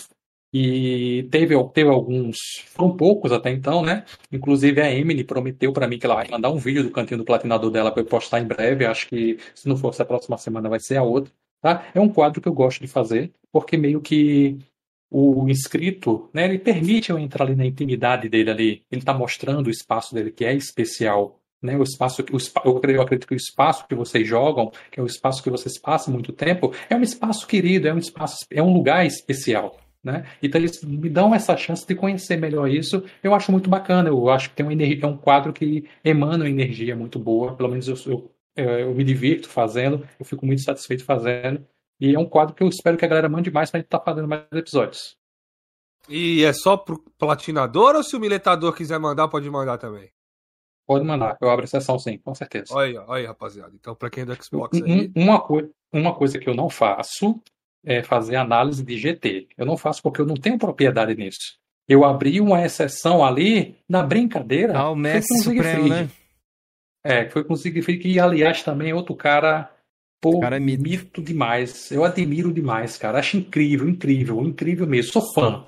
E 0.53 1.27
teve, 1.31 1.55
teve 1.73 1.89
alguns, 1.89 2.37
foram 2.67 2.95
poucos 2.95 3.33
até 3.33 3.51
então, 3.51 3.83
né? 3.83 4.05
Inclusive 4.31 4.83
a 4.83 4.91
Emily 4.91 5.25
prometeu 5.25 5.73
para 5.73 5.89
mim 5.89 5.99
que 5.99 6.05
ela 6.05 6.17
vai 6.17 6.29
mandar 6.29 6.51
um 6.51 6.59
vídeo 6.59 6.83
do 6.83 6.91
cantinho 6.91 7.19
do 7.19 7.25
platinador 7.25 7.71
dela 7.71 7.91
para 7.91 8.03
eu 8.03 8.07
postar 8.07 8.41
em 8.41 8.45
breve. 8.45 8.85
Acho 8.85 9.09
que 9.09 9.39
se 9.55 9.67
não 9.67 9.77
fosse 9.77 10.03
a 10.03 10.05
próxima 10.05 10.37
semana 10.37 10.69
vai 10.69 10.79
ser 10.79 10.97
a 10.97 11.03
outra, 11.03 11.33
tá? 11.61 11.87
É 11.95 12.01
um 12.01 12.09
quadro 12.09 12.41
que 12.41 12.49
eu 12.49 12.53
gosto 12.53 12.81
de 12.81 12.87
fazer, 12.87 13.33
porque 13.51 13.79
meio 13.79 14.01
que 14.03 14.59
o 15.11 15.49
inscrito, 15.49 16.31
né, 16.33 16.47
ele 16.47 16.59
permite 16.59 17.11
eu 17.11 17.19
entrar 17.19 17.45
ali 17.45 17.55
na 17.55 17.67
intimidade 17.67 18.29
dele 18.29 18.51
ali. 18.51 18.83
Ele 18.91 19.01
está 19.01 19.13
mostrando 19.13 19.67
o 19.67 19.71
espaço 19.71 20.15
dele 20.15 20.31
que 20.31 20.45
é 20.45 20.55
especial, 20.55 21.39
né, 21.63 21.77
o 21.77 21.83
espaço, 21.83 22.23
o, 22.23 22.39
eu 22.65 23.03
acredito 23.03 23.27
que 23.27 23.35
o 23.35 23.37
espaço 23.37 23.87
que 23.87 23.95
vocês 23.95 24.27
jogam, 24.27 24.73
que 24.91 24.99
é 24.99 25.03
o 25.03 25.07
espaço 25.07 25.43
que 25.43 25.51
vocês 25.51 25.79
passam 25.79 26.13
muito 26.13 26.33
tempo, 26.33 26.75
é 26.91 26.97
um 26.97 27.03
espaço 27.03 27.47
querido, 27.47 27.87
é 27.89 27.95
um 27.95 27.99
espaço, 27.99 28.39
é 28.51 28.63
um 28.63 28.73
lugar 28.73 29.07
especial. 29.07 29.79
Né? 30.03 30.27
Então 30.43 30.61
eles 30.61 30.83
me 30.83 31.09
dão 31.09 31.33
essa 31.33 31.57
chance 31.57 31.87
de 31.87 31.95
conhecer 31.95 32.37
melhor 32.37 32.69
isso. 32.69 33.05
Eu 33.23 33.35
acho 33.35 33.53
muito 33.53 33.71
bacana. 33.71 34.09
Eu 34.09 34.29
acho 34.29 34.51
que 34.51 34.57
tem 34.57 34.67
uma 34.67 34.73
energia, 34.73 35.05
é 35.05 35.07
um 35.07 35.17
quadro 35.17 35.53
que 35.53 35.89
emana 36.05 36.45
uma 36.45 36.51
energia 36.51 36.97
muito 36.97 37.19
boa. 37.19 37.55
Pelo 37.55 37.69
menos 37.69 37.87
eu, 37.87 37.97
eu, 38.07 38.31
é, 38.57 38.83
eu, 38.83 38.93
me 38.95 39.05
divirto 39.05 39.49
fazendo. 39.49 40.07
Eu 40.19 40.25
fico 40.25 40.45
muito 40.45 40.63
satisfeito 40.63 41.05
fazendo. 41.05 41.65
E 42.01 42.15
é 42.15 42.19
um 42.19 42.27
quadro 42.27 42.55
que 42.55 42.65
eu 42.65 42.69
espero 42.69 42.97
que 42.97 43.05
a 43.05 43.09
galera 43.09 43.29
mande 43.29 43.51
mais 43.51 43.71
para 43.71 43.79
a 43.79 43.81
gente 43.81 43.87
estar 43.87 44.01
tá 44.01 44.05
fazendo 44.05 44.27
mais 44.27 44.43
episódios. 44.53 45.17
E 46.09 46.43
é 46.43 46.53
só 46.53 46.77
pro 46.77 46.99
platinador 47.17 47.95
ou 47.95 48.03
se 48.03 48.17
o 48.17 48.21
miletador 48.21 48.75
quiser 48.75 48.99
mandar, 48.99 49.29
pode 49.29 49.49
mandar 49.49 49.79
também? 49.79 50.11
Pode 50.85 51.05
mandar, 51.05 51.39
eu 51.41 51.49
abro 51.49 51.65
exceção 51.65 51.97
sim, 51.97 52.19
com 52.19 52.35
certeza. 52.35 52.75
Olha 52.75 52.87
aí, 52.87 53.07
olha 53.07 53.21
aí 53.21 53.27
rapaziada. 53.27 53.73
Então, 53.73 53.95
para 53.95 54.11
quem 54.11 54.25
é 54.25 54.27
do 54.27 54.45
Xbox 54.45 54.83
aí... 54.83 55.13
Uma, 55.15 55.41
uma 55.93 56.15
coisa 56.15 56.41
que 56.41 56.49
eu 56.49 56.55
não 56.55 56.69
faço 56.69 57.41
é, 57.85 58.03
fazer 58.03 58.37
análise 58.37 58.85
de 58.85 58.97
GT. 58.97 59.49
Eu 59.57 59.67
não 59.67 59.77
faço 59.77 60.03
porque 60.03 60.21
eu 60.21 60.27
não 60.27 60.37
tenho 60.37 60.59
propriedade 60.59 61.15
nisso. 61.15 61.59
Eu 61.89 62.05
abri 62.05 62.41
uma 62.41 62.65
exceção 62.65 63.25
ali 63.25 63.77
na 63.89 64.03
brincadeira. 64.03 64.79
Ah, 64.79 64.91
o 64.91 64.97
Messi 64.97 65.39
Supremo, 65.39 65.89
né? 65.89 66.09
É, 67.05 67.29
foi 67.29 67.43
com 67.43 67.55
o 67.55 67.57
Siegfried, 67.57 68.01
que 68.01 68.21
aliás 68.21 68.63
também 68.63 68.91
é 68.91 68.95
outro 68.95 69.17
cara, 69.17 69.71
pô, 70.21 70.39
cara 70.41 70.57
é 70.57 70.61
mito. 70.61 70.83
mito 70.83 71.23
demais. 71.23 71.91
Eu 71.91 72.05
admiro 72.05 72.53
demais, 72.53 72.97
cara. 72.97 73.19
Acho 73.19 73.37
incrível, 73.37 73.89
incrível, 73.89 74.41
incrível 74.43 74.87
mesmo. 74.87 75.13
Sou 75.13 75.35
fã. 75.35 75.67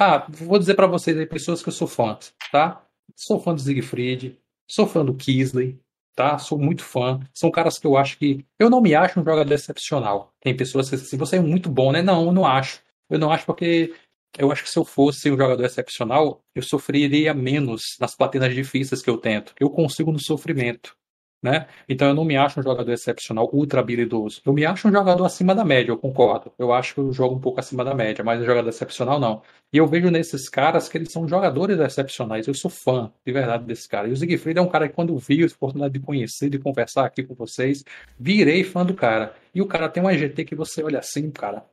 Ah, 0.00 0.26
vou 0.28 0.58
dizer 0.58 0.74
para 0.74 0.86
vocês 0.86 1.16
aí, 1.16 1.26
pessoas 1.26 1.62
que 1.62 1.68
eu 1.68 1.72
sou 1.72 1.86
fã, 1.86 2.18
tá? 2.50 2.84
Sou 3.14 3.38
fã 3.38 3.54
do 3.54 3.60
Siegfried, 3.60 4.38
sou 4.66 4.86
fã 4.86 5.04
do 5.04 5.14
Kisley, 5.14 5.78
tá? 6.14 6.38
Sou 6.38 6.58
muito 6.58 6.84
fã. 6.84 7.20
São 7.34 7.50
caras 7.50 7.78
que 7.78 7.86
eu 7.86 7.96
acho 7.96 8.18
que. 8.18 8.44
Eu 8.58 8.70
não 8.70 8.80
me 8.80 8.94
acho 8.94 9.20
um 9.20 9.24
jogador 9.24 9.52
excepcional. 9.52 10.32
Tem 10.40 10.56
pessoas 10.56 10.88
que 10.88 10.96
assim, 10.96 11.16
você 11.16 11.36
é 11.36 11.40
muito 11.40 11.70
bom, 11.70 11.92
né? 11.92 12.02
Não, 12.02 12.26
eu 12.26 12.32
não 12.32 12.46
acho. 12.46 12.80
Eu 13.10 13.18
não 13.18 13.30
acho 13.30 13.44
porque 13.46 13.94
eu 14.38 14.50
acho 14.50 14.62
que 14.62 14.70
se 14.70 14.78
eu 14.78 14.84
fosse 14.84 15.30
um 15.30 15.36
jogador 15.36 15.64
excepcional, 15.64 16.42
eu 16.54 16.62
sofreria 16.62 17.34
menos 17.34 17.96
nas 18.00 18.14
platinas 18.14 18.54
difíceis 18.54 19.02
que 19.02 19.10
eu 19.10 19.18
tento. 19.18 19.54
Eu 19.60 19.70
consigo 19.70 20.10
no 20.10 20.18
sofrimento 20.18 20.96
né? 21.42 21.66
Então 21.88 22.08
eu 22.08 22.14
não 22.14 22.24
me 22.24 22.36
acho 22.36 22.60
um 22.60 22.62
jogador 22.62 22.92
excepcional, 22.92 23.50
ultra 23.52 23.80
habilidoso. 23.80 24.40
Eu 24.46 24.52
me 24.52 24.64
acho 24.64 24.88
um 24.88 24.92
jogador 24.92 25.24
acima 25.24 25.54
da 25.54 25.64
média, 25.64 25.90
eu 25.90 25.98
concordo. 25.98 26.52
Eu 26.56 26.72
acho 26.72 26.94
que 26.94 27.00
eu 27.00 27.12
jogo 27.12 27.34
um 27.34 27.40
pouco 27.40 27.58
acima 27.58 27.84
da 27.84 27.94
média, 27.94 28.24
mas 28.24 28.40
um 28.40 28.44
jogador 28.44 28.68
excepcional 28.68 29.18
não. 29.18 29.42
E 29.72 29.78
eu 29.78 29.86
vejo 29.86 30.08
nesses 30.10 30.48
caras 30.48 30.88
que 30.88 30.96
eles 30.96 31.10
são 31.10 31.26
jogadores 31.26 31.78
excepcionais. 31.80 32.46
Eu 32.46 32.54
sou 32.54 32.70
fã, 32.70 33.12
de 33.26 33.32
verdade, 33.32 33.64
desse 33.64 33.88
cara. 33.88 34.08
E 34.08 34.12
o 34.12 34.16
Siegfried 34.16 34.58
é 34.58 34.62
um 34.62 34.68
cara 34.68 34.88
que 34.88 34.94
quando 34.94 35.16
vi 35.18 35.42
a 35.42 35.46
oportunidade 35.46 35.94
de 35.94 36.00
conhecer, 36.00 36.48
de 36.48 36.58
conversar 36.58 37.04
aqui 37.06 37.24
com 37.24 37.34
vocês, 37.34 37.84
virei 38.18 38.62
fã 38.62 38.86
do 38.86 38.94
cara. 38.94 39.34
E 39.54 39.60
o 39.60 39.66
cara 39.66 39.88
tem 39.88 40.02
um 40.02 40.10
EGT 40.10 40.44
que 40.44 40.54
você 40.54 40.82
olha 40.82 41.00
assim, 41.00 41.30
cara, 41.30 41.64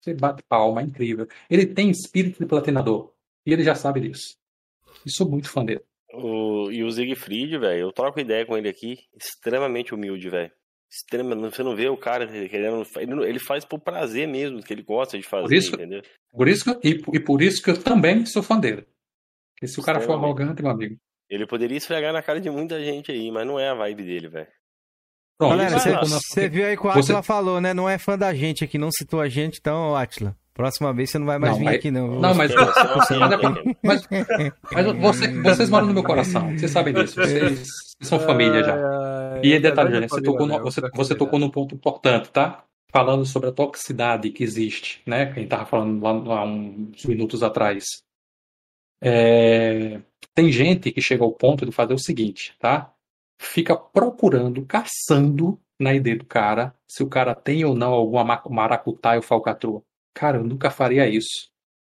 você 0.00 0.14
bate 0.14 0.42
palma, 0.48 0.80
é 0.80 0.84
incrível. 0.84 1.26
Ele 1.50 1.66
tem 1.66 1.90
espírito 1.90 2.38
de 2.38 2.46
platinador. 2.46 3.12
E 3.44 3.52
ele 3.52 3.64
já 3.64 3.74
sabe 3.74 4.00
disso. 4.00 4.36
E 5.04 5.10
sou 5.10 5.28
muito 5.28 5.50
fã 5.50 5.64
dele. 5.64 5.87
O, 6.12 6.70
e 6.70 6.82
o 6.82 6.90
Siegfried, 6.90 7.58
velho, 7.58 7.80
eu 7.80 7.92
troco 7.92 8.20
ideia 8.20 8.46
com 8.46 8.56
ele 8.56 8.68
aqui, 8.68 8.96
extremamente 9.14 9.94
humilde, 9.94 10.30
velho. 10.30 10.50
Você 10.90 11.62
não 11.62 11.76
vê 11.76 11.88
o 11.88 11.98
cara 11.98 12.26
querendo. 12.26 12.82
Ele 13.24 13.38
faz 13.38 13.64
por 13.64 13.78
prazer 13.78 14.26
mesmo, 14.26 14.62
que 14.62 14.72
ele 14.72 14.82
gosta 14.82 15.18
de 15.18 15.22
fazer, 15.24 15.48
por 15.48 15.54
isso, 15.54 15.74
entendeu? 15.74 16.02
Por 16.32 16.48
isso 16.48 16.64
que, 16.64 16.88
e, 16.88 17.02
e 17.12 17.20
por 17.20 17.42
isso 17.42 17.62
que 17.62 17.70
eu 17.70 17.82
também 17.82 18.24
sou 18.24 18.42
fã 18.42 18.58
dele. 18.58 18.86
Porque 19.54 19.66
se 19.66 19.78
o 19.78 19.82
cara 19.82 20.00
for 20.00 20.12
arrogante, 20.12 20.62
meu 20.62 20.70
amigo. 20.70 20.96
Ele 21.28 21.46
poderia 21.46 21.76
esfregar 21.76 22.12
na 22.12 22.22
cara 22.22 22.40
de 22.40 22.48
muita 22.48 22.80
gente 22.82 23.12
aí, 23.12 23.30
mas 23.30 23.46
não 23.46 23.60
é 23.60 23.68
a 23.68 23.74
vibe 23.74 24.02
dele, 24.02 24.28
velho. 24.28 24.48
Galera, 25.38 25.78
você 26.04 26.48
viu 26.48 26.66
aí 26.66 26.76
que 26.76 26.86
o 26.86 26.90
Atila 26.90 27.22
você... 27.22 27.22
falou, 27.22 27.60
né? 27.60 27.74
Não 27.74 27.88
é 27.88 27.98
fã 27.98 28.18
da 28.18 28.34
gente 28.34 28.64
aqui, 28.64 28.78
não 28.78 28.90
citou 28.90 29.20
a 29.20 29.28
gente, 29.28 29.58
então, 29.60 29.94
Atila. 29.94 30.34
Próxima 30.58 30.92
vez 30.92 31.08
você 31.08 31.20
não 31.20 31.26
vai 31.26 31.38
mais 31.38 31.52
não, 31.52 31.58
vir 31.60 31.64
mas... 31.66 31.74
aqui, 31.76 31.88
não. 31.88 32.18
Não, 32.18 32.34
mas, 32.34 32.52
mas, 33.80 34.08
mas 34.72 34.98
você, 34.98 35.40
vocês 35.40 35.70
moram 35.70 35.86
no 35.86 35.94
meu 35.94 36.02
coração. 36.02 36.50
Vocês 36.58 36.72
sabem 36.72 36.92
disso. 36.92 37.14
Vocês 37.14 37.64
são 38.00 38.18
família 38.18 38.64
já. 38.64 38.76
E 39.40 39.56
detalhe, 39.60 39.92
Jânio, 39.92 40.08
você, 40.08 40.20
tocou 40.20 40.48
no, 40.48 40.60
você, 40.60 40.80
você 40.92 41.14
tocou 41.14 41.38
num 41.38 41.48
ponto 41.48 41.76
importante, 41.76 42.28
tá? 42.30 42.64
Falando 42.90 43.24
sobre 43.24 43.50
a 43.50 43.52
toxicidade 43.52 44.30
que 44.30 44.42
existe, 44.42 45.00
né? 45.06 45.32
Quem 45.32 45.44
estava 45.44 45.64
falando 45.64 46.02
lá, 46.02 46.10
lá, 46.10 46.44
uns 46.44 47.04
minutos 47.04 47.44
atrás. 47.44 48.02
É... 49.00 50.00
Tem 50.34 50.50
gente 50.50 50.90
que 50.90 51.00
chega 51.00 51.22
ao 51.22 51.30
ponto 51.30 51.64
de 51.64 51.70
fazer 51.70 51.94
o 51.94 52.00
seguinte, 52.00 52.56
tá? 52.58 52.92
Fica 53.40 53.76
procurando, 53.76 54.66
caçando 54.66 55.56
na 55.78 55.94
ideia 55.94 56.18
do 56.18 56.24
cara, 56.24 56.74
se 56.88 57.04
o 57.04 57.08
cara 57.08 57.32
tem 57.32 57.64
ou 57.64 57.76
não 57.76 57.92
alguma 57.92 58.42
maracutaia 58.50 59.20
ou 59.20 59.22
falcatrua. 59.22 59.84
Cara, 60.18 60.38
eu 60.38 60.42
nunca 60.42 60.68
faria 60.68 61.08
isso. 61.08 61.48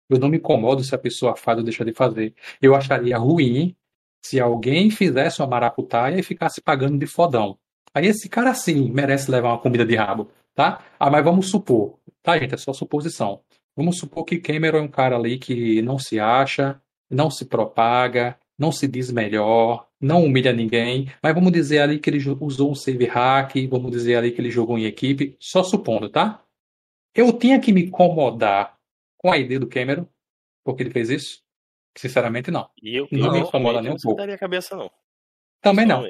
Eu 0.09 0.19
não 0.19 0.27
me 0.27 0.35
incomodo 0.35 0.83
se 0.83 0.93
a 0.93 0.97
pessoa 0.97 1.37
faz 1.37 1.59
ou 1.59 1.63
deixa 1.63 1.85
de 1.85 1.93
fazer. 1.93 2.35
Eu 2.61 2.75
acharia 2.75 3.17
ruim 3.17 3.73
se 4.21 4.37
alguém 4.37 4.91
fizesse 4.91 5.39
uma 5.41 5.47
maracutaia 5.47 6.19
e 6.19 6.23
ficasse 6.23 6.59
pagando 6.59 6.97
de 6.97 7.07
fodão. 7.07 7.57
Aí 7.93 8.05
esse 8.05 8.27
cara 8.27 8.53
sim 8.53 8.91
merece 8.91 9.31
levar 9.31 9.51
uma 9.51 9.59
comida 9.59 9.85
de 9.85 9.95
rabo, 9.95 10.29
tá? 10.53 10.83
Ah, 10.99 11.09
mas 11.09 11.23
vamos 11.23 11.49
supor, 11.49 11.99
tá, 12.21 12.37
gente? 12.37 12.53
É 12.53 12.57
só 12.57 12.73
suposição. 12.73 13.39
Vamos 13.73 13.97
supor 13.97 14.25
que 14.25 14.39
Cameron 14.39 14.79
é 14.79 14.81
um 14.81 14.87
cara 14.89 15.15
ali 15.15 15.39
que 15.39 15.81
não 15.81 15.97
se 15.97 16.19
acha, 16.19 16.81
não 17.09 17.31
se 17.31 17.45
propaga, 17.45 18.37
não 18.59 18.73
se 18.73 18.89
diz 18.89 19.09
melhor, 19.09 19.87
não 20.01 20.25
humilha 20.25 20.51
ninguém, 20.51 21.09
mas 21.23 21.33
vamos 21.33 21.53
dizer 21.53 21.79
ali 21.79 21.97
que 21.97 22.09
ele 22.09 22.21
usou 22.41 22.71
um 22.71 22.75
save 22.75 23.05
hack, 23.05 23.55
vamos 23.69 23.89
dizer 23.89 24.17
ali 24.17 24.31
que 24.31 24.41
ele 24.41 24.51
jogou 24.51 24.77
em 24.77 24.83
equipe, 24.83 25.37
só 25.39 25.63
supondo, 25.63 26.09
tá? 26.09 26.43
Eu 27.17 27.33
tinha 27.33 27.59
que 27.59 27.73
me 27.73 27.85
incomodar 27.85 28.77
com 29.17 29.31
a 29.31 29.37
ideia 29.37 29.59
do 29.59 29.67
Cameron, 29.67 30.05
porque 30.63 30.83
ele 30.83 30.91
fez 30.91 31.09
isso? 31.09 31.41
Sinceramente, 31.97 32.51
não. 32.51 32.69
Eu, 32.81 33.07
não 33.11 33.27
eu 33.27 33.31
me 33.33 33.39
incomoda 33.39 33.81
nem 33.81 33.91
um 33.91 33.97
pouco. 33.97 34.23
Não 34.23 34.33
a 34.33 34.37
cabeça, 34.37 34.75
não. 34.75 34.91
Também 35.61 35.85
não. 35.85 36.03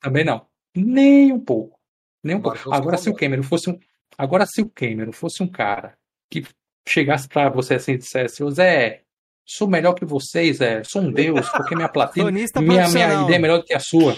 Também 0.00 0.24
não. 0.24 0.46
Nem 0.74 1.32
um 1.32 1.40
pouco. 1.40 1.78
Nem 2.22 2.36
um 2.36 2.42
pouco. 2.42 2.58
Agora, 2.72 2.98
se 2.98 3.08
o 3.08 3.14
Cameron 3.14 3.42
fosse 3.42 3.70
um. 3.70 3.78
Agora, 4.18 4.44
se 4.44 4.60
o 4.60 4.68
Cameron 4.68 5.12
fosse 5.12 5.42
um 5.42 5.48
cara 5.48 5.96
que 6.28 6.44
chegasse 6.86 7.28
para 7.28 7.48
você 7.48 7.74
assim 7.74 7.92
e 7.92 7.98
dissesse, 7.98 8.42
ô 8.42 8.50
Zé, 8.50 9.04
Sou 9.52 9.66
melhor 9.66 9.94
que 9.94 10.04
vocês, 10.04 10.60
é. 10.60 10.84
Sou 10.84 11.02
um 11.02 11.10
deus, 11.12 11.48
porque 11.48 11.74
minha 11.74 11.88
platina, 11.88 12.30
minha, 12.30 12.46
minha 12.88 13.22
ideia 13.24 13.34
é 13.34 13.38
melhor 13.38 13.58
do 13.58 13.64
que 13.64 13.74
a 13.74 13.80
sua. 13.80 14.16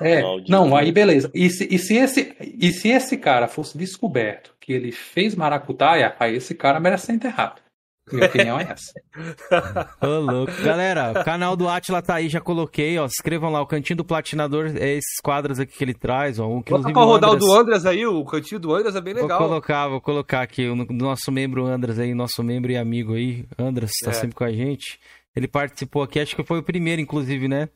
É, 0.00 0.20
não, 0.48 0.74
aí 0.74 0.90
beleza. 0.90 1.30
E 1.32 1.48
se, 1.48 1.68
e, 1.70 1.78
se 1.78 1.96
esse, 1.96 2.36
e 2.40 2.72
se 2.72 2.88
esse 2.88 3.16
cara 3.16 3.46
fosse 3.46 3.78
descoberto 3.78 4.56
que 4.68 4.72
ele 4.74 4.92
fez 4.92 5.34
maracutaia, 5.34 6.14
aí 6.20 6.36
esse 6.36 6.54
cara 6.54 6.78
merece 6.78 7.06
ser 7.06 7.12
enterrado. 7.14 7.58
Minha 8.12 8.26
opinião 8.26 8.60
é 8.60 8.64
essa. 8.64 8.92
Ô, 10.02 10.20
louco. 10.20 10.52
Galera, 10.62 11.12
o 11.20 11.24
canal 11.24 11.56
do 11.56 11.66
Atila 11.66 12.02
tá 12.02 12.16
aí, 12.16 12.28
já 12.28 12.38
coloquei, 12.38 12.98
ó. 12.98 13.06
Se 13.08 13.14
inscrevam 13.18 13.50
lá, 13.50 13.62
o 13.62 13.66
Cantinho 13.66 13.96
do 13.96 14.04
Platinador 14.04 14.66
é 14.76 14.90
esses 14.92 15.20
quadros 15.22 15.58
aqui 15.58 15.72
que 15.76 15.82
ele 15.84 15.94
traz, 15.94 16.38
ó. 16.38 16.46
Um, 16.46 16.62
rodar 16.66 16.94
o 16.94 17.14
Andras- 17.14 17.38
do 17.38 17.52
Andras 17.52 17.86
aí, 17.86 18.06
o 18.06 18.22
cantinho 18.26 18.60
do 18.60 18.74
Andras 18.74 18.94
é 18.94 19.00
bem 19.00 19.14
Vou 19.14 19.22
legal. 19.22 19.38
colocar, 19.38 19.88
vou 19.88 20.00
colocar 20.02 20.42
aqui 20.42 20.66
o 20.68 20.74
nosso 20.92 21.32
membro 21.32 21.66
Andras 21.66 21.98
aí, 21.98 22.12
nosso 22.14 22.42
membro 22.42 22.70
e 22.70 22.76
amigo 22.76 23.14
aí. 23.14 23.46
Andras, 23.58 23.90
tá 24.04 24.10
É. 24.10 24.14
sempre 24.14 24.36
com 24.36 24.44
a 24.44 24.52
gente. 24.52 24.98
Ele 25.34 25.48
participou 25.48 26.02
aqui, 26.02 26.20
acho 26.20 26.36
que 26.36 26.44
foi 26.44 26.58
o 26.58 26.62
primeiro, 26.62 27.00
inclusive, 27.00 27.46
né? 27.48 27.68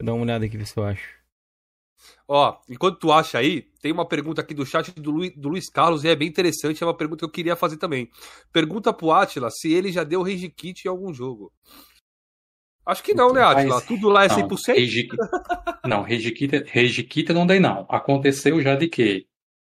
Eu 0.00 0.06
dar 0.06 0.14
uma 0.14 0.22
olhada 0.24 0.44
aqui, 0.44 0.56
ver 0.56 0.66
se 0.66 0.76
eu 0.76 0.84
acho. 0.84 1.08
Ó, 2.28 2.56
enquanto 2.68 2.98
tu 2.98 3.12
acha 3.12 3.38
aí, 3.38 3.62
tem 3.80 3.92
uma 3.92 4.06
pergunta 4.06 4.40
aqui 4.40 4.52
do 4.54 4.66
chat 4.66 4.90
do, 4.92 5.10
Lu, 5.10 5.30
do 5.36 5.48
Luiz 5.48 5.68
Carlos 5.70 6.04
e 6.04 6.08
é 6.08 6.16
bem 6.16 6.28
interessante, 6.28 6.82
é 6.82 6.86
uma 6.86 6.96
pergunta 6.96 7.20
que 7.20 7.24
eu 7.24 7.30
queria 7.30 7.56
fazer 7.56 7.76
também. 7.76 8.10
Pergunta 8.52 8.92
pro 8.92 9.12
Atila 9.12 9.50
se 9.50 9.72
ele 9.72 9.92
já 9.92 10.04
deu 10.04 10.22
Rage 10.22 10.48
Kit 10.48 10.84
em 10.86 10.90
algum 10.90 11.12
jogo. 11.14 11.52
Acho 12.84 13.02
que 13.02 13.14
não, 13.14 13.32
né, 13.32 13.42
Atila? 13.42 13.80
Tudo 13.82 14.08
lá 14.08 14.24
é 14.24 14.28
Não, 14.28 14.36
100%? 14.48 14.74
Rage 14.74 15.02
Kit- 15.04 15.16
Não, 15.84 16.02
Rage 16.02 16.30
Kit, 16.32 16.56
Rage 16.72 17.02
Kit 17.02 17.32
não 17.32 17.46
dei 17.46 17.58
não. 17.58 17.86
Aconteceu 17.88 18.60
já 18.60 18.76
de 18.76 18.88
que, 18.88 19.26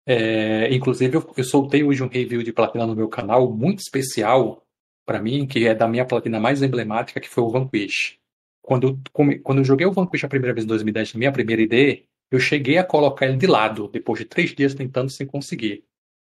é, 0.06 0.73
inclusive 0.73 1.18
eu, 1.18 1.34
eu 1.35 1.43
soltei 1.43 1.84
hoje 1.84 2.03
um 2.03 2.07
review 2.07 2.41
de 2.43 2.53
platina 2.53 2.85
no 2.88 2.95
meu 2.95 3.10
canal 3.10 3.52
muito 3.52 3.80
especial 3.80 4.65
pra 5.06 5.22
mim, 5.22 5.45
que 5.45 5.65
é 5.65 5.76
da 5.76 5.88
minha 5.88 6.06
platina 6.06 6.39
mais 6.39 6.61
emblemática, 6.61 7.19
que 7.19 7.27
foi 7.27 7.43
o 7.43 7.49
Vanquish. 7.49 8.18
Quando 8.61 8.88
eu, 8.88 9.39
quando 9.41 9.57
eu 9.57 9.64
joguei 9.65 9.85
o 9.85 9.91
Vanquish 9.91 10.23
a 10.23 10.30
primeira 10.30 10.53
vez 10.53 10.64
em 10.64 10.68
2010, 10.68 11.14
na 11.14 11.18
minha 11.18 11.31
primeira 11.31 11.61
ID, 11.64 12.03
eu 12.31 12.39
cheguei 12.39 12.77
a 12.77 12.83
colocar 12.83 13.27
ele 13.27 13.37
de 13.37 13.45
lado, 13.47 13.89
depois 13.89 14.19
de 14.19 14.25
três 14.25 14.55
dias 14.55 14.73
tentando 14.73 15.09
sem 15.11 15.27
conseguir. 15.27 15.83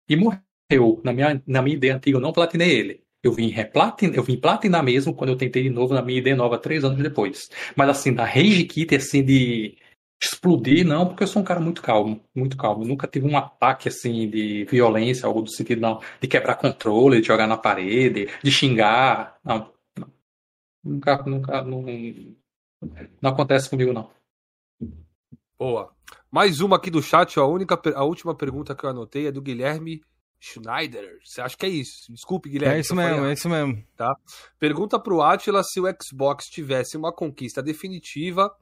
E 0.07 0.15
morreu. 0.15 1.01
Na 1.03 1.13
minha, 1.13 1.41
na 1.47 1.61
minha 1.61 1.75
ID 1.77 1.85
antiga 1.85 2.17
eu 2.17 2.21
não 2.21 2.33
platinei 2.33 2.71
ele. 2.71 3.03
Eu 3.23 3.31
vim, 3.31 3.47
replatin, 3.47 4.11
eu 4.13 4.23
vim 4.23 4.37
platinar 4.37 4.83
mesmo 4.83 5.15
quando 5.15 5.29
eu 5.29 5.37
tentei 5.37 5.63
de 5.63 5.69
novo 5.69 5.93
na 5.93 6.01
minha 6.01 6.19
ID 6.19 6.35
nova 6.35 6.57
três 6.57 6.83
anos 6.83 7.01
depois. 7.01 7.49
Mas 7.75 7.89
assim, 7.89 8.13
da 8.13 8.25
Rage 8.25 8.65
Kit, 8.65 8.93
assim, 8.95 9.23
de 9.23 9.77
explodir, 10.21 10.85
não, 10.85 11.07
porque 11.07 11.23
eu 11.23 11.27
sou 11.27 11.41
um 11.41 11.45
cara 11.45 11.59
muito 11.59 11.81
calmo, 11.81 12.21
muito 12.35 12.57
calmo. 12.57 12.85
Nunca 12.85 13.07
tive 13.07 13.27
um 13.27 13.37
ataque, 13.37 13.87
assim, 13.89 14.29
de 14.29 14.65
violência, 14.65 15.25
algo 15.25 15.41
do 15.41 15.49
sentido, 15.51 15.81
não, 15.81 16.01
de 16.21 16.27
quebrar 16.27 16.55
controle, 16.55 17.21
de 17.21 17.27
jogar 17.27 17.47
na 17.47 17.57
parede, 17.57 18.27
de 18.43 18.51
xingar, 18.51 19.37
não. 19.43 19.71
Nunca, 20.83 21.23
nunca, 21.23 21.61
não, 21.63 21.81
não 23.21 23.31
acontece 23.31 23.69
comigo, 23.69 23.93
não. 23.93 24.09
Boa. 25.63 25.95
Mais 26.29 26.59
uma 26.59 26.75
aqui 26.75 26.91
do 26.91 27.01
chat, 27.01 27.39
ó. 27.39 27.43
A, 27.43 27.47
única, 27.47 27.79
a 27.95 28.03
última 28.03 28.35
pergunta 28.35 28.75
que 28.75 28.83
eu 28.83 28.89
anotei 28.89 29.27
é 29.27 29.31
do 29.31 29.41
Guilherme 29.41 30.01
Schneider. 30.37 31.19
Você 31.23 31.39
acha 31.39 31.55
que 31.55 31.65
é 31.65 31.69
isso? 31.69 32.11
Desculpe, 32.11 32.49
Guilherme. 32.49 32.75
É 32.75 32.79
isso 32.81 32.93
falei 32.93 33.11
mesmo, 33.11 33.25
é 33.27 33.31
isso 33.33 33.49
mesmo. 33.49 33.83
Pergunta 34.59 34.99
pro 34.99 35.21
Atila 35.21 35.63
se 35.63 35.79
o 35.79 35.85
Xbox 36.03 36.47
tivesse 36.47 36.97
uma 36.97 37.13
conquista 37.13 37.63
definitiva 37.63 38.53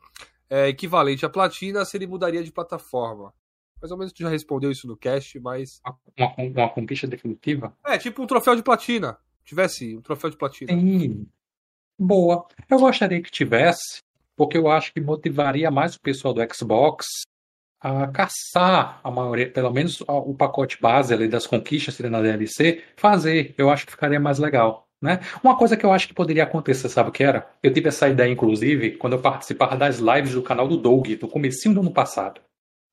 é, 0.47 0.67
equivalente 0.67 1.25
à 1.25 1.29
platina, 1.29 1.83
se 1.85 1.97
ele 1.97 2.05
mudaria 2.05 2.43
de 2.43 2.51
plataforma. 2.51 3.33
Mais 3.81 3.91
ou 3.91 3.97
menos 3.97 4.13
tu 4.13 4.21
já 4.21 4.29
respondeu 4.29 4.69
isso 4.69 4.85
no 4.85 4.95
cast, 4.95 5.39
mas. 5.39 5.81
Uma, 6.15 6.35
uma 6.37 6.69
conquista 6.69 7.07
definitiva? 7.07 7.75
É, 7.83 7.97
tipo 7.97 8.21
um 8.21 8.27
troféu 8.27 8.55
de 8.55 8.61
platina. 8.61 9.17
Tivesse 9.43 9.97
um 9.97 10.01
troféu 10.03 10.29
de 10.29 10.37
platina. 10.37 10.71
Sim. 10.71 11.25
Boa. 11.97 12.47
Eu 12.69 12.77
gostaria 12.77 13.23
que 13.23 13.31
tivesse, 13.31 14.03
porque 14.35 14.57
eu 14.57 14.69
acho 14.69 14.93
que 14.93 15.01
motivaria 15.01 15.69
mais 15.69 15.95
o 15.95 16.01
pessoal 16.01 16.33
do 16.33 16.41
Xbox 16.53 17.05
a 17.79 18.07
caçar 18.07 18.99
a 19.03 19.09
maioria, 19.09 19.51
pelo 19.51 19.71
menos 19.71 20.01
o 20.01 20.35
pacote 20.35 20.79
base 20.79 21.13
ali 21.13 21.27
das 21.27 21.47
conquistas 21.47 21.97
na 21.99 22.21
DLC, 22.21 22.83
fazer. 22.95 23.55
Eu 23.57 23.71
acho 23.71 23.85
que 23.85 23.91
ficaria 23.91 24.19
mais 24.19 24.37
legal. 24.37 24.87
Né? 25.01 25.19
Uma 25.43 25.57
coisa 25.57 25.75
que 25.75 25.83
eu 25.83 25.91
acho 25.91 26.07
que 26.07 26.13
poderia 26.13 26.43
acontecer, 26.43 26.87
sabe 26.87 27.09
o 27.09 27.11
que 27.11 27.23
era? 27.23 27.49
Eu 27.63 27.73
tive 27.73 27.87
essa 27.87 28.07
ideia, 28.07 28.31
inclusive, 28.31 28.91
quando 28.97 29.13
eu 29.13 29.19
participava 29.19 29.75
das 29.75 29.97
lives 29.97 30.33
do 30.33 30.43
canal 30.43 30.67
do 30.67 30.77
Doug, 30.77 31.07
no 31.19 31.27
comecinho 31.27 31.73
do 31.73 31.81
ano 31.81 31.91
passado. 31.91 32.39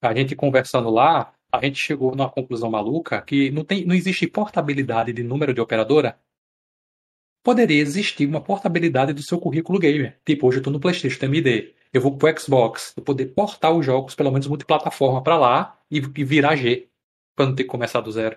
A 0.02 0.14
gente 0.14 0.34
conversando 0.34 0.88
lá, 0.88 1.34
a 1.52 1.60
gente 1.62 1.78
chegou 1.78 2.16
numa 2.16 2.30
conclusão 2.30 2.70
maluca 2.70 3.20
que 3.20 3.50
não, 3.50 3.62
tem, 3.62 3.84
não 3.84 3.94
existe 3.94 4.26
portabilidade 4.26 5.12
de 5.12 5.22
número 5.22 5.52
de 5.52 5.60
operadora 5.60 6.16
poderia 7.48 7.80
existir 7.80 8.26
uma 8.26 8.42
portabilidade 8.42 9.14
do 9.14 9.22
seu 9.22 9.38
currículo 9.40 9.78
gamer. 9.78 10.18
Tipo, 10.22 10.48
hoje 10.48 10.58
eu 10.58 10.60
estou 10.60 10.70
no 10.70 10.78
PlayStation, 10.78 11.18
tenho 11.18 11.32
MD. 11.32 11.72
Eu 11.94 12.02
vou 12.02 12.14
pro 12.14 12.38
Xbox, 12.38 12.92
eu 12.94 13.02
poder 13.02 13.24
portar 13.26 13.72
os 13.72 13.86
jogos, 13.86 14.14
pelo 14.14 14.30
menos 14.30 14.46
multiplataforma, 14.46 15.22
para 15.22 15.38
lá 15.38 15.78
e, 15.90 15.96
e 15.96 16.24
virar 16.24 16.56
G, 16.56 16.88
para 17.34 17.46
não 17.46 17.54
ter 17.54 17.62
que 17.64 17.70
começar 17.70 18.02
do 18.02 18.12
zero. 18.12 18.36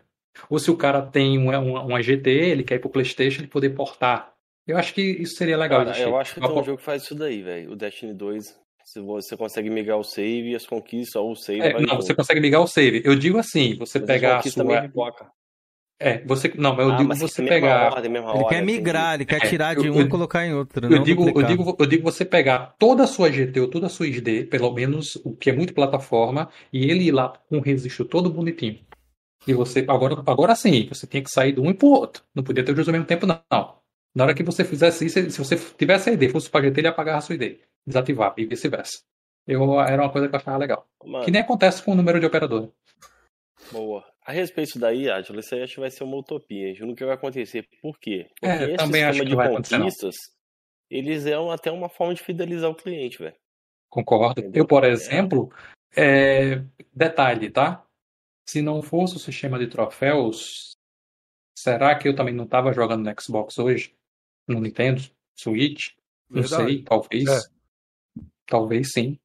Ou 0.50 0.58
se 0.58 0.72
o 0.72 0.78
cara 0.78 1.02
tem 1.02 1.38
uma, 1.38 1.60
uma, 1.60 1.84
uma 1.84 2.02
GT, 2.02 2.30
ele 2.30 2.64
quer 2.64 2.76
ir 2.76 2.80
pro 2.80 2.90
PlayStation, 2.90 3.42
ele 3.42 3.48
poder 3.50 3.72
portar. 3.72 4.32
Eu 4.66 4.78
acho 4.78 4.94
que 4.94 5.02
isso 5.02 5.36
seria 5.36 5.58
legal. 5.58 5.84
Cara, 5.84 6.00
eu 6.00 6.18
acho 6.18 6.34
que 6.34 6.40
tem 6.40 6.50
um 6.50 6.54
por- 6.54 6.64
jogo 6.64 6.78
que 6.78 6.84
faz 6.86 7.04
isso 7.04 7.14
daí, 7.14 7.42
velho. 7.42 7.74
O 7.74 7.76
Destiny 7.76 8.14
2. 8.14 8.58
Se 8.86 9.02
você 9.02 9.36
consegue 9.36 9.70
migrar 9.70 9.98
o 9.98 10.06
save 10.06 10.52
e 10.52 10.56
as 10.56 10.66
conquistas, 10.66 11.22
ou 11.22 11.34
o 11.34 11.36
save 11.36 11.60
É, 11.60 11.74
vai 11.74 11.82
não, 11.82 11.98
você 11.98 12.16
consegue 12.16 12.40
ligar 12.40 12.62
o 12.62 12.68
save. 12.68 13.02
Eu 13.04 13.16
digo 13.16 13.38
assim, 13.38 13.76
você 13.76 14.00
Mas 14.00 14.08
pegar 14.08 14.38
a 14.38 14.42
sua. 14.44 14.64
também. 14.64 14.90
É, 16.04 16.24
você. 16.26 16.52
Não, 16.58 16.76
mas 16.76 16.88
eu 16.88 16.92
ah, 16.94 16.98
digo 16.98 17.10
mas 17.10 17.20
você 17.20 17.44
pegar. 17.44 17.94
ordem, 17.94 18.12
Ele 18.12 18.24
ordem, 18.24 18.48
quer 18.48 18.62
migrar, 18.64 19.14
ele 19.14 19.26
quer 19.26 19.46
É, 19.46 19.50
tirar 19.50 19.76
de 19.76 19.86
eu- 19.88 19.94
um 19.94 20.02
e 20.02 20.10
colocar 20.10 20.44
em 20.46 20.54
outro. 20.54 20.84
Eu 20.84 20.90
não 20.90 21.04
digo, 21.04 21.30
eu, 21.30 21.44
digo, 21.44 21.76
eu 21.78 21.86
digo 21.86 22.04
você 22.04 22.26
pegar 22.26 22.76
toda 22.80 23.04
a 23.04 23.08
sua 23.08 23.32
GT 23.32 23.60
ou 23.60 23.68
toda 23.68 23.86
a 23.86 23.90
sua 23.90 24.08
SD, 24.08 24.46
pelo 24.46 24.72
menos 24.74 25.16
o 25.24 25.36
que 25.36 25.52
é 25.52 25.54
muito 25.54 25.76
plataforma, 25.76 26.50
e 26.74 26.90
ele 26.90 27.04
ir 27.04 27.12
lá 27.12 27.30
com 27.48 27.58
o 27.58 27.62
registro 27.62 28.04
todo 28.04 28.32
bonitinho. 28.32 28.80
E 29.48 29.54
você, 29.54 29.86
agora, 29.88 30.24
agora 30.26 30.56
sim, 30.56 30.88
você 30.88 31.06
tinha 31.06 31.24
que 31.24 31.30
sair 31.30 31.52
de 31.54 31.60
um 31.60 31.70
e 31.70 31.74
pro 31.74 31.88
outro. 31.90 32.24
Não 32.34 32.44
podia 32.44 32.64
ter 32.64 32.72
os 32.72 32.76
dois 32.76 32.88
ao 32.88 32.94
mesmo 32.94 33.06
tempo, 33.06 33.28
não. 33.28 33.42
Na 34.14 34.24
hora 34.24 34.34
que 34.34 34.44
você 34.44 34.66
fizesse 34.66 35.06
isso, 35.06 35.30
se 35.30 35.38
você 35.38 35.56
tivesse 35.78 36.10
a 36.10 36.14
ID, 36.14 36.30
fosse 36.32 36.50
para 36.50 36.66
GT, 36.66 36.82
ele 36.82 36.88
apagava 36.88 37.20
a 37.20 37.22
sua 37.22 37.36
ID. 37.36 37.60
Desativava, 37.86 38.36
e 38.38 38.46
vice-versa. 38.46 39.02
Eu, 39.48 39.80
era 39.80 40.02
uma 40.02 40.12
coisa 40.12 40.28
que 40.28 40.36
eu 40.36 40.40
achava 40.40 40.58
legal. 40.58 40.88
Mano, 41.04 41.26
Que 41.26 41.32
nem 41.32 41.42
acontece 41.42 41.82
com 41.84 41.92
o 41.92 41.96
número 41.96 42.20
de 42.20 42.26
operador. 42.26 42.70
boa. 43.72 44.04
A 44.24 44.32
respeito 44.32 44.68
disso 44.68 44.80
daí, 44.80 45.10
Átila, 45.10 45.40
isso 45.40 45.56
aí 45.56 45.64
acho 45.64 45.74
que 45.76 45.80
vai 45.80 45.90
ser 45.90 46.04
uma 46.04 46.18
utopia. 46.18 46.74
Não 46.86 46.94
quer 46.94 47.06
vai 47.06 47.16
acontecer. 47.16 47.68
Por 47.82 47.98
quê? 48.00 48.28
Porque 48.40 48.46
É, 48.46 48.66
esse 48.66 48.78
também 48.78 49.04
acho 49.04 49.20
sistema 49.20 49.24
que 49.24 49.30
de 49.30 49.36
vai 49.36 49.50
conquistas, 49.50 50.16
eles 50.90 51.26
é 51.26 51.34
até 51.52 51.72
uma 51.72 51.90
forma 51.90 52.14
de 52.14 52.22
fidelizar 52.22 52.70
o 52.70 52.76
cliente, 52.76 53.18
velho. 53.18 53.36
Concordo. 53.90 54.40
Entendeu? 54.42 54.64
Eu, 54.64 54.68
por 54.68 54.84
exemplo, 54.84 55.52
é, 55.96 56.64
detalhe, 56.94 57.50
tá? 57.50 57.86
Se 58.48 58.62
não 58.62 58.82
fosse 58.82 59.16
o 59.16 59.20
sistema 59.20 59.58
de 59.58 59.68
troféus, 59.68 60.72
será 61.58 61.98
que 61.98 62.08
eu 62.08 62.16
também 62.16 62.34
não 62.34 62.46
estava 62.46 62.74
jogando 62.74 63.04
no 63.04 63.22
Xbox 63.22 63.58
hoje? 63.58 63.96
No 64.48 64.60
Nintendo 64.62 65.02
Switch? 65.38 65.96
Não 66.30 66.42
Verdade. 66.42 66.64
sei, 66.66 66.84
talvez. 66.84 67.30
É. 67.30 67.40
Talvez 68.46 68.92
sim. 68.92 69.18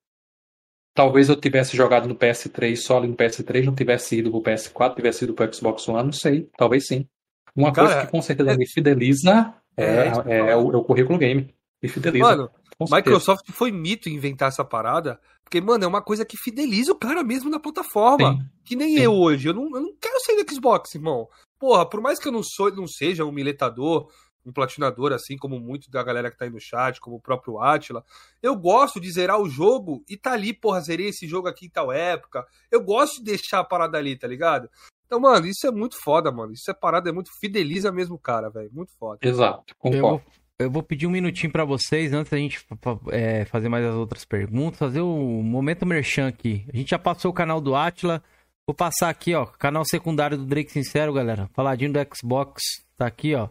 Talvez 0.96 1.28
eu 1.28 1.36
tivesse 1.36 1.76
jogado 1.76 2.08
no 2.08 2.16
PS3 2.16 2.74
só 2.76 2.96
ali 2.96 3.06
no 3.06 3.14
PS3, 3.14 3.64
não 3.64 3.74
tivesse 3.74 4.16
ido 4.16 4.30
pro 4.30 4.40
PS4, 4.40 4.96
tivesse 4.96 5.24
ido 5.24 5.34
pro 5.34 5.54
Xbox 5.54 5.86
One, 5.86 6.04
não 6.04 6.12
sei. 6.12 6.48
Talvez 6.56 6.86
sim. 6.86 7.06
Uma 7.54 7.70
Cara, 7.70 7.88
coisa 7.88 8.06
que 8.06 8.10
com 8.12 8.22
certeza 8.22 8.52
é- 8.52 8.56
me 8.56 8.66
fideliza 8.66 9.54
é, 9.76 9.84
É, 9.84 10.38
é 10.50 10.56
o, 10.56 10.72
é 10.72 10.76
o 10.76 10.82
currículo 10.82 11.18
game. 11.18 11.54
Me 11.82 11.88
fideliza. 11.90 12.24
Mano. 12.24 12.50
Microsoft 12.90 13.50
foi 13.52 13.70
mito 13.70 14.08
inventar 14.08 14.48
essa 14.48 14.64
parada, 14.64 15.20
porque, 15.44 15.60
mano, 15.60 15.84
é 15.84 15.86
uma 15.86 16.02
coisa 16.02 16.24
que 16.24 16.36
fideliza 16.36 16.92
o 16.92 16.98
cara 16.98 17.22
mesmo 17.22 17.50
na 17.50 17.60
plataforma. 17.60 18.32
Sim. 18.32 18.38
Que 18.64 18.74
nem 18.74 18.96
Sim. 18.96 19.02
eu 19.02 19.12
hoje. 19.12 19.48
Eu 19.48 19.54
não, 19.54 19.64
eu 19.74 19.82
não 19.82 19.94
quero 20.00 20.18
sair 20.24 20.42
do 20.42 20.50
Xbox, 20.50 20.94
irmão. 20.94 21.28
Porra, 21.58 21.88
por 21.88 22.00
mais 22.00 22.18
que 22.18 22.26
eu 22.28 22.32
não, 22.32 22.42
sou, 22.42 22.74
não 22.74 22.86
seja 22.86 23.24
um 23.24 23.32
miletador, 23.32 24.08
platinador, 24.52 25.12
assim 25.12 25.36
como 25.36 25.58
muito 25.60 25.90
da 25.90 26.02
galera 26.02 26.30
que 26.30 26.36
tá 26.36 26.44
aí 26.44 26.50
no 26.50 26.60
chat, 26.60 27.00
como 27.00 27.16
o 27.16 27.20
próprio 27.20 27.60
Atila, 27.60 28.04
eu 28.42 28.56
gosto 28.56 29.00
de 29.00 29.10
zerar 29.10 29.40
o 29.40 29.48
jogo 29.48 30.04
e 30.08 30.16
tá 30.16 30.32
ali, 30.32 30.52
porra, 30.52 30.80
zerei 30.80 31.08
esse 31.08 31.26
jogo 31.26 31.48
aqui 31.48 31.66
em 31.66 31.70
tal 31.70 31.90
época. 31.92 32.46
Eu 32.70 32.82
gosto 32.82 33.18
de 33.18 33.24
deixar 33.24 33.60
a 33.60 33.64
parada 33.64 33.98
ali, 33.98 34.16
tá 34.16 34.26
ligado? 34.26 34.68
Então, 35.06 35.20
mano, 35.20 35.46
isso 35.46 35.66
é 35.66 35.70
muito 35.70 35.96
foda, 36.02 36.32
mano. 36.32 36.52
Isso 36.52 36.70
é 36.70 36.74
parada, 36.74 37.08
é 37.08 37.12
muito 37.12 37.30
fideliza 37.40 37.92
mesmo 37.92 38.16
o 38.16 38.18
cara, 38.18 38.50
velho. 38.50 38.70
Muito 38.72 38.92
foda. 38.98 39.18
Exato, 39.22 39.64
Eu 39.68 39.76
concordo. 39.78 40.00
vou, 40.08 40.22
eu 40.58 40.70
vou 40.70 40.82
pedir 40.82 41.06
um 41.06 41.10
minutinho 41.10 41.52
pra 41.52 41.64
vocês, 41.64 42.12
antes 42.12 42.30
da 42.30 42.38
gente 42.38 42.64
é, 43.12 43.44
fazer 43.44 43.68
mais 43.68 43.84
as 43.84 43.94
outras 43.94 44.24
perguntas, 44.24 44.78
fazer 44.78 45.00
o 45.00 45.42
momento 45.42 45.86
merchan 45.86 46.26
aqui. 46.26 46.66
A 46.72 46.76
gente 46.76 46.90
já 46.90 46.98
passou 46.98 47.30
o 47.30 47.34
canal 47.34 47.60
do 47.60 47.74
Atila. 47.74 48.22
Vou 48.68 48.74
passar 48.74 49.10
aqui, 49.10 49.32
ó, 49.32 49.46
canal 49.46 49.84
secundário 49.84 50.36
do 50.36 50.44
Drake 50.44 50.72
Sincero, 50.72 51.12
galera. 51.12 51.48
Faladinho 51.54 51.92
do 51.92 52.00
Xbox, 52.12 52.60
tá 52.96 53.06
aqui, 53.06 53.32
ó. 53.32 53.48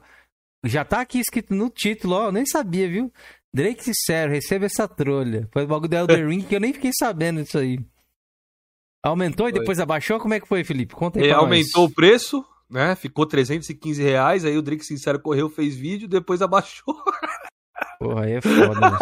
Já 0.66 0.84
tá 0.84 1.02
aqui 1.02 1.20
escrito 1.20 1.54
no 1.54 1.70
título, 1.70 2.16
ó, 2.16 2.26
eu 2.28 2.32
nem 2.32 2.46
sabia, 2.46 2.90
viu? 2.90 3.12
Drake 3.54 3.84
Sincero, 3.84 4.32
receba 4.32 4.66
essa 4.66 4.88
trolha. 4.88 5.48
Foi 5.54 5.64
o 5.64 5.68
bagulho 5.68 5.90
do 5.90 5.96
Elder 5.96 6.28
Ring 6.28 6.42
que 6.42 6.56
eu 6.56 6.60
nem 6.60 6.74
fiquei 6.74 6.92
sabendo 6.98 7.44
disso 7.44 7.58
aí. 7.58 7.80
Aumentou 9.04 9.48
e 9.48 9.52
Foi. 9.52 9.60
depois 9.60 9.80
abaixou? 9.80 10.20
Como 10.20 10.34
é 10.34 10.40
que 10.40 10.48
foi, 10.48 10.64
Felipe? 10.64 10.96
Conta 10.96 11.20
aí 11.20 11.28
É, 11.28 11.34
nós. 11.34 11.44
aumentou 11.44 11.86
o 11.86 11.94
preço, 11.94 12.44
né? 12.70 12.96
Ficou 12.96 13.26
315 13.26 14.02
reais, 14.02 14.44
aí 14.44 14.58
o 14.58 14.62
Drink 14.64 14.84
Sincero 14.84 15.20
correu, 15.20 15.48
fez 15.50 15.76
vídeo, 15.76 16.08
depois 16.08 16.42
abaixou. 16.42 16.96
Porra, 18.00 18.26
aí 18.26 18.34
é 18.34 18.42
foda. 18.42 18.80
Né? 18.90 18.98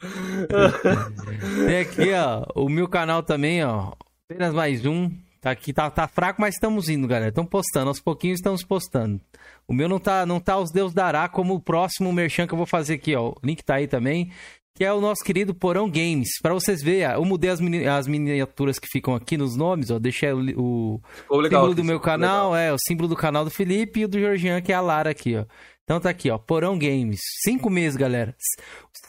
Tem 1.66 1.78
aqui, 1.80 2.12
ó, 2.14 2.44
o 2.60 2.68
meu 2.68 2.88
canal 2.88 3.22
também, 3.22 3.64
ó. 3.64 3.92
Apenas 4.28 4.52
mais 4.52 4.84
um. 4.84 5.10
Tá 5.40 5.52
aqui, 5.52 5.72
tá, 5.72 5.88
tá 5.88 6.08
fraco, 6.08 6.40
mas 6.40 6.54
estamos 6.54 6.88
indo, 6.88 7.06
galera. 7.06 7.28
Estamos 7.28 7.50
postando, 7.50 7.88
aos 7.88 8.00
pouquinhos 8.00 8.40
estamos 8.40 8.64
postando. 8.64 9.20
O 9.68 9.72
meu 9.72 9.88
não 9.88 9.98
tá, 9.98 10.26
não 10.26 10.40
tá 10.40 10.58
os 10.58 10.72
Deus 10.72 10.92
dará 10.92 11.28
como 11.28 11.54
o 11.54 11.60
próximo 11.60 12.12
merchan 12.12 12.46
que 12.46 12.54
eu 12.54 12.56
vou 12.58 12.66
fazer 12.66 12.94
aqui, 12.94 13.14
ó. 13.14 13.28
O 13.28 13.34
link 13.44 13.62
tá 13.62 13.76
aí 13.76 13.86
também. 13.86 14.32
Que 14.74 14.84
é 14.84 14.92
o 14.92 15.00
nosso 15.00 15.24
querido 15.24 15.54
Porão 15.54 15.90
Games. 15.90 16.28
Para 16.40 16.54
vocês 16.54 16.80
verem, 16.82 17.02
eu 17.02 17.24
mudei 17.24 17.50
as, 17.50 17.60
mini, 17.60 17.86
as 17.86 18.06
miniaturas 18.06 18.78
que 18.78 18.86
ficam 18.86 19.14
aqui 19.14 19.36
nos 19.36 19.56
nomes, 19.56 19.90
ó. 19.90 19.98
Deixei 19.98 20.32
o, 20.32 21.00
o 21.28 21.36
legal, 21.36 21.62
símbolo 21.62 21.74
do 21.74 21.84
meu 21.84 21.98
canal, 21.98 22.52
legal. 22.52 22.56
é, 22.56 22.72
o 22.72 22.78
símbolo 22.78 23.08
do 23.08 23.16
canal 23.16 23.44
do 23.44 23.50
Felipe 23.50 24.00
e 24.00 24.04
o 24.04 24.08
do 24.08 24.18
Georgian, 24.18 24.60
que 24.60 24.72
é 24.72 24.76
a 24.76 24.80
Lara 24.80 25.10
aqui, 25.10 25.36
ó. 25.36 25.44
Então 25.82 25.98
tá 25.98 26.10
aqui, 26.10 26.30
ó. 26.30 26.38
Porão 26.38 26.78
Games. 26.78 27.18
Cinco 27.44 27.70
meses, 27.70 27.96
galera. 27.96 28.36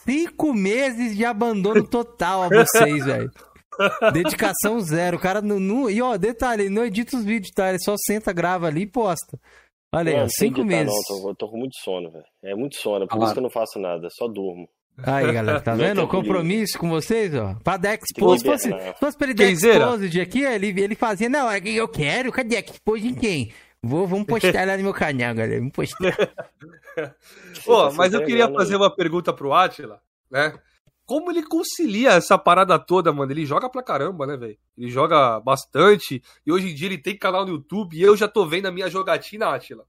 Cinco 0.04 0.54
meses 0.54 1.16
de 1.16 1.24
abandono 1.24 1.86
total 1.86 2.42
a 2.44 2.48
vocês, 2.50 3.04
velho. 3.04 3.30
Dedicação 4.12 4.80
zero. 4.80 5.16
O 5.16 5.20
cara 5.20 5.40
não, 5.40 5.60
não. 5.60 5.90
E 5.90 6.00
ó, 6.00 6.16
detalhe, 6.16 6.64
ele 6.64 6.74
não 6.74 6.84
edita 6.84 7.16
os 7.16 7.24
vídeos, 7.24 7.52
tá? 7.54 7.68
Ele 7.68 7.78
só 7.80 7.94
senta, 7.98 8.32
grava 8.32 8.66
ali 8.66 8.82
e 8.82 8.86
posta. 8.86 9.38
Olha 9.92 10.12
aí, 10.12 10.22
ó, 10.22 10.26
cinco 10.28 10.64
meses. 10.64 10.92
Não, 11.08 11.22
tô, 11.22 11.34
tô, 11.34 11.48
com 11.48 11.58
muito 11.58 11.76
sono, 11.82 12.10
velho. 12.10 12.24
É 12.44 12.54
muito 12.54 12.76
sono, 12.76 13.08
por 13.08 13.20
ah, 13.20 13.24
isso 13.24 13.32
que 13.32 13.38
eu 13.38 13.42
não 13.42 13.50
faço 13.50 13.78
nada, 13.78 14.08
só 14.10 14.28
durmo. 14.28 14.68
Aí, 14.98 15.32
galera, 15.32 15.60
tá 15.60 15.74
vendo? 15.76 16.02
O 16.02 16.08
compromisso 16.08 16.78
com 16.78 16.88
vocês, 16.88 17.34
ó. 17.34 17.56
Pra 17.64 17.76
dar 17.76 17.94
expose. 17.94 18.40
Se 18.40 18.46
fosse, 18.46 18.68
se 18.68 19.00
fosse 19.00 19.18
pra 19.18 19.26
ele 19.26 19.34
dar 19.34 19.50
expose 19.50 20.20
aqui, 20.20 20.42
ele, 20.42 20.68
ele 20.80 20.94
fazia, 20.94 21.28
não, 21.28 21.50
é 21.50 21.60
eu 21.64 21.88
quero, 21.88 22.30
cadê 22.30 22.56
expose 22.60 23.08
em 23.08 23.14
quem? 23.14 23.52
Vou, 23.82 24.06
vamos 24.06 24.26
postar 24.26 24.66
lá 24.66 24.76
no 24.76 24.82
meu 24.82 24.92
canal, 24.92 25.34
galera. 25.34 25.58
Vamos 25.58 25.72
postar. 25.72 26.16
Pô, 27.64 27.90
mas 27.92 28.12
eu 28.12 28.24
queria 28.24 28.48
fazer 28.52 28.76
uma 28.76 28.94
pergunta 28.94 29.32
pro 29.32 29.52
Atila, 29.52 30.00
né? 30.30 30.52
Como 31.10 31.28
ele 31.28 31.42
concilia 31.42 32.10
essa 32.10 32.38
parada 32.38 32.78
toda, 32.78 33.12
mano? 33.12 33.32
Ele 33.32 33.44
joga 33.44 33.68
pra 33.68 33.82
caramba, 33.82 34.28
né, 34.28 34.36
velho? 34.36 34.56
Ele 34.78 34.88
joga 34.88 35.40
bastante. 35.40 36.22
E 36.46 36.52
hoje 36.52 36.70
em 36.70 36.74
dia 36.76 36.86
ele 36.86 36.98
tem 36.98 37.18
canal 37.18 37.44
no 37.44 37.50
YouTube. 37.50 37.96
E 37.96 38.00
eu 38.00 38.16
já 38.16 38.28
tô 38.28 38.46
vendo 38.46 38.66
a 38.66 38.70
minha 38.70 38.88
jogatina, 38.88 39.52
Atila. 39.52 39.84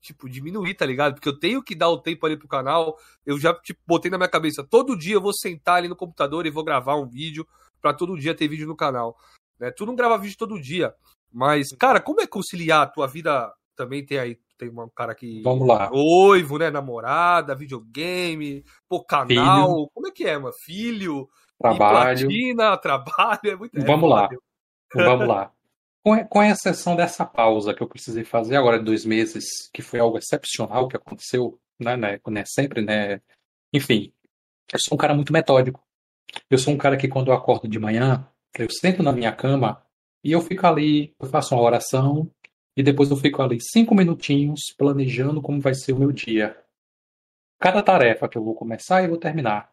Tipo, 0.00 0.28
diminuir, 0.28 0.74
tá 0.74 0.86
ligado? 0.86 1.14
Porque 1.14 1.28
eu 1.28 1.36
tenho 1.36 1.60
que 1.60 1.74
dar 1.74 1.88
o 1.88 1.98
tempo 1.98 2.24
ali 2.24 2.36
pro 2.36 2.46
canal. 2.46 2.96
Eu 3.26 3.36
já, 3.36 3.52
tipo, 3.52 3.80
botei 3.84 4.12
na 4.12 4.16
minha 4.16 4.28
cabeça. 4.28 4.62
Todo 4.62 4.96
dia 4.96 5.14
eu 5.14 5.20
vou 5.20 5.32
sentar 5.32 5.78
ali 5.78 5.88
no 5.88 5.96
computador 5.96 6.46
e 6.46 6.50
vou 6.50 6.62
gravar 6.62 6.94
um 6.94 7.08
vídeo. 7.08 7.44
Pra 7.82 7.92
todo 7.92 8.16
dia 8.16 8.32
ter 8.32 8.46
vídeo 8.46 8.68
no 8.68 8.76
canal. 8.76 9.16
Né? 9.58 9.72
Tu 9.72 9.84
não 9.84 9.96
grava 9.96 10.18
vídeo 10.18 10.38
todo 10.38 10.62
dia. 10.62 10.94
Mas, 11.32 11.70
cara, 11.80 12.00
como 12.00 12.20
é 12.20 12.28
conciliar 12.28 12.82
a 12.82 12.86
tua 12.86 13.08
vida? 13.08 13.52
Também 13.74 14.06
tem 14.06 14.20
aí, 14.20 14.38
tem 14.60 14.68
um 14.68 14.88
cara 14.94 15.14
que. 15.14 15.40
Vamos 15.42 15.66
lá. 15.66 15.90
Noivo, 15.90 16.58
né? 16.58 16.70
Namorada, 16.70 17.54
videogame, 17.54 18.62
pô, 18.86 19.02
canal. 19.02 19.68
Filho. 19.68 19.90
Como 19.94 20.08
é 20.08 20.10
que 20.10 20.24
é, 20.24 20.38
mano? 20.38 20.52
Filho. 20.52 21.28
Trabalho. 21.58 22.20
Platina, 22.20 22.76
trabalho. 22.78 23.40
É 23.44 23.56
muito. 23.56 23.80
Vamos 23.82 24.10
é, 24.10 24.14
lá. 24.14 24.28
Vamos 24.94 25.28
lá. 25.28 25.52
Com, 26.04 26.24
com 26.26 26.42
exceção 26.42 26.94
dessa 26.94 27.24
pausa 27.24 27.74
que 27.74 27.82
eu 27.82 27.88
precisei 27.88 28.24
fazer 28.24 28.56
agora 28.56 28.78
de 28.78 28.84
dois 28.84 29.04
meses, 29.04 29.44
que 29.72 29.82
foi 29.82 30.00
algo 30.00 30.18
excepcional 30.18 30.88
que 30.88 30.96
aconteceu, 30.96 31.58
né, 31.78 31.96
né, 31.96 32.18
né 32.28 32.44
sempre, 32.46 32.82
né? 32.82 33.20
Enfim, 33.72 34.12
eu 34.72 34.78
sou 34.78 34.94
um 34.94 34.98
cara 34.98 35.14
muito 35.14 35.32
metódico. 35.32 35.82
Eu 36.48 36.58
sou 36.58 36.72
um 36.72 36.78
cara 36.78 36.96
que 36.96 37.08
quando 37.08 37.28
eu 37.28 37.34
acordo 37.34 37.66
de 37.68 37.78
manhã, 37.78 38.26
eu 38.58 38.68
sento 38.70 39.02
na 39.02 39.12
minha 39.12 39.32
cama 39.32 39.82
e 40.22 40.32
eu 40.32 40.40
fico 40.40 40.66
ali, 40.66 41.14
eu 41.18 41.28
faço 41.28 41.54
uma 41.54 41.62
oração 41.62 42.30
e 42.80 42.82
depois 42.82 43.10
eu 43.10 43.16
fico 43.18 43.42
ali 43.42 43.60
cinco 43.60 43.94
minutinhos 43.94 44.72
planejando 44.74 45.42
como 45.42 45.60
vai 45.60 45.74
ser 45.74 45.92
o 45.92 45.98
meu 45.98 46.10
dia. 46.10 46.56
Cada 47.58 47.82
tarefa 47.82 48.26
que 48.26 48.38
eu 48.38 48.42
vou 48.42 48.54
começar 48.54 49.02
e 49.02 49.08
vou 49.08 49.18
terminar. 49.18 49.70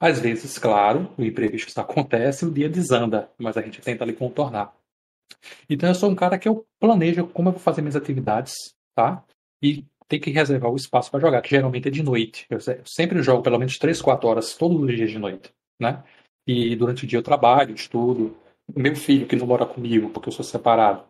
Às 0.00 0.18
vezes, 0.18 0.58
claro, 0.58 1.14
o 1.16 1.22
imprevisto 1.22 1.78
acontece 1.80 2.44
e 2.44 2.48
o 2.48 2.50
dia 2.50 2.68
desanda, 2.68 3.30
mas 3.38 3.56
a 3.56 3.62
gente 3.62 3.80
tenta 3.80 4.02
ali 4.02 4.12
contornar. 4.12 4.74
Então 5.68 5.88
eu 5.88 5.94
sou 5.94 6.10
um 6.10 6.16
cara 6.16 6.36
que 6.36 6.48
eu 6.48 6.66
planejo 6.80 7.28
como 7.28 7.50
eu 7.50 7.52
vou 7.52 7.60
fazer 7.60 7.80
minhas 7.80 7.94
atividades, 7.94 8.74
tá? 8.92 9.24
E 9.62 9.84
tem 10.08 10.18
que 10.18 10.32
reservar 10.32 10.72
o 10.72 10.76
espaço 10.76 11.12
para 11.12 11.20
jogar, 11.20 11.42
que 11.42 11.50
geralmente 11.50 11.86
é 11.86 11.92
de 11.92 12.02
noite. 12.02 12.44
Eu 12.50 12.58
sempre 12.84 13.22
jogo 13.22 13.40
pelo 13.40 13.56
menos 13.56 13.78
3, 13.78 14.02
4 14.02 14.28
horas 14.28 14.56
todos 14.56 14.80
os 14.80 14.96
dias 14.96 15.12
de 15.12 15.18
noite, 15.20 15.52
né? 15.78 16.02
E 16.44 16.74
durante 16.74 17.04
o 17.04 17.06
dia 17.06 17.20
eu 17.20 17.22
trabalho, 17.22 17.72
estudo, 17.72 18.36
meu 18.74 18.96
filho, 18.96 19.28
que 19.28 19.36
não 19.36 19.46
mora 19.46 19.64
comigo, 19.64 20.10
porque 20.10 20.28
eu 20.28 20.32
sou 20.32 20.44
separado 20.44 21.09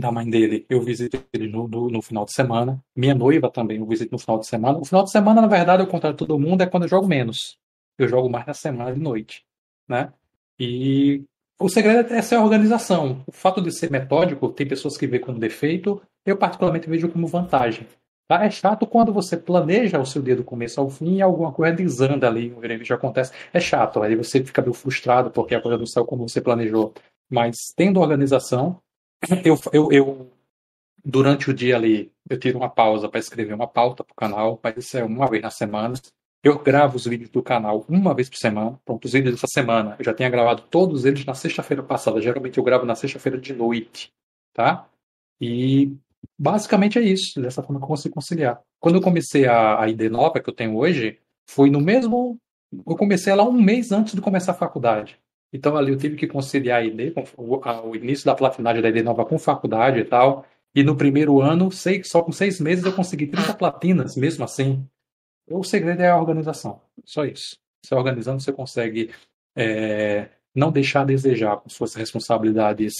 da 0.00 0.10
mãe 0.10 0.28
dele, 0.28 0.66
eu 0.68 0.80
visito 0.80 1.22
ele 1.32 1.48
no, 1.48 1.68
no, 1.68 1.88
no, 1.88 2.02
final 2.02 2.24
de 2.24 2.32
semana. 2.32 2.82
Minha 2.96 3.14
noiva 3.14 3.50
também 3.50 3.78
eu 3.78 3.86
visito 3.86 4.12
no 4.12 4.18
final 4.18 4.38
de 4.38 4.46
semana. 4.46 4.78
O 4.78 4.84
final 4.84 5.04
de 5.04 5.10
semana, 5.10 5.40
na 5.40 5.46
verdade, 5.46 5.82
ao 5.82 5.88
contrário 5.88 6.16
de 6.16 6.24
todo 6.24 6.38
mundo, 6.38 6.62
é 6.62 6.66
quando 6.66 6.84
eu 6.84 6.88
jogo 6.88 7.06
menos. 7.06 7.58
Eu 7.98 8.08
jogo 8.08 8.28
mais 8.28 8.46
na 8.46 8.54
semana 8.54 8.92
de 8.92 9.00
noite, 9.00 9.44
né? 9.88 10.12
E 10.58 11.24
o 11.58 11.68
segredo 11.68 12.12
é 12.12 12.22
ser 12.22 12.36
a 12.36 12.42
organização. 12.42 13.22
O 13.26 13.32
fato 13.32 13.60
de 13.60 13.70
ser 13.70 13.90
metódico, 13.90 14.48
tem 14.48 14.66
pessoas 14.66 14.96
que 14.96 15.06
vê 15.06 15.18
como 15.18 15.38
defeito, 15.38 16.00
eu 16.24 16.36
particularmente 16.36 16.88
vejo 16.88 17.08
como 17.08 17.26
vantagem. 17.26 17.86
Tá? 18.28 18.44
É 18.44 18.50
chato 18.50 18.86
quando 18.86 19.12
você 19.12 19.36
planeja 19.36 20.00
o 20.00 20.06
seu 20.06 20.22
dia 20.22 20.34
do 20.34 20.44
começo 20.44 20.80
ao 20.80 20.88
fim 20.88 21.16
e 21.16 21.22
alguma 21.22 21.52
coisa 21.52 21.76
desanda 21.76 22.26
ali, 22.26 22.50
o 22.52 22.58
imprevisto 22.58 22.94
acontece. 22.94 23.32
É 23.52 23.60
chato, 23.60 24.02
aí 24.02 24.16
você 24.16 24.42
fica 24.42 24.62
meio 24.62 24.72
frustrado 24.72 25.30
porque 25.30 25.54
a 25.54 25.60
coisa 25.60 25.78
não 25.78 25.86
saiu 25.86 26.06
como 26.06 26.28
você 26.28 26.40
planejou. 26.40 26.94
Mas 27.28 27.56
tendo 27.76 28.00
organização, 28.00 28.80
eu, 29.44 29.58
eu, 29.72 29.92
eu 29.92 30.32
durante 31.04 31.50
o 31.50 31.54
dia 31.54 31.76
ali, 31.76 32.12
eu 32.28 32.38
tiro 32.38 32.58
uma 32.58 32.70
pausa 32.70 33.08
para 33.08 33.20
escrever 33.20 33.54
uma 33.54 33.66
pauta 33.66 34.04
para 34.04 34.12
o 34.12 34.16
canal, 34.16 34.60
mas 34.62 34.76
isso 34.76 34.96
é 34.96 35.04
uma 35.04 35.28
vez 35.28 35.42
na 35.42 35.50
semana. 35.50 35.94
Eu 36.42 36.58
gravo 36.58 36.96
os 36.96 37.06
vídeos 37.06 37.30
do 37.30 37.42
canal 37.42 37.84
uma 37.88 38.14
vez 38.14 38.28
por 38.28 38.36
semana. 38.36 38.78
Pronto, 38.84 39.04
os 39.04 39.12
vídeos 39.12 39.34
dessa 39.34 39.46
semana 39.46 39.96
eu 39.98 40.04
já 40.04 40.12
tinha 40.12 40.28
gravado 40.28 40.62
todos 40.62 41.04
eles 41.04 41.24
na 41.24 41.34
sexta-feira 41.34 41.82
passada. 41.82 42.20
Geralmente 42.20 42.58
eu 42.58 42.64
gravo 42.64 42.84
na 42.84 42.94
sexta-feira 42.94 43.38
de 43.38 43.52
noite, 43.52 44.12
tá? 44.52 44.88
E 45.40 45.96
Basicamente 46.38 46.98
é 46.98 47.02
isso, 47.02 47.40
dessa 47.40 47.62
forma 47.62 47.78
que 47.78 47.84
eu 47.84 47.88
consigo 47.88 48.14
conciliar. 48.14 48.60
Quando 48.80 48.96
eu 48.96 49.00
comecei 49.02 49.46
a, 49.46 49.80
a 49.80 49.88
ID 49.88 50.02
nova 50.10 50.40
que 50.40 50.48
eu 50.48 50.54
tenho 50.54 50.76
hoje, 50.76 51.18
foi 51.48 51.70
no 51.70 51.80
mesmo. 51.80 52.38
Eu 52.72 52.96
comecei 52.96 53.34
lá 53.34 53.44
um 53.44 53.52
mês 53.52 53.92
antes 53.92 54.14
de 54.14 54.20
começar 54.20 54.52
a 54.52 54.56
faculdade. 54.56 55.20
Então 55.52 55.76
ali 55.76 55.92
eu 55.92 55.98
tive 55.98 56.16
que 56.16 56.26
conciliar 56.26 56.82
a 56.82 57.68
a, 57.68 57.82
o 57.82 57.94
início 57.94 58.24
da 58.24 58.34
platinagem 58.34 58.82
da 58.82 58.88
ID 58.88 59.04
nova 59.04 59.24
com 59.24 59.38
faculdade 59.38 60.00
e 60.00 60.04
tal. 60.04 60.46
E 60.74 60.82
no 60.82 60.96
primeiro 60.96 61.40
ano, 61.40 61.70
sei, 61.70 62.02
só 62.02 62.22
com 62.22 62.32
seis 62.32 62.58
meses, 62.58 62.84
eu 62.84 62.94
consegui 62.94 63.26
30 63.26 63.54
platinas, 63.54 64.16
mesmo 64.16 64.44
assim. 64.44 64.86
O 65.50 65.62
segredo 65.62 66.00
é 66.00 66.08
a 66.08 66.18
organização. 66.18 66.80
Só 67.04 67.24
isso. 67.26 67.58
Se 67.84 67.94
organizando, 67.94 68.40
você 68.40 68.52
consegue 68.52 69.10
é, 69.54 70.30
não 70.54 70.72
deixar 70.72 71.02
a 71.02 71.04
desejar 71.04 71.58
com 71.58 71.68
suas 71.68 71.94
responsabilidades 71.94 72.94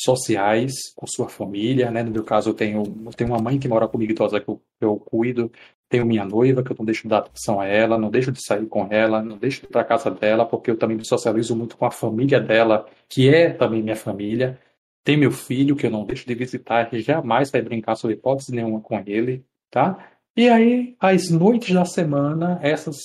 sociais 0.00 0.72
com 0.96 1.06
sua 1.06 1.28
família, 1.28 1.90
né? 1.90 2.02
No 2.02 2.10
meu 2.10 2.24
caso, 2.24 2.50
eu 2.50 2.54
tenho, 2.54 2.82
eu 3.04 3.12
tenho 3.12 3.30
uma 3.30 3.38
mãe 3.38 3.58
que 3.58 3.68
mora 3.68 3.86
comigo 3.86 4.12
idosa 4.12 4.40
que 4.40 4.48
eu, 4.48 4.62
eu 4.80 4.96
cuido, 4.96 5.52
tenho 5.90 6.06
minha 6.06 6.24
noiva 6.24 6.62
que 6.62 6.70
eu 6.70 6.76
não 6.78 6.84
deixo 6.84 7.02
de 7.02 7.08
dar 7.08 7.18
atenção 7.18 7.60
a 7.60 7.66
ela, 7.66 7.98
não 7.98 8.10
deixo 8.10 8.30
de 8.30 8.40
sair 8.42 8.64
com 8.66 8.86
ela, 8.90 9.20
não 9.20 9.36
deixo 9.36 9.60
de 9.60 9.66
ir 9.66 9.70
para 9.70 9.84
casa 9.84 10.08
dela, 10.08 10.46
porque 10.46 10.70
eu 10.70 10.78
também 10.78 10.96
me 10.96 11.04
socializo 11.04 11.54
muito 11.56 11.76
com 11.76 11.84
a 11.84 11.90
família 11.90 12.40
dela, 12.40 12.86
que 13.08 13.28
é 13.28 13.52
também 13.52 13.82
minha 13.82 13.96
família. 13.96 14.58
Tem 15.02 15.16
meu 15.16 15.32
filho 15.32 15.74
que 15.74 15.86
eu 15.86 15.90
não 15.90 16.04
deixo 16.04 16.26
de 16.26 16.34
visitar, 16.34 16.88
jamais 16.92 17.50
vai 17.50 17.60
brincar 17.60 17.96
sobre 17.96 18.16
hipótese 18.16 18.54
nenhuma 18.54 18.80
com 18.80 19.02
ele, 19.04 19.44
tá? 19.68 20.12
E 20.36 20.48
aí, 20.48 20.96
as 21.00 21.28
noites 21.28 21.74
da 21.74 21.84
semana, 21.84 22.60
essas 22.62 22.96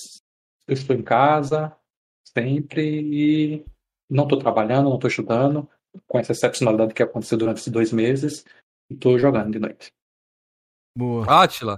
eu 0.68 0.74
estou 0.74 0.96
em 0.96 1.02
casa 1.02 1.76
sempre 2.38 2.84
e 2.84 3.66
não 4.08 4.26
estou 4.26 4.38
trabalhando, 4.38 4.90
não 4.90 4.96
estou 4.96 5.10
estudando, 5.10 5.68
com 6.06 6.20
essa 6.20 6.34
excepcionalidade 6.34 6.94
que 6.94 7.02
aconteceu 7.02 7.38
durante 7.38 7.58
esses 7.58 7.74
dois 7.74 7.92
meses, 7.92 8.46
estou 8.92 9.18
jogando 9.18 9.52
de 9.52 9.60
noite. 9.60 9.92
Boa. 10.96 11.44
Atila, 11.44 11.78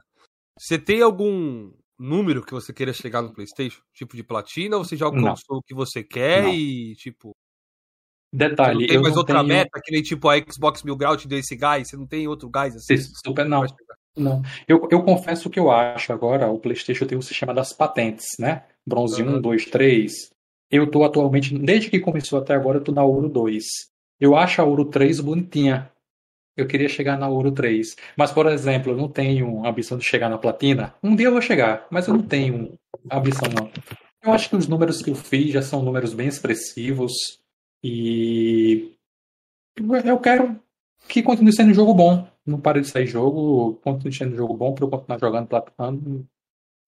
você 0.57 0.77
tem 0.77 1.01
algum 1.01 1.71
número 1.99 2.43
que 2.43 2.53
você 2.53 2.73
queira 2.73 2.93
chegar 2.93 3.21
no 3.21 3.33
PlayStation? 3.33 3.81
Tipo 3.93 4.15
de 4.15 4.23
platina? 4.23 4.77
Ou 4.77 4.83
você 4.83 4.95
joga 4.95 5.17
o 5.49 5.61
que 5.61 5.73
você 5.73 6.03
quer 6.03 6.43
não. 6.43 6.53
e, 6.53 6.95
tipo. 6.95 7.35
Detalhe. 8.33 8.79
Você 8.79 8.81
não 8.81 8.87
tem 8.87 9.01
mais 9.01 9.17
outra 9.17 9.35
tenho... 9.35 9.47
meta, 9.47 9.81
que 9.83 9.91
nem 9.91 10.03
tipo 10.03 10.29
a 10.29 10.35
Xbox 10.37 10.83
Mil 10.83 10.97
Grau 10.97 11.15
te 11.15 11.27
deu 11.27 11.39
esse 11.39 11.55
gás? 11.55 11.87
Você 11.87 11.95
não 11.95 12.05
tem 12.05 12.27
outro 12.27 12.49
gás 12.49 12.75
assim? 12.75 12.97
Super, 13.25 13.45
não. 13.45 13.63
Não. 14.17 14.41
Eu, 14.67 14.87
eu 14.91 15.03
confesso 15.03 15.49
que 15.49 15.59
eu 15.59 15.69
acho 15.69 16.11
agora, 16.11 16.49
o 16.49 16.59
PlayStation 16.59 17.05
tem 17.05 17.17
o 17.17 17.21
sistema 17.21 17.53
das 17.53 17.71
patentes, 17.71 18.25
né? 18.39 18.65
Bronze 18.85 19.21
uhum. 19.21 19.37
1, 19.37 19.41
2, 19.41 19.65
3. 19.65 20.11
Eu 20.71 20.89
tô 20.89 21.03
atualmente, 21.03 21.57
desde 21.57 21.89
que 21.89 21.99
começou 21.99 22.39
até 22.39 22.53
agora, 22.53 22.79
eu 22.79 22.83
tô 22.83 22.91
na 22.91 23.03
Ouro 23.03 23.29
2. 23.29 23.63
Eu 24.19 24.35
acho 24.35 24.61
a 24.61 24.65
Ouro 24.65 24.85
3 24.85 25.19
bonitinha. 25.19 25.91
Eu 26.57 26.65
queria 26.65 26.89
chegar 26.89 27.17
na 27.17 27.29
Ouro 27.29 27.51
3. 27.51 27.95
Mas, 28.17 28.31
por 28.31 28.47
exemplo, 28.47 28.91
eu 28.91 28.97
não 28.97 29.07
tenho 29.07 29.63
a 29.63 29.69
ambição 29.69 29.97
de 29.97 30.03
chegar 30.03 30.27
na 30.27 30.39
Platina. 30.39 30.95
Um 31.03 31.15
dia 31.15 31.27
eu 31.27 31.31
vou 31.31 31.41
chegar, 31.41 31.85
mas 31.91 32.07
eu 32.07 32.15
não 32.15 32.23
tenho 32.23 32.77
ambição, 33.11 33.47
não. 33.53 33.69
Eu 34.23 34.33
acho 34.33 34.49
que 34.49 34.55
os 34.55 34.67
números 34.67 35.01
que 35.01 35.11
eu 35.11 35.15
fiz 35.15 35.53
já 35.53 35.61
são 35.61 35.83
números 35.83 36.13
bem 36.13 36.27
expressivos. 36.27 37.13
E 37.83 38.91
eu 40.03 40.19
quero 40.19 40.59
que 41.07 41.21
continue 41.21 41.53
sendo 41.53 41.71
um 41.71 41.75
jogo 41.75 41.93
bom. 41.93 42.27
Não 42.45 42.59
pare 42.59 42.81
de 42.81 42.87
sair 42.87 43.05
jogo, 43.05 43.75
continue 43.83 44.13
sendo 44.13 44.33
um 44.33 44.37
jogo 44.37 44.55
bom 44.55 44.73
para 44.73 44.85
eu 44.85 44.89
continuar 44.89 45.19
jogando, 45.19 45.47
platinando. 45.47 46.27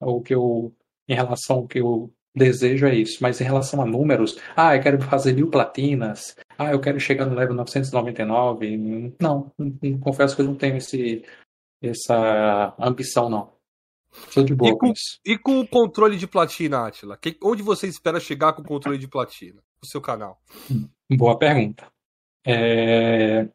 O 0.01 0.21
que 0.21 0.33
eu, 0.33 0.73
em 1.07 1.13
relação 1.13 1.57
ao 1.57 1.67
que 1.67 1.79
eu 1.79 2.11
desejo 2.35 2.87
é 2.87 2.95
isso. 2.95 3.19
Mas 3.21 3.39
em 3.39 3.43
relação 3.43 3.81
a 3.81 3.85
números, 3.85 4.39
ah, 4.55 4.75
eu 4.75 4.81
quero 4.81 5.01
fazer 5.01 5.33
mil 5.33 5.49
platinas, 5.49 6.35
ah, 6.59 6.71
eu 6.73 6.81
quero 6.81 6.99
chegar 6.99 7.25
no 7.25 7.35
level 7.35 7.55
999. 7.55 9.15
Não, 9.21 9.49
confesso 10.01 10.35
que 10.35 10.41
eu 10.41 10.45
não 10.45 10.55
tenho 10.55 10.75
esse, 10.75 11.23
essa 11.81 12.75
ambição, 12.77 13.29
não. 13.29 13.53
Sou 14.29 14.43
de 14.43 14.53
boa 14.53 14.69
e 14.69 14.77
com, 14.77 14.93
e 15.25 15.37
com 15.37 15.59
o 15.61 15.67
controle 15.67 16.17
de 16.17 16.27
platina, 16.27 16.85
Atila? 16.85 17.15
Que, 17.15 17.37
onde 17.41 17.63
você 17.63 17.87
espera 17.87 18.19
chegar 18.19 18.51
com 18.51 18.61
o 18.61 18.65
controle 18.65 18.97
de 18.97 19.07
platina? 19.07 19.61
O 19.81 19.85
seu 19.85 20.01
canal? 20.01 20.41
Boa 21.09 21.39
pergunta. 21.39 21.87
É... 22.45 23.47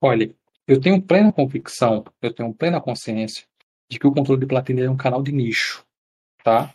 Olha, 0.00 0.32
eu 0.68 0.80
tenho 0.80 1.02
plena 1.02 1.32
convicção, 1.32 2.04
eu 2.22 2.32
tenho 2.32 2.54
plena 2.54 2.80
consciência 2.80 3.46
de 3.90 3.98
que 3.98 4.06
o 4.06 4.12
controle 4.12 4.40
de 4.40 4.46
platina 4.46 4.80
é 4.82 4.88
um 4.88 4.96
canal 4.96 5.24
de 5.24 5.32
nicho, 5.32 5.84
tá? 6.44 6.72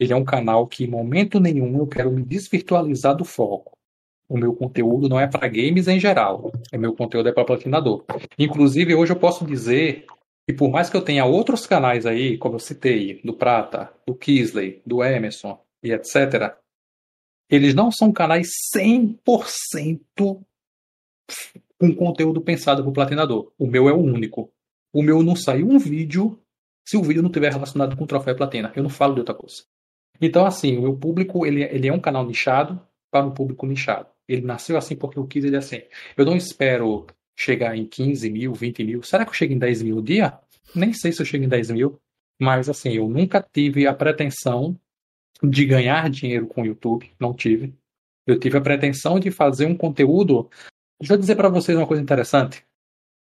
Ele 0.00 0.12
é 0.12 0.16
um 0.16 0.24
canal 0.24 0.66
que, 0.66 0.82
em 0.82 0.88
momento 0.88 1.38
nenhum, 1.38 1.78
eu 1.78 1.86
quero 1.86 2.10
me 2.10 2.24
desvirtualizar 2.24 3.14
do 3.14 3.24
foco. 3.24 3.78
O 4.30 4.38
meu 4.38 4.54
conteúdo 4.54 5.08
não 5.08 5.18
é 5.18 5.26
para 5.26 5.48
games 5.48 5.88
em 5.88 5.98
geral. 5.98 6.52
O 6.72 6.78
meu 6.78 6.94
conteúdo 6.94 7.28
é 7.28 7.32
para 7.32 7.44
platinador. 7.44 8.04
Inclusive, 8.38 8.94
hoje 8.94 9.12
eu 9.12 9.18
posso 9.18 9.44
dizer 9.44 10.06
que 10.46 10.54
por 10.54 10.70
mais 10.70 10.88
que 10.88 10.96
eu 10.96 11.02
tenha 11.02 11.24
outros 11.24 11.66
canais 11.66 12.06
aí, 12.06 12.38
como 12.38 12.54
eu 12.54 12.60
citei, 12.60 13.20
do 13.24 13.34
Prata, 13.34 13.92
do 14.06 14.14
Kisley, 14.14 14.80
do 14.86 15.02
Emerson 15.02 15.60
e 15.82 15.90
etc., 15.90 16.54
eles 17.50 17.74
não 17.74 17.90
são 17.90 18.12
canais 18.12 18.50
100% 18.72 20.00
com 21.76 21.96
conteúdo 21.96 22.40
pensado 22.40 22.82
para 22.82 22.90
o 22.90 22.94
platinador. 22.94 23.50
O 23.58 23.66
meu 23.66 23.88
é 23.88 23.92
o 23.92 23.98
único. 23.98 24.48
O 24.92 25.02
meu 25.02 25.24
não 25.24 25.34
sai 25.34 25.64
um 25.64 25.76
vídeo 25.76 26.38
se 26.86 26.96
o 26.96 27.02
vídeo 27.02 27.20
não 27.20 27.32
tiver 27.32 27.50
relacionado 27.50 27.96
com 27.96 28.04
o 28.04 28.06
troféu 28.06 28.36
platina. 28.36 28.72
Eu 28.76 28.84
não 28.84 28.90
falo 28.90 29.14
de 29.14 29.20
outra 29.20 29.34
coisa. 29.34 29.64
Então, 30.20 30.46
assim, 30.46 30.78
o 30.78 30.82
meu 30.82 30.96
público 30.96 31.44
ele, 31.44 31.64
ele 31.64 31.88
é 31.88 31.92
um 31.92 31.98
canal 31.98 32.24
nichado 32.24 32.80
para 33.10 33.26
um 33.26 33.32
público 33.32 33.66
nichado. 33.66 34.06
Ele 34.30 34.42
nasceu 34.42 34.76
assim 34.76 34.94
porque 34.94 35.18
eu 35.18 35.26
quis 35.26 35.44
ele 35.44 35.56
assim. 35.56 35.82
Eu 36.16 36.24
não 36.24 36.36
espero 36.36 37.06
chegar 37.36 37.76
em 37.76 37.84
15 37.84 38.30
mil, 38.30 38.54
20 38.54 38.84
mil. 38.84 39.02
Será 39.02 39.24
que 39.24 39.30
eu 39.30 39.34
chego 39.34 39.52
em 39.52 39.58
10 39.58 39.82
mil 39.82 39.96
no 39.96 40.02
dia? 40.02 40.38
Nem 40.74 40.92
sei 40.92 41.10
se 41.10 41.20
eu 41.20 41.26
chego 41.26 41.44
em 41.44 41.48
10 41.48 41.70
mil. 41.70 42.00
Mas, 42.40 42.68
assim, 42.68 42.90
eu 42.90 43.08
nunca 43.08 43.42
tive 43.42 43.86
a 43.86 43.92
pretensão 43.92 44.78
de 45.42 45.66
ganhar 45.66 46.08
dinheiro 46.08 46.46
com 46.46 46.62
o 46.62 46.66
YouTube. 46.66 47.10
Não 47.18 47.34
tive. 47.34 47.74
Eu 48.26 48.38
tive 48.38 48.56
a 48.56 48.60
pretensão 48.60 49.18
de 49.18 49.30
fazer 49.30 49.66
um 49.66 49.76
conteúdo. 49.76 50.48
Deixa 51.00 51.14
eu 51.14 51.18
dizer 51.18 51.34
para 51.34 51.48
vocês 51.48 51.76
uma 51.76 51.86
coisa 51.86 52.02
interessante. 52.02 52.64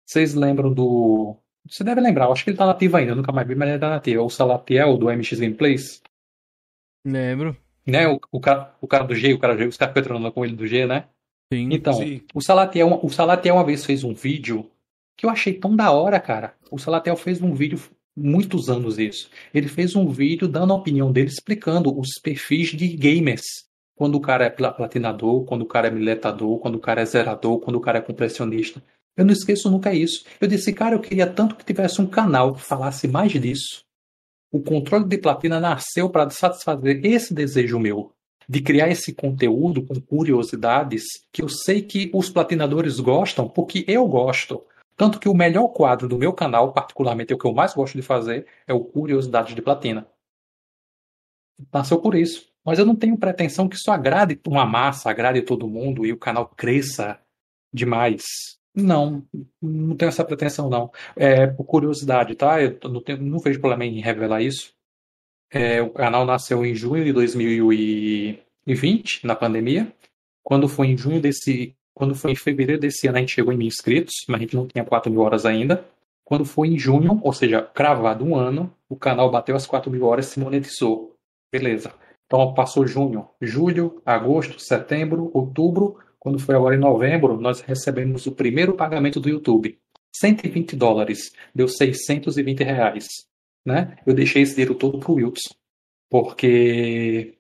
Vocês 0.05 0.33
lembram 0.33 0.73
do. 0.73 1.37
Você 1.69 1.83
deve 1.83 2.01
lembrar, 2.01 2.29
acho 2.29 2.43
que 2.43 2.49
ele 2.49 2.57
tá 2.57 2.65
nativo 2.65 2.95
ainda, 2.95 3.11
eu 3.11 3.15
nunca 3.15 3.31
mais 3.31 3.47
vi, 3.47 3.53
mas 3.53 3.69
ele 3.69 3.79
tá 3.79 3.89
nativo. 3.89 4.23
O 4.23 4.29
Salatiel 4.29 4.97
do 4.97 5.07
MX 5.07 5.39
Gameplays. 5.39 6.01
Lembro. 7.05 7.57
Né? 7.87 8.07
O, 8.07 8.19
o, 8.31 8.39
cara, 8.39 8.75
o 8.81 8.87
cara 8.87 9.03
do 9.05 9.15
G, 9.15 9.33
o 9.33 9.39
cara 9.39 9.55
do 9.55 9.59
G, 9.59 9.67
os 9.67 9.77
caras 9.77 9.93
ficam 9.93 10.03
treinando 10.03 10.31
com 10.31 10.43
ele 10.43 10.55
do 10.55 10.67
G, 10.67 10.85
né? 10.85 11.05
Sim. 11.51 11.69
Então, 11.71 11.93
Sim. 11.93 12.21
o 12.33 12.41
Salatiel, 12.41 12.99
o 13.01 13.09
Salatiel 13.09 13.55
uma 13.55 13.63
vez 13.63 13.85
fez 13.85 14.03
um 14.03 14.13
vídeo 14.13 14.69
que 15.15 15.25
eu 15.25 15.29
achei 15.29 15.53
tão 15.53 15.75
da 15.75 15.91
hora, 15.91 16.19
cara. 16.19 16.53
O 16.69 16.77
Salatiel 16.77 17.15
fez 17.15 17.41
um 17.41 17.53
vídeo 17.53 17.79
muitos 18.15 18.69
anos 18.69 18.99
isso. 18.99 19.29
Ele 19.53 19.67
fez 19.67 19.95
um 19.95 20.07
vídeo 20.09 20.47
dando 20.47 20.73
a 20.73 20.75
opinião 20.75 21.11
dele 21.11 21.29
explicando 21.29 21.97
os 21.97 22.19
perfis 22.21 22.69
de 22.69 22.87
gamers. 22.87 23.65
Quando 23.95 24.15
o 24.15 24.21
cara 24.21 24.45
é 24.45 24.49
platinador, 24.49 25.45
quando 25.45 25.63
o 25.63 25.65
cara 25.65 25.87
é 25.87 25.91
miletador, 25.91 26.59
quando 26.59 26.75
o 26.75 26.79
cara 26.79 27.01
é 27.01 27.05
zerador, 27.05 27.59
quando 27.59 27.77
o 27.77 27.81
cara 27.81 27.97
é 27.97 28.01
compressionista. 28.01 28.83
Eu 29.15 29.25
não 29.25 29.33
esqueço 29.33 29.71
nunca 29.71 29.93
isso. 29.93 30.23
Eu 30.39 30.47
disse, 30.47 30.71
cara, 30.71 30.95
eu 30.95 30.99
queria 30.99 31.25
tanto 31.25 31.55
que 31.55 31.65
tivesse 31.65 31.99
um 31.99 32.05
canal 32.05 32.53
que 32.53 32.61
falasse 32.61 33.07
mais 33.07 33.31
disso. 33.31 33.86
O 34.51 34.61
controle 34.61 35.05
de 35.05 35.17
platina 35.17 35.59
nasceu 35.59 36.09
para 36.09 36.29
satisfazer 36.29 37.05
esse 37.05 37.33
desejo 37.33 37.79
meu 37.79 38.13
de 38.49 38.61
criar 38.61 38.87
esse 38.89 39.13
conteúdo 39.13 39.85
com 39.85 39.99
curiosidades 39.99 41.03
que 41.31 41.41
eu 41.41 41.49
sei 41.49 41.81
que 41.81 42.09
os 42.13 42.29
platinadores 42.29 42.99
gostam, 42.99 43.49
porque 43.49 43.83
eu 43.87 44.07
gosto. 44.07 44.63
Tanto 44.95 45.19
que 45.19 45.27
o 45.27 45.33
melhor 45.33 45.67
quadro 45.67 46.07
do 46.07 46.17
meu 46.17 46.33
canal, 46.33 46.71
particularmente 46.71 47.33
o 47.33 47.37
que 47.37 47.45
eu 47.45 47.53
mais 47.53 47.73
gosto 47.73 47.95
de 47.95 48.01
fazer, 48.01 48.47
é 48.65 48.73
o 48.73 48.83
Curiosidades 48.83 49.53
de 49.53 49.61
Platina. 49.61 50.07
Nasceu 51.71 51.99
por 51.99 52.15
isso. 52.15 52.49
Mas 52.65 52.79
eu 52.79 52.85
não 52.85 52.95
tenho 52.95 53.17
pretensão 53.17 53.69
que 53.69 53.75
isso 53.75 53.91
agrade 53.91 54.39
uma 54.47 54.65
massa, 54.65 55.09
agrade 55.09 55.41
todo 55.41 55.67
mundo 55.67 56.05
e 56.05 56.11
o 56.11 56.17
canal 56.17 56.47
cresça 56.47 57.19
demais. 57.71 58.23
Não, 58.77 59.23
não 59.59 59.97
tenho 59.97 60.09
essa 60.09 60.23
pretensão, 60.23 60.69
não. 60.69 60.91
É 61.15 61.47
por 61.47 61.63
curiosidade, 61.63 62.35
tá? 62.35 62.61
Eu 62.61 62.77
não, 62.83 63.01
tenho, 63.01 63.19
não 63.23 63.39
vejo 63.39 63.59
problema 63.59 63.83
em 63.85 63.99
revelar 63.99 64.43
isso. 64.43 64.71
É, 65.51 65.81
o 65.81 65.89
canal 65.89 66.23
nasceu 66.25 66.63
em 66.63 66.75
junho 66.75 67.03
de 67.03 67.11
2020, 67.11 69.25
na 69.25 69.35
pandemia. 69.35 69.91
Quando 70.43 70.69
foi 70.69 70.87
em 70.87 70.97
junho 70.97 71.19
desse. 71.19 71.75
Quando 71.95 72.13
foi 72.13 72.33
em 72.33 72.35
fevereiro 72.35 72.79
desse 72.79 73.07
ano, 73.07 73.17
a 73.17 73.21
gente 73.21 73.33
chegou 73.33 73.51
em 73.51 73.57
mil 73.57 73.67
inscritos, 73.67 74.13
mas 74.27 74.37
a 74.37 74.41
gente 74.43 74.55
não 74.55 74.67
tinha 74.67 74.85
4 74.85 75.11
mil 75.11 75.21
horas 75.21 75.47
ainda. 75.47 75.83
Quando 76.23 76.45
foi 76.45 76.67
em 76.67 76.77
junho, 76.77 77.19
ou 77.23 77.33
seja, 77.33 77.63
cravado 77.63 78.23
um 78.23 78.35
ano, 78.35 78.71
o 78.87 78.95
canal 78.95 79.31
bateu 79.31 79.55
as 79.55 79.65
4 79.65 79.89
mil 79.89 80.05
horas 80.05 80.27
e 80.27 80.33
se 80.33 80.39
monetizou. 80.39 81.15
Beleza. 81.51 81.91
Então 82.27 82.53
passou 82.53 82.85
junho, 82.85 83.27
julho, 83.41 83.99
agosto, 84.05 84.59
setembro, 84.59 85.31
outubro. 85.33 85.97
Quando 86.19 86.39
foi 86.39 86.55
agora 86.55 86.75
em 86.75 86.79
novembro, 86.79 87.39
nós 87.39 87.61
recebemos 87.61 88.25
o 88.25 88.31
primeiro 88.31 88.75
pagamento 88.75 89.19
do 89.19 89.29
YouTube. 89.29 89.79
120 90.13 90.75
dólares. 90.75 91.31
Deu 91.53 91.67
620 91.67 92.63
reais 92.63 93.07
né? 93.67 93.97
Eu 94.05 94.13
deixei 94.13 94.41
esse 94.41 94.53
dinheiro 94.53 94.73
todo 94.73 94.97
pro 94.97 95.15
Wilson, 95.15 95.53
porque 96.09 97.37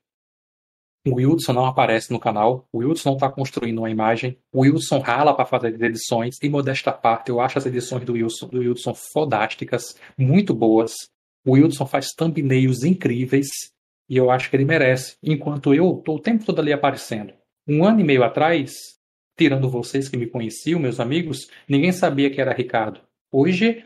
o 1.07 1.15
Wilson 1.15 1.53
não 1.53 1.65
aparece 1.65 2.11
no 2.11 2.19
canal, 2.19 2.67
o 2.69 2.79
Wilson 2.79 3.11
não 3.11 3.15
está 3.15 3.31
construindo 3.31 3.77
uma 3.77 3.89
imagem, 3.89 4.37
o 4.51 4.59
Wilson 4.59 4.99
rala 4.99 5.33
para 5.33 5.45
fazer 5.45 5.73
as 5.73 5.81
edições, 5.81 6.35
e 6.43 6.49
modesta 6.49 6.91
parte, 6.91 7.29
eu 7.29 7.39
acho 7.39 7.57
as 7.57 7.65
edições 7.65 8.03
do 8.03 8.11
Wilson, 8.11 8.47
do 8.47 8.59
Wilson 8.59 8.93
fodásticas, 8.93 9.97
muito 10.17 10.53
boas. 10.53 10.91
O 11.45 11.53
Wilson 11.53 11.85
faz 11.85 12.09
thumbnails 12.09 12.83
incríveis, 12.83 13.47
e 14.09 14.17
eu 14.17 14.29
acho 14.29 14.49
que 14.49 14.57
ele 14.57 14.65
merece, 14.65 15.15
enquanto 15.23 15.73
eu 15.73 15.97
estou 15.97 16.17
o 16.17 16.21
tempo 16.21 16.45
todo 16.45 16.59
ali 16.59 16.73
aparecendo. 16.73 17.33
Um 17.67 17.83
ano 17.83 17.99
e 17.99 18.03
meio 18.03 18.23
atrás, 18.23 18.97
tirando 19.35 19.69
vocês 19.69 20.07
que 20.07 20.17
me 20.17 20.27
conheciam, 20.27 20.79
meus 20.79 20.99
amigos, 20.99 21.49
ninguém 21.67 21.91
sabia 21.91 22.29
que 22.29 22.39
era 22.39 22.53
Ricardo. 22.53 23.01
Hoje, 23.31 23.83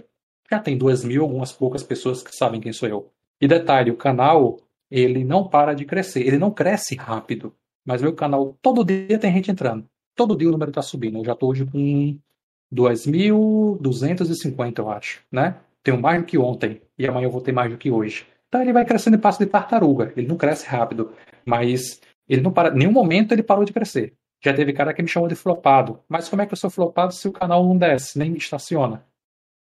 já 0.49 0.59
tem 0.59 0.77
duas 0.77 1.03
mil, 1.03 1.23
algumas 1.23 1.51
poucas 1.51 1.81
pessoas 1.81 2.21
que 2.21 2.35
sabem 2.35 2.61
quem 2.61 2.71
sou 2.71 2.87
eu. 2.87 3.11
E 3.39 3.47
detalhe, 3.47 3.89
o 3.89 3.97
canal, 3.97 4.59
ele 4.89 5.23
não 5.23 5.47
para 5.47 5.73
de 5.73 5.85
crescer. 5.85 6.27
Ele 6.27 6.37
não 6.37 6.51
cresce 6.51 6.95
rápido. 6.95 7.53
Mas 7.83 8.01
meu 8.01 8.13
canal, 8.13 8.55
todo 8.61 8.85
dia 8.85 9.17
tem 9.17 9.33
gente 9.33 9.49
entrando. 9.49 9.87
Todo 10.15 10.37
dia 10.37 10.47
o 10.47 10.51
número 10.51 10.69
está 10.69 10.81
subindo. 10.81 11.17
Eu 11.17 11.25
já 11.25 11.33
estou 11.33 11.49
hoje 11.49 11.65
com 11.65 12.17
2.250, 12.73 14.79
eu 14.79 14.91
acho, 14.91 15.21
né? 15.31 15.55
Tenho 15.81 15.99
mais 15.99 16.21
do 16.21 16.25
que 16.25 16.37
ontem. 16.37 16.81
E 16.99 17.07
amanhã 17.07 17.25
eu 17.25 17.31
vou 17.31 17.41
ter 17.41 17.51
mais 17.51 17.71
do 17.71 17.77
que 17.77 17.89
hoje. 17.89 18.27
Então 18.47 18.61
ele 18.61 18.73
vai 18.73 18.85
crescendo 18.85 19.15
em 19.15 19.19
passo 19.19 19.39
de 19.39 19.47
tartaruga. 19.47 20.13
Ele 20.15 20.27
não 20.27 20.37
cresce 20.37 20.67
rápido. 20.67 21.13
Mas 21.45 21.99
ele 22.31 22.41
não 22.41 22.51
para. 22.51 22.69
Em 22.69 22.77
nenhum 22.77 22.91
momento 22.91 23.33
ele 23.33 23.43
parou 23.43 23.65
de 23.65 23.73
crescer. 23.73 24.13
Já 24.43 24.53
teve 24.53 24.73
cara 24.73 24.93
que 24.93 25.01
me 25.01 25.07
chamou 25.07 25.27
de 25.27 25.35
flopado. 25.35 25.99
Mas 26.07 26.29
como 26.29 26.41
é 26.41 26.45
que 26.45 26.53
eu 26.53 26.57
sou 26.57 26.69
flopado 26.69 27.13
se 27.13 27.27
o 27.27 27.31
canal 27.31 27.63
não 27.63 27.77
desce, 27.77 28.17
nem 28.17 28.31
me 28.31 28.37
estaciona? 28.37 29.05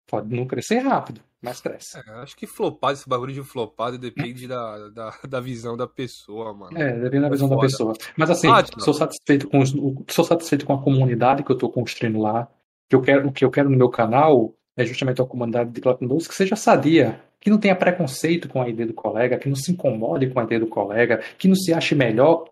Pode 0.10 0.36
não 0.36 0.46
crescer 0.46 0.80
rápido, 0.80 1.22
mas 1.42 1.62
cresce. 1.62 2.00
É, 2.00 2.12
acho 2.22 2.36
que 2.36 2.48
flopado, 2.48 2.94
esse 2.94 3.08
bagulho 3.08 3.34
de 3.34 3.44
flopado 3.44 3.98
depende 3.98 4.48
da, 4.48 4.90
da, 4.90 5.14
da 5.30 5.40
visão 5.40 5.78
da 5.78 5.86
pessoa, 5.86 6.54
mano. 6.54 6.78
É, 6.78 6.94
depende 7.00 7.24
da 7.24 7.30
visão 7.30 7.48
é 7.48 7.52
da 7.52 7.58
pessoa. 7.58 7.94
Mas 8.18 8.30
assim, 8.30 8.48
ah, 8.50 8.66
sou 8.80 8.94
satisfeito 8.94 9.48
com 9.48 9.64
sou 10.10 10.26
satisfeito 10.26 10.66
com 10.66 10.74
a 10.74 10.82
comunidade 10.82 11.44
que 11.44 11.52
eu 11.52 11.56
estou 11.56 11.72
construindo 11.72 12.20
lá. 12.20 12.50
Que 12.90 12.96
eu 12.96 13.02
quero, 13.02 13.28
o 13.28 13.32
que 13.32 13.46
eu 13.46 13.52
quero 13.52 13.70
no 13.70 13.78
meu 13.78 13.90
canal 13.90 14.57
é 14.78 14.86
justamente 14.86 15.20
uma 15.20 15.28
comunidade 15.28 15.72
de 15.72 15.82
Platinum 15.82 16.20
que 16.20 16.34
seja 16.34 16.56
sadia, 16.56 17.20
que 17.40 17.50
não 17.50 17.58
tenha 17.58 17.76
preconceito 17.76 18.48
com 18.48 18.62
a 18.62 18.70
ideia 18.70 18.88
do 18.88 18.94
colega, 18.94 19.38
que 19.38 19.50
não 19.50 19.56
se 19.56 19.72
incomode 19.72 20.28
com 20.28 20.40
a 20.40 20.44
ideia 20.44 20.60
do 20.60 20.68
colega, 20.68 21.22
que 21.38 21.48
não 21.48 21.56
se 21.56 21.74
ache 21.74 21.96
melhor 21.96 22.46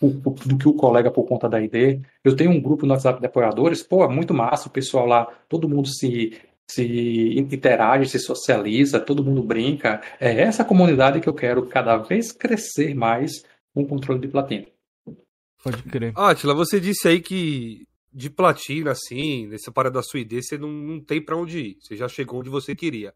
do 0.00 0.58
que 0.58 0.68
o 0.68 0.74
colega 0.74 1.10
por 1.10 1.24
conta 1.24 1.48
da 1.48 1.60
ID. 1.60 2.02
Eu 2.22 2.36
tenho 2.36 2.50
um 2.50 2.60
grupo 2.60 2.84
no 2.84 2.92
WhatsApp 2.92 3.18
de 3.18 3.26
apoiadores, 3.26 3.82
pô, 3.82 4.04
é 4.04 4.08
muito 4.08 4.34
massa, 4.34 4.68
o 4.68 4.70
pessoal 4.70 5.06
lá, 5.06 5.26
todo 5.48 5.68
mundo 5.68 5.88
se 5.88 6.38
se 6.70 7.36
interage, 7.36 8.08
se 8.08 8.18
socializa, 8.20 9.00
todo 9.00 9.24
mundo 9.24 9.42
brinca. 9.42 10.00
É 10.20 10.40
essa 10.40 10.64
comunidade 10.64 11.20
que 11.20 11.28
eu 11.28 11.34
quero 11.34 11.66
cada 11.66 11.96
vez 11.96 12.30
crescer 12.30 12.94
mais 12.94 13.42
com 13.74 13.82
o 13.82 13.86
controle 13.86 14.20
de 14.20 14.28
platina. 14.28 14.66
Pode 15.64 15.82
crer. 15.82 16.12
Atila, 16.14 16.54
você 16.54 16.78
disse 16.78 17.08
aí 17.08 17.20
que 17.20 17.86
de 18.12 18.28
platina, 18.28 18.92
assim, 18.92 19.46
nessa 19.46 19.70
parada 19.70 19.94
da 19.94 20.02
sua 20.02 20.20
ideia, 20.20 20.42
você 20.42 20.58
não, 20.58 20.70
não 20.70 21.00
tem 21.00 21.24
para 21.24 21.36
onde 21.36 21.58
ir. 21.60 21.76
Você 21.80 21.96
já 21.96 22.08
chegou 22.08 22.40
onde 22.40 22.50
você 22.50 22.74
queria. 22.74 23.14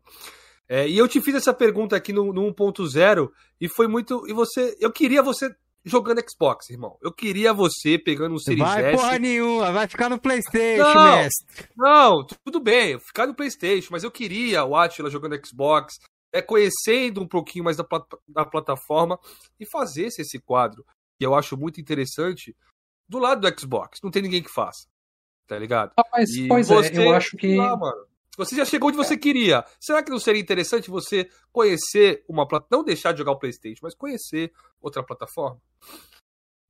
É, 0.69 0.89
e 0.89 0.97
eu 0.97 1.07
te 1.07 1.21
fiz 1.21 1.35
essa 1.35 1.53
pergunta 1.53 1.95
aqui 1.97 2.13
no, 2.13 2.33
no 2.33 2.43
1.0 2.55 3.31
e 3.61 3.69
foi 3.69 3.87
muito. 3.87 4.27
E 4.29 4.33
você. 4.33 4.77
Eu 4.81 4.91
queria 4.91 5.23
você 5.23 5.55
jogando 5.85 6.23
Xbox, 6.29 6.71
irmão. 6.71 6.97
Eu 7.03 7.13
queria 7.13 7.53
você 7.53 7.99
pegando 7.99 8.35
um 8.35 8.39
Series 8.39 8.67
vai, 8.67 8.85
S. 8.87 8.97
porra 8.97 9.19
nenhuma, 9.19 9.71
vai 9.71 9.87
ficar 9.87 10.09
no 10.09 10.19
Playstation, 10.19 10.83
Não. 10.83 11.17
mestre. 11.17 11.69
Não, 11.77 12.27
tudo 12.43 12.59
bem, 12.61 12.99
ficar 12.99 13.27
no 13.27 13.35
PlayStation, 13.35 13.89
mas 13.91 14.03
eu 14.03 14.11
queria 14.11 14.65
o 14.65 14.75
Atila 14.75 15.11
jogando 15.11 15.39
Xbox, 15.47 15.99
é, 16.33 16.41
conhecendo 16.41 17.21
um 17.21 17.29
pouquinho 17.29 17.65
mais 17.65 17.77
da, 17.77 17.85
da 18.27 18.45
plataforma 18.47 19.19
e 19.61 19.67
fazer 19.67 20.07
esse, 20.07 20.23
esse 20.23 20.39
quadro, 20.39 20.85
que 21.19 21.27
eu 21.27 21.35
acho 21.35 21.57
muito 21.57 21.81
interessante, 21.81 22.57
do 23.09 23.19
lado 23.19 23.41
do 23.41 23.61
Xbox. 23.61 24.01
Não 24.03 24.11
tem 24.11 24.23
ninguém 24.23 24.43
que 24.43 24.53
faça, 24.53 24.87
tá 25.47 25.59
ligado? 25.59 25.93
Rapaz, 25.97 26.31
E 26.35 26.49
pois 26.49 26.69
você, 26.69 26.93
é, 27.01 27.07
eu 27.07 27.13
acho 27.15 27.37
que. 27.37 27.57
lá, 27.57 27.77
mano, 27.77 28.07
você 28.37 28.57
já 28.57 28.65
chegou 28.65 28.89
onde 28.89 28.97
você 28.97 29.17
queria. 29.17 29.65
Será 29.81 30.03
que 30.03 30.11
não 30.11 30.19
seria 30.19 30.41
interessante 30.41 30.91
você 30.91 31.29
conhecer 31.53 32.25
uma 32.29 32.47
plataforma, 32.47 32.79
não 32.79 32.85
deixar 32.85 33.13
de 33.13 33.19
jogar 33.19 33.33
o 33.33 33.39
PlayStation, 33.39 33.81
mas 33.83 33.95
conhecer 33.95 34.53
outra 34.81 35.03
plataforma? 35.03 35.61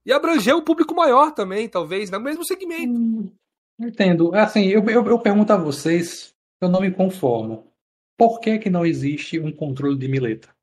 E 0.05 0.13
abranger 0.13 0.55
um 0.55 0.63
público 0.63 0.95
maior 0.95 1.33
também, 1.33 1.69
talvez, 1.69 2.11
no 2.11 2.21
mesmo 2.21 2.45
segmento. 2.45 2.93
Hum, 2.93 3.33
Entendo. 3.81 4.35
Assim, 4.35 4.67
eu, 4.67 4.85
eu, 4.89 5.07
eu 5.07 5.19
pergunto 5.19 5.53
a 5.53 5.57
vocês, 5.57 6.35
eu 6.61 6.69
não 6.69 6.81
me 6.81 6.91
conformo. 6.91 7.73
Por 8.17 8.39
que 8.41 8.59
que 8.59 8.71
não 8.71 8.87
existe 8.87 9.41
um 9.41 9.51
controle 9.51 9.99
de 9.99 10.07
mileta? 10.07 10.54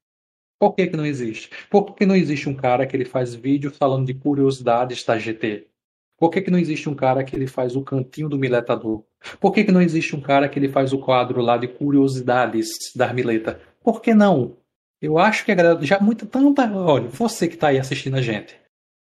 Por 0.61 0.75
que 0.75 0.85
que 0.85 0.95
não 0.95 1.07
existe? 1.07 1.49
Por 1.71 1.95
que 1.95 2.05
não 2.05 2.15
existe 2.15 2.47
um 2.47 2.53
cara 2.53 2.85
que 2.85 2.95
ele 2.95 3.03
faz 3.03 3.33
vídeo 3.33 3.71
falando 3.71 4.05
de 4.05 4.13
curiosidades 4.13 5.03
da 5.03 5.17
GT? 5.17 5.65
Por 6.19 6.29
que 6.29 6.39
que 6.39 6.51
não 6.51 6.59
existe 6.59 6.87
um 6.87 6.93
cara 6.93 7.23
que 7.23 7.35
ele 7.35 7.47
faz 7.47 7.75
o 7.75 7.81
cantinho 7.81 8.29
do 8.29 8.37
miletador? 8.37 9.03
Por 9.39 9.51
que 9.51 9.63
que 9.63 9.71
não 9.71 9.81
existe 9.81 10.15
um 10.15 10.21
cara 10.21 10.47
que 10.47 10.59
ele 10.59 10.69
faz 10.69 10.93
o 10.93 10.99
quadro 10.99 11.41
lá 11.41 11.57
de 11.57 11.67
curiosidades 11.67 12.69
da 12.95 13.11
mileta? 13.11 13.59
Por 13.83 14.03
que 14.03 14.13
não? 14.13 14.55
Eu 15.01 15.17
acho 15.17 15.43
que 15.45 15.51
a 15.51 15.55
galera 15.55 15.83
já 15.83 15.99
muita 15.99 16.27
tanta, 16.27 16.71
olha, 16.71 17.07
você 17.07 17.47
que 17.47 17.55
está 17.55 17.69
aí 17.69 17.79
assistindo 17.79 18.17
a 18.17 18.21
gente, 18.21 18.55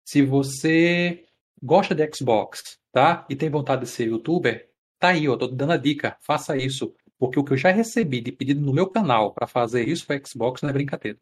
se 0.05 0.21
você 0.21 1.25
gosta 1.61 1.93
de 1.93 2.09
Xbox, 2.15 2.79
tá? 2.89 3.25
E 3.29 3.35
tem 3.35 3.49
vontade 3.49 3.81
de 3.81 3.89
ser 3.89 4.07
youtuber, 4.07 4.69
tá 4.97 5.09
aí, 5.09 5.27
ó, 5.27 5.35
tô 5.35 5.45
dando 5.45 5.73
a 5.73 5.77
dica, 5.77 6.15
faça 6.21 6.55
isso, 6.55 6.95
porque 7.17 7.37
o 7.37 7.43
que 7.43 7.51
eu 7.51 7.57
já 7.57 7.69
recebi 7.69 8.21
de 8.21 8.31
pedido 8.31 8.61
no 8.61 8.71
meu 8.71 8.87
canal 8.87 9.33
para 9.33 9.45
fazer 9.45 9.85
isso 9.85 10.07
para 10.07 10.21
Xbox 10.25 10.61
não 10.61 10.69
é 10.69 10.73
brincadeira. 10.73 11.19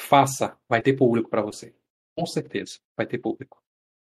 Faça, 0.00 0.56
vai 0.68 0.80
ter 0.82 0.94
público 0.94 1.28
para 1.28 1.42
você. 1.42 1.74
Com 2.16 2.26
certeza, 2.26 2.78
vai 2.96 3.06
ter 3.06 3.18
público. 3.18 3.58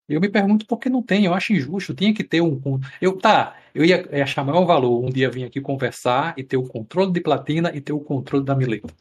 Eu 0.08 0.20
me 0.20 0.28
pergunto 0.30 0.66
por 0.66 0.78
que 0.78 0.88
não 0.88 1.02
tem, 1.02 1.26
eu 1.26 1.34
acho 1.34 1.52
injusto, 1.52 1.94
tinha 1.94 2.14
que 2.14 2.24
ter 2.24 2.40
um. 2.40 2.60
um- 2.64 2.80
Eu 3.00 3.18
tá, 3.18 3.56
eu 3.74 3.84
ia, 3.84 4.08
ia 4.16 4.24
achar 4.24 4.42
maior 4.42 4.64
valor 4.64 5.04
um 5.04 5.10
dia 5.10 5.28
vir 5.30 5.44
aqui 5.44 5.60
conversar 5.60 6.34
e 6.38 6.42
ter 6.42 6.56
o 6.56 6.62
controle 6.66 7.12
de 7.12 7.20
platina 7.20 7.70
e 7.74 7.80
ter 7.80 7.92
o 7.92 8.00
controle 8.00 8.44
da 8.44 8.54
mileta. 8.54 8.94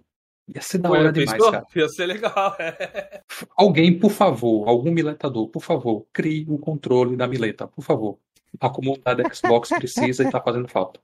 Ia 0.54 0.62
ser 0.62 0.80
da 0.80 0.90
Pô, 0.90 0.96
hora 0.96 1.12
demais, 1.12 1.38
pensou? 1.38 1.52
cara. 1.52 1.66
Ia 1.76 1.88
ser 1.90 2.06
legal. 2.08 2.56
é. 2.60 3.22
Alguém, 3.56 3.98
por 3.98 4.12
favor, 4.12 4.68
algum 4.68 4.92
miletador, 4.92 5.48
por 5.50 5.62
favor, 5.62 6.06
crie 6.12 6.46
o 6.50 6.58
controle 6.58 7.16
da 7.16 7.28
mileta, 7.28 7.68
por 7.68 7.82
favor. 7.84 8.18
A 8.60 8.70
comunidade 8.70 9.24
Xbox 9.36 9.70
precisa 9.70 10.24
e 10.24 10.30
tá 10.32 10.42
fazendo 10.42 10.68
falta. 10.68 11.00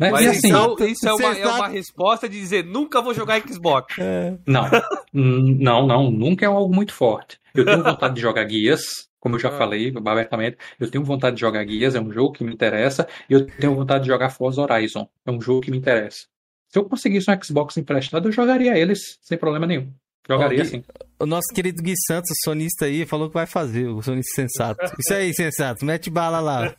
Né? 0.00 0.10
Mas 0.10 0.26
assim, 0.26 0.48
então, 0.48 0.76
isso 0.86 1.06
é 1.06 1.12
uma, 1.12 1.36
é 1.38 1.46
uma 1.46 1.68
resposta 1.68 2.26
de 2.26 2.40
dizer 2.40 2.64
nunca 2.64 3.02
vou 3.02 3.12
jogar 3.12 3.38
Xbox. 3.46 3.96
É. 4.00 4.34
não, 4.46 4.66
não, 5.12 5.86
não, 5.86 6.10
nunca 6.10 6.46
é 6.46 6.48
algo 6.48 6.74
muito 6.74 6.94
forte. 6.94 7.38
Eu 7.54 7.66
tenho 7.66 7.82
vontade 7.84 8.14
de 8.14 8.20
jogar 8.22 8.44
guias, 8.44 9.08
como 9.18 9.34
eu 9.34 9.38
já 9.38 9.48
Ah. 9.50 9.58
falei 9.58 9.92
abertamente, 9.94 10.56
eu 10.78 10.90
tenho 10.90 11.04
vontade 11.04 11.36
de 11.36 11.40
jogar 11.40 11.62
guias, 11.64 11.94
é 11.94 12.00
um 12.00 12.10
jogo 12.10 12.32
que 12.32 12.42
me 12.42 12.52
interessa, 12.52 13.06
e 13.28 13.34
eu 13.34 13.44
tenho 13.46 13.74
vontade 13.74 14.04
de 14.04 14.08
jogar 14.08 14.30
Forza 14.30 14.62
Horizon, 14.62 15.06
é 15.26 15.30
um 15.30 15.40
jogo 15.40 15.60
que 15.60 15.70
me 15.70 15.76
interessa. 15.76 16.20
Se 16.68 16.78
eu 16.78 16.84
conseguisse 16.84 17.30
um 17.30 17.42
Xbox 17.42 17.76
emprestado, 17.76 18.26
eu 18.28 18.32
jogaria 18.32 18.78
eles 18.78 19.18
sem 19.20 19.36
problema 19.36 19.66
nenhum. 19.66 19.92
Jogaria 20.26 20.64
sim. 20.64 20.82
O 21.18 21.26
nosso 21.26 21.52
querido 21.54 21.82
Gui 21.82 21.94
Santos, 22.06 22.30
sonista 22.44 22.86
aí, 22.86 23.04
falou 23.04 23.28
que 23.28 23.34
vai 23.34 23.46
fazer, 23.46 23.88
o 23.88 24.00
sonista 24.00 24.32
sensato. 24.34 24.80
Isso 24.98 25.12
aí, 25.12 25.34
sensato, 25.34 25.84
mete 25.84 26.08
bala 26.08 26.40
lá. 26.40 26.74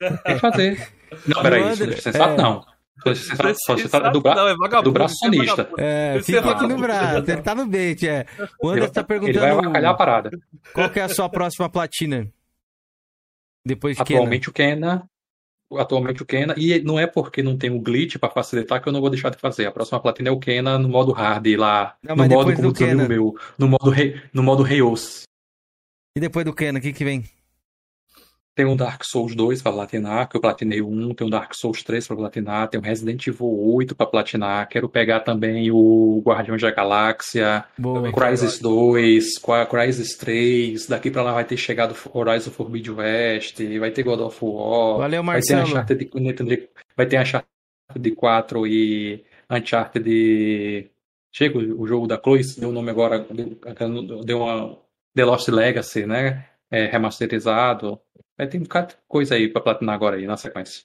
Tem 0.00 0.34
que 0.34 0.40
fazer. 0.40 0.88
Não, 1.26 1.42
peraí, 1.42 1.62
André, 1.62 1.92
isso 1.94 2.02
sensato 2.02 2.32
é. 2.34 2.36
não. 2.36 2.64
Só 3.02 3.14
se 3.14 3.36
trata- 3.36 3.58
só 3.66 3.76
se 3.76 3.88
trata 3.88 4.10
do, 4.10 4.20
bra 4.22 4.34
Não, 4.34 4.48
é 4.48 4.56
vagabundo, 4.56 4.90
do 4.90 4.92
braço 4.92 5.14
é 5.16 5.26
sonista. 5.26 5.68
É, 5.76 6.20
fica 6.22 6.38
é 6.38 6.50
aqui 6.50 6.66
no 6.66 6.78
braço, 6.78 7.30
ele 7.30 7.42
tá 7.42 7.54
no 7.54 7.66
bait, 7.66 8.02
é. 8.08 8.24
O 8.62 8.68
André 8.68 8.84
Ele- 8.84 8.92
tá 8.92 9.00
Ele 9.00 9.06
vai 9.08 9.20
perguntando 9.20 9.46
avacalhar 9.58 9.90
a 9.90 9.94
parada. 9.94 10.30
qual 10.72 10.88
que 10.90 11.00
é 11.00 11.02
a 11.02 11.08
sua 11.08 11.28
próxima 11.28 11.68
platina. 11.68 12.26
Depois 13.66 13.96
de. 13.96 14.02
Atualmente 14.02 14.48
o 14.48 14.52
Kena. 14.52 15.08
Atualmente 15.76 16.22
o 16.22 16.26
Kena. 16.26 16.54
E 16.56 16.78
não 16.80 16.98
é 16.98 17.06
porque 17.06 17.42
não 17.42 17.56
tem 17.58 17.70
um 17.70 17.82
glitch 17.82 18.16
pra 18.18 18.30
facilitar 18.30 18.80
que 18.82 18.88
eu 18.88 18.92
não 18.92 19.00
vou 19.00 19.10
deixar 19.10 19.30
de 19.30 19.38
fazer. 19.38 19.66
A 19.66 19.72
próxima 19.72 19.98
platina 20.00 20.28
é 20.28 20.32
o 20.32 20.38
Kena 20.38 20.78
no 20.78 20.88
modo 20.88 21.12
hard 21.12 21.46
lá. 21.56 21.96
Não, 22.02 22.14
no 22.14 22.28
modo 22.28 22.54
como 22.54 22.72
do 22.72 22.78
Kena. 22.78 23.08
meu. 23.08 23.34
No 23.58 23.66
modo 23.68 23.90
rei, 23.90 24.20
no 24.32 24.42
modo 24.42 24.62
Reios. 24.62 25.22
E 26.16 26.20
depois 26.20 26.44
do 26.44 26.54
Kenan, 26.54 26.78
o 26.78 26.82
que 26.82 26.92
que 26.92 27.04
vem? 27.04 27.24
Tem 28.56 28.64
um 28.64 28.76
Dark 28.76 29.02
Souls 29.04 29.34
2 29.34 29.60
pra 29.62 29.72
platinar, 29.72 30.28
que 30.28 30.36
eu 30.36 30.40
platinei 30.40 30.80
o 30.80 30.88
1, 30.88 31.14
tem 31.14 31.26
um 31.26 31.30
Dark 31.30 31.52
Souls 31.54 31.82
3 31.82 32.06
pra 32.06 32.14
platinar, 32.16 32.68
tem 32.68 32.78
um 32.78 32.82
Resident 32.84 33.26
Evil 33.26 33.48
8 33.74 33.96
pra 33.96 34.06
platinar, 34.06 34.68
quero 34.68 34.88
pegar 34.88 35.20
também 35.20 35.72
o 35.72 36.22
Guardião 36.24 36.56
da 36.56 36.70
Galáxia, 36.70 37.64
Boa. 37.76 38.12
Crysis 38.12 38.60
2, 38.60 39.38
Qua- 39.40 39.66
Crysis 39.66 40.16
3, 40.16 40.86
daqui 40.86 41.10
pra 41.10 41.22
lá 41.22 41.32
vai 41.32 41.44
ter 41.44 41.56
chegado 41.56 41.96
Horizon 42.12 42.52
Forbidden 42.52 42.92
West, 42.94 43.60
vai 43.80 43.90
ter 43.90 44.04
God 44.04 44.20
of 44.20 44.38
War, 44.40 44.98
Valeu, 44.98 45.22
vai 45.24 45.40
ter 45.40 45.54
Marcelo. 45.56 45.62
Uncharted, 45.62 46.04
de- 46.44 46.68
vai 46.96 47.06
ter 47.06 47.20
Uncharted 47.20 48.14
4 48.16 48.66
e 48.68 49.24
Uncharted... 49.50 50.90
Chega 51.36 51.58
o 51.58 51.80
o 51.82 51.86
jogo 51.88 52.06
da 52.06 52.16
Chloe, 52.16 52.42
deu 52.56 52.68
o 52.68 52.72
nome 52.72 52.90
agora, 52.90 53.26
deu 54.24 54.38
uma 54.38 54.78
The 55.16 55.24
Lost 55.24 55.48
Legacy, 55.48 56.06
né? 56.06 56.46
É, 56.70 56.86
remasterizado. 56.86 58.00
Vai 58.36 58.48
ter 58.48 58.58
um 58.58 58.62
bocado 58.62 58.88
de 58.88 58.96
coisa 59.06 59.34
aí 59.34 59.48
pra 59.48 59.62
platinar 59.62 59.94
agora 59.94 60.16
aí, 60.16 60.26
na 60.26 60.36
sequência. 60.36 60.82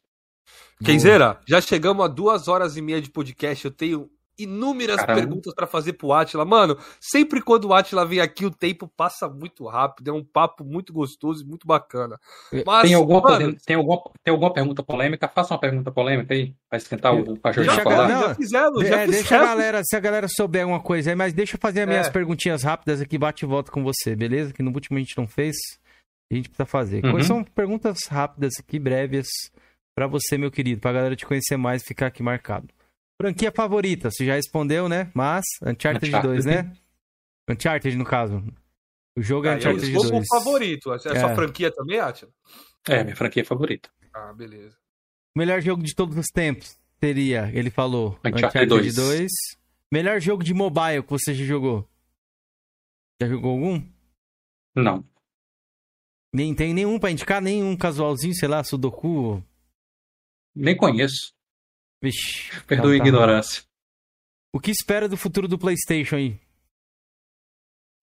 Kenzeira, 0.84 1.40
já 1.48 1.60
chegamos 1.60 2.06
a 2.06 2.08
duas 2.08 2.48
horas 2.48 2.78
e 2.78 2.82
meia 2.82 3.02
de 3.02 3.10
podcast. 3.10 3.66
Eu 3.66 3.72
tenho 3.72 4.10
inúmeras 4.40 4.98
Caramba. 4.98 5.20
perguntas 5.22 5.54
pra 5.54 5.68
fazer 5.68 5.94
pro 5.94 6.14
Atila. 6.14 6.46
Mano, 6.46 6.78
sempre 7.00 7.42
quando 7.42 7.66
o 7.66 7.74
Atila 7.74 8.06
vem 8.06 8.20
aqui, 8.20 8.46
o 8.46 8.52
tempo 8.52 8.88
passa 8.88 9.28
muito 9.28 9.68
rápido. 9.68 10.10
É 10.10 10.14
um 10.14 10.24
papo 10.24 10.64
muito 10.64 10.92
gostoso 10.94 11.44
e 11.44 11.48
muito 11.48 11.68
bacana. 11.68 12.18
Mas, 12.66 12.84
Tem 12.84 12.94
alguma, 12.94 13.22
mano, 13.22 13.56
tem, 13.66 13.76
alguma, 13.76 14.02
tem 14.24 14.32
alguma 14.32 14.54
pergunta 14.54 14.82
polêmica? 14.84 15.28
Faça 15.28 15.54
uma 15.54 15.60
pergunta 15.60 15.92
polêmica 15.92 16.34
aí, 16.34 16.54
pra 16.70 16.78
esquentar 16.78 17.14
o 17.14 17.26
já, 17.26 17.72
a 17.74 17.82
falar. 17.82 18.08
galera- 18.08 18.28
já 18.30 18.36
fizemos, 18.36 18.88
já 18.88 18.96
É, 19.02 19.06
deixa 19.08 19.20
a 19.20 19.24
fizemos. 19.24 19.48
galera, 19.48 19.82
se 19.84 19.96
a 19.96 20.00
galera 20.00 20.28
souber 20.30 20.62
alguma 20.64 20.80
coisa 20.82 21.10
aí, 21.12 21.16
mas 21.16 21.34
deixa 21.34 21.56
eu 21.56 21.60
fazer 21.60 21.82
as 21.82 21.88
minhas 21.88 22.08
É. 22.08 22.12
perguntinhas 22.12 22.64
rápidas 22.64 23.02
aqui, 23.02 23.18
bate 23.18 23.46
e 23.46 23.48
volta 23.48 23.72
com 23.72 23.84
você, 23.84 24.16
beleza? 24.16 24.54
Que 24.54 24.64
no 24.64 24.72
último 24.72 24.98
a 24.98 25.02
gente 25.02 25.18
não 25.18 25.28
fez, 25.28 25.56
a 26.32 26.36
gente 26.36 26.50
precisa 26.50 26.66
fazer. 26.66 27.04
Uhum. 27.04 27.12
Quais 27.12 27.26
são 27.28 27.44
perguntas 27.44 27.98
rápidas 28.10 28.54
aqui, 28.60 28.80
breves, 28.80 29.28
pra 29.96 30.08
você, 30.08 30.38
meu 30.38 30.50
querido, 30.52 30.80
pra 30.80 30.94
galera 30.94 31.16
te 31.16 31.26
conhecer 31.26 31.58
mais 31.58 31.82
e 31.82 31.86
ficar 31.86 32.08
aqui 32.08 32.24
marcado. 32.24 32.68
Franquia 33.22 33.52
favorita, 33.52 34.10
você 34.10 34.26
já 34.26 34.36
respondeu, 34.36 34.88
né? 34.88 35.12
Mas, 35.14 35.44
Uncharted, 35.62 36.08
Uncharted. 36.10 36.34
2, 36.44 36.46
né? 36.46 36.74
Uncharted, 37.50 37.98
no 37.98 38.06
caso. 38.06 38.42
O 39.18 39.22
jogo 39.22 39.48
é 39.48 39.54
Ah, 39.54 39.58
Uncharted 39.58 39.92
escolho 39.92 40.12
2. 40.12 40.24
o 40.26 40.28
favorito. 40.38 40.92
É 40.92 40.96
a 40.96 41.00
sua 41.00 41.32
É. 41.32 41.36
franquia 41.36 41.72
também, 41.72 42.00
Atila? 42.00 42.32
É, 42.88 43.04
minha 43.04 43.16
franquia 43.16 43.44
favorita. 43.44 43.90
Ah, 44.14 44.32
beleza. 44.34 44.78
O 45.36 45.40
melhor 45.40 45.62
jogo 45.62 45.84
de 45.84 45.94
todos 45.94 46.18
os 46.18 46.28
tempos 46.28 46.78
seria, 47.00 47.52
ele 47.54 47.70
falou, 47.70 48.18
Uncharted 48.26 48.66
2. 48.68 48.96
2. 48.96 49.30
Melhor 49.92 50.20
jogo 50.22 50.44
de 50.44 50.54
mobile 50.54 51.04
que 51.04 51.10
você 51.10 51.34
já 51.34 51.44
jogou? 51.44 51.90
Já 53.22 53.28
jogou 53.28 53.52
algum? 53.52 53.84
Não. 54.76 55.04
Nem 56.34 56.54
tem 56.56 56.74
nenhum 56.74 56.98
pra 57.00 57.12
indicar, 57.12 57.42
nenhum 57.42 57.76
casualzinho, 57.76 58.34
sei 58.36 58.48
lá, 58.48 58.64
Sudoku. 58.64 59.44
Nem 60.56 60.78
conheço. 60.78 61.34
Vixe. 62.02 62.50
Perdoe 62.66 62.94
a 62.94 62.96
então 62.96 63.04
tá. 63.04 63.08
ignorância. 63.10 63.64
O 64.54 64.60
que 64.60 64.72
espera 64.72 65.08
do 65.08 65.18
futuro 65.18 65.48
do 65.48 65.60
PlayStation 65.60 66.16
aí? 66.16 66.40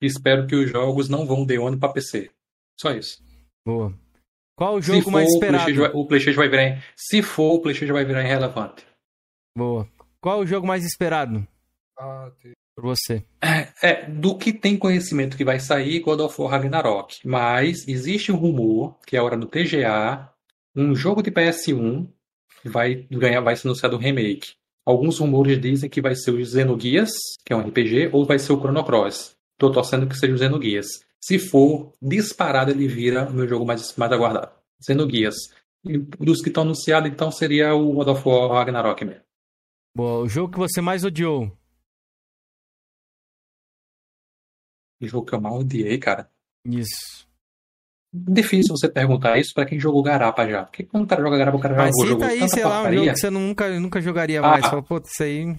Espero 0.00 0.46
que 0.46 0.54
os 0.54 0.70
jogos 0.70 1.08
não 1.08 1.26
vão 1.26 1.44
de 1.46 1.56
ano 1.56 1.78
pra 1.78 1.88
PC. 1.92 2.30
Só 2.78 2.92
isso. 2.92 3.22
Boa. 3.66 3.92
Qual 4.56 4.74
o 4.76 4.82
jogo 4.82 5.02
for, 5.02 5.10
mais 5.10 5.28
o 5.28 5.32
esperado? 5.34 5.64
PlayStation, 5.64 5.92
vai, 5.92 6.00
o 6.02 6.06
PlayStation 6.06 6.36
vai 6.38 6.48
virar. 6.48 6.84
Se 6.94 7.22
for, 7.22 7.54
o 7.54 7.60
PlayStation 7.60 7.92
vai 7.94 8.04
virar 8.04 8.22
irrelevante. 8.22 8.86
Boa. 9.56 9.88
Qual 10.20 10.40
o 10.40 10.46
jogo 10.46 10.66
mais 10.66 10.84
esperado 10.84 11.46
Ah, 11.98 12.30
tem. 12.42 12.52
por 12.76 12.84
você? 12.84 13.24
É, 13.82 14.06
do 14.08 14.36
que 14.36 14.52
tem 14.52 14.78
conhecimento 14.78 15.36
que 15.36 15.44
vai 15.44 15.58
sair 15.60 16.00
God 16.00 16.20
of 16.20 16.40
War 16.40 16.50
Ragnarok. 16.52 17.26
Mas 17.26 17.86
existe 17.88 18.30
um 18.32 18.36
rumor 18.36 18.98
que 19.06 19.16
é 19.16 19.22
hora 19.22 19.36
no 19.36 19.46
TGA, 19.46 20.30
um 20.74 20.94
jogo 20.94 21.22
de 21.22 21.30
PS1 21.30 22.10
vai 22.68 23.06
ganhar, 23.10 23.40
vai 23.40 23.56
ser 23.56 23.68
anunciado 23.68 23.96
um 23.96 24.00
remake. 24.00 24.54
Alguns 24.84 25.18
rumores 25.18 25.60
dizem 25.60 25.90
que 25.90 26.00
vai 26.00 26.14
ser 26.14 26.30
o 26.30 26.44
Xenogears, 26.44 27.10
que 27.44 27.52
é 27.52 27.56
um 27.56 27.60
RPG, 27.60 28.10
ou 28.12 28.24
vai 28.24 28.38
ser 28.38 28.52
o 28.52 28.58
Chrono 28.58 28.84
Cross. 28.84 29.36
Tô 29.58 29.70
torcendo 29.72 30.06
que 30.06 30.16
seja 30.16 30.32
o 30.32 30.38
Xenogears. 30.38 30.86
Se 31.20 31.38
for, 31.38 31.92
disparado 32.00 32.70
ele 32.70 32.86
vira 32.86 33.28
o 33.28 33.32
meu 33.32 33.48
jogo 33.48 33.66
mais, 33.66 33.96
mais 33.96 34.12
aguardado. 34.12 34.52
Xenogears. 34.80 35.36
E 35.84 35.98
dos 35.98 36.40
que 36.40 36.48
estão 36.48 36.62
anunciados, 36.62 37.10
então, 37.10 37.30
seria 37.30 37.74
o 37.74 37.92
God 37.92 38.08
of 38.08 38.28
War 38.28 38.52
Ragnarok 38.52 39.04
mesmo. 39.04 39.22
Boa. 39.94 40.20
O 40.24 40.28
jogo 40.28 40.52
que 40.52 40.58
você 40.58 40.80
mais 40.80 41.04
odiou? 41.04 41.50
O 45.00 45.06
jogo 45.06 45.26
que 45.26 45.34
eu 45.34 45.40
mal 45.40 45.58
odiei, 45.58 45.98
cara. 45.98 46.30
Isso. 46.64 47.25
Difícil 48.28 48.76
você 48.76 48.88
perguntar 48.88 49.38
isso 49.38 49.52
pra 49.54 49.66
quem 49.66 49.78
jogou 49.78 50.02
Garapa 50.02 50.48
já. 50.48 50.64
Porque 50.64 50.84
quando 50.84 51.04
o 51.04 51.06
cara 51.06 51.22
joga 51.22 51.36
Garapa, 51.38 51.56
o 51.56 51.60
cara 51.60 51.74
já 51.74 51.80
Mas 51.82 51.90
jogou, 51.96 52.06
jogou 52.08 52.26
aí, 52.26 52.38
tanta 52.38 52.48
sei 52.54 52.64
lá, 52.64 52.70
um 52.70 52.74
porcaria. 52.74 52.98
jogo 53.00 53.12
que 53.12 53.18
você 53.20 53.30
nunca, 53.30 53.80
nunca 53.80 54.00
jogaria 54.00 54.38
Ah, 54.40 54.48
mais. 54.48 54.64
ah. 54.64 54.70
Fala, 54.70 54.82
pô, 54.82 54.98
isso 54.98 55.22
aí. 55.22 55.56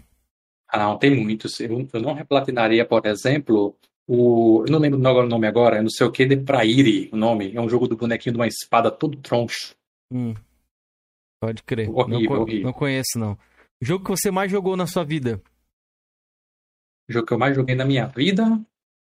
Ah, 0.69 0.79
não, 0.79 0.97
tem 0.97 1.15
muitos. 1.15 1.59
Eu, 1.59 1.87
eu 1.93 2.01
não 2.01 2.13
replatinaria, 2.13 2.83
por 2.85 3.05
exemplo, 3.05 3.75
o. 4.07 4.63
Eu 4.67 4.71
não 4.71 4.79
lembro 4.79 4.99
o 4.99 5.25
nome 5.27 5.47
agora, 5.47 5.77
é 5.77 5.81
não 5.81 5.89
sei 5.89 6.05
o 6.07 6.11
que, 6.11 6.25
de 6.25 6.35
Prairi, 6.37 7.09
o 7.13 7.15
nome. 7.15 7.55
É 7.55 7.61
um 7.61 7.69
jogo 7.69 7.87
do 7.87 7.95
bonequinho 7.95 8.33
de 8.33 8.39
uma 8.39 8.47
espada 8.47 8.89
todo 8.91 9.17
troncho. 9.17 9.75
Hum. 10.11 10.33
Pode 11.39 11.61
crer. 11.63 11.89
Horrível, 11.89 12.33
não, 12.35 12.41
horrível. 12.41 12.65
não 12.65 12.73
conheço, 12.73 13.17
não. 13.19 13.33
O 13.81 13.85
jogo 13.85 14.03
que 14.03 14.09
você 14.09 14.31
mais 14.31 14.51
jogou 14.51 14.75
na 14.75 14.87
sua 14.87 15.03
vida? 15.03 15.39
O 17.09 17.13
jogo 17.13 17.27
que 17.27 17.33
eu 17.33 17.37
mais 17.39 17.55
joguei 17.55 17.75
na 17.75 17.85
minha 17.85 18.05
vida, 18.07 18.43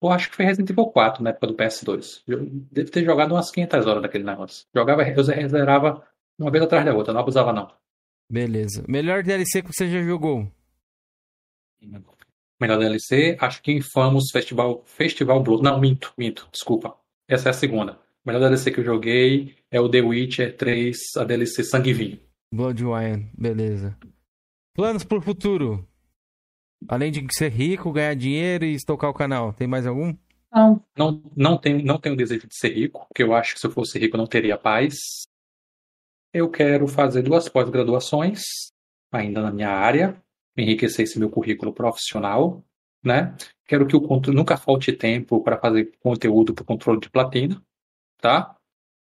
eu 0.01 0.09
acho 0.09 0.29
que 0.29 0.35
foi 0.35 0.45
Resident 0.45 0.69
Evil 0.69 0.87
4, 0.87 1.23
na 1.23 1.31
época 1.31 1.47
do 1.47 1.55
PS2. 1.55 2.23
Eu 2.27 2.45
devo 2.71 2.91
ter 2.91 3.03
jogado 3.03 3.33
umas 3.33 3.51
500 3.51 3.85
horas 3.85 4.01
daquele 4.01 4.23
negócio. 4.23 4.65
Jogava, 4.73 5.03
eu 5.03 5.23
zerava 5.23 6.03
uma 6.37 6.49
vez 6.49 6.63
atrás 6.63 6.85
da 6.85 6.93
outra, 6.93 7.13
não 7.13 7.21
abusava 7.21 7.51
não. 7.51 7.69
Beleza. 8.31 8.85
Melhor 8.87 9.23
DLC 9.23 9.61
que 9.61 9.73
você 9.73 9.89
já 9.89 10.01
jogou? 10.01 10.49
Melhor 12.61 12.77
DLC, 12.77 13.37
acho 13.39 13.61
que 13.61 13.71
Infamous 13.71 14.31
Festival, 14.31 14.83
Festival 14.85 15.41
Blood. 15.41 15.63
Não, 15.63 15.79
minto, 15.79 16.13
minto, 16.17 16.47
desculpa. 16.51 16.95
Essa 17.27 17.49
é 17.49 17.51
a 17.51 17.53
segunda. 17.53 17.99
Melhor 18.25 18.39
DLC 18.39 18.71
que 18.71 18.81
eu 18.81 18.85
joguei 18.85 19.55
é 19.71 19.79
o 19.79 19.89
The 19.89 20.01
Witcher 20.01 20.55
3, 20.55 20.97
a 21.17 21.23
DLC 21.23 21.63
Sangue 21.63 21.93
Vinho. 21.93 22.19
Bloodwine, 22.53 23.29
beleza. 23.37 23.97
Planos 24.75 25.03
pro 25.03 25.21
futuro? 25.21 25.88
Além 26.87 27.11
de 27.11 27.25
ser 27.31 27.49
rico, 27.49 27.91
ganhar 27.91 28.15
dinheiro 28.15 28.65
e 28.65 28.73
estocar 28.73 29.09
o 29.09 29.13
canal, 29.13 29.53
tem 29.53 29.67
mais 29.67 29.85
algum? 29.85 30.15
Não, 30.51 30.83
não, 30.97 31.21
não 31.35 31.57
tenho, 31.57 31.83
não 31.85 31.99
tenho 31.99 32.15
desejo 32.15 32.47
de 32.47 32.55
ser 32.55 32.69
rico, 32.69 33.05
porque 33.07 33.21
eu 33.21 33.33
acho 33.33 33.53
que 33.53 33.59
se 33.59 33.67
eu 33.67 33.71
fosse 33.71 33.99
rico 33.99 34.15
eu 34.15 34.19
não 34.19 34.27
teria 34.27 34.57
paz. 34.57 34.95
Eu 36.33 36.49
quero 36.49 36.87
fazer 36.87 37.21
duas 37.21 37.49
pós-graduações, 37.49 38.41
ainda 39.11 39.41
na 39.41 39.51
minha 39.51 39.69
área, 39.69 40.21
enriquecer 40.57 41.03
esse 41.03 41.19
meu 41.19 41.29
currículo 41.29 41.73
profissional, 41.73 42.63
né? 43.03 43.35
Quero 43.65 43.87
que 43.87 43.95
o 43.95 44.21
nunca 44.33 44.57
falte 44.57 44.91
tempo 44.93 45.41
para 45.43 45.59
fazer 45.59 45.91
conteúdo 45.99 46.53
para 46.53 46.63
o 46.63 46.65
controle 46.65 46.99
de 46.99 47.09
platina, 47.09 47.61
tá? 48.19 48.55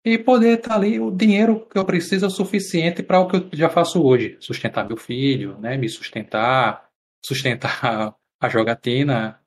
E 0.06 0.18
poder 0.18 0.60
estar 0.60 0.76
ali, 0.76 1.00
o 1.00 1.12
dinheiro 1.12 1.66
que 1.66 1.78
eu 1.78 1.86
preciso 1.86 2.26
é 2.26 2.28
o 2.28 2.32
suficiente 2.32 3.04
para 3.04 3.20
o 3.20 3.28
que 3.28 3.36
eu 3.38 3.50
já 3.54 3.70
faço 3.70 4.02
hoje, 4.02 4.38
sustentar 4.40 4.88
meu 4.88 4.98
filho, 4.98 5.58
né? 5.60 5.78
Me 5.78 5.90
sustentar, 5.90 6.87
sustentar 7.26 8.16
a 8.42 8.50
jogatina, 8.50 9.40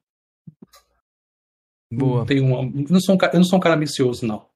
Boa. 1.93 2.25
tenho 2.27 2.45
uma- 2.45 2.71
não 2.89 3.01
sou 3.01 3.15
um 3.15 3.19
cara, 3.19 3.35
eu 3.35 3.39
não 3.39 3.45
sou 3.47 3.59
um 3.59 3.63
cara 3.63 3.75
ambicioso, 3.75 4.27
não. 4.27 4.49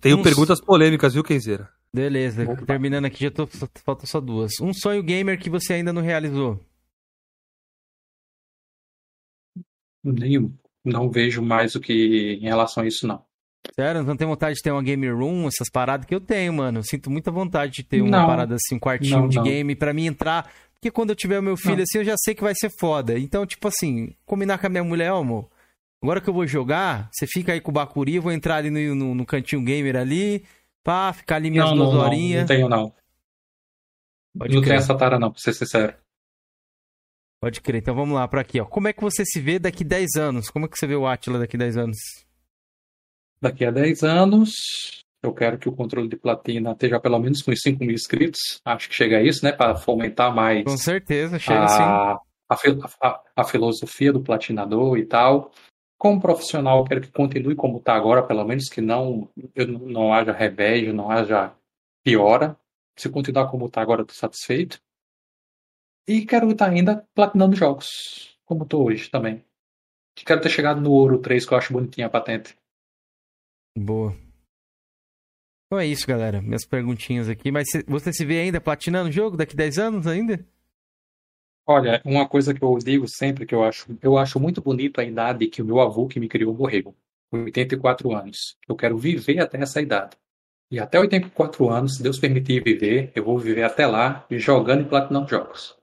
Tenho 0.00 0.18
Uns- 0.18 0.22
perguntas 0.22 0.60
polêmicas, 0.60 1.14
viu, 1.14 1.24
Kenzeira? 1.24 1.68
Beleza, 1.92 2.44
Opa. 2.44 2.66
terminando 2.66 3.06
aqui, 3.06 3.24
já 3.24 3.30
tô, 3.30 3.46
só- 3.46 3.66
faltam 3.84 4.06
só 4.06 4.20
duas. 4.20 4.52
Um 4.60 4.72
sonho 4.74 5.02
gamer 5.02 5.38
que 5.40 5.48
você 5.50 5.72
ainda 5.74 5.92
não 5.92 6.02
realizou? 6.02 6.60
Nem, 10.04 10.52
não 10.84 11.10
vejo 11.10 11.42
mais 11.42 11.74
o 11.74 11.80
que 11.80 12.38
em 12.40 12.44
relação 12.44 12.82
a 12.82 12.86
isso, 12.86 13.06
não. 13.06 13.26
Sério, 13.74 14.02
não 14.02 14.16
tem 14.16 14.26
vontade 14.26 14.54
de 14.56 14.62
ter 14.62 14.70
uma 14.70 14.82
game 14.82 15.08
room, 15.10 15.46
essas 15.48 15.68
paradas 15.70 16.06
que 16.06 16.14
eu 16.14 16.20
tenho, 16.20 16.52
mano. 16.52 16.78
Eu 16.78 16.82
sinto 16.84 17.10
muita 17.10 17.30
vontade 17.30 17.72
de 17.72 17.82
ter 17.84 18.00
uma 18.00 18.18
Não. 18.20 18.26
parada 18.26 18.54
assim, 18.54 18.76
um 18.76 18.78
quartinho 18.80 19.20
Não, 19.20 19.28
de 19.28 19.36
não. 19.36 19.42
game 19.44 19.74
pra 19.74 19.92
mim 19.92 20.06
entrar. 20.06 20.50
Porque 20.80 20.92
quando 20.92 21.10
eu 21.10 21.16
tiver 21.16 21.38
o 21.38 21.42
meu 21.42 21.56
filho 21.56 21.76
Não. 21.76 21.82
assim, 21.82 21.98
eu 21.98 22.04
já 22.04 22.14
sei 22.16 22.34
que 22.34 22.42
vai 22.42 22.54
ser 22.54 22.70
foda. 22.78 23.18
Então, 23.18 23.44
tipo 23.44 23.66
assim, 23.66 24.14
combinar 24.24 24.58
com 24.58 24.66
a 24.66 24.70
minha 24.70 24.84
mulher, 24.84 25.12
ó, 25.12 25.18
amor. 25.20 25.50
Agora 26.00 26.20
que 26.20 26.28
eu 26.30 26.34
vou 26.34 26.46
jogar, 26.46 27.10
você 27.12 27.26
fica 27.26 27.52
aí 27.52 27.60
com 27.60 27.72
o 27.72 27.74
Bakuri, 27.74 28.14
eu 28.14 28.22
vou 28.22 28.30
entrar 28.30 28.56
ali 28.56 28.70
no, 28.70 28.94
no, 28.94 29.14
no 29.16 29.26
cantinho 29.26 29.64
gamer 29.64 29.96
ali, 29.96 30.46
pá, 30.84 31.12
ficar 31.12 31.36
ali 31.36 31.50
minhas 31.50 31.68
Não, 31.70 31.76
duas 31.76 31.88
não, 31.88 31.96
não, 31.96 32.04
horinhas. 32.04 32.40
não 32.42 32.46
tenho, 32.46 32.68
não. 32.68 32.94
Pode 34.38 34.54
não 34.54 34.62
crer. 34.62 34.74
tenho 34.74 34.78
essa 34.84 34.96
tara, 34.96 35.18
não, 35.18 35.32
pra 35.32 35.40
ser 35.40 35.52
sincero. 35.52 35.96
Pode 37.40 37.60
crer. 37.60 37.80
Então 37.82 37.94
vamos 37.96 38.14
lá 38.14 38.28
pra 38.28 38.40
aqui, 38.40 38.60
ó. 38.60 38.64
Como 38.64 38.86
é 38.86 38.92
que 38.92 39.00
você 39.02 39.24
se 39.24 39.40
vê 39.40 39.58
daqui 39.58 39.82
10 39.82 40.14
anos? 40.16 40.48
Como 40.48 40.66
é 40.66 40.68
que 40.68 40.78
você 40.78 40.86
vê 40.86 40.94
o 40.94 41.06
Atila 41.08 41.40
daqui 41.40 41.56
10 41.56 41.76
anos? 41.76 41.96
Daqui 43.40 43.64
a 43.64 43.70
10 43.72 44.02
anos, 44.04 44.52
eu 45.22 45.32
quero 45.34 45.58
que 45.58 45.68
o 45.68 45.72
controle 45.74 46.08
de 46.08 46.16
platina 46.16 46.72
esteja 46.72 47.00
pelo 47.00 47.18
menos 47.18 47.42
com 47.42 47.50
os 47.50 47.60
5 47.60 47.84
mil 47.84 47.94
inscritos. 47.94 48.60
Acho 48.64 48.88
que 48.88 48.94
chega 48.94 49.18
a 49.18 49.22
isso, 49.22 49.44
né? 49.44 49.52
Para 49.52 49.76
fomentar 49.76 50.34
mais 50.34 50.64
Com 50.64 50.76
certeza, 50.76 51.38
chega 51.38 51.64
a, 51.66 52.20
a, 52.48 52.56
fi- 52.56 52.78
a- 53.02 53.22
a 53.36 53.44
filosofia 53.44 54.12
do 54.12 54.22
platinador 54.22 54.96
e 54.98 55.04
tal. 55.06 55.50
Como 55.98 56.20
profissional, 56.20 56.78
eu 56.78 56.84
quero 56.84 57.00
que 57.00 57.10
continue 57.10 57.56
como 57.56 57.78
está 57.78 57.94
agora, 57.94 58.22
pelo 58.22 58.44
menos 58.44 58.68
que 58.68 58.80
não, 58.80 59.28
eu 59.54 59.66
não 59.66 59.80
não 59.80 60.14
haja 60.14 60.32
revés, 60.32 60.94
não 60.94 61.10
haja 61.10 61.52
piora. 62.04 62.56
Se 62.96 63.08
continuar 63.10 63.50
como 63.50 63.66
está 63.66 63.80
agora, 63.82 64.02
estou 64.02 64.14
satisfeito. 64.14 64.80
E 66.06 66.24
quero 66.24 66.50
estar 66.50 66.70
ainda 66.70 67.04
platinando 67.14 67.54
jogos, 67.56 68.38
como 68.44 68.62
estou 68.62 68.86
hoje 68.86 69.10
também. 69.10 69.44
Quero 70.16 70.40
ter 70.40 70.48
chegado 70.48 70.80
no 70.80 70.90
Ouro 70.90 71.18
3, 71.18 71.44
que 71.46 71.52
eu 71.52 71.58
acho 71.58 71.72
bonitinha 71.72 72.06
a 72.06 72.10
patente. 72.10 72.56
Boa. 73.76 74.14
Então 75.68 75.78
é 75.78 75.86
isso, 75.86 76.06
galera. 76.06 76.40
Minhas 76.40 76.64
perguntinhas 76.64 77.28
aqui. 77.28 77.50
Mas 77.52 77.68
cê- 77.70 77.84
você 77.86 78.10
se 78.12 78.24
vê 78.24 78.40
ainda 78.40 78.60
platinando 78.60 79.10
o 79.10 79.12
jogo 79.12 79.36
daqui 79.36 79.54
10 79.54 79.78
anos 79.78 80.06
ainda? 80.06 80.44
Olha, 81.66 82.00
uma 82.06 82.26
coisa 82.26 82.54
que 82.54 82.64
eu 82.64 82.78
digo 82.78 83.06
sempre 83.06 83.44
que 83.44 83.54
eu 83.54 83.62
acho, 83.62 83.86
eu 84.02 84.16
acho 84.16 84.40
muito 84.40 84.62
bonito 84.62 84.98
a 84.98 85.04
idade 85.04 85.46
que 85.48 85.60
o 85.60 85.64
meu 85.66 85.78
avô 85.80 86.08
que 86.08 86.18
me 86.18 86.26
criou 86.26 86.54
morreu, 86.54 86.96
com 87.30 87.44
84 87.44 88.10
anos. 88.14 88.56
Eu 88.66 88.74
quero 88.74 88.96
viver 88.96 89.38
até 89.40 89.60
essa 89.60 89.78
idade. 89.82 90.16
E 90.70 90.78
até 90.80 90.98
84 90.98 91.68
anos, 91.68 91.96
se 91.96 92.02
Deus 92.02 92.18
permitir 92.18 92.62
viver, 92.62 93.12
eu 93.14 93.22
vou 93.22 93.38
viver 93.38 93.64
até 93.64 93.86
lá, 93.86 94.26
jogando 94.30 94.86
e 94.86 94.88
platinando 94.88 95.28
jogos. 95.28 95.76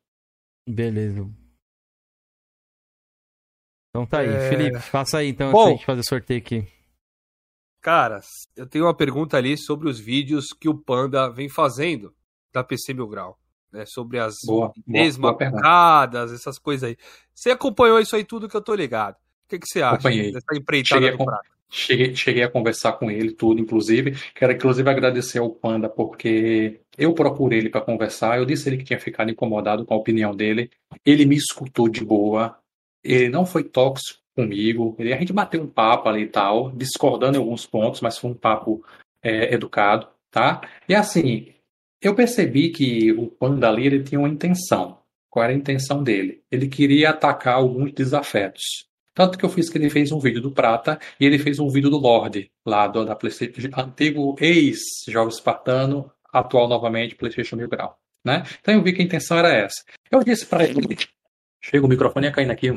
Beleza. 0.68 1.30
Então 3.90 4.08
tá 4.08 4.20
aí. 4.22 4.30
É. 4.30 4.50
Felipe, 4.50 4.80
faça 4.80 5.20
aí 5.20 5.30
então, 5.30 5.52
Bom. 5.52 5.62
antes 5.62 5.74
gente 5.78 5.86
fazer 5.86 6.02
o 6.02 6.10
sorteio 6.10 6.40
aqui. 6.40 6.68
Cara, 7.86 8.20
eu 8.56 8.66
tenho 8.66 8.86
uma 8.86 8.96
pergunta 8.96 9.38
ali 9.38 9.56
sobre 9.56 9.88
os 9.88 10.00
vídeos 10.00 10.48
que 10.60 10.68
o 10.68 10.76
Panda 10.76 11.30
vem 11.30 11.48
fazendo 11.48 12.16
da 12.52 12.64
PC 12.64 12.96
Mil 12.96 13.08
Grau. 13.08 13.38
Né, 13.72 13.86
sobre 13.86 14.18
as 14.18 14.38
desmacadas, 14.88 16.34
essas 16.34 16.58
coisas 16.58 16.90
aí. 16.90 16.98
Você 17.32 17.52
acompanhou 17.52 18.00
isso 18.00 18.16
aí 18.16 18.24
tudo 18.24 18.50
que 18.50 18.58
eu 18.58 18.62
tô 18.62 18.74
ligado. 18.74 19.14
O 19.14 19.50
que, 19.50 19.60
que 19.60 19.68
você 19.68 19.84
acha 19.84 19.98
Acompanhei. 19.98 20.32
dessa 20.32 20.56
empreitada 20.56 21.00
Cheguei 21.00 21.10
a 21.10 21.12
do 21.12 21.26
prato? 21.26 21.50
Cheguei, 21.70 22.16
cheguei 22.16 22.44
a 22.44 22.50
conversar 22.50 22.94
com 22.94 23.12
ele 23.12 23.34
tudo, 23.34 23.62
inclusive. 23.62 24.18
Quero 24.34 24.54
inclusive 24.54 24.90
agradecer 24.90 25.38
ao 25.38 25.52
Panda, 25.52 25.88
porque 25.88 26.82
eu 26.98 27.14
procurei 27.14 27.60
ele 27.60 27.70
para 27.70 27.82
conversar. 27.82 28.40
Eu 28.40 28.46
disse 28.46 28.68
ele 28.68 28.78
que 28.78 28.84
tinha 28.84 29.00
ficado 29.00 29.30
incomodado 29.30 29.86
com 29.86 29.94
a 29.94 29.98
opinião 29.98 30.36
dele. 30.36 30.72
Ele 31.06 31.24
me 31.24 31.36
escutou 31.36 31.88
de 31.88 32.04
boa. 32.04 32.58
Ele 33.04 33.30
não 33.30 33.46
foi 33.46 33.64
tóxico 33.64 34.25
comigo. 34.36 34.96
Ele, 35.00 35.14
a 35.14 35.18
gente 35.18 35.34
bateu 35.34 35.62
um 35.62 35.68
papo 35.68 36.10
ali 36.10 36.24
e 36.24 36.28
tal, 36.28 36.72
discordando 36.72 37.38
em 37.38 37.40
alguns 37.40 37.66
pontos, 37.66 38.02
mas 38.02 38.18
foi 38.18 38.32
um 38.32 38.36
papo 38.36 38.84
é, 39.24 39.54
educado, 39.54 40.08
tá? 40.30 40.62
E 40.88 40.94
assim, 40.94 41.54
eu 42.02 42.14
percebi 42.14 42.70
que 42.70 43.12
o 43.14 43.28
Panda 43.28 43.70
ali 43.70 43.88
ele 43.88 44.04
tinha 44.04 44.20
uma 44.20 44.30
intenção. 44.30 45.00
Qual 45.30 45.44
era 45.44 45.54
a 45.54 45.56
intenção 45.56 46.04
dele? 46.04 46.42
Ele 46.52 46.68
queria 46.68 47.10
atacar 47.10 47.56
alguns 47.56 47.92
desafetos. 47.92 48.64
Tanto 49.14 49.38
que 49.38 49.46
eu 49.46 49.50
fiz 49.50 49.70
que 49.70 49.78
ele 49.78 49.90
fez 49.90 50.12
um 50.12 50.20
vídeo 50.20 50.42
do 50.42 50.52
Prata 50.52 51.00
e 51.20 51.26
ele 51.26 51.40
fez 51.40 51.58
um 51.58 51.70
vídeo 51.70 51.90
do 51.90 51.98
Lorde, 51.98 52.52
lá 52.66 52.86
do, 52.86 53.06
da 53.06 53.16
PlayStation, 53.16 53.70
antigo 53.78 54.36
ex-Jogos 54.40 55.36
Espartano, 55.36 56.12
atual 56.32 56.68
novamente 56.68 57.16
PlayStation 57.16 57.56
Mil 57.56 57.70
Grau. 57.70 57.98
Né? 58.24 58.44
Então 58.60 58.74
eu 58.74 58.84
vi 58.84 58.92
que 58.92 59.02
a 59.02 59.06
intenção 59.06 59.38
era 59.38 59.54
essa. 59.54 59.84
Eu 60.12 60.24
disse 60.24 60.46
pra 60.46 60.64
ele. 60.66 60.98
Chega 61.62 61.86
o 61.86 61.90
microfone 61.90 62.28
ia 62.28 62.32
caindo 62.32 62.52
aqui. 62.52 62.72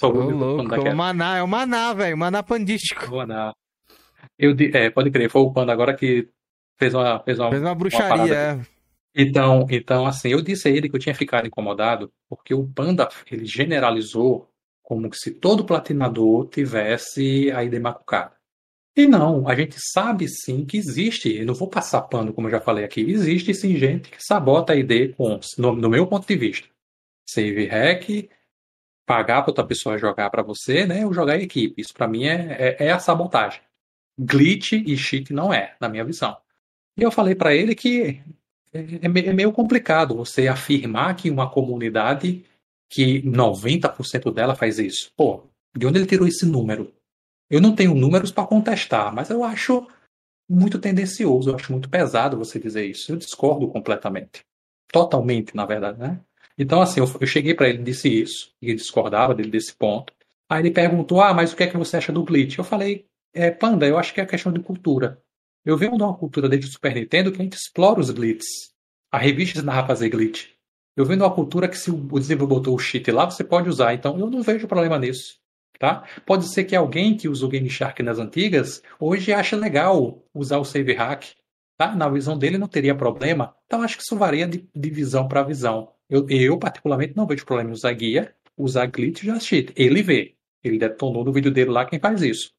Só 0.00 0.08
Ô, 0.08 0.10
o 0.10 0.14
microfone 0.14 0.68
louco, 0.68 0.74
é 0.74 0.92
o 0.92 0.96
maná, 0.96 1.38
é 1.38 1.42
o 1.42 1.48
maná, 1.48 1.92
velho. 1.92 2.16
Maná 2.16 2.42
pandístico. 2.42 3.06
Vou 3.06 3.20
andar. 3.20 3.52
Eu, 4.38 4.54
é, 4.72 4.90
pode 4.90 5.10
crer, 5.10 5.28
foi 5.28 5.42
o 5.42 5.52
Panda 5.52 5.72
agora 5.72 5.94
que 5.94 6.28
fez 6.78 6.94
uma, 6.94 7.20
fez 7.20 7.38
uma, 7.38 7.50
Fez 7.50 7.62
uma 7.62 7.74
bruxaria. 7.74 8.34
é. 8.34 8.60
então, 9.14 9.66
então, 9.68 10.06
assim, 10.06 10.28
eu 10.28 10.40
disse 10.40 10.68
a 10.68 10.70
ele 10.70 10.88
que 10.88 10.94
eu 10.94 11.00
tinha 11.00 11.14
ficado 11.14 11.46
incomodado 11.46 12.12
porque 12.28 12.54
o 12.54 12.66
Panda, 12.66 13.08
ele 13.30 13.44
generalizou 13.44 14.48
como 14.82 15.12
se 15.12 15.32
todo 15.32 15.66
platinador 15.66 16.48
tivesse 16.48 17.50
a 17.50 17.64
ID 17.64 17.80
macucada. 17.80 18.38
E 18.96 19.06
não, 19.06 19.46
a 19.46 19.54
gente 19.54 19.76
sabe 19.92 20.26
sim 20.28 20.64
que 20.64 20.76
existe, 20.76 21.36
eu 21.36 21.46
não 21.46 21.54
vou 21.54 21.68
passar 21.68 22.02
pano, 22.02 22.32
como 22.32 22.48
eu 22.48 22.52
já 22.52 22.60
falei 22.60 22.84
aqui, 22.84 23.00
existe 23.02 23.54
sim 23.54 23.76
gente 23.76 24.10
que 24.10 24.16
sabota 24.18 24.72
a 24.72 24.76
ID 24.76 25.14
com, 25.14 25.38
no, 25.56 25.72
no 25.76 25.88
meu 25.88 26.06
ponto 26.06 26.26
de 26.26 26.34
vista. 26.34 26.66
Save 27.28 27.66
hack, 27.66 28.28
pagar 29.08 29.40
para 29.40 29.50
outra 29.50 29.66
pessoa 29.66 29.96
jogar 29.96 30.28
para 30.28 30.42
você, 30.42 30.84
né, 30.84 31.06
ou 31.06 31.14
jogar 31.14 31.38
em 31.38 31.44
equipe. 31.44 31.80
Isso 31.80 31.94
para 31.94 32.06
mim 32.06 32.26
é, 32.26 32.76
é, 32.78 32.86
é 32.86 32.90
a 32.92 32.98
sabotagem. 32.98 33.62
Glitch 34.18 34.72
e 34.72 34.96
cheat 34.98 35.32
não 35.32 35.50
é, 35.50 35.74
na 35.80 35.88
minha 35.88 36.04
visão. 36.04 36.36
E 36.94 37.02
eu 37.02 37.10
falei 37.10 37.34
para 37.34 37.54
ele 37.54 37.74
que 37.74 38.20
é, 38.70 38.80
é 38.80 39.28
é 39.30 39.32
meio 39.32 39.50
complicado 39.50 40.14
você 40.14 40.46
afirmar 40.46 41.16
que 41.16 41.30
uma 41.30 41.50
comunidade 41.50 42.44
que 42.90 43.22
90% 43.22 44.30
dela 44.32 44.54
faz 44.54 44.78
isso. 44.78 45.10
Pô, 45.16 45.44
de 45.74 45.86
onde 45.86 45.98
ele 45.98 46.06
tirou 46.06 46.28
esse 46.28 46.44
número? 46.44 46.92
Eu 47.48 47.62
não 47.62 47.74
tenho 47.74 47.94
números 47.94 48.30
para 48.30 48.46
contestar, 48.46 49.14
mas 49.14 49.30
eu 49.30 49.42
acho 49.42 49.88
muito 50.46 50.78
tendencioso, 50.78 51.48
eu 51.48 51.54
acho 51.54 51.72
muito 51.72 51.88
pesado 51.88 52.36
você 52.36 52.58
dizer 52.58 52.84
isso. 52.84 53.10
Eu 53.10 53.16
discordo 53.16 53.68
completamente. 53.68 54.44
Totalmente, 54.92 55.56
na 55.56 55.64
verdade, 55.64 55.98
né? 55.98 56.20
Então, 56.58 56.82
assim, 56.82 57.00
eu, 57.00 57.06
eu 57.20 57.26
cheguei 57.26 57.54
para 57.54 57.68
ele 57.68 57.78
e 57.78 57.84
disse 57.84 58.08
isso, 58.08 58.52
e 58.60 58.66
ele 58.66 58.76
discordava 58.76 59.34
dele 59.34 59.50
desse 59.50 59.72
ponto. 59.74 60.12
Aí 60.50 60.62
ele 60.62 60.70
perguntou: 60.70 61.20
Ah, 61.20 61.32
mas 61.32 61.52
o 61.52 61.56
que 61.56 61.62
é 61.62 61.66
que 61.66 61.76
você 61.76 61.96
acha 61.96 62.12
do 62.12 62.24
glitch? 62.24 62.58
Eu 62.58 62.64
falei: 62.64 63.06
é, 63.32 63.50
Panda, 63.50 63.86
eu 63.86 63.98
acho 63.98 64.12
que 64.14 64.20
é 64.20 64.26
questão 64.26 64.52
de 64.52 64.60
cultura. 64.60 65.22
Eu 65.64 65.76
venho 65.76 65.96
de 65.96 66.02
uma 66.02 66.16
cultura 66.16 66.48
desde 66.48 66.66
o 66.66 66.70
Super 66.72 66.94
Nintendo 66.94 67.30
que 67.30 67.40
a 67.40 67.44
gente 67.44 67.56
explora 67.56 68.00
os 68.00 68.10
glitches. 68.10 68.72
A 69.12 69.18
revista 69.18 69.58
ensinava 69.58 69.82
a 69.82 69.86
fazer 69.86 70.08
glitch. 70.08 70.48
Eu 70.96 71.04
venho 71.04 71.18
de 71.18 71.24
uma 71.24 71.34
cultura 71.34 71.68
que 71.68 71.78
se 71.78 71.90
o 71.90 72.18
desenvolvedor 72.18 72.58
botou 72.58 72.74
o 72.74 72.78
cheat 72.78 73.10
lá, 73.10 73.24
você 73.24 73.44
pode 73.44 73.68
usar. 73.68 73.94
Então 73.94 74.18
eu 74.18 74.30
não 74.30 74.42
vejo 74.42 74.66
problema 74.66 74.98
nisso. 74.98 75.38
Tá? 75.78 76.04
Pode 76.26 76.48
ser 76.48 76.64
que 76.64 76.74
alguém 76.74 77.16
que 77.16 77.28
usou 77.28 77.48
Game 77.48 77.70
Shark 77.70 78.02
nas 78.02 78.18
antigas 78.18 78.82
hoje 78.98 79.32
ache 79.32 79.54
legal 79.54 80.24
usar 80.34 80.58
o 80.58 80.64
Save 80.64 80.92
Hack. 80.94 81.36
Tá? 81.76 81.94
Na 81.94 82.08
visão 82.08 82.36
dele 82.36 82.58
não 82.58 82.66
teria 82.66 82.96
problema. 82.96 83.54
Então 83.66 83.82
acho 83.82 83.96
que 83.96 84.02
isso 84.02 84.16
varia 84.16 84.48
de, 84.48 84.68
de 84.74 84.90
visão 84.90 85.28
para 85.28 85.44
visão. 85.44 85.92
Eu, 86.08 86.26
eu, 86.28 86.58
particularmente, 86.58 87.16
não 87.16 87.26
vejo 87.26 87.44
problema 87.44 87.70
em 87.70 87.74
usar 87.74 87.92
guia, 87.92 88.34
usar 88.56 88.86
glitch 88.86 89.22
e 89.22 89.26
já 89.26 89.38
cheat. 89.38 89.72
Ele 89.76 90.02
vê. 90.02 90.34
Ele 90.62 90.78
detonou 90.78 91.24
no 91.24 91.32
vídeo 91.32 91.50
dele 91.50 91.70
lá 91.70 91.84
quem 91.84 92.00
faz 92.00 92.22
isso. 92.22 92.52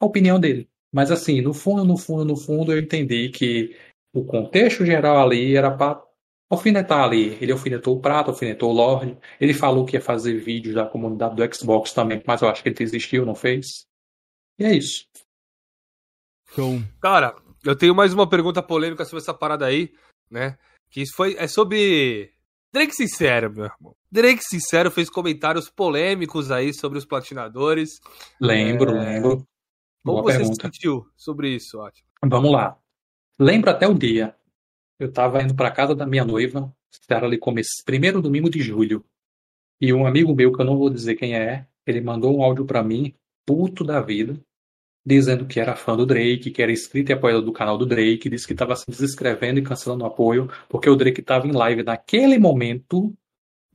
A 0.00 0.06
opinião 0.06 0.38
dele. 0.38 0.68
Mas 0.92 1.10
assim, 1.10 1.40
no 1.40 1.54
fundo, 1.54 1.84
no 1.84 1.96
fundo, 1.96 2.24
no 2.24 2.36
fundo, 2.36 2.72
eu 2.72 2.78
entendi 2.78 3.30
que 3.30 3.76
o 4.12 4.24
contexto 4.24 4.84
geral 4.84 5.26
ali 5.26 5.56
era 5.56 5.70
para 5.70 6.02
alfinetar 6.50 7.04
ali. 7.04 7.38
Ele 7.40 7.52
alfinetou 7.52 7.96
o 7.96 8.00
Prato, 8.00 8.30
alfinetou 8.30 8.70
o 8.70 8.74
Lorde. 8.74 9.16
Ele 9.40 9.54
falou 9.54 9.86
que 9.86 9.96
ia 9.96 10.00
fazer 10.00 10.38
vídeos 10.38 10.74
da 10.74 10.86
comunidade 10.86 11.34
do 11.34 11.54
Xbox 11.54 11.92
também, 11.92 12.22
mas 12.26 12.42
eu 12.42 12.48
acho 12.48 12.62
que 12.62 12.68
ele 12.68 12.76
desistiu, 12.76 13.24
não 13.24 13.34
fez. 13.34 13.86
E 14.58 14.64
é 14.64 14.74
isso. 14.74 15.06
Então... 16.52 16.82
Cara, 17.00 17.34
eu 17.64 17.76
tenho 17.76 17.94
mais 17.94 18.12
uma 18.12 18.28
pergunta 18.28 18.62
polêmica 18.62 19.04
sobre 19.04 19.22
essa 19.22 19.32
parada 19.32 19.64
aí, 19.64 19.92
né? 20.30 20.58
Que 20.90 21.00
isso 21.00 21.14
foi, 21.16 21.34
é 21.38 21.48
sobre 21.48 22.31
Drake 22.72 22.94
Sincero, 22.94 23.52
meu 23.52 23.66
irmão. 23.66 23.94
Drake 24.10 24.42
Sincero 24.42 24.90
fez 24.90 25.10
comentários 25.10 25.68
polêmicos 25.68 26.50
aí 26.50 26.72
sobre 26.72 26.98
os 26.98 27.04
platinadores. 27.04 28.00
Lembro, 28.40 28.96
é... 28.96 29.14
lembro. 29.14 29.46
Como 30.02 30.20
Boa 30.20 30.22
você 30.22 30.38
pergunta. 30.38 30.66
sentiu 30.66 31.06
sobre 31.16 31.54
isso, 31.54 31.78
ótimo? 31.78 32.08
Vamos 32.24 32.50
lá. 32.50 32.78
Lembro 33.38 33.70
até 33.70 33.86
o 33.86 33.94
dia. 33.94 34.34
Eu 34.98 35.08
estava 35.08 35.42
indo 35.42 35.54
para 35.54 35.70
casa 35.70 35.94
da 35.94 36.06
minha 36.06 36.24
noiva, 36.24 36.74
era 37.08 37.26
ali 37.26 37.38
começo, 37.38 37.82
primeiro 37.84 38.22
domingo 38.22 38.48
de 38.48 38.60
julho. 38.62 39.04
E 39.80 39.92
um 39.92 40.06
amigo 40.06 40.34
meu, 40.34 40.52
que 40.52 40.60
eu 40.60 40.64
não 40.64 40.78
vou 40.78 40.88
dizer 40.88 41.16
quem 41.16 41.36
é, 41.36 41.66
ele 41.86 42.00
mandou 42.00 42.36
um 42.36 42.42
áudio 42.42 42.64
para 42.64 42.82
mim, 42.82 43.14
puto 43.44 43.84
da 43.84 44.00
vida, 44.00 44.40
dizendo 45.04 45.46
que 45.46 45.58
era 45.58 45.74
fã 45.74 45.96
do 45.96 46.06
Drake, 46.06 46.50
que 46.50 46.62
era 46.62 46.70
inscrito 46.70 47.10
e 47.10 47.14
apoiador 47.14 47.42
do 47.42 47.52
canal 47.52 47.76
do 47.76 47.84
Drake, 47.84 48.28
disse 48.28 48.46
que 48.46 48.52
estava 48.52 48.76
se 48.76 48.88
desescrevendo 48.88 49.58
e 49.58 49.62
cancelando 49.62 50.04
o 50.04 50.06
apoio, 50.06 50.48
porque 50.68 50.88
o 50.88 50.96
Drake 50.96 51.20
estava 51.20 51.46
em 51.46 51.52
live 51.52 51.82
naquele 51.82 52.38
momento, 52.38 53.12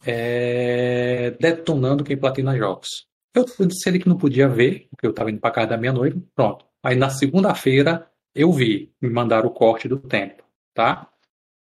é, 0.06 1.32
detonando 1.40 2.04
quem 2.04 2.18
platina 2.18 2.58
jogos. 2.58 3.08
Eu, 3.34 3.46
disse 3.68 3.88
ele 3.88 4.00
que 4.00 4.10
não 4.10 4.18
podia 4.18 4.48
ver, 4.48 4.88
porque 4.90 5.06
eu 5.06 5.12
estava 5.12 5.30
indo 5.30 5.40
para 5.40 5.52
casa 5.52 5.68
da 5.68 5.78
minha 5.78 5.94
noiva, 5.94 6.20
pronto. 6.34 6.66
Aí 6.82 6.96
na 6.96 7.10
segunda-feira 7.10 8.10
eu 8.34 8.52
vi, 8.52 8.92
me 9.02 9.10
mandaram 9.10 9.48
o 9.48 9.54
corte 9.54 9.88
do 9.88 10.00
tempo, 10.00 10.44
tá? 10.74 11.10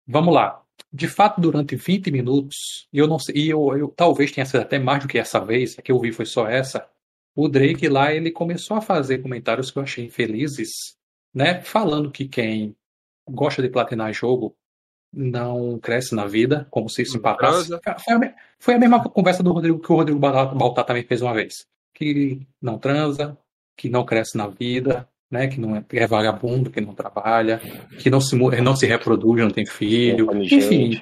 Vamos 0.08 0.34
lá. 0.34 0.64
De 0.92 1.08
fato, 1.08 1.42
durante 1.42 1.76
20 1.76 2.10
minutos, 2.12 2.88
eu 2.94 3.08
não 3.08 3.20
sei, 3.20 3.36
e 3.36 3.50
eu, 3.50 3.78
eu 3.78 3.90
talvez 3.90 4.32
tenha 4.32 4.46
sido 4.46 4.62
até 4.62 4.80
mais 4.80 5.04
do 5.04 5.08
que 5.08 5.18
essa 5.18 5.40
vez, 5.40 5.78
a 5.78 5.82
que 5.82 5.92
eu 5.92 6.00
vi 6.00 6.12
foi 6.12 6.26
só 6.26 6.48
essa, 6.48 6.88
o 7.38 7.48
Drake 7.48 7.88
lá 7.88 8.12
ele 8.12 8.32
começou 8.32 8.78
a 8.78 8.82
fazer 8.82 9.20
comentários 9.20 9.70
que 9.70 9.78
eu 9.78 9.84
achei 9.84 10.06
infelizes, 10.06 10.72
né? 11.32 11.62
Falando 11.62 12.10
que 12.10 12.28
quem 12.28 12.76
gosta 13.30 13.62
de 13.62 13.70
platinar 13.70 14.12
jogo 14.12 14.56
não 15.14 15.78
cresce 15.78 16.16
na 16.16 16.26
vida, 16.26 16.68
como 16.72 16.90
se 16.90 17.04
isso 17.04 17.16
empatasse. 17.16 17.70
Foi 18.04 18.14
a, 18.14 18.36
foi 18.58 18.74
a 18.74 18.80
mesma 18.80 19.08
conversa 19.08 19.44
do 19.44 19.54
Rodrigo 19.54 19.80
que 19.80 19.92
o 19.92 19.96
Rodrigo 19.96 20.18
Baltar 20.18 20.84
também 20.84 21.04
fez 21.04 21.22
uma 21.22 21.34
vez. 21.36 21.68
Que 21.94 22.42
não 22.60 22.80
transa, 22.80 23.38
que 23.78 23.88
não 23.88 24.04
cresce 24.04 24.36
na 24.36 24.48
vida, 24.48 25.08
né? 25.30 25.48
Que 25.48 25.60
não 25.60 25.76
é, 25.76 25.86
é 25.92 26.08
vagabundo, 26.08 26.72
que 26.72 26.82
não 26.82 26.96
trabalha, 26.96 27.62
que 28.00 28.10
não 28.10 28.20
se, 28.20 28.36
não 28.36 28.76
se 28.76 28.88
reproduz, 28.88 29.44
não 29.44 29.52
tem 29.52 29.66
filho. 29.66 30.32
É 30.32 30.38
enfim, 30.44 31.00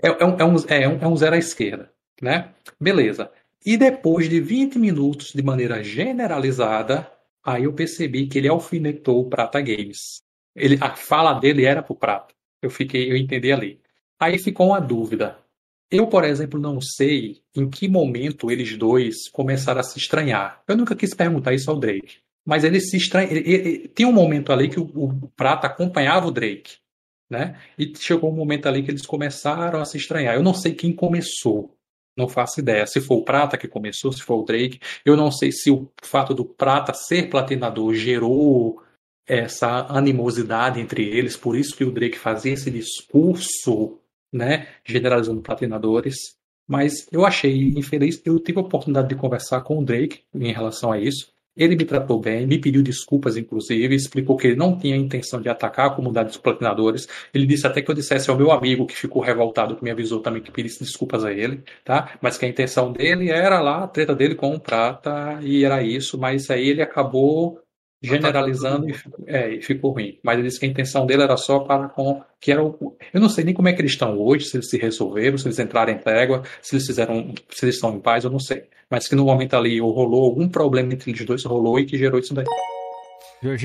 é, 0.00 0.08
é, 0.08 0.24
um, 0.24 0.36
é, 0.38 0.44
um, 0.44 0.56
é, 0.68 0.88
um, 0.88 0.98
é 1.00 1.08
um 1.08 1.16
zero 1.16 1.34
à 1.34 1.38
esquerda, 1.38 1.90
né? 2.20 2.50
Beleza. 2.80 3.32
E 3.64 3.76
depois 3.76 4.28
de 4.28 4.40
20 4.40 4.78
minutos, 4.78 5.32
de 5.32 5.42
maneira 5.42 5.82
generalizada, 5.82 7.10
aí 7.44 7.64
eu 7.64 7.72
percebi 7.72 8.26
que 8.26 8.38
ele 8.38 8.48
alfinetou 8.48 9.20
o 9.20 9.28
Prata 9.28 9.60
Games. 9.60 10.22
Ele, 10.54 10.76
a 10.80 10.94
fala 10.96 11.34
dele 11.34 11.64
era 11.64 11.82
pro 11.82 11.94
Prata. 11.94 12.34
Eu 12.60 12.70
fiquei, 12.70 13.10
eu 13.10 13.16
entendi 13.16 13.52
ali. 13.52 13.80
Aí 14.18 14.38
ficou 14.38 14.68
uma 14.68 14.80
dúvida. 14.80 15.38
Eu, 15.90 16.06
por 16.06 16.24
exemplo, 16.24 16.58
não 16.58 16.80
sei 16.80 17.42
em 17.54 17.68
que 17.68 17.86
momento 17.88 18.50
eles 18.50 18.76
dois 18.76 19.28
começaram 19.28 19.80
a 19.80 19.84
se 19.84 19.98
estranhar. 19.98 20.62
Eu 20.66 20.76
nunca 20.76 20.96
quis 20.96 21.14
perguntar 21.14 21.52
isso 21.52 21.70
ao 21.70 21.78
Drake. 21.78 22.18
Mas 22.44 22.64
ele 22.64 22.80
se 22.80 22.96
estranha. 22.96 23.28
Ele, 23.30 23.40
ele, 23.48 23.88
tem 23.88 24.06
um 24.06 24.12
momento 24.12 24.52
ali 24.52 24.68
que 24.68 24.80
o, 24.80 24.84
o, 24.84 25.28
Prata 25.36 25.66
acompanhava 25.66 26.26
o 26.26 26.30
Drake. 26.30 26.76
Né? 27.30 27.58
E 27.78 27.92
chegou 27.96 28.30
um 28.30 28.34
momento 28.34 28.66
ali 28.66 28.82
que 28.82 28.90
eles 28.90 29.06
começaram 29.06 29.80
a 29.80 29.84
se 29.84 29.96
estranhar. 29.96 30.34
Eu 30.34 30.42
não 30.42 30.54
sei 30.54 30.74
quem 30.74 30.92
começou. 30.92 31.76
Não 32.16 32.28
faço 32.28 32.60
ideia. 32.60 32.86
Se 32.86 33.00
foi 33.00 33.16
o 33.16 33.24
Prata 33.24 33.56
que 33.56 33.68
começou, 33.68 34.12
se 34.12 34.22
foi 34.22 34.36
o 34.36 34.44
Drake. 34.44 34.80
Eu 35.04 35.16
não 35.16 35.30
sei 35.30 35.50
se 35.50 35.70
o 35.70 35.90
fato 36.02 36.34
do 36.34 36.44
Prata 36.44 36.92
ser 36.92 37.30
platinador 37.30 37.94
gerou 37.94 38.82
essa 39.26 39.86
animosidade 39.88 40.80
entre 40.80 41.04
eles, 41.04 41.36
por 41.36 41.56
isso 41.56 41.76
que 41.76 41.84
o 41.84 41.92
Drake 41.92 42.18
fazia 42.18 42.52
esse 42.52 42.70
discurso, 42.70 43.98
né, 44.32 44.68
generalizando 44.84 45.40
platinadores. 45.40 46.16
Mas 46.66 47.06
eu 47.10 47.24
achei 47.24 47.70
infeliz. 47.76 48.20
Eu 48.24 48.38
tive 48.38 48.58
a 48.58 48.62
oportunidade 48.62 49.08
de 49.08 49.16
conversar 49.16 49.62
com 49.62 49.78
o 49.78 49.84
Drake 49.84 50.20
em 50.34 50.52
relação 50.52 50.92
a 50.92 50.98
isso. 50.98 51.32
Ele 51.56 51.76
me 51.76 51.84
tratou 51.84 52.18
bem, 52.20 52.46
me 52.46 52.58
pediu 52.58 52.82
desculpas, 52.82 53.36
inclusive, 53.36 53.94
explicou 53.94 54.36
que 54.36 54.46
ele 54.48 54.56
não 54.56 54.78
tinha 54.78 54.96
intenção 54.96 55.40
de 55.40 55.48
atacar 55.48 55.88
a 55.88 55.90
comunidade 55.90 56.28
dos 56.28 56.38
platinadores. 56.38 57.06
Ele 57.32 57.46
disse 57.46 57.66
até 57.66 57.82
que 57.82 57.90
eu 57.90 57.94
dissesse 57.94 58.30
ao 58.30 58.36
meu 58.36 58.50
amigo 58.50 58.86
que 58.86 58.96
ficou 58.96 59.22
revoltado, 59.22 59.76
que 59.76 59.84
me 59.84 59.90
avisou 59.90 60.20
também 60.20 60.42
que 60.42 60.50
pedisse 60.50 60.80
desculpas 60.82 61.24
a 61.24 61.32
ele, 61.32 61.62
tá? 61.84 62.18
Mas 62.22 62.38
que 62.38 62.46
a 62.46 62.48
intenção 62.48 62.92
dele 62.92 63.30
era 63.30 63.60
lá 63.60 63.84
a 63.84 63.88
treta 63.88 64.14
dele 64.14 64.34
com 64.34 64.54
o 64.54 64.60
Prata 64.60 65.38
e 65.42 65.64
era 65.64 65.82
isso, 65.82 66.18
mas 66.18 66.50
aí 66.50 66.68
ele 66.68 66.82
acabou 66.82 67.60
generalizando 68.02 68.88
e, 68.88 68.94
é, 69.26 69.54
e 69.54 69.62
ficou 69.62 69.92
ruim. 69.92 70.18
Mas 70.22 70.38
ele 70.38 70.48
disse 70.48 70.58
que 70.58 70.66
a 70.66 70.68
intenção 70.68 71.06
dele 71.06 71.22
era 71.22 71.36
só 71.36 71.60
para 71.60 71.88
com. 71.88 72.22
que 72.40 72.50
era 72.50 72.62
o, 72.62 72.96
Eu 73.12 73.20
não 73.20 73.28
sei 73.28 73.44
nem 73.44 73.54
como 73.54 73.68
é 73.68 73.72
que 73.72 73.80
eles 73.80 73.92
estão 73.92 74.18
hoje, 74.18 74.46
se 74.46 74.56
eles 74.56 74.68
se 74.68 74.76
resolveram, 74.76 75.38
se 75.38 75.46
eles 75.46 75.58
entraram 75.58 75.92
em 75.92 75.98
trégua, 75.98 76.42
se 76.60 76.74
eles 76.74 76.86
fizeram. 76.86 77.32
se 77.50 77.64
eles 77.64 77.76
estão 77.76 77.94
em 77.94 78.00
paz, 78.00 78.24
eu 78.24 78.30
não 78.30 78.40
sei. 78.40 78.64
Mas 78.90 79.08
que 79.08 79.14
no 79.14 79.24
momento 79.24 79.54
ali 79.54 79.80
rolou 79.80 80.24
algum 80.24 80.48
problema 80.48 80.92
entre 80.92 81.10
eles 81.10 81.24
dois, 81.24 81.44
rolou 81.44 81.78
e 81.78 81.86
que 81.86 81.96
gerou 81.96 82.18
isso 82.18 82.34
daí. 82.34 82.44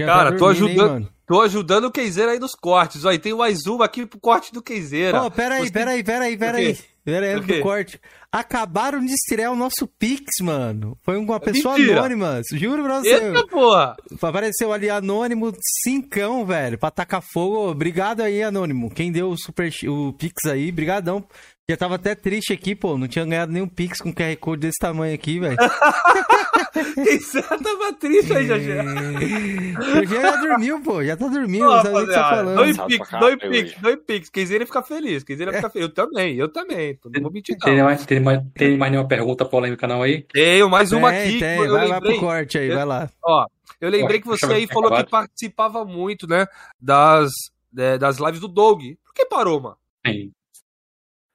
Cara, 0.05 0.31
tá 0.31 0.37
tô 0.37 0.47
ajudando. 0.47 1.03
Hein, 1.03 1.09
tô 1.27 1.41
ajudando 1.41 1.85
o 1.85 1.91
Keizeira 1.91 2.31
aí 2.31 2.39
nos 2.39 2.55
cortes. 2.55 3.05
Aí 3.05 3.19
tem 3.19 3.35
mais 3.35 3.65
uma 3.67 3.85
aqui 3.85 4.05
pro 4.05 4.19
corte 4.19 4.51
do 4.53 4.63
Keizeira. 4.63 5.21
Pô, 5.21 5.29
pera 5.29 5.55
aí, 5.55 5.69
pera 5.69 5.91
aí, 5.91 6.03
pera 6.03 6.25
aí, 6.25 6.37
pera 6.37 6.57
aí. 6.57 6.77
Pera 7.03 7.25
aí, 7.25 7.39
do 7.39 7.61
corte. 7.61 8.01
Acabaram 8.29 8.99
de 8.99 9.13
estrear 9.13 9.51
o 9.51 9.55
nosso 9.55 9.87
Pix, 9.87 10.25
mano. 10.41 10.97
Foi 11.03 11.15
uma 11.17 11.39
pessoa 11.39 11.77
Mentira. 11.77 11.99
anônima. 11.99 12.41
Juro 12.51 12.83
pra 12.83 12.99
você. 12.99 13.13
Eita, 13.13 13.47
porra. 13.47 13.95
Apareceu 14.21 14.73
ali 14.73 14.89
anônimo, 14.89 15.53
cincão, 15.83 16.45
velho, 16.45 16.77
pra 16.77 16.91
tacar 16.91 17.21
fogo. 17.21 17.69
Obrigado 17.69 18.21
aí, 18.21 18.43
anônimo. 18.43 18.89
Quem 18.89 19.09
deu 19.11 19.29
o 19.29 19.37
super 19.37 19.71
o 19.87 20.11
Pix 20.13 20.45
aí, 20.45 20.69
brigadão. 20.69 21.25
Já 21.69 21.75
tava 21.75 21.95
até 21.95 22.15
triste 22.15 22.53
aqui, 22.53 22.73
pô. 22.73 22.97
Não 22.97 23.09
tinha 23.09 23.25
ganhado 23.25 23.51
nenhum 23.51 23.67
Pix 23.67 23.99
com 23.99 24.13
QR 24.13 24.37
Code 24.37 24.61
desse 24.61 24.79
tamanho 24.79 25.13
aqui, 25.13 25.37
velho. 25.37 25.57
Quem 26.95 27.19
tava 27.61 27.93
triste 27.99 28.33
aí, 28.33 28.47
Jajé. 28.47 28.83
O 29.77 30.05
Jajé 30.05 30.21
já 30.21 30.35
dormiu, 30.37 30.79
pô. 30.81 31.03
Já 31.03 31.16
tá 31.17 31.27
dormindo, 31.27 31.65
não 31.65 31.81
sabe 31.81 31.89
o 31.89 31.99
que 31.99 32.05
você 32.05 32.13
tá 32.13 32.29
falando. 32.29 32.55
Dois 32.55 32.77
Pix, 32.77 33.09
dois 33.19 33.35
Pix, 33.37 33.81
dois 33.81 33.99
Pix. 34.05 34.29
Quem 34.29 34.43
quiser 34.45 34.65
ficar 34.65 34.83
feliz. 34.83 35.23
Quem 35.23 35.37
quiser 35.37 35.53
ficar 35.53 35.69
feliz. 35.69 35.87
Eu 35.87 35.93
também, 35.93 36.35
eu 36.35 36.49
também. 36.49 36.99
Não 37.05 37.21
vou 37.21 37.31
mentir, 37.31 37.57
não. 37.59 37.65
Tem 37.65 37.83
mais, 37.83 38.05
tem, 38.05 38.19
mais, 38.19 38.41
tem 38.53 38.77
mais 38.77 38.91
nenhuma 38.91 39.07
pergunta 39.07 39.45
polêmica 39.45 39.87
não 39.87 40.01
aí? 40.01 40.23
Tenho, 40.23 40.69
mais 40.69 40.91
uma 40.91 41.11
tem, 41.11 41.21
aqui. 41.21 41.39
Tem. 41.39 41.57
Vai 41.57 41.67
lembrei, 41.67 41.87
lá 41.89 42.01
pro 42.01 42.19
corte 42.19 42.57
aí, 42.57 42.69
vai 42.69 42.85
lá. 42.85 43.09
Ó, 43.23 43.45
eu 43.79 43.89
lembrei 43.89 44.21
que 44.21 44.27
você 44.27 44.45
aí 44.45 44.67
falou 44.67 44.91
que 44.91 45.09
participava 45.09 45.83
muito, 45.85 46.27
né, 46.27 46.45
das, 46.79 47.31
é, 47.77 47.97
das 47.97 48.17
lives 48.17 48.39
do 48.39 48.47
Doug. 48.47 48.81
Por 49.03 49.13
que 49.13 49.25
parou, 49.25 49.61
mano? 49.61 49.77
Sim. 50.05 50.31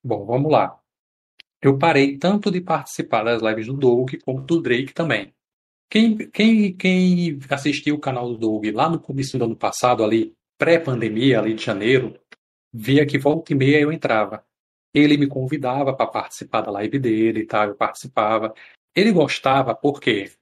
Bom, 0.03 0.25
vamos 0.27 0.51
lá. 0.51 0.77
Eu 1.61 1.79
parei 1.79 2.19
tanto 2.19 2.51
de 2.51 2.61
participar 2.61 3.23
das 3.23 3.41
lives 3.41 3.67
do 3.67 3.75
Doug 3.75 4.15
como 4.25 4.41
do 4.41 4.61
Drake 4.61 4.93
também. 4.93 5.33
Quem, 5.93 6.17
quem, 6.17 6.75
quem 6.75 7.39
assistiu 7.51 7.97
o 7.97 8.01
canal 8.01 8.27
do 8.27 8.39
Doug 8.39 8.65
lá 8.73 8.89
no 8.89 8.99
começo 8.99 9.37
do 9.37 9.45
ano 9.45 9.57
passado, 9.57 10.03
ali, 10.03 10.35
pré-pandemia, 10.57 11.39
ali 11.39 11.53
de 11.53 11.63
janeiro, 11.63 12.19
via 12.73 13.05
que 13.05 13.19
volta 13.19 13.53
e 13.53 13.55
meia 13.55 13.79
eu 13.79 13.93
entrava. 13.93 14.43
Ele 14.95 15.19
me 15.19 15.27
convidava 15.27 15.95
para 15.95 16.07
participar 16.07 16.63
da 16.63 16.71
live 16.71 16.99
dele 16.99 17.41
e 17.41 17.47
tal, 17.47 17.69
eu 17.69 17.75
participava. 17.75 18.55
Ele 18.97 19.13
gostava, 19.13 19.75
por 19.75 20.01
quê? 20.01 20.33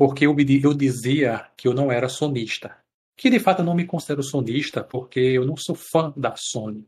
porque 0.00 0.26
eu, 0.26 0.34
eu 0.62 0.72
dizia 0.72 1.46
que 1.54 1.68
eu 1.68 1.74
não 1.74 1.92
era 1.92 2.08
sonista. 2.08 2.74
Que 3.18 3.28
de 3.28 3.38
fato 3.38 3.60
eu 3.60 3.66
não 3.66 3.74
me 3.74 3.84
considero 3.84 4.22
sonista, 4.22 4.82
porque 4.82 5.20
eu 5.20 5.44
não 5.44 5.58
sou 5.58 5.74
fã 5.74 6.10
da 6.16 6.34
Sony. 6.38 6.86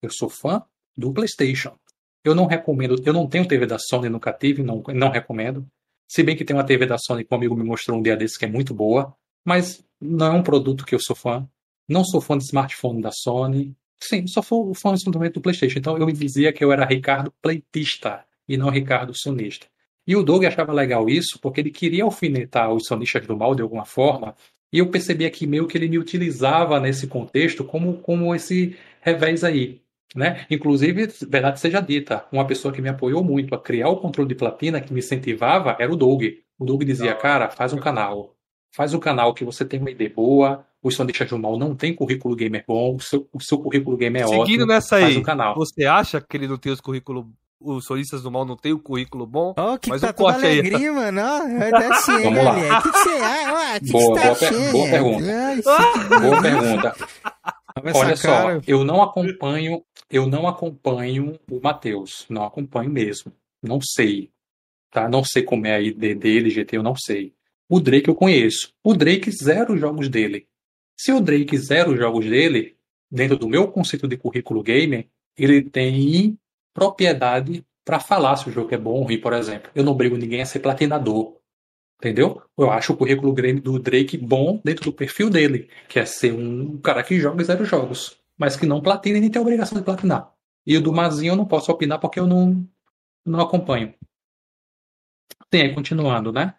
Eu 0.00 0.08
sou 0.10 0.30
fã 0.30 0.62
do 0.96 1.12
PlayStation. 1.12 1.76
Eu 2.24 2.34
não 2.34 2.46
recomendo, 2.46 2.96
eu 3.04 3.12
não 3.12 3.28
tenho 3.28 3.46
TV 3.46 3.66
da 3.66 3.78
Sony, 3.78 4.08
nunca 4.08 4.32
tive, 4.32 4.62
não, 4.62 4.82
não 4.94 5.10
recomendo. 5.10 5.66
Se 6.06 6.22
bem 6.22 6.36
que 6.36 6.44
tem 6.44 6.54
uma 6.54 6.64
TV 6.64 6.86
da 6.86 6.98
Sony 6.98 7.24
que 7.24 7.32
um 7.32 7.36
amigo 7.36 7.56
me 7.56 7.64
mostrou 7.64 7.98
um 7.98 8.02
dia 8.02 8.16
desses 8.16 8.36
que 8.36 8.44
é 8.44 8.48
muito 8.48 8.74
boa, 8.74 9.14
mas 9.44 9.84
não 10.00 10.26
é 10.26 10.30
um 10.30 10.42
produto 10.42 10.84
que 10.84 10.94
eu 10.94 11.00
sou 11.00 11.16
fã. 11.16 11.48
Não 11.88 12.04
sou 12.04 12.20
fã 12.20 12.38
de 12.38 12.44
smartphone 12.44 13.02
da 13.02 13.10
Sony. 13.12 13.74
Sim, 14.00 14.26
só 14.26 14.42
sou 14.42 14.74
fã 14.74 14.96
simplesmente 14.96 15.34
do 15.34 15.40
PlayStation. 15.40 15.78
Então 15.78 15.98
eu 15.98 16.06
me 16.06 16.12
dizia 16.12 16.52
que 16.52 16.62
eu 16.62 16.72
era 16.72 16.84
Ricardo 16.84 17.32
Playtista 17.42 18.24
e 18.48 18.56
não 18.56 18.68
Ricardo 18.68 19.16
Sonista. 19.16 19.66
E 20.06 20.14
o 20.14 20.22
Doug 20.22 20.44
achava 20.44 20.72
legal 20.72 21.08
isso 21.08 21.38
porque 21.40 21.60
ele 21.60 21.70
queria 21.70 22.04
alfinetar 22.04 22.72
os 22.72 22.86
sonistas 22.86 23.26
do 23.26 23.36
mal 23.36 23.54
de 23.54 23.62
alguma 23.62 23.84
forma. 23.84 24.34
E 24.72 24.78
eu 24.78 24.90
percebia 24.90 25.30
que 25.30 25.46
meio 25.46 25.66
que 25.66 25.78
ele 25.78 25.88
me 25.88 25.98
utilizava 25.98 26.78
nesse 26.80 27.06
contexto 27.06 27.64
como, 27.64 27.98
como 27.98 28.34
esse 28.34 28.76
revés 29.00 29.44
aí. 29.44 29.80
Né? 30.14 30.46
Inclusive, 30.48 31.08
verdade 31.28 31.58
seja 31.58 31.80
dita, 31.80 32.24
uma 32.30 32.46
pessoa 32.46 32.72
que 32.72 32.80
me 32.80 32.88
apoiou 32.88 33.24
muito 33.24 33.52
a 33.54 33.58
criar 33.58 33.88
o 33.88 33.96
controle 33.96 34.28
de 34.28 34.36
platina, 34.36 34.80
que 34.80 34.92
me 34.92 35.00
incentivava, 35.00 35.76
era 35.78 35.92
o 35.92 35.96
Doug. 35.96 36.22
O 36.56 36.64
Doug 36.64 36.84
dizia, 36.84 37.14
cara, 37.14 37.50
faz 37.50 37.72
um 37.72 37.78
canal. 37.78 38.36
Faz 38.72 38.94
um 38.94 39.00
canal 39.00 39.34
que 39.34 39.44
você 39.44 39.64
tem 39.64 39.80
uma 39.80 39.90
ideia 39.90 40.12
boa, 40.14 40.64
os 40.82 40.94
sonistas 40.94 41.30
do 41.30 41.38
mal 41.38 41.58
não 41.58 41.74
tem 41.74 41.94
currículo 41.94 42.36
gamer 42.36 42.64
bom, 42.66 42.94
o 42.94 43.00
seu, 43.00 43.28
o 43.32 43.40
seu 43.40 43.58
currículo 43.58 43.96
gamer 43.96 44.22
é 44.22 44.26
Seguindo 44.26 44.40
ótimo. 44.40 44.52
Seguindo 44.52 44.66
nessa 44.68 44.96
aí, 44.96 45.16
um 45.16 45.22
canal. 45.22 45.54
você 45.54 45.84
acha 45.84 46.20
que 46.20 46.36
ele 46.36 46.46
não 46.46 46.58
tem 46.58 46.72
os 46.72 46.80
currículos 46.80 47.24
os 47.60 47.86
solistas 47.86 48.22
do 48.22 48.30
mal 48.30 48.44
não 48.44 48.56
tem 48.56 48.72
o 48.72 48.78
currículo 48.78 49.26
bom. 49.26 49.54
Oh, 49.56 49.78
que 49.78 49.88
mas 49.88 50.02
tá 50.02 50.10
o 50.10 50.14
corte 50.14 50.44
aí. 50.44 50.60
alegria, 50.60 50.92
mano. 50.92 51.20
Cheio, 52.04 52.24
Vamos 52.24 52.44
lá. 52.44 52.78
O 52.78 52.82
que, 52.82 52.92
que 52.92 52.98
você 52.98 53.10
acha? 53.10 53.80
Que 53.80 53.92
boa, 53.92 54.14
que 54.14 54.20
tá 54.20 54.26
boa, 54.26 54.36
per 54.36 54.72
boa 54.72 54.90
pergunta. 54.90 55.32
Ai, 55.32 56.20
boa 56.20 56.42
pergunta. 56.42 56.96
Olha 57.76 58.12
essa 58.12 58.28
só, 58.28 58.28
cara. 58.28 58.60
eu 58.66 58.84
não 58.84 59.02
acompanho, 59.02 59.84
eu 60.08 60.26
não 60.26 60.46
acompanho 60.46 61.38
o 61.50 61.60
Matheus, 61.60 62.24
não 62.28 62.44
acompanho 62.44 62.90
mesmo. 62.90 63.32
Não 63.62 63.80
sei. 63.80 64.30
Tá? 64.90 65.08
Não 65.08 65.24
sei 65.24 65.42
como 65.42 65.66
é 65.66 65.74
a 65.74 65.80
ID 65.80 66.16
dele, 66.16 66.50
GT, 66.50 66.76
eu 66.76 66.82
não 66.82 66.94
sei. 66.94 67.34
O 67.68 67.80
Drake 67.80 68.08
eu 68.08 68.14
conheço. 68.14 68.72
O 68.82 68.94
Drake 68.94 69.30
zero 69.30 69.74
os 69.74 69.80
jogos 69.80 70.08
dele. 70.08 70.46
Se 70.96 71.12
o 71.12 71.20
Drake 71.20 71.58
zero 71.58 71.92
os 71.92 71.98
jogos 71.98 72.24
dele, 72.24 72.76
dentro 73.10 73.36
do 73.36 73.48
meu 73.48 73.66
conceito 73.68 74.06
de 74.06 74.16
currículo 74.16 74.62
gamer, 74.62 75.08
ele 75.36 75.62
tem 75.62 76.38
propriedade 76.72 77.64
para 77.84 77.98
falar 77.98 78.36
se 78.36 78.48
o 78.48 78.52
jogo 78.52 78.72
é 78.74 78.78
bom 78.78 78.92
ou 78.92 79.02
ruim, 79.02 79.20
por 79.20 79.32
exemplo. 79.32 79.70
Eu 79.74 79.82
não 79.82 79.94
brigo 79.94 80.16
ninguém 80.16 80.40
a 80.40 80.46
ser 80.46 80.60
platinador. 80.60 81.36
Entendeu? 82.04 82.42
Eu 82.58 82.70
acho 82.70 82.92
o 82.92 82.96
currículo 82.98 83.32
do 83.32 83.78
Drake 83.78 84.18
bom 84.18 84.60
dentro 84.62 84.84
do 84.84 84.92
perfil 84.92 85.30
dele, 85.30 85.70
que 85.88 85.98
é 85.98 86.04
ser 86.04 86.34
um 86.34 86.76
cara 86.76 87.02
que 87.02 87.18
joga 87.18 87.42
zero 87.42 87.64
jogos, 87.64 88.20
mas 88.36 88.56
que 88.56 88.66
não 88.66 88.82
platina 88.82 89.16
e 89.16 89.22
nem 89.22 89.30
tem 89.30 89.40
a 89.40 89.42
obrigação 89.42 89.78
de 89.78 89.84
platinar. 89.84 90.30
E 90.66 90.76
o 90.76 90.82
do 90.82 90.92
Mazinho 90.92 91.32
eu 91.32 91.36
não 91.36 91.46
posso 91.46 91.72
opinar 91.72 91.98
porque 91.98 92.20
eu 92.20 92.26
não, 92.26 92.68
não 93.24 93.40
acompanho. 93.40 93.94
Sim, 95.50 95.62
aí 95.62 95.74
continuando, 95.74 96.30
né? 96.30 96.54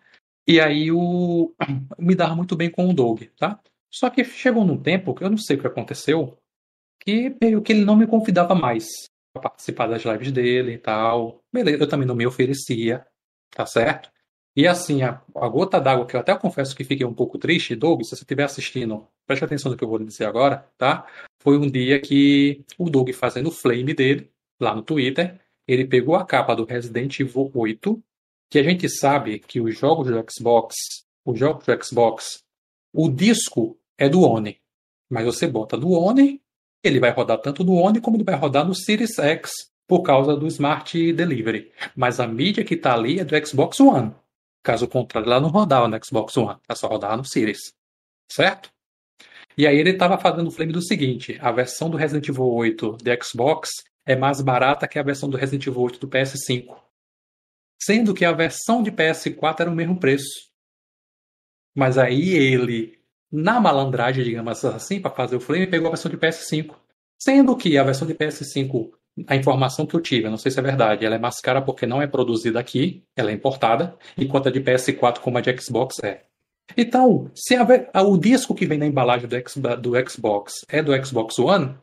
E 0.47 0.59
aí 0.59 0.91
o 0.91 1.53
me 1.99 2.15
dava 2.15 2.35
muito 2.35 2.55
bem 2.55 2.71
com 2.71 2.89
o 2.89 2.93
Doug, 2.93 3.25
tá? 3.37 3.59
Só 3.91 4.09
que 4.09 4.23
chegou 4.23 4.65
num 4.65 4.81
tempo 4.81 5.13
que 5.13 5.23
eu 5.23 5.29
não 5.29 5.37
sei 5.37 5.57
o 5.57 5.59
que 5.61 5.67
aconteceu, 5.67 6.39
que 6.99 7.37
meio 7.39 7.61
que 7.61 7.71
ele 7.71 7.85
não 7.85 7.95
me 7.95 8.07
convidava 8.07 8.55
mais 8.55 8.87
para 9.31 9.43
participar 9.43 9.85
das 9.85 10.01
lives 10.01 10.31
dele 10.31 10.73
e 10.73 10.77
tal. 10.79 11.43
Beleza, 11.53 11.83
eu 11.83 11.87
também 11.87 12.07
não 12.07 12.15
me 12.15 12.25
oferecia, 12.25 13.05
tá 13.51 13.63
certo? 13.67 14.14
E 14.55 14.65
assim, 14.65 15.03
a, 15.03 15.21
a 15.35 15.49
gota 15.49 15.81
d'água, 15.81 16.05
que 16.05 16.15
eu 16.15 16.19
até 16.19 16.33
confesso 16.37 16.75
que 16.75 16.85
fiquei 16.85 17.05
um 17.05 17.13
pouco 17.13 17.37
triste, 17.37 17.75
Doug, 17.75 18.03
se 18.03 18.11
você 18.11 18.23
estiver 18.23 18.43
assistindo, 18.43 19.05
preste 19.27 19.43
atenção 19.43 19.69
no 19.69 19.77
que 19.77 19.83
eu 19.83 19.89
vou 19.89 19.99
dizer 19.99 20.25
agora, 20.25 20.65
tá? 20.77 21.05
Foi 21.41 21.57
um 21.57 21.69
dia 21.69 21.99
que 21.99 22.63
o 22.77 22.89
Doug 22.89 23.09
fazendo 23.11 23.47
o 23.47 23.51
flame 23.51 23.93
dele, 23.93 24.31
lá 24.59 24.73
no 24.73 24.81
Twitter, 24.81 25.39
ele 25.67 25.85
pegou 25.85 26.15
a 26.15 26.25
capa 26.25 26.55
do 26.55 26.63
Resident 26.63 27.19
Evil 27.19 27.51
8, 27.53 28.01
que 28.49 28.59
a 28.59 28.63
gente 28.63 28.87
sabe 28.87 29.39
que 29.39 29.59
os 29.59 29.77
jogos 29.77 30.07
do 30.07 30.25
Xbox, 30.31 30.75
os 31.25 31.37
jogos 31.37 31.65
do 31.65 31.83
Xbox, 31.83 32.43
o 32.93 33.09
disco 33.09 33.77
é 33.97 34.07
do 34.07 34.21
One. 34.21 34.57
Mas 35.09 35.25
você 35.25 35.47
bota 35.47 35.77
do 35.77 35.91
One, 35.91 36.41
ele 36.83 36.99
vai 36.99 37.11
rodar 37.11 37.39
tanto 37.39 37.63
no 37.63 37.73
One 37.73 37.99
como 37.99 38.15
ele 38.15 38.23
vai 38.23 38.35
rodar 38.35 38.65
no 38.65 38.73
Series 38.73 39.19
X 39.19 39.51
por 39.87 40.01
causa 40.01 40.35
do 40.35 40.47
Smart 40.47 41.13
Delivery. 41.13 41.71
Mas 41.95 42.19
a 42.19 42.27
mídia 42.27 42.63
que 42.63 42.75
está 42.75 42.93
ali 42.93 43.19
é 43.19 43.25
do 43.25 43.45
Xbox 43.45 43.79
One. 43.79 44.13
Caso 44.65 44.87
contrário, 44.87 45.29
ela 45.29 45.39
não 45.39 45.49
rodava 45.49 45.87
no 45.87 46.03
Xbox 46.03 46.35
One, 46.35 46.59
ela 46.67 46.75
só 46.75 46.87
rodava 46.87 47.15
no 47.15 47.23
Series. 47.23 47.71
Certo? 48.27 48.71
E 49.55 49.67
aí 49.67 49.77
ele 49.77 49.91
estava 49.91 50.17
fazendo 50.17 50.47
o 50.47 50.51
flame 50.51 50.73
do 50.73 50.81
seguinte: 50.81 51.37
a 51.39 51.51
versão 51.51 51.87
do 51.87 51.95
Resident 51.95 52.27
Evil 52.27 52.47
8 52.47 52.97
de 52.97 53.23
Xbox 53.23 53.69
é 54.03 54.15
mais 54.15 54.41
barata 54.41 54.87
que 54.87 54.97
a 54.97 55.03
versão 55.03 55.29
do 55.29 55.37
Resident 55.37 55.67
Evil 55.67 55.83
8 55.83 55.99
do 55.99 56.07
PS5. 56.07 56.81
Sendo 57.79 58.11
que 58.11 58.25
a 58.25 58.31
versão 58.31 58.81
de 58.81 58.91
PS4 58.91 59.59
era 59.59 59.69
o 59.69 59.75
mesmo 59.75 59.99
preço. 59.99 60.49
Mas 61.75 61.99
aí 61.99 62.31
ele, 62.31 62.99
na 63.31 63.59
malandragem, 63.59 64.23
digamos 64.23 64.65
assim, 64.65 64.99
para 64.99 65.11
fazer 65.11 65.35
o 65.35 65.39
flame, 65.41 65.67
pegou 65.67 65.89
a 65.89 65.91
versão 65.91 66.09
de 66.09 66.17
PS5. 66.17 66.75
Sendo 67.21 67.55
que 67.55 67.77
a 67.77 67.83
versão 67.83 68.07
de 68.07 68.15
PS5 68.15 68.91
a 69.27 69.35
informação 69.35 69.85
que 69.85 69.95
eu 69.95 70.01
tive, 70.01 70.25
eu 70.25 70.31
não 70.31 70.37
sei 70.37 70.51
se 70.51 70.59
é 70.59 70.61
verdade, 70.61 71.05
ela 71.05 71.15
é 71.15 71.19
mais 71.19 71.39
cara 71.39 71.61
porque 71.61 71.85
não 71.85 72.01
é 72.01 72.07
produzida 72.07 72.59
aqui, 72.59 73.03
ela 73.15 73.31
é 73.31 73.33
importada, 73.33 73.97
enquanto 74.17 74.49
a 74.49 74.51
de 74.51 74.59
PS4 74.59 75.19
como 75.19 75.37
a 75.37 75.41
de 75.41 75.57
Xbox 75.61 75.99
é. 76.03 76.25
Então, 76.75 77.31
se 77.33 77.55
a, 77.55 78.01
o 78.01 78.17
disco 78.17 78.55
que 78.55 78.65
vem 78.65 78.77
na 78.77 78.85
embalagem 78.85 79.29
do, 79.29 79.77
do 79.77 80.09
Xbox 80.09 80.65
é 80.67 80.81
do 80.81 81.05
Xbox 81.05 81.37
One, 81.39 81.75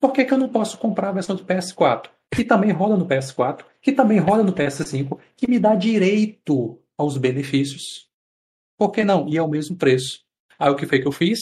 por 0.00 0.12
que, 0.12 0.24
que 0.24 0.32
eu 0.32 0.38
não 0.38 0.48
posso 0.48 0.78
comprar 0.78 1.10
a 1.10 1.12
versão 1.12 1.36
do 1.36 1.44
PS4? 1.44 2.08
Que 2.32 2.42
também 2.44 2.70
roda 2.70 2.96
no 2.96 3.06
PS4, 3.06 3.64
que 3.82 3.92
também 3.92 4.18
roda 4.18 4.42
no 4.42 4.52
PS5, 4.52 5.18
que 5.36 5.48
me 5.48 5.58
dá 5.58 5.74
direito 5.74 6.80
aos 6.96 7.16
benefícios. 7.18 8.08
Por 8.78 8.90
que 8.90 9.04
não? 9.04 9.28
E 9.28 9.36
é 9.36 9.42
o 9.42 9.48
mesmo 9.48 9.76
preço. 9.76 10.20
Aí 10.58 10.70
o 10.70 10.76
que 10.76 10.86
foi 10.86 11.00
que 11.00 11.06
eu 11.06 11.12
fiz? 11.12 11.38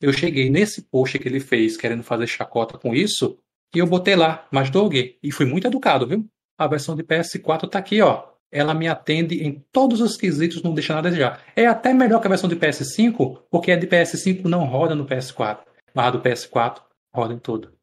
Eu 0.00 0.12
cheguei 0.12 0.50
nesse 0.50 0.82
post 0.82 1.18
que 1.18 1.28
ele 1.28 1.40
fez, 1.40 1.76
querendo 1.76 2.02
fazer 2.02 2.26
chacota 2.26 2.76
com 2.76 2.94
isso, 2.94 3.38
e 3.74 3.78
eu 3.78 3.86
botei 3.86 4.16
lá, 4.16 4.46
mas 4.50 4.70
Doug, 4.70 4.94
e 4.94 5.32
fui 5.32 5.46
muito 5.46 5.66
educado, 5.66 6.06
viu? 6.06 6.26
A 6.58 6.66
versão 6.66 6.94
de 6.94 7.02
PS4 7.02 7.68
tá 7.68 7.78
aqui, 7.78 8.00
ó. 8.00 8.28
Ela 8.50 8.72
me 8.72 8.86
atende 8.86 9.42
em 9.42 9.64
todos 9.72 10.00
os 10.00 10.16
quesitos, 10.16 10.62
não 10.62 10.72
deixa 10.72 10.94
nada 10.94 11.08
a 11.08 11.10
desejar. 11.10 11.44
É 11.56 11.66
até 11.66 11.92
melhor 11.92 12.20
que 12.20 12.26
a 12.26 12.30
versão 12.30 12.48
de 12.48 12.54
PS5, 12.56 13.42
porque 13.50 13.72
a 13.72 13.76
de 13.76 13.86
PS5 13.86 14.44
não 14.44 14.64
roda 14.64 14.94
no 14.94 15.06
PS4, 15.06 15.64
mas 15.92 16.06
a 16.06 16.10
do 16.10 16.20
PS4 16.20 16.82
roda 17.12 17.34
em 17.34 17.38
tudo. 17.38 17.76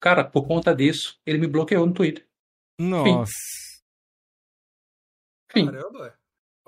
Cara, 0.00 0.24
por 0.24 0.46
conta 0.46 0.74
disso, 0.74 1.18
ele 1.24 1.38
me 1.38 1.46
bloqueou 1.46 1.86
no 1.86 1.94
Twitter. 1.94 2.26
Nossa. 2.78 3.32
Fim. 5.50 5.66
Caramba, 5.66 6.14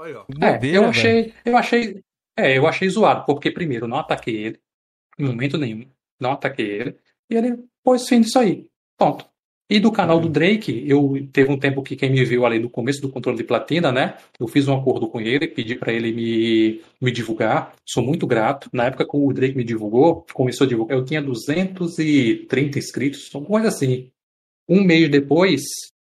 Aí, 0.01 0.15
ó. 0.15 0.25
É, 0.41 0.55
Bobeira, 0.55 0.77
eu 0.77 0.81
velho. 0.81 0.89
achei, 0.89 1.35
eu 1.45 1.57
achei, 1.57 2.05
é, 2.37 2.57
eu 2.57 2.67
achei 2.67 2.89
zoado, 2.89 3.27
porque 3.27 3.51
primeiro 3.51 3.85
eu 3.85 3.89
não 3.89 3.99
ataquei 3.99 4.35
ele, 4.37 4.61
em 5.19 5.27
momento 5.27 5.59
nenhum, 5.59 5.91
não 6.19 6.33
ataquei 6.33 6.67
ele, 6.67 6.99
e 7.29 7.35
ele 7.37 7.63
pôs 7.85 8.09
fim 8.09 8.23
disso 8.23 8.39
aí, 8.39 8.67
ponto. 9.01 9.25
E 9.71 9.79
do 9.79 9.93
canal 9.93 10.21
do 10.21 10.29
Drake, 10.29 10.85
eu 10.85 11.15
teve 11.33 11.51
um 11.51 11.59
tempo 11.59 11.81
que 11.81 11.95
quem 11.95 12.11
me 12.11 12.25
viu 12.25 12.45
ali 12.45 12.59
no 12.59 12.69
começo 12.69 13.01
do 13.01 13.09
controle 13.09 13.39
de 13.39 13.45
platina, 13.45 13.93
né? 13.93 14.19
Eu 14.39 14.49
fiz 14.49 14.67
um 14.67 14.77
acordo 14.77 15.09
com 15.09 15.21
ele, 15.21 15.47
pedi 15.47 15.77
para 15.77 15.93
ele 15.93 16.13
me, 16.13 16.83
me 17.01 17.13
divulgar. 17.13 17.73
Sou 17.87 18.03
muito 18.03 18.27
grato. 18.27 18.69
Na 18.73 18.87
época 18.87 19.07
que 19.07 19.17
o 19.17 19.33
Drake 19.33 19.57
me 19.57 19.63
divulgou, 19.63 20.27
começou 20.35 20.65
a 20.65 20.69
divulgar, 20.69 20.99
eu 20.99 21.05
tinha 21.05 21.23
230 21.23 22.79
inscritos, 22.79 23.33
uma 23.33 23.47
coisa 23.47 23.69
assim. 23.69 24.11
Um 24.69 24.83
mês 24.83 25.09
depois, 25.09 25.63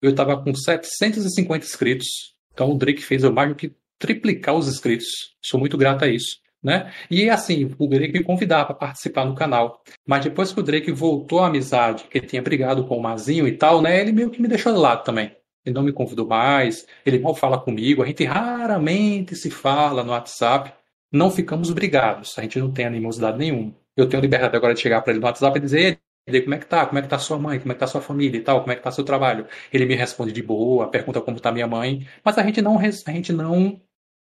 eu 0.01 0.11
estava 0.11 0.41
com 0.43 0.53
750 0.53 1.65
inscritos. 1.65 2.07
Então 2.53 2.71
o 2.71 2.77
Drake 2.77 3.01
fez 3.01 3.23
eu 3.23 3.31
mais 3.31 3.49
do 3.49 3.55
que 3.55 3.73
triplicar 3.97 4.53
os 4.53 4.67
inscritos. 4.67 5.07
Sou 5.41 5.57
muito 5.57 5.77
grato 5.77 6.03
a 6.03 6.09
isso. 6.09 6.41
Né? 6.65 6.91
E 7.11 7.29
assim, 7.29 7.71
o 7.77 7.87
Drake 7.87 8.11
me 8.11 8.23
convidava 8.23 8.65
para 8.65 8.73
participar 8.73 9.23
no 9.23 9.35
canal. 9.35 9.83
Mas 10.03 10.23
depois 10.23 10.51
que 10.51 10.59
o 10.59 10.63
Drake 10.63 10.91
voltou 10.91 11.41
à 11.41 11.45
amizade, 11.45 12.05
que 12.05 12.17
ele 12.17 12.25
tinha 12.25 12.41
brigado 12.41 12.83
com 12.87 12.97
o 12.97 13.01
Mazinho 13.03 13.47
e 13.47 13.51
tal, 13.51 13.83
né? 13.83 14.01
Ele 14.01 14.11
meio 14.11 14.31
que 14.31 14.41
me 14.41 14.47
deixou 14.47 14.73
de 14.73 14.79
lado 14.79 15.03
também. 15.03 15.31
Ele 15.63 15.75
não 15.75 15.83
me 15.83 15.93
convidou 15.93 16.25
mais, 16.25 16.87
ele 17.05 17.19
mal 17.19 17.35
fala 17.35 17.59
comigo, 17.59 18.01
a 18.01 18.05
gente 18.07 18.23
raramente 18.23 19.35
se 19.35 19.51
fala 19.51 20.03
no 20.03 20.11
WhatsApp. 20.11 20.73
Não 21.11 21.29
ficamos 21.29 21.69
brigados, 21.71 22.37
a 22.39 22.41
gente 22.41 22.57
não 22.59 22.71
tem 22.71 22.85
animosidade 22.85 23.37
nenhuma. 23.37 23.71
Eu 23.95 24.09
tenho 24.09 24.21
liberdade 24.21 24.55
agora 24.57 24.73
de 24.73 24.79
chegar 24.79 25.01
para 25.01 25.11
ele 25.11 25.19
no 25.19 25.27
WhatsApp 25.27 25.57
e 25.59 25.61
dizer, 25.61 25.99
Ei, 26.27 26.41
como 26.41 26.55
é 26.55 26.57
que 26.57 26.65
tá? 26.65 26.83
Como 26.87 26.97
é 26.97 27.01
que 27.03 27.07
tá 27.07 27.19
sua 27.19 27.37
mãe? 27.37 27.59
Como 27.59 27.71
é 27.71 27.75
que 27.75 27.79
tá 27.79 27.85
sua 27.85 28.01
família 28.01 28.39
e 28.39 28.41
tal? 28.41 28.61
Como 28.61 28.71
é 28.71 28.75
que 28.75 28.81
tá 28.81 28.89
seu 28.89 29.03
trabalho? 29.03 29.45
Ele 29.71 29.85
me 29.85 29.93
responde 29.93 30.31
de 30.31 30.41
boa, 30.41 30.89
pergunta 30.89 31.21
como 31.21 31.39
tá 31.39 31.51
minha 31.51 31.67
mãe, 31.67 32.07
mas 32.23 32.37
a 32.39 32.43
gente 32.43 32.61
não, 32.63 32.79
a 32.79 33.11
gente 33.11 33.31
não 33.31 33.79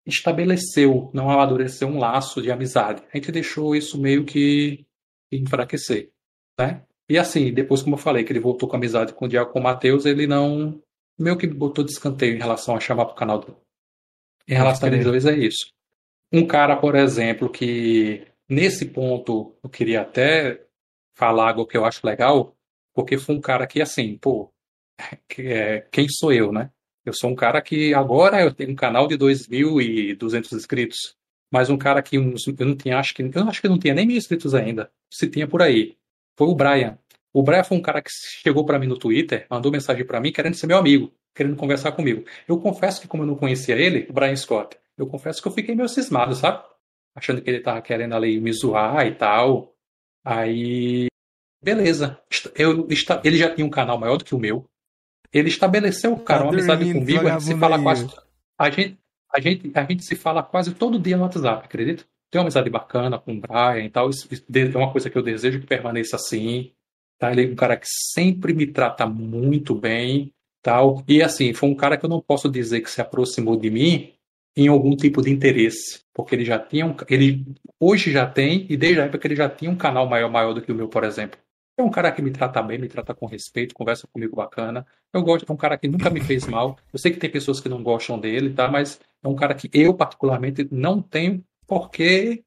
estabeleceu, 0.07 1.11
não 1.13 1.31
amadureceu 1.31 1.89
um 1.89 1.99
laço 1.99 2.41
de 2.41 2.51
amizade. 2.51 3.03
A 3.13 3.17
gente 3.17 3.33
deixou 3.33 3.75
isso 3.77 4.01
meio 4.01 4.25
que 4.25 4.87
enfraquecer, 5.31 6.11
né? 6.59 6.85
E 7.09 7.19
assim, 7.19 7.53
depois, 7.53 7.83
como 7.83 7.97
eu 7.97 7.99
falei, 8.01 8.25
que 8.25 8.33
ele 8.33 8.41
voltou 8.41 8.69
com 8.69 8.77
amizade 8.77 9.13
com 9.13 9.25
o 9.25 9.29
Diaco 9.29 9.53
com 9.53 9.59
o 9.59 9.63
Matheus, 9.63 10.07
ele 10.07 10.27
não 10.27 10.81
meio 11.19 11.37
que 11.37 11.47
botou 11.47 11.85
de 11.85 11.91
escanteio 11.91 12.35
em 12.35 12.39
relação 12.39 12.77
a 12.77 12.81
chamar 12.81 13.05
pro 13.07 13.17
canal 13.17 13.41
dele. 13.41 13.57
Em 14.49 14.55
relação 14.55 14.89
a 14.89 14.93
eles 14.93 15.05
dois, 15.05 15.27
é 15.27 15.37
isso. 15.37 15.73
Um 16.33 16.47
cara, 16.47 16.77
por 16.77 16.95
exemplo, 16.95 17.51
que 17.51 18.27
nesse 18.49 18.87
ponto 18.87 19.57
eu 19.63 19.69
queria 19.69 20.03
até 20.03 20.65
falar 21.15 21.49
algo 21.49 21.67
que 21.67 21.77
eu 21.77 21.85
acho 21.85 22.07
legal, 22.07 22.57
porque 22.95 23.19
foi 23.19 23.35
um 23.35 23.41
cara 23.41 23.67
que, 23.67 23.83
assim, 23.83 24.17
pô, 24.19 24.53
que, 25.29 25.43
é, 25.43 25.81
quem 25.93 26.09
sou 26.09 26.33
eu, 26.33 26.53
né? 26.53 26.71
Eu 27.05 27.13
sou 27.15 27.31
um 27.31 27.35
cara 27.35 27.61
que 27.63 27.95
agora 27.95 28.43
eu 28.43 28.53
tenho 28.53 28.71
um 28.71 28.77
canal 28.77 29.07
de 29.07 29.17
2.200 29.17 30.53
inscritos, 30.53 31.17
mas 31.51 31.71
um 31.71 31.79
cara 31.79 32.03
que 32.03 32.17
eu 32.17 32.23
não 32.23 32.77
tinha, 32.77 32.99
acho 32.99 33.15
que, 33.15 33.23
eu 33.23 33.49
acho 33.49 33.61
que 33.61 33.69
não 33.69 33.79
tinha 33.79 33.95
nem 33.95 34.07
mil 34.07 34.17
inscritos 34.17 34.55
ainda, 34.55 34.91
se 35.13 35.29
tinha 35.29 35.49
por 35.49 35.63
aí, 35.63 35.97
foi 36.37 36.49
o 36.49 36.55
Brian. 36.55 36.99
O 37.33 37.43
Brian 37.43 37.65
foi 37.65 37.79
um 37.79 37.83
cara 37.83 38.03
que 38.03 38.11
chegou 38.11 38.65
para 38.65 38.79
mim 38.79 38.87
no 38.87 38.99
Twitter, 38.99 39.47
mandou 39.49 39.71
mensagem 39.71 40.05
para 40.05 40.21
mim 40.21 40.33
querendo 40.33 40.55
ser 40.55 40.67
meu 40.67 40.77
amigo, 40.77 41.13
querendo 41.35 41.57
conversar 41.57 41.93
comigo. 41.93 42.25
Eu 42.47 42.59
confesso 42.59 43.01
que 43.01 43.09
como 43.09 43.23
eu 43.23 43.27
não 43.27 43.37
conhecia 43.37 43.77
ele, 43.77 44.07
o 44.09 44.13
Brian 44.13 44.37
Scott, 44.37 44.77
eu 44.97 45.07
confesso 45.07 45.41
que 45.41 45.49
eu 45.49 45.53
fiquei 45.53 45.75
meio 45.75 45.89
cismado, 45.89 46.35
sabe? 46.35 46.63
Achando 47.15 47.41
que 47.41 47.49
ele 47.49 47.61
tava 47.61 47.81
querendo 47.81 48.15
ali 48.15 48.41
me 48.41 48.53
zoar 48.53 49.07
e 49.07 49.15
tal. 49.15 49.75
Aí, 50.25 51.07
beleza. 51.63 52.21
Eu, 52.55 52.87
ele 53.25 53.37
já 53.37 53.55
tinha 53.55 53.67
um 53.67 53.71
canal 53.71 53.99
maior 53.99 54.17
do 54.17 54.25
que 54.25 54.35
o 54.35 54.39
meu. 54.39 54.70
Ele 55.33 55.49
estabeleceu, 55.49 56.17
cara, 56.17 56.45
uma 56.45 56.53
amizade 56.53 56.93
comigo. 56.93 57.27
A 57.29 57.33
gente 57.33 57.45
se 57.45 57.57
fala 57.57 57.83
quase. 57.83 58.09
A 58.59 58.71
gente, 58.71 58.99
a, 59.33 59.41
gente, 59.41 59.71
a 59.75 59.83
gente 59.85 60.05
se 60.05 60.17
fala 60.17 60.43
quase 60.43 60.75
todo 60.75 60.99
dia 60.99 61.17
no 61.17 61.23
WhatsApp, 61.23 61.65
acredita? 61.65 62.05
Tem 62.31 62.39
uma 62.39 62.45
amizade 62.45 62.71
bacana 62.71 63.19
com 63.19 63.35
o 63.35 63.41
Brian 63.41 63.85
e 63.85 63.91
tal. 63.91 64.11
Isso 64.11 64.29
é 64.29 64.77
uma 64.77 64.93
coisa 64.93 65.09
que 65.09 65.17
eu 65.17 65.23
desejo 65.23 65.61
que 65.61 65.67
permaneça 65.67 66.17
assim. 66.17 66.73
Tá? 67.19 67.31
Ele 67.33 67.45
é 67.45 67.47
um 67.49 67.55
cara 67.55 67.77
que 67.77 67.87
sempre 67.87 68.53
me 68.53 68.67
trata 68.67 69.07
muito 69.07 69.75
bem. 69.75 70.33
tal 70.63 71.05
E 71.07 71.23
assim, 71.23 71.53
foi 71.53 71.69
um 71.69 71.75
cara 71.75 71.97
que 71.97 72.05
eu 72.05 72.11
não 72.11 72.21
posso 72.21 72.49
dizer 72.49 72.81
que 72.81 72.91
se 72.91 73.01
aproximou 73.01 73.57
de 73.57 73.71
mim 73.71 74.13
em 74.57 74.69
algum 74.69 74.97
tipo 74.97 75.23
de 75.23 75.31
interesse, 75.31 76.01
porque 76.13 76.35
ele 76.35 76.45
já 76.45 76.59
tinha 76.59 76.85
um, 76.85 76.95
ele 77.09 77.47
hoje 77.79 78.11
já 78.11 78.27
tem 78.27 78.67
e 78.69 78.77
desde 78.77 79.01
a 79.01 79.05
época 79.05 79.27
ele 79.27 79.37
já 79.37 79.49
tinha 79.49 79.71
um 79.71 79.77
canal 79.77 80.09
maior 80.09 80.31
maior 80.31 80.53
do 80.53 80.61
que 80.61 80.73
o 80.73 80.75
meu, 80.75 80.89
por 80.89 81.05
exemplo. 81.05 81.39
É 81.81 81.83
um 81.83 81.91
cara 81.91 82.13
que 82.13 82.21
me 82.21 82.31
trata 82.31 82.63
bem, 82.63 82.79
me 82.79 82.89
trata 82.89 83.15
com 83.15 83.27
respeito, 83.27 83.75
conversa 83.75 84.07
comigo 84.07 84.37
bacana. 84.37 84.87
Eu 85.13 85.23
gosto, 85.23 85.49
é 85.49 85.53
um 85.53 85.57
cara 85.57 85.79
que 85.79 85.89
nunca 85.89 86.11
me 86.11 86.21
fez 86.21 86.47
mal. 86.47 86.77
Eu 86.93 86.99
sei 86.99 87.11
que 87.11 87.19
tem 87.19 87.31
pessoas 87.31 87.59
que 87.59 87.69
não 87.69 87.83
gostam 87.83 88.19
dele, 88.19 88.51
tá? 88.51 88.69
Mas 88.69 89.01
é 89.23 89.29
um 89.29 89.35
cara 89.35 89.55
que 89.55 89.71
eu 89.73 89.95
particularmente 89.95 90.69
não 90.71 91.01
tenho 91.01 91.43
porque 91.67 92.45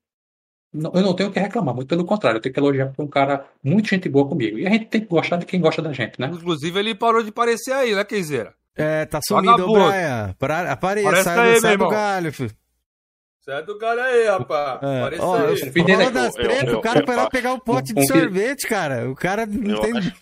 eu 0.73 1.01
não 1.01 1.13
tenho 1.13 1.29
o 1.29 1.31
que 1.31 1.39
reclamar, 1.39 1.75
muito 1.75 1.87
pelo 1.87 2.03
contrário, 2.03 2.37
eu 2.37 2.41
tenho 2.41 2.53
que 2.53 2.59
elogiar 2.59 2.87
porque 2.87 3.01
é 3.01 3.05
um 3.05 3.07
cara 3.07 3.45
muito 3.63 3.89
gente 3.89 4.09
boa 4.09 4.27
comigo. 4.27 4.57
E 4.57 4.65
a 4.65 4.69
gente 4.69 4.85
tem 4.85 5.01
que 5.01 5.07
gostar 5.07 5.37
de 5.37 5.45
quem 5.45 5.61
gosta 5.61 5.81
da 5.81 5.93
gente, 5.93 6.19
né? 6.19 6.31
Inclusive 6.33 6.79
ele 6.79 6.95
parou 6.95 7.21
de 7.21 7.29
aparecer 7.29 7.73
aí, 7.73 7.93
né, 7.93 8.03
Keizeira? 8.03 8.53
É, 8.75 9.05
tá 9.05 9.19
sumido, 9.21 9.69
o 9.69 9.73
Brian. 9.73 10.31
Apareça, 10.31 10.71
Aparece 10.71 11.23
sai, 11.23 11.53
aí, 11.53 11.61
sai 11.61 11.77
do 11.77 11.87
galho, 11.87 12.33
filho. 12.33 12.51
Sai 13.43 13.61
do 13.63 13.77
galho 13.77 14.01
aí, 14.01 14.25
rapaz. 14.25 14.81
É. 14.81 14.99
Aparece 14.99 15.21
Ó, 15.21 15.35
aí. 15.35 16.11
das 16.11 16.33
tretas, 16.33 16.73
o 16.73 16.81
cara 16.81 17.05
foi 17.05 17.15
lá 17.15 17.29
pegar 17.29 17.53
um 17.53 17.59
pote 17.59 17.93
de 17.93 18.07
sorvete, 18.07 18.67
cara. 18.67 19.09
O 19.09 19.15
cara 19.15 19.45
não 19.45 19.75
eu 19.75 19.81
tem... 19.81 19.97
Acho, 19.97 20.13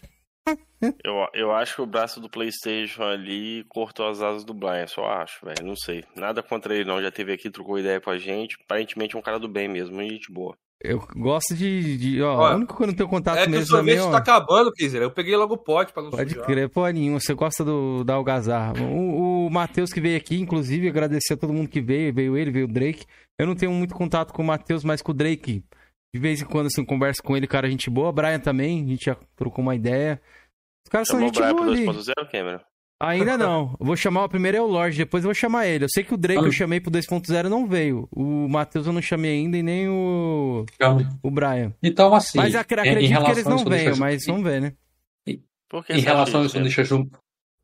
eu, 1.03 1.27
eu 1.35 1.51
acho 1.51 1.75
que 1.75 1.82
o 1.83 1.85
braço 1.85 2.19
do 2.19 2.30
Playstation 2.30 3.03
ali 3.03 3.64
cortou 3.69 4.09
as 4.09 4.24
asas 4.24 4.43
do 4.43 4.56
Brian, 4.56 4.88
só 4.88 5.06
acho, 5.06 5.45
velho. 5.45 5.64
Não 5.64 5.75
sei. 5.75 6.03
Nada 6.16 6.41
contra 6.41 6.74
ele, 6.74 6.85
não. 6.85 7.01
Já 7.01 7.11
teve 7.11 7.32
aqui, 7.32 7.51
trocou 7.51 7.77
ideia 7.77 8.01
com 8.01 8.09
a 8.09 8.17
gente. 8.17 8.58
Aparentemente 8.64 9.16
é 9.16 9.19
um 9.19 9.22
cara 9.22 9.38
do 9.38 9.48
bem 9.48 9.67
mesmo, 9.67 10.01
gente 10.01 10.32
boa. 10.32 10.58
Eu 10.84 11.06
gosto 11.16 11.56
de. 11.56 11.98
de 11.98 12.22
ó, 12.24 12.38
Olha, 12.38 12.53
o 12.53 12.58
único 12.58 12.76
que 12.76 12.84
eu 12.84 12.88
não 12.88 12.93
tenho 12.93 13.08
contato 13.10 13.38
é 13.38 13.48
mesmo 13.48 13.58
que 13.58 13.64
o 13.64 13.68
sorvete 13.68 14.11
tá 14.11 14.18
acabando, 14.18 14.72
quiser. 14.72 15.03
Eu 15.03 15.11
peguei 15.11 15.35
logo 15.35 15.53
o 15.53 15.58
pote 15.58 15.93
pra 15.93 16.01
não 16.01 16.10
Pode 16.10 16.32
sujar. 16.32 16.45
crer, 16.45 16.69
pô, 16.69 16.88
nenhum. 16.88 17.19
Você 17.19 17.34
gosta 17.35 17.64
do, 17.64 18.03
da 18.03 18.16
algazarra. 18.16 18.74
O, 18.84 19.45
o 19.45 19.50
Matheus 19.51 19.93
que 19.93 20.01
veio 20.01 20.18
aqui, 20.18 20.40
inclusive, 20.40 20.88
agradecer 20.88 21.34
a 21.34 21.38
todo 21.38 21.53
mundo 21.53 21.69
que 21.69 21.80
veio. 21.80 22.14
Veio 22.14 22.35
ele, 22.35 22.50
veio 22.50 22.66
o 22.66 22.72
Drake. 22.72 23.06
Eu 23.40 23.45
não 23.45 23.56
tenho 23.56 23.72
muito 23.72 23.93
contato 23.93 24.34
com 24.34 24.42
o 24.42 24.45
Matheus, 24.45 24.84
mas 24.84 25.01
com 25.01 25.11
o 25.11 25.16
Drake. 25.16 25.64
De 26.14 26.19
vez 26.19 26.42
em 26.42 26.45
quando, 26.45 26.68
assim, 26.68 26.84
converso 26.84 27.22
com 27.24 27.38
ele, 27.38 27.48
cara, 27.48 27.69
gente 27.69 27.90
boa. 27.90 28.11
Brian 28.11 28.40
também, 28.40 28.84
a 28.84 28.88
gente 28.88 29.06
já 29.06 29.16
trocou 29.35 29.61
uma 29.61 29.76
ideia. 29.76 30.19
Os 30.85 30.90
caras 30.92 31.08
Chamou 31.08 31.32
são 31.34 31.43
gente 31.43 31.53
boa 31.53 31.68
ali. 31.68 31.85
2.0, 31.85 32.32
Cameron? 32.32 32.60
Ainda 33.01 33.38
não. 33.38 33.75
Vou 33.80 33.95
chamar 33.95 34.25
o 34.25 34.30
primeiro 34.30 34.57
é 34.57 34.61
o 34.61 34.67
Lorde, 34.67 34.97
depois 34.97 35.23
eu 35.23 35.30
vou 35.30 35.33
chamar 35.33 35.65
ele. 35.65 35.85
Eu 35.85 35.89
sei 35.89 36.03
que 36.03 36.13
o 36.13 36.17
Drake 36.17 36.43
ah. 36.43 36.47
eu 36.47 36.51
chamei 36.51 36.80
pro 36.80 36.91
2.0 36.91 37.49
não 37.49 37.67
veio. 37.67 38.07
O 38.11 38.47
Matheus 38.47 38.85
eu 38.85 38.93
não 38.93 39.01
chamei 39.01 39.31
ainda 39.31 39.57
e 39.57 39.63
nem 39.63 39.89
o. 39.89 40.65
O 41.23 41.31
Brian. 41.31 41.73
Então, 41.81 42.13
assim. 42.13 42.38
Mas 42.38 42.53
acredito 42.55 43.23
que 43.23 43.31
eles 43.31 43.45
não 43.45 43.57
venham, 43.65 43.97
mas 43.97 44.25
vamos 44.25 44.43
ver, 44.43 44.61
né? 44.61 44.73
em 45.89 46.01
relação 46.01 46.41
a 46.41 46.45
isso, 46.45 46.59
deixa. 46.59 46.83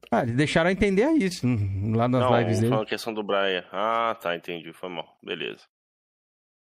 Ah, 0.10 0.24
eles 0.24 0.36
deixaram 0.36 0.70
entender 0.70 1.06
isso 1.12 1.46
lá 1.94 2.08
nas 2.08 2.22
não, 2.22 2.40
lives 2.40 2.60
dele. 2.60 2.72
Não, 2.72 2.82
a 2.82 2.86
questão 2.86 3.14
do 3.14 3.22
Brian. 3.22 3.64
Ah, 3.72 4.18
tá, 4.20 4.36
entendi. 4.36 4.72
Foi 4.72 4.90
mal. 4.90 5.18
Beleza. 5.22 5.64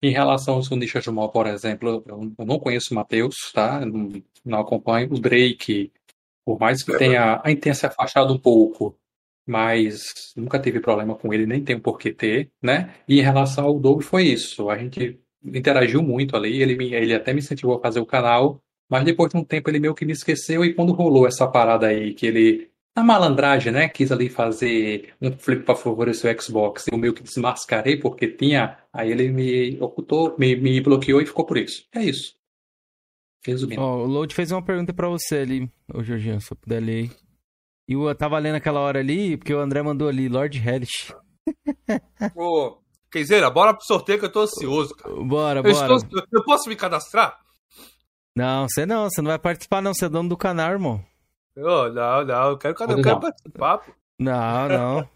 Em 0.02 0.10
relação 0.10 0.54
ao 0.54 0.62
Sunisha 0.62 1.00
Jumal, 1.00 1.30
por 1.30 1.46
exemplo, 1.46 2.02
eu 2.06 2.44
não 2.44 2.58
conheço 2.58 2.92
o 2.92 2.94
Matheus, 2.94 3.52
tá? 3.52 3.84
Não, 3.84 4.10
não 4.44 4.60
acompanho. 4.60 5.12
O 5.12 5.18
Drake, 5.18 5.92
por 6.47 6.60
mais 6.60 6.84
que 6.84 6.97
tenha, 6.97 7.34
a 7.34 7.57
tenha 7.57 7.75
se 7.75 7.84
afastado 7.84 8.33
um 8.33 8.39
pouco, 8.39 8.97
mas 9.44 10.33
nunca 10.36 10.60
teve 10.60 10.78
problema 10.78 11.16
com 11.16 11.34
ele, 11.34 11.44
nem 11.44 11.62
tem 11.62 11.76
por 11.76 11.99
que 11.99 12.12
ter, 12.12 12.52
né? 12.62 12.94
E 13.08 13.18
em 13.18 13.23
relação 13.23 13.65
ao 13.65 13.81
Doug 13.81 14.02
foi 14.02 14.28
isso. 14.28 14.70
A 14.70 14.78
gente 14.78 15.18
interagiu 15.44 16.02
muito 16.05 16.36
ali, 16.36 16.62
ele, 16.62 16.76
me, 16.76 16.94
ele 16.94 17.12
até 17.12 17.33
me 17.33 17.41
incentivou 17.41 17.76
a 17.76 17.83
fazer 17.83 17.99
o 17.99 18.07
canal, 18.07 18.62
mas 18.89 19.05
depois 19.05 19.33
de 19.33 19.36
um 19.36 19.44
tempo 19.44 19.68
ele 19.68 19.81
meio 19.81 19.94
que 19.94 20.05
me 20.05 20.12
esqueceu 20.12 20.65
e 20.65 20.73
quando 20.73 20.92
rolou 20.92 21.26
essa 21.26 21.49
parada 21.49 21.89
aí, 21.89 22.15
que 22.15 22.26
ele, 22.26 22.70
na 22.94 23.02
malandragem, 23.02 23.73
né, 23.73 23.89
quis 23.89 24.12
ali 24.12 24.28
fazer 24.28 25.15
um 25.20 25.33
flip 25.33 25.65
para 25.65 25.75
favorecer 25.75 26.33
o 26.33 26.42
Xbox, 26.42 26.86
eu 26.86 26.97
meio 26.97 27.12
que 27.12 27.25
desmascarei 27.25 27.97
porque 27.97 28.28
tinha, 28.28 28.78
aí 28.92 29.10
ele 29.10 29.31
me 29.31 29.76
ocultou, 29.81 30.36
me, 30.39 30.55
me 30.55 30.81
bloqueou 30.81 31.20
e 31.20 31.26
ficou 31.26 31.44
por 31.44 31.58
isso. 31.58 31.86
É 31.92 32.05
isso. 32.05 32.35
Resumindo. 33.44 33.81
Ó, 33.81 33.98
o 33.98 34.06
Load 34.06 34.34
fez 34.34 34.50
uma 34.50 34.62
pergunta 34.62 34.92
para 34.92 35.08
você 35.08 35.39
ali, 35.39 35.70
ô 35.92 36.02
Jorginho, 36.02 36.40
se 36.40 36.52
eu 36.52 36.56
puder 36.56 36.82
ler 36.82 36.92
aí. 36.92 37.10
E 37.89 37.92
eu 37.92 38.15
tava 38.15 38.39
lendo 38.39 38.56
aquela 38.56 38.81
hora 38.81 38.98
ali, 38.98 39.36
porque 39.36 39.55
o 39.55 39.60
André 39.60 39.82
mandou 39.82 40.08
ali, 40.08 40.28
Lord 40.28 40.58
Hellish. 40.58 41.15
Ô, 42.34 42.78
Queizeira, 43.10 43.48
bora 43.48 43.73
pro 43.73 43.86
sorteio 43.86 44.18
que 44.18 44.24
eu 44.24 44.32
tô 44.32 44.40
ansioso, 44.40 44.94
cara. 44.97 45.15
Bora, 45.15 45.60
eu 45.60 45.62
bora. 45.62 45.94
Estou... 45.94 46.23
Eu 46.32 46.44
posso 46.44 46.68
me 46.68 46.74
cadastrar? 46.74 47.39
Não, 48.34 48.68
você 48.68 48.84
não, 48.84 49.08
você 49.08 49.23
não 49.23 49.28
vai 49.28 49.39
participar 49.39 49.81
não, 49.81 49.94
você 49.94 50.06
é 50.06 50.08
dono 50.08 50.28
do 50.28 50.36
canal, 50.36 50.73
irmão. 50.73 51.05
Oh, 51.56 51.89
não, 51.89 52.24
não, 52.24 52.50
eu 52.50 52.58
quero, 52.58 52.74
eu 52.78 53.02
quero 53.02 53.20
participar, 53.20 53.78
pô. 53.78 53.92
Não, 54.18 54.68
não. 54.68 55.08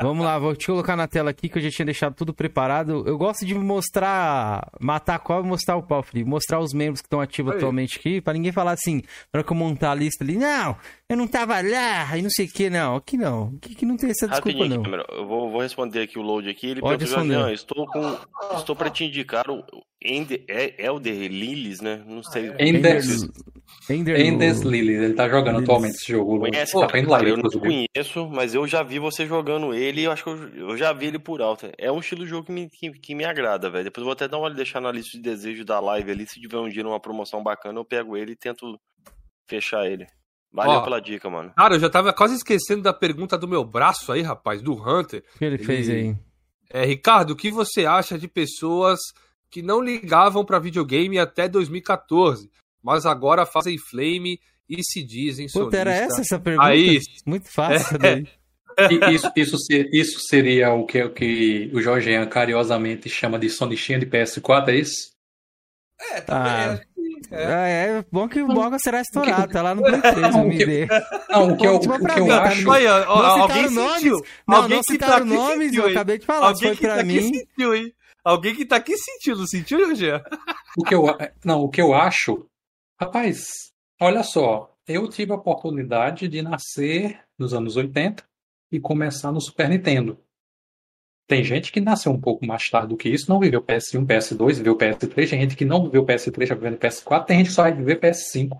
Vamos 0.00 0.24
lá, 0.24 0.38
vou 0.38 0.54
te 0.54 0.66
colocar 0.66 0.96
na 0.96 1.06
tela 1.06 1.30
aqui 1.30 1.48
que 1.48 1.58
eu 1.58 1.62
já 1.62 1.70
tinha 1.70 1.86
deixado 1.86 2.14
tudo 2.14 2.34
preparado. 2.34 3.04
Eu 3.06 3.16
gosto 3.16 3.46
de 3.46 3.54
mostrar, 3.54 4.68
matar 4.80 5.16
a 5.16 5.18
cobra 5.18 5.46
e 5.46 5.48
mostrar 5.48 5.76
o 5.76 5.82
pau, 5.82 6.02
Felipe. 6.02 6.28
Mostrar 6.28 6.58
os 6.60 6.72
membros 6.72 7.00
que 7.00 7.06
estão 7.06 7.20
ativos 7.20 7.52
Aí. 7.52 7.58
atualmente 7.58 7.98
aqui, 7.98 8.20
para 8.20 8.32
ninguém 8.32 8.52
falar 8.52 8.72
assim, 8.72 9.02
para 9.30 9.42
que 9.42 9.52
eu 9.52 9.56
montar 9.56 9.92
a 9.92 9.94
lista 9.94 10.24
ali. 10.24 10.36
Não, 10.36 10.76
eu 11.12 11.16
não 11.18 11.26
tava 11.26 11.60
lá, 11.60 12.16
e 12.16 12.22
não 12.22 12.30
sei 12.30 12.46
o 12.46 12.48
que, 12.48 12.70
não. 12.70 12.96
Aqui 12.96 13.18
não. 13.18 13.52
Aqui, 13.58 13.72
aqui 13.74 13.84
não 13.84 13.98
tem 13.98 14.10
essa 14.10 14.26
desculpa, 14.26 14.66
não. 14.66 14.82
eu 15.10 15.26
vou, 15.26 15.50
vou, 15.50 15.60
responder 15.60 16.00
aqui 16.00 16.18
o 16.18 16.22
load 16.22 16.48
aqui. 16.48 16.68
Ele 16.68 16.80
Pode 16.80 17.04
responder. 17.04 17.52
estou 17.52 17.86
com. 17.86 18.16
Estou 18.56 18.74
para 18.74 18.88
te 18.88 19.04
indicar 19.04 19.44
o 19.50 19.62
Ender, 20.02 20.42
é 20.48 20.86
Elder 20.86 21.14
Lilies, 21.14 21.82
né? 21.82 22.02
Não 22.06 22.22
sei. 22.22 22.50
Ender, 22.58 23.02
Ender, 23.90 24.20
Endes 24.20 24.60
Lilies, 24.60 25.02
ele 25.02 25.12
tá 25.12 25.28
jogando 25.28 25.56
Lilies. 25.56 25.62
atualmente 25.64 25.94
esse 25.96 26.12
jogo. 26.12 26.38
Conhece, 26.38 26.72
tá 26.72 26.86
cara, 26.86 27.08
live, 27.08 27.30
eu 27.30 27.36
não 27.36 27.50
conheço, 27.50 28.30
mas 28.30 28.54
eu 28.54 28.66
já 28.66 28.82
vi 28.82 28.98
você 28.98 29.26
jogando 29.26 29.74
ele 29.74 30.00
e 30.00 30.04
eu 30.04 30.12
acho 30.12 30.24
que 30.24 30.30
eu, 30.30 30.68
eu, 30.70 30.76
já 30.78 30.94
vi 30.94 31.08
ele 31.08 31.18
por 31.18 31.42
alto. 31.42 31.70
É 31.76 31.92
um 31.92 32.00
estilo 32.00 32.24
de 32.24 32.30
jogo 32.30 32.46
que 32.46 32.52
me, 32.52 32.70
que, 32.70 32.90
que 32.90 33.14
me 33.14 33.26
agrada, 33.26 33.68
velho. 33.68 33.84
Depois 33.84 34.00
eu 34.00 34.06
vou 34.06 34.12
até 34.14 34.26
dar 34.26 34.38
uma 34.38 34.44
olhada, 34.44 34.56
deixar 34.56 34.80
na 34.80 34.90
lista 34.90 35.10
de 35.18 35.22
desejo 35.22 35.62
da 35.62 35.78
live 35.78 36.10
ali. 36.10 36.26
Se 36.26 36.40
tiver 36.40 36.56
um 36.56 36.70
dia 36.70 36.82
numa 36.82 36.98
promoção 36.98 37.42
bacana, 37.42 37.78
eu 37.78 37.84
pego 37.84 38.16
ele 38.16 38.32
e 38.32 38.36
tento 38.36 38.80
fechar 39.46 39.86
ele. 39.86 40.06
Valeu 40.52 40.74
Ó, 40.74 40.82
pela 40.82 41.00
dica, 41.00 41.30
mano. 41.30 41.52
Cara, 41.56 41.76
eu 41.76 41.80
já 41.80 41.88
tava 41.88 42.12
quase 42.12 42.34
esquecendo 42.34 42.82
da 42.82 42.92
pergunta 42.92 43.38
do 43.38 43.48
meu 43.48 43.64
braço 43.64 44.12
aí, 44.12 44.20
rapaz, 44.20 44.60
do 44.60 44.74
Hunter. 44.74 45.24
O 45.34 45.38
que 45.38 45.44
ele, 45.44 45.54
ele 45.54 45.64
fez 45.64 45.88
aí? 45.88 46.14
É, 46.70 46.84
Ricardo, 46.84 47.30
o 47.30 47.36
que 47.36 47.50
você 47.50 47.86
acha 47.86 48.18
de 48.18 48.28
pessoas 48.28 48.98
que 49.50 49.62
não 49.62 49.80
ligavam 49.80 50.44
para 50.44 50.58
videogame 50.58 51.18
até 51.18 51.48
2014, 51.48 52.50
mas 52.82 53.06
agora 53.06 53.46
fazem 53.46 53.78
flame 53.78 54.38
e 54.68 54.82
se 54.82 55.02
dizem 55.02 55.46
Puta, 55.46 55.58
solista. 55.58 55.78
era 55.78 55.92
essa 55.92 56.20
essa 56.20 56.38
pergunta? 56.38 56.66
Aí, 56.66 56.98
Muito 57.26 57.50
fácil. 57.50 57.98
É, 58.02 59.12
isso, 59.12 59.30
isso, 59.36 59.56
isso, 59.92 60.20
seria 60.20 60.72
o 60.72 60.86
que, 60.86 61.02
o 61.02 61.12
que 61.12 61.70
o 61.74 61.80
Jorge 61.82 62.10
carinhosamente 62.26 63.08
chama 63.08 63.38
de 63.38 63.50
sonichinha 63.50 63.98
de 63.98 64.06
PS4, 64.06 64.68
é 64.68 64.76
isso? 64.76 65.12
É, 66.00 66.20
também. 66.22 66.52
Ah. 66.52 66.80
É. 67.30 67.42
é. 67.42 67.98
é 67.98 68.04
bom 68.10 68.28
que 68.28 68.42
o 68.42 68.46
Boga 68.46 68.78
será 68.78 69.00
estourado, 69.00 69.52
tá 69.52 69.62
lá 69.62 69.74
no 69.74 69.82
Play 69.82 70.00
3, 70.00 70.16
não, 70.34 70.46
o 70.46 70.50
que, 70.50 70.86
não, 71.30 71.52
o 71.52 71.56
que 71.56 71.66
eu, 71.66 71.76
o 71.76 71.80
que 71.80 72.20
eu 72.20 72.32
acho... 72.34 72.68
Olha, 72.68 73.04
alguém 73.04 73.70
nomes, 73.70 73.94
sentiu. 73.94 74.24
Não, 74.46 74.56
alguém 74.56 74.76
não 74.76 74.82
citaram 74.82 75.28
tá 75.28 75.34
nomes, 75.34 75.74
eu 75.74 75.86
acabei 75.86 76.18
de 76.18 76.26
falar, 76.26 76.48
alguém 76.48 76.74
foi 76.74 76.86
pra 76.86 76.96
tá 76.96 77.04
mim. 77.04 77.20
Sentiu, 77.20 77.74
hein? 77.74 77.94
Alguém 78.24 78.54
que 78.54 78.64
tá 78.64 78.76
aqui 78.76 78.96
sentindo, 78.96 79.48
sentiu, 79.48 79.88
Rogério? 79.88 80.24
O 80.78 80.84
que 80.84 80.94
eu, 80.94 81.04
não, 81.44 81.62
o 81.62 81.68
que 81.68 81.80
eu 81.80 81.92
acho, 81.92 82.46
rapaz, 83.00 83.72
olha 84.00 84.22
só, 84.22 84.72
eu 84.86 85.08
tive 85.08 85.32
a 85.32 85.36
oportunidade 85.36 86.28
de 86.28 86.42
nascer 86.42 87.20
nos 87.38 87.52
anos 87.52 87.76
80 87.76 88.24
e 88.70 88.80
começar 88.80 89.32
no 89.32 89.40
Super 89.40 89.68
Nintendo. 89.68 90.18
Tem 91.32 91.42
gente 91.42 91.72
que 91.72 91.80
nasceu 91.80 92.12
um 92.12 92.20
pouco 92.20 92.44
mais 92.44 92.68
tarde 92.68 92.88
do 92.88 92.96
que 92.96 93.08
isso, 93.08 93.30
não 93.30 93.40
viveu 93.40 93.62
PS1, 93.62 94.04
PS2, 94.06 94.56
viveu 94.56 94.76
PS3. 94.76 95.14
Tem 95.14 95.40
gente 95.40 95.56
que 95.56 95.64
não 95.64 95.82
viveu 95.84 96.04
PS3, 96.04 96.44
já 96.44 96.54
viveu 96.54 96.76
PS4. 96.76 97.24
Tem 97.24 97.38
gente 97.38 97.46
que 97.46 97.52
só 97.54 97.62
vai 97.62 97.72
viver 97.72 97.98
PS5. 97.98 98.50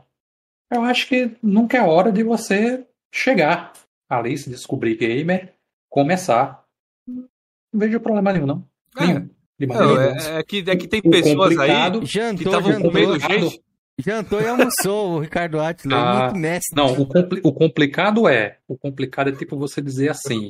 Eu 0.72 0.82
acho 0.82 1.06
que 1.06 1.36
nunca 1.42 1.76
é 1.76 1.82
hora 1.82 2.10
de 2.10 2.22
você 2.22 2.86
chegar 3.14 3.74
ali, 4.08 4.38
se 4.38 4.48
descobrir 4.48 4.96
gamer, 4.96 5.52
começar. 5.90 6.64
Não 7.06 7.28
vejo 7.74 8.00
problema 8.00 8.32
nenhum, 8.32 8.46
não. 8.46 8.66
É. 8.98 9.06
Nenhum. 9.06 9.28
De 9.60 9.66
Não, 9.66 9.74
maneira 9.76 10.02
é, 10.02 10.14
nenhuma. 10.14 10.38
é 10.38 10.42
que, 10.42 10.64
é 10.66 10.76
que 10.76 10.88
tem 10.88 11.00
O 11.04 11.10
pessoas 11.10 11.58
aí 11.58 12.00
que 12.00 12.44
estavam 12.44 12.80
comendo 12.80 13.12
complicado- 13.20 13.50
gente. 13.50 13.62
Jantou 13.98 14.40
e 14.40 14.46
almoçou 14.48 15.12
o 15.12 15.18
Ricardo 15.20 15.60
Atlas. 15.60 15.92
Ah, 15.96 16.22
muito 16.24 16.36
mestre. 16.36 16.74
Não, 16.76 16.92
o, 17.00 17.06
compli- 17.06 17.40
o 17.44 17.52
complicado 17.52 18.26
é. 18.28 18.58
O 18.66 18.76
complicado 18.76 19.28
é 19.28 19.32
tipo 19.32 19.56
você 19.58 19.80
dizer 19.82 20.08
assim. 20.10 20.48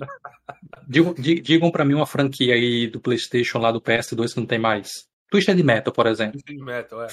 digam 0.89 1.13
di- 1.15 1.41
digam 1.41 1.71
pra 1.71 1.85
mim 1.85 1.95
uma 1.95 2.07
franquia 2.07 2.55
aí 2.55 2.87
do 2.87 3.01
PlayStation 3.01 3.59
lá 3.59 3.73
do 3.73 3.81
PS2 3.81 4.33
que 4.35 4.41
não 4.41 4.47
tem 4.47 4.59
mais. 4.59 5.07
Twisted 5.31 5.61
Metal, 5.63 5.93
por 5.93 6.07
exemplo. 6.07 6.33
Twisted 6.33 6.59
Metal, 6.65 7.03
é. 7.03 7.09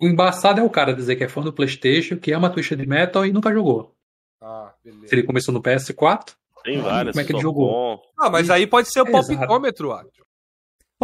O 0.00 0.06
embaçado 0.06 0.60
é 0.60 0.62
o 0.64 0.70
cara 0.70 0.94
dizer 0.94 1.16
que 1.16 1.24
é 1.24 1.28
fã 1.28 1.40
do 1.42 1.52
PlayStation, 1.52 2.16
que 2.16 2.32
ama 2.32 2.50
Twisted 2.50 2.84
Metal 2.86 3.24
e 3.26 3.32
nunca 3.32 3.52
jogou. 3.52 3.94
Ah, 4.40 4.72
Se 4.82 4.90
beleza. 4.90 5.14
ele 5.14 5.22
começou 5.24 5.52
no 5.54 5.62
PS4, 5.62 6.34
Tem 6.64 6.80
várias. 6.80 7.12
Como 7.14 7.22
é 7.22 7.26
que 7.26 7.32
ele 7.32 7.40
jogou? 7.42 7.68
bom. 7.68 8.02
Ah, 8.18 8.30
mas 8.30 8.50
aí 8.50 8.66
pode 8.66 8.90
ser 8.92 9.00
o 9.00 9.08
Exato. 9.08 9.26
palpitômetro, 9.28 9.92
Atlas. 9.92 10.12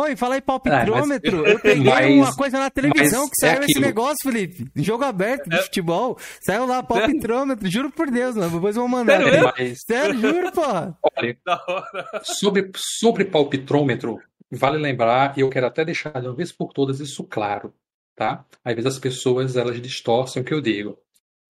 Oi, 0.00 0.14
fala 0.16 0.34
aí 0.34 0.38
É, 0.38 0.40
palpitrômetro. 0.40 1.44
Eu 1.46 1.58
peguei 1.58 1.84
mas- 1.84 2.14
uma 2.14 2.36
coisa 2.36 2.58
na 2.58 2.70
televisão 2.70 3.22
mas 3.22 3.30
que 3.30 3.36
saiu 3.40 3.62
é 3.62 3.64
esse 3.64 3.80
negócio, 3.80 4.18
Felipe. 4.22 4.70
Jogo 4.76 5.04
aberto 5.04 5.48
de 5.50 5.56
É. 5.56 5.62
futebol. 5.62 6.16
Saiu 6.40 6.66
lá 6.66 6.82
palpitrômetro. 6.82 7.68
Juro 7.68 7.90
por 7.90 8.10
Deus, 8.10 8.36
mano. 8.36 8.50
Depois 8.52 8.76
eu 8.76 8.82
vou 8.82 8.88
mandar. 8.88 9.20
Sério 9.22 9.52
mas 9.58 9.78
Sério, 9.84 10.20
juro, 10.20 10.52
porra. 10.52 10.96
olha, 11.16 11.38
Da 11.44 11.64
hora. 11.66 12.20
sobre, 12.22 12.70
sobre 12.76 13.24
palpitrômetro, 13.24 14.20
vale 14.52 14.78
lembrar, 14.78 15.36
e 15.36 15.40
eu 15.40 15.50
quero 15.50 15.66
até 15.66 15.84
deixar 15.84 16.20
de 16.20 16.28
uma 16.28 16.34
vez 16.34 16.52
por 16.52 16.72
todas 16.72 17.00
isso 17.00 17.24
claro, 17.24 17.74
tá? 18.14 18.44
Às 18.64 18.74
vezes 18.76 18.92
as 18.94 18.98
pessoas 19.00 19.56
elas 19.56 19.80
distorcem 19.82 20.42
o 20.42 20.44
que 20.44 20.54
eu 20.54 20.60
digo. 20.60 20.96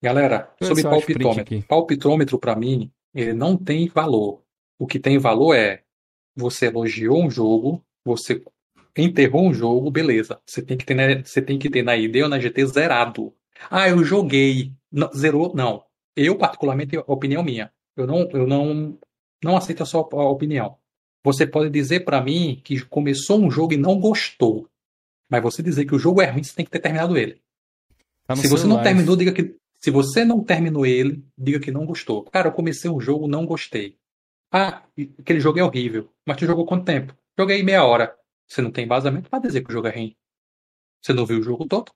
Galera, 0.02 0.50
sobre 0.62 0.82
eu 0.84 0.88
print 0.90 1.18
palpitômetro. 1.18 1.62
Palpitômetro, 1.68 2.38
para 2.38 2.56
mim, 2.56 2.90
ele 3.14 3.32
não 3.34 3.56
tem 3.56 3.88
valor. 3.88 4.42
O 4.78 4.86
que 4.86 4.98
tem 4.98 5.18
valor 5.18 5.54
é 5.54 5.82
você 6.36 6.66
elogiou 6.66 7.20
um 7.22 7.28
jogo, 7.30 7.84
você 8.08 8.42
enterrou 8.96 9.46
um 9.48 9.54
jogo, 9.54 9.90
beleza. 9.90 10.40
Você 10.44 10.60
tem 10.62 10.76
que 10.76 10.84
ter, 10.84 10.94
na- 10.94 11.22
você 11.24 11.40
tem 11.40 11.58
que 11.58 11.70
ter 11.70 11.82
na 11.82 11.96
ID 11.96 12.16
ou 12.22 12.28
na 12.28 12.38
GT 12.40 12.66
zerado. 12.66 13.32
Ah, 13.70 13.88
eu 13.88 14.02
joguei. 14.04 14.72
Não, 14.90 15.10
zerou? 15.12 15.54
Não. 15.54 15.84
Eu, 16.16 16.36
particularmente, 16.36 16.96
a 16.96 17.04
opinião 17.06 17.42
minha. 17.44 17.70
Eu 17.96 18.06
não, 18.06 18.28
eu 18.30 18.46
não, 18.46 18.98
não 19.42 19.56
aceito 19.56 19.82
a 19.82 19.86
sua 19.86 20.00
opinião. 20.00 20.76
Você 21.24 21.46
pode 21.46 21.70
dizer 21.70 22.00
para 22.04 22.20
mim 22.22 22.60
que 22.64 22.80
começou 22.86 23.38
um 23.40 23.50
jogo 23.50 23.72
e 23.74 23.76
não 23.76 23.98
gostou. 24.00 24.68
Mas 25.30 25.42
você 25.42 25.62
dizer 25.62 25.84
que 25.84 25.94
o 25.94 25.98
jogo 25.98 26.22
é 26.22 26.26
ruim, 26.30 26.42
você 26.42 26.54
tem 26.54 26.64
que 26.64 26.70
ter 26.70 26.78
terminado 26.80 27.16
ele. 27.16 27.40
Tá 28.26 28.34
Se 28.36 28.42
você 28.48 28.64
não 28.64 28.76
celular. 28.76 28.82
terminou, 28.82 29.16
diga 29.16 29.32
que. 29.32 29.54
Se 29.80 29.90
você 29.92 30.24
não 30.24 30.42
terminou 30.42 30.84
ele, 30.84 31.22
diga 31.36 31.60
que 31.60 31.70
não 31.70 31.86
gostou. 31.86 32.24
Cara, 32.24 32.48
eu 32.48 32.52
comecei 32.52 32.90
um 32.90 33.00
jogo, 33.00 33.28
não 33.28 33.46
gostei. 33.46 33.96
Ah, 34.50 34.82
aquele 35.18 35.38
jogo 35.40 35.58
é 35.58 35.62
horrível. 35.64 36.08
Mas 36.26 36.36
tu 36.36 36.46
jogou 36.46 36.64
quanto 36.66 36.84
tempo? 36.84 37.14
Joguei 37.38 37.62
meia 37.62 37.84
hora. 37.84 38.18
Você 38.48 38.60
não 38.60 38.72
tem 38.72 38.84
embasamento 38.84 39.30
para 39.30 39.38
dizer 39.38 39.62
que 39.62 39.70
o 39.70 39.72
jogo 39.72 39.86
é 39.86 39.92
ruim. 39.92 40.16
Você 41.00 41.12
não 41.12 41.24
viu 41.24 41.38
o 41.38 41.42
jogo 41.42 41.66
todo, 41.66 41.92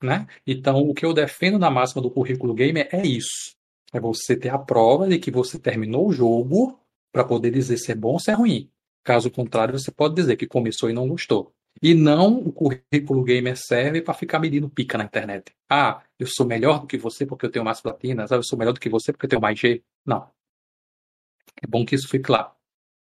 né? 0.00 0.28
Então, 0.46 0.78
o 0.78 0.94
que 0.94 1.04
eu 1.04 1.12
defendo 1.12 1.58
na 1.58 1.68
máxima 1.68 2.00
do 2.00 2.10
currículo 2.10 2.54
gamer 2.54 2.88
é 2.92 3.04
isso. 3.04 3.56
É 3.92 3.98
você 3.98 4.36
ter 4.36 4.50
a 4.50 4.58
prova 4.58 5.08
de 5.08 5.18
que 5.18 5.32
você 5.32 5.58
terminou 5.58 6.06
o 6.06 6.12
jogo 6.12 6.78
para 7.10 7.24
poder 7.24 7.50
dizer 7.50 7.76
se 7.78 7.90
é 7.90 7.94
bom 7.94 8.12
ou 8.12 8.20
se 8.20 8.30
é 8.30 8.34
ruim. 8.34 8.70
Caso 9.02 9.30
contrário, 9.30 9.76
você 9.76 9.90
pode 9.90 10.14
dizer 10.14 10.36
que 10.36 10.46
começou 10.46 10.88
e 10.88 10.92
não 10.92 11.08
gostou. 11.08 11.52
E 11.82 11.94
não 11.94 12.38
o 12.38 12.52
currículo 12.52 13.24
gamer 13.24 13.56
serve 13.56 14.00
para 14.00 14.14
ficar 14.14 14.38
medindo 14.38 14.70
pica 14.70 14.96
na 14.96 15.04
internet. 15.04 15.52
Ah, 15.68 16.04
eu 16.18 16.26
sou 16.28 16.46
melhor 16.46 16.80
do 16.80 16.86
que 16.86 16.98
você 16.98 17.26
porque 17.26 17.46
eu 17.46 17.50
tenho 17.50 17.64
mais 17.64 17.80
platinas. 17.80 18.30
Ah, 18.30 18.36
eu 18.36 18.44
sou 18.44 18.56
melhor 18.56 18.72
do 18.72 18.80
que 18.80 18.88
você 18.88 19.12
porque 19.12 19.26
eu 19.26 19.30
tenho 19.30 19.42
mais 19.42 19.58
G. 19.58 19.82
Não. 20.06 20.30
É 21.62 21.66
bom 21.66 21.84
que 21.84 21.96
isso 21.96 22.08
fique 22.08 22.24
claro. 22.24 22.57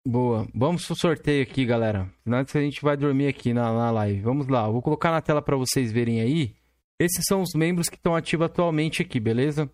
Boa. 0.09 0.47
Vamos 0.55 0.87
pro 0.87 0.95
sorteio 0.95 1.43
aqui, 1.43 1.65
galera. 1.65 2.09
Senão 2.23 2.39
a 2.39 2.61
gente 2.61 2.81
vai 2.81 2.97
dormir 2.97 3.27
aqui 3.27 3.53
na, 3.53 3.73
na 3.73 3.91
live. 3.91 4.21
Vamos 4.21 4.47
lá. 4.47 4.65
Eu 4.65 4.73
vou 4.73 4.81
colocar 4.81 5.11
na 5.11 5.21
tela 5.21 5.43
para 5.43 5.57
vocês 5.57 5.91
verem 5.91 6.21
aí. 6.21 6.55
Esses 6.97 7.25
são 7.27 7.43
os 7.43 7.55
membros 7.55 7.89
que 7.89 7.97
estão 7.97 8.15
ativos 8.15 8.47
atualmente 8.47 9.03
aqui, 9.03 9.19
beleza? 9.19 9.69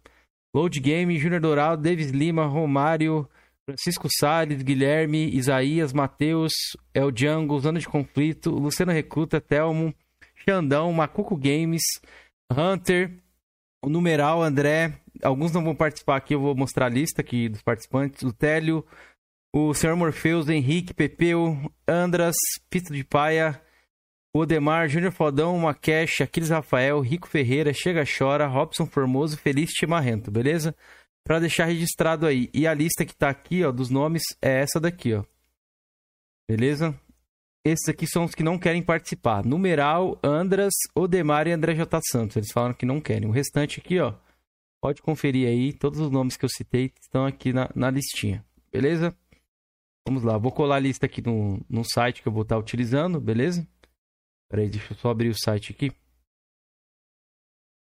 Load 0.57 0.81
Game, 0.81 1.19
Júnior 1.19 1.39
Dourado, 1.39 1.83
Davis 1.83 2.11
Lima, 2.11 2.47
Romário, 2.47 3.29
Francisco 3.67 4.09
Salles, 4.19 4.63
Guilherme, 4.63 5.29
Isaías, 5.37 5.93
Matheus, 5.93 6.55
El 6.95 7.13
Django, 7.13 7.61
Zona 7.61 7.79
de 7.79 7.87
Conflito, 7.87 8.51
Luciano 8.53 8.91
Recruta, 8.91 9.39
Telmo, 9.39 9.95
Xandão, 10.49 10.91
Macuco 10.95 11.37
Games, 11.37 11.83
Hunter, 12.51 13.19
o 13.85 13.91
Numeral, 13.91 14.43
André. 14.43 14.95
Alguns 15.23 15.53
não 15.53 15.63
vão 15.63 15.75
participar 15.75 16.17
aqui, 16.17 16.35
eu 16.35 16.41
vou 16.41 16.55
mostrar 16.55 16.87
a 16.87 16.89
lista 16.89 17.21
aqui 17.21 17.51
dos 17.51 17.61
participantes. 17.61 18.23
O 18.23 18.33
Télio, 18.33 18.83
o 19.55 19.75
Sr. 19.75 19.95
Morpheus, 19.95 20.49
Henrique, 20.49 20.95
Pepeu, 20.95 21.71
Andras, 21.87 22.37
Pito 22.71 22.93
de 22.93 23.05
Paia, 23.05 23.61
Odemar, 24.35 24.89
Júnior 24.89 25.13
Fodão, 25.13 25.59
Maquesh, 25.59 26.23
Aquiles 26.23 26.49
Rafael, 26.49 27.01
Rico 27.01 27.29
Ferreira, 27.29 27.73
Chega 27.75 28.05
Chora, 28.07 28.47
Robson 28.47 28.87
Formoso, 28.87 29.37
Feliz 29.37 29.71
Timarrento, 29.71 30.31
beleza? 30.31 30.75
Pra 31.23 31.39
deixar 31.39 31.67
registrado 31.67 32.27
aí. 32.27 32.49
E 32.55 32.67
a 32.67 32.73
lista 32.73 33.05
que 33.05 33.15
tá 33.15 33.29
aqui, 33.29 33.63
ó, 33.63 33.71
dos 33.71 33.91
nomes 33.91 34.23
é 34.41 34.61
essa 34.61 34.81
daqui, 34.81 35.13
ó. 35.13 35.23
Beleza? 36.49 36.99
Esses 37.65 37.89
aqui 37.89 38.07
são 38.09 38.25
os 38.25 38.35
que 38.35 38.43
não 38.43 38.59
querem 38.59 38.83
participar. 38.83 39.45
Numeral, 39.45 40.19
Andras, 40.25 40.73
Odemar 40.97 41.47
e 41.47 41.53
André 41.53 41.75
J. 41.75 42.01
Santos. 42.11 42.37
Eles 42.37 42.51
falaram 42.51 42.75
que 42.75 42.85
não 42.85 43.01
querem. 43.01 43.29
O 43.29 43.33
restante 43.33 43.79
aqui, 43.79 44.01
ó. 44.01 44.15
Pode 44.81 45.01
conferir 45.01 45.47
aí. 45.47 45.73
Todos 45.73 46.01
os 46.01 46.11
nomes 46.11 46.37
que 46.37 46.45
eu 46.45 46.49
citei 46.49 46.93
estão 47.01 47.25
aqui 47.25 47.53
na, 47.53 47.71
na 47.73 47.89
listinha. 47.89 48.45
Beleza? 48.73 49.17
Vamos 50.07 50.25
lá. 50.25 50.37
Vou 50.37 50.53
colar 50.53 50.77
a 50.77 50.81
lista 50.81 51.07
aqui 51.07 51.23
no, 51.23 51.65
no 51.69 51.85
site 51.85 52.23
que 52.23 52.29
eu 52.29 52.33
vou 52.33 52.43
estar 52.43 52.59
utilizando. 52.59 53.21
Beleza? 53.21 53.67
Peraí, 54.51 54.69
deixa 54.69 54.93
eu 54.93 54.99
só 54.99 55.11
abrir 55.11 55.29
o 55.29 55.39
site 55.39 55.73
aqui. 55.73 55.91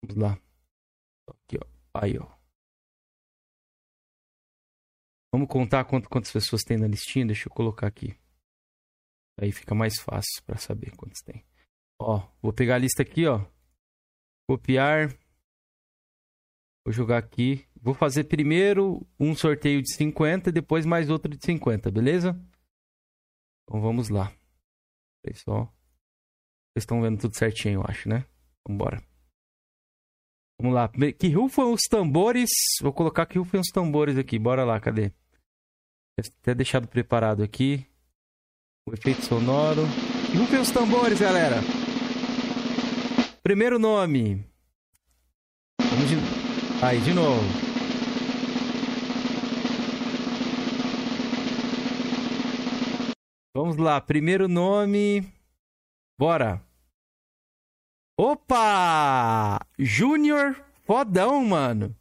Vamos 0.03 0.21
lá. 0.21 0.39
Aqui, 1.27 1.57
ó. 1.57 1.99
Aí, 1.99 2.17
ó. 2.17 2.35
Vamos 5.33 5.49
contar 5.49 5.83
quanto, 5.83 6.07
quantas 6.07 6.31
pessoas 6.31 6.61
tem 6.61 6.77
na 6.77 6.87
listinha? 6.87 7.25
Deixa 7.25 7.49
eu 7.49 7.53
colocar 7.53 7.87
aqui. 7.87 8.17
Aí 9.37 9.51
fica 9.51 9.75
mais 9.75 9.99
fácil 9.99 10.41
para 10.45 10.57
saber 10.57 10.95
quantos 10.95 11.21
tem. 11.21 11.45
Ó, 11.99 12.19
vou 12.41 12.53
pegar 12.53 12.75
a 12.75 12.79
lista 12.79 13.01
aqui, 13.01 13.27
ó. 13.27 13.45
Copiar. 14.47 15.09
Vou 16.85 16.93
jogar 16.93 17.17
aqui. 17.17 17.67
Vou 17.85 17.93
fazer 17.93 18.23
primeiro 18.23 19.05
um 19.19 19.35
sorteio 19.35 19.79
de 19.79 19.93
50 19.93 20.49
e 20.49 20.51
depois 20.51 20.87
mais 20.87 21.07
outro 21.07 21.29
de 21.29 21.45
50, 21.45 21.91
beleza? 21.91 22.31
Então 23.63 23.79
vamos 23.79 24.09
lá. 24.09 24.33
Pessoal. 25.23 25.65
Vocês 26.73 26.81
estão 26.81 26.99
vendo 26.99 27.21
tudo 27.21 27.37
certinho, 27.37 27.81
eu 27.81 27.83
acho, 27.87 28.09
né? 28.09 28.25
Vambora. 28.67 28.99
Vamos 30.59 30.73
lá. 30.73 30.89
Que 31.19 31.29
rufam 31.29 31.73
os 31.73 31.83
tambores. 31.83 32.49
Vou 32.81 32.91
colocar 32.91 33.27
que 33.27 33.37
rufem 33.37 33.59
os 33.59 33.67
tambores 33.67 34.17
aqui. 34.17 34.39
Bora 34.39 34.65
lá, 34.65 34.79
cadê? 34.79 35.11
Ter 36.41 36.55
deixado 36.55 36.87
preparado 36.87 37.43
aqui. 37.43 37.85
O 38.89 38.95
efeito 38.95 39.23
sonoro. 39.23 39.83
Que 40.31 40.37
rufem 40.37 40.59
os 40.59 40.71
tambores, 40.71 41.19
galera. 41.19 41.57
Primeiro 43.43 43.77
nome. 43.77 44.43
Vamos 45.79 46.09
de... 46.09 46.15
Aí, 46.83 46.99
de 47.01 47.13
novo. 47.13 47.64
Vamos 53.55 53.77
lá. 53.77 54.01
Primeiro 54.01 54.49
nome. 54.49 55.25
Bora. 56.19 56.61
Opa! 58.19 59.65
Júnior 59.79 60.61
Fodão, 60.85 61.41
mano. 61.45 61.95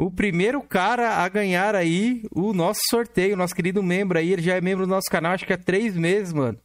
O 0.00 0.10
primeiro 0.10 0.62
cara 0.62 1.16
a 1.16 1.28
ganhar 1.28 1.74
aí 1.74 2.22
o 2.34 2.54
nosso 2.54 2.80
sorteio, 2.88 3.36
nosso 3.36 3.54
querido 3.54 3.82
membro 3.82 4.16
aí. 4.16 4.32
Ele 4.32 4.40
já 4.40 4.56
é 4.56 4.62
membro 4.62 4.86
do 4.86 4.90
nosso 4.90 5.10
canal, 5.10 5.32
acho 5.32 5.44
que 5.44 5.52
há 5.52 5.58
três 5.58 5.94
meses, 5.94 6.32
mano. 6.32 6.58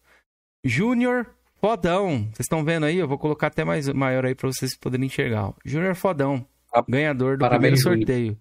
Júnior 0.64 1.30
Fodão. 1.60 2.20
Vocês 2.20 2.46
estão 2.46 2.64
vendo 2.64 2.86
aí? 2.86 2.98
Eu 2.98 3.10
vou 3.10 3.18
colocar 3.18 3.48
até 3.48 3.66
mais 3.66 3.90
maior 3.90 4.26
aí 4.26 4.34
pra 4.34 4.50
vocês 4.50 4.78
poderem 4.78 5.08
enxergar. 5.08 5.54
Júnior 5.66 5.96
Fodão. 5.96 6.48
Ganhador 6.88 7.36
do 7.36 7.42
Parabéns, 7.42 7.84
primeiro 7.84 8.06
sorteio. 8.06 8.38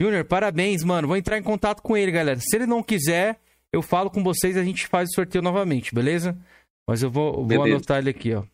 Júnior, 0.00 0.24
parabéns, 0.24 0.84
mano. 0.84 1.08
Vou 1.08 1.16
entrar 1.16 1.36
em 1.36 1.42
contato 1.42 1.82
com 1.82 1.96
ele, 1.96 2.12
galera. 2.12 2.38
Se 2.38 2.54
ele 2.54 2.66
não 2.66 2.80
quiser, 2.80 3.40
eu 3.72 3.82
falo 3.82 4.10
com 4.10 4.22
vocês 4.22 4.56
e 4.56 4.58
a 4.58 4.64
gente 4.64 4.86
faz 4.86 5.10
o 5.10 5.14
sorteio 5.14 5.42
novamente, 5.42 5.94
beleza? 5.94 6.36
Mas 6.88 7.02
eu 7.02 7.10
vou, 7.10 7.32
vou 7.34 7.46
Beleza. 7.46 7.76
anotar 7.76 7.98
ele 7.98 8.10
aqui, 8.10 8.34
ó. 8.34 8.44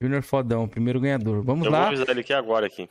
Júnior 0.00 0.22
Fodão, 0.22 0.68
primeiro 0.68 1.00
ganhador. 1.00 1.42
Vamos 1.42 1.66
Eu 1.66 1.72
lá. 1.72 1.80
vou 1.80 1.88
avisar 1.88 2.08
ele 2.10 2.20
aqui 2.20 2.32
agora 2.32 2.66
aqui. 2.66 2.88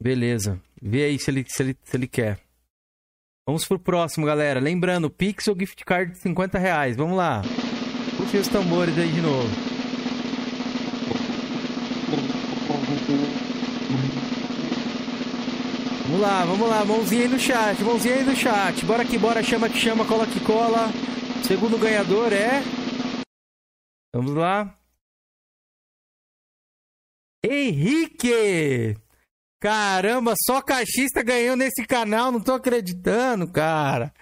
Beleza. 0.00 0.60
Vê 0.80 1.04
aí 1.04 1.18
se 1.18 1.30
ele, 1.30 1.44
se 1.46 1.62
ele, 1.62 1.76
se 1.82 1.96
ele 1.96 2.06
quer. 2.06 2.38
Vamos 3.46 3.66
pro 3.66 3.78
próximo, 3.78 4.24
galera. 4.24 4.60
Lembrando, 4.60 5.10
Pix 5.10 5.48
ou 5.48 5.58
gift 5.58 5.84
card 5.84 6.12
de 6.12 6.22
50 6.22 6.58
reais. 6.58 6.96
Vamos 6.96 7.16
lá. 7.16 7.42
Puxa 8.16 8.38
os 8.38 8.48
tambores 8.48 8.96
aí 8.96 9.10
de 9.12 9.20
novo. 9.20 9.69
Vamos 16.10 16.26
lá, 16.26 16.44
vamos 16.44 16.68
lá, 16.68 16.84
mãozinha 16.84 17.22
aí 17.22 17.28
no 17.28 17.38
chat, 17.38 17.84
mãozinha 17.84 18.16
aí 18.16 18.24
no 18.24 18.34
chat. 18.34 18.84
Bora 18.84 19.04
que 19.04 19.16
bora, 19.16 19.44
chama 19.44 19.68
que 19.68 19.78
chama, 19.78 20.04
cola 20.04 20.26
que 20.26 20.40
cola. 20.40 20.88
Segundo 21.46 21.78
ganhador 21.78 22.32
é. 22.32 22.62
Vamos 24.12 24.34
lá. 24.34 24.76
Henrique! 27.44 28.96
Caramba, 29.60 30.34
só 30.44 30.60
caixista 30.60 31.22
ganhou 31.22 31.54
nesse 31.54 31.86
canal, 31.86 32.32
não 32.32 32.40
tô 32.40 32.54
acreditando, 32.54 33.46
cara. 33.46 34.12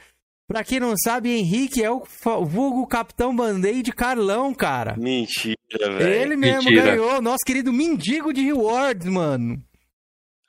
Pra 0.47 0.63
quem 0.63 0.79
não 0.79 0.95
sabe, 0.95 1.31
Henrique 1.31 1.83
é 1.83 1.91
o 1.91 2.05
vulgo 2.45 2.87
Capitão 2.87 3.35
Band-Aid 3.35 3.93
Carlão, 3.93 4.53
cara. 4.53 4.95
Mentira, 4.99 5.57
velho. 5.73 6.07
Ele 6.07 6.37
mesmo 6.37 6.65
Mentira. 6.65 6.97
ganhou, 6.97 7.23
nosso 7.23 7.45
querido 7.47 7.73
mendigo 7.73 8.31
de 8.31 8.43
rewards, 8.43 9.07
mano. 9.09 9.63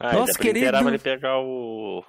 Ah, 0.02 0.14
Nossa, 0.14 0.40
querido. 0.40 0.88
ele 0.88 0.98
pegar 0.98 1.40
o, 1.40 2.04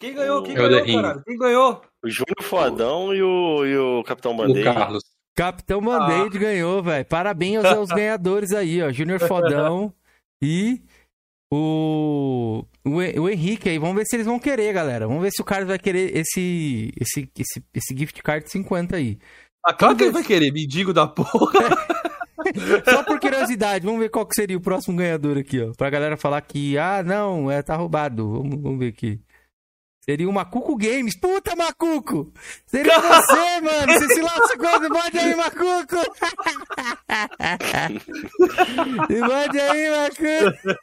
Quem 0.00 0.14
ganhou? 0.14 0.42
Quem 0.42 0.54
Eu 0.56 0.68
ganhou, 0.68 1.02
caralho? 1.02 1.22
Quem 1.24 1.36
ganhou? 1.36 1.82
o 2.02 2.08
Júnior 2.08 2.42
Fodão 2.42 3.14
e 3.14 3.22
o, 3.22 3.66
e 3.66 3.76
o 3.76 4.02
Capitão 4.04 4.32
O 4.32 4.36
Bandeira. 4.36 4.72
Carlos. 4.72 5.02
Capitão 5.36 5.80
Band-Aid 5.80 6.38
ganhou, 6.38 6.82
velho. 6.82 7.04
Parabéns 7.06 7.64
aos, 7.64 7.76
aos 7.78 7.88
ganhadores 7.90 8.52
aí, 8.52 8.80
ó. 8.82 8.90
Júnior 8.92 9.18
Fodão 9.20 9.92
e 10.42 10.80
o, 11.52 12.64
o, 12.84 13.02
Hen- 13.02 13.18
o 13.18 13.28
Henrique 13.28 13.68
aí. 13.68 13.78
Vamos 13.78 13.96
ver 13.96 14.04
se 14.06 14.16
eles 14.16 14.26
vão 14.26 14.38
querer, 14.38 14.72
galera. 14.72 15.06
Vamos 15.08 15.22
ver 15.22 15.30
se 15.32 15.42
o 15.42 15.44
Carlos 15.44 15.68
vai 15.68 15.78
querer 15.78 16.16
esse, 16.16 16.92
esse, 17.00 17.28
esse, 17.38 17.64
esse 17.74 17.96
gift 17.98 18.22
card 18.22 18.48
50 18.48 18.96
aí. 18.96 19.18
Ah, 19.66 19.72
claro 19.74 19.96
que 19.96 20.04
ele 20.04 20.12
vai 20.12 20.22
querer, 20.22 20.52
mendigo 20.52 20.92
da 20.92 21.06
porra. 21.06 21.26
Só 22.88 23.02
por 23.02 23.20
curiosidade, 23.20 23.84
vamos 23.84 24.00
ver 24.00 24.10
qual 24.10 24.26
que 24.26 24.34
seria 24.34 24.56
o 24.56 24.60
próximo 24.60 24.96
ganhador 24.96 25.38
aqui, 25.38 25.60
ó. 25.60 25.72
Pra 25.76 25.90
galera 25.90 26.16
falar 26.16 26.40
que, 26.40 26.78
ah, 26.78 27.02
não, 27.02 27.50
é, 27.50 27.62
tá 27.62 27.76
roubado. 27.76 28.32
Vamos, 28.32 28.60
vamos 28.60 28.78
ver 28.78 28.88
aqui. 28.88 29.20
Seria 30.04 30.28
o 30.28 30.32
Macuco 30.32 30.76
Games. 30.76 31.18
Puta, 31.18 31.56
Macuco! 31.56 32.30
Seria 32.66 33.00
você, 33.00 33.60
mano! 33.62 33.92
Você 33.94 34.14
se 34.14 34.20
lasca 34.20 34.58
quando 34.58 34.90
mande 34.90 35.18
aí, 35.18 35.34
Macuco! 35.34 35.96
Se 39.08 39.20
mande 39.20 39.60
aí, 39.60 39.90
Macuco! 39.90 40.78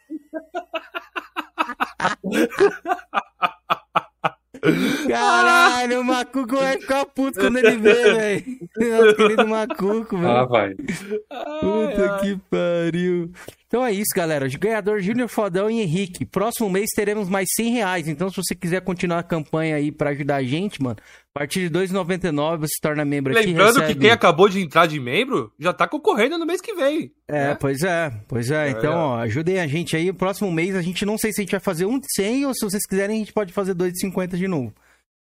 Caralho, 5.07 6.01
o 6.01 6.03
Macuco 6.03 6.56
vai 6.56 6.80
ficar 6.80 7.06
puto 7.06 7.40
quando 7.40 7.57
ele 7.57 7.77
vê, 7.77 7.93
velho. 7.93 8.43
Nosso 8.77 9.15
querido 9.15 9.48
Macuco, 9.48 10.17
velho. 10.17 10.30
Ah, 10.30 10.45
vai. 10.45 10.75
Puta 10.75 12.19
que 12.22 12.40
pariu. 12.49 13.31
Então 13.67 13.85
é 13.85 13.91
isso, 13.91 14.09
galera. 14.15 14.48
Ganhador 14.48 14.99
Júnior 14.99 15.30
Fodão 15.30 15.69
e 15.69 15.81
Henrique. 15.81 16.25
Próximo 16.25 16.69
mês 16.69 16.90
teremos 16.93 17.30
mais 17.30 17.48
100 17.56 17.72
reais. 17.72 18.07
Então, 18.07 18.30
se 18.30 18.35
você 18.35 18.53
quiser 18.53 18.81
continuar 18.81 19.19
a 19.19 19.23
campanha 19.23 19.77
aí 19.77 19.91
pra 19.91 20.09
ajudar 20.09 20.35
a 20.35 20.43
gente, 20.43 20.81
mano, 20.83 20.98
a 21.35 21.39
partir 21.39 21.69
de 21.69 21.79
R$ 21.79 21.85
2,99 21.85 22.59
você 22.59 22.73
se 22.75 22.81
torna 22.81 23.05
membro 23.05 23.31
aqui. 23.37 23.47
Lembrando 23.47 23.79
recebe... 23.79 23.93
que 23.93 23.99
quem 24.01 24.11
acabou 24.11 24.49
de 24.49 24.59
entrar 24.59 24.85
de 24.85 24.99
membro 24.99 25.51
já 25.57 25.71
tá 25.71 25.87
concorrendo 25.87 26.37
no 26.37 26.45
mês 26.45 26.59
que 26.59 26.73
vem. 26.73 27.13
É, 27.27 27.49
né? 27.49 27.55
pois 27.55 27.83
é, 27.83 28.11
pois 28.27 28.51
é. 28.51 28.69
Então, 28.69 28.93
ó, 28.93 29.17
ajudem 29.19 29.59
a 29.59 29.67
gente 29.67 29.95
aí. 29.95 30.09
O 30.09 30.13
próximo 30.13 30.51
mês 30.51 30.75
a 30.75 30.81
gente 30.81 31.05
não 31.05 31.17
sei 31.17 31.31
se 31.31 31.39
a 31.39 31.43
gente 31.43 31.51
vai 31.51 31.59
fazer 31.59 31.85
um 31.85 31.99
de 31.99 32.07
100 32.13 32.45
ou 32.45 32.53
se 32.53 32.65
vocês 32.65 32.85
quiserem 32.85 33.15
a 33.15 33.19
gente 33.19 33.33
pode 33.33 33.53
fazer 33.53 33.73
dois 33.73 33.93
de 33.93 34.01
50 34.01 34.35
de 34.35 34.47
novo. 34.47 34.73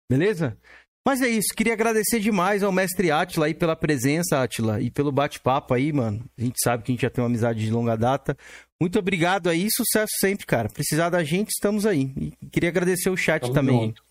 Beleza? 0.10 0.58
Mas 1.06 1.22
é 1.22 1.30
isso, 1.30 1.56
queria 1.56 1.72
agradecer 1.72 2.20
demais 2.20 2.64
ao 2.64 2.72
mestre 2.72 3.12
Atila 3.12 3.46
aí 3.46 3.54
pela 3.54 3.78
presença, 3.78 4.44
Atila, 4.44 4.82
e 4.82 4.92
pelo 4.92 5.10
bate-papo 5.10 5.74
aí, 5.74 5.94
mano. 5.94 6.22
A 6.38 6.42
gente 6.42 6.58
sabe 6.62 6.84
que 6.84 6.92
a 6.92 6.94
gente 6.94 7.02
já 7.02 7.10
tem 7.10 7.24
uma 7.24 7.30
amizade 7.30 7.64
de 7.64 7.72
longa 7.72 7.96
data. 7.96 8.38
Muito 8.80 9.00
obrigado 9.00 9.50
aí, 9.50 9.70
sucesso 9.72 10.12
sempre, 10.20 10.46
cara. 10.46 10.68
Precisar 10.68 11.10
da 11.10 11.24
gente, 11.24 11.48
estamos 11.52 11.86
aí. 11.86 12.12
E 12.18 12.50
queria 12.52 12.68
agradecer 12.68 13.10
o 13.10 13.16
chat 13.16 13.42
Tamo 13.42 13.54
também. 13.54 13.80
junto. 13.80 14.07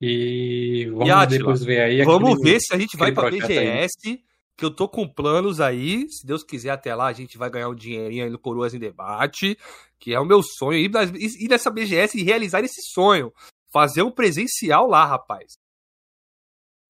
E 0.00 0.86
vamos 0.90 1.08
E, 1.08 1.10
Átila, 1.10 1.38
depois 1.38 1.64
ver 1.64 1.80
aí. 1.80 2.04
Vamos 2.04 2.32
aquele- 2.34 2.52
ver 2.52 2.60
se 2.60 2.74
a 2.74 2.78
gente 2.78 2.96
vai 2.96 3.12
pra 3.12 3.24
projeto 3.28 3.50
aí. 3.50 3.58
BGS, 3.58 4.22
que 4.56 4.64
eu 4.64 4.70
tô 4.70 4.88
com 4.88 5.08
planos 5.08 5.60
aí. 5.60 6.08
Se 6.08 6.26
Deus 6.26 6.44
quiser, 6.44 6.70
até 6.70 6.94
lá 6.94 7.06
a 7.06 7.12
gente 7.12 7.36
vai 7.36 7.50
ganhar 7.50 7.68
um 7.68 7.74
dinheirinho 7.74 8.24
aí 8.24 8.30
no 8.30 8.38
Coroas 8.38 8.74
em 8.74 8.78
Debate, 8.78 9.58
que 9.98 10.14
é 10.14 10.20
o 10.20 10.24
meu 10.24 10.40
sonho, 10.42 10.78
ir, 10.78 10.90
ir 11.16 11.48
nessa 11.48 11.70
BGS 11.70 12.16
e 12.18 12.22
realizar 12.22 12.62
esse 12.62 12.80
sonho. 12.92 13.32
Fazer 13.72 14.02
um 14.02 14.10
presencial 14.10 14.86
lá, 14.88 15.04
rapaz. 15.04 15.58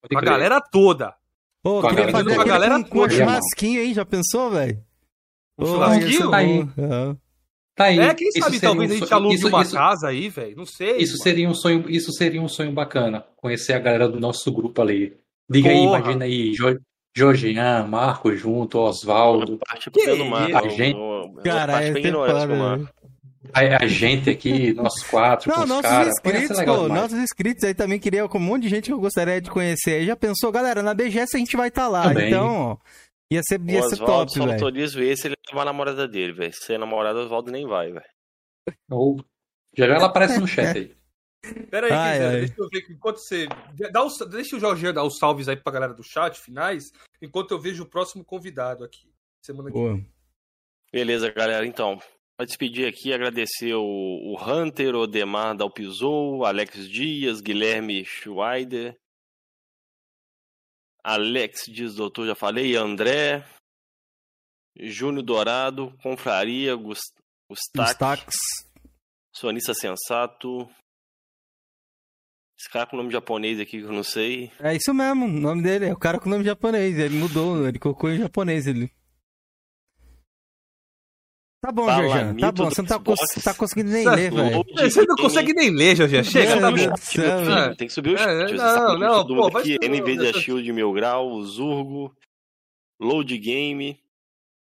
Pode 0.02 0.12
Com 0.14 0.18
a 0.18 0.22
galera 0.22 0.60
toda. 0.60 1.14
Pô, 1.62 1.80
Com 1.80 1.86
a 1.88 1.90
queria 1.90 2.04
galera 2.06 2.12
fazer 2.12 2.24
toda. 2.30 2.40
aquele 2.42 2.48
galera 2.54 2.76
com, 2.76 2.88
com 2.90 2.98
toda, 3.00 3.12
churrasquinho 3.14 3.80
aí, 3.80 3.94
já 3.94 4.04
pensou, 4.04 4.50
velho? 4.50 4.84
Um 5.58 5.78
Tá 6.30 6.36
aí. 6.36 6.68
Tá 7.78 7.84
aí. 7.84 7.98
É, 7.98 8.12
quem 8.12 8.28
Isso 8.28 8.40
sabe 8.40 8.56
seria 8.56 8.68
talvez 8.68 8.90
um 8.90 8.92
a 8.94 8.96
gente 8.98 9.08
sonho- 9.08 9.20
alugue 9.20 9.34
isso- 9.36 9.48
uma 9.48 9.62
isso- 9.62 9.74
casa 9.74 10.08
aí, 10.08 10.28
velho. 10.28 10.56
Não 10.56 10.66
sei. 10.66 10.96
Isso 10.98 11.12
mano. 11.12 11.22
seria 11.22 11.48
um 11.48 11.54
sonho, 11.54 11.84
isso 11.88 12.12
seria 12.12 12.42
um 12.42 12.48
sonho 12.48 12.72
bacana, 12.72 13.24
conhecer 13.36 13.72
a 13.72 13.78
galera 13.78 14.08
do 14.08 14.20
nosso 14.20 14.52
grupo 14.52 14.82
ali. 14.82 15.16
Diga 15.48 15.70
aí, 15.70 15.76
Porra. 15.76 15.98
imagina 16.00 16.24
aí, 16.26 16.52
Jo- 16.52 16.78
Jorgian, 17.16 17.86
Marco 17.86 18.34
junto, 18.36 18.78
Oswaldo, 18.78 19.58
Parte 19.66 19.90
Que 19.90 20.12
mar. 20.24 20.48
isso, 20.66 20.70
gente? 20.76 20.98
Cara, 21.42 21.82
é 21.84 21.88
a, 23.54 23.78
a 23.80 23.86
gente 23.86 24.28
aqui, 24.28 24.72
nós 24.74 25.02
quatro, 25.04 25.50
Não, 25.50 25.66
nossos 25.66 25.82
caras. 25.82 26.08
Inscritos, 26.08 26.56
pô, 26.64 26.82
demais. 26.82 26.88
nossos 27.02 27.18
inscritos 27.18 27.64
aí 27.64 27.72
também 27.74 27.98
queria 27.98 28.28
com 28.28 28.38
um 28.38 28.40
monte 28.42 28.64
de 28.64 28.68
gente 28.68 28.86
que 28.86 28.92
eu 28.92 29.00
gostaria 29.00 29.40
de 29.40 29.50
conhecer. 29.50 29.92
Aí 30.00 30.06
já 30.06 30.16
pensou, 30.16 30.52
galera, 30.52 30.82
na 30.82 30.92
BGS 30.92 31.34
a 31.36 31.38
gente 31.38 31.56
vai 31.56 31.68
estar 31.68 31.88
lá. 31.88 32.08
Também. 32.08 32.28
Então, 32.28 32.56
ó, 32.72 32.76
ia 33.30 33.40
ser, 33.42 33.60
ia 33.68 33.80
O 33.80 33.88
ser 33.88 33.98
top, 33.98 34.32
só 34.32 34.40
velho. 34.40 34.52
autoriza 34.52 35.02
esse 35.04 35.26
ele 35.28 35.34
leva 35.48 35.62
a 35.62 35.64
namorada 35.64 36.06
dele, 36.08 36.32
velho. 36.32 36.52
Se 36.52 36.72
é 36.74 36.78
namorada, 36.78 37.18
o 37.18 37.24
Oswaldo 37.24 37.50
nem 37.50 37.66
vai, 37.66 37.92
velho. 37.92 38.04
Ou, 38.90 39.16
já 39.76 39.86
já 39.86 39.94
ela 39.94 40.06
aparece 40.06 40.38
no 40.38 40.46
chat 40.46 40.76
aí. 40.76 40.98
Pera 41.70 41.86
aí, 41.86 41.92
Ai, 41.92 42.24
ai. 42.26 42.40
deixa 42.40 42.54
eu 42.58 42.68
ver 42.68 42.82
que 42.82 42.92
enquanto 42.92 43.18
você. 43.18 43.46
Dá 43.92 44.04
os- 44.04 44.18
Deixa 44.28 44.56
o 44.56 44.60
Jorginho 44.60 44.92
dar 44.92 45.04
os 45.04 45.18
salves 45.18 45.48
aí 45.48 45.56
pra 45.56 45.72
galera 45.72 45.94
do 45.94 46.02
chat 46.02 46.38
finais, 46.38 46.90
enquanto 47.22 47.52
eu 47.52 47.60
vejo 47.60 47.84
o 47.84 47.88
próximo 47.88 48.24
convidado 48.24 48.82
aqui. 48.84 49.08
Semana 49.44 49.70
que 49.70 49.78
vem. 49.78 50.06
Beleza, 50.92 51.30
galera. 51.30 51.64
Então, 51.64 51.98
pra 52.36 52.44
despedir 52.44 52.88
aqui, 52.88 53.12
agradecer 53.12 53.72
o, 53.74 53.82
o 53.82 54.36
Hunter, 54.42 54.94
o 54.96 55.06
Demar 55.06 55.54
Dalpizou, 55.54 56.44
Alex 56.44 56.88
Dias, 56.88 57.40
Guilherme 57.40 58.04
Schweider, 58.04 58.98
Alex 61.02 61.66
Dias 61.68 61.94
Doutor, 61.94 62.26
já 62.26 62.34
falei, 62.34 62.76
André, 62.76 63.44
Júnior 64.78 65.24
Dourado, 65.24 65.96
Confraria, 66.02 66.74
Gus, 66.76 67.00
os 67.48 67.58
Gustac, 67.74 67.98
tax. 67.98 68.34
Sonista 69.34 69.74
Sensato. 69.74 70.68
Esse 72.58 72.68
cara 72.70 72.86
com 72.86 72.96
nome 72.96 73.12
japonês 73.12 73.60
aqui 73.60 73.78
que 73.78 73.84
eu 73.84 73.92
não 73.92 74.02
sei. 74.02 74.50
É 74.58 74.74
isso 74.74 74.92
mesmo, 74.92 75.26
o 75.26 75.28
nome 75.28 75.62
dele 75.62 75.86
é 75.86 75.92
o 75.92 75.98
cara 75.98 76.18
com 76.18 76.28
nome 76.28 76.44
japonês. 76.44 76.98
Ele 76.98 77.16
mudou, 77.16 77.66
ele 77.66 77.78
colocou 77.78 78.10
em 78.10 78.18
japonês. 78.18 78.66
Ele... 78.66 78.92
Tá 81.60 81.72
bom, 81.72 81.90
Jorjan, 81.90 82.36
tá 82.36 82.52
bom. 82.52 82.64
Você 82.70 82.82
não 82.82 82.88
tá, 82.88 82.98
cons- 83.00 83.42
tá 83.42 83.52
conseguindo 83.54 83.90
nem 83.90 84.04
Certo. 84.04 84.16
ler, 84.16 84.30
velho. 84.32 84.64
Você 84.90 85.04
não 85.04 85.16
consegue 85.16 85.52
nem 85.52 85.70
ler, 85.70 85.96
Jorginho. 85.96 86.24
Chega, 86.24 86.54
Meu 86.70 86.90
tá 86.90 86.94
bom. 87.70 87.74
Tem 87.74 87.88
que 87.88 87.92
subir 87.92 88.10
o 88.10 88.14
É, 88.14 88.18
chat. 88.18 88.50
Você 88.56 88.56
não, 88.80 88.98
não, 88.98 89.26
pô, 89.26 89.50
vai 89.50 89.62
aqui, 89.62 89.78
NVIDIA 89.88 90.32
Shield 90.34 90.72
Mil 90.72 90.92
Grau, 90.92 91.42
Zurgo, 91.42 92.14
Load 93.00 93.36
Game. 93.38 93.98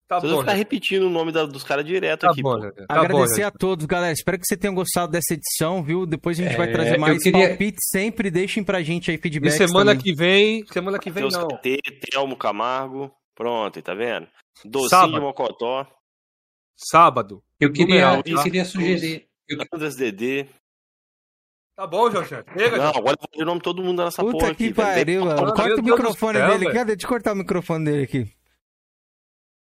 Tá 0.10 0.20
Vocês 0.22 0.32
bom, 0.32 0.40
ficar 0.40 0.54
repetindo 0.54 1.04
o 1.04 1.10
nome 1.10 1.32
da- 1.34 1.46
dos 1.46 1.64
caras 1.66 1.86
direto 1.86 2.22
Tá 2.22 2.32
aqui. 2.32 2.42
bom. 2.42 2.58
Tá 2.60 2.70
bom, 2.70 2.86
Agradecer 2.90 3.18
Jorginho. 3.28 3.48
a 3.48 3.52
todos, 3.52 3.86
galera. 3.86 4.14
Espero 4.14 4.40
que 4.40 4.46
vocês 4.48 4.60
tenham 4.60 4.74
gostado 4.74 5.12
dessa 5.12 5.34
edição, 5.34 5.84
viu? 5.84 6.06
Depois 6.06 6.40
a 6.40 6.44
gente 6.44 6.56
vai 6.58 6.70
É, 6.70 6.72
trazer 6.72 6.96
eu 6.96 7.00
mais 7.00 7.22
queria- 7.22 7.50
palpites. 7.50 7.90
Sempre 7.92 8.32
deixem 8.32 8.64
pra 8.64 8.82
gente 8.82 9.12
aí 9.12 9.18
E 9.18 9.22
feedback. 9.22 9.52
semana 9.52 9.92
também. 9.92 9.98
que 10.04 10.16
vem. 10.16 10.66
Semana 10.72 10.98
que 10.98 11.12
vem 11.12 11.24
Matheus 11.26 11.44
não. 11.44 11.50
KT, 11.58 11.78
Telmo 12.10 12.38
Camargo. 12.38 13.12
Pronto, 13.36 13.82
tá 13.82 13.94
vendo? 13.94 14.28
Docinho 14.66 14.90
Sábado. 14.90 15.22
Mocotó, 15.22 15.86
Sábado. 16.78 17.44
Eu 17.60 17.72
queria, 17.72 17.88
Numeral, 18.06 18.24
eu 18.26 18.36
tá? 18.38 18.44
queria 18.44 18.64
sugerir. 18.66 19.28
Eu, 19.50 19.58
Andras 19.74 19.96
DD. 19.96 20.48
Tá 21.76 21.86
bom, 21.88 22.10
Jorginho. 22.10 22.44
Chega, 22.58 22.78
Não, 22.78 22.90
agora 22.90 23.16
eu 23.16 23.28
vou 23.28 23.30
ler 23.38 23.44
o 23.44 23.46
nome 23.46 23.60
de 23.60 23.64
todo 23.64 23.84
mundo 23.84 24.04
nessa 24.04 24.22
Puta 24.24 24.32
porra 24.38 24.48
que 24.56 24.66
aqui, 24.66 24.74
velho. 24.74 24.76
pariu, 24.76 25.26
mano. 25.26 25.38
Corta 25.40 25.62
o 25.62 25.66
Deus 25.66 25.78
do 25.78 25.84
microfone 25.84 26.38
céu, 26.38 26.48
dele 26.48 26.58
velho. 26.60 26.70
aqui. 26.70 26.78
Cadê? 26.78 26.96
Deixa 26.96 27.06
eu 27.06 27.10
cortar 27.10 27.34
o 27.34 27.36
microfone 27.36 27.86
dele 27.86 28.04
aqui. 28.04 28.20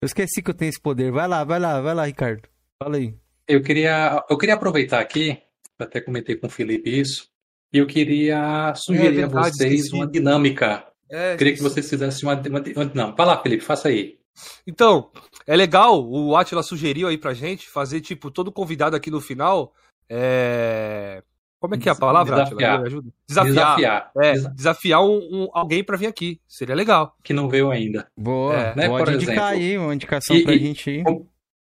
Eu 0.02 0.06
esqueci 0.06 0.42
que 0.42 0.50
eu 0.50 0.54
tenho 0.54 0.68
esse 0.70 0.80
poder. 0.80 1.12
Vai 1.12 1.28
lá, 1.28 1.44
vai 1.44 1.60
lá, 1.60 1.80
vai 1.80 1.94
lá, 1.94 2.04
Ricardo. 2.06 2.48
Fala 2.82 2.96
aí. 2.96 3.14
eu 3.46 3.62
queria, 3.62 4.24
eu 4.30 4.38
queria 4.38 4.54
aproveitar 4.54 5.00
aqui, 5.00 5.38
até 5.78 6.00
comentei 6.00 6.36
com 6.36 6.46
o 6.46 6.50
Felipe 6.50 6.88
isso, 6.90 7.28
e 7.72 7.78
eu 7.78 7.86
queria 7.86 8.72
sugerir 8.74 9.06
É 9.08 9.10
verdade, 9.26 9.48
a 9.48 9.52
vocês 9.52 9.72
esqueci. 9.74 9.94
uma 9.94 10.06
dinâmica. 10.06 10.86
É, 11.10 11.34
Eu 11.34 11.36
queria 11.36 11.52
que 11.54 11.62
vocês 11.62 11.88
fizessem 11.88 12.26
uma, 12.28 12.34
uma, 12.34 12.58
uma 12.60 12.60
dinâmica. 12.86 13.12
Vai 13.16 13.26
lá, 13.26 13.42
Felipe, 13.42 13.62
faça 13.62 13.88
aí. 13.88 14.18
Então, 14.66 15.12
é 15.52 15.56
legal, 15.56 16.02
o 16.08 16.36
Atila 16.36 16.62
sugeriu 16.62 17.08
aí 17.08 17.18
pra 17.18 17.34
gente 17.34 17.68
fazer, 17.68 18.00
tipo, 18.00 18.30
todo 18.30 18.52
convidado 18.52 18.94
aqui 18.96 19.10
no 19.10 19.20
final 19.20 19.72
é, 20.08 21.22
Como 21.60 21.74
é 21.74 21.78
que 21.78 21.88
é 21.88 21.92
a 21.92 21.94
palavra? 21.94 22.42
Desafiar. 22.44 22.82
Ajuda? 22.86 23.08
Desafiar. 23.28 23.54
Desafiar. 23.54 24.10
É, 24.16 24.32
Desa- 24.32 24.48
desafiar 24.50 25.02
um, 25.04 25.18
um- 25.44 25.48
alguém 25.52 25.84
pra 25.84 25.96
vir 25.96 26.06
aqui. 26.06 26.40
Seria 26.48 26.74
legal. 26.74 27.14
Que 27.22 27.32
não 27.32 27.48
veio 27.48 27.70
ainda. 27.70 28.08
Boa, 28.16 28.54
É, 28.56 28.74
né, 28.76 28.88
pode 28.88 29.12
indicar 29.14 29.34
exemplo. 29.34 29.44
aí 29.70 29.78
uma 29.78 29.94
indicação 29.94 30.36
E- 30.36 30.42
pra 30.42 30.54
e- 30.54 30.58
gente. 30.58 31.02
Com- 31.04 31.26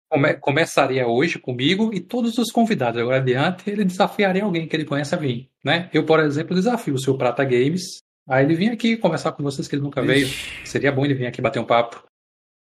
come- 0.09 0.33
começaria 0.35 1.07
hoje 1.07 1.39
comigo 1.39 1.91
e 1.93 1.99
todos 1.99 2.37
os 2.37 2.51
convidados. 2.51 2.99
Agora 3.01 3.17
adiante, 3.17 3.69
ele 3.69 3.85
desafiaria 3.85 4.43
alguém 4.43 4.67
que 4.67 4.75
ele 4.75 4.85
conhece 4.85 5.15
a 5.15 5.17
vir, 5.17 5.49
né? 5.63 5.89
Eu, 5.93 6.05
por 6.05 6.19
exemplo, 6.19 6.53
desafio 6.55 6.93
o 6.95 6.99
seu 6.99 7.17
Prata 7.17 7.43
Games. 7.43 7.99
Aí 8.29 8.43
ele 8.43 8.55
vinha 8.55 8.73
aqui 8.73 8.97
conversar 8.97 9.31
com 9.31 9.41
vocês 9.41 9.67
que 9.69 9.75
ele 9.75 9.83
nunca 9.83 10.01
veio. 10.01 10.25
Ixi, 10.27 10.67
Seria 10.67 10.91
bom 10.91 11.05
ele 11.05 11.13
vir 11.13 11.27
aqui 11.27 11.41
bater 11.41 11.59
um 11.59 11.65
papo. 11.65 12.03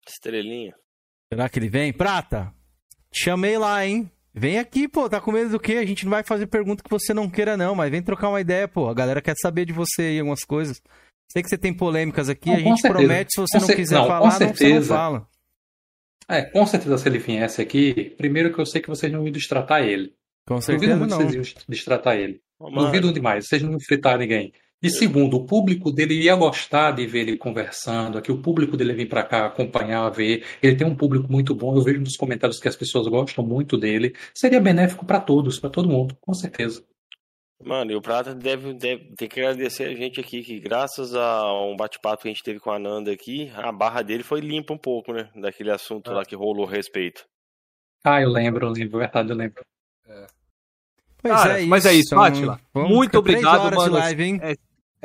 Estrelinha. 0.07 0.75
Será 1.31 1.49
que 1.49 1.59
ele 1.59 1.69
vem? 1.69 1.91
Prata, 1.91 2.53
te 3.11 3.23
chamei 3.23 3.57
lá, 3.57 3.85
hein? 3.85 4.09
Vem 4.33 4.59
aqui, 4.59 4.87
pô, 4.87 5.09
tá 5.09 5.21
com 5.21 5.31
medo 5.31 5.49
do 5.51 5.59
quê? 5.59 5.73
A 5.73 5.85
gente 5.85 6.03
não 6.05 6.11
vai 6.11 6.23
fazer 6.23 6.47
pergunta 6.47 6.83
que 6.83 6.89
você 6.89 7.13
não 7.13 7.29
queira, 7.29 7.55
não, 7.55 7.73
mas 7.73 7.89
vem 7.89 8.01
trocar 8.01 8.29
uma 8.29 8.41
ideia, 8.41 8.67
pô. 8.67 8.89
A 8.89 8.93
galera 8.93 9.21
quer 9.21 9.33
saber 9.41 9.65
de 9.65 9.71
você 9.73 10.01
aí 10.03 10.19
algumas 10.19 10.41
coisas. 10.43 10.81
Sei 11.31 11.41
que 11.41 11.49
você 11.49 11.57
tem 11.57 11.73
polêmicas 11.73 12.29
aqui, 12.29 12.49
Não, 12.49 12.55
a 12.55 12.59
gente 12.59 12.81
certeza. 12.81 12.93
promete, 12.93 13.31
se 13.33 13.41
você 13.41 13.53
Com 13.57 13.59
não 13.61 13.67
cer- 13.67 13.75
quiser 13.75 13.95
não, 13.95 14.01
com 14.03 14.07
falar, 14.09 14.25
não, 14.25 14.31
você 14.31 14.45
não 14.45 14.55
certeza. 14.55 14.93
fala. 14.95 15.27
É, 16.27 16.41
com 16.43 16.65
certeza 16.65 16.97
se 16.97 17.07
ele 17.07 17.17
viesse 17.19 17.61
aqui, 17.61 18.13
primeiro 18.17 18.53
que 18.53 18.59
eu 18.59 18.65
sei 18.65 18.81
que 18.81 18.87
vocês 18.89 19.11
não 19.11 19.23
iam 19.23 19.31
destratar 19.31 19.83
ele. 19.83 20.13
Com 20.47 20.55
Duvido 20.55 20.65
certeza 20.65 20.95
muito 20.97 21.11
que 21.17 21.23
não. 21.23 21.29
vocês 21.31 21.55
iam 21.55 21.63
destratar 21.69 22.15
ele. 22.17 22.41
Ô, 22.59 22.69
Duvido 22.69 23.13
demais, 23.13 23.47
vocês 23.47 23.61
não 23.61 23.71
iam 23.71 23.79
fritar 23.79 24.17
ninguém. 24.19 24.51
E 24.85 24.89
segundo, 24.91 25.37
o 25.37 25.43
público 25.43 25.91
dele 25.91 26.13
ia 26.13 26.35
gostar 26.35 26.91
de 26.91 27.07
ver 27.07 27.21
ele 27.21 27.37
conversando, 27.37 28.19
aqui 28.19 28.31
o 28.31 28.37
público 28.37 28.77
dele 28.77 28.93
vir 28.93 29.09
pra 29.09 29.23
cá 29.23 29.47
acompanhar, 29.47 30.07
ver. 30.11 30.45
Ele 30.61 30.75
tem 30.75 30.85
um 30.85 30.95
público 30.95 31.25
muito 31.27 31.55
bom, 31.55 31.75
eu 31.75 31.81
vejo 31.81 32.01
nos 32.01 32.15
comentários 32.15 32.59
que 32.59 32.67
as 32.67 32.75
pessoas 32.75 33.07
gostam 33.07 33.43
muito 33.43 33.79
dele. 33.79 34.15
Seria 34.31 34.61
benéfico 34.61 35.03
pra 35.03 35.19
todos, 35.19 35.59
pra 35.59 35.71
todo 35.71 35.89
mundo, 35.89 36.15
com 36.21 36.35
certeza. 36.35 36.85
Mano, 37.63 37.93
e 37.93 37.95
o 37.95 38.01
Prata 38.01 38.35
deve, 38.35 38.75
deve 38.75 39.15
ter 39.17 39.27
que 39.27 39.39
agradecer 39.39 39.85
a 39.85 39.95
gente 39.95 40.19
aqui, 40.19 40.43
que 40.43 40.59
graças 40.59 41.15
a 41.15 41.51
um 41.63 41.75
bate-papo 41.75 42.21
que 42.21 42.27
a 42.27 42.31
gente 42.31 42.43
teve 42.43 42.59
com 42.59 42.69
a 42.69 42.77
Nanda 42.77 43.11
aqui, 43.11 43.51
a 43.55 43.71
barra 43.71 44.03
dele 44.03 44.21
foi 44.21 44.39
limpa 44.39 44.71
um 44.71 44.77
pouco, 44.77 45.11
né? 45.11 45.31
Daquele 45.35 45.71
assunto 45.71 46.11
lá 46.11 46.23
que 46.23 46.35
rolou 46.35 46.67
a 46.67 46.69
respeito. 46.69 47.25
Ah, 48.03 48.21
eu 48.21 48.29
lembro, 48.29 48.67
eu 48.67 48.71
lembro, 48.71 48.99
verdade, 48.99 49.31
eu 49.31 49.35
lembro. 49.35 49.63
Pois 51.23 51.33
Cara, 51.33 51.65
mas 51.65 51.87
é 51.87 51.93
isso, 51.93 52.15
Átila. 52.19 52.61
Vamos 52.71 52.91
Muito 52.91 53.17
obrigado, 53.17 53.75
mano. 53.75 53.93
live, 53.95 54.23
hein? 54.23 54.39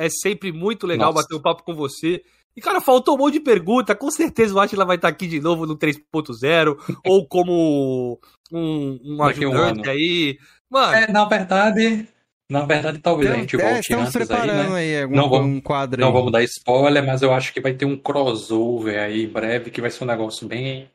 É 0.04 0.08
sempre 0.08 0.52
muito 0.52 0.86
legal 0.86 1.12
Nossa. 1.12 1.22
bater 1.22 1.36
um 1.36 1.42
papo 1.42 1.62
com 1.62 1.74
você. 1.74 2.22
E, 2.56 2.60
cara, 2.60 2.80
faltou 2.80 3.14
um 3.14 3.18
monte 3.18 3.34
de 3.34 3.40
pergunta. 3.40 3.94
Com 3.94 4.10
certeza 4.10 4.54
o 4.54 4.58
Atila 4.60 4.84
vai 4.84 4.96
estar 4.96 5.08
aqui 5.08 5.26
de 5.26 5.40
novo 5.40 5.66
no 5.66 5.76
3.0. 5.76 6.76
ou 7.04 7.26
como 7.28 8.18
um, 8.52 8.98
um 9.04 9.22
a 9.22 9.26
um 9.26 9.28
ajudante 9.28 9.56
ano. 9.56 9.90
aí. 9.90 10.38
Mano, 10.68 10.94
É, 10.94 11.12
na 11.12 11.24
verdade, 11.24 12.08
na 12.50 12.64
verdade, 12.64 12.98
talvez 12.98 13.30
a 13.30 13.34
gente 13.36 13.60
é, 13.60 13.72
volte 13.72 13.94
antes 13.94 14.16
aí, 14.16 14.26
preparando 14.26 14.70
né? 14.70 14.76
aí, 14.76 15.02
algum 15.02 15.14
Não 15.16 15.28
vamos- 15.30 15.46
um 15.56 15.60
quadro 15.60 16.00
Não 16.00 16.08
aí. 16.08 16.14
vamos 16.14 16.32
dar 16.32 16.42
spoiler, 16.44 17.06
mas 17.06 17.22
eu 17.22 17.32
acho 17.32 17.52
que 17.52 17.60
vai 17.60 17.74
ter 17.74 17.84
um 17.84 17.96
crossover 17.96 18.98
aí 19.00 19.24
em 19.24 19.28
breve, 19.28 19.70
que 19.70 19.80
vai 19.80 19.90
ser 19.90 20.02
um 20.04 20.06
negócio 20.08 20.48
bem, 20.48 20.90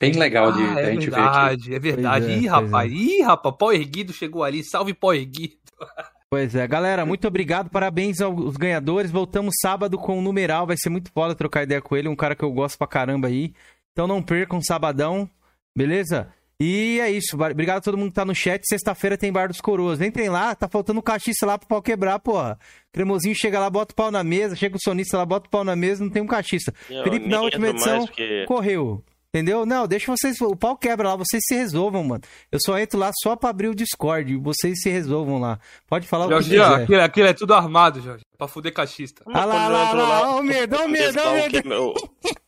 bem 0.00 0.12
legal 0.12 0.52
de, 0.52 0.62
ah, 0.62 0.74
da 0.74 0.82
é 0.82 0.90
gente 0.92 1.08
ver 1.10 1.16
aqui. 1.16 1.20
verdade, 1.22 1.74
é 1.74 1.78
verdade. 1.78 2.26
É, 2.26 2.36
Ih, 2.36 2.40
pois 2.40 2.52
rapaz, 2.52 2.92
ih, 2.92 3.22
rapaz, 3.22 3.54
pau 3.58 3.72
erguido 3.72 4.12
chegou 4.12 4.44
ali. 4.44 4.62
Salve 4.62 4.92
pau 4.92 5.14
erguido. 5.14 5.56
Pois 6.30 6.54
é, 6.54 6.66
galera, 6.66 7.06
muito 7.06 7.26
obrigado, 7.26 7.70
parabéns 7.70 8.20
aos 8.20 8.56
ganhadores. 8.56 9.10
Voltamos 9.10 9.54
sábado 9.62 9.96
com 9.96 10.18
o 10.18 10.22
numeral, 10.22 10.66
vai 10.66 10.76
ser 10.76 10.90
muito 10.90 11.10
foda 11.10 11.34
trocar 11.34 11.62
ideia 11.62 11.80
com 11.80 11.96
ele, 11.96 12.06
um 12.08 12.16
cara 12.16 12.36
que 12.36 12.42
eu 12.42 12.52
gosto 12.52 12.76
pra 12.76 12.86
caramba 12.86 13.28
aí. 13.28 13.54
Então 13.92 14.06
não 14.06 14.22
percam 14.22 14.60
sabadão, 14.60 15.28
beleza? 15.76 16.28
E 16.60 16.98
é 17.00 17.10
isso, 17.10 17.36
obrigado 17.40 17.78
a 17.78 17.80
todo 17.80 17.96
mundo 17.96 18.08
que 18.10 18.16
tá 18.16 18.24
no 18.24 18.34
chat. 18.34 18.60
Sexta-feira 18.68 19.16
tem 19.16 19.32
Bar 19.32 19.48
dos 19.48 19.60
Coroas. 19.60 20.00
Entrem 20.02 20.28
lá, 20.28 20.54
tá 20.54 20.68
faltando 20.68 21.00
cachiça 21.00 21.46
lá 21.46 21.56
pro 21.56 21.68
pau 21.68 21.80
quebrar, 21.80 22.18
porra. 22.18 22.58
Cremosinho 22.92 23.34
chega 23.34 23.60
lá, 23.60 23.70
bota 23.70 23.92
o 23.92 23.96
pau 23.96 24.10
na 24.10 24.24
mesa, 24.24 24.56
chega 24.56 24.76
o 24.76 24.82
sonista 24.82 25.16
lá, 25.16 25.24
bota 25.24 25.46
o 25.46 25.50
pau 25.50 25.62
na 25.64 25.76
mesa, 25.76 26.02
não 26.04 26.10
tem 26.10 26.20
um 26.20 26.26
cachiça. 26.26 26.74
Eu 26.90 27.04
Felipe, 27.04 27.28
na 27.28 27.40
última 27.40 27.68
edição, 27.68 28.04
porque- 28.06 28.44
correu. 28.46 29.02
Entendeu? 29.34 29.66
Não, 29.66 29.86
deixa 29.86 30.10
vocês. 30.10 30.40
O 30.40 30.56
pau 30.56 30.76
quebra 30.76 31.10
lá, 31.10 31.16
vocês 31.16 31.42
se 31.46 31.54
resolvam, 31.54 32.02
mano. 32.02 32.22
Eu 32.50 32.58
só 32.64 32.78
entro 32.78 32.98
lá 32.98 33.10
só 33.22 33.36
pra 33.36 33.50
abrir 33.50 33.68
o 33.68 33.74
Discord. 33.74 34.34
Vocês 34.36 34.80
se 34.80 34.88
resolvam 34.88 35.38
lá. 35.38 35.58
Pode 35.86 36.08
falar 36.08 36.26
o 36.26 36.38
que 36.38 36.44
quiser. 36.44 36.64
aquilo, 36.64 37.02
aquilo 37.02 37.26
é 37.28 37.34
tudo 37.34 37.52
armado, 37.52 38.00
Jorge. 38.00 38.24
Pra 38.38 38.46
fuder 38.46 38.72
cachista. 38.72 39.24
Ah 39.26 39.44
lá, 39.44 39.66
lá, 39.68 39.92
lá, 39.92 40.30
ó 40.36 40.38
o 40.38 40.44
medo, 40.44 40.76
o 40.76 40.88
medo, 40.88 41.20
o 41.20 41.32
medo. 41.32 41.58
o 41.58 41.62
Cameron- 41.62 41.94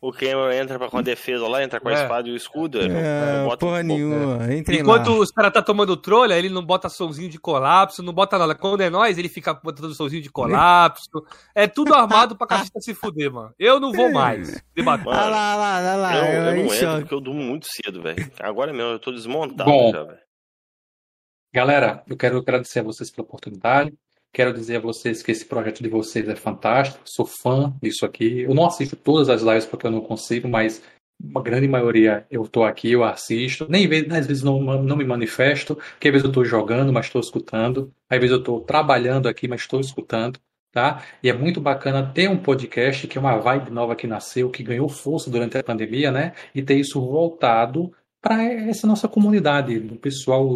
O 0.00 0.12
Cameron 0.12 0.52
entra 0.52 0.78
pra 0.78 0.88
com 0.88 0.98
a 0.98 1.02
defesa 1.02 1.48
lá, 1.48 1.64
entra 1.64 1.80
com 1.80 1.88
a 1.88 1.92
É. 1.92 1.94
espada 2.02 2.28
e 2.28 2.32
o 2.32 2.36
escudo. 2.36 2.80
eu 2.80 2.96
É, 2.96 3.42
boto 3.44 3.58
porra 3.66 3.80
um 3.80 3.82
nenhuma. 3.82 4.54
Entrem 4.54 4.78
Enquanto 4.80 5.10
lá. 5.10 5.18
os 5.18 5.32
caras 5.32 5.52
tá 5.52 5.60
tomando 5.60 5.96
trolha, 5.96 6.38
ele 6.38 6.48
não 6.48 6.64
bota 6.64 6.88
somzinho 6.88 7.28
de 7.28 7.40
colapso, 7.40 8.04
não 8.04 8.12
bota 8.12 8.38
nada. 8.38 8.54
Quando 8.54 8.80
é 8.82 8.88
nós, 8.88 9.18
ele 9.18 9.28
fica 9.28 9.52
botando 9.52 9.92
somzinho 9.92 10.22
de 10.22 10.30
colapso. 10.30 11.10
É 11.56 11.66
tudo 11.66 11.92
armado 11.92 12.36
pra 12.36 12.46
cachista 12.46 12.80
se 12.80 12.94
fuder, 12.94 13.32
mano. 13.32 13.52
Eu 13.58 13.80
não 13.80 13.92
vou 13.92 14.12
mais 14.12 14.62
debater. 14.72 15.08
Ah 15.12 15.26
lá, 15.28 15.56
lá, 15.56 15.80
lá, 15.80 15.96
lá. 15.96 16.16
Eu, 16.16 16.24
eu 16.44 16.54
não 16.66 16.72
entro 16.72 17.00
porque 17.00 17.14
eu 17.14 17.20
durmo 17.20 17.42
muito 17.42 17.66
cedo, 17.68 18.00
velho. 18.00 18.30
Agora 18.38 18.72
mesmo 18.72 18.92
eu 18.92 18.98
tô 19.00 19.10
desmontado 19.10 19.68
Bom. 19.68 19.90
já, 19.92 20.04
velho. 20.04 20.20
Galera, 21.52 22.04
eu 22.08 22.16
quero 22.16 22.38
agradecer 22.38 22.78
a 22.78 22.82
vocês 22.84 23.10
pela 23.10 23.26
oportunidade. 23.26 23.92
Quero 24.32 24.54
dizer 24.54 24.76
a 24.76 24.80
vocês 24.80 25.22
que 25.22 25.32
esse 25.32 25.44
projeto 25.44 25.82
de 25.82 25.88
vocês 25.88 26.28
é 26.28 26.36
fantástico. 26.36 27.00
Sou 27.04 27.26
fã 27.26 27.74
disso 27.82 28.06
aqui. 28.06 28.42
Eu 28.42 28.54
não 28.54 28.64
assisto 28.64 28.94
todas 28.94 29.28
as 29.28 29.42
lives 29.42 29.66
porque 29.66 29.86
eu 29.86 29.90
não 29.90 30.00
consigo, 30.00 30.48
mas 30.48 30.82
uma 31.22 31.42
grande 31.42 31.66
maioria 31.66 32.26
eu 32.30 32.46
tô 32.46 32.62
aqui, 32.62 32.92
eu 32.92 33.02
assisto. 33.02 33.66
Nem 33.68 33.86
às 34.12 34.26
vezes 34.26 34.42
não, 34.42 34.60
não 34.60 34.96
me 34.96 35.04
manifesto, 35.04 35.74
porque 35.74 36.08
às 36.08 36.12
vezes 36.12 36.26
eu 36.26 36.32
tô 36.32 36.44
jogando, 36.44 36.92
mas 36.92 37.06
estou 37.06 37.20
escutando. 37.20 37.92
Às 38.08 38.18
vezes 38.18 38.32
eu 38.32 38.42
tô 38.42 38.60
trabalhando 38.60 39.28
aqui, 39.28 39.48
mas 39.48 39.62
estou 39.62 39.80
escutando. 39.80 40.38
Tá? 40.72 41.02
E 41.20 41.28
é 41.28 41.32
muito 41.32 41.60
bacana 41.60 42.12
ter 42.14 42.30
um 42.30 42.38
podcast 42.38 43.08
que 43.08 43.18
é 43.18 43.20
uma 43.20 43.36
vibe 43.38 43.72
nova 43.72 43.96
que 43.96 44.06
nasceu, 44.06 44.50
que 44.50 44.62
ganhou 44.62 44.88
força 44.88 45.28
durante 45.28 45.58
a 45.58 45.64
pandemia, 45.64 46.12
né? 46.12 46.32
E 46.54 46.62
ter 46.62 46.76
isso 46.76 47.00
voltado 47.00 47.92
para 48.22 48.44
essa 48.44 48.86
nossa 48.86 49.08
comunidade, 49.08 49.80
do 49.80 49.96
pessoal 49.96 50.48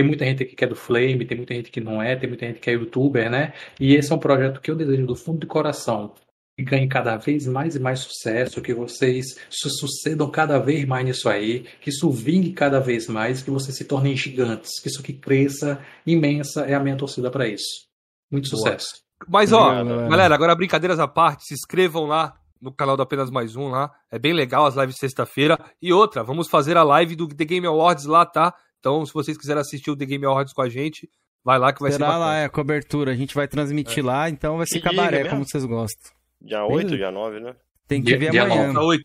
tem 0.00 0.06
muita 0.06 0.24
gente 0.24 0.42
aqui 0.42 0.56
que 0.56 0.64
é 0.64 0.66
do 0.66 0.74
Flame, 0.74 1.26
tem 1.26 1.36
muita 1.36 1.54
gente 1.54 1.70
que 1.70 1.80
não 1.80 2.02
é, 2.02 2.16
tem 2.16 2.26
muita 2.26 2.46
gente 2.46 2.58
que 2.58 2.70
é 2.70 2.72
youtuber, 2.72 3.30
né? 3.30 3.52
E 3.78 3.94
esse 3.94 4.10
é 4.10 4.14
um 4.14 4.18
projeto 4.18 4.60
que 4.60 4.70
eu 4.70 4.74
desejo 4.74 5.06
do 5.06 5.14
fundo 5.14 5.40
do 5.40 5.46
coração 5.46 6.14
que 6.56 6.64
ganhe 6.64 6.88
cada 6.88 7.16
vez 7.16 7.46
mais 7.46 7.76
e 7.76 7.80
mais 7.80 8.00
sucesso, 8.00 8.62
que 8.62 8.72
vocês 8.72 9.36
se 9.50 9.70
sucedam 9.70 10.30
cada 10.30 10.58
vez 10.58 10.86
mais 10.86 11.04
nisso 11.04 11.28
aí, 11.28 11.66
que 11.80 11.90
isso 11.90 12.10
vingue 12.10 12.52
cada 12.52 12.80
vez 12.80 13.08
mais, 13.08 13.42
que 13.42 13.50
vocês 13.50 13.76
se 13.76 13.84
tornem 13.84 14.16
gigantes, 14.16 14.80
que 14.80 14.88
isso 14.88 15.00
aqui 15.00 15.12
cresça 15.12 15.80
imensa, 16.06 16.62
é 16.62 16.74
a 16.74 16.80
minha 16.80 16.96
torcida 16.96 17.30
para 17.30 17.46
isso. 17.46 17.86
Muito 18.30 18.50
Boa. 18.50 18.62
sucesso. 18.62 19.02
Mas, 19.28 19.52
ó, 19.52 19.64
Obrigado, 19.64 19.88
galera. 19.88 20.08
galera, 20.08 20.34
agora 20.34 20.54
brincadeiras 20.54 20.98
à 20.98 21.06
parte, 21.06 21.44
se 21.44 21.54
inscrevam 21.54 22.06
lá 22.06 22.34
no 22.60 22.72
canal 22.72 22.96
do 22.96 23.02
Apenas 23.02 23.30
Mais 23.30 23.54
Um 23.54 23.68
lá. 23.68 23.90
É 24.10 24.18
bem 24.18 24.32
legal 24.32 24.66
as 24.66 24.76
lives 24.76 24.94
de 24.94 25.00
sexta-feira. 25.00 25.58
E 25.80 25.92
outra, 25.92 26.22
vamos 26.22 26.48
fazer 26.48 26.76
a 26.76 26.82
live 26.82 27.16
do 27.16 27.28
The 27.28 27.44
Game 27.44 27.66
Awards 27.66 28.04
lá, 28.04 28.26
tá? 28.26 28.54
Então, 28.80 29.04
se 29.06 29.12
vocês 29.12 29.36
quiserem 29.36 29.60
assistir 29.60 29.90
o 29.90 29.96
The 29.96 30.06
Game 30.06 30.24
Awards 30.24 30.52
com 30.52 30.62
a 30.62 30.68
gente, 30.68 31.08
vai 31.44 31.58
lá 31.58 31.72
que 31.72 31.80
vai 31.80 31.90
ser 31.90 31.98
Será 31.98 32.08
bacana. 32.08 32.24
lá, 32.24 32.36
é 32.38 32.44
a 32.46 32.48
cobertura. 32.50 33.12
A 33.12 33.14
gente 33.14 33.34
vai 33.34 33.46
transmitir 33.46 34.04
lá, 34.04 34.28
então 34.28 34.56
vai 34.56 34.66
ser 34.66 34.80
dia 34.80 34.82
cabaré, 34.90 35.28
como 35.28 35.44
vocês 35.46 35.64
gostam. 35.64 36.10
Dia 36.40 36.64
8, 36.64 36.96
dia 36.96 37.10
9, 37.10 37.40
né? 37.40 37.54
Tem 37.86 38.00
que 38.00 38.06
Dia- 38.08 38.18
ver 38.18 38.30
dia 38.30 38.42
amanhã. 38.44 38.72
Tá 38.72 38.82
oito. 38.82 39.04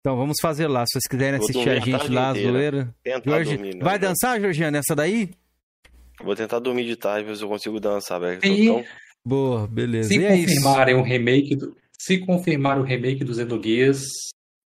Então 0.00 0.16
vamos 0.16 0.36
fazer 0.40 0.68
lá. 0.68 0.84
Se 0.86 0.92
vocês 0.92 1.08
quiserem 1.08 1.38
Vou 1.40 1.48
assistir 1.48 1.68
a 1.68 1.80
gente 1.80 2.08
lá, 2.12 2.28
a 2.30 2.34
zoeira. 2.34 2.94
Jorge, 3.24 3.56
dormir. 3.56 3.74
né? 3.76 3.84
vai 3.84 3.98
dançar, 3.98 4.40
Georgiana, 4.40 4.78
nessa 4.78 4.94
daí? 4.94 5.30
Vou 6.22 6.34
tentar 6.34 6.60
dormir 6.60 6.84
de 6.86 6.96
tarde, 6.96 7.26
ver 7.26 7.36
se 7.36 7.42
eu 7.42 7.48
consigo 7.48 7.78
dançar, 7.80 8.18
velho. 8.20 8.40
E- 8.44 8.66
tão- 8.66 8.84
Boa, 9.24 9.66
beleza. 9.66 10.08
Se 10.08 10.18
e 10.20 10.24
é 10.24 10.28
confirmarem 10.36 10.94
um 10.94 11.02
remake 11.02 11.56
do, 11.56 11.76
se 11.98 12.18
confirmar 12.24 12.78
o 12.78 12.84
remake 12.84 13.24
do 13.24 13.34
Xenogears, 13.34 14.04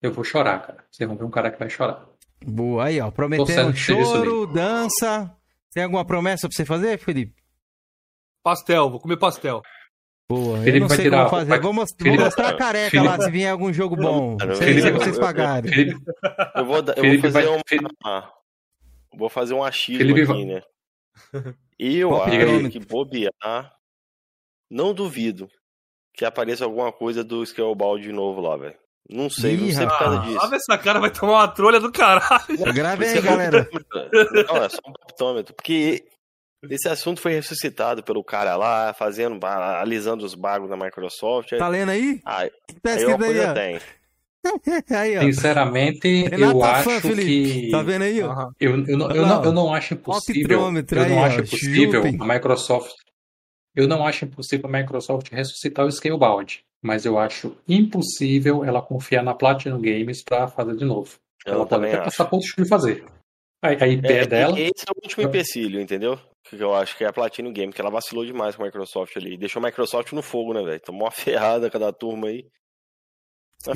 eu 0.02 0.12
vou 0.12 0.22
chorar, 0.22 0.58
cara. 0.60 0.84
Vocês 0.92 1.08
vão 1.08 1.16
ver 1.16 1.24
um 1.24 1.30
cara 1.30 1.50
que 1.50 1.58
vai 1.58 1.70
chorar. 1.70 2.06
Boa, 2.44 2.84
aí, 2.86 3.00
ó. 3.00 3.10
Prometendo 3.10 3.74
choro, 3.76 4.46
dança. 4.46 5.34
Tem 5.72 5.84
alguma 5.84 6.04
promessa 6.04 6.48
pra 6.48 6.56
você 6.56 6.64
fazer, 6.64 6.98
Felipe? 6.98 7.34
Pastel, 8.42 8.90
vou 8.90 8.98
comer 9.00 9.18
pastel. 9.18 9.62
Boa, 10.28 10.58
eu 10.58 10.62
Felipe 10.62 10.80
não 10.80 10.88
vai 10.88 10.96
sei 10.96 11.04
tirar- 11.06 11.18
como 11.18 11.30
fazer. 11.30 11.48
vai- 11.50 11.60
Vou, 11.60 11.72
mos- 11.72 11.90
Felipe- 11.98 12.16
vou 12.16 12.24
mostrar 12.24 12.48
a 12.50 12.56
careca 12.56 12.90
Felipe- 12.90 13.08
lá 13.08 13.20
se 13.20 13.30
vier 13.30 13.50
algum 13.50 13.72
jogo 13.72 13.96
bom. 13.96 14.36
Não, 14.40 14.54
Felipe- 14.56 14.80
se 14.82 14.90
vocês 14.92 15.18
pagarem. 15.18 15.72
Felipe, 15.72 16.00
Eu 16.54 16.64
vou, 16.64 16.76
eu 16.78 16.84
Felipe 16.94 17.16
vou 17.18 17.30
fazer 17.32 17.46
vai- 17.46 17.46
uma. 17.46 17.62
Felipe- 17.68 17.94
Vou 19.12 19.28
fazer 19.28 19.54
um 19.54 19.62
achismo 19.64 19.98
Felipe 19.98 20.20
aqui, 20.22 20.32
vai- 20.32 20.44
né? 20.44 20.62
E 21.78 21.98
eu 21.98 22.10
Qual 22.10 22.22
acho 22.22 22.70
que 22.70 22.78
bobear. 22.78 23.74
Não 24.70 24.94
duvido 24.94 25.50
que 26.14 26.24
apareça 26.24 26.64
alguma 26.64 26.92
coisa 26.92 27.24
do 27.24 27.44
Scaleball 27.44 27.98
de 27.98 28.12
novo 28.12 28.40
lá, 28.40 28.56
velho. 28.56 28.78
Não 29.12 29.28
sei, 29.28 29.56
não 29.56 29.66
Ih, 29.66 29.74
sei 29.74 29.86
por 29.86 29.98
causa 29.98 30.18
disso. 30.20 30.36
lá 30.36 30.56
essa 30.56 30.78
cara 30.78 31.00
vai 31.00 31.10
tomar 31.10 31.32
uma 31.32 31.48
trolha 31.48 31.80
do 31.80 31.90
caralho. 31.90 32.72
Grave 32.72 33.04
Isso 33.04 33.14
aí, 33.14 33.18
é 33.18 33.22
galera. 33.22 33.68
Não, 34.48 34.56
é 34.62 34.68
só 34.68 34.78
um 34.86 34.92
palpitômetro. 34.92 35.54
Porque 35.54 36.04
esse 36.70 36.88
assunto 36.88 37.20
foi 37.20 37.32
ressuscitado 37.32 38.02
pelo 38.04 38.22
cara 38.22 38.56
lá, 38.56 38.94
fazendo, 38.94 39.44
alisando 39.44 40.24
os 40.24 40.34
bagos 40.34 40.68
da 40.70 40.76
Microsoft. 40.76 41.50
Tá 41.58 41.66
lendo 41.68 41.90
aí? 41.90 42.20
Aí, 42.24 42.48
O 42.48 42.74
que 42.74 42.80
tá 42.80 42.90
aí 42.92 43.04
uma 43.04 43.12
escrito 43.12 43.24
aí, 43.24 43.34
coisa 43.34 43.50
ó? 43.50 43.54
tem. 43.54 43.80
aí, 44.96 45.18
ó. 45.18 45.20
Sinceramente, 45.22 46.28
Renata 46.28 46.52
eu 46.52 46.60
fã, 46.60 46.70
acho 46.96 47.00
Felipe. 47.00 47.62
que. 47.62 47.70
Tá 47.70 47.82
vendo 47.82 48.02
aí, 48.02 48.22
ó? 48.22 48.50
Eu, 48.60 48.86
eu, 48.86 48.96
não, 48.96 49.10
eu, 49.10 49.26
não, 49.26 49.44
eu 49.44 49.52
não 49.52 49.74
acho 49.74 49.94
impossível. 49.94 50.60
Eu 50.60 50.72
não 51.08 51.24
acho 51.24 51.40
impossível 51.40 52.02
a 52.20 52.24
Microsoft. 52.34 52.94
Eu 53.74 53.86
não 53.88 54.06
acho 54.06 54.24
impossível 54.24 54.68
a 54.68 54.72
Microsoft 54.72 55.30
ressuscitar 55.32 55.84
o 55.84 55.90
Scalebound. 55.92 56.64
Mas 56.82 57.04
eu 57.04 57.18
acho 57.18 57.56
impossível 57.68 58.64
ela 58.64 58.80
confiar 58.80 59.22
na 59.22 59.34
Platinum 59.34 59.80
Games 59.80 60.22
pra 60.22 60.48
fazer 60.48 60.76
de 60.76 60.84
novo. 60.84 61.16
Eu 61.44 61.52
ela 61.54 61.58
pode 61.66 61.70
também 61.70 61.90
até 61.90 62.00
acho. 62.00 62.10
passar 62.10 62.24
pontos 62.30 62.52
de 62.56 62.68
fazer. 62.68 63.04
A, 63.62 63.68
a 63.68 63.88
IP 63.88 64.06
É, 64.06 64.18
é 64.22 64.26
dela. 64.26 64.58
Esse 64.58 64.84
é 64.88 64.90
o 64.90 65.00
último 65.02 65.22
empecilho, 65.24 65.80
entendeu? 65.80 66.18
Que 66.48 66.56
eu 66.56 66.74
acho 66.74 66.96
que 66.96 67.04
é 67.04 67.08
a 67.08 67.12
Platinum 67.12 67.52
Game, 67.52 67.72
que 67.72 67.80
ela 67.80 67.90
vacilou 67.90 68.24
demais 68.24 68.56
com 68.56 68.62
a 68.62 68.66
Microsoft 68.66 69.14
ali. 69.16 69.36
Deixou 69.36 69.62
a 69.62 69.66
Microsoft 69.66 70.12
no 70.12 70.22
fogo, 70.22 70.54
né, 70.54 70.62
velho? 70.62 70.80
Tomou 70.80 71.02
uma 71.04 71.10
ferrada 71.12 71.68
cada 71.70 71.92
turma 71.92 72.28
aí. 72.28 72.46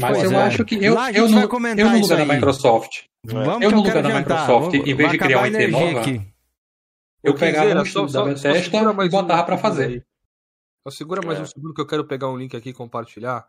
Mas 0.01 0.23
eu 0.23 0.33
é. 0.33 0.37
acho 0.45 0.65
que 0.65 0.83
eu, 0.83 0.95
Lá 0.95 1.13
eu, 1.13 1.49
comentar 1.49 1.85
eu 1.85 1.91
no 1.93 1.99
lugar 2.01 2.27
da. 2.27 2.33
Microsoft, 2.35 3.03
Vamos 3.23 3.63
Eu 3.63 3.71
no 3.71 3.83
quero 3.83 3.99
lugar 3.99 4.03
da 4.03 4.11
jantar. 4.11 4.21
Microsoft, 4.21 4.73
Vamos- 4.73 4.89
em 4.89 4.95
vez 4.95 5.11
de 5.11 5.19
criar 5.19 5.39
uma 5.39 5.49
IP 5.49 5.67
nova, 5.69 6.01
aqui. 6.01 6.21
eu 7.23 7.35
pegava 7.35 7.81
um 7.81 7.83
estudo 7.83 8.13
da 8.13 8.25
Bethesda 8.25 8.77
e 8.79 8.87
um 8.87 9.09
botava 9.09 9.45
pra 9.45 9.59
fazer. 9.59 10.05
Só 10.87 10.91
segura 10.91 11.25
mais 11.27 11.39
É. 11.39 11.43
um 11.43 11.47
segundo 11.47 11.75
que 11.75 11.81
eu 11.81 11.87
quero 11.87 12.05
pegar 12.05 12.29
um 12.29 12.37
link 12.37 12.55
aqui 12.57 12.71
e 12.71 12.75
compartilhar. 12.75 13.47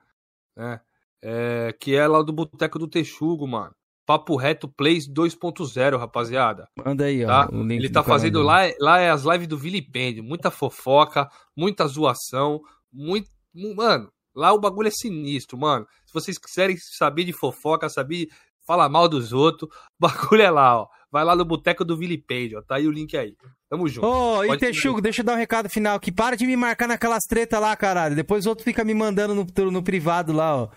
Né? 0.56 0.80
É, 1.22 1.76
que 1.80 1.96
é 1.96 2.08
lá 2.08 2.22
do 2.22 2.32
Boteco 2.32 2.80
do 2.80 2.88
Texugo, 2.88 3.48
mano. 3.48 3.74
Papo 4.06 4.36
Reto 4.36 4.68
Plays 4.68 5.08
2.0, 5.08 5.98
rapaziada. 5.98 6.68
Manda 6.78 7.06
aí, 7.06 7.26
ó. 7.26 7.28
Tá? 7.28 7.50
o 7.52 7.64
link 7.64 7.80
Ele 7.80 7.90
tá 7.90 8.04
fazendo 8.04 8.42
lá, 8.42 8.60
lá 8.80 9.00
é 9.00 9.10
as 9.10 9.24
lives 9.24 9.48
do 9.48 9.58
Vilipêndio, 9.58 10.24
muita 10.24 10.52
fofoca, 10.52 11.28
muita 11.56 11.88
zoação, 11.88 12.62
muito. 12.94 13.30
Mano, 13.76 14.12
lá 14.36 14.54
o 14.54 14.60
bagulho 14.60 14.88
é 14.88 14.92
sinistro, 14.92 15.58
mano. 15.58 15.88
Se 16.06 16.14
vocês 16.14 16.38
quiserem 16.38 16.78
saber 16.78 17.24
de 17.24 17.34
fofoca, 17.34 17.90
saber 17.90 18.28
falar 18.66 18.88
mal 18.90 19.10
dos 19.10 19.34
outros, 19.34 19.70
o 20.00 20.08
bagulho 20.08 20.44
é 20.44 20.52
lá, 20.52 20.82
ó. 20.82 20.88
Vai 21.16 21.24
lá 21.24 21.34
no 21.34 21.46
Boteco 21.46 21.86
do 21.86 21.96
Vilipêndio, 21.96 22.60
ó. 22.60 22.62
Tá 22.62 22.76
aí 22.76 22.86
o 22.86 22.92
link 22.92 23.16
aí. 23.16 23.38
Tamo 23.70 23.88
junto. 23.88 24.06
Ô, 24.06 24.44
e 24.44 24.48
Pode 24.48 24.60
Texugo, 24.60 25.00
deixa 25.00 25.22
eu 25.22 25.26
dar 25.26 25.36
um 25.36 25.38
recado 25.38 25.70
final 25.70 25.96
aqui. 25.96 26.12
Para 26.12 26.36
de 26.36 26.46
me 26.46 26.58
marcar 26.58 26.90
naquelas 26.90 27.24
tretas 27.24 27.58
lá, 27.58 27.74
caralho. 27.74 28.18
Depois 28.18 28.46
o 28.46 28.50
outro 28.50 28.66
fica 28.66 28.84
me 28.84 28.94
mandando 28.94 29.34
no, 29.34 29.72
no 29.72 29.82
privado 29.82 30.34
lá, 30.34 30.64
ó. 30.64 30.70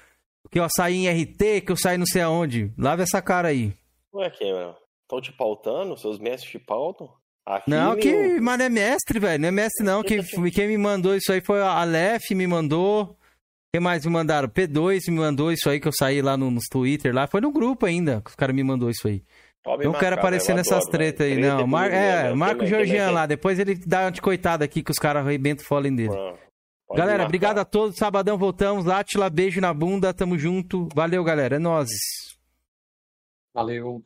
Que 0.48 0.60
eu 0.60 0.68
saí 0.76 0.94
em 0.94 1.08
RT, 1.10 1.62
que 1.66 1.72
eu 1.72 1.76
saí 1.76 1.98
não 1.98 2.06
sei 2.06 2.22
aonde. 2.22 2.72
Lava 2.78 3.02
essa 3.02 3.20
cara 3.20 3.48
aí. 3.48 3.74
Ué, 4.14 4.30
Cameron? 4.30 4.76
Estão 5.02 5.20
te 5.20 5.32
pautando? 5.32 5.98
Seus 5.98 6.20
mestres 6.20 6.52
te 6.52 6.58
pautam? 6.60 7.10
Aqui 7.44 7.68
Não, 7.68 7.96
que, 7.96 8.38
mas 8.40 8.58
não 8.58 8.66
é 8.66 8.68
mestre, 8.68 9.18
velho. 9.18 9.40
Não 9.40 9.48
é 9.48 9.50
mestre, 9.50 9.84
não. 9.84 10.04
Quem, 10.04 10.22
quem 10.52 10.68
me 10.68 10.78
mandou 10.78 11.16
isso 11.16 11.32
aí 11.32 11.40
foi 11.40 11.60
a 11.60 11.80
Aleph, 11.80 12.30
me 12.30 12.46
mandou. 12.46 13.18
Quem 13.74 13.80
mais 13.80 14.06
me 14.06 14.12
mandaram? 14.12 14.48
P2 14.48 15.00
me 15.08 15.18
mandou 15.18 15.50
isso 15.50 15.68
aí 15.68 15.80
que 15.80 15.88
eu 15.88 15.92
saí 15.92 16.22
lá 16.22 16.36
no, 16.36 16.48
nos 16.48 16.68
Twitter 16.70 17.12
lá. 17.12 17.26
Foi 17.26 17.40
no 17.40 17.50
grupo 17.50 17.86
ainda 17.86 18.20
que 18.20 18.30
os 18.30 18.36
caras 18.36 18.54
me 18.54 18.62
mandou 18.62 18.88
isso 18.88 19.08
aí. 19.08 19.24
Pode 19.62 19.84
Não 19.84 19.92
quero 19.92 20.16
aparecer 20.16 20.54
nessas 20.54 20.84
tretas 20.84 21.26
aí. 21.26 21.34
Treta 21.34 21.56
não. 21.56 21.66
Mar 21.66 21.90
é, 21.90 22.24
né? 22.24 22.34
marca 22.34 22.54
o 22.54 22.58
Também, 22.58 22.68
Georgian 22.68 23.10
lá. 23.10 23.26
Depois 23.26 23.58
ele 23.58 23.74
dá 23.74 24.02
uma 24.02 24.10
de 24.12 24.22
coitado 24.22 24.64
aqui 24.64 24.82
que 24.82 24.90
os 24.90 24.98
caras 24.98 25.24
arrebentam 25.24 25.64
o 25.64 25.68
fôlego 25.68 25.96
dele. 25.96 26.14
Galera, 26.94 27.24
obrigado 27.24 27.58
a 27.58 27.64
todos. 27.64 27.96
Sabadão 27.96 28.38
voltamos. 28.38 28.84
Látila, 28.84 29.28
beijo 29.28 29.60
na 29.60 29.74
bunda. 29.74 30.14
Tamo 30.14 30.38
junto. 30.38 30.88
Valeu, 30.94 31.22
galera. 31.22 31.56
É 31.56 31.58
nozes. 31.58 32.00
Valeu. 33.52 34.02